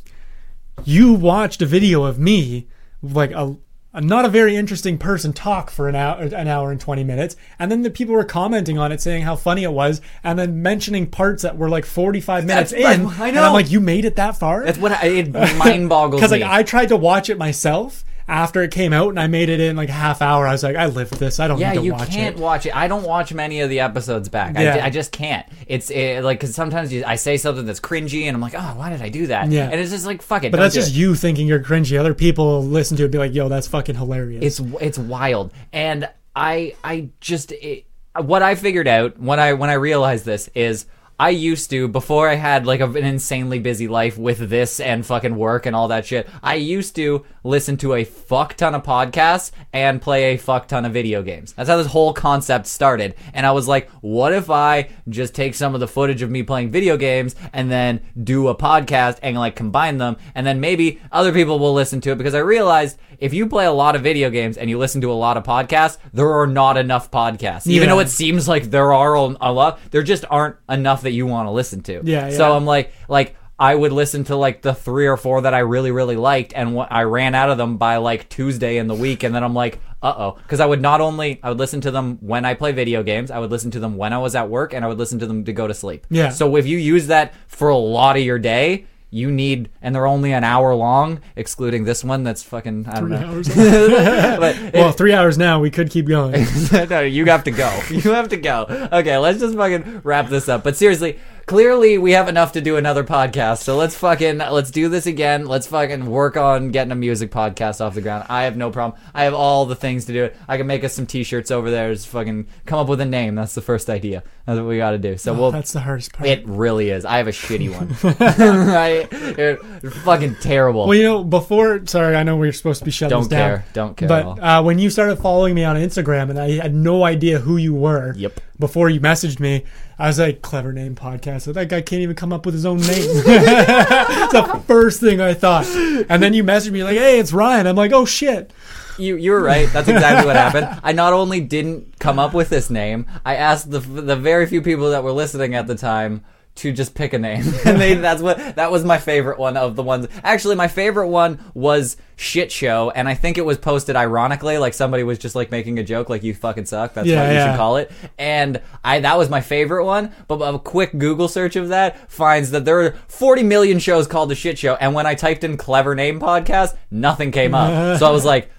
you 0.84 1.12
watched 1.12 1.62
a 1.62 1.66
video 1.66 2.04
of 2.04 2.18
me, 2.18 2.68
like 3.02 3.30
a." 3.32 3.56
a 3.94 4.02
not 4.02 4.26
a 4.26 4.28
very 4.28 4.54
interesting 4.54 4.98
person 4.98 5.32
talk 5.32 5.70
for 5.70 5.88
an 5.88 5.94
hour, 5.94 6.20
an 6.20 6.46
hour 6.46 6.70
and 6.70 6.78
twenty 6.78 7.02
minutes, 7.02 7.36
and 7.58 7.72
then 7.72 7.80
the 7.82 7.90
people 7.90 8.14
were 8.14 8.22
commenting 8.22 8.76
on 8.78 8.92
it, 8.92 9.00
saying 9.00 9.22
how 9.22 9.34
funny 9.34 9.62
it 9.64 9.72
was, 9.72 10.02
and 10.22 10.38
then 10.38 10.60
mentioning 10.62 11.06
parts 11.06 11.42
that 11.42 11.56
were 11.56 11.70
like 11.70 11.86
forty-five 11.86 12.44
minutes 12.44 12.70
That's- 12.72 12.98
in. 12.98 13.06
I 13.06 13.28
And 13.28 13.36
know. 13.36 13.44
I'm 13.44 13.54
like, 13.54 13.70
you 13.70 13.80
made 13.80 14.04
it 14.04 14.16
that 14.16 14.36
far? 14.36 14.62
That's 14.62 14.76
what 14.78 14.92
I, 14.92 15.06
it 15.06 15.32
mind 15.56 15.88
boggles 15.88 16.20
Because 16.20 16.32
me. 16.38 16.40
like 16.42 16.50
I 16.52 16.62
tried 16.64 16.90
to 16.90 16.96
watch 16.98 17.30
it 17.30 17.38
myself 17.38 18.04
after 18.28 18.62
it 18.62 18.70
came 18.70 18.92
out, 18.92 19.08
and 19.08 19.18
I 19.18 19.26
made 19.26 19.48
it 19.48 19.58
in 19.58 19.74
like 19.74 19.88
a 19.88 19.92
half 19.92 20.20
hour. 20.20 20.46
I 20.46 20.52
was 20.52 20.62
like, 20.62 20.76
I 20.76 20.86
lived 20.86 21.14
this. 21.14 21.40
I 21.40 21.48
don't 21.48 21.58
yeah, 21.58 21.72
need 21.72 21.78
to 21.78 21.84
you 21.84 21.92
watch 21.92 22.10
can't 22.10 22.36
it. 22.36 22.40
watch 22.40 22.66
it. 22.66 22.76
I 22.76 22.86
don't 22.86 23.04
watch 23.04 23.32
many 23.32 23.60
of 23.60 23.70
the 23.70 23.80
episodes 23.80 24.28
back. 24.28 24.54
Yeah. 24.56 24.76
I, 24.76 24.86
I 24.86 24.90
just 24.90 25.12
can't. 25.12 25.46
It's 25.66 25.90
it, 25.90 26.22
like 26.22 26.38
because 26.38 26.54
sometimes 26.54 26.92
you, 26.92 27.04
I 27.06 27.16
say 27.16 27.38
something 27.38 27.64
that's 27.64 27.80
cringy, 27.80 28.24
and 28.24 28.34
I'm 28.34 28.40
like, 28.40 28.54
oh, 28.54 28.74
why 28.76 28.90
did 28.90 29.00
I 29.00 29.08
do 29.08 29.28
that? 29.28 29.50
Yeah. 29.50 29.70
and 29.70 29.80
it's 29.80 29.90
just 29.90 30.06
like 30.06 30.22
fuck 30.22 30.44
it. 30.44 30.52
But 30.52 30.58
that's 30.58 30.74
just 30.74 30.90
it. 30.90 30.98
you 30.98 31.14
thinking 31.14 31.46
you're 31.46 31.62
cringy. 31.62 31.98
Other 31.98 32.14
people 32.14 32.62
listen 32.62 32.96
to 32.98 33.04
it 33.04 33.06
and 33.06 33.12
be 33.12 33.18
like, 33.18 33.34
yo, 33.34 33.48
that's 33.48 33.66
fucking 33.66 33.96
hilarious. 33.96 34.44
It's 34.44 34.72
it's 34.80 34.98
wild, 34.98 35.52
and 35.72 36.08
I 36.36 36.74
I 36.84 37.08
just 37.20 37.52
it, 37.52 37.86
what 38.20 38.42
I 38.42 38.54
figured 38.54 38.88
out 38.88 39.18
when 39.18 39.40
I 39.40 39.54
when 39.54 39.70
I 39.70 39.74
realized 39.74 40.24
this 40.24 40.48
is 40.54 40.86
I 41.20 41.30
used 41.30 41.70
to 41.70 41.88
before 41.88 42.28
I 42.28 42.36
had 42.36 42.64
like 42.64 42.78
a, 42.78 42.84
an 42.84 43.04
insanely 43.04 43.58
busy 43.58 43.88
life 43.88 44.16
with 44.16 44.48
this 44.48 44.78
and 44.78 45.04
fucking 45.04 45.34
work 45.34 45.66
and 45.66 45.74
all 45.74 45.88
that 45.88 46.06
shit. 46.06 46.28
I 46.44 46.54
used 46.54 46.94
to 46.94 47.26
listen 47.42 47.76
to 47.78 47.94
a 47.94 48.04
fuck 48.04 48.54
ton 48.54 48.76
of 48.76 48.84
podcasts 48.84 49.50
and 49.72 50.00
play 50.00 50.34
a 50.34 50.36
fuck 50.36 50.68
ton 50.68 50.84
of 50.84 50.92
video 50.92 51.24
games. 51.24 51.54
That's 51.54 51.68
how 51.68 51.76
this 51.76 51.88
whole 51.88 52.12
concept 52.12 52.68
started. 52.68 53.16
And 53.34 53.44
I 53.44 53.50
was 53.50 53.66
like, 53.66 53.90
what 54.00 54.32
if 54.32 54.48
I 54.48 54.90
just 55.08 55.34
take 55.34 55.56
some 55.56 55.74
of 55.74 55.80
the 55.80 55.88
footage 55.88 56.22
of 56.22 56.30
me 56.30 56.44
playing 56.44 56.70
video 56.70 56.96
games 56.96 57.34
and 57.52 57.68
then 57.68 58.00
do 58.22 58.46
a 58.46 58.54
podcast 58.54 59.18
and 59.20 59.36
like 59.36 59.56
combine 59.56 59.98
them 59.98 60.18
and 60.36 60.46
then 60.46 60.60
maybe 60.60 61.00
other 61.10 61.32
people 61.32 61.58
will 61.58 61.74
listen 61.74 62.00
to 62.02 62.12
it 62.12 62.18
because 62.18 62.34
I 62.34 62.38
realized 62.38 62.96
if 63.18 63.34
you 63.34 63.46
play 63.46 63.66
a 63.66 63.72
lot 63.72 63.96
of 63.96 64.02
video 64.02 64.30
games 64.30 64.56
and 64.56 64.70
you 64.70 64.78
listen 64.78 65.00
to 65.02 65.10
a 65.10 65.14
lot 65.14 65.36
of 65.36 65.44
podcasts, 65.44 65.98
there 66.12 66.32
are 66.32 66.46
not 66.46 66.76
enough 66.76 67.10
podcasts. 67.10 67.66
Even 67.66 67.88
Yeah. 67.88 67.94
though 67.94 68.00
it 68.00 68.08
seems 68.08 68.46
like 68.48 68.70
there 68.70 68.92
are 68.92 69.14
a 69.14 69.52
lot, 69.52 69.80
there 69.90 70.02
just 70.02 70.24
aren't 70.30 70.56
enough 70.68 71.02
that 71.02 71.12
you 71.12 71.26
want 71.26 71.46
to 71.46 71.50
listen 71.50 71.82
to. 71.82 72.00
Yeah, 72.04 72.30
So. 72.30 72.52
I'm 72.56 72.64
like, 72.66 72.92
like 73.08 73.34
I 73.60 73.74
would 73.74 73.90
listen 73.90 74.22
to 74.24 74.36
like 74.36 74.62
the 74.62 74.72
three 74.72 75.08
or 75.08 75.16
four 75.16 75.40
that 75.40 75.52
I 75.52 75.58
really, 75.58 75.90
really 75.90 76.14
liked, 76.14 76.52
and 76.54 76.76
wh- 76.78 76.86
I 76.90 77.02
ran 77.02 77.34
out 77.34 77.50
of 77.50 77.58
them 77.58 77.76
by 77.76 77.96
like 77.96 78.28
Tuesday 78.28 78.76
in 78.78 78.86
the 78.86 78.94
week, 78.94 79.24
and 79.24 79.34
then 79.34 79.42
I'm 79.42 79.52
like, 79.54 79.80
uh 80.00 80.14
oh, 80.16 80.36
because 80.44 80.60
I 80.60 80.66
would 80.66 80.80
not 80.80 81.00
only 81.00 81.40
I 81.42 81.48
would 81.48 81.58
listen 81.58 81.80
to 81.80 81.90
them 81.90 82.18
when 82.20 82.44
I 82.44 82.54
play 82.54 82.70
video 82.70 83.02
games, 83.02 83.32
I 83.32 83.40
would 83.40 83.50
listen 83.50 83.72
to 83.72 83.80
them 83.80 83.96
when 83.96 84.12
I 84.12 84.18
was 84.18 84.36
at 84.36 84.48
work, 84.48 84.72
and 84.74 84.84
I 84.84 84.88
would 84.88 84.98
listen 84.98 85.18
to 85.18 85.26
them 85.26 85.42
to 85.44 85.52
go 85.52 85.66
to 85.66 85.74
sleep. 85.74 86.06
Yeah. 86.08 86.28
So 86.28 86.54
if 86.54 86.68
you 86.68 86.78
use 86.78 87.08
that 87.08 87.34
for 87.48 87.68
a 87.70 87.76
lot 87.76 88.16
of 88.16 88.22
your 88.22 88.38
day. 88.38 88.84
You 89.10 89.30
need, 89.30 89.70
and 89.80 89.94
they're 89.94 90.06
only 90.06 90.32
an 90.32 90.44
hour 90.44 90.74
long, 90.74 91.20
excluding 91.34 91.84
this 91.84 92.04
one 92.04 92.24
that's 92.24 92.42
fucking, 92.42 92.86
I 92.86 93.00
don't 93.00 93.08
Three 93.08 93.18
know. 93.18 93.26
hours. 93.26 93.48
but 94.38 94.72
well, 94.74 94.92
three 94.92 95.14
hours 95.14 95.38
now. 95.38 95.60
We 95.60 95.70
could 95.70 95.90
keep 95.90 96.06
going. 96.06 96.44
no, 96.90 97.00
you 97.00 97.24
have 97.26 97.44
to 97.44 97.50
go. 97.50 97.80
You 97.88 98.12
have 98.12 98.28
to 98.28 98.36
go. 98.36 98.88
Okay, 98.92 99.16
let's 99.16 99.40
just 99.40 99.56
fucking 99.56 100.02
wrap 100.04 100.28
this 100.28 100.48
up. 100.48 100.62
But 100.62 100.76
seriously, 100.76 101.18
clearly 101.46 101.96
we 101.96 102.12
have 102.12 102.28
enough 102.28 102.52
to 102.52 102.60
do 102.60 102.76
another 102.76 103.02
podcast. 103.02 103.62
So 103.62 103.76
let's 103.76 103.94
fucking 103.96 104.38
let's 104.38 104.70
do 104.70 104.90
this 104.90 105.06
again. 105.06 105.46
Let's 105.46 105.66
fucking 105.66 106.04
work 106.04 106.36
on 106.36 106.68
getting 106.70 106.92
a 106.92 106.96
music 106.96 107.30
podcast 107.30 107.80
off 107.80 107.94
the 107.94 108.02
ground. 108.02 108.26
I 108.28 108.42
have 108.44 108.58
no 108.58 108.70
problem. 108.70 109.00
I 109.14 109.24
have 109.24 109.32
all 109.32 109.64
the 109.64 109.74
things 109.74 110.04
to 110.04 110.12
do 110.12 110.24
it. 110.24 110.36
I 110.46 110.58
can 110.58 110.66
make 110.66 110.84
us 110.84 110.92
some 110.92 111.06
t-shirts 111.06 111.50
over 111.50 111.70
there. 111.70 111.92
Just 111.94 112.08
fucking 112.08 112.46
come 112.66 112.78
up 112.80 112.88
with 112.88 113.00
a 113.00 113.06
name. 113.06 113.36
That's 113.36 113.54
the 113.54 113.62
first 113.62 113.88
idea. 113.88 114.22
That's 114.48 114.60
what 114.60 114.66
we 114.68 114.78
got 114.78 114.92
to 114.92 114.98
do. 114.98 115.18
So 115.18 115.34
Oh, 115.34 115.38
we'll. 115.38 115.50
that's 115.52 115.74
the 115.74 115.80
hardest 115.80 116.14
part. 116.14 116.26
It 116.26 116.42
really 116.48 116.88
is. 116.88 117.04
I 117.04 117.18
have 117.18 117.28
a 117.28 117.32
shitty 117.32 117.68
one. 117.76 117.94
I, 118.20 119.06
it- 119.12 119.92
fucking 119.92 120.36
terrible. 120.36 120.86
Well, 120.86 120.96
you 120.96 121.02
know, 121.04 121.22
before, 121.22 121.84
sorry, 121.86 122.16
I 122.16 122.22
know 122.22 122.34
we're 122.38 122.52
supposed 122.52 122.78
to 122.78 122.86
be 122.86 122.90
shutting 122.90 123.10
Don't 123.10 123.24
this 123.24 123.28
down. 123.28 123.50
care. 123.50 123.64
Don't 123.74 123.94
care. 123.96 124.08
But 124.08 124.24
uh, 124.42 124.62
when 124.62 124.78
you 124.78 124.88
started 124.88 125.16
following 125.16 125.54
me 125.54 125.64
on 125.64 125.76
Instagram 125.76 126.30
and 126.30 126.38
I 126.40 126.52
had 126.52 126.74
no 126.74 127.04
idea 127.04 127.40
who 127.40 127.58
you 127.58 127.74
were 127.74 128.14
Yep. 128.16 128.40
before 128.58 128.88
you 128.88 129.00
messaged 129.00 129.38
me, 129.38 129.64
I 129.98 130.06
was 130.06 130.18
like, 130.18 130.40
clever 130.40 130.72
name 130.72 130.94
podcast. 130.94 131.42
So 131.42 131.52
that 131.52 131.68
guy 131.68 131.82
can't 131.82 132.00
even 132.00 132.16
come 132.16 132.32
up 132.32 132.46
with 132.46 132.54
his 132.54 132.64
own 132.64 132.78
name. 132.78 132.88
It's 133.20 134.32
the 134.32 134.62
first 134.66 135.00
thing 135.00 135.20
I 135.20 135.34
thought. 135.34 135.66
And 135.66 136.22
then 136.22 136.32
you 136.34 136.42
messaged 136.44 136.70
me 136.72 136.84
like, 136.84 136.96
hey, 136.96 137.18
it's 137.18 137.32
Ryan. 137.34 137.66
I'm 137.66 137.76
like, 137.76 137.92
oh, 137.92 138.04
shit. 138.06 138.50
You 138.98 139.16
you 139.16 139.30
were 139.32 139.42
right. 139.42 139.68
That's 139.72 139.88
exactly 139.88 140.26
what 140.26 140.36
happened. 140.36 140.80
I 140.82 140.92
not 140.92 141.12
only 141.12 141.40
didn't 141.40 141.98
come 141.98 142.18
up 142.18 142.34
with 142.34 142.48
this 142.48 142.70
name, 142.70 143.06
I 143.24 143.36
asked 143.36 143.70
the 143.70 143.78
the 143.80 144.16
very 144.16 144.46
few 144.46 144.62
people 144.62 144.90
that 144.90 145.02
were 145.02 145.12
listening 145.12 145.54
at 145.54 145.66
the 145.66 145.74
time 145.74 146.24
to 146.56 146.72
just 146.72 146.92
pick 146.96 147.12
a 147.12 147.18
name, 147.20 147.44
and 147.64 147.80
they 147.80 147.94
that's 147.94 148.20
what 148.20 148.56
that 148.56 148.72
was 148.72 148.84
my 148.84 148.98
favorite 148.98 149.38
one 149.38 149.56
of 149.56 149.76
the 149.76 149.82
ones. 149.82 150.08
Actually, 150.24 150.56
my 150.56 150.66
favorite 150.66 151.06
one 151.06 151.38
was 151.54 151.96
shit 152.16 152.50
show, 152.50 152.90
and 152.90 153.08
I 153.08 153.14
think 153.14 153.38
it 153.38 153.44
was 153.44 153.56
posted 153.58 153.94
ironically, 153.94 154.58
like 154.58 154.74
somebody 154.74 155.04
was 155.04 155.18
just 155.20 155.36
like 155.36 155.52
making 155.52 155.78
a 155.78 155.84
joke, 155.84 156.08
like 156.08 156.24
you 156.24 156.34
fucking 156.34 156.66
suck. 156.66 156.94
That's 156.94 157.06
Yeah, 157.06 157.22
what 157.22 157.28
you 157.28 157.34
yeah. 157.34 157.52
should 157.52 157.56
call 157.56 157.76
it. 157.76 157.92
And 158.18 158.60
I 158.82 158.98
that 158.98 159.16
was 159.16 159.30
my 159.30 159.40
favorite 159.40 159.84
one. 159.84 160.12
But 160.26 160.40
a 160.42 160.58
quick 160.58 160.98
Google 160.98 161.28
search 161.28 161.54
of 161.54 161.68
that 161.68 162.10
finds 162.10 162.50
that 162.50 162.64
there 162.64 162.80
are 162.80 162.96
40 163.06 163.44
million 163.44 163.78
shows 163.78 164.08
called 164.08 164.28
the 164.28 164.34
shit 164.34 164.58
show, 164.58 164.74
and 164.74 164.94
when 164.94 165.06
I 165.06 165.14
typed 165.14 165.44
in 165.44 165.56
clever 165.58 165.94
name 165.94 166.18
podcast, 166.18 166.76
nothing 166.90 167.30
came 167.30 167.54
up. 167.54 167.98
so 168.00 168.06
I 168.08 168.10
was 168.10 168.24
like 168.24 168.50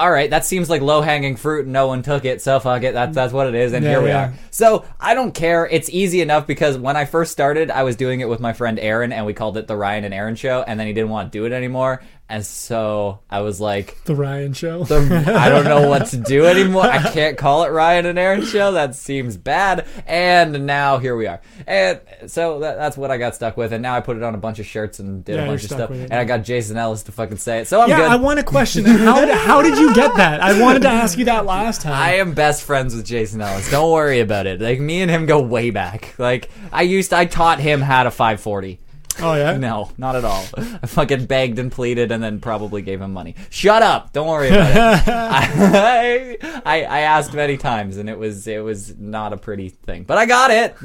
all 0.00 0.10
right, 0.10 0.30
that 0.30 0.46
seems 0.46 0.70
like 0.70 0.80
low 0.80 1.02
hanging 1.02 1.36
fruit 1.36 1.64
and 1.64 1.74
no 1.74 1.86
one 1.86 2.02
took 2.02 2.24
it, 2.24 2.40
so 2.40 2.58
fuck 2.58 2.82
it. 2.82 2.94
That's 2.94 3.14
that's 3.14 3.32
what 3.34 3.46
it 3.46 3.54
is, 3.54 3.74
and 3.74 3.84
Yeah, 3.84 3.90
here 3.90 4.02
we 4.02 4.08
yeah. 4.08 4.28
are. 4.28 4.34
So 4.50 4.86
I 4.98 5.12
don't 5.14 5.32
care. 5.34 5.66
It's 5.66 5.90
easy 5.90 6.22
enough 6.22 6.46
because 6.46 6.78
when 6.78 6.96
I 6.96 7.04
first 7.04 7.32
started, 7.32 7.70
I 7.70 7.82
was 7.82 7.96
doing 7.96 8.20
it 8.20 8.28
with 8.28 8.40
my 8.40 8.54
friend 8.54 8.78
Aaron, 8.80 9.12
and 9.12 9.26
we 9.26 9.34
called 9.34 9.58
it 9.58 9.66
the 9.66 9.76
Ryan 9.76 10.04
and 10.04 10.14
Aaron 10.14 10.36
Show, 10.36 10.64
and 10.66 10.80
then 10.80 10.86
he 10.86 10.94
didn't 10.94 11.10
want 11.10 11.30
to 11.30 11.38
do 11.38 11.44
it 11.44 11.52
anymore, 11.52 12.02
and 12.30 12.46
so 12.46 13.18
I 13.28 13.40
was 13.40 13.60
like, 13.60 14.02
The 14.04 14.14
Ryan 14.14 14.52
Show. 14.52 14.84
the, 14.84 15.34
I 15.36 15.48
don't 15.48 15.64
know 15.64 15.88
what 15.88 16.06
to 16.08 16.16
do 16.16 16.46
anymore. 16.46 16.84
I 16.84 17.02
can't 17.10 17.36
call 17.36 17.64
it 17.64 17.70
Ryan 17.70 18.06
and 18.06 18.16
Aaron 18.20 18.44
Show. 18.44 18.70
That 18.72 18.94
seems 18.94 19.36
bad. 19.36 19.84
And 20.06 20.64
now 20.64 20.98
here 20.98 21.16
we 21.16 21.26
are. 21.26 21.40
And 21.66 22.00
so 22.28 22.60
that, 22.60 22.78
that's 22.78 22.96
what 22.96 23.10
I 23.10 23.18
got 23.18 23.34
stuck 23.34 23.56
with. 23.56 23.72
And 23.72 23.82
now 23.82 23.96
I 23.96 24.00
put 24.00 24.16
it 24.16 24.22
on 24.22 24.36
a 24.36 24.38
bunch 24.38 24.60
of 24.60 24.66
shirts 24.66 25.00
and 25.00 25.24
did 25.24 25.34
Yeah, 25.36 25.42
a 25.42 25.46
bunch 25.48 25.64
of 25.64 25.70
stuff. 25.70 25.90
And 25.90 26.12
I 26.12 26.24
got 26.24 26.44
Jason 26.44 26.76
Ellis 26.76 27.02
to 27.04 27.12
fucking 27.12 27.38
say 27.38 27.62
it. 27.62 27.66
So 27.66 27.80
I'm 27.80 27.88
yeah, 27.88 27.96
good. 27.96 28.10
I 28.12 28.16
want 28.16 28.38
a 28.38 28.44
question. 28.44 28.84
How, 28.84 29.34
how 29.36 29.60
did 29.60 29.76
you 29.76 29.92
get 29.92 30.14
that? 30.16 30.40
I 30.40 30.60
wanted 30.62 30.82
to 30.82 30.88
ask 30.88 31.18
you 31.18 31.24
that 31.24 31.46
last 31.46 31.80
time. 31.82 31.94
I 31.94 32.14
am 32.14 32.32
best 32.32 32.62
friends 32.62 32.94
with 32.94 33.04
Jason 33.06 33.40
Ellis. 33.40 33.68
Don't 33.72 33.90
worry 33.90 34.20
about 34.20 34.46
it. 34.46 34.60
Like 34.60 34.78
me 34.78 35.02
and 35.02 35.10
him 35.10 35.26
go 35.26 35.40
way 35.42 35.70
back. 35.70 36.14
Like 36.16 36.48
I 36.72 36.82
used, 36.82 37.12
I 37.12 37.24
taught 37.24 37.58
him 37.58 37.80
how 37.80 38.04
to 38.04 38.12
540. 38.12 38.78
Oh, 39.22 39.34
yeah? 39.34 39.56
No, 39.60 39.90
not 39.98 40.16
at 40.16 40.24
all. 40.24 40.44
I 40.56 40.86
fucking 40.86 41.26
begged 41.26 41.58
and 41.58 41.70
pleaded, 41.70 42.12
and 42.12 42.22
then 42.22 42.40
probably 42.40 42.82
gave 42.82 43.00
him 43.00 43.12
money. 43.12 43.34
Shut 43.50 43.82
up! 43.82 44.12
Don't 44.12 44.26
worry 44.26 44.48
about 44.48 44.70
it. 44.70 45.08
I, 45.08 46.62
I 46.64 46.84
I 46.84 47.00
asked 47.00 47.34
many 47.34 47.56
times, 47.56 47.98
and 47.98 48.08
it 48.08 48.18
was 48.18 48.46
it 48.46 48.62
was 48.64 48.96
not 48.98 49.32
a 49.32 49.36
pretty 49.36 49.68
thing, 49.68 50.04
but 50.04 50.16
I 50.18 50.26
got 50.26 50.50
it. 50.50 50.76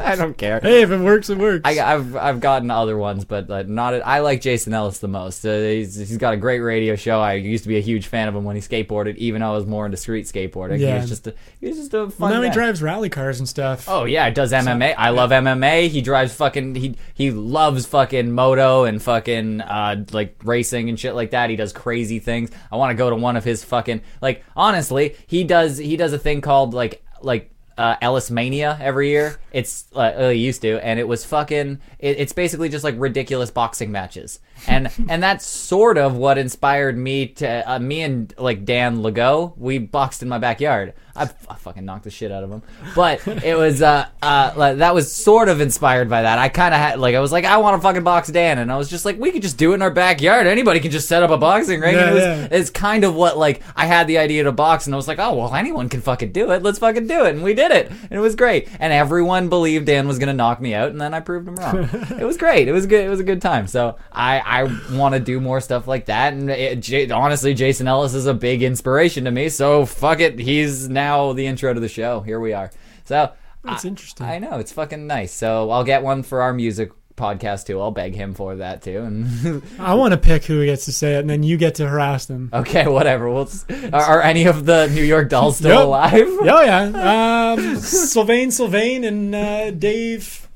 I 0.00 0.16
don't 0.16 0.36
care. 0.36 0.60
Hey, 0.60 0.82
if 0.82 0.90
it 0.90 1.00
works, 1.00 1.28
it 1.28 1.38
works. 1.38 1.62
I, 1.64 1.74
have 1.74 2.16
I've 2.16 2.40
gotten 2.40 2.70
other 2.70 2.96
ones, 2.96 3.24
but 3.24 3.50
uh, 3.50 3.62
not. 3.66 3.94
I 3.94 4.20
like 4.20 4.40
Jason 4.40 4.72
Ellis 4.72 4.98
the 4.98 5.08
most. 5.08 5.44
Uh, 5.44 5.58
he's, 5.58 5.96
he's 5.96 6.16
got 6.16 6.34
a 6.34 6.36
great 6.36 6.60
radio 6.60 6.96
show. 6.96 7.20
I 7.20 7.34
used 7.34 7.64
to 7.64 7.68
be 7.68 7.76
a 7.76 7.82
huge 7.82 8.06
fan 8.06 8.28
of 8.28 8.34
him 8.34 8.44
when 8.44 8.56
he 8.56 8.62
skateboarded, 8.62 9.16
even 9.16 9.40
though 9.42 9.52
I 9.52 9.56
was 9.56 9.66
more 9.66 9.84
into 9.84 9.96
street 9.96 10.26
skateboarding. 10.26 10.78
Yeah. 10.78 10.94
He 10.94 11.00
was 11.00 11.08
just 11.10 11.26
a, 11.26 11.34
he 11.60 11.68
was 11.68 11.76
just 11.76 11.94
a 11.94 12.10
fun. 12.10 12.30
well, 12.30 12.40
now 12.40 12.48
he 12.48 12.50
drives 12.50 12.82
rally 12.82 13.10
cars 13.10 13.38
and 13.38 13.48
stuff. 13.48 13.88
Oh 13.88 14.04
yeah, 14.04 14.30
does 14.30 14.52
MMA. 14.52 14.94
I 14.96 15.10
love 15.10 15.30
MMA. 15.30 15.88
He 15.88 16.00
drives 16.00 16.34
fucking 16.34 16.74
he 16.74 16.96
he 17.14 17.30
loves 17.58 17.86
fucking 17.86 18.30
moto 18.30 18.84
and 18.84 19.02
fucking 19.02 19.60
uh 19.60 20.04
like 20.12 20.40
racing 20.44 20.88
and 20.88 20.98
shit 20.98 21.14
like 21.14 21.32
that. 21.32 21.50
He 21.50 21.56
does 21.56 21.72
crazy 21.72 22.20
things. 22.20 22.50
I 22.70 22.76
want 22.76 22.90
to 22.90 22.94
go 22.94 23.10
to 23.10 23.16
one 23.16 23.36
of 23.36 23.42
his 23.42 23.64
fucking 23.64 24.00
like 24.20 24.44
honestly, 24.54 25.16
he 25.26 25.42
does 25.42 25.76
he 25.76 25.96
does 25.96 26.12
a 26.12 26.18
thing 26.18 26.40
called 26.40 26.72
like 26.72 27.02
like 27.20 27.50
uh, 27.76 27.96
Ellismania 28.02 28.78
every 28.80 29.10
year. 29.10 29.38
It's 29.52 29.86
uh, 29.94 29.98
uh, 29.98 30.30
he 30.30 30.38
used 30.38 30.62
to, 30.62 30.84
and 30.84 30.98
it 30.98 31.06
was 31.06 31.24
fucking. 31.24 31.80
It, 32.00 32.18
it's 32.18 32.32
basically 32.32 32.68
just 32.68 32.82
like 32.82 32.96
ridiculous 32.98 33.52
boxing 33.52 33.92
matches, 33.92 34.40
and 34.66 34.90
and 35.08 35.22
that's 35.22 35.46
sort 35.46 35.98
of 35.98 36.16
what 36.16 36.38
inspired 36.38 36.96
me 36.96 37.28
to 37.28 37.70
uh, 37.70 37.78
me 37.78 38.02
and 38.02 38.32
like 38.38 38.64
Dan 38.64 38.98
Legault. 38.98 39.56
We 39.56 39.78
boxed 39.78 40.22
in 40.22 40.28
my 40.28 40.38
backyard. 40.38 40.94
I, 41.18 41.24
I 41.48 41.54
fucking 41.56 41.84
knocked 41.84 42.04
the 42.04 42.10
shit 42.10 42.30
out 42.30 42.44
of 42.44 42.50
him, 42.50 42.62
but 42.94 43.26
it 43.26 43.56
was 43.56 43.82
uh 43.82 44.06
uh 44.22 44.52
like, 44.56 44.78
that 44.78 44.94
was 44.94 45.12
sort 45.12 45.48
of 45.48 45.60
inspired 45.60 46.08
by 46.08 46.22
that. 46.22 46.38
I 46.38 46.48
kind 46.48 46.72
of 46.72 46.80
had 46.80 47.00
like 47.00 47.14
I 47.14 47.20
was 47.20 47.32
like 47.32 47.44
I 47.44 47.56
want 47.58 47.76
to 47.76 47.82
fucking 47.82 48.04
box 48.04 48.28
Dan, 48.28 48.58
and 48.58 48.70
I 48.70 48.76
was 48.76 48.88
just 48.88 49.04
like 49.04 49.18
we 49.18 49.32
could 49.32 49.42
just 49.42 49.58
do 49.58 49.72
it 49.72 49.76
in 49.76 49.82
our 49.82 49.90
backyard. 49.90 50.46
Anybody 50.46 50.80
can 50.80 50.90
just 50.90 51.08
set 51.08 51.22
up 51.22 51.30
a 51.30 51.36
boxing 51.36 51.80
ring. 51.80 51.94
Yeah, 51.94 52.10
it 52.10 52.14
was, 52.14 52.22
yeah. 52.22 52.48
it's 52.50 52.70
kind 52.70 53.04
of 53.04 53.14
what 53.14 53.36
like 53.36 53.62
I 53.74 53.86
had 53.86 54.06
the 54.06 54.18
idea 54.18 54.44
to 54.44 54.52
box, 54.52 54.86
and 54.86 54.94
I 54.94 54.96
was 54.96 55.08
like, 55.08 55.18
oh 55.18 55.34
well, 55.34 55.54
anyone 55.54 55.88
can 55.88 56.00
fucking 56.00 56.32
do 56.32 56.52
it. 56.52 56.62
Let's 56.62 56.78
fucking 56.78 57.06
do 57.08 57.24
it, 57.24 57.34
and 57.34 57.42
we 57.42 57.54
did 57.54 57.72
it, 57.72 57.90
and 57.90 58.12
it 58.12 58.20
was 58.20 58.36
great. 58.36 58.68
And 58.78 58.92
everyone 58.92 59.48
believed 59.48 59.86
Dan 59.86 60.06
was 60.06 60.18
gonna 60.18 60.34
knock 60.34 60.60
me 60.60 60.74
out, 60.74 60.90
and 60.90 61.00
then 61.00 61.14
I 61.14 61.20
proved 61.20 61.48
him 61.48 61.56
wrong. 61.56 61.88
it 61.92 62.24
was 62.24 62.36
great. 62.36 62.68
It 62.68 62.72
was 62.72 62.86
good. 62.86 63.04
It 63.04 63.08
was 63.08 63.20
a 63.20 63.24
good 63.24 63.42
time. 63.42 63.66
So 63.66 63.96
I 64.12 64.40
I 64.48 64.64
want 64.96 65.14
to 65.14 65.20
do 65.20 65.40
more 65.40 65.60
stuff 65.60 65.86
like 65.86 66.06
that. 66.06 66.32
And 66.32 66.48
it, 66.50 66.80
J- 66.80 67.10
honestly, 67.10 67.54
Jason 67.54 67.86
Ellis 67.86 68.14
is 68.14 68.26
a 68.26 68.34
big 68.34 68.62
inspiration 68.62 69.24
to 69.26 69.30
me. 69.30 69.48
So 69.48 69.84
fuck 69.86 70.20
it, 70.20 70.38
he's 70.38 70.88
now 70.88 71.32
the 71.34 71.46
intro 71.46 71.74
to 71.74 71.80
the 71.80 71.88
show. 71.88 72.20
Here 72.20 72.40
we 72.40 72.52
are. 72.52 72.70
So 73.04 73.32
That's 73.64 73.84
I- 73.84 73.88
interesting. 73.88 74.26
I 74.26 74.38
know 74.38 74.58
it's 74.58 74.72
fucking 74.72 75.06
nice. 75.06 75.32
So 75.32 75.70
I'll 75.70 75.84
get 75.84 76.02
one 76.02 76.22
for 76.22 76.42
our 76.42 76.52
music 76.54 76.90
podcast 77.16 77.66
too. 77.66 77.80
I'll 77.80 77.90
beg 77.90 78.14
him 78.14 78.32
for 78.32 78.54
that 78.56 78.80
too. 78.82 79.00
And 79.02 79.62
I 79.80 79.94
want 79.94 80.12
to 80.12 80.18
pick 80.18 80.44
who 80.44 80.64
gets 80.64 80.84
to 80.84 80.92
say 80.92 81.16
it, 81.16 81.20
and 81.20 81.28
then 81.28 81.42
you 81.42 81.56
get 81.56 81.74
to 81.76 81.88
harass 81.88 82.26
them. 82.26 82.48
okay, 82.52 82.86
whatever. 82.86 83.28
We'll. 83.28 83.42
s- 83.42 83.66
Are, 83.92 84.00
are 84.00 84.22
any 84.22 84.46
of 84.46 84.64
the 84.66 84.86
New 84.86 85.02
York 85.02 85.28
Dolls 85.28 85.56
still 85.58 85.70
Yep. 85.78 85.84
alive? 85.86 86.26
Oh 86.28 86.62
yeah, 86.62 87.52
um, 87.58 87.76
Sylvain 87.80 88.50
Sylvain 88.52 89.02
and 89.04 89.34
uh, 89.34 89.70
Dave 89.72 90.47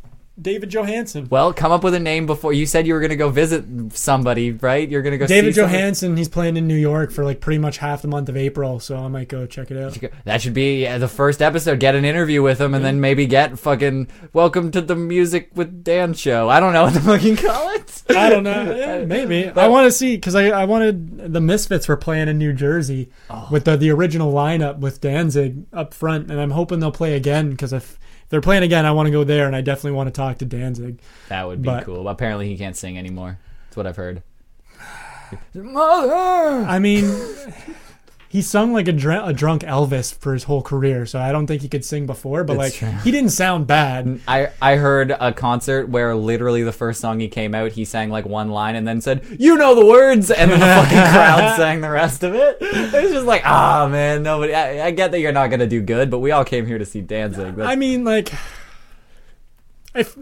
David 0.42 0.70
Johansen. 0.70 1.28
Well, 1.30 1.52
come 1.52 1.72
up 1.72 1.84
with 1.84 1.94
a 1.94 2.00
name 2.00 2.26
before 2.26 2.52
you 2.52 2.66
said 2.66 2.86
you 2.86 2.94
were 2.94 3.00
going 3.00 3.10
to 3.10 3.16
go 3.16 3.30
visit 3.30 3.64
somebody, 3.92 4.50
right? 4.52 4.88
You're 4.88 5.02
going 5.02 5.12
to 5.12 5.18
go 5.18 5.26
David? 5.26 5.54
Johansen, 5.54 6.16
he's 6.16 6.28
playing 6.28 6.56
in 6.56 6.66
New 6.66 6.76
York 6.76 7.12
for 7.12 7.24
like 7.24 7.40
pretty 7.40 7.58
much 7.58 7.78
half 7.78 8.02
the 8.02 8.08
month 8.08 8.28
of 8.28 8.36
April, 8.36 8.80
so 8.80 8.96
I 8.98 9.08
might 9.08 9.28
go 9.28 9.46
check 9.46 9.70
it 9.70 9.76
out. 9.76 9.96
That 10.24 10.42
should 10.42 10.54
be 10.54 10.84
the 10.98 11.08
first 11.08 11.40
episode. 11.40 11.80
Get 11.80 11.94
an 11.94 12.04
interview 12.04 12.42
with 12.42 12.60
him, 12.60 12.74
and 12.74 12.84
then 12.84 13.00
maybe 13.00 13.26
get 13.26 13.58
fucking 13.58 14.08
welcome 14.32 14.70
to 14.72 14.80
the 14.80 14.96
music 14.96 15.50
with 15.54 15.84
Dan 15.84 16.14
show. 16.14 16.48
I 16.48 16.60
don't 16.60 16.72
know 16.72 16.84
what 16.84 16.94
to 16.94 17.00
fucking 17.00 17.36
call 17.36 17.70
it. 17.74 18.02
I 18.10 18.28
don't 18.28 18.42
know, 18.42 18.74
yeah, 18.74 19.04
maybe. 19.06 19.48
I 19.48 19.68
want 19.68 19.86
to 19.86 19.92
see 19.92 20.16
because 20.16 20.34
I, 20.34 20.48
I 20.48 20.64
wanted 20.64 21.32
the 21.32 21.40
Misfits 21.40 21.86
were 21.88 21.96
playing 21.96 22.28
in 22.28 22.38
New 22.38 22.52
Jersey 22.52 23.10
Oh. 23.30 23.48
with 23.50 23.64
the 23.64 23.76
the 23.76 23.90
original 23.90 24.32
lineup 24.32 24.78
with 24.78 25.00
Danzig 25.00 25.64
up 25.72 25.94
front, 25.94 26.30
and 26.30 26.40
I'm 26.40 26.50
hoping 26.50 26.80
they'll 26.80 26.90
play 26.92 27.14
again 27.14 27.50
because 27.50 27.72
if 27.72 27.98
they're 28.32 28.40
playing 28.40 28.62
again, 28.62 28.86
I 28.86 28.92
want 28.92 29.08
to 29.08 29.10
go 29.10 29.24
there, 29.24 29.46
and 29.46 29.54
I 29.54 29.60
definitely 29.60 29.92
want 29.92 30.06
to 30.08 30.10
talk 30.10 30.38
to 30.38 30.46
Danzig. 30.46 31.00
That 31.28 31.46
would 31.46 31.60
be 31.60 31.66
But- 31.66 31.84
cool. 31.84 32.08
Apparently, 32.08 32.48
he 32.48 32.56
can't 32.56 32.74
sing 32.74 32.96
anymore. 32.98 33.38
That's 33.66 33.76
what 33.76 33.86
I've 33.86 33.96
heard. 33.96 34.22
Mother. 35.54 36.64
I 36.66 36.78
mean, 36.78 37.04
he 38.32 38.40
sung 38.40 38.72
like 38.72 38.88
a, 38.88 38.92
dr- 38.92 39.28
a 39.28 39.34
drunk 39.34 39.60
Elvis 39.60 40.14
for 40.14 40.32
his 40.32 40.44
whole 40.44 40.62
career, 40.62 41.04
so 41.04 41.18
I 41.20 41.32
don't 41.32 41.46
think 41.46 41.60
he 41.60 41.68
could 41.68 41.84
sing 41.84 42.06
before. 42.06 42.44
But 42.44 42.54
It's 42.54 42.58
like, 42.58 42.72
true. 42.72 42.98
he 43.04 43.10
didn't 43.10 43.28
sound 43.28 43.66
bad. 43.66 44.20
I, 44.26 44.48
I 44.62 44.76
heard 44.76 45.10
a 45.10 45.34
concert 45.34 45.90
where 45.90 46.14
literally 46.16 46.62
the 46.62 46.72
first 46.72 46.98
song 46.98 47.20
he 47.20 47.28
came 47.28 47.54
out, 47.54 47.72
he 47.72 47.84
sang 47.84 48.08
like 48.08 48.24
one 48.24 48.48
line 48.50 48.74
and 48.74 48.88
then 48.88 49.02
said, 49.02 49.26
"You 49.38 49.58
know 49.58 49.74
the 49.74 49.84
words," 49.84 50.30
and 50.30 50.50
then 50.50 50.60
the 50.60 50.64
fucking 50.82 50.96
crowd 51.12 51.56
sang 51.58 51.82
the 51.82 51.90
rest 51.90 52.22
of 52.22 52.34
it. 52.34 52.56
It's 53.02 53.12
just 53.12 53.26
like, 53.26 53.42
ah, 53.44 53.86
man, 53.86 54.22
nobody. 54.22 54.54
I, 54.54 54.86
I 54.86 54.90
get 54.92 55.10
that 55.10 55.20
you're 55.20 55.32
not 55.32 55.48
gonna 55.50 55.66
do 55.66 55.82
good, 55.82 56.08
but 56.10 56.20
we 56.20 56.30
all 56.30 56.44
came 56.44 56.64
here 56.66 56.78
to 56.78 56.86
see 56.86 57.02
Danzig. 57.02 57.56
That's- 57.56 57.68
I 57.70 57.76
mean, 57.76 58.02
like, 58.04 58.32
if 59.94 60.16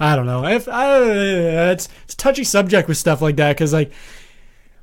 I 0.00 0.16
don't 0.16 0.26
know, 0.26 0.46
if 0.46 0.68
I, 0.68 1.02
it's 1.02 1.88
it's 2.04 2.14
a 2.14 2.16
touchy 2.16 2.44
subject 2.44 2.88
with 2.88 2.96
stuff 2.96 3.20
like 3.20 3.36
that 3.36 3.52
because 3.56 3.72
like 3.74 3.92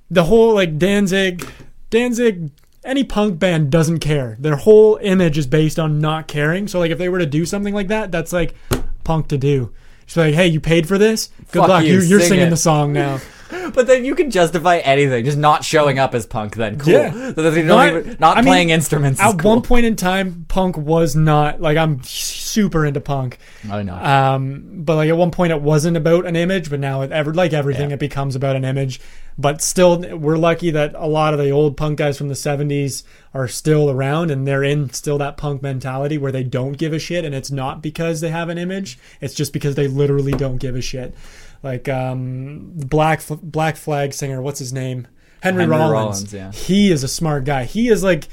the 0.09 0.23
whole 0.25 0.53
like 0.53 0.77
Danzig, 0.77 1.47
Danzig, 1.91 2.49
any 2.83 3.03
punk 3.03 3.37
band 3.37 3.69
doesn't 3.71 3.99
care. 3.99 4.35
Their 4.39 4.55
whole 4.55 4.97
image 5.03 5.37
is 5.37 5.45
based 5.45 5.77
on 5.77 5.99
not 5.99 6.27
caring. 6.27 6.67
So 6.67 6.79
like, 6.79 6.89
if 6.89 6.97
they 6.97 7.09
were 7.09 7.19
to 7.19 7.25
do 7.27 7.45
something 7.45 7.73
like 7.75 7.89
that, 7.89 8.11
that's 8.11 8.33
like 8.33 8.55
punk 9.03 9.27
to 9.27 9.37
do. 9.37 9.71
Just 10.05 10.17
like, 10.17 10.33
hey, 10.33 10.47
you 10.47 10.59
paid 10.59 10.87
for 10.87 10.97
this. 10.97 11.27
Good 11.51 11.59
Fuck 11.59 11.69
luck. 11.69 11.83
you, 11.83 11.93
You, 11.93 12.01
you're 12.01 12.19
sing 12.19 12.29
singing 12.29 12.47
it." 12.47 12.49
the 12.49 12.57
song 12.57 12.91
now. 12.93 13.19
But 13.73 13.87
then 13.87 14.05
you 14.05 14.15
can 14.15 14.31
justify 14.31 14.77
anything, 14.77 15.25
just 15.25 15.37
not 15.37 15.63
showing 15.63 15.99
up 15.99 16.13
as 16.15 16.25
punk. 16.25 16.55
Then 16.55 16.77
cool. 16.77 16.93
Yeah. 16.93 17.11
So 17.33 17.41
don't 17.43 17.67
Not- 17.67 17.87
even, 17.89 18.17
not 18.19 18.37
I 18.37 18.41
mean, 18.41 18.47
playing 18.47 18.69
instruments. 18.69 19.19
Is 19.19 19.25
At 19.33 19.39
cool. 19.39 19.51
one 19.51 19.61
point 19.61 19.85
in 19.85 19.95
time, 19.95 20.45
punk 20.47 20.77
was 20.77 21.15
not 21.15 21.61
like 21.61 21.77
I'm 21.77 22.01
super 22.03 22.85
into 22.85 23.01
punk. 23.01 23.37
I 23.69 23.83
know. 23.83 23.95
Um, 23.95 24.83
but 24.83 24.95
like 24.95 25.09
at 25.09 25.17
one 25.17 25.31
point 25.31 25.51
it 25.51 25.61
wasn't 25.61 25.97
about 25.97 26.25
an 26.25 26.35
image, 26.35 26.69
but 26.69 26.79
now 26.79 27.01
it 27.01 27.11
ever 27.11 27.33
like 27.33 27.53
everything 27.53 27.89
Yeah. 27.89 27.95
it 27.95 27.99
becomes 27.99 28.35
about 28.35 28.55
an 28.55 28.65
image. 28.65 28.99
But 29.37 29.61
still, 29.61 29.97
we're 30.17 30.37
lucky 30.37 30.71
that 30.71 30.93
a 30.93 31.07
lot 31.07 31.33
of 31.33 31.39
the 31.39 31.49
old 31.51 31.77
punk 31.77 31.97
guys 31.97 32.17
from 32.17 32.27
the 32.27 32.33
'70s 32.35 33.03
are 33.33 33.47
still 33.47 33.89
around, 33.89 34.29
and 34.29 34.45
they're 34.45 34.63
in 34.63 34.91
still 34.91 35.17
that 35.19 35.37
punk 35.37 35.61
mentality 35.63 36.17
where 36.17 36.33
they 36.33 36.43
don't 36.43 36.73
give 36.73 36.91
a 36.91 36.99
shit, 36.99 37.23
and 37.23 37.33
it's 37.33 37.49
not 37.49 37.81
because 37.81 38.19
they 38.19 38.29
have 38.29 38.49
an 38.49 38.57
image; 38.57 38.99
it's 39.21 39.33
just 39.33 39.53
because 39.53 39.75
they 39.75 39.87
literally 39.87 40.33
don't 40.33 40.57
give 40.57 40.75
a 40.75 40.81
shit. 40.81 41.15
Like 41.63 41.87
um, 41.89 42.71
Black 42.75 43.21
Black 43.41 43.75
Flag 43.77 44.13
singer, 44.13 44.41
what's 44.41 44.59
his 44.59 44.73
name? 44.73 45.07
Henry, 45.41 45.63
Henry 45.63 45.75
Rollins. 45.75 45.91
Rollins, 45.93 46.33
yeah. 46.33 46.51
He 46.51 46.91
is 46.91 47.03
a 47.03 47.07
smart 47.07 47.45
guy. 47.45 47.65
He 47.65 47.89
is 47.89 48.03
like 48.03 48.27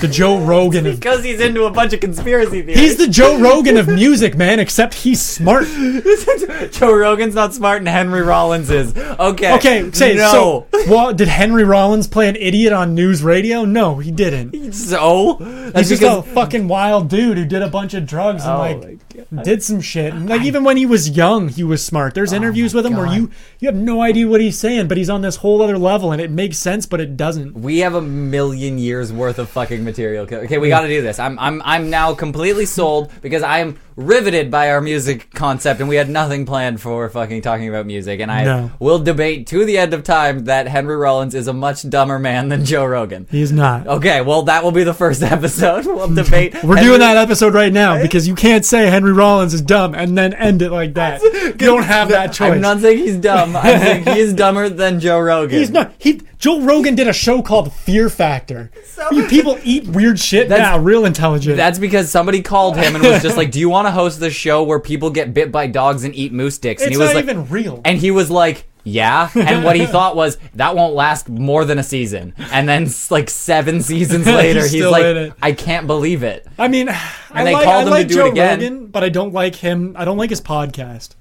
the 0.00 0.08
Joe 0.08 0.38
Rogan 0.44 0.86
of 0.86 0.96
because 0.96 1.22
he's 1.22 1.40
into 1.40 1.64
a 1.64 1.70
bunch 1.70 1.92
of 1.92 2.00
conspiracy 2.00 2.62
theories. 2.62 2.78
He's 2.78 2.96
the 2.96 3.06
Joe 3.06 3.38
Rogan 3.38 3.76
of 3.76 3.86
music, 3.94 4.34
man, 4.36 4.58
except 4.58 4.94
he's 4.94 5.20
smart. 5.20 5.66
Joe 6.72 6.94
Rogan's 6.94 7.34
not 7.34 7.54
smart 7.54 7.78
and 7.78 7.88
Henry 7.88 8.22
Rollins 8.22 8.70
is. 8.70 8.96
Okay. 8.96 9.54
Okay, 9.54 9.90
say 9.92 10.14
no. 10.14 10.66
so. 10.72 10.80
Well, 10.88 11.14
did 11.14 11.28
Henry 11.28 11.64
Rollins 11.64 12.08
play 12.08 12.28
an 12.28 12.36
idiot 12.36 12.72
on 12.72 12.96
NewsRadio? 12.96 13.68
No, 13.68 13.98
he 13.98 14.10
didn't. 14.10 14.72
So 14.72 15.36
He's 15.74 15.88
just 15.90 16.02
a 16.02 16.22
fucking 16.22 16.66
wild 16.66 17.08
dude 17.08 17.38
who 17.38 17.44
did 17.44 17.62
a 17.62 17.68
bunch 17.68 17.94
of 17.94 18.06
drugs 18.06 18.44
and 18.44 18.52
Oh 18.52 18.58
like 18.58 19.04
did 19.44 19.62
some 19.62 19.80
shit. 19.80 20.12
And, 20.12 20.28
like 20.28 20.42
even 20.42 20.64
when 20.64 20.76
he 20.76 20.86
was 20.86 21.10
young, 21.10 21.48
he 21.48 21.62
was 21.62 21.84
smart. 21.84 22.14
There's 22.14 22.32
oh 22.32 22.36
interviews 22.36 22.74
with 22.74 22.86
him 22.86 22.96
where 22.96 23.06
you 23.06 23.30
you 23.58 23.68
have 23.68 23.76
no 23.76 24.02
idea 24.02 24.26
what 24.28 24.40
he's 24.40 24.58
saying, 24.58 24.88
but 24.88 24.96
he's 24.96 25.10
on 25.10 25.22
this 25.22 25.36
whole 25.36 25.62
other 25.62 25.78
level, 25.78 26.12
and 26.12 26.20
it 26.20 26.30
makes 26.30 26.58
sense, 26.58 26.86
but 26.86 27.00
it 27.00 27.16
doesn't. 27.16 27.54
We 27.54 27.78
have 27.78 27.94
a 27.94 28.02
million 28.02 28.78
years 28.78 29.12
worth 29.12 29.38
of 29.38 29.48
fucking 29.48 29.73
material. 29.82 30.26
Okay, 30.30 30.58
we 30.58 30.68
got 30.68 30.82
to 30.82 30.88
do 30.88 31.02
this. 31.02 31.18
I'm 31.18 31.38
I'm 31.38 31.62
I'm 31.64 31.90
now 31.90 32.14
completely 32.14 32.66
sold 32.66 33.10
because 33.22 33.42
I 33.42 33.58
am 33.60 33.78
riveted 33.96 34.50
by 34.50 34.70
our 34.70 34.80
music 34.80 35.30
concept, 35.34 35.78
and 35.78 35.88
we 35.88 35.94
had 35.94 36.08
nothing 36.10 36.44
planned 36.46 36.80
for 36.80 37.08
fucking 37.08 37.40
talking 37.42 37.68
about 37.68 37.86
music. 37.86 38.18
And 38.20 38.30
I 38.30 38.42
No. 38.44 38.70
will 38.80 38.98
debate 38.98 39.46
to 39.48 39.64
the 39.64 39.78
end 39.78 39.94
of 39.94 40.02
time 40.02 40.46
that 40.46 40.66
Henry 40.66 40.96
Rollins 40.96 41.32
is 41.34 41.46
a 41.46 41.52
much 41.52 41.88
dumber 41.88 42.18
man 42.18 42.48
than 42.48 42.64
Joe 42.64 42.84
Rogan. 42.84 43.26
He 43.30 43.40
is 43.40 43.52
not. 43.52 43.86
Okay, 43.86 44.20
well 44.20 44.42
that 44.42 44.64
will 44.64 44.72
be 44.72 44.82
the 44.84 44.94
first 44.94 45.22
episode. 45.36 45.86
We'll 45.86 46.12
debate. 46.12 46.54
We're 46.64 46.76
Henry- 46.76 46.82
doing 46.90 47.00
that 47.00 47.16
episode 47.16 47.54
right 47.54 47.72
now 47.72 48.02
because 48.02 48.26
you 48.28 48.34
can't 48.34 48.64
say 48.64 48.86
Henry 48.86 49.12
Rollins 49.12 49.54
is 49.54 49.62
dumb 49.62 49.94
and 49.94 50.18
then 50.18 50.34
end 50.34 50.60
it 50.62 50.70
like 50.70 50.94
that. 50.94 51.20
You 51.54 51.70
don't 51.70 51.84
have 51.84 52.08
that 52.08 52.32
choice. 52.32 52.52
I'm 52.52 52.60
not 52.60 52.80
saying 52.80 52.98
he's 52.98 53.16
dumb. 53.16 53.54
I'm 53.56 53.78
saying 53.80 54.04
he 54.06 54.18
is 54.18 54.34
dumber 54.34 54.68
than 54.68 54.98
Joe 55.00 55.20
Rogan. 55.20 55.58
He's 55.58 55.70
not. 55.70 55.92
He 55.98 56.20
Joe 56.44 56.60
Rogan 56.60 56.94
did 56.94 57.08
a 57.08 57.12
show 57.14 57.40
called 57.40 57.72
Fear 57.72 58.10
Factor. 58.10 58.70
you 59.10 59.26
people 59.28 59.58
eat 59.64 59.86
weird 59.86 60.20
shit. 60.20 60.50
That's- 60.50 60.76
now, 60.76 60.78
real 60.78 61.06
intelligent. 61.06 61.56
That's 61.56 61.78
because 61.78 62.10
somebody 62.10 62.42
called 62.42 62.76
him 62.76 62.94
and 62.94 63.02
was 63.02 63.22
just 63.22 63.38
like, 63.38 63.50
"Do 63.50 63.58
you 63.58 63.70
want 63.70 63.86
to 63.86 63.90
host 63.92 64.20
this 64.20 64.34
show 64.34 64.62
where 64.62 64.78
people 64.78 65.08
get 65.08 65.32
bit 65.32 65.50
by 65.50 65.68
dogs 65.68 66.04
and 66.04 66.14
eat 66.14 66.34
moose 66.34 66.58
dicks?" 66.58 66.82
And 66.82 66.90
It's 66.92 66.98
he 66.98 67.02
was 67.02 67.14
not 67.14 67.16
like, 67.16 67.24
even 67.24 67.48
real. 67.48 67.80
And 67.86 67.96
he 67.96 68.10
was 68.10 68.30
like, 68.30 68.66
"Yeah." 68.82 69.30
And 69.34 69.64
what 69.64 69.74
he 69.74 69.86
thought 69.94 70.16
was 70.16 70.36
that 70.56 70.76
won't 70.76 70.92
last 70.94 71.30
more 71.30 71.64
than 71.64 71.78
a 71.78 71.82
season. 71.82 72.34
And 72.52 72.68
then 72.68 72.90
like 73.08 73.30
seven 73.30 73.80
seasons 73.80 74.26
later, 74.42 74.60
he's, 74.60 74.68
still 74.68 74.90
like, 74.90 75.32
"I 75.40 75.52
can't 75.52 75.86
believe 75.86 76.22
it." 76.22 76.46
I 76.58 76.68
mean, 76.68 76.90
I 76.90 77.44
they 77.44 77.54
like, 77.54 77.64
called 77.64 77.76
I 77.76 77.80
him 77.80 77.84
to 77.86 77.90
like 77.90 78.08
do 78.08 78.14
it 78.14 78.16
Joe 78.18 78.30
again. 78.30 78.58
Rogan, 78.60 78.86
but 78.88 79.02
I 79.02 79.08
don't 79.08 79.32
like 79.32 79.54
him. 79.54 79.96
I 79.98 80.04
don't 80.04 80.18
like 80.18 80.28
his 80.28 80.42
podcast. 80.42 81.14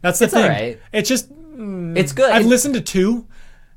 That's 0.00 0.20
the 0.20 0.24
It's 0.24 0.32
thing. 0.32 0.42
alright. 0.44 0.80
It's 0.90 1.06
just 1.10 1.26
It's 1.28 1.34
mm, 2.12 2.16
good. 2.16 2.30
I've 2.30 2.46
listened 2.46 2.72
to 2.76 2.80
two, 2.80 3.26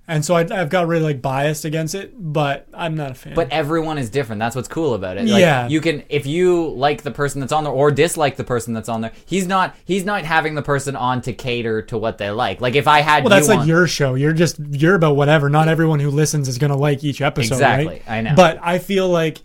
and 0.07 0.25
so 0.25 0.35
I, 0.35 0.41
I've 0.41 0.69
got 0.69 0.87
really 0.87 1.03
like 1.03 1.21
biased 1.21 1.63
against 1.63 1.95
it. 1.95 2.13
But 2.17 2.67
I'm 2.73 2.95
not 2.95 3.11
a 3.11 3.13
fan. 3.13 3.35
But 3.35 3.49
everyone 3.51 3.97
is 3.97 4.09
different. 4.09 4.39
That's 4.39 4.55
what's 4.55 4.67
cool 4.67 4.93
about 4.95 5.17
it. 5.17 5.25
Like, 5.27 5.39
Yeah. 5.39 5.67
you 5.69 5.79
can 5.79 6.03
if 6.09 6.25
you 6.25 6.67
like 6.71 7.03
the 7.03 7.11
person 7.11 7.39
that's 7.39 7.53
on 7.53 7.63
there 7.63 7.71
or 7.71 7.89
dislike 7.89 8.35
the 8.35 8.43
person 8.43 8.73
that's 8.73 8.89
on 8.89 8.99
there. 9.01 9.11
He's 9.25 9.47
not 9.47 9.75
he's 9.85 10.03
not 10.03 10.23
having 10.25 10.55
the 10.55 10.61
person 10.61 10.95
on 10.97 11.21
to 11.21 11.31
cater 11.33 11.81
to 11.83 11.97
what 11.97 12.17
they 12.17 12.31
like. 12.31 12.59
Like 12.59 12.75
if 12.75 12.87
I 12.87 12.99
had 12.99 13.23
well, 13.23 13.29
that's 13.29 13.47
like 13.47 13.59
on- 13.59 13.67
your 13.67 13.87
show. 13.87 14.15
You're 14.15 14.33
just 14.33 14.59
you're 14.71 14.95
about 14.95 15.15
whatever. 15.15 15.49
Not 15.49 15.67
everyone 15.69 15.99
who 16.01 16.09
listens 16.09 16.47
is 16.49 16.57
gonna 16.57 16.75
like 16.77 17.03
each 17.03 17.21
episode. 17.21 17.55
Exactly. 17.55 17.87
right? 17.87 18.03
I 18.09 18.21
know. 18.21 18.33
But 18.35 18.59
I 18.61 18.79
feel 18.79 19.07
like 19.07 19.37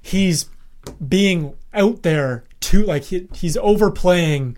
he's 0.00 0.48
being 1.06 1.54
out 1.74 2.02
there 2.04 2.44
too. 2.60 2.84
Like 2.84 3.02
he, 3.04 3.26
he's 3.34 3.56
overplaying 3.56 4.56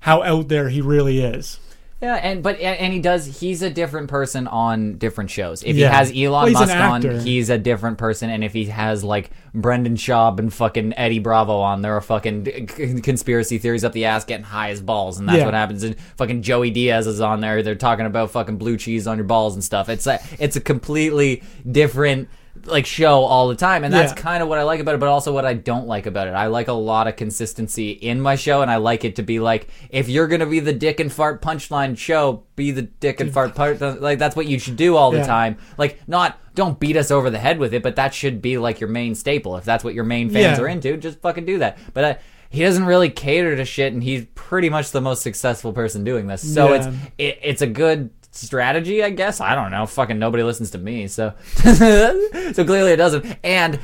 how 0.00 0.22
out 0.22 0.48
there 0.48 0.68
he 0.70 0.80
really 0.80 1.20
is. 1.20 1.60
Yeah, 2.00 2.14
and 2.14 2.44
but 2.44 2.60
and 2.60 2.92
he 2.92 3.00
does. 3.00 3.40
He's 3.40 3.60
a 3.62 3.70
different 3.70 4.08
person 4.08 4.46
on 4.46 4.98
different 4.98 5.30
shows. 5.30 5.64
If 5.64 5.74
Yeah. 5.74 5.88
he 5.88 5.94
has 5.96 6.12
Well, 6.12 6.34
Elon 6.36 6.48
he's 6.50 6.60
an 6.60 6.78
Musk 6.78 7.06
on, 7.06 7.20
he's 7.26 7.50
a 7.50 7.58
different 7.58 7.98
person. 7.98 8.30
And 8.30 8.44
if 8.44 8.52
he 8.52 8.66
has 8.66 9.02
like 9.02 9.30
Brendan 9.52 9.96
Schaub 9.96 10.38
and 10.38 10.52
fucking 10.54 10.94
Eddie 10.96 11.18
Bravo 11.18 11.56
on, 11.58 11.82
there 11.82 11.96
are 11.96 12.00
fucking 12.00 12.68
c- 12.68 13.00
conspiracy 13.00 13.58
theories 13.58 13.82
up 13.82 13.92
the 13.94 14.04
ass, 14.04 14.24
getting 14.24 14.44
high 14.44 14.70
as 14.70 14.80
balls, 14.80 15.18
and 15.18 15.28
that's 15.28 15.38
Yeah. 15.38 15.44
what 15.46 15.54
happens. 15.54 15.82
And 15.82 15.96
fucking 16.16 16.42
Joey 16.42 16.70
Diaz 16.70 17.08
is 17.08 17.20
on 17.20 17.40
there. 17.40 17.64
They're 17.64 17.74
talking 17.74 18.06
about 18.06 18.30
fucking 18.30 18.58
blue 18.58 18.76
cheese 18.76 19.08
on 19.08 19.16
your 19.18 19.26
balls 19.26 19.54
and 19.54 19.64
stuff. 19.64 19.88
It's 19.88 20.06
a 20.06 20.20
it's 20.38 20.54
a 20.54 20.60
completely 20.60 21.42
different 21.68 22.28
like 22.66 22.86
show 22.86 23.22
all 23.24 23.48
the 23.48 23.54
time 23.54 23.84
and 23.84 23.92
that's 23.92 24.12
Yeah. 24.12 24.20
kind 24.22 24.42
of 24.42 24.48
what 24.48 24.58
I 24.58 24.62
like 24.62 24.80
about 24.80 24.94
it 24.94 24.98
but 25.00 25.08
also 25.08 25.32
what 25.32 25.44
I 25.44 25.54
don't 25.54 25.86
like 25.86 26.06
about 26.06 26.26
it. 26.28 26.32
I 26.32 26.46
like 26.46 26.68
a 26.68 26.72
lot 26.72 27.06
of 27.08 27.16
consistency 27.16 27.90
in 27.90 28.20
my 28.20 28.34
show 28.36 28.62
and 28.62 28.70
I 28.70 28.76
like 28.76 29.04
it 29.04 29.16
to 29.16 29.22
be 29.22 29.40
like 29.40 29.68
if 29.90 30.08
you're 30.08 30.26
to 30.28 30.46
be 30.46 30.60
the 30.60 30.72
dick 30.72 31.00
and 31.00 31.12
fart 31.12 31.40
punchline 31.42 31.96
show, 31.96 32.44
be 32.56 32.70
the 32.70 32.82
dick 32.82 33.20
and 33.20 33.32
fart 33.32 33.54
part 33.54 33.80
like 34.00 34.18
that's 34.18 34.36
what 34.36 34.46
you 34.46 34.58
should 34.58 34.76
do 34.76 34.96
all 34.96 35.10
the 35.10 35.18
Yeah. 35.18 35.26
time. 35.26 35.56
Like 35.76 36.00
not 36.06 36.38
don't 36.54 36.80
beat 36.80 36.96
us 36.96 37.10
over 37.10 37.30
the 37.30 37.38
head 37.38 37.58
with 37.58 37.72
it, 37.72 37.82
but 37.82 37.96
that 37.96 38.12
should 38.12 38.42
be 38.42 38.58
like 38.58 38.80
your 38.80 38.90
main 38.90 39.14
staple. 39.14 39.56
If 39.56 39.64
that's 39.64 39.84
what 39.84 39.94
your 39.94 40.04
main 40.04 40.28
fans 40.30 40.58
Yeah. 40.58 40.64
are 40.64 40.68
into, 40.68 40.96
just 40.96 41.20
fucking 41.20 41.44
do 41.44 41.58
that. 41.58 41.78
But 41.94 42.04
uh, 42.04 42.14
he 42.50 42.62
doesn't 42.62 42.84
really 42.86 43.10
cater 43.10 43.54
to 43.56 43.64
shit 43.64 43.92
and 43.92 44.02
he's 44.02 44.24
pretty 44.34 44.70
much 44.70 44.90
the 44.90 45.00
most 45.02 45.22
successful 45.22 45.72
person 45.72 46.02
doing 46.02 46.26
this. 46.26 46.54
So 46.54 46.72
it's 46.72 46.86
it, 47.18 47.38
it's 47.42 47.62
a 47.62 47.66
good 47.66 48.10
strategy, 48.30 49.02
I 49.02 49.10
guess. 49.10 49.40
I 49.40 49.54
don't 49.54 49.70
know. 49.70 49.86
Fucking 49.86 50.18
nobody 50.18 50.42
listens 50.42 50.70
to 50.72 50.78
me, 50.78 51.08
so 51.08 51.34
so 51.56 52.64
clearly 52.64 52.92
it 52.92 52.96
doesn't. 52.96 53.36
And 53.42 53.78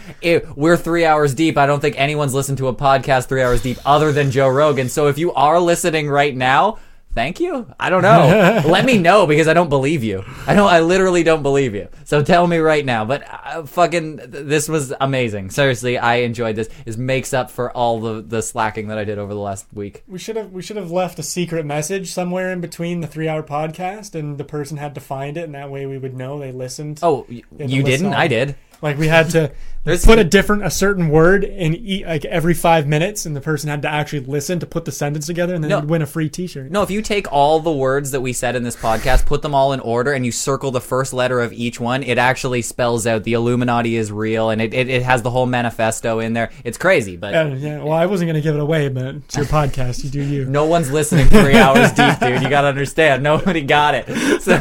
we're 0.54 0.76
three 0.76 1.04
hours 1.04 1.34
deep. 1.34 1.56
I 1.58 1.66
don't 1.66 1.80
think 1.80 1.98
anyone's 1.98 2.34
listened 2.34 2.58
to 2.58 2.68
a 2.68 2.74
podcast 2.74 3.26
three 3.26 3.42
hours 3.42 3.62
deep 3.62 3.78
other 3.84 4.12
than 4.12 4.30
Joe 4.30 4.48
Rogan. 4.48 4.88
So 4.88 5.08
if 5.08 5.18
you 5.18 5.32
are 5.34 5.60
listening 5.60 6.08
right 6.08 6.34
now. 6.34 6.78
Thank 7.14 7.38
you. 7.40 7.72
I 7.78 7.90
don't 7.90 8.02
know. 8.02 8.62
Let 8.68 8.84
me 8.84 8.98
know 8.98 9.26
because 9.26 9.46
I 9.46 9.54
don't 9.54 9.68
believe 9.68 10.02
you. 10.02 10.24
I 10.46 10.54
don't. 10.54 10.68
I 10.68 10.80
literally 10.80 11.22
don't 11.22 11.42
believe 11.42 11.74
you. 11.74 11.88
So 12.04 12.22
tell 12.22 12.46
me 12.46 12.58
right 12.58 12.84
now. 12.84 13.04
But 13.04 13.22
uh, 13.30 13.64
fucking, 13.66 14.16
this 14.26 14.68
was 14.68 14.92
amazing. 15.00 15.50
Seriously, 15.50 15.96
I 15.96 16.16
enjoyed 16.16 16.56
this. 16.56 16.68
This 16.84 16.96
makes 16.96 17.32
up 17.32 17.50
for 17.50 17.70
all 17.70 18.00
the 18.00 18.20
the 18.20 18.42
slacking 18.42 18.88
that 18.88 18.98
I 18.98 19.04
did 19.04 19.18
over 19.18 19.32
the 19.32 19.40
last 19.40 19.66
week. 19.72 20.02
We 20.08 20.18
should 20.18 20.36
have 20.36 20.50
we 20.50 20.60
should 20.62 20.76
have 20.76 20.90
left 20.90 21.18
a 21.18 21.22
secret 21.22 21.64
message 21.64 22.12
somewhere 22.12 22.50
in 22.52 22.60
between 22.60 23.00
the 23.00 23.06
three 23.06 23.28
hour 23.28 23.42
podcast, 23.44 24.14
and 24.14 24.36
the 24.36 24.44
person 24.44 24.76
had 24.76 24.94
to 24.96 25.00
find 25.00 25.36
it, 25.36 25.44
and 25.44 25.54
that 25.54 25.70
way 25.70 25.86
we 25.86 25.98
would 25.98 26.16
know 26.16 26.38
they 26.40 26.50
listened. 26.52 26.98
Oh, 27.02 27.26
y- 27.30 27.42
They 27.52 27.64
had 27.64 27.70
you 27.70 27.82
listen 27.84 27.90
didn't? 28.06 28.14
all- 28.14 28.20
I 28.20 28.26
did. 28.28 28.56
Like 28.84 28.98
we 28.98 29.08
had 29.08 29.30
to 29.30 29.50
put 29.84 30.18
a 30.18 30.24
different, 30.24 30.64
a 30.64 30.70
certain 30.70 31.08
word 31.08 31.42
in 31.44 31.74
e- 31.74 32.04
like 32.06 32.24
every 32.24 32.54
five 32.54 32.86
minutes, 32.86 33.26
and 33.26 33.34
the 33.36 33.40
person 33.40 33.68
had 33.68 33.82
to 33.82 33.88
actually 33.88 34.20
listen 34.20 34.58
to 34.60 34.66
put 34.66 34.84
the 34.84 34.92
sentence 34.92 35.26
together, 35.26 35.54
and 35.54 35.62
then 35.64 35.68
No. 35.70 35.80
they'd 35.80 35.88
win 35.90 36.00
a 36.02 36.06
free 36.06 36.28
T-shirt. 36.30 36.70
No, 36.70 36.82
if 36.82 36.90
you 36.90 37.02
take 37.02 37.30
all 37.32 37.60
the 37.60 37.72
words 37.72 38.12
that 38.12 38.20
we 38.22 38.32
said 38.32 38.56
in 38.56 38.62
this 38.62 38.76
podcast, 38.76 39.26
put 39.26 39.42
them 39.42 39.54
all 39.54 39.72
in 39.74 39.80
order, 39.80 40.12
and 40.12 40.24
you 40.24 40.32
circle 40.32 40.70
the 40.70 40.80
first 40.80 41.12
letter 41.12 41.40
of 41.40 41.52
each 41.52 41.78
one, 41.80 42.02
it 42.02 42.16
actually 42.18 42.62
spells 42.62 43.06
out 43.06 43.24
the 43.24 43.32
Illuminati 43.34 43.96
is 43.96 44.10
real, 44.12 44.48
and 44.50 44.62
it, 44.62 44.72
it, 44.72 44.88
it 44.88 45.02
has 45.02 45.20
the 45.22 45.30
whole 45.30 45.46
manifesto 45.46 46.18
in 46.20 46.32
there. 46.32 46.50
It's 46.64 46.78
crazy, 46.78 47.16
but 47.16 47.32
Yeah, 47.34 47.48
yeah. 47.54 47.82
Well, 47.82 47.92
I 47.92 48.06
wasn't 48.06 48.28
gonna 48.30 48.40
give 48.40 48.54
it 48.54 48.60
away, 48.60 48.88
but 48.88 49.16
it's 49.16 49.36
your 49.36 49.44
podcast. 49.46 50.02
You 50.04 50.10
do 50.10 50.22
you. 50.22 50.44
no 50.60 50.64
one's 50.66 50.90
listening 50.90 51.26
three 51.28 51.56
hours 51.56 51.92
deep, 51.92 52.18
dude. 52.20 52.42
You 52.42 52.48
gotta 52.48 52.68
understand. 52.68 53.22
Nobody 53.22 53.62
got 53.62 53.94
it. 53.94 54.04
So 54.44 54.52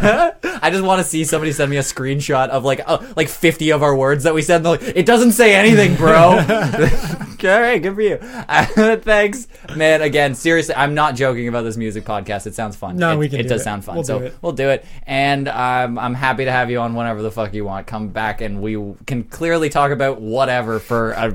I 0.62 0.70
just 0.70 0.84
want 0.84 1.02
to 1.02 1.04
see 1.04 1.26
somebody 1.26 1.52
send 1.52 1.70
me 1.70 1.76
a 1.78 1.82
screenshot 1.82 2.48
of 2.50 2.64
like 2.64 2.82
uh, 2.86 3.00
like 3.18 3.28
fifty 3.28 3.72
of 3.72 3.84
our 3.84 3.94
words 3.96 4.13
that 4.22 4.36
we 4.36 4.44
said. 4.44 4.64
Like, 4.64 4.84
it 4.84 5.08
doesn't 5.08 5.32
say 5.32 5.56
anything, 5.56 5.96
bro. 5.96 6.38
All 7.44 7.60
right, 7.60 7.82
good 7.82 7.96
for 7.96 8.02
you. 8.02 8.18
Thanks, 8.98 9.48
man. 9.76 10.02
Again, 10.02 10.34
seriously, 10.36 10.76
I'm 10.76 10.94
not 10.94 11.16
joking 11.16 11.48
about 11.50 11.64
this 11.64 11.76
music 11.76 12.06
podcast. 12.06 12.48
It 12.48 12.56
sounds 12.56 12.76
fun. 12.78 12.96
No, 12.96 13.12
it, 13.12 13.18
we 13.18 13.28
can 13.28 13.40
It 13.42 13.44
do 13.44 13.50
does 13.50 13.62
it. 13.62 13.64
sound 13.66 13.84
fun. 13.84 13.96
We'll 13.96 14.04
so 14.06 14.20
do 14.20 14.26
it. 14.26 14.36
we'll 14.42 14.54
do 14.54 14.70
it. 14.70 14.86
And 15.08 15.50
um, 15.50 16.00
I'm 16.00 16.14
happy 16.14 16.46
to 16.46 16.52
have 16.52 16.72
you 16.72 16.80
on 16.80 16.94
whenever 16.96 17.22
the 17.22 17.32
fuck 17.32 17.54
you 17.54 17.66
want. 17.66 17.86
Come 17.86 18.10
back 18.10 18.40
and 18.40 18.62
we 18.62 18.94
can 19.08 19.24
clearly 19.26 19.70
talk 19.70 19.92
about 19.92 20.22
whatever 20.22 20.80
for 20.80 21.14
uh, 21.18 21.32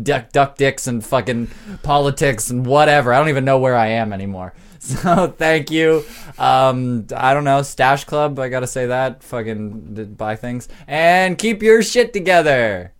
duck, 0.00 0.30
duck 0.30 0.56
dicks 0.56 0.86
and 0.86 1.04
fucking 1.04 1.48
politics 1.82 2.50
and 2.50 2.64
whatever. 2.64 3.12
I 3.12 3.18
don't 3.18 3.28
even 3.28 3.44
know 3.44 3.58
where 3.58 3.76
I 3.76 3.88
am 3.88 4.12
anymore. 4.12 4.54
So 5.04 5.28
thank 5.28 5.70
you. 5.70 6.04
Um, 6.38 7.06
I 7.16 7.32
don't 7.32 7.44
know, 7.44 7.62
Stash 7.62 8.04
Club. 8.04 8.38
I 8.38 8.50
gotta 8.50 8.66
say 8.66 8.86
that. 8.86 9.22
Fucking 9.22 10.14
buy 10.14 10.36
things 10.36 10.68
and 10.86 11.38
keep 11.38 11.62
your 11.62 11.82
shit 11.82 12.12
together. 12.12 12.92